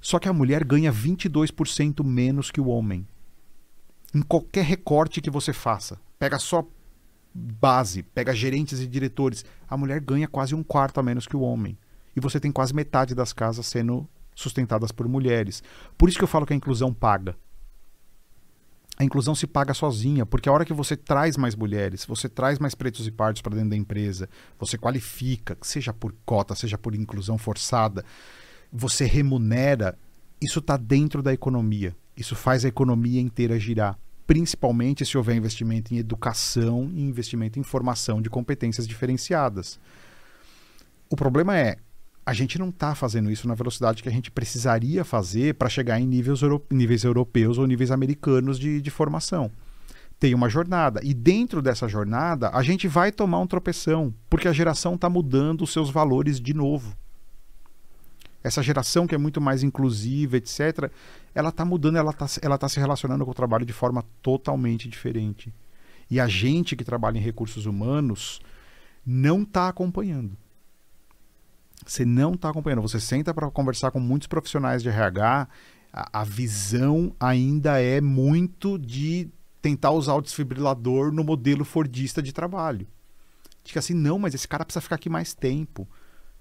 Só 0.00 0.20
que 0.20 0.28
a 0.28 0.32
mulher 0.32 0.64
ganha 0.64 0.92
22% 0.92 2.04
menos 2.04 2.50
que 2.50 2.60
o 2.60 2.66
homem. 2.68 3.06
Em 4.14 4.22
qualquer 4.22 4.64
recorte 4.64 5.20
que 5.20 5.30
você 5.30 5.52
faça. 5.52 6.00
Pega 6.18 6.38
só 6.38 6.66
base, 7.34 8.02
pega 8.02 8.34
gerentes 8.34 8.80
e 8.80 8.86
diretores. 8.86 9.44
A 9.68 9.76
mulher 9.76 10.00
ganha 10.00 10.28
quase 10.28 10.54
um 10.54 10.62
quarto 10.62 11.00
a 11.00 11.02
menos 11.02 11.26
que 11.26 11.36
o 11.36 11.40
homem. 11.40 11.76
E 12.14 12.20
você 12.20 12.38
tem 12.38 12.52
quase 12.52 12.72
metade 12.72 13.14
das 13.14 13.32
casas 13.32 13.66
sendo 13.66 14.08
sustentadas 14.34 14.92
por 14.92 15.08
mulheres. 15.08 15.62
Por 15.98 16.08
isso 16.08 16.18
que 16.18 16.24
eu 16.24 16.28
falo 16.28 16.46
que 16.46 16.52
a 16.52 16.56
inclusão 16.56 16.92
paga. 16.92 17.36
A 18.96 19.02
inclusão 19.02 19.34
se 19.34 19.46
paga 19.46 19.74
sozinha, 19.74 20.24
porque 20.24 20.48
a 20.48 20.52
hora 20.52 20.64
que 20.64 20.72
você 20.72 20.96
traz 20.96 21.36
mais 21.36 21.56
mulheres, 21.56 22.04
você 22.06 22.28
traz 22.28 22.60
mais 22.60 22.76
pretos 22.76 23.08
e 23.08 23.10
pardos 23.10 23.42
para 23.42 23.56
dentro 23.56 23.70
da 23.70 23.76
empresa, 23.76 24.28
você 24.56 24.78
qualifica, 24.78 25.58
seja 25.62 25.92
por 25.92 26.14
cota, 26.24 26.54
seja 26.54 26.78
por 26.78 26.94
inclusão 26.94 27.36
forçada, 27.36 28.04
você 28.72 29.04
remunera, 29.04 29.98
isso 30.40 30.60
está 30.60 30.76
dentro 30.76 31.22
da 31.22 31.32
economia. 31.32 31.96
Isso 32.16 32.36
faz 32.36 32.64
a 32.64 32.68
economia 32.68 33.20
inteira 33.20 33.58
girar. 33.58 33.98
Principalmente 34.26 35.04
se 35.04 35.18
houver 35.18 35.36
investimento 35.36 35.92
em 35.92 35.98
educação 35.98 36.90
e 36.94 37.02
investimento 37.02 37.58
em 37.58 37.62
formação 37.62 38.22
de 38.22 38.30
competências 38.30 38.86
diferenciadas. 38.88 39.78
O 41.10 41.16
problema 41.16 41.56
é, 41.56 41.76
a 42.24 42.32
gente 42.32 42.58
não 42.58 42.70
está 42.70 42.94
fazendo 42.94 43.30
isso 43.30 43.46
na 43.46 43.54
velocidade 43.54 44.02
que 44.02 44.08
a 44.08 44.12
gente 44.12 44.30
precisaria 44.30 45.04
fazer 45.04 45.54
para 45.54 45.68
chegar 45.68 46.00
em 46.00 46.06
níveis, 46.06 46.40
euro- 46.40 46.64
níveis 46.70 47.04
europeus 47.04 47.58
ou 47.58 47.66
níveis 47.66 47.90
americanos 47.90 48.58
de, 48.58 48.80
de 48.80 48.90
formação. 48.90 49.50
Tem 50.18 50.32
uma 50.32 50.48
jornada. 50.48 51.00
E 51.02 51.12
dentro 51.12 51.60
dessa 51.60 51.86
jornada, 51.86 52.48
a 52.50 52.62
gente 52.62 52.88
vai 52.88 53.12
tomar 53.12 53.40
um 53.40 53.46
tropeção, 53.46 54.14
porque 54.30 54.48
a 54.48 54.52
geração 54.52 54.94
está 54.94 55.10
mudando 55.10 55.62
os 55.62 55.72
seus 55.72 55.90
valores 55.90 56.40
de 56.40 56.54
novo. 56.54 56.96
Essa 58.42 58.62
geração 58.62 59.06
que 59.06 59.14
é 59.14 59.18
muito 59.18 59.40
mais 59.40 59.62
inclusiva, 59.62 60.38
etc., 60.38 60.90
ela 61.34 61.48
está 61.48 61.64
mudando, 61.64 61.96
ela 61.96 62.10
está 62.10 62.26
ela 62.42 62.56
tá 62.56 62.68
se 62.68 62.78
relacionando 62.78 63.24
com 63.24 63.30
o 63.30 63.34
trabalho 63.34 63.66
de 63.66 63.72
forma 63.72 64.04
totalmente 64.22 64.88
diferente. 64.88 65.52
E 66.10 66.20
a 66.20 66.28
gente 66.28 66.76
que 66.76 66.84
trabalha 66.84 67.18
em 67.18 67.22
recursos 67.22 67.66
humanos 67.66 68.40
não 69.04 69.42
está 69.42 69.68
acompanhando. 69.68 70.36
Você 71.84 72.04
não 72.04 72.34
está 72.34 72.50
acompanhando. 72.50 72.82
Você 72.82 73.00
senta 73.00 73.34
para 73.34 73.50
conversar 73.50 73.90
com 73.90 74.00
muitos 74.00 74.28
profissionais 74.28 74.82
de 74.82 74.88
RH, 74.88 75.48
a, 75.92 76.20
a 76.20 76.24
visão 76.24 77.14
ainda 77.18 77.80
é 77.80 78.00
muito 78.00 78.78
de 78.78 79.28
tentar 79.60 79.90
usar 79.90 80.14
o 80.14 80.22
desfibrilador 80.22 81.12
no 81.12 81.24
modelo 81.24 81.64
fordista 81.64 82.22
de 82.22 82.32
trabalho. 82.32 82.86
Que 83.62 83.78
assim, 83.78 83.94
não, 83.94 84.18
mas 84.18 84.34
esse 84.34 84.46
cara 84.46 84.64
precisa 84.64 84.82
ficar 84.82 84.96
aqui 84.96 85.08
mais 85.08 85.34
tempo. 85.34 85.88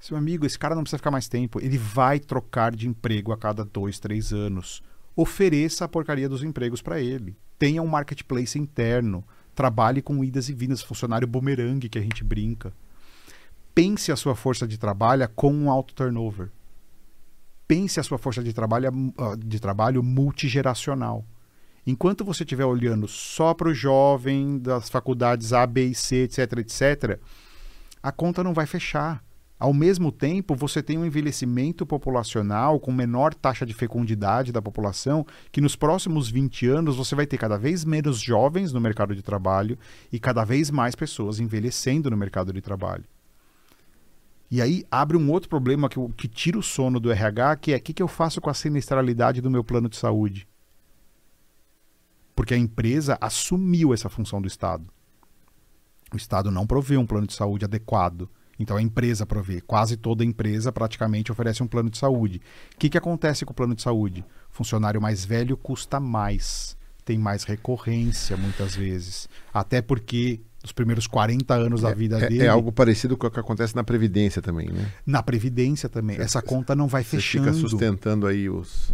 Seu 0.03 0.17
amigo, 0.17 0.45
esse 0.45 0.59
cara 0.59 0.75
não 0.75 0.83
precisa 0.83 0.97
ficar 0.97 1.11
mais 1.11 1.29
tempo. 1.29 1.61
Ele 1.61 1.77
vai 1.77 2.19
trocar 2.19 2.75
de 2.75 2.89
emprego 2.89 3.31
a 3.31 3.37
cada 3.37 3.63
dois, 3.63 4.01
três 4.01 4.33
anos. 4.33 4.83
Ofereça 5.15 5.85
a 5.85 5.87
porcaria 5.87 6.27
dos 6.27 6.43
empregos 6.43 6.81
para 6.81 6.99
ele. 6.99 7.37
Tenha 7.57 7.81
um 7.81 7.87
marketplace 7.87 8.59
interno. 8.59 9.23
Trabalhe 9.55 10.01
com 10.01 10.21
idas 10.21 10.49
e 10.49 10.53
vindas. 10.53 10.81
Funcionário 10.81 11.25
bumerangue 11.25 11.87
que 11.87 11.97
a 11.97 12.01
gente 12.01 12.21
brinca. 12.21 12.73
Pense 13.73 14.11
a 14.11 14.17
sua 14.17 14.35
força 14.35 14.67
de 14.67 14.77
trabalho 14.77 15.25
com 15.29 15.53
um 15.53 15.71
alto 15.71 15.93
turnover. 15.93 16.51
Pense 17.65 17.97
a 17.97 18.03
sua 18.03 18.17
força 18.17 18.43
de 18.43 18.51
trabalho, 18.51 19.13
ah, 19.17 19.37
de 19.37 19.57
trabalho 19.57 20.03
multigeracional. 20.03 21.23
Enquanto 21.87 22.25
você 22.25 22.43
estiver 22.43 22.65
olhando 22.65 23.07
só 23.07 23.53
para 23.53 23.69
o 23.69 23.73
jovem 23.73 24.59
das 24.59 24.89
faculdades 24.89 25.53
A, 25.53 25.65
B 25.65 25.85
e 25.85 25.95
C, 25.95 26.23
etc, 26.23 26.57
etc, 26.57 27.21
a 28.01 28.11
conta 28.11 28.43
não 28.43 28.53
vai 28.53 28.65
fechar. 28.65 29.23
Ao 29.59 29.73
mesmo 29.73 30.11
tempo, 30.11 30.55
você 30.55 30.83
tem 30.83 30.97
um 30.97 31.05
envelhecimento 31.05 31.85
populacional 31.85 32.79
com 32.79 32.91
menor 32.91 33.33
taxa 33.33 33.65
de 33.65 33.73
fecundidade 33.73 34.51
da 34.51 34.61
população, 34.61 35.25
que 35.51 35.61
nos 35.61 35.75
próximos 35.75 36.29
20 36.29 36.67
anos 36.67 36.97
você 36.97 37.15
vai 37.15 37.25
ter 37.25 37.37
cada 37.37 37.57
vez 37.57 37.85
menos 37.85 38.19
jovens 38.19 38.73
no 38.73 38.81
mercado 38.81 39.15
de 39.15 39.21
trabalho 39.21 39.77
e 40.11 40.19
cada 40.19 40.43
vez 40.43 40.69
mais 40.69 40.95
pessoas 40.95 41.39
envelhecendo 41.39 42.09
no 42.09 42.17
mercado 42.17 42.51
de 42.51 42.61
trabalho. 42.61 43.05
E 44.51 44.61
aí 44.61 44.85
abre 44.91 45.17
um 45.17 45.31
outro 45.31 45.49
problema 45.49 45.89
que, 45.89 45.99
que 46.09 46.27
tira 46.27 46.59
o 46.59 46.63
sono 46.63 46.99
do 46.99 47.11
RH, 47.11 47.55
que 47.55 47.73
é 47.73 47.77
o 47.77 47.81
que, 47.81 47.93
que 47.93 48.03
eu 48.03 48.07
faço 48.07 48.39
com 48.39 48.49
a 48.49 48.53
sinistralidade 48.53 49.41
do 49.41 49.49
meu 49.49 49.63
plano 49.63 49.89
de 49.89 49.95
saúde? 49.95 50.47
Porque 52.35 52.53
a 52.53 52.57
empresa 52.57 53.17
assumiu 53.21 53.93
essa 53.93 54.09
função 54.09 54.41
do 54.41 54.47
Estado. 54.47 54.85
O 56.13 56.17
Estado 56.17 56.51
não 56.51 56.67
provê 56.67 56.97
um 56.97 57.05
plano 57.05 57.25
de 57.25 57.33
saúde 57.33 57.65
adequado. 57.65 58.29
Então 58.59 58.77
a 58.77 58.81
empresa 58.81 59.25
provê. 59.25 59.61
Quase 59.61 59.97
toda 59.97 60.23
empresa 60.23 60.71
praticamente 60.71 61.31
oferece 61.31 61.63
um 61.63 61.67
plano 61.67 61.89
de 61.89 61.97
saúde. 61.97 62.41
O 62.75 62.77
que, 62.77 62.89
que 62.89 62.97
acontece 62.97 63.45
com 63.45 63.51
o 63.51 63.55
plano 63.55 63.73
de 63.75 63.81
saúde? 63.81 64.23
Funcionário 64.49 65.01
mais 65.01 65.25
velho 65.25 65.57
custa 65.57 65.99
mais, 65.99 66.77
tem 67.03 67.17
mais 67.17 67.43
recorrência 67.43 68.37
muitas 68.37 68.75
vezes. 68.75 69.27
Até 69.53 69.81
porque 69.81 70.39
nos 70.61 70.71
primeiros 70.71 71.07
40 71.07 71.53
anos 71.53 71.81
da 71.81 71.93
vida 71.93 72.17
é, 72.23 72.29
dele. 72.29 72.43
É 72.45 72.47
algo 72.47 72.71
parecido 72.71 73.17
com 73.17 73.27
o 73.27 73.31
que 73.31 73.39
acontece 73.39 73.75
na 73.75 73.83
Previdência 73.83 74.41
também, 74.41 74.69
né? 74.69 74.89
Na 75.05 75.21
Previdência 75.21 75.89
também. 75.89 76.17
Essa 76.17 76.41
conta 76.41 76.73
não 76.75 76.87
vai 76.87 77.03
você 77.03 77.17
fechando. 77.17 77.51
Fica 77.53 77.67
sustentando 77.69 78.25
aí 78.27 78.49
os. 78.49 78.93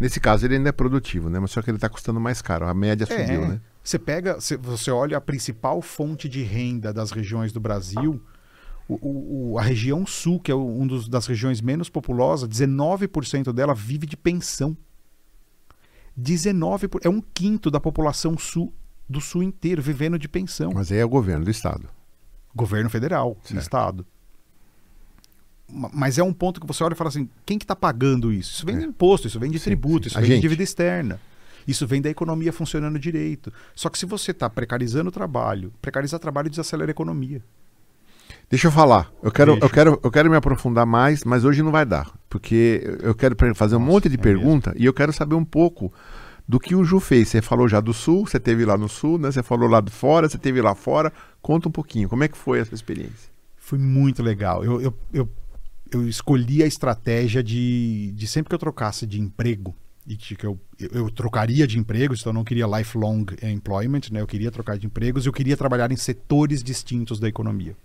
Nesse 0.00 0.18
caso, 0.18 0.44
ele 0.44 0.56
ainda 0.56 0.70
é 0.70 0.72
produtivo, 0.72 1.30
né? 1.30 1.38
Mas 1.38 1.52
só 1.52 1.62
que 1.62 1.70
ele 1.70 1.76
está 1.76 1.88
custando 1.88 2.18
mais 2.18 2.42
caro. 2.42 2.66
A 2.66 2.74
média 2.74 3.06
É, 3.08 3.26
subiu, 3.26 3.46
né? 3.46 3.60
Você 3.84 3.98
pega, 3.98 4.36
você- 4.60 4.90
olha 4.90 5.16
a 5.16 5.20
principal 5.20 5.80
fonte 5.80 6.28
de 6.28 6.42
renda 6.42 6.92
das 6.92 7.10
regiões 7.12 7.52
do 7.52 7.60
Brasil, 7.60 8.14
o- 8.14 8.31
o- 8.88 9.52
o- 9.52 9.58
a 9.58 9.62
região 9.62 10.04
sul, 10.06 10.38
que 10.40 10.50
é 10.50 10.54
um 10.54 10.86
dos, 10.86 11.08
das 11.08 11.26
regiões 11.26 11.60
menos 11.60 11.88
populosas, 11.88 12.48
19% 12.48 13.52
dela 13.52 13.74
vive 13.74 14.06
de 14.06 14.16
pensão. 14.16 14.76
19%, 16.16 16.88
por- 16.88 17.00
é 17.04 17.08
um 17.08 17.20
quinto 17.20 17.70
da 17.70 17.80
população 17.80 18.36
sul, 18.36 18.72
do 19.08 19.20
sul 19.20 19.42
inteiro 19.42 19.80
vivendo 19.82 20.18
de 20.18 20.28
pensão. 20.28 20.72
Mas 20.74 20.92
aí 20.92 20.98
é 20.98 21.04
o 21.04 21.08
governo 21.08 21.44
do 21.44 21.50
Estado. 21.50 21.88
Governo 22.54 22.90
federal, 22.90 23.36
Certo. 23.44 23.60
Estado. 23.60 24.06
Ma- 25.70 25.90
Mas 25.92 26.18
é 26.18 26.22
um 26.22 26.32
ponto 26.34 26.60
que 26.60 26.66
você 26.66 26.84
olha 26.84 26.92
e 26.92 26.96
fala 26.96 27.08
assim: 27.08 27.28
quem 27.46 27.58
que 27.58 27.64
está 27.64 27.74
pagando 27.74 28.30
isso? 28.30 28.52
Isso 28.52 28.66
vem 28.66 28.76
de 28.76 28.84
É. 28.84 28.86
imposto, 28.86 29.26
isso 29.26 29.40
vem 29.40 29.50
de 29.50 29.58
Sim, 29.58 29.64
tributo, 29.64 30.04
sim. 30.04 30.08
isso 30.08 30.18
A 30.18 30.20
vem 30.20 30.28
de 30.30 30.34
gente. 30.36 30.42
dívida 30.42 30.62
externa. 30.62 31.18
Isso 31.66 31.86
vem 31.86 32.02
da 32.02 32.10
economia 32.10 32.52
funcionando 32.52 32.98
direito. 32.98 33.50
Só 33.74 33.88
que 33.88 33.98
se 33.98 34.04
você 34.04 34.32
está 34.32 34.50
precarizando 34.50 35.08
o 35.08 35.12
trabalho, 35.12 35.72
precarizar 35.80 36.18
trabalho 36.20 36.50
desacelera 36.50 36.90
a 36.90 36.92
economia. 36.92 37.42
Deixa 38.50 38.68
eu 38.68 38.72
falar. 38.72 39.10
Eu 39.22 39.30
quero, 39.30 39.52
Deixa. 39.52 39.66
eu 39.66 39.70
quero, 39.70 40.00
eu 40.02 40.10
quero 40.10 40.30
me 40.30 40.36
aprofundar 40.36 40.84
mais, 40.84 41.24
mas 41.24 41.44
hoje 41.44 41.62
não 41.62 41.70
vai 41.70 41.86
dar, 41.86 42.12
porque 42.28 42.98
eu 43.00 43.14
quero 43.14 43.34
fazer 43.54 43.76
um 43.76 43.78
Nossa, 43.78 43.92
monte 43.92 44.08
de 44.08 44.16
é 44.16 44.18
pergunta 44.18 44.74
e 44.76 44.84
eu 44.84 44.92
quero 44.92 45.12
saber 45.12 45.34
um 45.34 45.44
pouco 45.44 45.92
do 46.46 46.60
que 46.60 46.74
o 46.74 46.84
Ju 46.84 47.00
fez. 47.00 47.28
Você 47.28 47.40
falou 47.40 47.66
já 47.66 47.80
do 47.80 47.94
Sul, 47.94 48.26
você 48.26 48.38
teve 48.38 48.64
lá 48.64 48.76
no 48.76 48.88
Sul, 48.88 49.18
né? 49.18 49.30
Você 49.30 49.42
falou 49.42 49.68
lá 49.68 49.80
de 49.80 49.90
fora, 49.90 50.28
você 50.28 50.38
teve 50.38 50.60
lá 50.60 50.74
fora. 50.74 51.12
Conta 51.40 51.68
um 51.68 51.72
pouquinho. 51.72 52.08
Como 52.08 52.24
é 52.24 52.28
que 52.28 52.36
foi 52.36 52.58
essa 52.58 52.74
experiência? 52.74 53.30
Foi 53.56 53.78
muito 53.78 54.22
legal. 54.22 54.64
Eu, 54.64 54.80
eu, 54.80 54.94
eu, 55.12 55.28
eu 55.90 56.08
escolhi 56.08 56.62
a 56.62 56.66
estratégia 56.66 57.42
de, 57.42 58.12
de 58.12 58.26
sempre 58.26 58.50
que 58.50 58.54
eu 58.54 58.58
trocasse 58.58 59.06
de 59.06 59.20
emprego, 59.20 59.74
e 60.06 60.16
que 60.16 60.44
eu, 60.44 60.58
eu, 60.78 61.10
trocaria 61.10 61.66
de 61.66 61.78
empregos, 61.78 62.20
então 62.20 62.30
eu 62.30 62.34
não 62.34 62.44
queria 62.44 62.66
lifelong 62.66 63.24
employment, 63.42 64.00
né? 64.10 64.20
eu 64.20 64.26
queria 64.26 64.50
trocar 64.50 64.76
de 64.76 64.86
empregos, 64.86 65.26
eu 65.26 65.32
queria 65.32 65.56
trabalhar 65.56 65.92
em 65.92 65.96
setores 65.96 66.62
distintos 66.62 67.20
da 67.20 67.28
economia, 67.28 67.76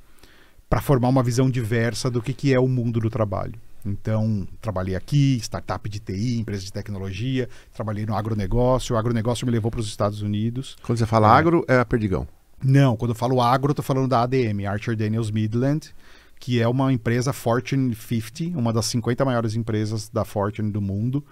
para 0.70 0.82
formar 0.82 1.08
uma 1.10 1.24
visão 1.24 1.50
diversa 1.50 2.10
do 2.12 2.22
que, 2.22 2.34
que 2.34 2.54
é 2.54 2.60
o 2.60 2.68
mundo 2.68 3.00
do 3.00 3.10
trabalho. 3.10 3.54
Então, 3.86 4.46
trabalhei 4.62 4.96
aqui, 4.96 5.38
startup 5.42 5.88
de 5.88 6.00
TI, 6.00 6.40
empresa 6.40 6.64
de 6.66 6.74
tecnologia, 6.74 7.48
trabalhei 7.74 8.06
no 8.06 8.16
agronegócio, 8.16 8.96
o 8.96 8.98
agronegócio 8.98 9.46
me 9.46 9.52
levou 9.52 9.72
para 9.72 9.80
os 9.80 9.88
Estados 9.88 10.22
Unidos. 10.22 10.76
Quando 10.84 10.98
você 10.98 11.06
fala 11.06 11.28
É. 11.28 11.32
agro, 11.40 11.64
é 11.70 11.78
a 11.80 11.86
Perdigão. 11.86 12.28
Não, 12.62 12.98
quando 12.98 13.12
eu 13.12 13.16
falo 13.16 13.40
agro, 13.42 13.72
eu 13.72 13.76
tô 13.76 13.82
falando 13.84 14.10
da 14.10 14.24
ADM, 14.24 14.66
Archer 14.68 14.96
Daniels 14.98 15.32
Midland, 15.32 15.94
que 16.40 16.60
é 16.62 16.68
uma 16.68 16.92
empresa 16.92 17.32
Fortune 17.32 17.96
50, 17.96 18.58
uma 18.60 18.74
das 18.74 18.88
50 18.88 19.24
maiores 19.24 19.56
empresas 19.56 20.10
da 20.10 20.26
Fortune 20.26 20.70
do 20.72 20.82
mundo. 20.82 21.24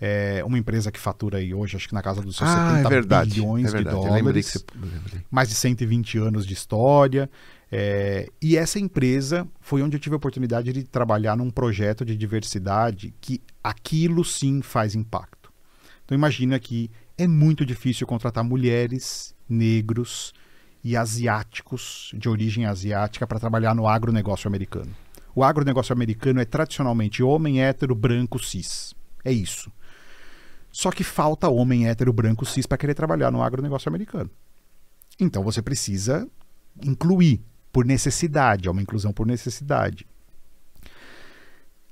É 0.00 0.42
uma 0.44 0.58
empresa 0.58 0.90
que 0.92 0.98
fatura 0.98 1.38
aí 1.38 1.54
hoje, 1.54 1.76
acho 1.76 1.88
que 1.88 1.94
na 1.94 2.02
casa 2.02 2.20
dos 2.20 2.36
seus 2.36 2.50
Ah, 2.50 2.68
70 2.70 2.86
é 2.86 2.90
verdade. 2.90 3.30
bilhões 3.34 3.68
é 3.68 3.70
verdade. 3.70 4.00
de 4.00 4.06
Eu 4.06 4.12
lembrei 4.12 4.42
dólares 4.42 4.52
que 4.52 4.58
você. 4.78 5.24
mais 5.30 5.48
de 5.48 5.54
120 5.54 6.18
anos 6.18 6.44
de 6.44 6.52
história. 6.52 7.30
É, 7.74 8.28
e 8.42 8.54
essa 8.54 8.78
empresa 8.78 9.48
foi 9.58 9.80
onde 9.80 9.96
eu 9.96 10.00
tive 10.00 10.14
a 10.14 10.18
oportunidade 10.18 10.70
de 10.74 10.84
trabalhar 10.84 11.34
num 11.34 11.48
projeto 11.50 12.04
de 12.04 12.14
diversidade 12.14 13.14
que 13.18 13.40
aquilo 13.64 14.22
sim 14.26 14.60
faz 14.60 14.94
impacto. 14.94 15.50
Então 16.04 16.14
imagina 16.14 16.60
que 16.60 16.90
é 17.16 17.26
muito 17.26 17.64
difícil 17.64 18.06
contratar 18.06 18.44
mulheres, 18.44 19.34
negros 19.48 20.34
e 20.84 20.94
asiáticos 20.98 22.10
de 22.12 22.28
origem 22.28 22.66
asiática 22.66 23.26
para 23.26 23.40
trabalhar 23.40 23.74
no 23.74 23.88
agronegócio 23.88 24.48
americano. 24.48 24.94
O 25.34 25.42
agronegócio 25.42 25.94
americano 25.94 26.42
é 26.42 26.44
tradicionalmente 26.44 27.22
homem 27.22 27.62
hétero, 27.62 27.94
branco, 27.94 28.38
cis. 28.38 28.94
É 29.24 29.32
isso. 29.32 29.72
Só 30.70 30.90
que 30.90 31.02
falta 31.02 31.48
homem 31.48 31.88
hétero, 31.88 32.12
branco, 32.12 32.44
cis 32.44 32.66
para 32.66 32.76
querer 32.76 32.94
trabalhar 32.94 33.30
no 33.30 33.42
agronegócio 33.42 33.88
americano. 33.88 34.30
Então 35.18 35.42
você 35.42 35.62
precisa 35.62 36.28
incluir 36.84 37.42
por 37.72 37.84
necessidade, 37.84 38.68
é 38.68 38.70
uma 38.70 38.82
inclusão 38.82 39.12
por 39.12 39.26
necessidade. 39.26 40.06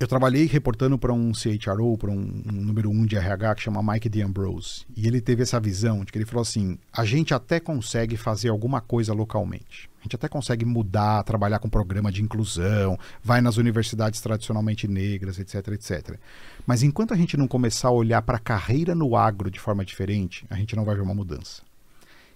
Eu 0.00 0.09
trabalhei 0.09 0.47
reportando 0.47 0.99
para 0.99 1.12
um 1.12 1.31
CHRO, 1.34 1.99
para 1.99 2.10
um, 2.10 2.42
um 2.47 2.52
número 2.52 2.89
um 2.89 3.05
de 3.05 3.17
RH 3.17 3.57
que 3.57 3.62
chama 3.62 3.83
Mike 3.83 4.09
DeAmbrose. 4.09 4.86
E 4.97 5.07
ele 5.07 5.20
teve 5.20 5.42
essa 5.42 5.60
visão 5.60 6.02
de 6.02 6.10
que 6.10 6.17
ele 6.17 6.25
falou 6.25 6.41
assim: 6.41 6.78
a 6.91 7.05
gente 7.05 7.34
até 7.34 7.60
consegue 7.60 8.17
fazer 8.17 8.49
alguma 8.49 8.81
coisa 8.81 9.12
localmente. 9.12 9.91
A 10.00 10.02
gente 10.05 10.17
até 10.17 10.26
consegue 10.26 10.65
mudar, 10.65 11.23
trabalhar 11.25 11.59
com 11.59 11.68
programa 11.68 12.10
de 12.10 12.23
inclusão, 12.23 12.99
vai 13.23 13.42
nas 13.42 13.59
universidades 13.59 14.23
tradicionalmente 14.23 14.89
negras, 14.89 15.39
etc, 15.39 15.68
etc. 15.68 16.18
Mas 16.67 16.83
enquanto 16.83 17.12
a 17.12 17.17
gente 17.17 17.36
não 17.36 17.47
começar 17.47 17.89
a 17.89 17.92
olhar 17.92 18.23
para 18.23 18.39
a 18.39 18.41
carreira 18.41 18.94
no 18.94 19.15
agro 19.15 19.50
de 19.50 19.60
forma 19.60 19.84
diferente, 19.84 20.47
a 20.49 20.55
gente 20.55 20.75
não 20.75 20.86
vai 20.86 20.94
ver 20.94 21.02
uma 21.02 21.15
mudança. 21.15 21.60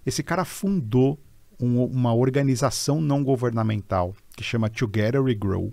Esse 0.04 0.22
cara 0.22 0.44
fundou 0.44 1.18
um- 1.60 1.84
uma 1.84 2.14
organização 2.14 3.00
não 3.00 3.22
governamental 3.22 4.14
que 4.36 4.42
chama 4.44 4.68
Together 4.68 5.22
We 5.22 5.34
Grow. 5.34 5.72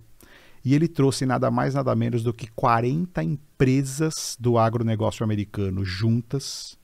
E 0.63 0.75
ele 0.75 0.87
trouxe 0.87 1.25
nada 1.25 1.49
mais, 1.49 1.73
nada 1.73 1.95
menos 1.95 2.21
do 2.21 2.33
que 2.33 2.47
40 2.51 3.23
empresas 3.23 4.37
do 4.39 4.57
agronegócio 4.57 5.23
americano 5.23 5.83
juntas, 5.83 6.77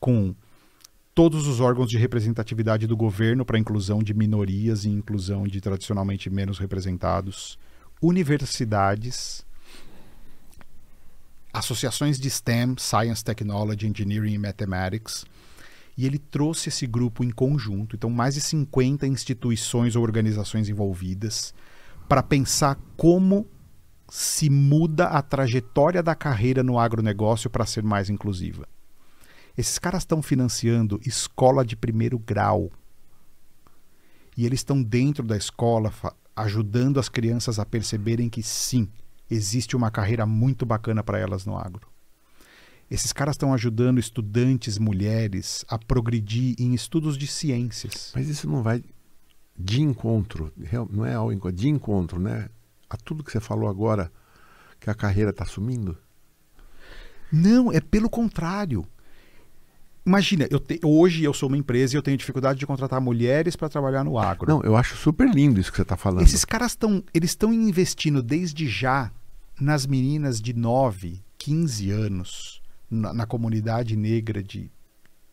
com 0.00 0.34
todos 1.14 1.46
os 1.46 1.60
órgãos 1.60 1.88
de 1.88 1.96
representatividade 1.96 2.88
do 2.88 2.96
governo 2.96 3.44
para 3.44 3.58
inclusão 3.58 4.02
de 4.02 4.12
minorias 4.12 4.84
e 4.84 4.90
inclusão 4.90 5.46
de 5.46 5.60
tradicionalmente 5.60 6.28
menos 6.28 6.58
representados, 6.58 7.56
universidades, 8.02 9.46
associações 11.52 12.18
de 12.18 12.28
STEM, 12.28 12.74
Science, 12.78 13.22
Technology, 13.22 13.86
Engineering 13.86 14.34
e 14.34 14.38
Mathematics, 14.38 15.24
e 15.96 16.06
ele 16.06 16.18
trouxe 16.18 16.68
esse 16.68 16.86
grupo 16.86 17.22
em 17.22 17.30
conjunto, 17.30 17.94
então 17.94 18.10
mais 18.10 18.34
de 18.34 18.40
50 18.40 19.06
instituições 19.06 19.94
ou 19.94 20.02
organizações 20.02 20.68
envolvidas, 20.68 21.54
para 22.08 22.22
pensar 22.22 22.78
como 22.96 23.46
se 24.08 24.50
muda 24.50 25.06
a 25.06 25.22
trajetória 25.22 26.02
da 26.02 26.14
carreira 26.14 26.62
no 26.62 26.78
agronegócio 26.78 27.48
para 27.48 27.64
ser 27.64 27.82
mais 27.82 28.10
inclusiva. 28.10 28.68
Esses 29.56 29.78
caras 29.78 30.02
estão 30.02 30.20
financiando 30.20 31.00
escola 31.04 31.64
de 31.64 31.76
primeiro 31.76 32.18
grau. 32.18 32.70
E 34.36 34.44
eles 34.44 34.60
estão 34.60 34.82
dentro 34.82 35.24
da 35.24 35.36
escola 35.36 35.92
ajudando 36.34 36.98
as 36.98 37.08
crianças 37.08 37.60
a 37.60 37.64
perceberem 37.64 38.28
que 38.28 38.42
sim, 38.42 38.88
existe 39.30 39.76
uma 39.76 39.92
carreira 39.92 40.26
muito 40.26 40.66
bacana 40.66 41.04
para 41.04 41.18
elas 41.18 41.46
no 41.46 41.56
agro. 41.56 41.93
Esses 42.90 43.12
caras 43.12 43.34
estão 43.34 43.52
ajudando 43.54 43.98
estudantes 43.98 44.78
mulheres 44.78 45.64
a 45.68 45.78
progredir 45.78 46.54
em 46.58 46.74
estudos 46.74 47.16
de 47.16 47.26
ciências. 47.26 48.12
Mas 48.14 48.28
isso 48.28 48.48
não 48.48 48.62
vai 48.62 48.82
de 49.58 49.80
encontro, 49.80 50.52
não 50.90 51.06
é 51.06 51.14
ao 51.14 51.32
encontro, 51.32 51.56
de 51.56 51.68
encontro, 51.68 52.20
né? 52.20 52.48
A 52.90 52.96
tudo 52.96 53.22
que 53.24 53.30
você 53.32 53.40
falou 53.40 53.68
agora, 53.68 54.10
que 54.80 54.90
a 54.90 54.94
carreira 54.94 55.30
está 55.30 55.44
sumindo. 55.44 55.96
Não, 57.32 57.72
é 57.72 57.80
pelo 57.80 58.08
contrário. 58.08 58.86
Imagina, 60.06 60.46
eu 60.50 60.60
te- 60.60 60.80
hoje 60.84 61.24
eu 61.24 61.32
sou 61.32 61.48
uma 61.48 61.56
empresa 61.56 61.94
e 61.94 61.96
eu 61.96 62.02
tenho 62.02 62.16
dificuldade 62.16 62.58
de 62.58 62.66
contratar 62.66 63.00
mulheres 63.00 63.56
para 63.56 63.70
trabalhar 63.70 64.04
no 64.04 64.18
agro. 64.18 64.46
Não, 64.48 64.62
eu 64.62 64.76
acho 64.76 64.96
super 64.96 65.28
lindo 65.32 65.58
isso 65.58 65.70
que 65.70 65.76
você 65.76 65.82
está 65.82 65.96
falando. 65.96 66.22
Esses 66.22 66.44
caras 66.44 66.72
estão, 66.72 67.02
eles 67.14 67.30
estão 67.30 67.52
investindo 67.54 68.22
desde 68.22 68.68
já 68.68 69.10
nas 69.58 69.86
meninas 69.86 70.40
de 70.42 70.52
9, 70.52 71.22
15 71.38 71.90
anos, 71.90 72.60
na, 72.94 73.12
na 73.12 73.26
comunidade 73.26 73.96
negra 73.96 74.42
de 74.42 74.70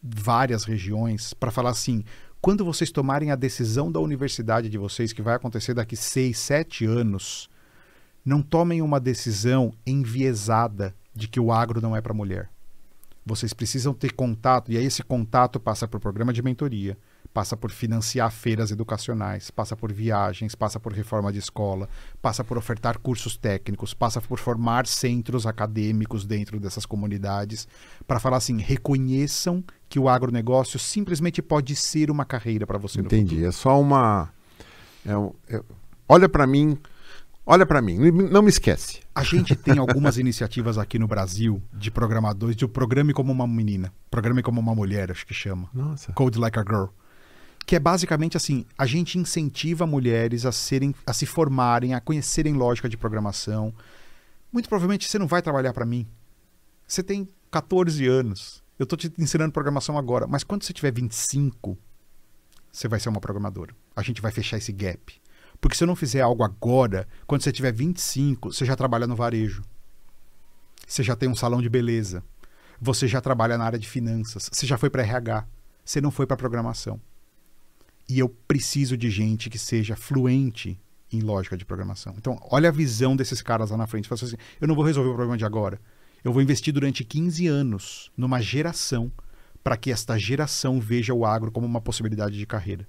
várias 0.01 0.63
regiões 0.63 1.33
para 1.33 1.51
falar 1.51 1.69
assim: 1.69 2.03
quando 2.41 2.65
vocês 2.65 2.91
tomarem 2.91 3.31
a 3.31 3.35
decisão 3.35 3.91
da 3.91 3.99
universidade 3.99 4.69
de 4.69 4.77
vocês, 4.77 5.13
que 5.13 5.21
vai 5.21 5.35
acontecer 5.35 5.73
daqui 5.73 5.95
seis, 5.95 6.39
sete 6.39 6.85
anos, 6.85 7.49
não 8.25 8.41
tomem 8.41 8.81
uma 8.81 8.99
decisão 8.99 9.73
enviesada 9.85 10.95
de 11.13 11.27
que 11.27 11.39
o 11.39 11.51
agro 11.51 11.81
não 11.81 11.95
é 11.95 12.01
para 12.01 12.13
mulher. 12.13 12.49
Vocês 13.25 13.53
precisam 13.53 13.93
ter 13.93 14.13
contato, 14.13 14.71
e 14.71 14.77
aí 14.77 14.85
esse 14.85 15.03
contato 15.03 15.59
passa 15.59 15.87
por 15.87 15.99
programa 15.99 16.33
de 16.33 16.41
mentoria, 16.41 16.97
passa 17.33 17.55
por 17.55 17.71
financiar 17.71 18.31
feiras 18.31 18.71
educacionais, 18.71 19.49
passa 19.49 19.75
por 19.75 19.91
viagens, 19.91 20.53
passa 20.55 20.79
por 20.79 20.93
reforma 20.93 21.31
de 21.31 21.39
escola, 21.39 21.89
passa 22.21 22.43
por 22.43 22.57
ofertar 22.57 22.97
cursos 22.97 23.37
técnicos, 23.37 23.93
passa 23.93 24.21
por 24.21 24.37
formar 24.37 24.85
centros 24.85 25.45
acadêmicos 25.45 26.25
dentro 26.25 26.59
dessas 26.59 26.85
comunidades, 26.85 27.67
para 28.05 28.19
falar 28.19 28.37
assim, 28.37 28.57
reconheçam 28.59 29.63
que 29.87 29.99
o 29.99 30.09
agronegócio 30.09 30.77
simplesmente 30.77 31.41
pode 31.41 31.75
ser 31.75 32.11
uma 32.11 32.25
carreira 32.25 32.67
para 32.67 32.77
você 32.77 32.99
Entendi, 32.99 33.45
é 33.45 33.51
só 33.51 33.79
uma... 33.79 34.29
É, 35.05 35.55
é, 35.55 35.63
olha 36.07 36.29
para 36.29 36.45
mim, 36.45 36.77
olha 37.45 37.65
para 37.65 37.81
mim, 37.81 37.97
não 38.11 38.41
me 38.41 38.49
esquece. 38.49 38.99
A 39.15 39.23
gente 39.23 39.55
tem 39.55 39.77
algumas 39.79 40.17
iniciativas 40.17 40.77
aqui 40.77 40.99
no 40.99 41.07
Brasil 41.07 41.61
de 41.73 41.89
programadores, 41.89 42.55
de 42.55 42.67
Programe 42.67 43.13
Como 43.13 43.31
Uma 43.31 43.47
Menina, 43.47 43.91
Programe 44.09 44.43
Como 44.43 44.59
Uma 44.59 44.75
Mulher, 44.75 45.11
acho 45.11 45.25
que 45.25 45.33
chama. 45.33 45.69
Nossa. 45.73 46.11
Code 46.13 46.37
Like 46.37 46.59
a 46.59 46.63
Girl 46.63 46.87
que 47.65 47.75
é 47.75 47.79
basicamente 47.79 48.37
assim: 48.37 48.65
a 48.77 48.85
gente 48.85 49.17
incentiva 49.17 49.85
mulheres 49.85 50.45
a 50.45 50.51
serem, 50.51 50.93
a 51.05 51.13
se 51.13 51.25
formarem, 51.25 51.93
a 51.93 52.01
conhecerem 52.01 52.53
lógica 52.53 52.89
de 52.89 52.97
programação. 52.97 53.73
Muito 54.51 54.67
provavelmente 54.67 55.07
você 55.07 55.17
não 55.17 55.27
vai 55.27 55.41
trabalhar 55.41 55.73
para 55.73 55.85
mim. 55.85 56.07
Você 56.87 57.01
tem 57.01 57.27
14 57.49 58.05
anos. 58.07 58.61
Eu 58.77 58.83
estou 58.83 58.97
te 58.97 59.13
ensinando 59.17 59.53
programação 59.53 59.97
agora, 59.97 60.27
mas 60.27 60.43
quando 60.43 60.63
você 60.63 60.73
tiver 60.73 60.91
25, 60.91 61.77
você 62.71 62.87
vai 62.87 62.99
ser 62.99 63.09
uma 63.09 63.21
programadora. 63.21 63.75
A 63.95 64.01
gente 64.01 64.21
vai 64.21 64.31
fechar 64.31 64.57
esse 64.57 64.71
gap. 64.71 65.21
Porque 65.59 65.77
se 65.77 65.83
eu 65.83 65.87
não 65.87 65.95
fizer 65.95 66.21
algo 66.21 66.43
agora, 66.43 67.07
quando 67.27 67.43
você 67.43 67.51
tiver 67.51 67.71
25, 67.71 68.51
você 68.51 68.65
já 68.65 68.75
trabalha 68.75 69.05
no 69.05 69.15
varejo. 69.15 69.61
Você 70.87 71.03
já 71.03 71.15
tem 71.15 71.29
um 71.29 71.35
salão 71.35 71.61
de 71.61 71.69
beleza. 71.69 72.23
Você 72.81 73.07
já 73.07 73.21
trabalha 73.21 73.57
na 73.57 73.65
área 73.65 73.77
de 73.77 73.87
finanças. 73.87 74.49
Você 74.51 74.65
já 74.65 74.77
foi 74.77 74.89
para 74.89 75.03
RH. 75.03 75.45
Você 75.85 76.01
não 76.01 76.09
foi 76.09 76.25
para 76.25 76.35
programação. 76.35 76.99
E 78.11 78.19
eu 78.19 78.27
preciso 78.27 78.97
de 78.97 79.09
gente 79.09 79.49
que 79.49 79.57
seja 79.57 79.95
fluente 79.95 80.77
em 81.13 81.21
lógica 81.21 81.55
de 81.55 81.63
programação. 81.63 82.13
Então, 82.17 82.37
olha 82.51 82.67
a 82.67 82.71
visão 82.71 83.15
desses 83.15 83.41
caras 83.41 83.71
lá 83.71 83.77
na 83.77 83.87
frente. 83.87 84.13
Assim, 84.13 84.35
eu 84.59 84.67
não 84.67 84.75
vou 84.75 84.83
resolver 84.83 85.09
o 85.09 85.13
problema 85.13 85.37
de 85.37 85.45
agora. 85.45 85.79
Eu 86.21 86.33
vou 86.33 86.41
investir 86.41 86.73
durante 86.73 87.05
15 87.05 87.47
anos 87.47 88.11
numa 88.17 88.41
geração 88.41 89.09
para 89.63 89.77
que 89.77 89.89
esta 89.89 90.19
geração 90.19 90.77
veja 90.77 91.13
o 91.13 91.25
agro 91.25 91.53
como 91.53 91.65
uma 91.65 91.79
possibilidade 91.79 92.37
de 92.37 92.45
carreira. 92.45 92.85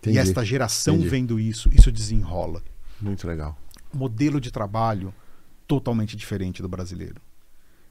Entendi. 0.00 0.18
E 0.18 0.20
esta 0.20 0.44
geração 0.44 0.96
Entendi. 0.96 1.08
vendo 1.08 1.40
isso, 1.40 1.70
isso 1.72 1.90
desenrola. 1.90 2.62
Muito 3.00 3.26
legal. 3.26 3.56
Modelo 3.90 4.38
de 4.38 4.50
trabalho 4.50 5.14
totalmente 5.66 6.14
diferente 6.14 6.60
do 6.60 6.68
brasileiro. 6.68 7.22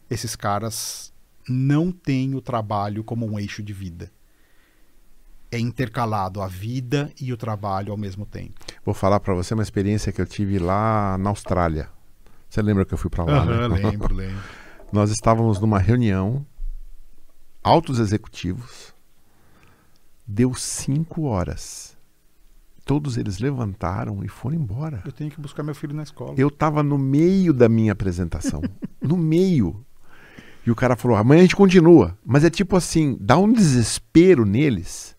Esses 0.08 0.36
caras 0.36 1.12
não 1.50 1.92
têm 1.92 2.36
o 2.36 2.42
trabalho 2.42 3.04
como 3.04 3.26
um 3.26 3.40
eixo 3.40 3.64
de 3.64 3.74
vida 3.74 4.12
é 5.56 5.60
intercalado 5.60 6.42
a 6.42 6.48
vida 6.48 7.10
e 7.20 7.32
o 7.32 7.38
trabalho 7.38 7.92
ao 7.92 7.98
mesmo 7.98 8.26
tempo. 8.26 8.54
Vou 8.84 8.94
falar 8.94 9.20
para 9.20 9.34
você 9.34 9.54
uma 9.54 9.64
experiência 9.64 10.12
que 10.12 10.22
eu 10.22 10.26
tive 10.26 10.60
lá 10.60 11.18
na 11.18 11.30
Austrália. 11.30 11.90
Você 12.50 12.62
lembra 12.62 12.86
que 12.86 12.94
eu 12.94 12.98
fui 12.98 13.10
para 13.10 13.24
lá? 13.24 13.44
Uhum, 13.44 13.70
né? 13.70 13.80
Lembro, 13.90 14.14
lembro. 14.14 14.44
Nós 14.92 15.10
estávamos 15.12 15.60
numa 15.60 15.80
reunião, 15.80 16.46
altos 17.64 18.00
executivos, 18.00 18.94
deu 20.26 20.54
cinco 20.54 21.24
horas. 21.24 21.98
Todos 22.86 23.18
eles 23.18 23.40
levantaram 23.40 24.24
e 24.24 24.28
foram 24.28 24.56
embora. 24.56 25.02
Eu 25.04 25.12
tenho 25.12 25.32
que 25.32 25.42
buscar 25.42 25.64
meu 25.64 25.74
filho 25.74 25.96
na 25.96 26.04
escola. 26.04 26.36
Eu 26.38 26.50
estava 26.50 26.84
no 26.84 27.00
meio 27.00 27.52
da 27.52 27.68
minha 27.68 27.92
apresentação. 27.92 28.62
no 29.02 29.18
meio. 29.18 29.84
E 30.66 30.70
o 30.70 30.76
cara 30.76 30.96
falou: 30.96 31.18
amanhã 31.18 31.40
a 31.40 31.44
gente 31.44 31.56
continua. 31.56 32.16
Mas 32.24 32.44
é 32.44 32.50
tipo 32.50 32.76
assim, 32.76 33.18
dá 33.20 33.38
um 33.40 33.52
desespero 33.52 34.46
neles 34.46 35.15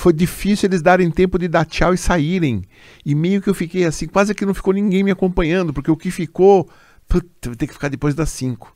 foi 0.00 0.14
difícil 0.14 0.66
eles 0.66 0.80
darem 0.80 1.10
tempo 1.10 1.38
de 1.38 1.46
dar 1.46 1.66
tchau 1.66 1.92
e 1.92 1.98
saírem. 1.98 2.64
E 3.04 3.14
meio 3.14 3.42
que 3.42 3.50
eu 3.50 3.54
fiquei 3.54 3.84
assim, 3.84 4.06
quase 4.06 4.34
que 4.34 4.46
não 4.46 4.54
ficou 4.54 4.72
ninguém 4.72 5.04
me 5.04 5.10
acompanhando, 5.10 5.74
porque 5.74 5.90
o 5.90 5.96
que 5.96 6.10
ficou, 6.10 6.66
puta, 7.06 7.50
vou 7.50 7.54
ter 7.54 7.66
que 7.66 7.74
ficar 7.74 7.88
depois 7.88 8.14
das 8.14 8.30
cinco. 8.30 8.74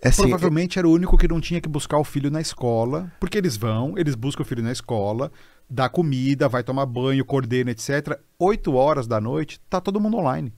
É 0.00 0.08
assim, 0.08 0.22
Provavelmente 0.22 0.78
era 0.78 0.88
o 0.88 0.90
único 0.90 1.18
que 1.18 1.28
não 1.28 1.38
tinha 1.38 1.60
que 1.60 1.68
buscar 1.68 1.98
o 1.98 2.04
filho 2.04 2.30
na 2.30 2.40
escola, 2.40 3.12
porque 3.20 3.36
eles 3.36 3.58
vão, 3.58 3.92
eles 3.98 4.14
buscam 4.14 4.42
o 4.42 4.46
filho 4.46 4.62
na 4.62 4.72
escola, 4.72 5.30
dá 5.68 5.86
comida, 5.86 6.48
vai 6.48 6.64
tomar 6.64 6.86
banho, 6.86 7.22
coordena, 7.22 7.70
etc. 7.70 8.18
Oito 8.38 8.72
horas 8.72 9.06
da 9.06 9.20
noite, 9.20 9.60
tá 9.68 9.82
todo 9.82 10.00
mundo 10.00 10.16
online. 10.16 10.50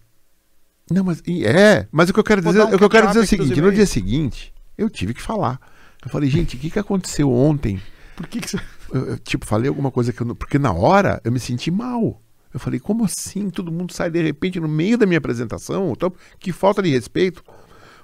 Não, 0.88 1.02
mas 1.02 1.20
é, 1.26 1.88
mas 1.90 2.08
o 2.08 2.12
que 2.12 2.20
eu 2.20 2.24
quero 2.24 2.40
dizer, 2.40 2.62
um 2.62 2.74
o 2.74 2.78
que 2.78 2.84
eu 2.84 2.90
quero 2.90 3.08
dizer 3.08 3.18
é 3.18 3.22
o 3.22 3.26
seguinte, 3.26 3.60
no 3.60 3.72
dia 3.72 3.86
seguinte, 3.86 4.54
eu 4.78 4.88
tive 4.88 5.12
que 5.12 5.22
falar. 5.22 5.60
Eu 6.04 6.10
falei, 6.10 6.30
gente, 6.30 6.54
o 6.54 6.58
que, 6.60 6.70
que 6.70 6.78
aconteceu 6.78 7.32
ontem? 7.32 7.80
Por 8.16 8.26
que, 8.26 8.40
que 8.40 8.50
você 8.50 8.60
eu, 8.92 9.18
tipo, 9.18 9.46
falei 9.46 9.68
alguma 9.68 9.90
coisa 9.90 10.12
que 10.12 10.20
eu 10.22 10.26
não. 10.26 10.34
Porque 10.34 10.58
na 10.58 10.72
hora 10.72 11.20
eu 11.24 11.32
me 11.32 11.40
senti 11.40 11.70
mal. 11.70 12.20
Eu 12.52 12.60
falei, 12.60 12.78
como 12.78 13.04
assim? 13.04 13.48
Todo 13.48 13.72
mundo 13.72 13.92
sai 13.92 14.10
de 14.10 14.22
repente 14.22 14.60
no 14.60 14.68
meio 14.68 14.98
da 14.98 15.06
minha 15.06 15.18
apresentação? 15.18 15.90
Então, 15.92 16.12
que 16.38 16.52
falta 16.52 16.82
de 16.82 16.90
respeito. 16.90 17.42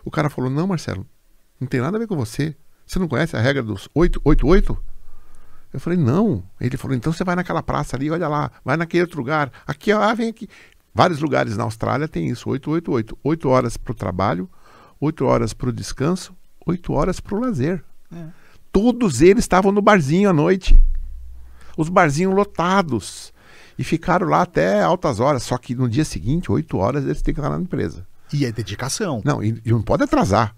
O 0.04 0.10
cara 0.10 0.30
falou, 0.30 0.50
não, 0.50 0.66
Marcelo, 0.66 1.06
não 1.60 1.68
tem 1.68 1.80
nada 1.80 1.96
a 1.96 2.00
ver 2.00 2.06
com 2.06 2.16
você. 2.16 2.56
Você 2.86 2.98
não 2.98 3.06
conhece 3.06 3.36
a 3.36 3.40
regra 3.40 3.62
dos 3.62 3.88
888? 3.94 4.78
Eu 5.74 5.80
falei, 5.80 5.98
não. 5.98 6.42
Ele 6.58 6.78
falou, 6.78 6.96
então 6.96 7.12
você 7.12 7.22
vai 7.24 7.36
naquela 7.36 7.62
praça 7.62 7.94
ali, 7.94 8.10
olha 8.10 8.26
lá, 8.26 8.50
vai 8.64 8.76
naquele 8.78 9.02
outro 9.02 9.18
lugar. 9.18 9.52
Aqui, 9.66 9.92
ah, 9.92 10.14
vem 10.14 10.30
aqui. 10.30 10.48
Vários 10.94 11.20
lugares 11.20 11.56
na 11.56 11.64
Austrália 11.64 12.08
tem 12.08 12.28
isso, 12.28 12.48
888. 12.48 13.18
8 13.22 13.48
horas 13.48 13.76
para 13.76 13.92
o 13.92 13.94
trabalho, 13.94 14.48
8 14.98 15.24
horas 15.26 15.52
para 15.52 15.68
o 15.68 15.72
descanso, 15.72 16.34
8 16.64 16.92
horas 16.92 17.20
para 17.20 17.36
o 17.36 17.40
lazer. 17.40 17.84
É. 18.10 18.28
Todos 18.80 19.20
eles 19.22 19.42
estavam 19.42 19.72
no 19.72 19.82
barzinho 19.82 20.30
à 20.30 20.32
noite. 20.32 20.78
Os 21.76 21.88
barzinhos 21.88 22.32
lotados. 22.32 23.32
E 23.76 23.82
ficaram 23.82 24.28
lá 24.28 24.42
até 24.42 24.80
altas 24.80 25.18
horas. 25.18 25.42
Só 25.42 25.58
que 25.58 25.74
no 25.74 25.88
dia 25.88 26.04
seguinte, 26.04 26.52
8 26.52 26.78
horas, 26.78 27.04
eles 27.04 27.20
têm 27.20 27.34
que 27.34 27.40
estar 27.40 27.50
na 27.50 27.60
empresa. 27.60 28.06
E 28.32 28.46
é 28.46 28.52
dedicação. 28.52 29.20
Não, 29.24 29.42
e, 29.42 29.60
e 29.64 29.70
não 29.72 29.82
pode 29.82 30.04
atrasar. 30.04 30.54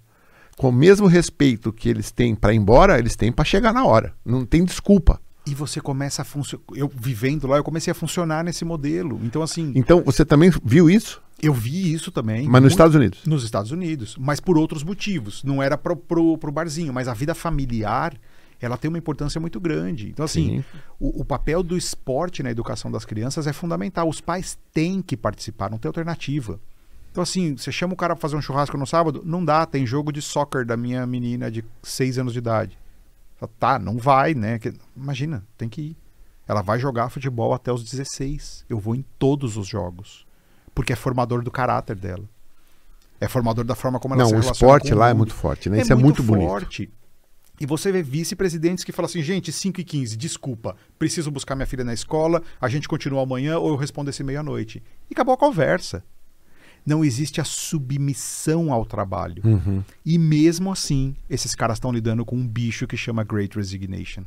Com 0.54 0.68
o 0.68 0.72
mesmo 0.72 1.06
respeito 1.06 1.72
que 1.72 1.88
eles 1.88 2.10
têm 2.10 2.34
para 2.34 2.52
ir 2.52 2.58
embora, 2.58 2.98
eles 2.98 3.16
têm 3.16 3.32
para 3.32 3.42
chegar 3.42 3.72
na 3.72 3.86
hora. 3.86 4.12
Não 4.22 4.44
tem 4.44 4.66
desculpa. 4.66 5.18
E 5.46 5.54
você 5.54 5.80
começa 5.80 6.22
a 6.22 6.24
funcionar. 6.24 6.64
Eu 6.74 6.90
vivendo 6.94 7.46
lá, 7.46 7.56
eu 7.56 7.64
comecei 7.64 7.90
a 7.90 7.94
funcionar 7.94 8.44
nesse 8.44 8.64
modelo. 8.64 9.20
Então, 9.22 9.42
assim. 9.42 9.72
Então, 9.74 10.02
você 10.02 10.24
também 10.24 10.50
viu 10.64 10.88
isso? 10.88 11.22
Eu 11.42 11.54
vi 11.54 11.92
isso 11.92 12.12
também. 12.12 12.46
Mas 12.46 12.62
nos 12.62 12.72
Estados 12.72 12.94
Unidos? 12.94 13.24
Nos 13.24 13.44
Estados 13.44 13.70
Unidos. 13.70 14.16
Mas 14.18 14.40
por 14.40 14.58
outros 14.58 14.82
motivos. 14.82 15.42
Não 15.42 15.62
era 15.62 15.78
pro, 15.78 15.96
pro, 15.96 16.36
pro 16.36 16.52
barzinho, 16.52 16.92
mas 16.92 17.08
a 17.08 17.14
vida 17.14 17.34
familiar 17.34 18.14
ela 18.60 18.76
tem 18.76 18.90
uma 18.90 18.98
importância 18.98 19.40
muito 19.40 19.58
grande. 19.58 20.10
Então, 20.10 20.24
assim, 20.24 20.62
o, 20.98 21.22
o, 21.22 21.24
papel 21.24 21.62
do 21.62 21.78
esporte 21.78 22.42
na 22.42 22.50
educação 22.50 22.90
das 22.90 23.06
crianças 23.06 23.46
é 23.46 23.52
fundamental. 23.54 24.06
Os 24.06 24.20
pais 24.20 24.58
têm 24.72 25.00
que 25.00 25.16
participar, 25.16 25.70
não 25.70 25.78
tem 25.78 25.88
alternativa. 25.88 26.60
Então, 27.10 27.22
assim, 27.22 27.56
você 27.56 27.72
chama 27.72 27.94
o 27.94 27.96
cara 27.96 28.14
para 28.14 28.20
fazer 28.20 28.36
um 28.36 28.42
churrasco 28.42 28.76
no 28.76 28.86
sábado? 28.86 29.22
Não 29.24 29.42
dá, 29.42 29.64
tem 29.64 29.86
jogo 29.86 30.12
de 30.12 30.20
soccer 30.20 30.64
da 30.66 30.76
minha 30.76 31.06
menina 31.06 31.50
de 31.50 31.64
6 31.82 32.18
anos 32.18 32.32
de 32.34 32.38
idade. 32.38 32.78
Tá, 33.46 33.78
não 33.78 33.96
vai, 33.98 34.34
né? 34.34 34.58
Imagina, 34.96 35.46
tem 35.56 35.68
que 35.68 35.80
ir. 35.80 35.96
Ela 36.46 36.62
vai 36.62 36.78
jogar 36.78 37.08
futebol 37.08 37.54
até 37.54 37.72
os 37.72 37.84
16. 37.84 38.64
Eu 38.68 38.78
vou 38.78 38.94
em 38.94 39.04
todos 39.18 39.56
os 39.56 39.66
jogos 39.66 40.26
porque 40.74 40.92
é 40.92 40.96
formador 40.96 41.42
do 41.42 41.50
caráter 41.50 41.96
dela. 41.96 42.24
É 43.20 43.28
formador 43.28 43.64
da 43.64 43.74
forma 43.74 44.00
como 44.00 44.14
ela 44.14 44.22
Não, 44.22 44.28
se 44.28 44.34
relaciona. 44.34 44.54
Não, 44.54 44.74
o 44.74 44.76
esporte 44.78 44.94
lá 44.94 45.10
é 45.10 45.14
muito 45.14 45.34
forte, 45.34 45.68
né? 45.68 45.78
É 45.78 45.82
Isso 45.82 45.92
é 45.92 45.94
muito, 45.96 46.22
muito 46.22 46.46
forte. 46.46 46.86
bonito. 46.86 47.00
E 47.60 47.66
você 47.66 47.92
vê 47.92 48.02
vice-presidentes 48.02 48.82
que 48.82 48.92
falam 48.92 49.06
assim, 49.06 49.22
gente, 49.22 49.52
5 49.52 49.78
e 49.82 49.84
15, 49.84 50.16
desculpa, 50.16 50.74
preciso 50.98 51.30
buscar 51.30 51.54
minha 51.54 51.66
filha 51.66 51.84
na 51.84 51.92
escola, 51.92 52.42
a 52.58 52.66
gente 52.70 52.88
continua 52.88 53.22
amanhã 53.22 53.58
ou 53.58 53.68
eu 53.68 53.76
respondo 53.76 54.08
esse 54.08 54.24
meia-noite. 54.24 54.82
E 55.10 55.12
acabou 55.12 55.34
a 55.34 55.36
conversa. 55.36 56.02
Não 56.84 57.04
existe 57.04 57.40
a 57.40 57.44
submissão 57.44 58.72
ao 58.72 58.84
trabalho. 58.84 59.42
Uhum. 59.44 59.84
E 60.04 60.18
mesmo 60.18 60.72
assim, 60.72 61.14
esses 61.28 61.54
caras 61.54 61.76
estão 61.76 61.92
lidando 61.92 62.24
com 62.24 62.36
um 62.36 62.46
bicho 62.46 62.86
que 62.86 62.96
chama 62.96 63.24
Great 63.24 63.56
Resignation. 63.56 64.24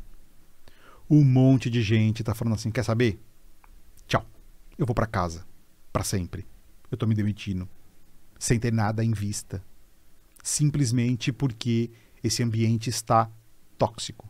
Um 1.10 1.22
monte 1.24 1.68
de 1.68 1.82
gente 1.82 2.22
está 2.22 2.34
falando 2.34 2.54
assim, 2.54 2.70
quer 2.70 2.84
saber? 2.84 3.20
Tchau, 4.06 4.24
eu 4.78 4.86
vou 4.86 4.94
para 4.94 5.06
casa 5.06 5.44
para 5.94 6.02
sempre. 6.02 6.44
Eu 6.90 6.96
estou 6.96 7.08
me 7.08 7.14
demitindo. 7.14 7.68
Sem 8.36 8.58
ter 8.58 8.72
nada 8.72 9.04
em 9.04 9.12
vista. 9.12 9.62
Simplesmente 10.42 11.32
porque 11.32 11.92
esse 12.22 12.42
ambiente 12.42 12.90
está 12.90 13.30
tóxico. 13.78 14.28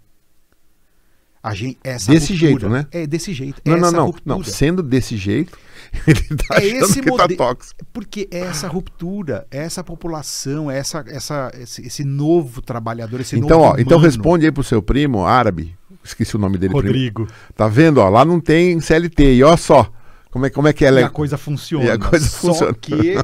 A 1.46 1.52
gente, 1.54 1.78
essa 1.84 2.10
Desse 2.10 2.32
ruptura- 2.32 2.50
jeito, 2.50 2.68
né? 2.70 2.86
É, 2.90 3.06
desse 3.06 3.34
jeito. 3.34 3.60
Não, 3.66 3.76
não, 3.76 3.88
essa 3.88 3.96
não, 3.98 4.06
ruptura. 4.06 4.36
não. 4.36 4.42
Sendo 4.42 4.82
desse 4.82 5.14
jeito, 5.18 5.58
ele 6.08 6.22
tá 6.38 6.54
É 6.54 6.56
achando 6.56 6.84
esse 6.86 7.02
que 7.02 7.10
tá 7.14 7.28
tóxico. 7.28 7.84
Porque 7.92 8.26
é 8.30 8.38
essa 8.40 8.66
ruptura, 8.66 9.46
essa 9.50 9.84
população, 9.84 10.70
essa, 10.70 11.04
essa, 11.06 11.52
esse, 11.60 11.86
esse 11.86 12.02
novo 12.02 12.62
trabalhador, 12.62 13.20
esse 13.20 13.36
Então, 13.36 13.58
novo 13.58 13.72
ó, 13.72 13.78
então 13.78 13.98
responde 13.98 14.46
aí 14.46 14.50
pro 14.52 14.64
seu 14.64 14.80
primo 14.82 15.26
árabe. 15.26 15.76
Esqueci 16.02 16.34
o 16.34 16.38
nome 16.38 16.56
dele. 16.56 16.72
primo. 16.72 16.86
Rodrigo. 16.88 17.28
Tá 17.54 17.68
vendo, 17.68 17.98
ó? 17.98 18.08
Lá 18.08 18.24
não 18.24 18.40
tem 18.40 18.80
CLT. 18.80 19.34
E 19.34 19.44
ó 19.44 19.54
só, 19.54 19.92
como 20.30 20.46
é, 20.46 20.50
como 20.50 20.66
é 20.66 20.72
que 20.72 20.86
é 20.86 20.90
E 20.92 21.02
a 21.02 21.10
coisa 21.10 21.36
funciona. 21.36 21.84
E 21.84 21.90
a 21.90 21.98
coisa 21.98 22.26
Só 22.26 22.48
funciona. 22.54 22.72
que 22.74 23.16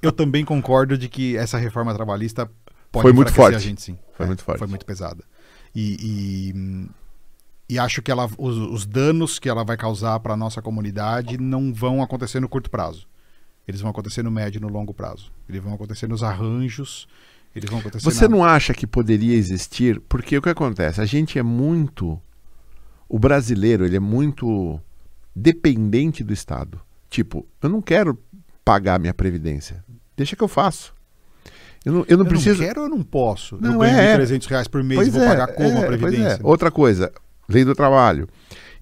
eu 0.00 0.12
também 0.12 0.46
concordo 0.46 0.96
de 0.96 1.08
que 1.10 1.36
essa 1.36 1.58
reforma 1.58 1.94
trabalhista 1.94 2.50
pode 2.90 3.02
Foi 3.02 3.12
muito 3.12 3.32
forte. 3.34 3.56
a 3.56 3.58
gente, 3.58 3.82
sim. 3.82 3.98
Foi 4.16 4.24
É, 4.24 4.26
muito 4.28 4.42
forte. 4.42 4.58
Foi 4.60 4.66
muito 4.66 4.86
pesada. 4.86 5.22
E, 5.74 5.96
e, 6.54 6.88
e 7.68 7.78
acho 7.78 8.00
que 8.02 8.10
ela, 8.10 8.28
os, 8.38 8.56
os 8.56 8.86
danos 8.86 9.38
que 9.38 9.48
ela 9.48 9.64
vai 9.64 9.76
causar 9.76 10.20
para 10.20 10.36
nossa 10.36 10.62
comunidade 10.62 11.36
não 11.38 11.72
vão 11.72 12.02
acontecer 12.02 12.40
no 12.40 12.48
curto 12.48 12.70
prazo. 12.70 13.06
Eles 13.66 13.80
vão 13.80 13.90
acontecer 13.90 14.22
no 14.22 14.30
médio 14.30 14.58
e 14.58 14.62
no 14.62 14.68
longo 14.68 14.94
prazo. 14.94 15.32
Eles 15.48 15.60
vão 15.62 15.74
acontecer 15.74 16.06
nos 16.08 16.22
arranjos. 16.22 17.08
Eles 17.54 17.68
vão 17.68 17.80
acontecer 17.80 18.04
Você 18.04 18.28
na- 18.28 18.36
não 18.36 18.44
acha 18.44 18.72
que 18.72 18.86
poderia 18.86 19.34
existir? 19.34 19.98
Porque 20.08 20.38
o 20.38 20.42
que 20.42 20.48
acontece? 20.48 21.00
A 21.00 21.04
gente 21.06 21.38
é 21.38 21.42
muito. 21.42 22.20
O 23.08 23.18
brasileiro, 23.18 23.84
ele 23.84 23.96
é 23.96 24.00
muito 24.00 24.80
dependente 25.34 26.22
do 26.22 26.32
Estado. 26.32 26.80
Tipo, 27.10 27.46
eu 27.62 27.68
não 27.68 27.80
quero 27.82 28.18
pagar 28.64 28.98
minha 29.00 29.14
previdência. 29.14 29.84
Deixa 30.16 30.36
que 30.36 30.42
eu 30.42 30.48
faço. 30.48 30.94
Eu 31.84 31.92
não, 31.92 32.04
eu 32.08 32.16
não 32.18 32.24
Eu 32.24 32.28
preciso. 32.28 32.60
não 32.60 32.66
quero 32.68 32.80
ou 32.80 32.86
eu 32.86 32.90
não 32.90 33.02
posso? 33.02 33.56
Não, 33.60 33.74
eu 33.74 33.78
ganho 33.80 33.96
é, 33.96 34.12
é. 34.14 34.18
1.300 34.18 34.46
reais 34.46 34.68
por 34.68 34.82
mês 34.82 35.06
e 35.06 35.10
vou 35.10 35.24
pagar 35.24 35.48
como 35.48 35.76
a 35.78 35.82
é, 35.82 35.86
previdência? 35.86 36.32
é. 36.34 36.38
Outra 36.42 36.70
coisa, 36.70 37.12
lei 37.48 37.64
do 37.64 37.74
trabalho. 37.74 38.28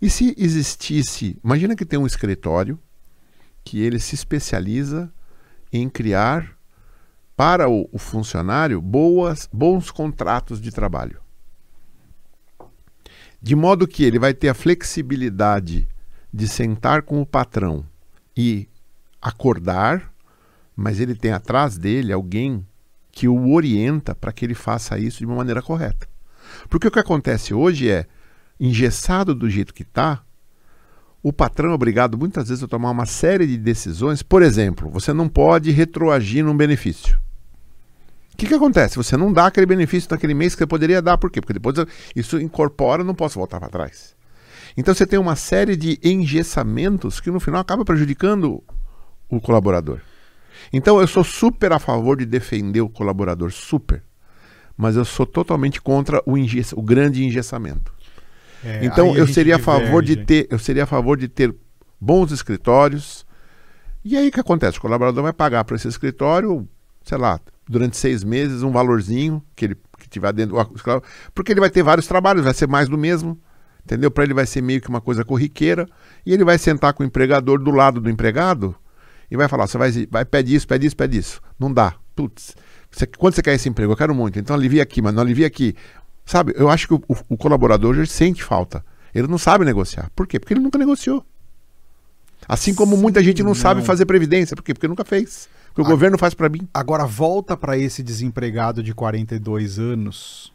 E 0.01 0.11
se 0.11 0.35
existisse, 0.37 1.39
imagina 1.43 1.77
que 1.77 1.85
tem 1.85 1.99
um 1.99 2.07
escritório 2.07 2.79
que 3.65 3.81
ele 3.81 3.99
se 3.99 4.15
especializa 4.15 5.13
em 5.73 5.89
criar 5.89 6.57
para 7.37 7.69
o, 7.69 7.89
o 7.91 7.99
funcionário 7.99 8.81
boas, 8.81 9.49
bons 9.53 9.91
contratos 9.91 10.61
de 10.61 10.71
trabalho. 10.71 11.21
De 13.41 13.55
modo 13.55 13.89
que 13.89 14.05
ele 14.05 14.19
vai 14.19 14.33
ter 14.33 14.49
a 14.49 14.55
flexibilidade 14.55 15.89
de 16.33 16.49
sentar 16.49 17.03
com 17.03 17.21
o 17.21 17.27
patrão 17.27 17.85
e 18.37 18.69
acordar, 19.21 20.13
mas 20.77 21.01
ele 21.01 21.15
tem 21.15 21.33
atrás 21.33 21.79
dele 21.79 22.13
alguém 22.13 22.67
que 23.11 23.29
o 23.29 23.53
orienta 23.53 24.15
para 24.15 24.33
que 24.33 24.45
ele 24.45 24.55
faça 24.55 24.99
isso 24.99 25.19
de 25.19 25.27
uma 25.27 25.37
maneira 25.37 25.63
correta. 25.63 26.09
Porque 26.69 26.89
o 26.89 26.91
que 26.91 26.99
acontece 26.99 27.55
hoje 27.55 27.91
é, 27.91 28.07
engessado 28.59 29.35
do 29.35 29.49
jeito 29.49 29.75
que 29.75 29.83
está, 29.83 30.23
o 31.23 31.33
patrão 31.33 31.71
é 31.71 31.75
obrigado 31.75 32.19
muitas 32.19 32.51
vezes 32.51 32.63
a 32.63 32.69
tomar 32.69 32.91
uma 32.91 33.07
série 33.07 33.47
de 33.47 33.57
decisões. 33.57 34.23
Por 34.23 34.43
exemplo, 34.43 34.91
você 34.91 35.11
não 35.13 35.27
pode 35.27 35.71
retroagir 35.71 36.45
num 36.45 36.55
benefício. 36.55 37.19
O 38.35 38.37
que, 38.37 38.47
que 38.47 38.55
acontece? 38.55 38.97
Você 38.97 39.17
não 39.17 39.33
dá 39.33 39.47
aquele 39.47 39.65
benefício 39.65 40.09
naquele 40.11 40.35
mês 40.35 40.55
que 40.55 40.59
você 40.59 40.67
poderia 40.67 41.01
dar. 41.01 41.17
Por 41.17 41.31
quê? 41.31 41.41
Porque 41.41 41.55
depois 41.55 41.77
isso 42.15 42.39
incorpora, 42.39 43.03
não 43.03 43.15
posso 43.15 43.39
voltar 43.39 43.59
para 43.59 43.71
trás. 43.71 44.15
Então 44.77 44.93
você 44.93 45.07
tem 45.07 45.19
uma 45.19 45.37
série 45.37 45.77
de 45.77 45.99
engessamentos 46.03 47.21
que 47.21 47.31
no 47.31 47.41
final 47.41 47.61
acaba 47.61 47.85
prejudicando 47.85 48.63
o 49.31 49.41
colaborador. 49.41 50.01
Então 50.73 51.01
eu 51.01 51.07
sou 51.07 51.25
super 51.25 51.73
a 51.73 51.79
favor 51.79 52.19
de 52.19 52.27
defender 52.27 52.81
o 52.83 52.89
colaborador, 52.89 53.51
super. 53.51 54.03
Mas 54.77 54.97
eu 54.97 55.05
sou 55.07 55.25
totalmente 55.25 55.81
contra 55.81 56.21
o, 56.27 56.35
o 56.35 56.83
grande 56.83 57.25
engessamento. 57.25 57.94
É, 58.65 58.85
então 58.85 59.15
eu 59.17 59.27
seria 59.27 59.57
a 59.57 59.59
favor 59.59 60.03
de 60.03 60.17
diverge. 60.17 60.45
ter, 60.45 60.49
eu 60.51 60.59
seria 60.59 60.85
a 60.85 60.87
favor 60.87 61.17
de 61.17 61.29
ter 61.29 61.55
bons 62.01 62.33
escritórios. 62.33 63.27
E 64.05 64.17
aí 64.17 64.29
o 64.29 64.33
que 64.33 64.41
acontece? 64.41 64.79
O 64.79 64.81
colaborador 64.81 65.23
vai 65.23 65.33
pagar 65.33 65.65
para 65.65 65.77
esse 65.77 65.89
escritório, 65.89 66.69
sei 67.03 67.19
lá, 67.19 67.41
durante 67.69 67.97
seis 67.97 68.23
meses 68.23 68.63
um 68.63 68.71
valorzinho 68.71 69.43
que 69.55 69.65
ele 69.65 69.77
que 69.99 70.09
tiver 70.09 70.33
dentro 70.33 70.57
do 70.57 71.03
porque 71.35 71.53
ele 71.53 71.61
vai 71.61 71.71
ter 71.71 71.83
vários 71.83 72.07
trabalhos, 72.07 72.45
vai 72.45 72.53
ser 72.53 72.69
mais 72.69 72.89
do 72.89 72.99
mesmo, 72.99 73.39
entendeu? 73.85 74.11
Para 74.11 74.25
ele 74.25 74.35
vai 74.35 74.45
ser 74.45 74.63
meio 74.63 74.81
que 74.81 74.89
uma 74.89 75.01
coisa 75.01 75.25
corriqueira 75.25 75.87
e 76.27 76.33
ele 76.33 76.45
vai 76.45 76.59
sentar 76.59 76.93
com 76.93 77.03
o 77.03 77.07
empregador 77.07 77.59
do 77.59 77.71
lado 77.71 78.01
do 78.01 78.11
empregado 78.11 78.75
e 79.31 79.37
vai 79.37 79.49
falar: 79.49 79.67
você 79.67 79.79
vai, 79.79 79.91
vai 80.11 80.25
pede 80.25 80.55
isso, 80.55 80.67
pede 80.67 80.87
isso, 80.87 80.97
pede 80.97 81.19
isso. 81.19 81.41
Não 81.59 81.73
dá. 81.73 81.95
Putz, 82.15 82.55
você, 82.91 83.07
quando 83.07 83.35
você 83.35 83.43
quer 83.43 83.55
esse 83.55 83.69
emprego? 83.69 83.93
Eu 83.93 83.97
quero 83.97 84.15
muito. 84.15 84.39
Então 84.39 84.55
alivia 84.55 84.83
aqui, 84.83 85.01
mas 85.01 85.15
não 85.15 85.23
alivia 85.23 85.47
aqui. 85.47 85.75
Sabe, 86.27 86.53
eu 86.57 86.71
acho 86.71 86.89
que 86.89 86.95
o, 86.95 87.03
o- 87.29 87.37
colaborador 87.37 87.95
já 87.95 88.07
sente 88.07 88.43
falta. 88.43 88.85
Ele 89.15 89.27
não 89.29 89.39
sabe 89.39 89.65
negociar. 89.65 90.11
Por 90.17 90.27
quê? 90.27 90.41
Porque 90.41 90.55
ele 90.55 90.61
nunca 90.61 90.79
negociou. 90.79 91.25
Assim 92.49 92.75
como 92.75 92.97
muita 92.97 93.21
Sim, 93.21 93.27
gente 93.27 93.43
não, 93.43 93.55
sabe 93.55 93.81
não. 93.81 93.87
fazer 93.87 94.07
previdência. 94.07 94.57
Por 94.57 94.63
quê? 94.63 94.75
Porque 94.75 94.89
nunca 94.89 95.05
fez. 95.05 95.49
Porque 95.69 95.83
o 95.83 95.85
Ah. 95.85 95.89
governo 95.91 96.19
faz 96.19 96.35
para 96.35 96.49
mim. 96.49 96.69
Agora 96.73 97.05
volta 97.07 97.57
para 97.57 97.77
esse 97.79 98.03
desempregado 98.03 98.83
de 98.83 98.93
42 98.95 99.79
anos 99.79 100.53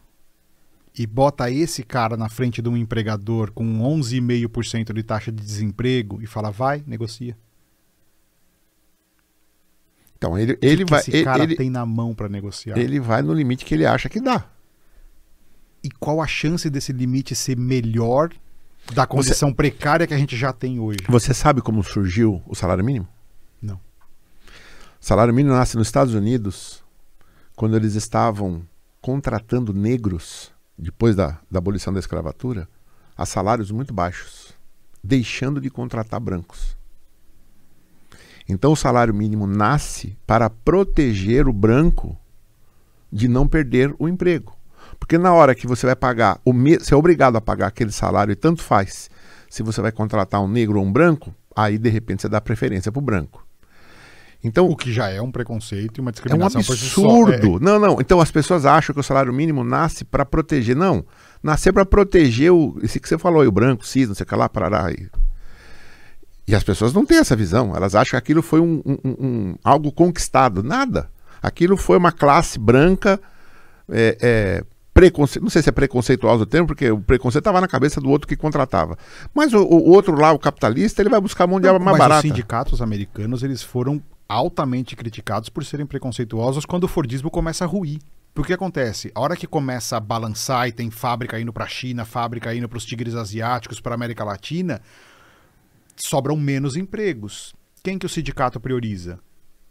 e 0.97 1.05
bota 1.07 1.49
esse 1.49 1.83
cara 1.83 2.17
na 2.17 2.29
frente 2.29 2.61
de 2.61 2.67
um 2.69 2.75
empregador 2.75 3.51
com 3.51 3.63
11,5% 3.81 4.91
de 4.93 5.03
taxa 5.03 5.31
de 5.31 5.41
desemprego 5.43 6.19
e 6.21 6.25
fala: 6.27 6.51
vai, 6.51 6.83
negocia. 6.85 7.37
Então 10.17 10.37
ele, 10.37 10.57
ele 10.61 10.83
o 10.83 10.85
que 10.85 10.91
vai. 10.91 10.99
esse 10.99 11.23
cara 11.23 11.43
ele, 11.43 11.55
tem 11.55 11.69
na 11.69 11.85
mão 11.85 12.13
para 12.13 12.27
negociar? 12.27 12.77
ele 12.77 12.99
vai 12.99 13.21
no 13.21 13.33
limite 13.33 13.63
que 13.65 13.73
ele 13.73 13.85
acha 13.85 14.09
que 14.09 14.19
dá. 14.19 14.45
E 15.83 15.89
qual 15.89 16.21
a 16.21 16.27
chance 16.27 16.69
desse 16.69 16.91
limite 16.91 17.35
ser 17.35 17.57
melhor 17.57 18.29
da 18.93 19.05
condição 19.05 19.53
precária 19.53 20.05
que 20.05 20.13
a 20.13 20.17
gente 20.17 20.35
já 20.35 20.51
tem 20.51 20.79
hoje? 20.79 20.99
Você 21.07 21.33
sabe 21.33 21.61
como 21.61 21.83
surgiu 21.83 22.41
o 22.47 22.55
salário 22.55 22.83
mínimo? 22.83 23.07
Não. 23.61 23.75
O 23.75 23.79
salário 24.99 25.33
mínimo 25.33 25.55
nasce 25.55 25.77
nos 25.77 25.87
Estados 25.87 26.13
Unidos 26.13 26.83
quando 27.55 27.75
eles 27.75 27.95
estavam 27.95 28.63
contratando 29.01 29.73
negros, 29.73 30.51
depois 30.77 31.15
da, 31.15 31.39
da 31.49 31.59
abolição 31.59 31.93
da 31.93 31.99
escravatura, 31.99 32.67
a 33.15 33.25
salários 33.25 33.71
muito 33.71 33.93
baixos, 33.93 34.53
deixando 35.03 35.61
de 35.61 35.69
contratar 35.69 36.19
brancos. 36.19 36.77
Então 38.47 38.71
o 38.71 38.75
salário 38.75 39.13
mínimo 39.13 39.45
nasce 39.45 40.17
para 40.25 40.49
proteger 40.49 41.47
o 41.47 41.53
branco 41.53 42.17
de 43.11 43.27
não 43.27 43.47
perder 43.47 43.93
o 43.99 44.07
emprego. 44.07 44.57
Porque 44.99 45.17
na 45.17 45.33
hora 45.33 45.55
que 45.55 45.65
você 45.65 45.85
vai 45.85 45.95
pagar, 45.95 46.39
o 46.45 46.51
me- 46.53 46.77
você 46.77 46.93
é 46.93 46.97
obrigado 46.97 47.35
a 47.37 47.41
pagar 47.41 47.67
aquele 47.67 47.91
salário, 47.91 48.31
e 48.31 48.35
tanto 48.35 48.61
faz 48.61 49.09
se 49.49 49.63
você 49.63 49.81
vai 49.81 49.91
contratar 49.91 50.41
um 50.41 50.47
negro 50.47 50.77
ou 50.79 50.85
um 50.85 50.91
branco, 50.91 51.33
aí 51.55 51.77
de 51.77 51.89
repente 51.89 52.21
você 52.21 52.29
dá 52.29 52.39
preferência 52.39 52.91
para 52.91 52.99
o 52.99 53.03
branco. 53.03 53.45
Então, 54.41 54.69
O 54.69 54.75
que 54.75 54.93
já 54.93 55.09
é 55.09 55.21
um 55.21 55.31
preconceito 55.31 55.97
e 55.97 56.01
uma 56.01 56.09
é 56.09 56.11
um 56.11 56.13
discriminação 56.13 56.63
por 56.63 56.77
si 56.77 56.85
só. 56.85 57.01
absurdo. 57.01 57.59
Não, 57.59 57.77
não. 57.77 57.97
Então 57.99 58.21
as 58.21 58.31
pessoas 58.31 58.65
acham 58.65 58.93
que 58.93 58.99
o 59.01 59.03
salário 59.03 59.33
mínimo 59.33 59.65
nasce 59.65 60.05
para 60.05 60.25
proteger. 60.25 60.77
Não. 60.77 61.03
Nascer 61.43 61.73
para 61.73 61.85
proteger 61.85 62.51
o. 62.53 62.77
Esse 62.81 63.01
que 63.01 63.09
você 63.09 63.17
falou 63.17 63.41
aí, 63.41 63.47
o 63.49 63.51
branco, 63.51 63.85
cis, 63.85 64.07
não 64.07 64.15
sei 64.15 64.23
o 64.23 64.27
que 64.27 64.35
lá, 64.35 64.47
parará. 64.47 64.91
E, 64.93 65.09
e 66.47 66.55
as 66.55 66.63
pessoas 66.63 66.93
não 66.93 67.05
têm 67.05 67.17
essa 67.17 67.35
visão. 67.35 67.75
Elas 67.75 67.95
acham 67.95 68.11
que 68.11 68.15
aquilo 68.15 68.41
foi 68.41 68.61
um, 68.61 68.81
um- 68.85 68.97
um- 69.03 69.25
um- 69.27 69.55
algo 69.61 69.91
conquistado. 69.91 70.63
Nada. 70.63 71.09
Aquilo 71.41 71.75
foi 71.75 71.97
uma 71.97 72.11
classe 72.13 72.57
branca. 72.57 73.19
É, 73.91 74.17
é, 74.21 74.63
preconce... 74.99 75.39
Não 75.39 75.49
sei 75.49 75.61
se 75.61 75.69
é 75.69 75.71
preconceituoso 75.71 76.43
o 76.43 76.45
termo, 76.45 76.67
porque 76.67 76.91
o 76.91 76.99
preconceito 76.99 77.41
estava 77.41 77.61
na 77.61 77.67
cabeça 77.67 78.01
do 78.01 78.09
outro 78.09 78.27
que 78.27 78.35
contratava. 78.35 78.97
Mas 79.33 79.53
o, 79.53 79.63
o 79.63 79.89
outro 79.91 80.15
lá, 80.15 80.31
o 80.31 80.39
capitalista, 80.39 81.01
ele 81.01 81.09
vai 81.09 81.21
buscar 81.21 81.47
mão 81.47 81.59
de 81.59 81.67
obra 81.67 81.79
mais 81.79 81.97
mas 81.97 81.99
barata. 81.99 82.27
os 82.27 82.31
sindicatos 82.31 82.81
americanos 82.81 83.43
eles 83.43 83.63
foram 83.63 84.01
altamente 84.27 84.95
criticados 84.95 85.49
por 85.49 85.63
serem 85.63 85.85
preconceituosos 85.85 86.65
quando 86.65 86.83
o 86.83 86.87
Fordismo 86.87 87.31
começa 87.31 87.63
a 87.63 87.67
ruir. 87.67 87.99
Porque 88.33 88.47
o 88.47 88.47
que 88.47 88.53
acontece? 88.53 89.11
A 89.15 89.21
hora 89.21 89.35
que 89.35 89.47
começa 89.47 89.97
a 89.97 89.99
balançar 89.99 90.67
e 90.67 90.71
tem 90.71 90.91
fábrica 90.91 91.39
indo 91.39 91.51
para 91.51 91.65
a 91.65 91.67
China, 91.67 92.05
fábrica 92.05 92.53
indo 92.53 92.69
para 92.69 92.77
os 92.77 92.85
tigres 92.85 93.15
asiáticos, 93.15 93.81
para 93.81 93.93
a 93.93 93.95
América 93.95 94.23
Latina, 94.23 94.81
sobram 95.95 96.35
menos 96.35 96.75
empregos. 96.75 97.53
Quem 97.83 97.97
que 97.97 98.05
o 98.05 98.09
sindicato 98.09 98.59
prioriza? 98.59 99.19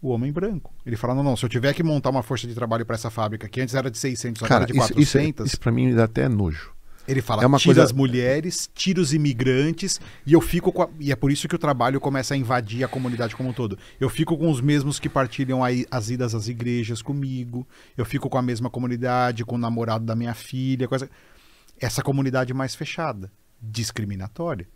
O 0.00 0.10
homem 0.10 0.30
branco. 0.32 0.72
Ele 0.86 0.96
fala: 0.96 1.14
não, 1.14 1.22
não, 1.24 1.36
se 1.36 1.44
eu 1.44 1.48
tiver 1.48 1.74
que 1.74 1.82
montar 1.82 2.10
uma 2.10 2.22
força 2.22 2.46
de 2.46 2.54
trabalho 2.54 2.86
para 2.86 2.94
essa 2.94 3.10
fábrica, 3.10 3.48
que 3.48 3.60
antes 3.60 3.74
era 3.74 3.90
de 3.90 3.98
600, 3.98 4.42
agora 4.44 4.60
Cara, 4.60 4.64
é 4.64 4.72
de 4.72 4.78
isso, 4.78 5.00
isso, 5.00 5.12
400, 5.18 5.46
isso 5.46 5.60
para 5.60 5.72
mim 5.72 5.92
dá 5.94 6.04
até 6.04 6.28
nojo. 6.28 6.72
ele 7.08 7.20
fala, 7.22 7.42
É 7.42 7.46
uma 7.46 7.58
tira 7.58 7.68
coisa- 7.74 7.82
as 7.84 7.90
mulheres, 7.92 8.70
tira 8.74 9.00
os 9.00 9.12
imigrantes, 9.14 9.98
e 10.26 10.34
eu 10.34 10.40
fico 10.40 10.70
com 10.70 10.82
a- 10.82 10.88
E 11.00 11.10
é 11.10 11.16
por 11.16 11.32
isso 11.32 11.48
que 11.48 11.54
o 11.54 11.58
trabalho 11.58 11.98
começa 12.00 12.34
a 12.34 12.36
invadir 12.36 12.84
a 12.84 12.88
comunidade 12.88 13.34
como 13.34 13.48
um 13.48 13.52
todo. 13.52 13.76
Eu 13.98 14.08
fico 14.10 14.36
com 14.38 14.48
os 14.50 14.60
mesmos 14.60 15.00
que 15.00 15.08
partilham 15.08 15.64
aí 15.64 15.84
as 15.90 16.10
idas 16.10 16.34
às 16.34 16.46
igrejas 16.48 17.00
comigo, 17.02 17.66
eu 17.96 18.04
fico 18.04 18.28
com 18.28 18.38
a 18.38 18.42
mesma 18.42 18.68
comunidade, 18.70 19.44
com 19.44 19.54
o 19.54 19.58
namorado 19.58 20.04
da 20.04 20.14
minha 20.14 20.34
filha, 20.34 20.86
coisa... 20.86 21.08
essa 21.80 22.02
comunidade 22.02 22.52
mais 22.54 22.74
fechada, 22.76 23.32
discriminatória. 23.60 24.68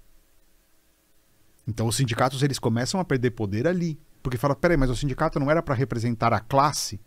Então 1.68 1.86
os 1.86 1.96
sindicatos 1.96 2.42
eles 2.42 2.58
começam 2.58 2.98
a 2.98 3.04
perder 3.04 3.30
poder 3.32 3.68
ali. 3.68 3.98
Porque 4.22 4.38
fala, 4.38 4.54
peraí, 4.54 4.76
mas 4.76 4.90
o 4.90 4.96
sindicato 4.96 5.40
não 5.40 5.50
era 5.50 5.62
para 5.62 5.74
representar 5.74 6.32
a 6.32 6.40
classe? 6.40 7.00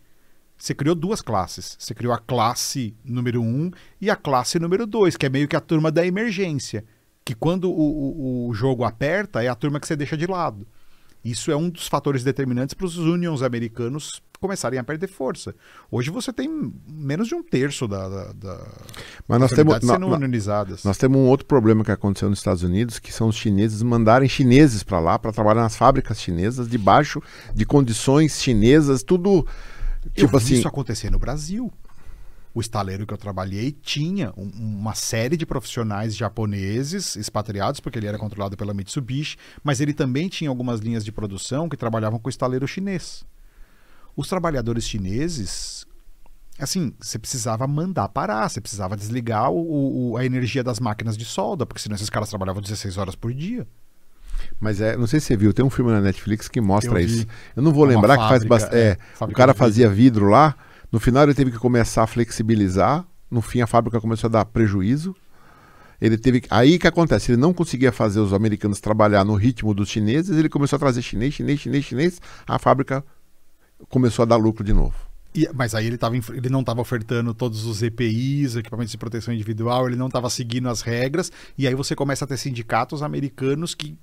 Você 0.56 0.74
criou 0.74 0.94
duas 0.94 1.20
classes. 1.20 1.76
Você 1.78 1.94
criou 1.94 2.12
a 2.12 2.18
classe 2.18 2.94
número 3.04 3.42
um 3.42 3.70
e 4.00 4.10
a 4.10 4.16
classe 4.16 4.58
número 4.58 4.86
dois, 4.86 5.16
que 5.16 5.26
é 5.26 5.28
meio 5.28 5.48
que 5.48 5.56
a 5.56 5.60
turma 5.60 5.90
da 5.90 6.06
emergência. 6.06 6.84
Que 7.24 7.34
quando 7.34 7.70
o, 7.70 8.46
o, 8.46 8.48
o 8.48 8.54
jogo 8.54 8.84
aperta, 8.84 9.42
é 9.42 9.48
a 9.48 9.54
turma 9.54 9.80
que 9.80 9.86
você 9.86 9.96
deixa 9.96 10.16
de 10.16 10.26
lado. 10.26 10.66
Isso 11.24 11.50
é 11.50 11.56
um 11.56 11.68
dos 11.68 11.88
fatores 11.88 12.22
determinantes 12.22 12.74
para 12.74 12.86
os 12.86 12.96
unions 12.96 13.42
americanos 13.42 14.22
começarem 14.40 14.78
a 14.78 14.84
perder 14.84 15.06
força. 15.08 15.54
Hoje 15.90 16.10
você 16.10 16.32
tem 16.32 16.72
menos 16.88 17.28
de 17.28 17.34
um 17.34 17.42
terço 17.42 17.86
da, 17.88 18.08
da, 18.08 18.32
da 18.32 18.68
Mas 19.28 19.40
nós 19.40 19.50
temos, 19.52 19.74
sendo 19.80 19.98
nó- 20.08 20.16
unionizadas. 20.16 20.84
nós 20.84 20.96
temos 20.98 21.18
um 21.18 21.26
outro 21.26 21.46
problema 21.46 21.84
que 21.84 21.90
aconteceu 21.92 22.28
nos 22.30 22.38
Estados 22.38 22.62
Unidos, 22.62 22.98
que 22.98 23.12
são 23.12 23.28
os 23.28 23.36
chineses 23.36 23.82
mandarem 23.82 24.28
chineses 24.28 24.82
para 24.82 25.00
lá 25.00 25.18
para 25.18 25.32
trabalhar 25.32 25.62
nas 25.62 25.76
fábricas 25.76 26.20
chinesas, 26.20 26.68
debaixo 26.68 27.22
de 27.54 27.64
condições 27.66 28.40
chinesas, 28.42 29.02
tudo 29.02 29.46
tipo 30.14 30.36
assim. 30.36 30.54
isso 30.54 30.68
acontecer 30.68 31.10
no 31.10 31.18
Brasil. 31.18 31.72
O 32.54 32.60
estaleiro 32.60 33.06
que 33.06 33.12
eu 33.12 33.18
trabalhei 33.18 33.70
tinha 33.70 34.32
um- 34.34 34.48
uma 34.80 34.94
série 34.94 35.36
de 35.36 35.44
profissionais 35.44 36.16
japoneses 36.16 37.14
expatriados, 37.16 37.80
porque 37.80 37.98
ele 37.98 38.06
era 38.06 38.16
controlado 38.16 38.56
pela 38.56 38.72
Mitsubishi, 38.72 39.36
mas 39.62 39.78
ele 39.80 39.92
também 39.92 40.26
tinha 40.28 40.48
algumas 40.48 40.80
linhas 40.80 41.04
de 41.04 41.12
produção 41.12 41.68
que 41.68 41.76
trabalhavam 41.76 42.18
com 42.18 42.28
o 42.28 42.30
estaleiro 42.30 42.66
chinês. 42.66 43.24
Os 44.16 44.28
trabalhadores 44.28 44.84
chineses, 44.88 45.86
assim, 46.58 46.94
você 46.98 47.18
precisava 47.18 47.66
mandar 47.66 48.08
parar, 48.08 48.48
você 48.48 48.60
precisava 48.60 48.96
desligar 48.96 49.50
o- 49.50 50.12
o- 50.12 50.16
a 50.16 50.24
energia 50.24 50.64
das 50.64 50.80
máquinas 50.80 51.16
de 51.16 51.24
solda, 51.24 51.66
porque 51.66 51.80
senão 51.82 51.96
esses 51.96 52.08
caras 52.10 52.28
trabalhavam 52.30 52.62
16 52.62 52.96
horas 52.96 53.14
por 53.14 53.32
dia. 53.34 53.66
Mas 54.60 54.80
é, 54.80 54.96
não 54.96 55.06
sei 55.06 55.20
se 55.20 55.26
você 55.26 55.36
viu, 55.36 55.52
tem 55.52 55.64
um 55.64 55.70
filme 55.70 55.90
na 55.92 56.00
Netflix 56.00 56.48
que 56.48 56.60
mostra 56.60 57.00
Eu 57.00 57.04
isso. 57.04 57.26
Eu 57.54 57.62
não 57.62 57.72
vou 57.72 57.84
É 57.84 57.88
lembrar 57.88 58.16
que 58.16 58.22
faz 58.28 58.42
fábrica, 58.42 58.48
bastante. 58.48 58.74
é, 58.76 58.88
É, 58.90 58.92
o 59.14 59.16
fábrica 59.18 59.36
cara 59.36 59.54
fazia 59.54 59.88
vidro 59.88 60.28
lá, 60.28 60.54
no 60.90 61.00
final 61.00 61.24
ele 61.24 61.34
teve 61.34 61.50
que 61.50 61.58
começar 61.58 62.02
a 62.04 62.06
flexibilizar, 62.06 63.04
no 63.30 63.42
fim 63.42 63.60
a 63.60 63.66
fábrica 63.66 64.00
começou 64.00 64.28
a 64.28 64.30
dar 64.30 64.44
prejuízo. 64.44 65.14
Ele 66.00 66.18
teve 66.18 66.42
aí 66.50 66.78
que 66.78 66.86
acontece, 66.86 67.32
ele 67.32 67.40
não 67.40 67.54
conseguia 67.54 67.90
fazer 67.90 68.20
os 68.20 68.34
americanos 68.34 68.80
trabalhar 68.80 69.24
no 69.24 69.34
ritmo 69.34 69.72
dos 69.72 69.88
chineses, 69.88 70.36
ele 70.36 70.48
começou 70.48 70.76
a 70.76 70.80
trazer 70.80 71.00
chinês, 71.00 71.32
chinês, 71.34 71.58
chinês, 71.60 71.84
chinês, 71.84 72.20
a 72.46 72.58
fábrica 72.58 73.02
começou 73.88 74.22
a 74.22 74.26
dar 74.26 74.36
lucro 74.36 74.64
de 74.64 74.72
novo. 74.72 74.94
E- 75.34 75.48
mas 75.54 75.74
aí 75.74 75.86
ele, 75.86 75.98
tava, 75.98 76.16
ele 76.16 76.48
não 76.48 76.60
estava 76.60 76.80
ofertando 76.80 77.34
todos 77.34 77.64
os 77.66 77.82
EPIs, 77.82 78.56
equipamentos 78.56 78.90
de 78.92 78.98
proteção 78.98 79.34
individual, 79.34 79.86
ele 79.86 79.96
não 79.96 80.06
estava 80.06 80.30
seguindo 80.30 80.68
as 80.68 80.80
regras, 80.80 81.30
e 81.58 81.66
aí 81.66 81.74
você 81.74 81.94
começa 81.94 82.24
a 82.24 82.28
ter 82.28 82.36
sindicatos 82.38 83.02
americanos 83.02 83.74
que 83.74 83.98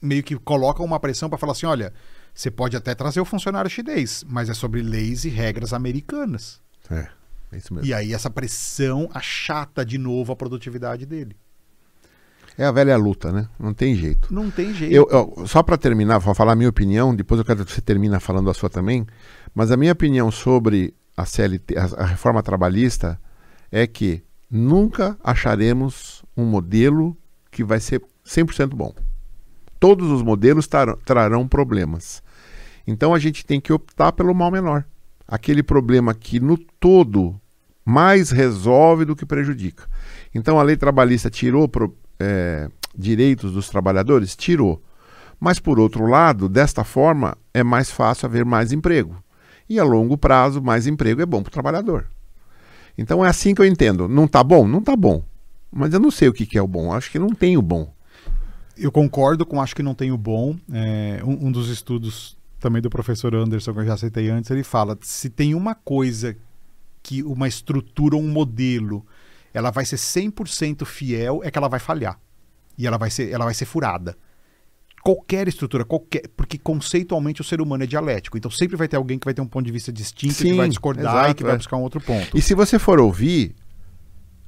meio 0.00 0.22
que 0.22 0.36
colocam 0.36 0.84
uma 0.86 0.98
pressão 0.98 1.28
para 1.28 1.36
falar 1.38 1.52
assim: 1.52 1.66
olha, 1.66 1.92
você 2.34 2.50
pode 2.50 2.76
até 2.76 2.94
trazer 2.94 3.20
o 3.20 3.24
funcionário 3.24 3.70
chinês, 3.70 4.24
mas 4.26 4.48
é 4.48 4.54
sobre 4.54 4.80
leis 4.80 5.24
e 5.24 5.28
regras 5.28 5.72
americanas. 5.72 6.60
É, 6.90 7.08
é 7.52 7.56
isso 7.58 7.74
mesmo. 7.74 7.86
E 7.86 7.92
aí 7.92 8.14
essa 8.14 8.30
pressão 8.30 9.10
achata 9.12 9.84
de 9.84 9.98
novo 9.98 10.32
a 10.32 10.36
produtividade 10.36 11.04
dele. 11.04 11.36
É 12.58 12.64
a 12.64 12.72
velha 12.72 12.96
luta, 12.96 13.30
né? 13.30 13.48
Não 13.58 13.72
tem 13.72 13.94
jeito. 13.94 14.34
Não 14.34 14.50
tem 14.50 14.74
jeito. 14.74 14.92
Eu, 14.92 15.06
eu- 15.10 15.46
só 15.46 15.62
para 15.62 15.78
terminar, 15.78 16.18
vou 16.18 16.34
falar 16.34 16.52
a 16.52 16.56
minha 16.56 16.68
opinião, 16.68 17.14
depois 17.14 17.38
eu 17.38 17.44
quero 17.44 17.64
que 17.64 17.72
você 17.72 17.80
termine 17.80 18.18
falando 18.18 18.50
a 18.50 18.54
sua 18.54 18.68
também, 18.68 19.06
mas 19.54 19.70
a 19.70 19.76
minha 19.76 19.92
opinião 19.92 20.28
sobre 20.30 20.92
a 21.16 21.24
CLT, 21.24 21.76
a, 21.78 21.84
a 22.02 22.06
reforma 22.06 22.42
trabalhista, 22.42 23.18
é 23.70 23.86
que 23.86 24.22
nunca 24.50 25.16
acharemos 25.22 26.24
um 26.36 26.44
modelo 26.44 27.16
que 27.50 27.62
vai 27.62 27.78
ser 27.78 28.02
100% 28.26 28.70
bom. 28.74 28.92
Todos 29.78 30.10
os 30.10 30.22
modelos 30.22 30.66
tar- 30.66 30.96
trarão 31.04 31.46
problemas. 31.46 32.22
Então 32.86 33.14
a 33.14 33.18
gente 33.20 33.46
tem 33.46 33.60
que 33.60 33.72
optar 33.72 34.10
pelo 34.12 34.34
mal 34.34 34.50
menor. 34.50 34.84
Aquele 35.28 35.62
problema 35.62 36.12
que 36.14 36.40
no 36.40 36.58
todo 36.58 37.40
mais 37.84 38.30
resolve 38.30 39.04
do 39.04 39.14
que 39.14 39.24
prejudica. 39.24 39.84
Então 40.34 40.58
a 40.58 40.62
lei 40.62 40.76
trabalhista 40.76 41.30
tirou 41.30 41.68
pro- 41.68 41.96
é, 42.18 42.68
direitos 42.96 43.52
dos 43.52 43.68
trabalhadores? 43.68 44.36
Tirou. 44.36 44.82
Mas 45.40 45.58
por 45.58 45.78
outro 45.78 46.06
lado, 46.06 46.48
desta 46.48 46.82
forma, 46.84 47.36
é 47.54 47.62
mais 47.62 47.90
fácil 47.90 48.26
haver 48.26 48.44
mais 48.44 48.72
emprego. 48.72 49.22
E 49.68 49.78
a 49.78 49.84
longo 49.84 50.16
prazo, 50.16 50.62
mais 50.62 50.86
emprego 50.86 51.20
é 51.20 51.26
bom 51.26 51.42
para 51.42 51.50
o 51.50 51.52
trabalhador. 51.52 52.06
Então 52.96 53.24
é 53.24 53.28
assim 53.28 53.54
que 53.54 53.60
eu 53.60 53.66
entendo. 53.66 54.08
Não 54.08 54.26
tá 54.26 54.42
bom? 54.42 54.66
Não 54.66 54.82
tá 54.82 54.96
bom. 54.96 55.22
Mas 55.70 55.92
eu 55.92 56.00
não 56.00 56.10
sei 56.10 56.28
o 56.28 56.32
que, 56.32 56.46
que 56.46 56.58
é 56.58 56.62
o 56.62 56.66
bom. 56.66 56.92
Acho 56.92 57.10
que 57.10 57.18
não 57.18 57.28
tem 57.28 57.56
o 57.56 57.62
bom. 57.62 57.92
Eu 58.76 58.90
concordo 58.90 59.44
com 59.44 59.60
acho 59.60 59.76
que 59.76 59.82
não 59.82 59.94
tem 59.94 60.10
o 60.10 60.18
bom. 60.18 60.56
É, 60.72 61.20
um, 61.24 61.48
um 61.48 61.52
dos 61.52 61.68
estudos 61.68 62.36
também 62.58 62.82
do 62.82 62.90
professor 62.90 63.34
Anderson, 63.34 63.72
que 63.72 63.80
eu 63.80 63.86
já 63.86 63.96
citei 63.96 64.30
antes, 64.30 64.50
ele 64.50 64.64
fala: 64.64 64.98
se 65.02 65.30
tem 65.30 65.54
uma 65.54 65.74
coisa 65.74 66.36
que 67.02 67.22
uma 67.22 67.46
estrutura, 67.46 68.16
um 68.16 68.28
modelo, 68.28 69.06
ela 69.52 69.70
vai 69.70 69.84
ser 69.84 69.96
100% 69.96 70.84
fiel, 70.84 71.40
é 71.42 71.50
que 71.50 71.58
ela 71.58 71.68
vai 71.68 71.80
falhar. 71.80 72.18
E 72.76 72.86
ela 72.86 72.98
vai 72.98 73.10
ser, 73.10 73.30
ela 73.30 73.44
vai 73.44 73.54
ser 73.54 73.64
furada. 73.64 74.16
Qualquer 75.02 75.48
estrutura, 75.48 75.84
qualquer, 75.84 76.28
porque 76.36 76.58
conceitualmente 76.58 77.40
o 77.40 77.44
ser 77.44 77.60
humano 77.60 77.84
é 77.84 77.86
dialético. 77.86 78.36
Então 78.36 78.50
sempre 78.50 78.76
vai 78.76 78.88
ter 78.88 78.96
alguém 78.96 79.18
que 79.18 79.24
vai 79.24 79.34
ter 79.34 79.40
um 79.40 79.46
ponto 79.46 79.64
de 79.64 79.72
vista 79.72 79.92
distinto, 79.92 80.34
que 80.34 80.42
Sim, 80.42 80.56
vai 80.56 80.68
discordar 80.68 81.14
exato, 81.14 81.30
e 81.30 81.34
que 81.34 81.42
vai 81.44 81.54
é. 81.54 81.56
buscar 81.56 81.76
um 81.76 81.82
outro 81.82 82.00
ponto. 82.00 82.36
E 82.36 82.42
se 82.42 82.54
você 82.54 82.78
for 82.78 83.00
ouvir, 83.00 83.54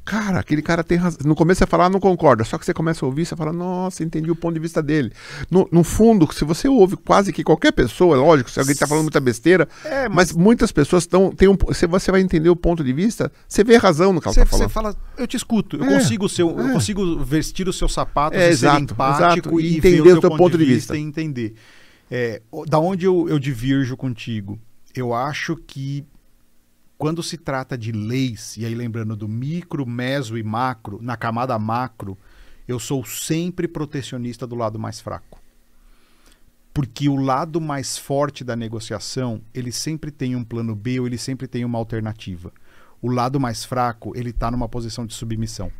cara, 0.04 0.40
aquele 0.40 0.62
cara 0.62 0.82
tem 0.82 0.98
razão. 0.98 1.18
No 1.24 1.34
começo 1.34 1.58
você 1.60 1.66
fala, 1.66 1.84
ah, 1.86 1.88
não 1.90 2.00
concorda. 2.00 2.42
Só 2.44 2.58
que 2.58 2.64
você 2.64 2.74
começa 2.74 3.04
a 3.04 3.08
ouvir, 3.08 3.24
você 3.26 3.36
fala, 3.36 3.52
nossa, 3.52 4.02
entendi 4.02 4.30
o 4.30 4.34
ponto 4.36 4.54
de 4.54 4.60
vista 4.60 4.82
dele. 4.82 5.12
No, 5.50 5.68
no 5.70 5.84
fundo, 5.84 6.32
se 6.34 6.44
você 6.44 6.66
ouve 6.68 6.96
quase 6.96 7.32
que 7.32 7.44
qualquer 7.44 7.72
pessoa, 7.72 8.16
é 8.16 8.18
lógico, 8.18 8.50
se 8.50 8.58
alguém 8.58 8.72
está 8.72 8.86
falando 8.86 9.04
muita 9.04 9.20
besteira, 9.20 9.68
É, 9.84 10.08
mas, 10.08 10.32
muitas 10.32 10.72
pessoas 10.72 11.04
estão. 11.04 11.26
Um, 11.42 11.72
se 11.74 11.86
você 11.86 12.10
vai 12.10 12.20
entender 12.20 12.48
o 12.48 12.56
ponto 12.56 12.82
de 12.82 12.92
vista, 12.92 13.30
você 13.46 13.62
vê 13.62 13.76
razão 13.76 14.12
no 14.12 14.20
que 14.20 14.26
ela 14.28 14.34
Você 14.34 14.40
você 14.44 14.50
falando. 14.50 14.70
fala, 14.70 14.96
eu 15.16 15.26
te 15.26 15.36
escuto, 15.36 15.76
eu 15.76 15.84
É, 15.84 15.92
consigo 15.98 16.28
ser, 16.28 16.42
eu 16.42 16.58
é. 16.68 16.72
consigo 16.72 17.22
vestir 17.22 17.68
os 17.68 17.78
seus 17.78 17.92
sapatos 17.92 18.38
É, 18.38 18.48
e 18.48 18.50
exato, 18.50 18.76
ser 18.78 18.82
empático 18.92 19.48
exato, 19.48 19.60
e, 19.60 19.76
entender 19.76 20.12
o 20.12 20.20
teu 20.20 20.30
ponto, 20.36 20.58
de 20.58 20.64
vista, 20.64 20.94
vista. 20.94 20.96
e 20.96 21.00
entender. 21.00 21.54
É, 22.10 22.42
o- 22.50 22.64
da 22.66 22.78
onde 22.80 23.06
eu, 23.06 23.28
eu 23.28 23.38
divirjo 23.38 23.96
contigo? 23.96 24.58
Eu 24.94 25.14
acho 25.14 25.54
que 25.54 26.04
quando 27.00 27.22
se 27.22 27.38
trata 27.38 27.78
de 27.78 27.92
leis, 27.92 28.58
e 28.58 28.66
aí 28.66 28.74
lembrando 28.74 29.16
do 29.16 29.26
micro, 29.26 29.86
meso 29.86 30.36
e 30.36 30.42
macro, 30.42 30.98
na 31.00 31.16
camada 31.16 31.58
macro, 31.58 32.18
eu 32.68 32.78
sou 32.78 33.02
sempre 33.06 33.66
protecionista 33.66 34.46
do 34.46 34.54
lado 34.54 34.78
mais 34.78 35.00
fraco. 35.00 35.40
Porque 36.74 37.08
o 37.08 37.16
lado 37.16 37.58
mais 37.58 37.96
forte 37.96 38.44
da 38.44 38.54
negociação, 38.54 39.40
ele 39.54 39.72
sempre 39.72 40.10
tem 40.10 40.36
um 40.36 40.44
plano 40.44 40.76
B 40.76 41.00
ou 41.00 41.06
ele 41.06 41.16
sempre 41.16 41.48
tem 41.48 41.64
uma 41.64 41.78
alternativa. 41.78 42.52
O 43.00 43.10
lado 43.10 43.40
mais 43.40 43.64
fraco, 43.64 44.12
ele 44.14 44.28
está 44.28 44.50
numa 44.50 44.68
posição 44.68 45.06
de 45.06 45.14
submissão. 45.14 45.72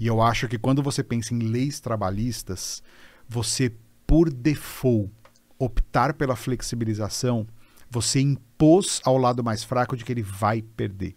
E 0.00 0.08
eu 0.08 0.20
acho 0.20 0.48
que 0.48 0.58
quando 0.58 0.82
você 0.82 1.04
pensa 1.04 1.32
em 1.32 1.38
leis 1.38 1.78
trabalhistas, 1.78 2.82
você, 3.28 3.72
por 4.04 4.28
default, 4.28 5.12
optar 5.60 6.12
pela 6.14 6.34
flexibilização, 6.34 7.46
você 7.90 8.20
impôs 8.20 9.00
ao 9.04 9.18
lado 9.18 9.42
mais 9.42 9.64
fraco 9.64 9.96
de 9.96 10.04
que 10.04 10.12
ele 10.12 10.22
vai 10.22 10.62
perder. 10.62 11.16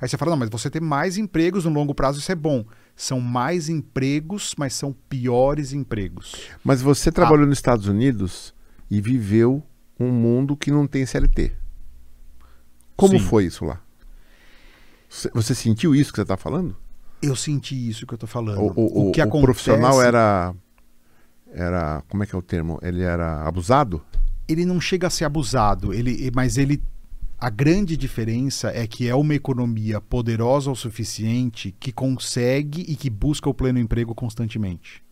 Aí 0.00 0.08
você 0.08 0.16
fala, 0.16 0.32
não, 0.32 0.38
mas 0.38 0.50
você 0.50 0.68
ter 0.68 0.80
mais 0.82 1.16
empregos 1.16 1.64
no 1.64 1.70
longo 1.72 1.94
prazo, 1.94 2.18
isso 2.18 2.32
é 2.32 2.34
bom. 2.34 2.64
São 2.96 3.20
mais 3.20 3.68
empregos, 3.68 4.54
mas 4.58 4.74
são 4.74 4.92
piores 5.08 5.72
empregos. 5.72 6.34
Mas 6.62 6.82
você 6.82 7.10
trabalhou 7.12 7.46
nos 7.46 7.58
Estados 7.58 7.86
Unidos 7.86 8.54
e 8.90 9.00
viveu 9.00 9.62
um 9.98 10.10
mundo 10.10 10.56
que 10.56 10.70
não 10.70 10.86
tem 10.86 11.06
CLT. 11.06 11.52
Como 12.96 13.18
Sim. 13.18 13.24
foi 13.24 13.44
isso 13.46 13.64
lá? 13.64 13.80
Você- 15.08 15.54
sentiu 15.54 15.94
isso 15.94 16.10
que 16.12 16.16
você 16.16 16.22
está 16.22 16.36
falando? 16.36 16.76
Eu 17.22 17.36
senti 17.36 17.88
isso 17.88 18.06
que 18.06 18.14
eu 18.14 18.18
tô 18.18 18.26
falando. 18.26 18.58
O, 18.60 18.72
o- 18.76 19.08
o- 19.08 19.12
que 19.12 19.20
o 19.20 19.24
acontece, 19.24 19.44
profissional 19.44 20.02
era. 20.02 20.54
Era. 21.52 22.02
Como 22.08 22.22
é 22.22 22.26
que 22.26 22.34
é 22.34 22.38
o 22.38 22.42
termo? 22.42 22.78
Ele 22.82 23.02
era 23.02 23.42
abusado? 23.46 24.02
Ele 24.48 24.64
não 24.64 24.80
chega 24.80 25.06
a 25.06 25.10
ser 25.10 25.24
abusado, 25.24 25.92
ele, 25.92 26.30
mas 26.34 26.58
ele. 26.58 26.82
A 27.38 27.50
grande 27.50 27.96
diferença 27.96 28.68
é 28.68 28.86
que 28.86 29.08
é 29.08 29.14
uma 29.14 29.34
economia 29.34 30.00
poderosa 30.00 30.70
o 30.70 30.76
suficiente 30.76 31.74
que 31.78 31.92
consegue 31.92 32.82
e 32.88 32.96
que 32.96 33.10
busca 33.10 33.50
o 33.50 33.54
pleno 33.54 33.78
emprego 33.78 34.14
constantemente. 34.14 35.02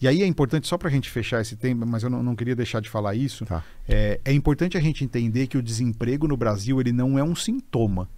E 0.00 0.06
aí 0.06 0.22
é 0.22 0.26
importante, 0.26 0.68
só 0.68 0.76
para 0.76 0.88
a 0.88 0.92
gente 0.92 1.08
fechar 1.10 1.40
esse 1.40 1.56
tema, 1.56 1.86
mas 1.86 2.02
eu 2.02 2.10
não, 2.10 2.22
não 2.22 2.36
queria 2.36 2.54
deixar 2.54 2.80
de 2.80 2.88
falar 2.88 3.14
isso, 3.14 3.46
Tá. 3.46 3.64
é, 3.88 4.20
é 4.24 4.32
importante 4.32 4.76
a 4.76 4.80
gente 4.80 5.02
entender 5.02 5.46
que 5.46 5.56
o 5.56 5.62
desemprego 5.62 6.28
no 6.28 6.36
Brasil 6.36 6.78
ele 6.80 6.92
não 6.92 7.18
é 7.18 7.24
um 7.24 7.34
sintoma. 7.34 8.08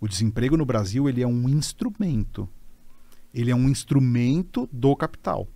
O 0.00 0.06
desemprego 0.06 0.56
no 0.56 0.64
Brasil 0.64 1.08
ele 1.08 1.22
é 1.22 1.26
um 1.26 1.48
instrumento. 1.48 2.48
Ele 3.34 3.50
é 3.50 3.56
um 3.56 3.68
instrumento 3.68 4.68
do 4.72 4.94
capital. 4.94 5.48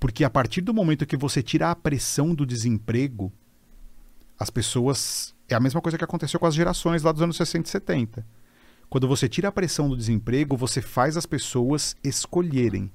Porque 0.00 0.24
a 0.24 0.30
partir 0.30 0.62
do 0.62 0.72
momento 0.74 1.04
que 1.06 1.16
você 1.16 1.42
tira 1.42 1.70
a 1.70 1.76
pressão 1.76 2.34
do 2.34 2.44
desemprego, 2.46 3.30
as 4.38 4.50
pessoas. 4.50 5.34
É 5.48 5.54
a 5.54 5.60
mesma 5.60 5.80
coisa 5.80 5.98
que 5.98 6.04
aconteceu 6.04 6.40
com 6.40 6.46
as 6.46 6.54
gerações 6.54 7.02
lá 7.02 7.12
dos 7.12 7.20
anos 7.22 7.36
60 7.36 7.68
e 7.68 7.70
70. 7.70 8.26
Quando 8.88 9.06
você 9.06 9.28
tira 9.28 9.48
a 9.48 9.52
pressão 9.52 9.88
do 9.88 9.96
desemprego, 9.96 10.56
você 10.56 10.80
faz 10.80 11.16
as 11.16 11.26
pessoas 11.26 11.94
escolherem. 12.02 12.90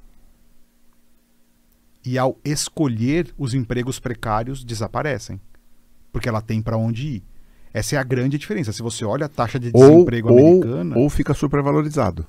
E 2.03 2.17
ao 2.17 2.37
escolher, 2.45 3.33
os 3.37 3.53
empregos 3.53 3.99
precários 3.99 4.63
desaparecem. 4.63 5.39
Porque 6.11 6.29
ela 6.29 6.41
tem 6.41 6.61
para 6.61 6.77
onde 6.77 7.07
ir. 7.07 7.23
Essa 7.73 7.95
é 7.95 7.99
a 7.99 8.03
grande 8.03 8.37
diferença. 8.37 8.71
Se 8.71 8.81
você 8.81 9.03
olha 9.03 9.25
a 9.25 9.29
taxa 9.29 9.59
de 9.59 9.69
Ou, 9.73 9.89
desemprego 9.89 10.31
ou, 10.31 10.37
americana, 10.39 10.97
ou 10.97 11.09
fica 11.09 11.33
supervalorizado. 11.33 12.25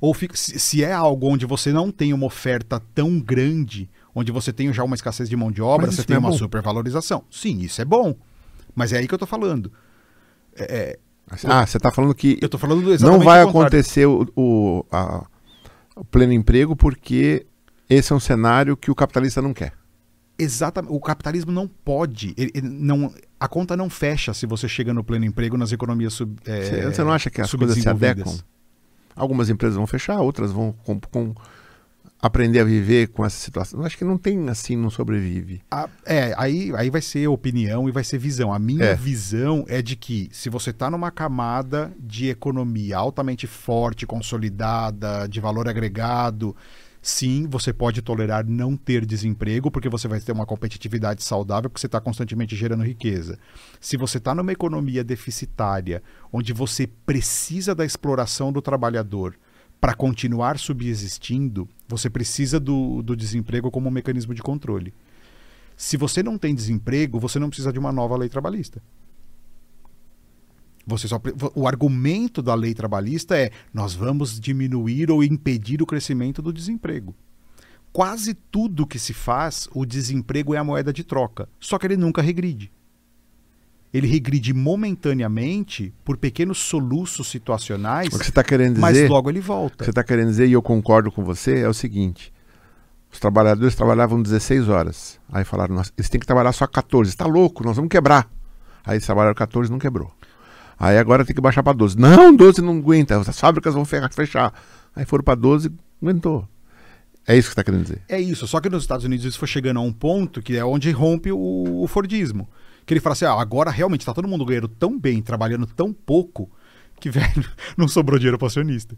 ou 0.00 0.14
fica- 0.14 0.36
se, 0.36 0.58
se 0.58 0.84
é 0.84 0.92
algo 0.92 1.26
onde 1.28 1.44
você 1.44 1.72
não 1.72 1.90
tem 1.90 2.12
uma 2.12 2.26
oferta 2.26 2.80
tão 2.94 3.18
grande, 3.18 3.90
onde 4.16 4.32
você 4.32 4.52
tem 4.52 4.72
já 4.72 4.82
uma 4.82 4.94
escassez 4.96 5.28
de 5.28 5.36
mão 5.36 5.52
de 5.52 5.60
obra, 5.62 5.92
você 5.92 6.02
tem 6.02 6.16
é 6.16 6.18
uma 6.18 6.30
bom. 6.30 6.36
supervalorização. 6.38 7.22
Sim, 7.30 7.58
isso 7.60 7.80
é 7.80 7.84
bom. 7.84 8.16
Mas 8.74 8.92
é 8.92 8.98
aí 8.98 9.06
que 9.06 9.14
eu 9.14 9.18
tô 9.18 9.26
falando. 9.26 9.70
Ah, 11.44 11.66
você 11.66 11.76
está 11.76 11.90
falando 11.92 12.14
que 12.14 12.38
Eu 12.40 12.48
tô 12.48 12.56
falando 12.58 12.82
do 12.82 13.04
não 13.04 13.18
vai 13.20 13.42
acontecer 13.42 14.06
o, 14.06 14.26
o, 14.36 14.86
a- 14.90 15.26
o 15.94 16.04
pleno 16.04 16.32
emprego 16.32 16.74
porque 16.76 17.44
esse 17.90 18.12
é 18.12 18.16
um 18.16 18.20
cenário 18.20 18.76
que 18.76 18.90
o 18.90 18.94
capitalista 18.94 19.42
não 19.42 19.52
quer. 19.52 19.72
Exatamente. 20.38 20.92
O 20.94 21.00
capitalismo 21.00 21.50
não 21.50 21.66
pode. 21.66 22.34
ele- 22.36 22.52
ele 22.54 22.68
não, 22.68 23.12
a 23.40 23.48
conta 23.48 23.76
não 23.76 23.90
fecha 23.90 24.32
se 24.34 24.46
você 24.46 24.68
chega 24.68 24.94
no 24.94 25.02
pleno 25.02 25.24
emprego 25.24 25.56
nas 25.56 25.72
economias 25.72 26.12
sub, 26.14 26.36
é, 26.46 26.90
Você, 26.90 27.02
não 27.04 27.12
acha 27.12 27.28
que 27.30 27.40
as 27.40 27.52
coisas 27.52 27.76
se 27.78 27.88
adequam? 27.88 28.32
Algumas 29.14 29.48
empresas 29.48 29.76
vão 29.76 29.86
fechar, 29.86 30.20
outras 30.20 30.52
vão 30.52 30.72
com- 30.84 31.00
com- 31.00 31.34
aprender 32.20 32.60
a 32.60 32.64
viver 32.64 33.08
com 33.08 33.24
essa 33.24 33.36
situação. 33.38 33.82
Acho 33.82 33.96
que 33.98 34.04
não 34.04 34.16
tem 34.18 34.48
assim, 34.48 34.76
não 34.76 34.90
sobrevive. 34.90 35.60
A- 35.70 35.88
é, 36.04 36.34
aí, 36.36 36.72
aí 36.76 36.90
vai 36.90 37.02
ser 37.02 37.28
opinião 37.28 37.88
e 37.88 37.92
vai 37.92 38.02
ser 38.02 38.18
visão. 38.18 38.52
A 38.52 38.58
minha 38.58 38.84
É. 38.84 38.94
visão 38.94 39.64
é 39.68 39.80
de 39.82 39.94
que 39.96 40.28
se 40.32 40.48
você 40.48 40.70
está 40.70 40.90
numa 40.90 41.10
camada 41.10 41.92
de 41.98 42.28
economia 42.28 42.96
altamente 42.96 43.46
forte, 43.46 44.06
consolidada, 44.06 45.26
de 45.28 45.40
valor 45.40 45.68
agregado, 45.68 46.56
sim, 47.02 47.46
você 47.48 47.72
pode 47.72 48.02
tolerar 48.02 48.44
não 48.46 48.76
ter 48.76 49.04
desemprego, 49.06 49.70
porque 49.70 49.88
você 49.88 50.08
vai 50.08 50.18
ter 50.18 50.32
uma 50.32 50.46
competitividade 50.46 51.22
saudável, 51.22 51.70
porque 51.70 51.80
você 51.80 51.86
está 51.86 52.00
constantemente 52.00 52.56
gerando 52.56 52.82
riqueza. 52.82 53.38
Se 53.80 53.96
você 53.96 54.18
está 54.18 54.34
numa 54.34 54.50
economia 54.52 55.04
deficitária, 55.04 56.02
onde 56.32 56.52
você 56.52 56.86
precisa 56.86 57.74
da 57.74 57.84
exploração 57.84 58.50
do 58.52 58.60
trabalhador 58.62 59.36
para 59.86 59.94
continuar 59.94 60.58
subsistindo, 60.58 61.68
você 61.86 62.10
precisa 62.10 62.58
do, 62.58 63.02
do 63.04 63.14
desemprego 63.14 63.70
como 63.70 63.88
um 63.88 63.92
mecanismo 63.92 64.34
de 64.34 64.42
controle. 64.42 64.92
Se 65.76 65.96
você 65.96 66.24
não 66.24 66.36
tem 66.36 66.52
desemprego, 66.52 67.20
você 67.20 67.38
não 67.38 67.48
precisa 67.48 67.72
de 67.72 67.78
uma 67.78 67.92
nova 67.92 68.16
lei 68.16 68.28
trabalhista. 68.28 68.82
Você 70.84 71.06
só, 71.06 71.22
o 71.54 71.68
argumento 71.68 72.42
da 72.42 72.52
lei 72.56 72.74
trabalhista 72.74 73.38
é 73.38 73.52
nós 73.72 73.94
vamos 73.94 74.40
diminuir 74.40 75.08
ou 75.08 75.22
impedir 75.22 75.80
o 75.80 75.86
crescimento 75.86 76.42
do 76.42 76.52
desemprego. 76.52 77.14
Quase 77.92 78.34
tudo 78.34 78.88
que 78.88 78.98
se 78.98 79.14
faz, 79.14 79.68
o 79.72 79.86
desemprego 79.86 80.52
é 80.52 80.58
a 80.58 80.64
moeda 80.64 80.92
de 80.92 81.04
troca, 81.04 81.48
só 81.60 81.78
que 81.78 81.86
ele 81.86 81.96
nunca 81.96 82.20
regride. 82.20 82.72
Ele 83.94 84.06
regride 84.06 84.52
momentaneamente 84.52 85.94
por 86.04 86.16
pequenos 86.16 86.58
soluços 86.58 87.28
situacionais, 87.28 88.08
O 88.08 88.18
que 88.18 88.24
você 88.24 88.30
está 88.30 88.42
querendo 88.44 88.78
mas 88.80 88.94
dizer, 88.94 89.08
logo 89.08 89.30
ele 89.30 89.38
o 89.38 89.42
que 89.42 89.46
volta. 89.48 89.84
você 89.84 89.90
está 89.90 90.02
querendo 90.04 90.28
dizer, 90.28 90.46
e 90.48 90.52
eu 90.52 90.62
concordo 90.62 91.10
com 91.10 91.24
você, 91.24 91.60
é 91.60 91.68
o 91.68 91.74
seguinte: 91.74 92.32
os 93.12 93.18
trabalhadores 93.18 93.74
trabalhavam 93.74 94.20
16 94.20 94.68
horas. 94.68 95.18
Aí 95.32 95.44
falaram, 95.44 95.74
"Nossa, 95.74 95.92
eles 95.96 96.08
têm 96.08 96.20
que 96.20 96.26
trabalhar 96.26 96.52
só 96.52 96.66
14. 96.66 97.10
Está 97.10 97.26
louco, 97.26 97.64
nós 97.64 97.76
vamos 97.76 97.88
quebrar. 97.88 98.28
Aí 98.84 98.94
eles 98.96 99.06
trabalharam 99.06 99.34
14 99.34 99.70
não 99.70 99.78
quebrou. 99.78 100.12
Aí 100.78 100.98
agora 100.98 101.24
tem 101.24 101.34
que 101.34 101.40
baixar 101.40 101.62
para 101.62 101.72
12. 101.72 101.98
Não, 101.98 102.34
12 102.36 102.60
não 102.60 102.76
aguenta, 102.78 103.18
as 103.18 103.40
fábricas 103.40 103.72
vão 103.74 103.84
fe- 103.84 104.00
fechar. 104.12 104.52
Aí 104.94 105.04
foram 105.06 105.24
para 105.24 105.34
12, 105.34 105.72
aguentou. 106.02 106.46
É 107.26 107.36
isso 107.36 107.48
que 107.48 107.54
você 107.54 107.60
está 107.60 107.64
querendo 107.64 107.82
dizer. 107.82 108.02
É 108.08 108.20
isso, 108.20 108.46
só 108.46 108.60
que 108.60 108.68
nos 108.68 108.82
Estados 108.84 109.04
Unidos 109.04 109.24
isso 109.24 109.38
foi 109.38 109.48
chegando 109.48 109.78
a 109.78 109.82
um 109.82 109.92
ponto 109.92 110.40
que 110.42 110.56
é 110.56 110.64
onde 110.64 110.90
rompe 110.92 111.32
o, 111.32 111.82
o 111.82 111.86
Fordismo. 111.88 112.46
Que 112.86 112.94
ele 112.94 113.00
fala 113.00 113.12
assim: 113.14 113.24
ah, 113.24 113.32
agora 113.32 113.70
realmente 113.70 114.00
está 114.02 114.14
todo 114.14 114.28
mundo 114.28 114.44
ganhando 114.46 114.68
tão 114.68 114.98
bem, 114.98 115.20
trabalhando 115.20 115.66
tão 115.66 115.92
pouco, 115.92 116.48
que, 117.00 117.10
velho, 117.10 117.44
não 117.76 117.88
sobrou 117.88 118.18
dinheiro 118.18 118.38
para 118.38 118.46
o 118.46 118.48
acionista. 118.48 118.96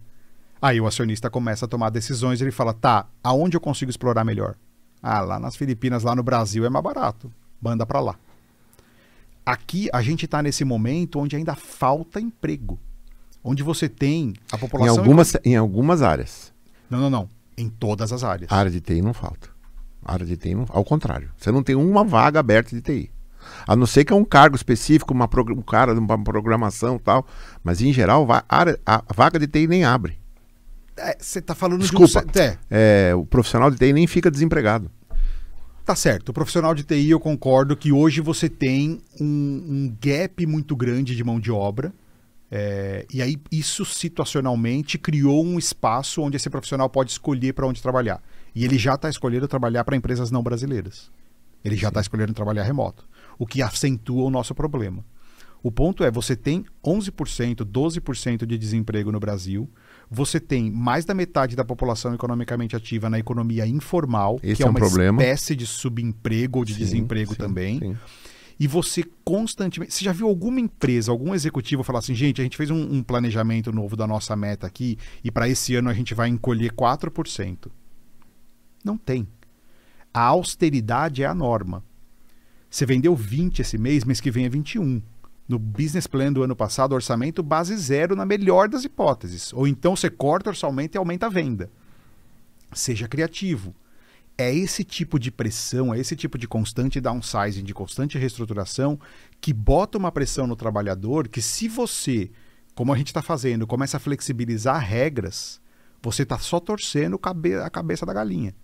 Aí 0.61 0.81
o 0.81 0.87
acionista 0.87 1.31
começa 1.31 1.65
a 1.65 1.69
tomar 1.69 1.91
decisões 1.91 2.41
e 2.41 2.45
ele 2.45 2.51
fala: 2.53 2.73
tá, 2.75 3.07
aonde 3.25 3.57
eu 3.57 3.61
consigo 3.61 3.91
explorar 3.91 4.25
melhor? 4.25 4.55
Ah, 5.03 5.21
lá 5.21 5.39
nas 5.39 5.57
Filipinas, 5.57 6.03
lá 6.03 6.15
no 6.15 6.23
Brasil 6.23 6.65
é 6.65 6.69
mais 6.69 6.83
barato. 6.85 7.33
Manda 7.61 7.87
para 7.87 8.01
lá. 8.01 8.17
Aqui 9.47 9.89
a 9.93 10.03
gente 10.03 10.27
está 10.27 10.43
nesse 10.43 10.65
momento 10.65 11.19
onde 11.19 11.35
ainda 11.37 11.55
falta 11.55 12.21
emprego. 12.21 12.79
Onde 13.43 13.63
você 13.63 13.89
tem 13.89 14.35
a 14.53 14.57
Em 14.57 14.59
população. 14.59 14.99
algumas, 14.99 15.37
em 15.45 15.57
algumas 15.57 16.03
áreas. 16.03 16.53
Não, 16.91 17.01
não, 17.01 17.09
não. 17.11 17.29
Em 17.57 17.69
todas 17.69 18.13
as 18.13 18.23
áreas. 18.23 18.51
A 18.53 18.57
área 18.57 18.71
de 18.71 18.81
TI 18.81 19.01
não 19.01 19.15
falta. 19.15 19.49
A 20.05 20.13
área 20.13 20.27
de 20.27 20.37
TI 20.37 20.55
não. 20.55 20.67
Ao 20.69 20.85
contrário. 20.85 21.31
Você 21.39 21.51
não 21.51 21.63
tem 21.63 21.75
uma 21.77 22.05
vaga 22.05 22.39
aberta 22.41 22.75
de 22.77 22.83
TI. 22.83 23.11
A 23.67 23.77
não 23.77 23.87
ser 23.87 24.05
que 24.05 24.13
é 24.13 24.17
um 24.17 24.25
cargo 24.25 24.57
específico, 24.57 25.13
uma 25.13 25.29
um 25.51 25.63
cara 25.63 25.95
de 25.95 26.01
uma 26.01 26.23
programação 26.23 26.97
e 26.97 27.01
tal. 27.01 27.27
Mas 27.63 27.81
em 27.81 27.93
geral, 27.93 28.27
a, 28.87 29.03
vaga 29.15 29.39
de 29.39 29.47
TI 29.47 29.67
nem 29.67 29.85
abre. 29.85 30.19
É, 30.97 31.17
Você 31.19 31.39
está 31.39 31.55
falando 31.55 31.81
Desculpa. 31.81 32.07
de 32.07 32.17
um. 32.19 32.21
É, 32.21 32.23
É, 32.71 33.15
o 33.15 33.25
profissional 33.25 33.71
de 33.71 33.77
TI 33.77 33.93
nem 33.93 34.07
fica 34.07 34.31
desempregado. 34.31 34.91
Tá 35.85 35.97
certo. 35.97 36.29
O 36.29 36.33
profissional 36.35 36.75
de 36.75 36.83
TI, 36.83 37.11
eu 37.11 37.21
concordo 37.21 37.75
que 37.75 37.91
hoje 37.91 38.21
você 38.21 38.47
tem 38.47 39.01
um, 39.19 39.25
um 39.25 39.97
gap 39.99 40.45
muito 40.47 40.77
grande 40.77 41.17
de 41.17 41.25
mão 41.25 41.41
de 41.41 41.51
obra. 41.51 41.93
é, 42.51 43.07
e 43.13 43.23
aí, 43.23 43.39
isso 43.51 43.85
situacionalmente 43.87 44.99
criou 44.99 45.43
um 45.43 45.59
espaço 45.59 46.21
onde 46.21 46.37
esse 46.37 46.51
profissional 46.51 46.91
pode 46.91 47.11
escolher 47.11 47.55
para 47.55 47.67
onde 47.67 47.81
trabalhar. 47.81 48.23
E 48.55 48.65
ele 48.65 48.77
já 48.77 48.97
está 48.97 49.09
escolhendo 49.09 49.49
trabalhar 49.49 49.83
para 49.85 49.97
empresas 49.97 50.31
não 50.31 50.43
brasileiras. 50.43 51.11
Ele 51.65 51.77
já 51.77 51.89
está 51.89 52.01
escolhendo 52.01 52.35
trabalhar 52.35 52.65
remoto. 52.65 53.09
O 53.39 53.47
que 53.47 53.63
acentua 53.63 54.25
o 54.25 54.31
nosso 54.31 54.55
problema. 54.55 55.05
O 55.63 55.73
ponto 55.73 56.05
é, 56.05 56.11
você 56.11 56.37
tem 56.37 56.65
11%, 56.85 57.65
12% 57.65 58.47
de 58.47 58.57
desemprego 58.57 59.11
no 59.11 59.19
Brasil. 59.19 59.69
Você 60.11 60.39
tem 60.39 60.71
mais 60.71 61.05
da 61.05 61.15
metade 61.15 61.57
da 61.57 61.65
população 61.65 62.15
economicamente 62.15 62.77
ativa 62.77 63.11
na 63.11 63.19
economia 63.19 63.67
informal, 63.67 64.39
Esse 64.43 64.57
que 64.57 64.63
é 64.63 64.67
é 64.67 64.69
um 64.69 64.71
uma 64.71 64.79
problema. 64.79 65.21
espécie 65.21 65.57
de 65.57 65.67
subemprego 65.67 66.61
ou 66.61 66.65
de 66.65 66.75
Sim, 66.75 66.79
desemprego 66.79 67.33
sim, 67.33 67.39
também. 67.39 67.79
sim. 67.81 67.97
E 68.61 68.67
você 68.67 69.05
constantemente. 69.25 69.93
Você 69.95 70.05
já 70.05 70.13
viu 70.13 70.29
alguma 70.29 70.61
empresa, 70.61 71.11
algum 71.13 71.35
executivo 71.35 71.83
falar 71.85 72.01
assim, 72.01 72.15
gente, 72.15 72.41
a 72.41 72.45
gente 72.45 72.57
fez 72.57 72.71
um, 72.71 72.81
um 72.95 73.03
planejamento 73.03 73.71
novo 73.73 73.97
da 73.97 74.07
nossa 74.07 74.35
meta 74.37 74.67
aqui 74.67 74.97
e 75.23 75.31
para 75.31 75.49
esse 75.49 75.75
ano 75.77 75.89
a 75.91 75.95
gente 75.95 76.15
vai 76.15 76.29
encolher 76.29 76.73
4%? 76.73 77.69
Não 78.85 78.97
tem. 78.97 79.27
A 80.15 80.23
austeridade 80.23 81.23
é 81.23 81.27
a 81.27 81.35
norma. 81.35 81.85
Você 82.71 82.85
vendeu 82.85 83.15
20 83.15 83.61
esse 83.61 83.79
mês, 83.79 84.05
mês 84.05 84.21
que 84.21 84.31
vem 84.31 84.45
é 84.45 84.49
21. 84.49 85.03
No 85.49 85.59
business 85.59 86.07
plan 86.07 86.31
do 86.33 86.43
ano 86.43 86.55
passado, 86.55 86.95
orçamento 86.95 87.43
base 87.43 87.75
zero 87.77 88.15
na 88.15 88.27
melhor 88.27 88.69
das 88.69 88.85
hipóteses. 88.85 89.53
Ou 89.55 89.67
então 89.67 89.97
você 89.97 90.11
corta 90.11 90.51
o 90.51 90.53
orçamento 90.53 90.95
e 90.95 90.99
aumenta 90.99 91.27
a 91.27 91.31
venda. 91.31 91.71
Seja 92.73 93.09
criativo. 93.09 93.75
É 94.37 94.55
esse 94.55 94.85
tipo 94.85 95.19
de 95.19 95.33
pressão, 95.33 95.93
é 95.93 95.99
esse 95.99 96.15
tipo 96.15 96.39
de 96.39 96.47
constante 96.47 97.01
downsizing, 97.01 97.65
de 97.65 97.75
constante 97.75 98.19
reestruturação, 98.19 99.01
que 99.41 99.53
bota 99.53 99.99
uma 99.99 100.13
pressão 100.13 100.47
no 100.47 100.55
trabalhador 100.55 101.27
que 101.27 101.43
se 101.43 101.67
você, 101.67 102.31
como 102.75 102.93
a 102.93 102.97
gente 102.97 103.09
está 103.09 103.23
fazendo, 103.23 103.67
começa 103.67 103.97
a 103.97 104.01
flexibilizar 104.01 104.79
regras, 104.79 105.61
você 106.01 106.23
está 106.23 106.39
só 106.39 106.61
torcendo 106.61 107.19
a 107.65 107.71
cabeça 107.71 108.07
da 108.07 108.13
galinha. 108.13 108.55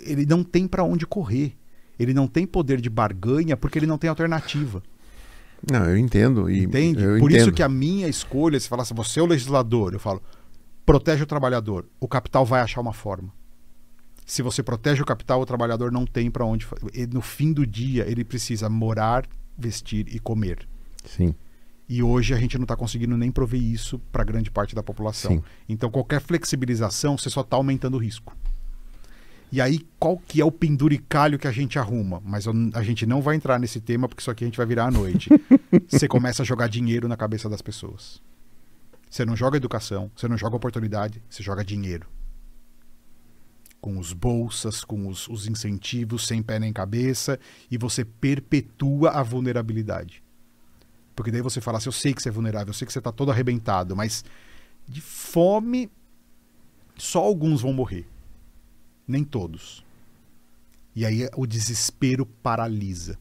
Ele 0.00 0.24
não 0.24 0.44
tem 0.44 0.68
para 0.68 0.84
onde 0.84 1.06
correr. 1.06 1.56
Ele 1.98 2.14
não 2.14 2.26
tem 2.26 2.46
poder 2.46 2.80
de 2.80 2.88
barganha 2.88 3.56
porque 3.56 3.78
ele 3.78 3.86
não 3.86 3.98
tem 3.98 4.08
alternativa. 4.08 4.82
Não, 5.70 5.84
eu 5.86 5.96
entendo. 5.96 6.48
E 6.48 6.64
Entende? 6.64 7.02
Eu 7.02 7.18
Por 7.18 7.30
entendo. 7.30 7.42
isso 7.42 7.52
que 7.52 7.62
a 7.62 7.68
minha 7.68 8.08
escolha, 8.08 8.58
se 8.60 8.68
falasse, 8.68 8.94
você 8.94 9.20
é 9.20 9.22
o 9.22 9.26
legislador, 9.26 9.92
eu 9.92 9.98
falo, 9.98 10.22
protege 10.86 11.22
o 11.22 11.26
trabalhador. 11.26 11.86
O 11.98 12.06
capital 12.06 12.44
vai 12.44 12.60
achar 12.60 12.80
uma 12.80 12.92
forma. 12.92 13.32
Se 14.24 14.42
você 14.42 14.62
protege 14.62 15.02
o 15.02 15.06
capital, 15.06 15.40
o 15.40 15.46
trabalhador 15.46 15.90
não 15.90 16.04
tem 16.04 16.30
para 16.30 16.44
onde. 16.44 16.66
No 17.12 17.22
fim 17.22 17.52
do 17.52 17.66
dia, 17.66 18.08
ele 18.08 18.24
precisa 18.24 18.68
morar, 18.68 19.26
vestir 19.56 20.06
e 20.14 20.18
comer. 20.18 20.68
Sim. 21.04 21.34
E 21.88 22.02
hoje 22.02 22.34
a 22.34 22.36
gente 22.36 22.58
não 22.58 22.64
está 22.64 22.76
conseguindo 22.76 23.16
nem 23.16 23.30
prover 23.30 23.60
isso 23.60 23.98
para 24.12 24.22
grande 24.22 24.50
parte 24.50 24.74
da 24.74 24.82
população. 24.82 25.32
Sim. 25.32 25.42
Então, 25.66 25.90
qualquer 25.90 26.20
flexibilização, 26.20 27.16
você 27.16 27.30
só 27.30 27.40
está 27.40 27.56
aumentando 27.56 27.94
o 27.96 27.98
risco. 27.98 28.36
E 29.50 29.60
aí, 29.60 29.80
qual 29.98 30.18
que 30.18 30.40
é 30.40 30.44
o 30.44 30.52
penduricalho 30.52 31.38
que 31.38 31.48
a 31.48 31.52
gente 31.52 31.78
arruma? 31.78 32.20
Mas 32.24 32.44
eu- 32.46 32.52
a 32.74 32.82
gente 32.82 33.06
não 33.06 33.22
vai 33.22 33.34
entrar 33.34 33.58
nesse 33.58 33.80
tema, 33.80 34.06
porque 34.08 34.20
isso 34.20 34.30
aqui 34.30 34.44
a 34.44 34.46
gente 34.46 34.56
vai 34.58 34.66
virar 34.66 34.86
à 34.86 34.90
noite. 34.90 35.30
você 35.88 36.06
começa 36.06 36.42
a 36.42 36.44
jogar 36.46 36.68
dinheiro 36.68 37.08
na 37.08 37.16
cabeça 37.16 37.48
das 37.48 37.62
pessoas. 37.62 38.20
Você 39.08 39.24
não 39.24 39.34
joga 39.34 39.56
educação, 39.56 40.10
você 40.14 40.28
não 40.28 40.36
joga 40.36 40.56
oportunidade, 40.56 41.22
você 41.30 41.42
joga 41.42 41.64
dinheiro. 41.64 42.06
Com 43.80 43.98
os 43.98 44.12
bolsas, 44.12 44.84
com 44.84 45.08
os, 45.08 45.28
os 45.28 45.46
incentivos 45.46 46.26
sem 46.26 46.42
pé 46.42 46.58
nem 46.58 46.72
cabeça, 46.72 47.38
e 47.70 47.78
você 47.78 48.04
perpetua 48.04 49.10
a 49.12 49.22
vulnerabilidade. 49.22 50.22
Porque 51.16 51.30
daí 51.30 51.40
você 51.40 51.60
fala 51.60 51.78
assim, 51.78 51.88
eu 51.88 51.92
sei 51.92 52.12
que 52.12 52.22
você 52.22 52.28
é 52.28 52.32
vulnerável, 52.32 52.68
eu 52.68 52.74
sei 52.74 52.86
que 52.86 52.92
você 52.92 52.98
está 52.98 53.10
todo 53.10 53.30
arrebentado, 53.30 53.96
mas 53.96 54.24
de 54.86 55.00
fome 55.00 55.90
só 56.96 57.20
alguns 57.20 57.62
vão 57.62 57.72
morrer. 57.72 58.06
Nem 59.08 59.24
todos. 59.24 59.82
E 60.94 61.04
aí 61.06 61.28
o 61.36 61.46
desespero 61.46 62.26
paralisa. 62.26 63.18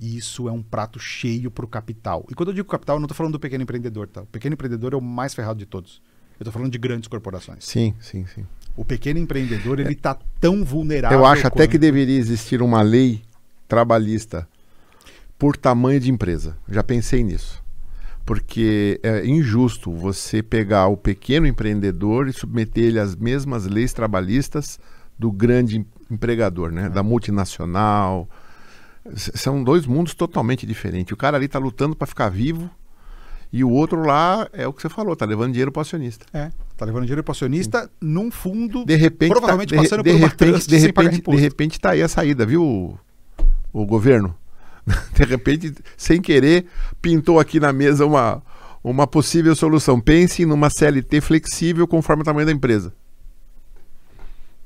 E 0.00 0.16
isso 0.16 0.48
é 0.48 0.52
um 0.52 0.62
prato 0.62 0.98
cheio 0.98 1.50
para 1.50 1.64
o 1.64 1.68
capital. 1.68 2.26
E 2.28 2.34
quando 2.34 2.48
eu 2.48 2.54
digo 2.54 2.68
capital, 2.68 2.96
eu 2.96 3.00
não 3.00 3.06
estou 3.06 3.16
falando 3.16 3.32
do 3.34 3.38
pequeno 3.40 3.62
empreendedor, 3.62 4.08
tá? 4.08 4.22
O 4.22 4.26
pequeno 4.26 4.54
empreendedor 4.54 4.92
é 4.92 4.96
o 4.96 5.00
mais 5.00 5.32
ferrado 5.34 5.58
de 5.58 5.66
todos. 5.66 6.02
Eu 6.38 6.42
estou 6.42 6.52
falando 6.52 6.72
de 6.72 6.78
grandes 6.78 7.06
corporações. 7.08 7.64
Sim, 7.64 7.94
sim, 8.00 8.26
sim. 8.26 8.44
O 8.76 8.84
pequeno 8.84 9.20
empreendedor, 9.20 9.78
ele 9.78 9.92
está 9.92 10.18
tão 10.40 10.64
vulnerável. 10.64 11.18
Eu 11.18 11.24
acho 11.24 11.46
até 11.46 11.58
quanto- 11.58 11.70
que 11.70 11.78
deveria 11.78 12.18
existir 12.18 12.60
uma 12.60 12.82
lei 12.82 13.22
trabalhista 13.68 14.48
por 15.38 15.56
tamanho 15.56 16.00
de 16.00 16.10
empresa. 16.10 16.56
Já 16.68 16.82
pensei 16.82 17.22
nisso. 17.22 17.62
Porque 18.26 18.98
é 19.02 19.24
injusto 19.24 19.92
você 19.92 20.42
pegar 20.42 20.88
o 20.88 20.96
pequeno 20.96 21.46
empreendedor 21.46 22.26
e 22.26 22.32
submeter 22.32 22.84
ele 22.84 22.98
às 22.98 23.14
mesmas 23.14 23.66
leis 23.66 23.92
trabalhistas 23.92 24.78
do 25.18 25.30
grande 25.30 25.78
em- 25.78 25.86
empregador, 26.10 26.70
né? 26.70 26.88
Da 26.88 27.02
multinacional. 27.02 28.28
S- 29.12 29.32
São 29.34 29.62
dois 29.62 29.86
mundos 29.86 30.14
totalmente 30.14 30.66
diferentes. 30.66 31.12
O 31.12 31.16
cara 31.16 31.36
ali 31.36 31.46
está 31.46 31.58
lutando 31.58 31.94
para 31.94 32.06
ficar 32.06 32.28
vivo 32.28 32.68
e 33.52 33.62
o 33.62 33.70
outro 33.70 34.02
lá 34.04 34.48
é 34.52 34.66
o 34.66 34.72
que 34.72 34.82
você 34.82 34.88
falou, 34.88 35.14
tá 35.14 35.24
levando 35.24 35.52
dinheiro 35.52 35.70
para 35.70 35.80
o 35.80 35.82
acionista. 35.82 36.26
É, 36.32 36.50
tá 36.76 36.84
levando 36.84 37.02
dinheiro 37.02 37.22
para 37.22 37.32
acionista 37.32 37.88
num 38.00 38.30
fundo 38.30 38.84
De 38.84 38.96
repente, 38.96 39.30
provavelmente 39.30 39.70
tá, 39.70 39.76
de, 39.76 39.82
passando 39.82 40.02
de 40.02 40.10
por 40.10 40.16
uma 40.18 40.28
repente, 40.28 40.68
de 40.68 40.76
repente, 40.78 41.22
de 41.30 41.36
repente 41.36 41.80
tá 41.80 41.90
aí 41.90 42.02
a 42.02 42.08
saída, 42.08 42.44
viu, 42.44 42.62
o, 42.64 42.98
o 43.72 43.86
governo? 43.86 44.34
De 45.14 45.24
repente, 45.24 45.72
sem 45.96 46.20
querer, 46.20 46.66
pintou 47.00 47.40
aqui 47.40 47.58
na 47.58 47.72
mesa 47.72 48.04
uma, 48.04 48.42
uma 48.82 49.06
possível 49.06 49.54
solução. 49.56 49.98
Pense 49.98 50.44
numa 50.44 50.68
CLT 50.68 51.22
flexível 51.22 51.88
conforme 51.88 52.20
o 52.20 52.24
tamanho 52.24 52.44
da 52.44 52.52
empresa. 52.52 52.92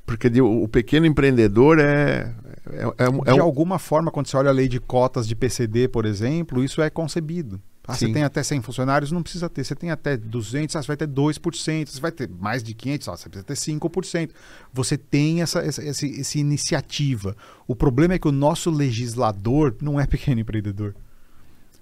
Porque 0.09 0.29
de- 0.29 0.41
o 0.41 0.67
pequeno 0.67 1.05
empreendedor 1.05 1.77
é, 1.79 2.33
é, 2.71 2.83
é, 2.97 3.03
é 3.27 3.33
de 3.33 3.39
um- 3.39 3.43
alguma 3.43 3.77
forma, 3.77 4.09
quando 4.11 4.27
você 4.27 4.35
olha 4.35 4.49
a 4.49 4.53
lei 4.53 4.67
de 4.67 4.79
cotas 4.79 5.27
de 5.27 5.35
PCD, 5.35 5.87
por 5.87 6.05
exemplo, 6.05 6.63
isso 6.63 6.81
é 6.81 6.89
concebido. 6.89 7.61
Ah, 7.87 7.93
você 7.95 8.11
tem 8.13 8.23
até 8.23 8.41
100 8.43 8.61
funcionários, 8.61 9.11
não 9.11 9.21
precisa 9.23 9.49
ter. 9.49 9.63
Você 9.63 9.75
tem 9.75 9.89
até 9.89 10.15
200, 10.17 10.75
ah, 10.75 10.81
você 10.81 10.87
vai 10.87 10.97
ter 10.97 11.07
2%. 11.07 11.89
Você 11.89 11.99
vai 11.99 12.11
ter 12.11 12.29
mais 12.29 12.61
de 12.63 12.73
500, 12.75 13.07
ah, 13.07 13.15
você 13.17 13.29
precisa 13.29 13.43
ter 13.45 13.55
5%. 13.55 14.31
Você 14.73 14.95
tem 14.97 15.41
essa, 15.41 15.59
essa, 15.59 15.83
essa, 15.83 16.05
essa 16.07 16.37
iniciativa. 16.39 17.35
O 17.67 17.75
problema 17.75 18.13
é 18.15 18.19
que 18.19 18.27
o 18.27 18.31
nosso 18.31 18.69
legislador 18.69 19.75
não 19.81 19.99
é 19.99 20.05
pequeno 20.07 20.39
empreendedor. 20.41 20.95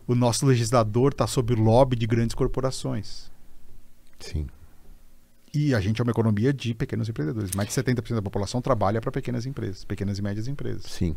O 0.07 0.15
nosso 0.15 0.45
legislador 0.45 1.11
está 1.11 1.27
sob 1.27 1.53
o 1.53 1.59
lobby 1.61 1.95
de 1.97 2.07
grandes 2.07 2.33
corporações. 2.35 3.29
Sim. 4.19 4.47
E 5.53 5.73
a 5.73 5.79
gente 5.79 5.99
é 5.99 6.03
uma 6.03 6.11
economia 6.11 6.53
de 6.53 6.73
pequenos 6.73 7.07
empreendedores. 7.09 7.51
Mais 7.55 7.69
de 7.69 7.73
70% 7.73 8.15
da 8.15 8.21
população 8.21 8.61
trabalha 8.61 8.99
para 9.01 9.11
pequenas 9.11 9.45
empresas, 9.45 9.83
pequenas 9.85 10.19
e 10.19 10.21
médias 10.21 10.47
empresas. 10.47 10.83
Sim. 10.83 11.15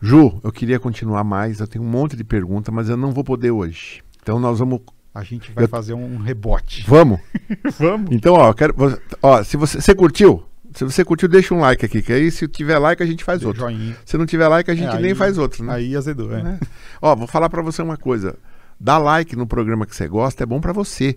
Ju, 0.00 0.38
eu 0.42 0.52
queria 0.52 0.78
continuar 0.78 1.24
mais. 1.24 1.60
Eu 1.60 1.66
tenho 1.66 1.84
um 1.84 1.88
monte 1.88 2.16
de 2.16 2.24
perguntas, 2.24 2.74
mas 2.74 2.88
eu 2.88 2.96
não 2.96 3.10
vou 3.12 3.24
poder 3.24 3.50
hoje. 3.50 4.02
Então 4.22 4.38
nós 4.38 4.58
vamos. 4.58 4.80
A 5.14 5.22
gente 5.22 5.52
vai 5.52 5.64
Eu- 5.64 5.68
fazer 5.68 5.94
um 5.94 6.18
rebote. 6.18 6.84
Vamos? 6.88 7.20
Vamos. 7.78 8.10
Então, 8.10 8.34
ó, 8.34 8.52
quero. 8.52 8.74
Ó, 9.22 9.42
se 9.44 9.56
você, 9.56 9.80
você 9.80 9.94
curtiu, 9.94 10.44
se 10.74 10.82
você 10.82 11.04
curtiu, 11.04 11.28
deixa 11.28 11.54
um 11.54 11.60
like 11.60 11.86
aqui, 11.86 12.02
que 12.02 12.12
aí 12.12 12.32
se 12.32 12.48
tiver 12.48 12.78
like 12.78 13.00
a 13.00 13.06
gente 13.06 13.22
faz 13.22 13.44
outro. 13.44 13.60
Joinha. 13.62 13.96
Se 14.04 14.18
não 14.18 14.26
tiver 14.26 14.48
like 14.48 14.68
a 14.68 14.74
gente 14.74 14.88
É, 14.94 14.98
nem 15.00 15.12
aí- 15.12 15.14
faz 15.16 15.38
outro, 15.38 15.64
né? 15.64 15.72
Aí 15.74 15.94
azedou, 15.96 16.34
é. 16.36 16.42
Né? 16.42 16.60
Ó, 17.00 17.14
vou 17.14 17.28
falar 17.28 17.48
pra 17.48 17.62
você 17.62 17.80
uma 17.80 17.96
coisa. 17.96 18.36
Dar 18.80 18.98
like 18.98 19.36
no 19.36 19.46
programa 19.46 19.86
que 19.86 19.94
você 19.94 20.08
gosta 20.08 20.42
é 20.42 20.46
bom 20.46 20.60
pra 20.60 20.72
você, 20.72 21.16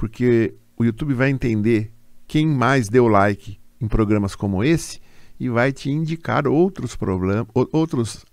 porque 0.00 0.54
o 0.78 0.84
YouTube 0.84 1.12
vai 1.12 1.28
entender 1.28 1.92
quem 2.26 2.46
mais 2.46 2.88
deu 2.88 3.06
like 3.06 3.58
em 3.78 3.86
programas 3.86 4.34
como 4.34 4.64
esse 4.64 4.98
e 5.38 5.46
vai 5.50 5.72
te 5.72 5.90
indicar 5.90 6.48
outros 6.48 6.96
problemas, 6.96 7.46
outros 7.70 8.24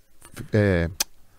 é, 0.50 0.88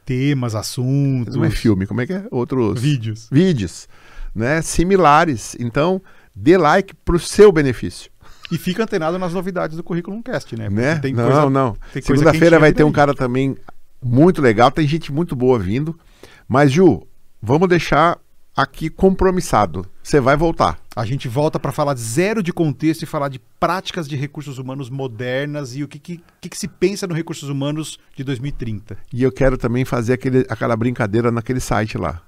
Temas, 0.06 0.54
assuntos. 0.54 1.36
não 1.36 1.44
é 1.44 1.50
filme, 1.50 1.88
como 1.88 2.02
é 2.02 2.06
que 2.06 2.14
é? 2.14 2.28
Outros 2.30 2.80
Vídeos. 2.80 3.28
vídeos, 3.32 3.88
né, 4.36 4.62
similares. 4.62 5.56
Então, 5.60 6.00
dê 6.36 6.60
like 6.60 6.94
pro 7.04 7.18
seu 7.20 7.52
benefício. 7.52 8.12
E 8.52 8.58
fica 8.60 8.84
antenado 8.84 9.18
nas 9.18 9.34
novidades 9.34 9.78
do 9.78 9.84
Currículo 9.84 10.22
Cast, 10.22 10.56
né? 10.56 10.66
Porque 10.70 10.80
né? 10.80 10.96
Tem 11.00 11.12
não, 11.14 11.26
coisa- 11.26 11.50
não. 11.50 11.76
Segunda-feira 12.04 12.60
vai 12.60 12.72
ter 12.72 12.84
um 12.84 12.92
cara 12.92 13.16
também 13.16 13.58
muito 14.00 14.44
legal, 14.44 14.70
tem 14.70 14.88
gente 14.88 15.12
muito 15.12 15.36
boa 15.36 15.58
vindo. 15.58 16.00
Mas, 16.48 16.72
Ju, 16.72 17.02
vamos 17.42 17.68
deixar 17.68 18.20
aqui 18.56 18.90
compromissado. 18.92 19.86
Você 20.10 20.20
vai 20.20 20.36
voltar. 20.36 20.80
A 20.96 21.06
gente 21.06 21.28
volta 21.28 21.60
para 21.60 21.72
falar 21.72 21.96
zero 21.96 22.42
de 22.42 22.52
contexto 22.52 23.04
e 23.04 23.06
falar 23.06 23.30
de 23.30 23.38
práticas 23.60 24.08
de 24.10 24.16
recursos 24.16 24.58
humanos 24.58 24.90
modernas 24.90 25.76
e 25.76 25.84
o 25.84 25.88
que, 25.88 26.00
que, 26.00 26.20
que 26.42 26.50
que 26.50 26.58
se 26.58 26.68
pensa 26.68 27.06
no 27.06 27.14
recursos 27.14 27.48
humanos 27.48 28.00
de 28.16 28.24
2030. 28.24 28.98
E 29.14 29.22
eu 29.22 29.32
quero 29.32 29.56
também 29.56 29.86
fazer 29.86 30.14
aquele, 30.14 30.48
aquela 30.50 30.76
brincadeira 30.76 31.30
naquele 31.32 31.60
site 31.60 31.96
lá. 31.96 32.24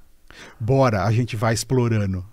Bora, 0.59 1.03
a 1.05 1.11
gente 1.11 1.35
vai 1.35 1.55
explorando. 1.55 2.23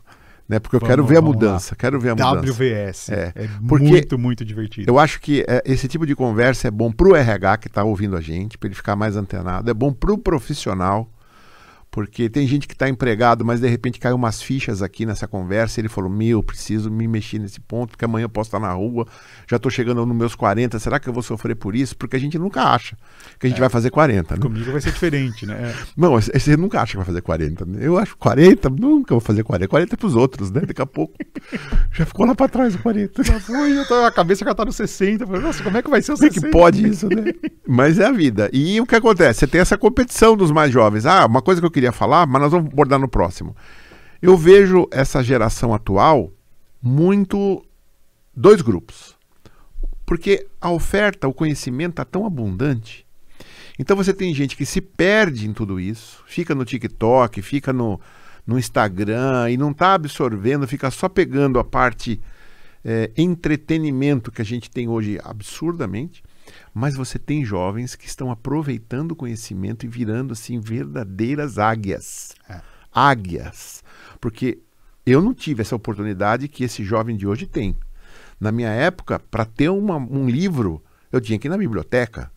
Né? 0.47 0.59
Porque 0.59 0.77
eu 0.77 0.81
Vamos- 0.81 0.93
quero 0.93 1.07
ver 1.07 1.17
a 1.17 1.21
vamos 1.23 1.37
lá. 1.37 1.41
mudança. 1.47 1.75
Quero 1.75 1.99
ver 1.99 2.11
a 2.11 2.15
mudança. 2.15 2.53
WVS. 2.53 3.09
É, 3.11 3.33
É, 3.35 3.49
porque 3.67 3.87
muito, 3.87 4.19
muito 4.19 4.45
divertido. 4.45 4.91
Eu 4.93 4.99
acho 4.99 5.19
que 5.19 5.47
é, 5.49 5.63
esse 5.65 5.89
tipo 5.89 6.05
de 6.07 6.15
conversa 6.15 6.69
é 6.69 6.71
bom 6.71 6.93
pro 6.93 7.17
RH 7.17 7.57
que 7.57 7.69
está 7.69 7.83
ouvindo 7.83 8.19
a 8.19 8.21
gente, 8.21 8.59
para 8.59 8.67
ele 8.69 8.75
ficar 8.77 8.95
mais 8.95 9.17
antenado. 9.17 9.71
É 9.71 9.73
bom 9.73 9.95
pro 9.95 10.19
profissional, 10.19 11.11
porque 11.99 12.31
tem 12.31 12.47
gente 12.47 12.69
que 12.69 12.75
está 12.75 12.89
empregado, 12.89 13.45
mas 13.45 13.59
de 13.59 13.67
repente 13.67 13.99
caiu 13.99 14.15
umas 14.15 14.41
fichas 14.41 14.83
aqui 14.83 15.05
nessa 15.05 15.27
conversa. 15.27 15.81
E 15.81 15.83
ele 15.83 15.89
falou: 15.89 16.09
Meu, 16.09 16.45
preciso 16.45 16.93
me 16.93 17.09
mexer 17.09 17.41
nesse 17.41 17.59
ponto, 17.59 17.91
porque 17.91 18.05
amanhã 18.05 18.27
eu 18.27 18.29
posso 18.29 18.47
estar 18.47 18.61
na 18.61 18.73
rua, 18.73 19.05
já 19.51 19.57
estou 19.57 19.69
chegando 19.69 20.07
nos 20.07 20.17
meus 20.17 20.37
40. 20.37 20.79
Será 20.79 21.01
que 21.01 21.09
eu 21.09 21.13
vou 21.13 21.25
sofrer 21.25 21.57
por 21.57 21.75
isso? 21.75 21.97
Porque 21.97 22.15
a 22.15 22.21
gente 22.21 22.39
nunca 22.39 22.63
acha 22.63 22.97
que 23.37 23.49
a 23.49 23.51
gente 23.51 23.59
vai 23.59 23.69
fazer 23.69 23.91
40. 23.91 24.37
Né? 24.37 24.41
Comigo 24.41 24.71
vai 24.71 24.81
ser 24.81 24.93
diferente, 24.93 25.45
né? 25.45 25.75
Não, 25.97 26.13
você 26.13 26.57
nunca 26.57 26.81
acha 26.81 26.93
que 26.93 26.99
vai 26.99 27.07
fazer 27.07 27.21
40. 27.21 27.65
né? 27.67 27.79
Eu 27.81 27.99
acho 27.99 28.17
40, 28.17 28.71
nunca 28.71 29.13
vou 29.13 29.21
fazer 29.21 29.43
40. 29.43 29.67
40 29.69 29.95
é 29.95 29.97
pros 29.97 30.15
outros, 30.15 30.53
né? 30.53 30.61
Daqui 30.61 30.81
a 30.81 30.87
pouco 30.87 31.15
já 31.91 32.07
ficou 32.07 32.25
lá 32.25 32.35
para 32.37 32.49
trás 32.49 32.77
o 32.77 32.79
40. 32.79 33.25
Já 33.25 33.41
foi, 33.41 33.85
tô, 33.87 34.05
a 34.05 34.13
cabeça 34.13 34.45
já 34.45 34.55
tá 34.55 34.65
no 34.65 34.73
60. 34.73 35.27
Falei, 35.27 35.43
Nossa, 35.43 35.65
como 35.65 35.77
é 35.77 35.83
que 35.83 35.91
vai 35.91 36.01
ser 36.01 36.13
o 36.13 36.15
Como 36.15 36.29
é 36.29 36.31
60? 36.31 36.47
que 36.47 36.53
pode 36.53 36.87
isso, 36.87 37.09
né? 37.09 37.33
Mas 37.67 37.99
é 37.99 38.07
a 38.07 38.13
vida. 38.13 38.49
E 38.53 38.81
o 38.81 38.87
que 38.87 38.95
acontece? 38.95 39.41
Você 39.41 39.47
tem 39.49 39.61
essa 39.61 39.77
competição 39.77 40.37
dos 40.37 40.53
mais 40.53 40.73
jovens. 40.73 41.05
Ah, 41.05 41.27
uma 41.27 41.43
coisa 41.43 41.61
que 41.61 41.67
eu 41.67 41.71
queria 41.71 41.88
falar, 41.93 42.27
mas 42.27 42.43
nós 42.43 42.53
vamos 42.53 42.73
abordar 42.73 42.99
no 42.99 43.09
próximo. 43.09 43.57
Eu 44.21 44.37
vejo 44.37 44.89
essa 44.91 45.23
geração 45.23 45.73
atual 45.73 46.33
muito 46.83 47.65
dois 48.35 48.63
grupos. 48.63 49.17
Porque 50.07 50.47
a 50.61 50.71
oferta, 50.71 51.29
o 51.29 51.35
conhecimento 51.35 51.91
está 51.91 52.05
tão 52.05 52.25
abundante. 52.25 53.07
Então 53.79 53.97
você 53.97 54.13
tem 54.13 54.35
gente 54.35 54.57
que 54.57 54.67
se 54.67 54.81
perde 54.81 55.49
em 55.49 55.53
tudo 55.53 55.79
isso, 55.79 56.23
fica 56.27 56.55
no 56.55 56.65
TikTok, 56.65 57.41
fica 57.43 57.73
no, 57.73 58.01
no 58.47 58.59
Instagram 58.59 59.51
e 59.51 59.57
não 59.57 59.71
está 59.71 59.95
absorvendo, 59.95 60.67
fica 60.67 60.91
só 60.91 61.09
pegando 61.09 61.59
a 61.59 61.65
parte 61.65 62.21
é, 62.85 63.11
entretenimento 63.17 64.33
que 64.33 64.43
a 64.43 64.45
gente 64.45 64.71
tem 64.71 64.89
hoje 64.89 65.21
absurdamente, 65.23 66.23
mas 66.73 66.95
você 66.95 67.19
tem 67.19 67.45
jovens 67.45 67.95
que 67.95 68.07
estão 68.07 68.31
aproveitando 68.31 69.13
o 69.13 69.17
conhecimento 69.17 69.85
e 69.85 69.89
virando 69.89 70.33
assim 70.33 70.59
verdadeiras 70.61 71.59
águias. 71.59 72.35
É. 72.49 72.61
Águias. 72.93 73.83
Porque 74.21 74.59
eu 75.07 75.23
não 75.23 75.33
tive 75.33 75.63
essa 75.63 75.77
oportunidade 75.77 76.49
que 76.49 76.65
esse 76.65 76.83
jovem 76.85 77.17
de 77.17 77.27
hoje 77.27 77.47
tem. 77.47 77.77
Na 78.41 78.53
minha 78.53 78.71
época, 78.71 79.19
para 79.19 79.45
ter 79.45 79.69
uma- 79.69 79.97
um 79.97 80.29
livro, 80.29 80.83
eu 81.11 81.21
tinha 81.21 81.39
que 81.39 81.49
ir 81.49 81.51
na 81.51 81.57
biblioteca, 81.59 82.31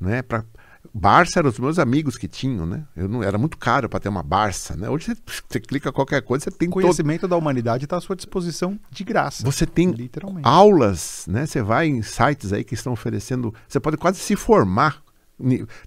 né? 0.00 0.22
Pra, 0.22 0.44
Barça 0.92 1.38
eram 1.38 1.50
os 1.50 1.58
meus 1.58 1.78
amigos 1.78 2.16
que 2.16 2.28
tinham, 2.28 2.66
né? 2.66 2.84
Eu 2.96 3.08
não, 3.08 3.22
era 3.22 3.36
muito 3.38 3.56
caro 3.56 3.88
para 3.88 4.00
ter 4.00 4.08
uma 4.08 4.22
Barça, 4.22 4.76
né? 4.76 4.88
Hoje 4.88 5.06
você, 5.06 5.16
você 5.48 5.60
clica 5.60 5.92
qualquer 5.92 6.22
coisa, 6.22 6.44
você 6.44 6.50
tem 6.50 6.68
O 6.68 6.72
todo, 6.72 6.82
conhecimento 6.82 7.28
da 7.28 7.36
humanidade 7.36 7.84
está 7.84 7.96
à 7.96 8.00
sua 8.00 8.16
disposição 8.16 8.78
de 8.90 9.04
graça. 9.04 9.44
você 9.44 9.66
tem 9.66 9.94
aulas, 10.42 11.24
né? 11.28 11.46
Você 11.46 11.62
vai 11.62 11.86
em 11.86 12.02
sites 12.02 12.52
aí 12.52 12.64
que 12.64 12.74
estão 12.74 12.92
oferecendo, 12.92 13.54
você 13.68 13.80
pode 13.80 13.96
quase 13.96 14.18
se 14.18 14.36
formar. 14.36 15.02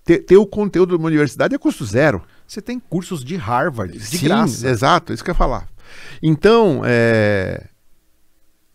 Ter, 0.04 0.20
ter 0.20 0.38
o 0.38 0.46
conteúdo 0.46 0.90
de 0.92 0.96
uma 0.96 1.08
universidade 1.08 1.56
é 1.56 1.58
custo 1.58 1.84
zero. 1.84 2.22
Você 2.48 2.62
tem 2.62 2.80
cursos 2.80 3.24
de 3.24 3.36
Harvard, 3.36 3.98
de 3.98 4.18
Sim, 4.18 4.26
graça. 4.26 4.70
exato, 4.70 5.12
isso 5.12 5.24
que 5.24 5.30
eu 5.30 5.34
ia 5.34 5.38
falar. 5.38 5.68
Então, 6.22 6.82
é, 6.86 7.68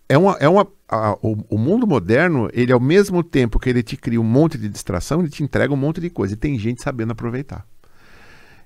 é 0.08 0.18
uma, 0.18 0.33
é 0.41 0.49
uma, 0.49 0.66
a- 0.89 1.18
o, 1.23 1.36
o 1.50 1.58
mundo 1.58 1.86
moderno, 1.86 2.49
ele 2.52 2.73
ao 2.73 2.81
mesmo 2.81 3.23
tempo 3.23 3.58
que 3.58 3.68
ele 3.68 3.83
te 3.83 3.97
cria 3.97 4.20
um 4.20 4.24
monte 4.24 4.58
de 4.58 4.68
distração, 4.68 5.20
ele 5.20 5.31
te 5.31 5.42
entrega 5.42 5.73
um 5.73 5.76
monte 5.76 6.00
de 6.00 6.10
coisa. 6.10 6.34
E 6.34 6.36
tem 6.36 6.58
gente 6.58 6.83
sabendo 6.83 7.12
aproveitar. 7.12 7.66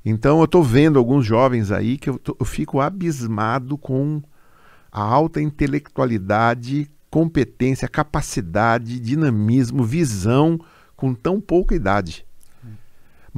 Então, 0.05 0.39
eu 0.39 0.45
estou 0.45 0.63
vendo 0.63 0.99
alguns 0.99 1.25
jovens 1.27 1.71
aí 1.71 1.99
que 1.99 2.09
eu, 2.09 2.19
tô- 2.19 2.37
eu 2.39 2.47
fico 2.47 2.81
abismado 2.81 3.77
com 3.77 4.23
a 4.91 5.03
alta 5.03 5.41
intelectualidade, 5.41 6.91
competência, 7.11 7.89
capacidade, 7.89 9.01
dinamismo, 9.01 9.85
visão 9.85 10.59
com 10.97 11.15
tão 11.15 11.41
pouca 11.41 11.75
idade. 11.75 12.27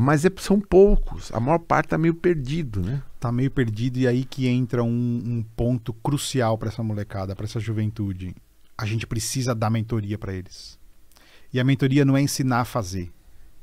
Mas 0.02 0.24
é- 0.24 0.30
são 0.38 0.58
poucos, 0.58 1.30
a 1.30 1.38
maior 1.38 1.58
parte 1.58 1.84
está 1.88 1.98
meio 1.98 2.14
perdido, 2.14 2.80
né? 2.80 3.02
Tá 3.20 3.30
meio 3.30 3.50
perdido 3.50 3.98
e 3.98 4.08
aí 4.08 4.24
que 4.24 4.48
entra 4.48 4.82
um, 4.82 4.88
um 4.88 5.44
ponto 5.54 5.92
crucial 5.92 6.56
para 6.56 6.70
essa 6.70 6.82
molecada, 6.82 7.36
para 7.36 7.44
essa 7.44 7.60
juventude. 7.60 8.34
A 8.78 8.86
gente 8.86 9.06
precisa 9.06 9.54
dar 9.54 9.68
mentoria 9.68 10.16
para 10.16 10.32
eles. 10.32 10.78
E 11.52 11.60
a 11.60 11.64
mentoria 11.64 12.02
não 12.02 12.16
é 12.16 12.22
ensinar 12.22 12.60
a 12.60 12.64
fazer, 12.64 13.12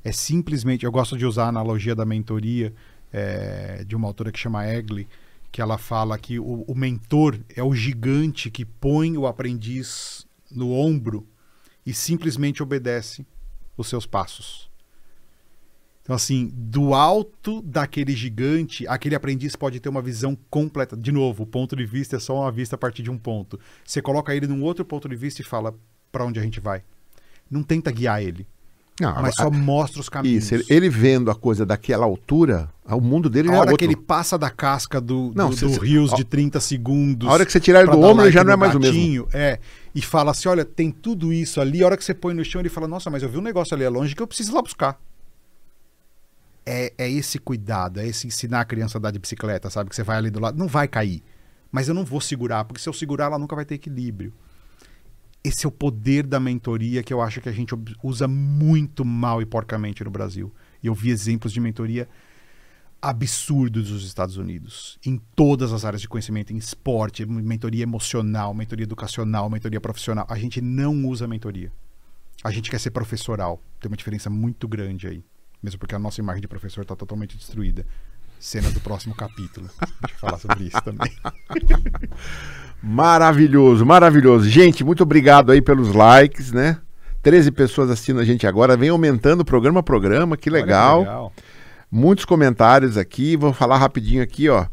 É 0.03 0.11
simplesmente, 0.11 0.85
eu 0.85 0.91
gosto 0.91 1.17
de 1.17 1.25
usar 1.25 1.45
a 1.45 1.49
analogia 1.49 1.95
da 1.95 2.05
mentoria 2.05 2.71
é, 3.11 3.83
de 3.83 3.95
uma 3.95 4.07
autora 4.07 4.31
que 4.31 4.37
chama 4.37 4.67
Egli, 4.67 5.07
que 5.51 5.59
ela 5.59 5.79
fala 5.79 6.19
que 6.19 6.37
o, 6.37 6.61
o 6.67 6.75
mentor 6.75 7.39
é 7.55 7.63
o 7.63 7.73
gigante 7.73 8.51
que 8.51 8.63
põe 8.63 9.17
o 9.17 9.25
aprendiz 9.25 10.27
no 10.51 10.71
ombro 10.71 11.27
e 11.83 11.95
simplesmente 11.95 12.61
obedece 12.61 13.25
os 13.75 13.87
seus 13.87 14.05
passos. 14.05 14.66
Então, 16.07 16.15
assim, 16.15 16.49
do 16.53 16.93
alto 16.93 17.61
daquele 17.61 18.15
gigante, 18.15 18.87
aquele 18.87 19.13
aprendiz 19.13 19.57
pode 19.57 19.77
ter 19.81 19.89
uma 19.89 20.01
visão 20.01 20.37
completa. 20.49 20.95
De 20.95 21.11
novo, 21.11 21.43
o 21.43 21.45
ponto 21.45 21.75
de 21.75 21.85
vista 21.85 22.15
é 22.15 22.19
só 22.19 22.43
uma 22.43 22.49
vista 22.49 22.75
a 22.75 22.79
partir 22.79 23.03
de 23.03 23.11
um 23.11 23.17
ponto. 23.17 23.59
Você 23.83 24.01
coloca 24.01 24.33
ele 24.33 24.47
num 24.47 24.63
outro 24.63 24.85
ponto 24.85 25.09
de 25.09 25.17
vista 25.17 25.41
e 25.41 25.43
fala 25.43 25.75
para 26.09 26.23
onde 26.23 26.39
a 26.39 26.41
gente 26.41 26.61
vai. 26.61 26.81
Não 27.51 27.61
tenta 27.61 27.91
guiar 27.91 28.23
ele. 28.23 28.47
Não, 29.01 29.21
mas 29.21 29.35
só 29.35 29.47
a... 29.47 29.51
mostra 29.51 29.99
os 29.99 30.07
caminhos. 30.07 30.45
Isso, 30.45 30.55
ele, 30.55 30.65
ele, 30.69 30.89
vendo 30.89 31.29
a 31.29 31.35
coisa 31.35 31.65
daquela 31.65 32.05
altura, 32.05 32.69
o 32.85 33.01
mundo 33.01 33.29
dele 33.29 33.49
a 33.49 33.51
é 33.51 33.55
hora 33.55 33.71
outro. 33.71 33.77
que 33.77 33.83
ele 33.83 33.97
passa 33.97 34.37
da 34.37 34.49
casca 34.49 35.01
do, 35.01 35.33
não, 35.35 35.49
do, 35.49 35.55
do 35.57 35.79
rios 35.81 36.11
de 36.13 36.23
30 36.23 36.57
segundos. 36.61 37.27
A 37.27 37.33
hora 37.33 37.45
que 37.45 37.51
você 37.51 37.59
tirar 37.59 37.81
ele 37.81 37.91
do 37.91 37.99
ombro, 37.99 38.23
ele 38.23 38.31
já 38.31 38.45
não 38.45 38.53
é 38.53 38.55
mais 38.55 38.73
gatinho, 38.73 39.23
o 39.23 39.25
mesmo. 39.25 39.29
É, 39.33 39.59
e 39.93 40.01
fala 40.01 40.31
assim: 40.31 40.47
olha, 40.47 40.63
tem 40.63 40.89
tudo 40.89 41.33
isso 41.33 41.59
ali. 41.59 41.83
A 41.83 41.87
hora 41.87 41.97
que 41.97 42.05
você 42.05 42.13
põe 42.13 42.33
no 42.33 42.45
chão, 42.45 42.61
ele 42.61 42.69
fala: 42.69 42.87
nossa, 42.87 43.09
mas 43.09 43.21
eu 43.21 43.27
vi 43.27 43.37
um 43.37 43.41
negócio 43.41 43.75
ali 43.75 43.85
longe 43.89 44.15
que 44.15 44.23
eu 44.23 44.27
preciso 44.27 44.53
ir 44.53 44.55
lá 44.55 44.61
buscar 44.61 44.97
é, 46.67 46.93
é 46.97 47.09
esse 47.09 47.39
cuidado, 47.39 48.01
é 48.01 48.05
esse 48.05 48.27
ensinar 48.27 48.59
a 48.59 48.65
criança 48.65 48.97
a 48.97 48.99
andar 48.99 49.11
de 49.11 49.19
bicicleta, 49.19 49.69
sabe? 49.69 49.89
Que 49.89 49.95
você 49.95 50.03
vai 50.03 50.17
ali 50.17 50.29
do 50.29 50.41
lado, 50.41 50.59
não 50.59 50.67
vai 50.67 50.85
cair. 50.85 51.23
Mas 51.71 51.87
eu 51.87 51.93
não 51.93 52.03
vou 52.03 52.19
segurar, 52.19 52.65
porque 52.65 52.81
se 52.81 52.89
eu 52.89 52.93
segurar, 52.93 53.25
ela 53.25 53.39
nunca 53.39 53.55
vai 53.55 53.63
ter 53.63 53.75
equilíbrio. 53.75 54.33
Esse 55.41 55.65
é 55.65 55.69
o 55.69 55.71
poder 55.71 56.27
da 56.27 56.41
mentoria 56.41 57.01
que 57.01 57.13
eu 57.13 57.21
acho 57.21 57.39
que 57.39 57.47
a 57.47 57.53
gente 57.53 57.73
usa 58.03 58.27
muito 58.27 59.05
mal 59.05 59.41
e 59.41 59.45
porcamente 59.45 60.03
no 60.03 60.11
Brasil. 60.11 60.53
E 60.83 60.87
eu 60.87 60.93
vi 60.93 61.09
exemplos 61.09 61.53
de 61.53 61.61
mentoria 61.61 62.09
absurdos 63.01 63.89
dos 63.89 64.03
Estados 64.05 64.35
Unidos, 64.35 64.97
em 65.05 65.21
todas 65.35 65.71
as 65.71 65.85
áreas 65.85 66.01
de 66.01 66.09
conhecimento, 66.09 66.51
em 66.51 66.57
esporte, 66.57 67.25
mentoria 67.25 67.83
emocional, 67.83 68.53
mentoria 68.53 68.83
educacional, 68.83 69.49
mentoria 69.49 69.79
profissional. 69.79 70.25
A 70.29 70.37
gente 70.37 70.59
não 70.59 71.05
usa 71.05 71.27
mentoria. 71.27 71.71
A 72.43 72.51
gente 72.51 72.69
quer 72.69 72.79
ser 72.79 72.91
professoral. 72.91 73.61
Tem 73.79 73.89
uma 73.89 73.95
diferença 73.95 74.29
muito 74.29 74.67
grande 74.67 75.07
aí. 75.07 75.23
Mesmo 75.61 75.79
porque 75.79 75.95
a 75.95 75.99
nossa 75.99 76.21
imagem 76.21 76.41
de 76.41 76.47
professor 76.47 76.81
está 76.81 76.95
totalmente 76.95 77.37
destruída. 77.37 77.85
Cena 78.39 78.69
do 78.69 78.79
próximo 78.79 79.15
capítulo. 79.15 79.67
Deixa 79.79 80.15
eu 80.15 80.19
falar 80.19 80.37
sobre 80.37 80.65
isso 80.65 80.81
também. 80.83 81.11
maravilhoso, 82.81 83.85
maravilhoso. 83.85 84.47
Gente, 84.47 84.83
muito 84.83 85.01
obrigado 85.01 85.51
aí 85.51 85.61
pelos 85.61 85.93
likes, 85.93 86.51
né? 86.51 86.79
13 87.23 87.51
pessoas 87.51 87.89
assistindo 87.89 88.19
a 88.19 88.25
gente 88.25 88.45
agora. 88.45 88.77
Vem 88.77 88.89
aumentando 88.89 89.43
programa 89.43 89.79
a 89.79 89.83
programa, 89.83 90.37
que 90.37 90.49
legal. 90.49 90.99
legal. 90.99 91.33
Muitos 91.89 92.25
comentários 92.25 92.97
aqui. 92.97 93.35
Vou 93.35 93.51
falar 93.53 93.77
rapidinho 93.77 94.21
aqui, 94.21 94.47
ó. 94.49 94.67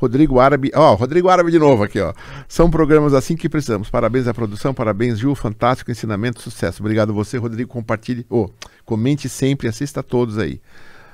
Rodrigo 0.00 0.40
Árabe, 0.40 0.70
ó, 0.74 0.94
Rodrigo 0.94 1.28
Árabe 1.28 1.50
de 1.50 1.58
novo 1.58 1.82
aqui, 1.82 2.00
ó. 2.00 2.14
São 2.48 2.70
programas 2.70 3.12
assim 3.12 3.36
que 3.36 3.50
precisamos. 3.50 3.90
Parabéns 3.90 4.26
à 4.26 4.32
produção, 4.32 4.72
parabéns, 4.72 5.18
Ju, 5.18 5.34
fantástico 5.34 5.90
ensinamento, 5.90 6.40
sucesso. 6.40 6.80
Obrigado 6.82 7.12
você, 7.12 7.36
Rodrigo, 7.36 7.68
compartilhe, 7.68 8.24
oh, 8.30 8.48
comente 8.86 9.28
sempre, 9.28 9.68
assista 9.68 10.00
a 10.00 10.02
todos 10.02 10.38
aí. 10.38 10.58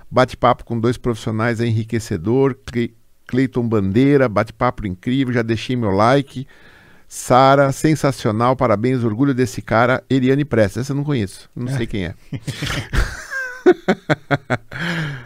Bate-papo 0.09 0.65
com 0.65 0.79
dois 0.79 0.97
profissionais 0.97 1.61
é 1.61 1.67
enriquecedor, 1.67 2.57
Cleiton 3.27 3.69
Bandeira, 3.69 4.29
bate-papo 4.29 4.87
incrível, 4.87 5.35
já 5.35 5.43
deixei 5.43 5.75
meu 5.75 5.91
like. 5.91 6.47
Sara, 7.09 7.73
sensacional, 7.73 8.55
parabéns, 8.55 9.03
orgulho 9.03 9.35
desse 9.35 9.61
cara. 9.61 10.05
Eliane 10.09 10.45
Prestes, 10.45 10.83
essa 10.83 10.93
eu 10.93 10.97
não 10.97 11.03
conheço, 11.03 11.51
não 11.57 11.67
sei 11.67 11.89
quem 11.89 12.05
é. 12.05 12.15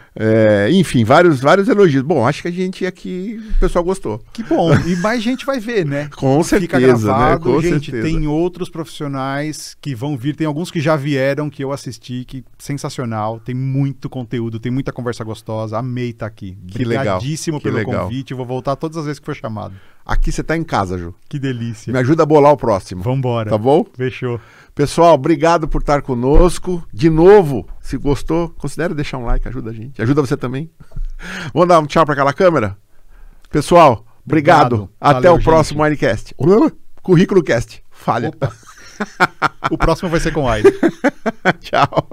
É, 0.13 0.69
enfim, 0.71 1.05
vários, 1.05 1.39
vários 1.39 1.69
elogios. 1.69 2.03
Bom, 2.03 2.27
acho 2.27 2.41
que 2.41 2.47
a 2.47 2.51
gente 2.51 2.85
aqui, 2.85 3.41
o 3.55 3.59
pessoal 3.59 3.83
gostou. 3.83 4.21
Que 4.33 4.43
bom. 4.43 4.73
E 4.85 4.95
mais 4.97 5.23
gente 5.23 5.45
vai 5.45 5.59
ver, 5.59 5.85
né? 5.85 6.09
Com 6.15 6.43
certeza. 6.43 6.61
Fica 6.61 6.79
gravado. 6.79 7.49
Né? 7.49 7.55
Com 7.55 7.61
gente, 7.61 7.91
certeza. 7.91 8.03
tem 8.03 8.27
outros 8.27 8.69
profissionais 8.69 9.75
que 9.79 9.95
vão 9.95 10.17
vir. 10.17 10.35
Tem 10.35 10.45
alguns 10.45 10.69
que 10.69 10.81
já 10.81 10.95
vieram, 10.95 11.49
que 11.49 11.63
eu 11.63 11.71
assisti, 11.71 12.25
que 12.25 12.43
sensacional. 12.57 13.39
Tem 13.39 13.55
muito 13.55 14.09
conteúdo, 14.09 14.59
tem 14.59 14.71
muita 14.71 14.91
conversa 14.91 15.23
gostosa. 15.23 15.77
Amei 15.77 16.09
estar 16.09 16.25
aqui. 16.25 16.57
Que 16.67 16.83
Obrigadíssimo 16.83 17.57
legal. 17.57 17.63
pelo 17.63 17.77
legal. 17.77 18.03
convite. 18.05 18.33
Vou 18.33 18.45
voltar 18.45 18.75
todas 18.75 18.97
as 18.97 19.05
vezes 19.05 19.19
que 19.19 19.25
for 19.25 19.35
chamado. 19.35 19.73
Aqui 20.11 20.29
você 20.29 20.41
está 20.41 20.57
em 20.57 20.63
casa, 20.63 20.97
Ju. 20.97 21.15
Que 21.29 21.39
delícia. 21.39 21.93
Me 21.93 21.97
ajuda 21.97 22.23
a 22.23 22.25
bolar 22.25 22.51
o 22.51 22.57
próximo. 22.57 23.01
Vambora. 23.01 23.49
Tá 23.49 23.57
bom? 23.57 23.85
Fechou. 23.95 24.41
Pessoal, 24.75 25.13
obrigado 25.13 25.69
por 25.69 25.79
estar 25.79 26.01
conosco. 26.01 26.85
De 26.91 27.09
novo, 27.09 27.65
se 27.79 27.95
gostou, 27.95 28.49
considere 28.49 28.93
deixar 28.93 29.19
um 29.19 29.23
like, 29.23 29.47
ajuda 29.47 29.69
a 29.69 29.73
gente. 29.73 30.01
Ajuda 30.01 30.19
você 30.19 30.35
também. 30.35 30.69
Vamos 31.53 31.69
dar 31.69 31.79
um 31.79 31.85
tchau 31.85 32.03
para 32.03 32.11
aquela 32.11 32.33
câmera? 32.33 32.77
Pessoal, 33.49 34.05
obrigado. 34.25 34.73
obrigado. 34.73 34.89
Até 34.99 35.29
Valeu, 35.29 35.35
o 35.35 35.41
próximo 35.41 35.81
Winecast. 35.81 36.35
Currículo 37.01 37.41
Cast. 37.41 37.81
Falha. 37.89 38.33
o 39.71 39.77
próximo 39.77 40.09
vai 40.09 40.19
ser 40.19 40.33
com 40.33 40.45
Aire. 40.45 40.77
tchau. 41.61 42.09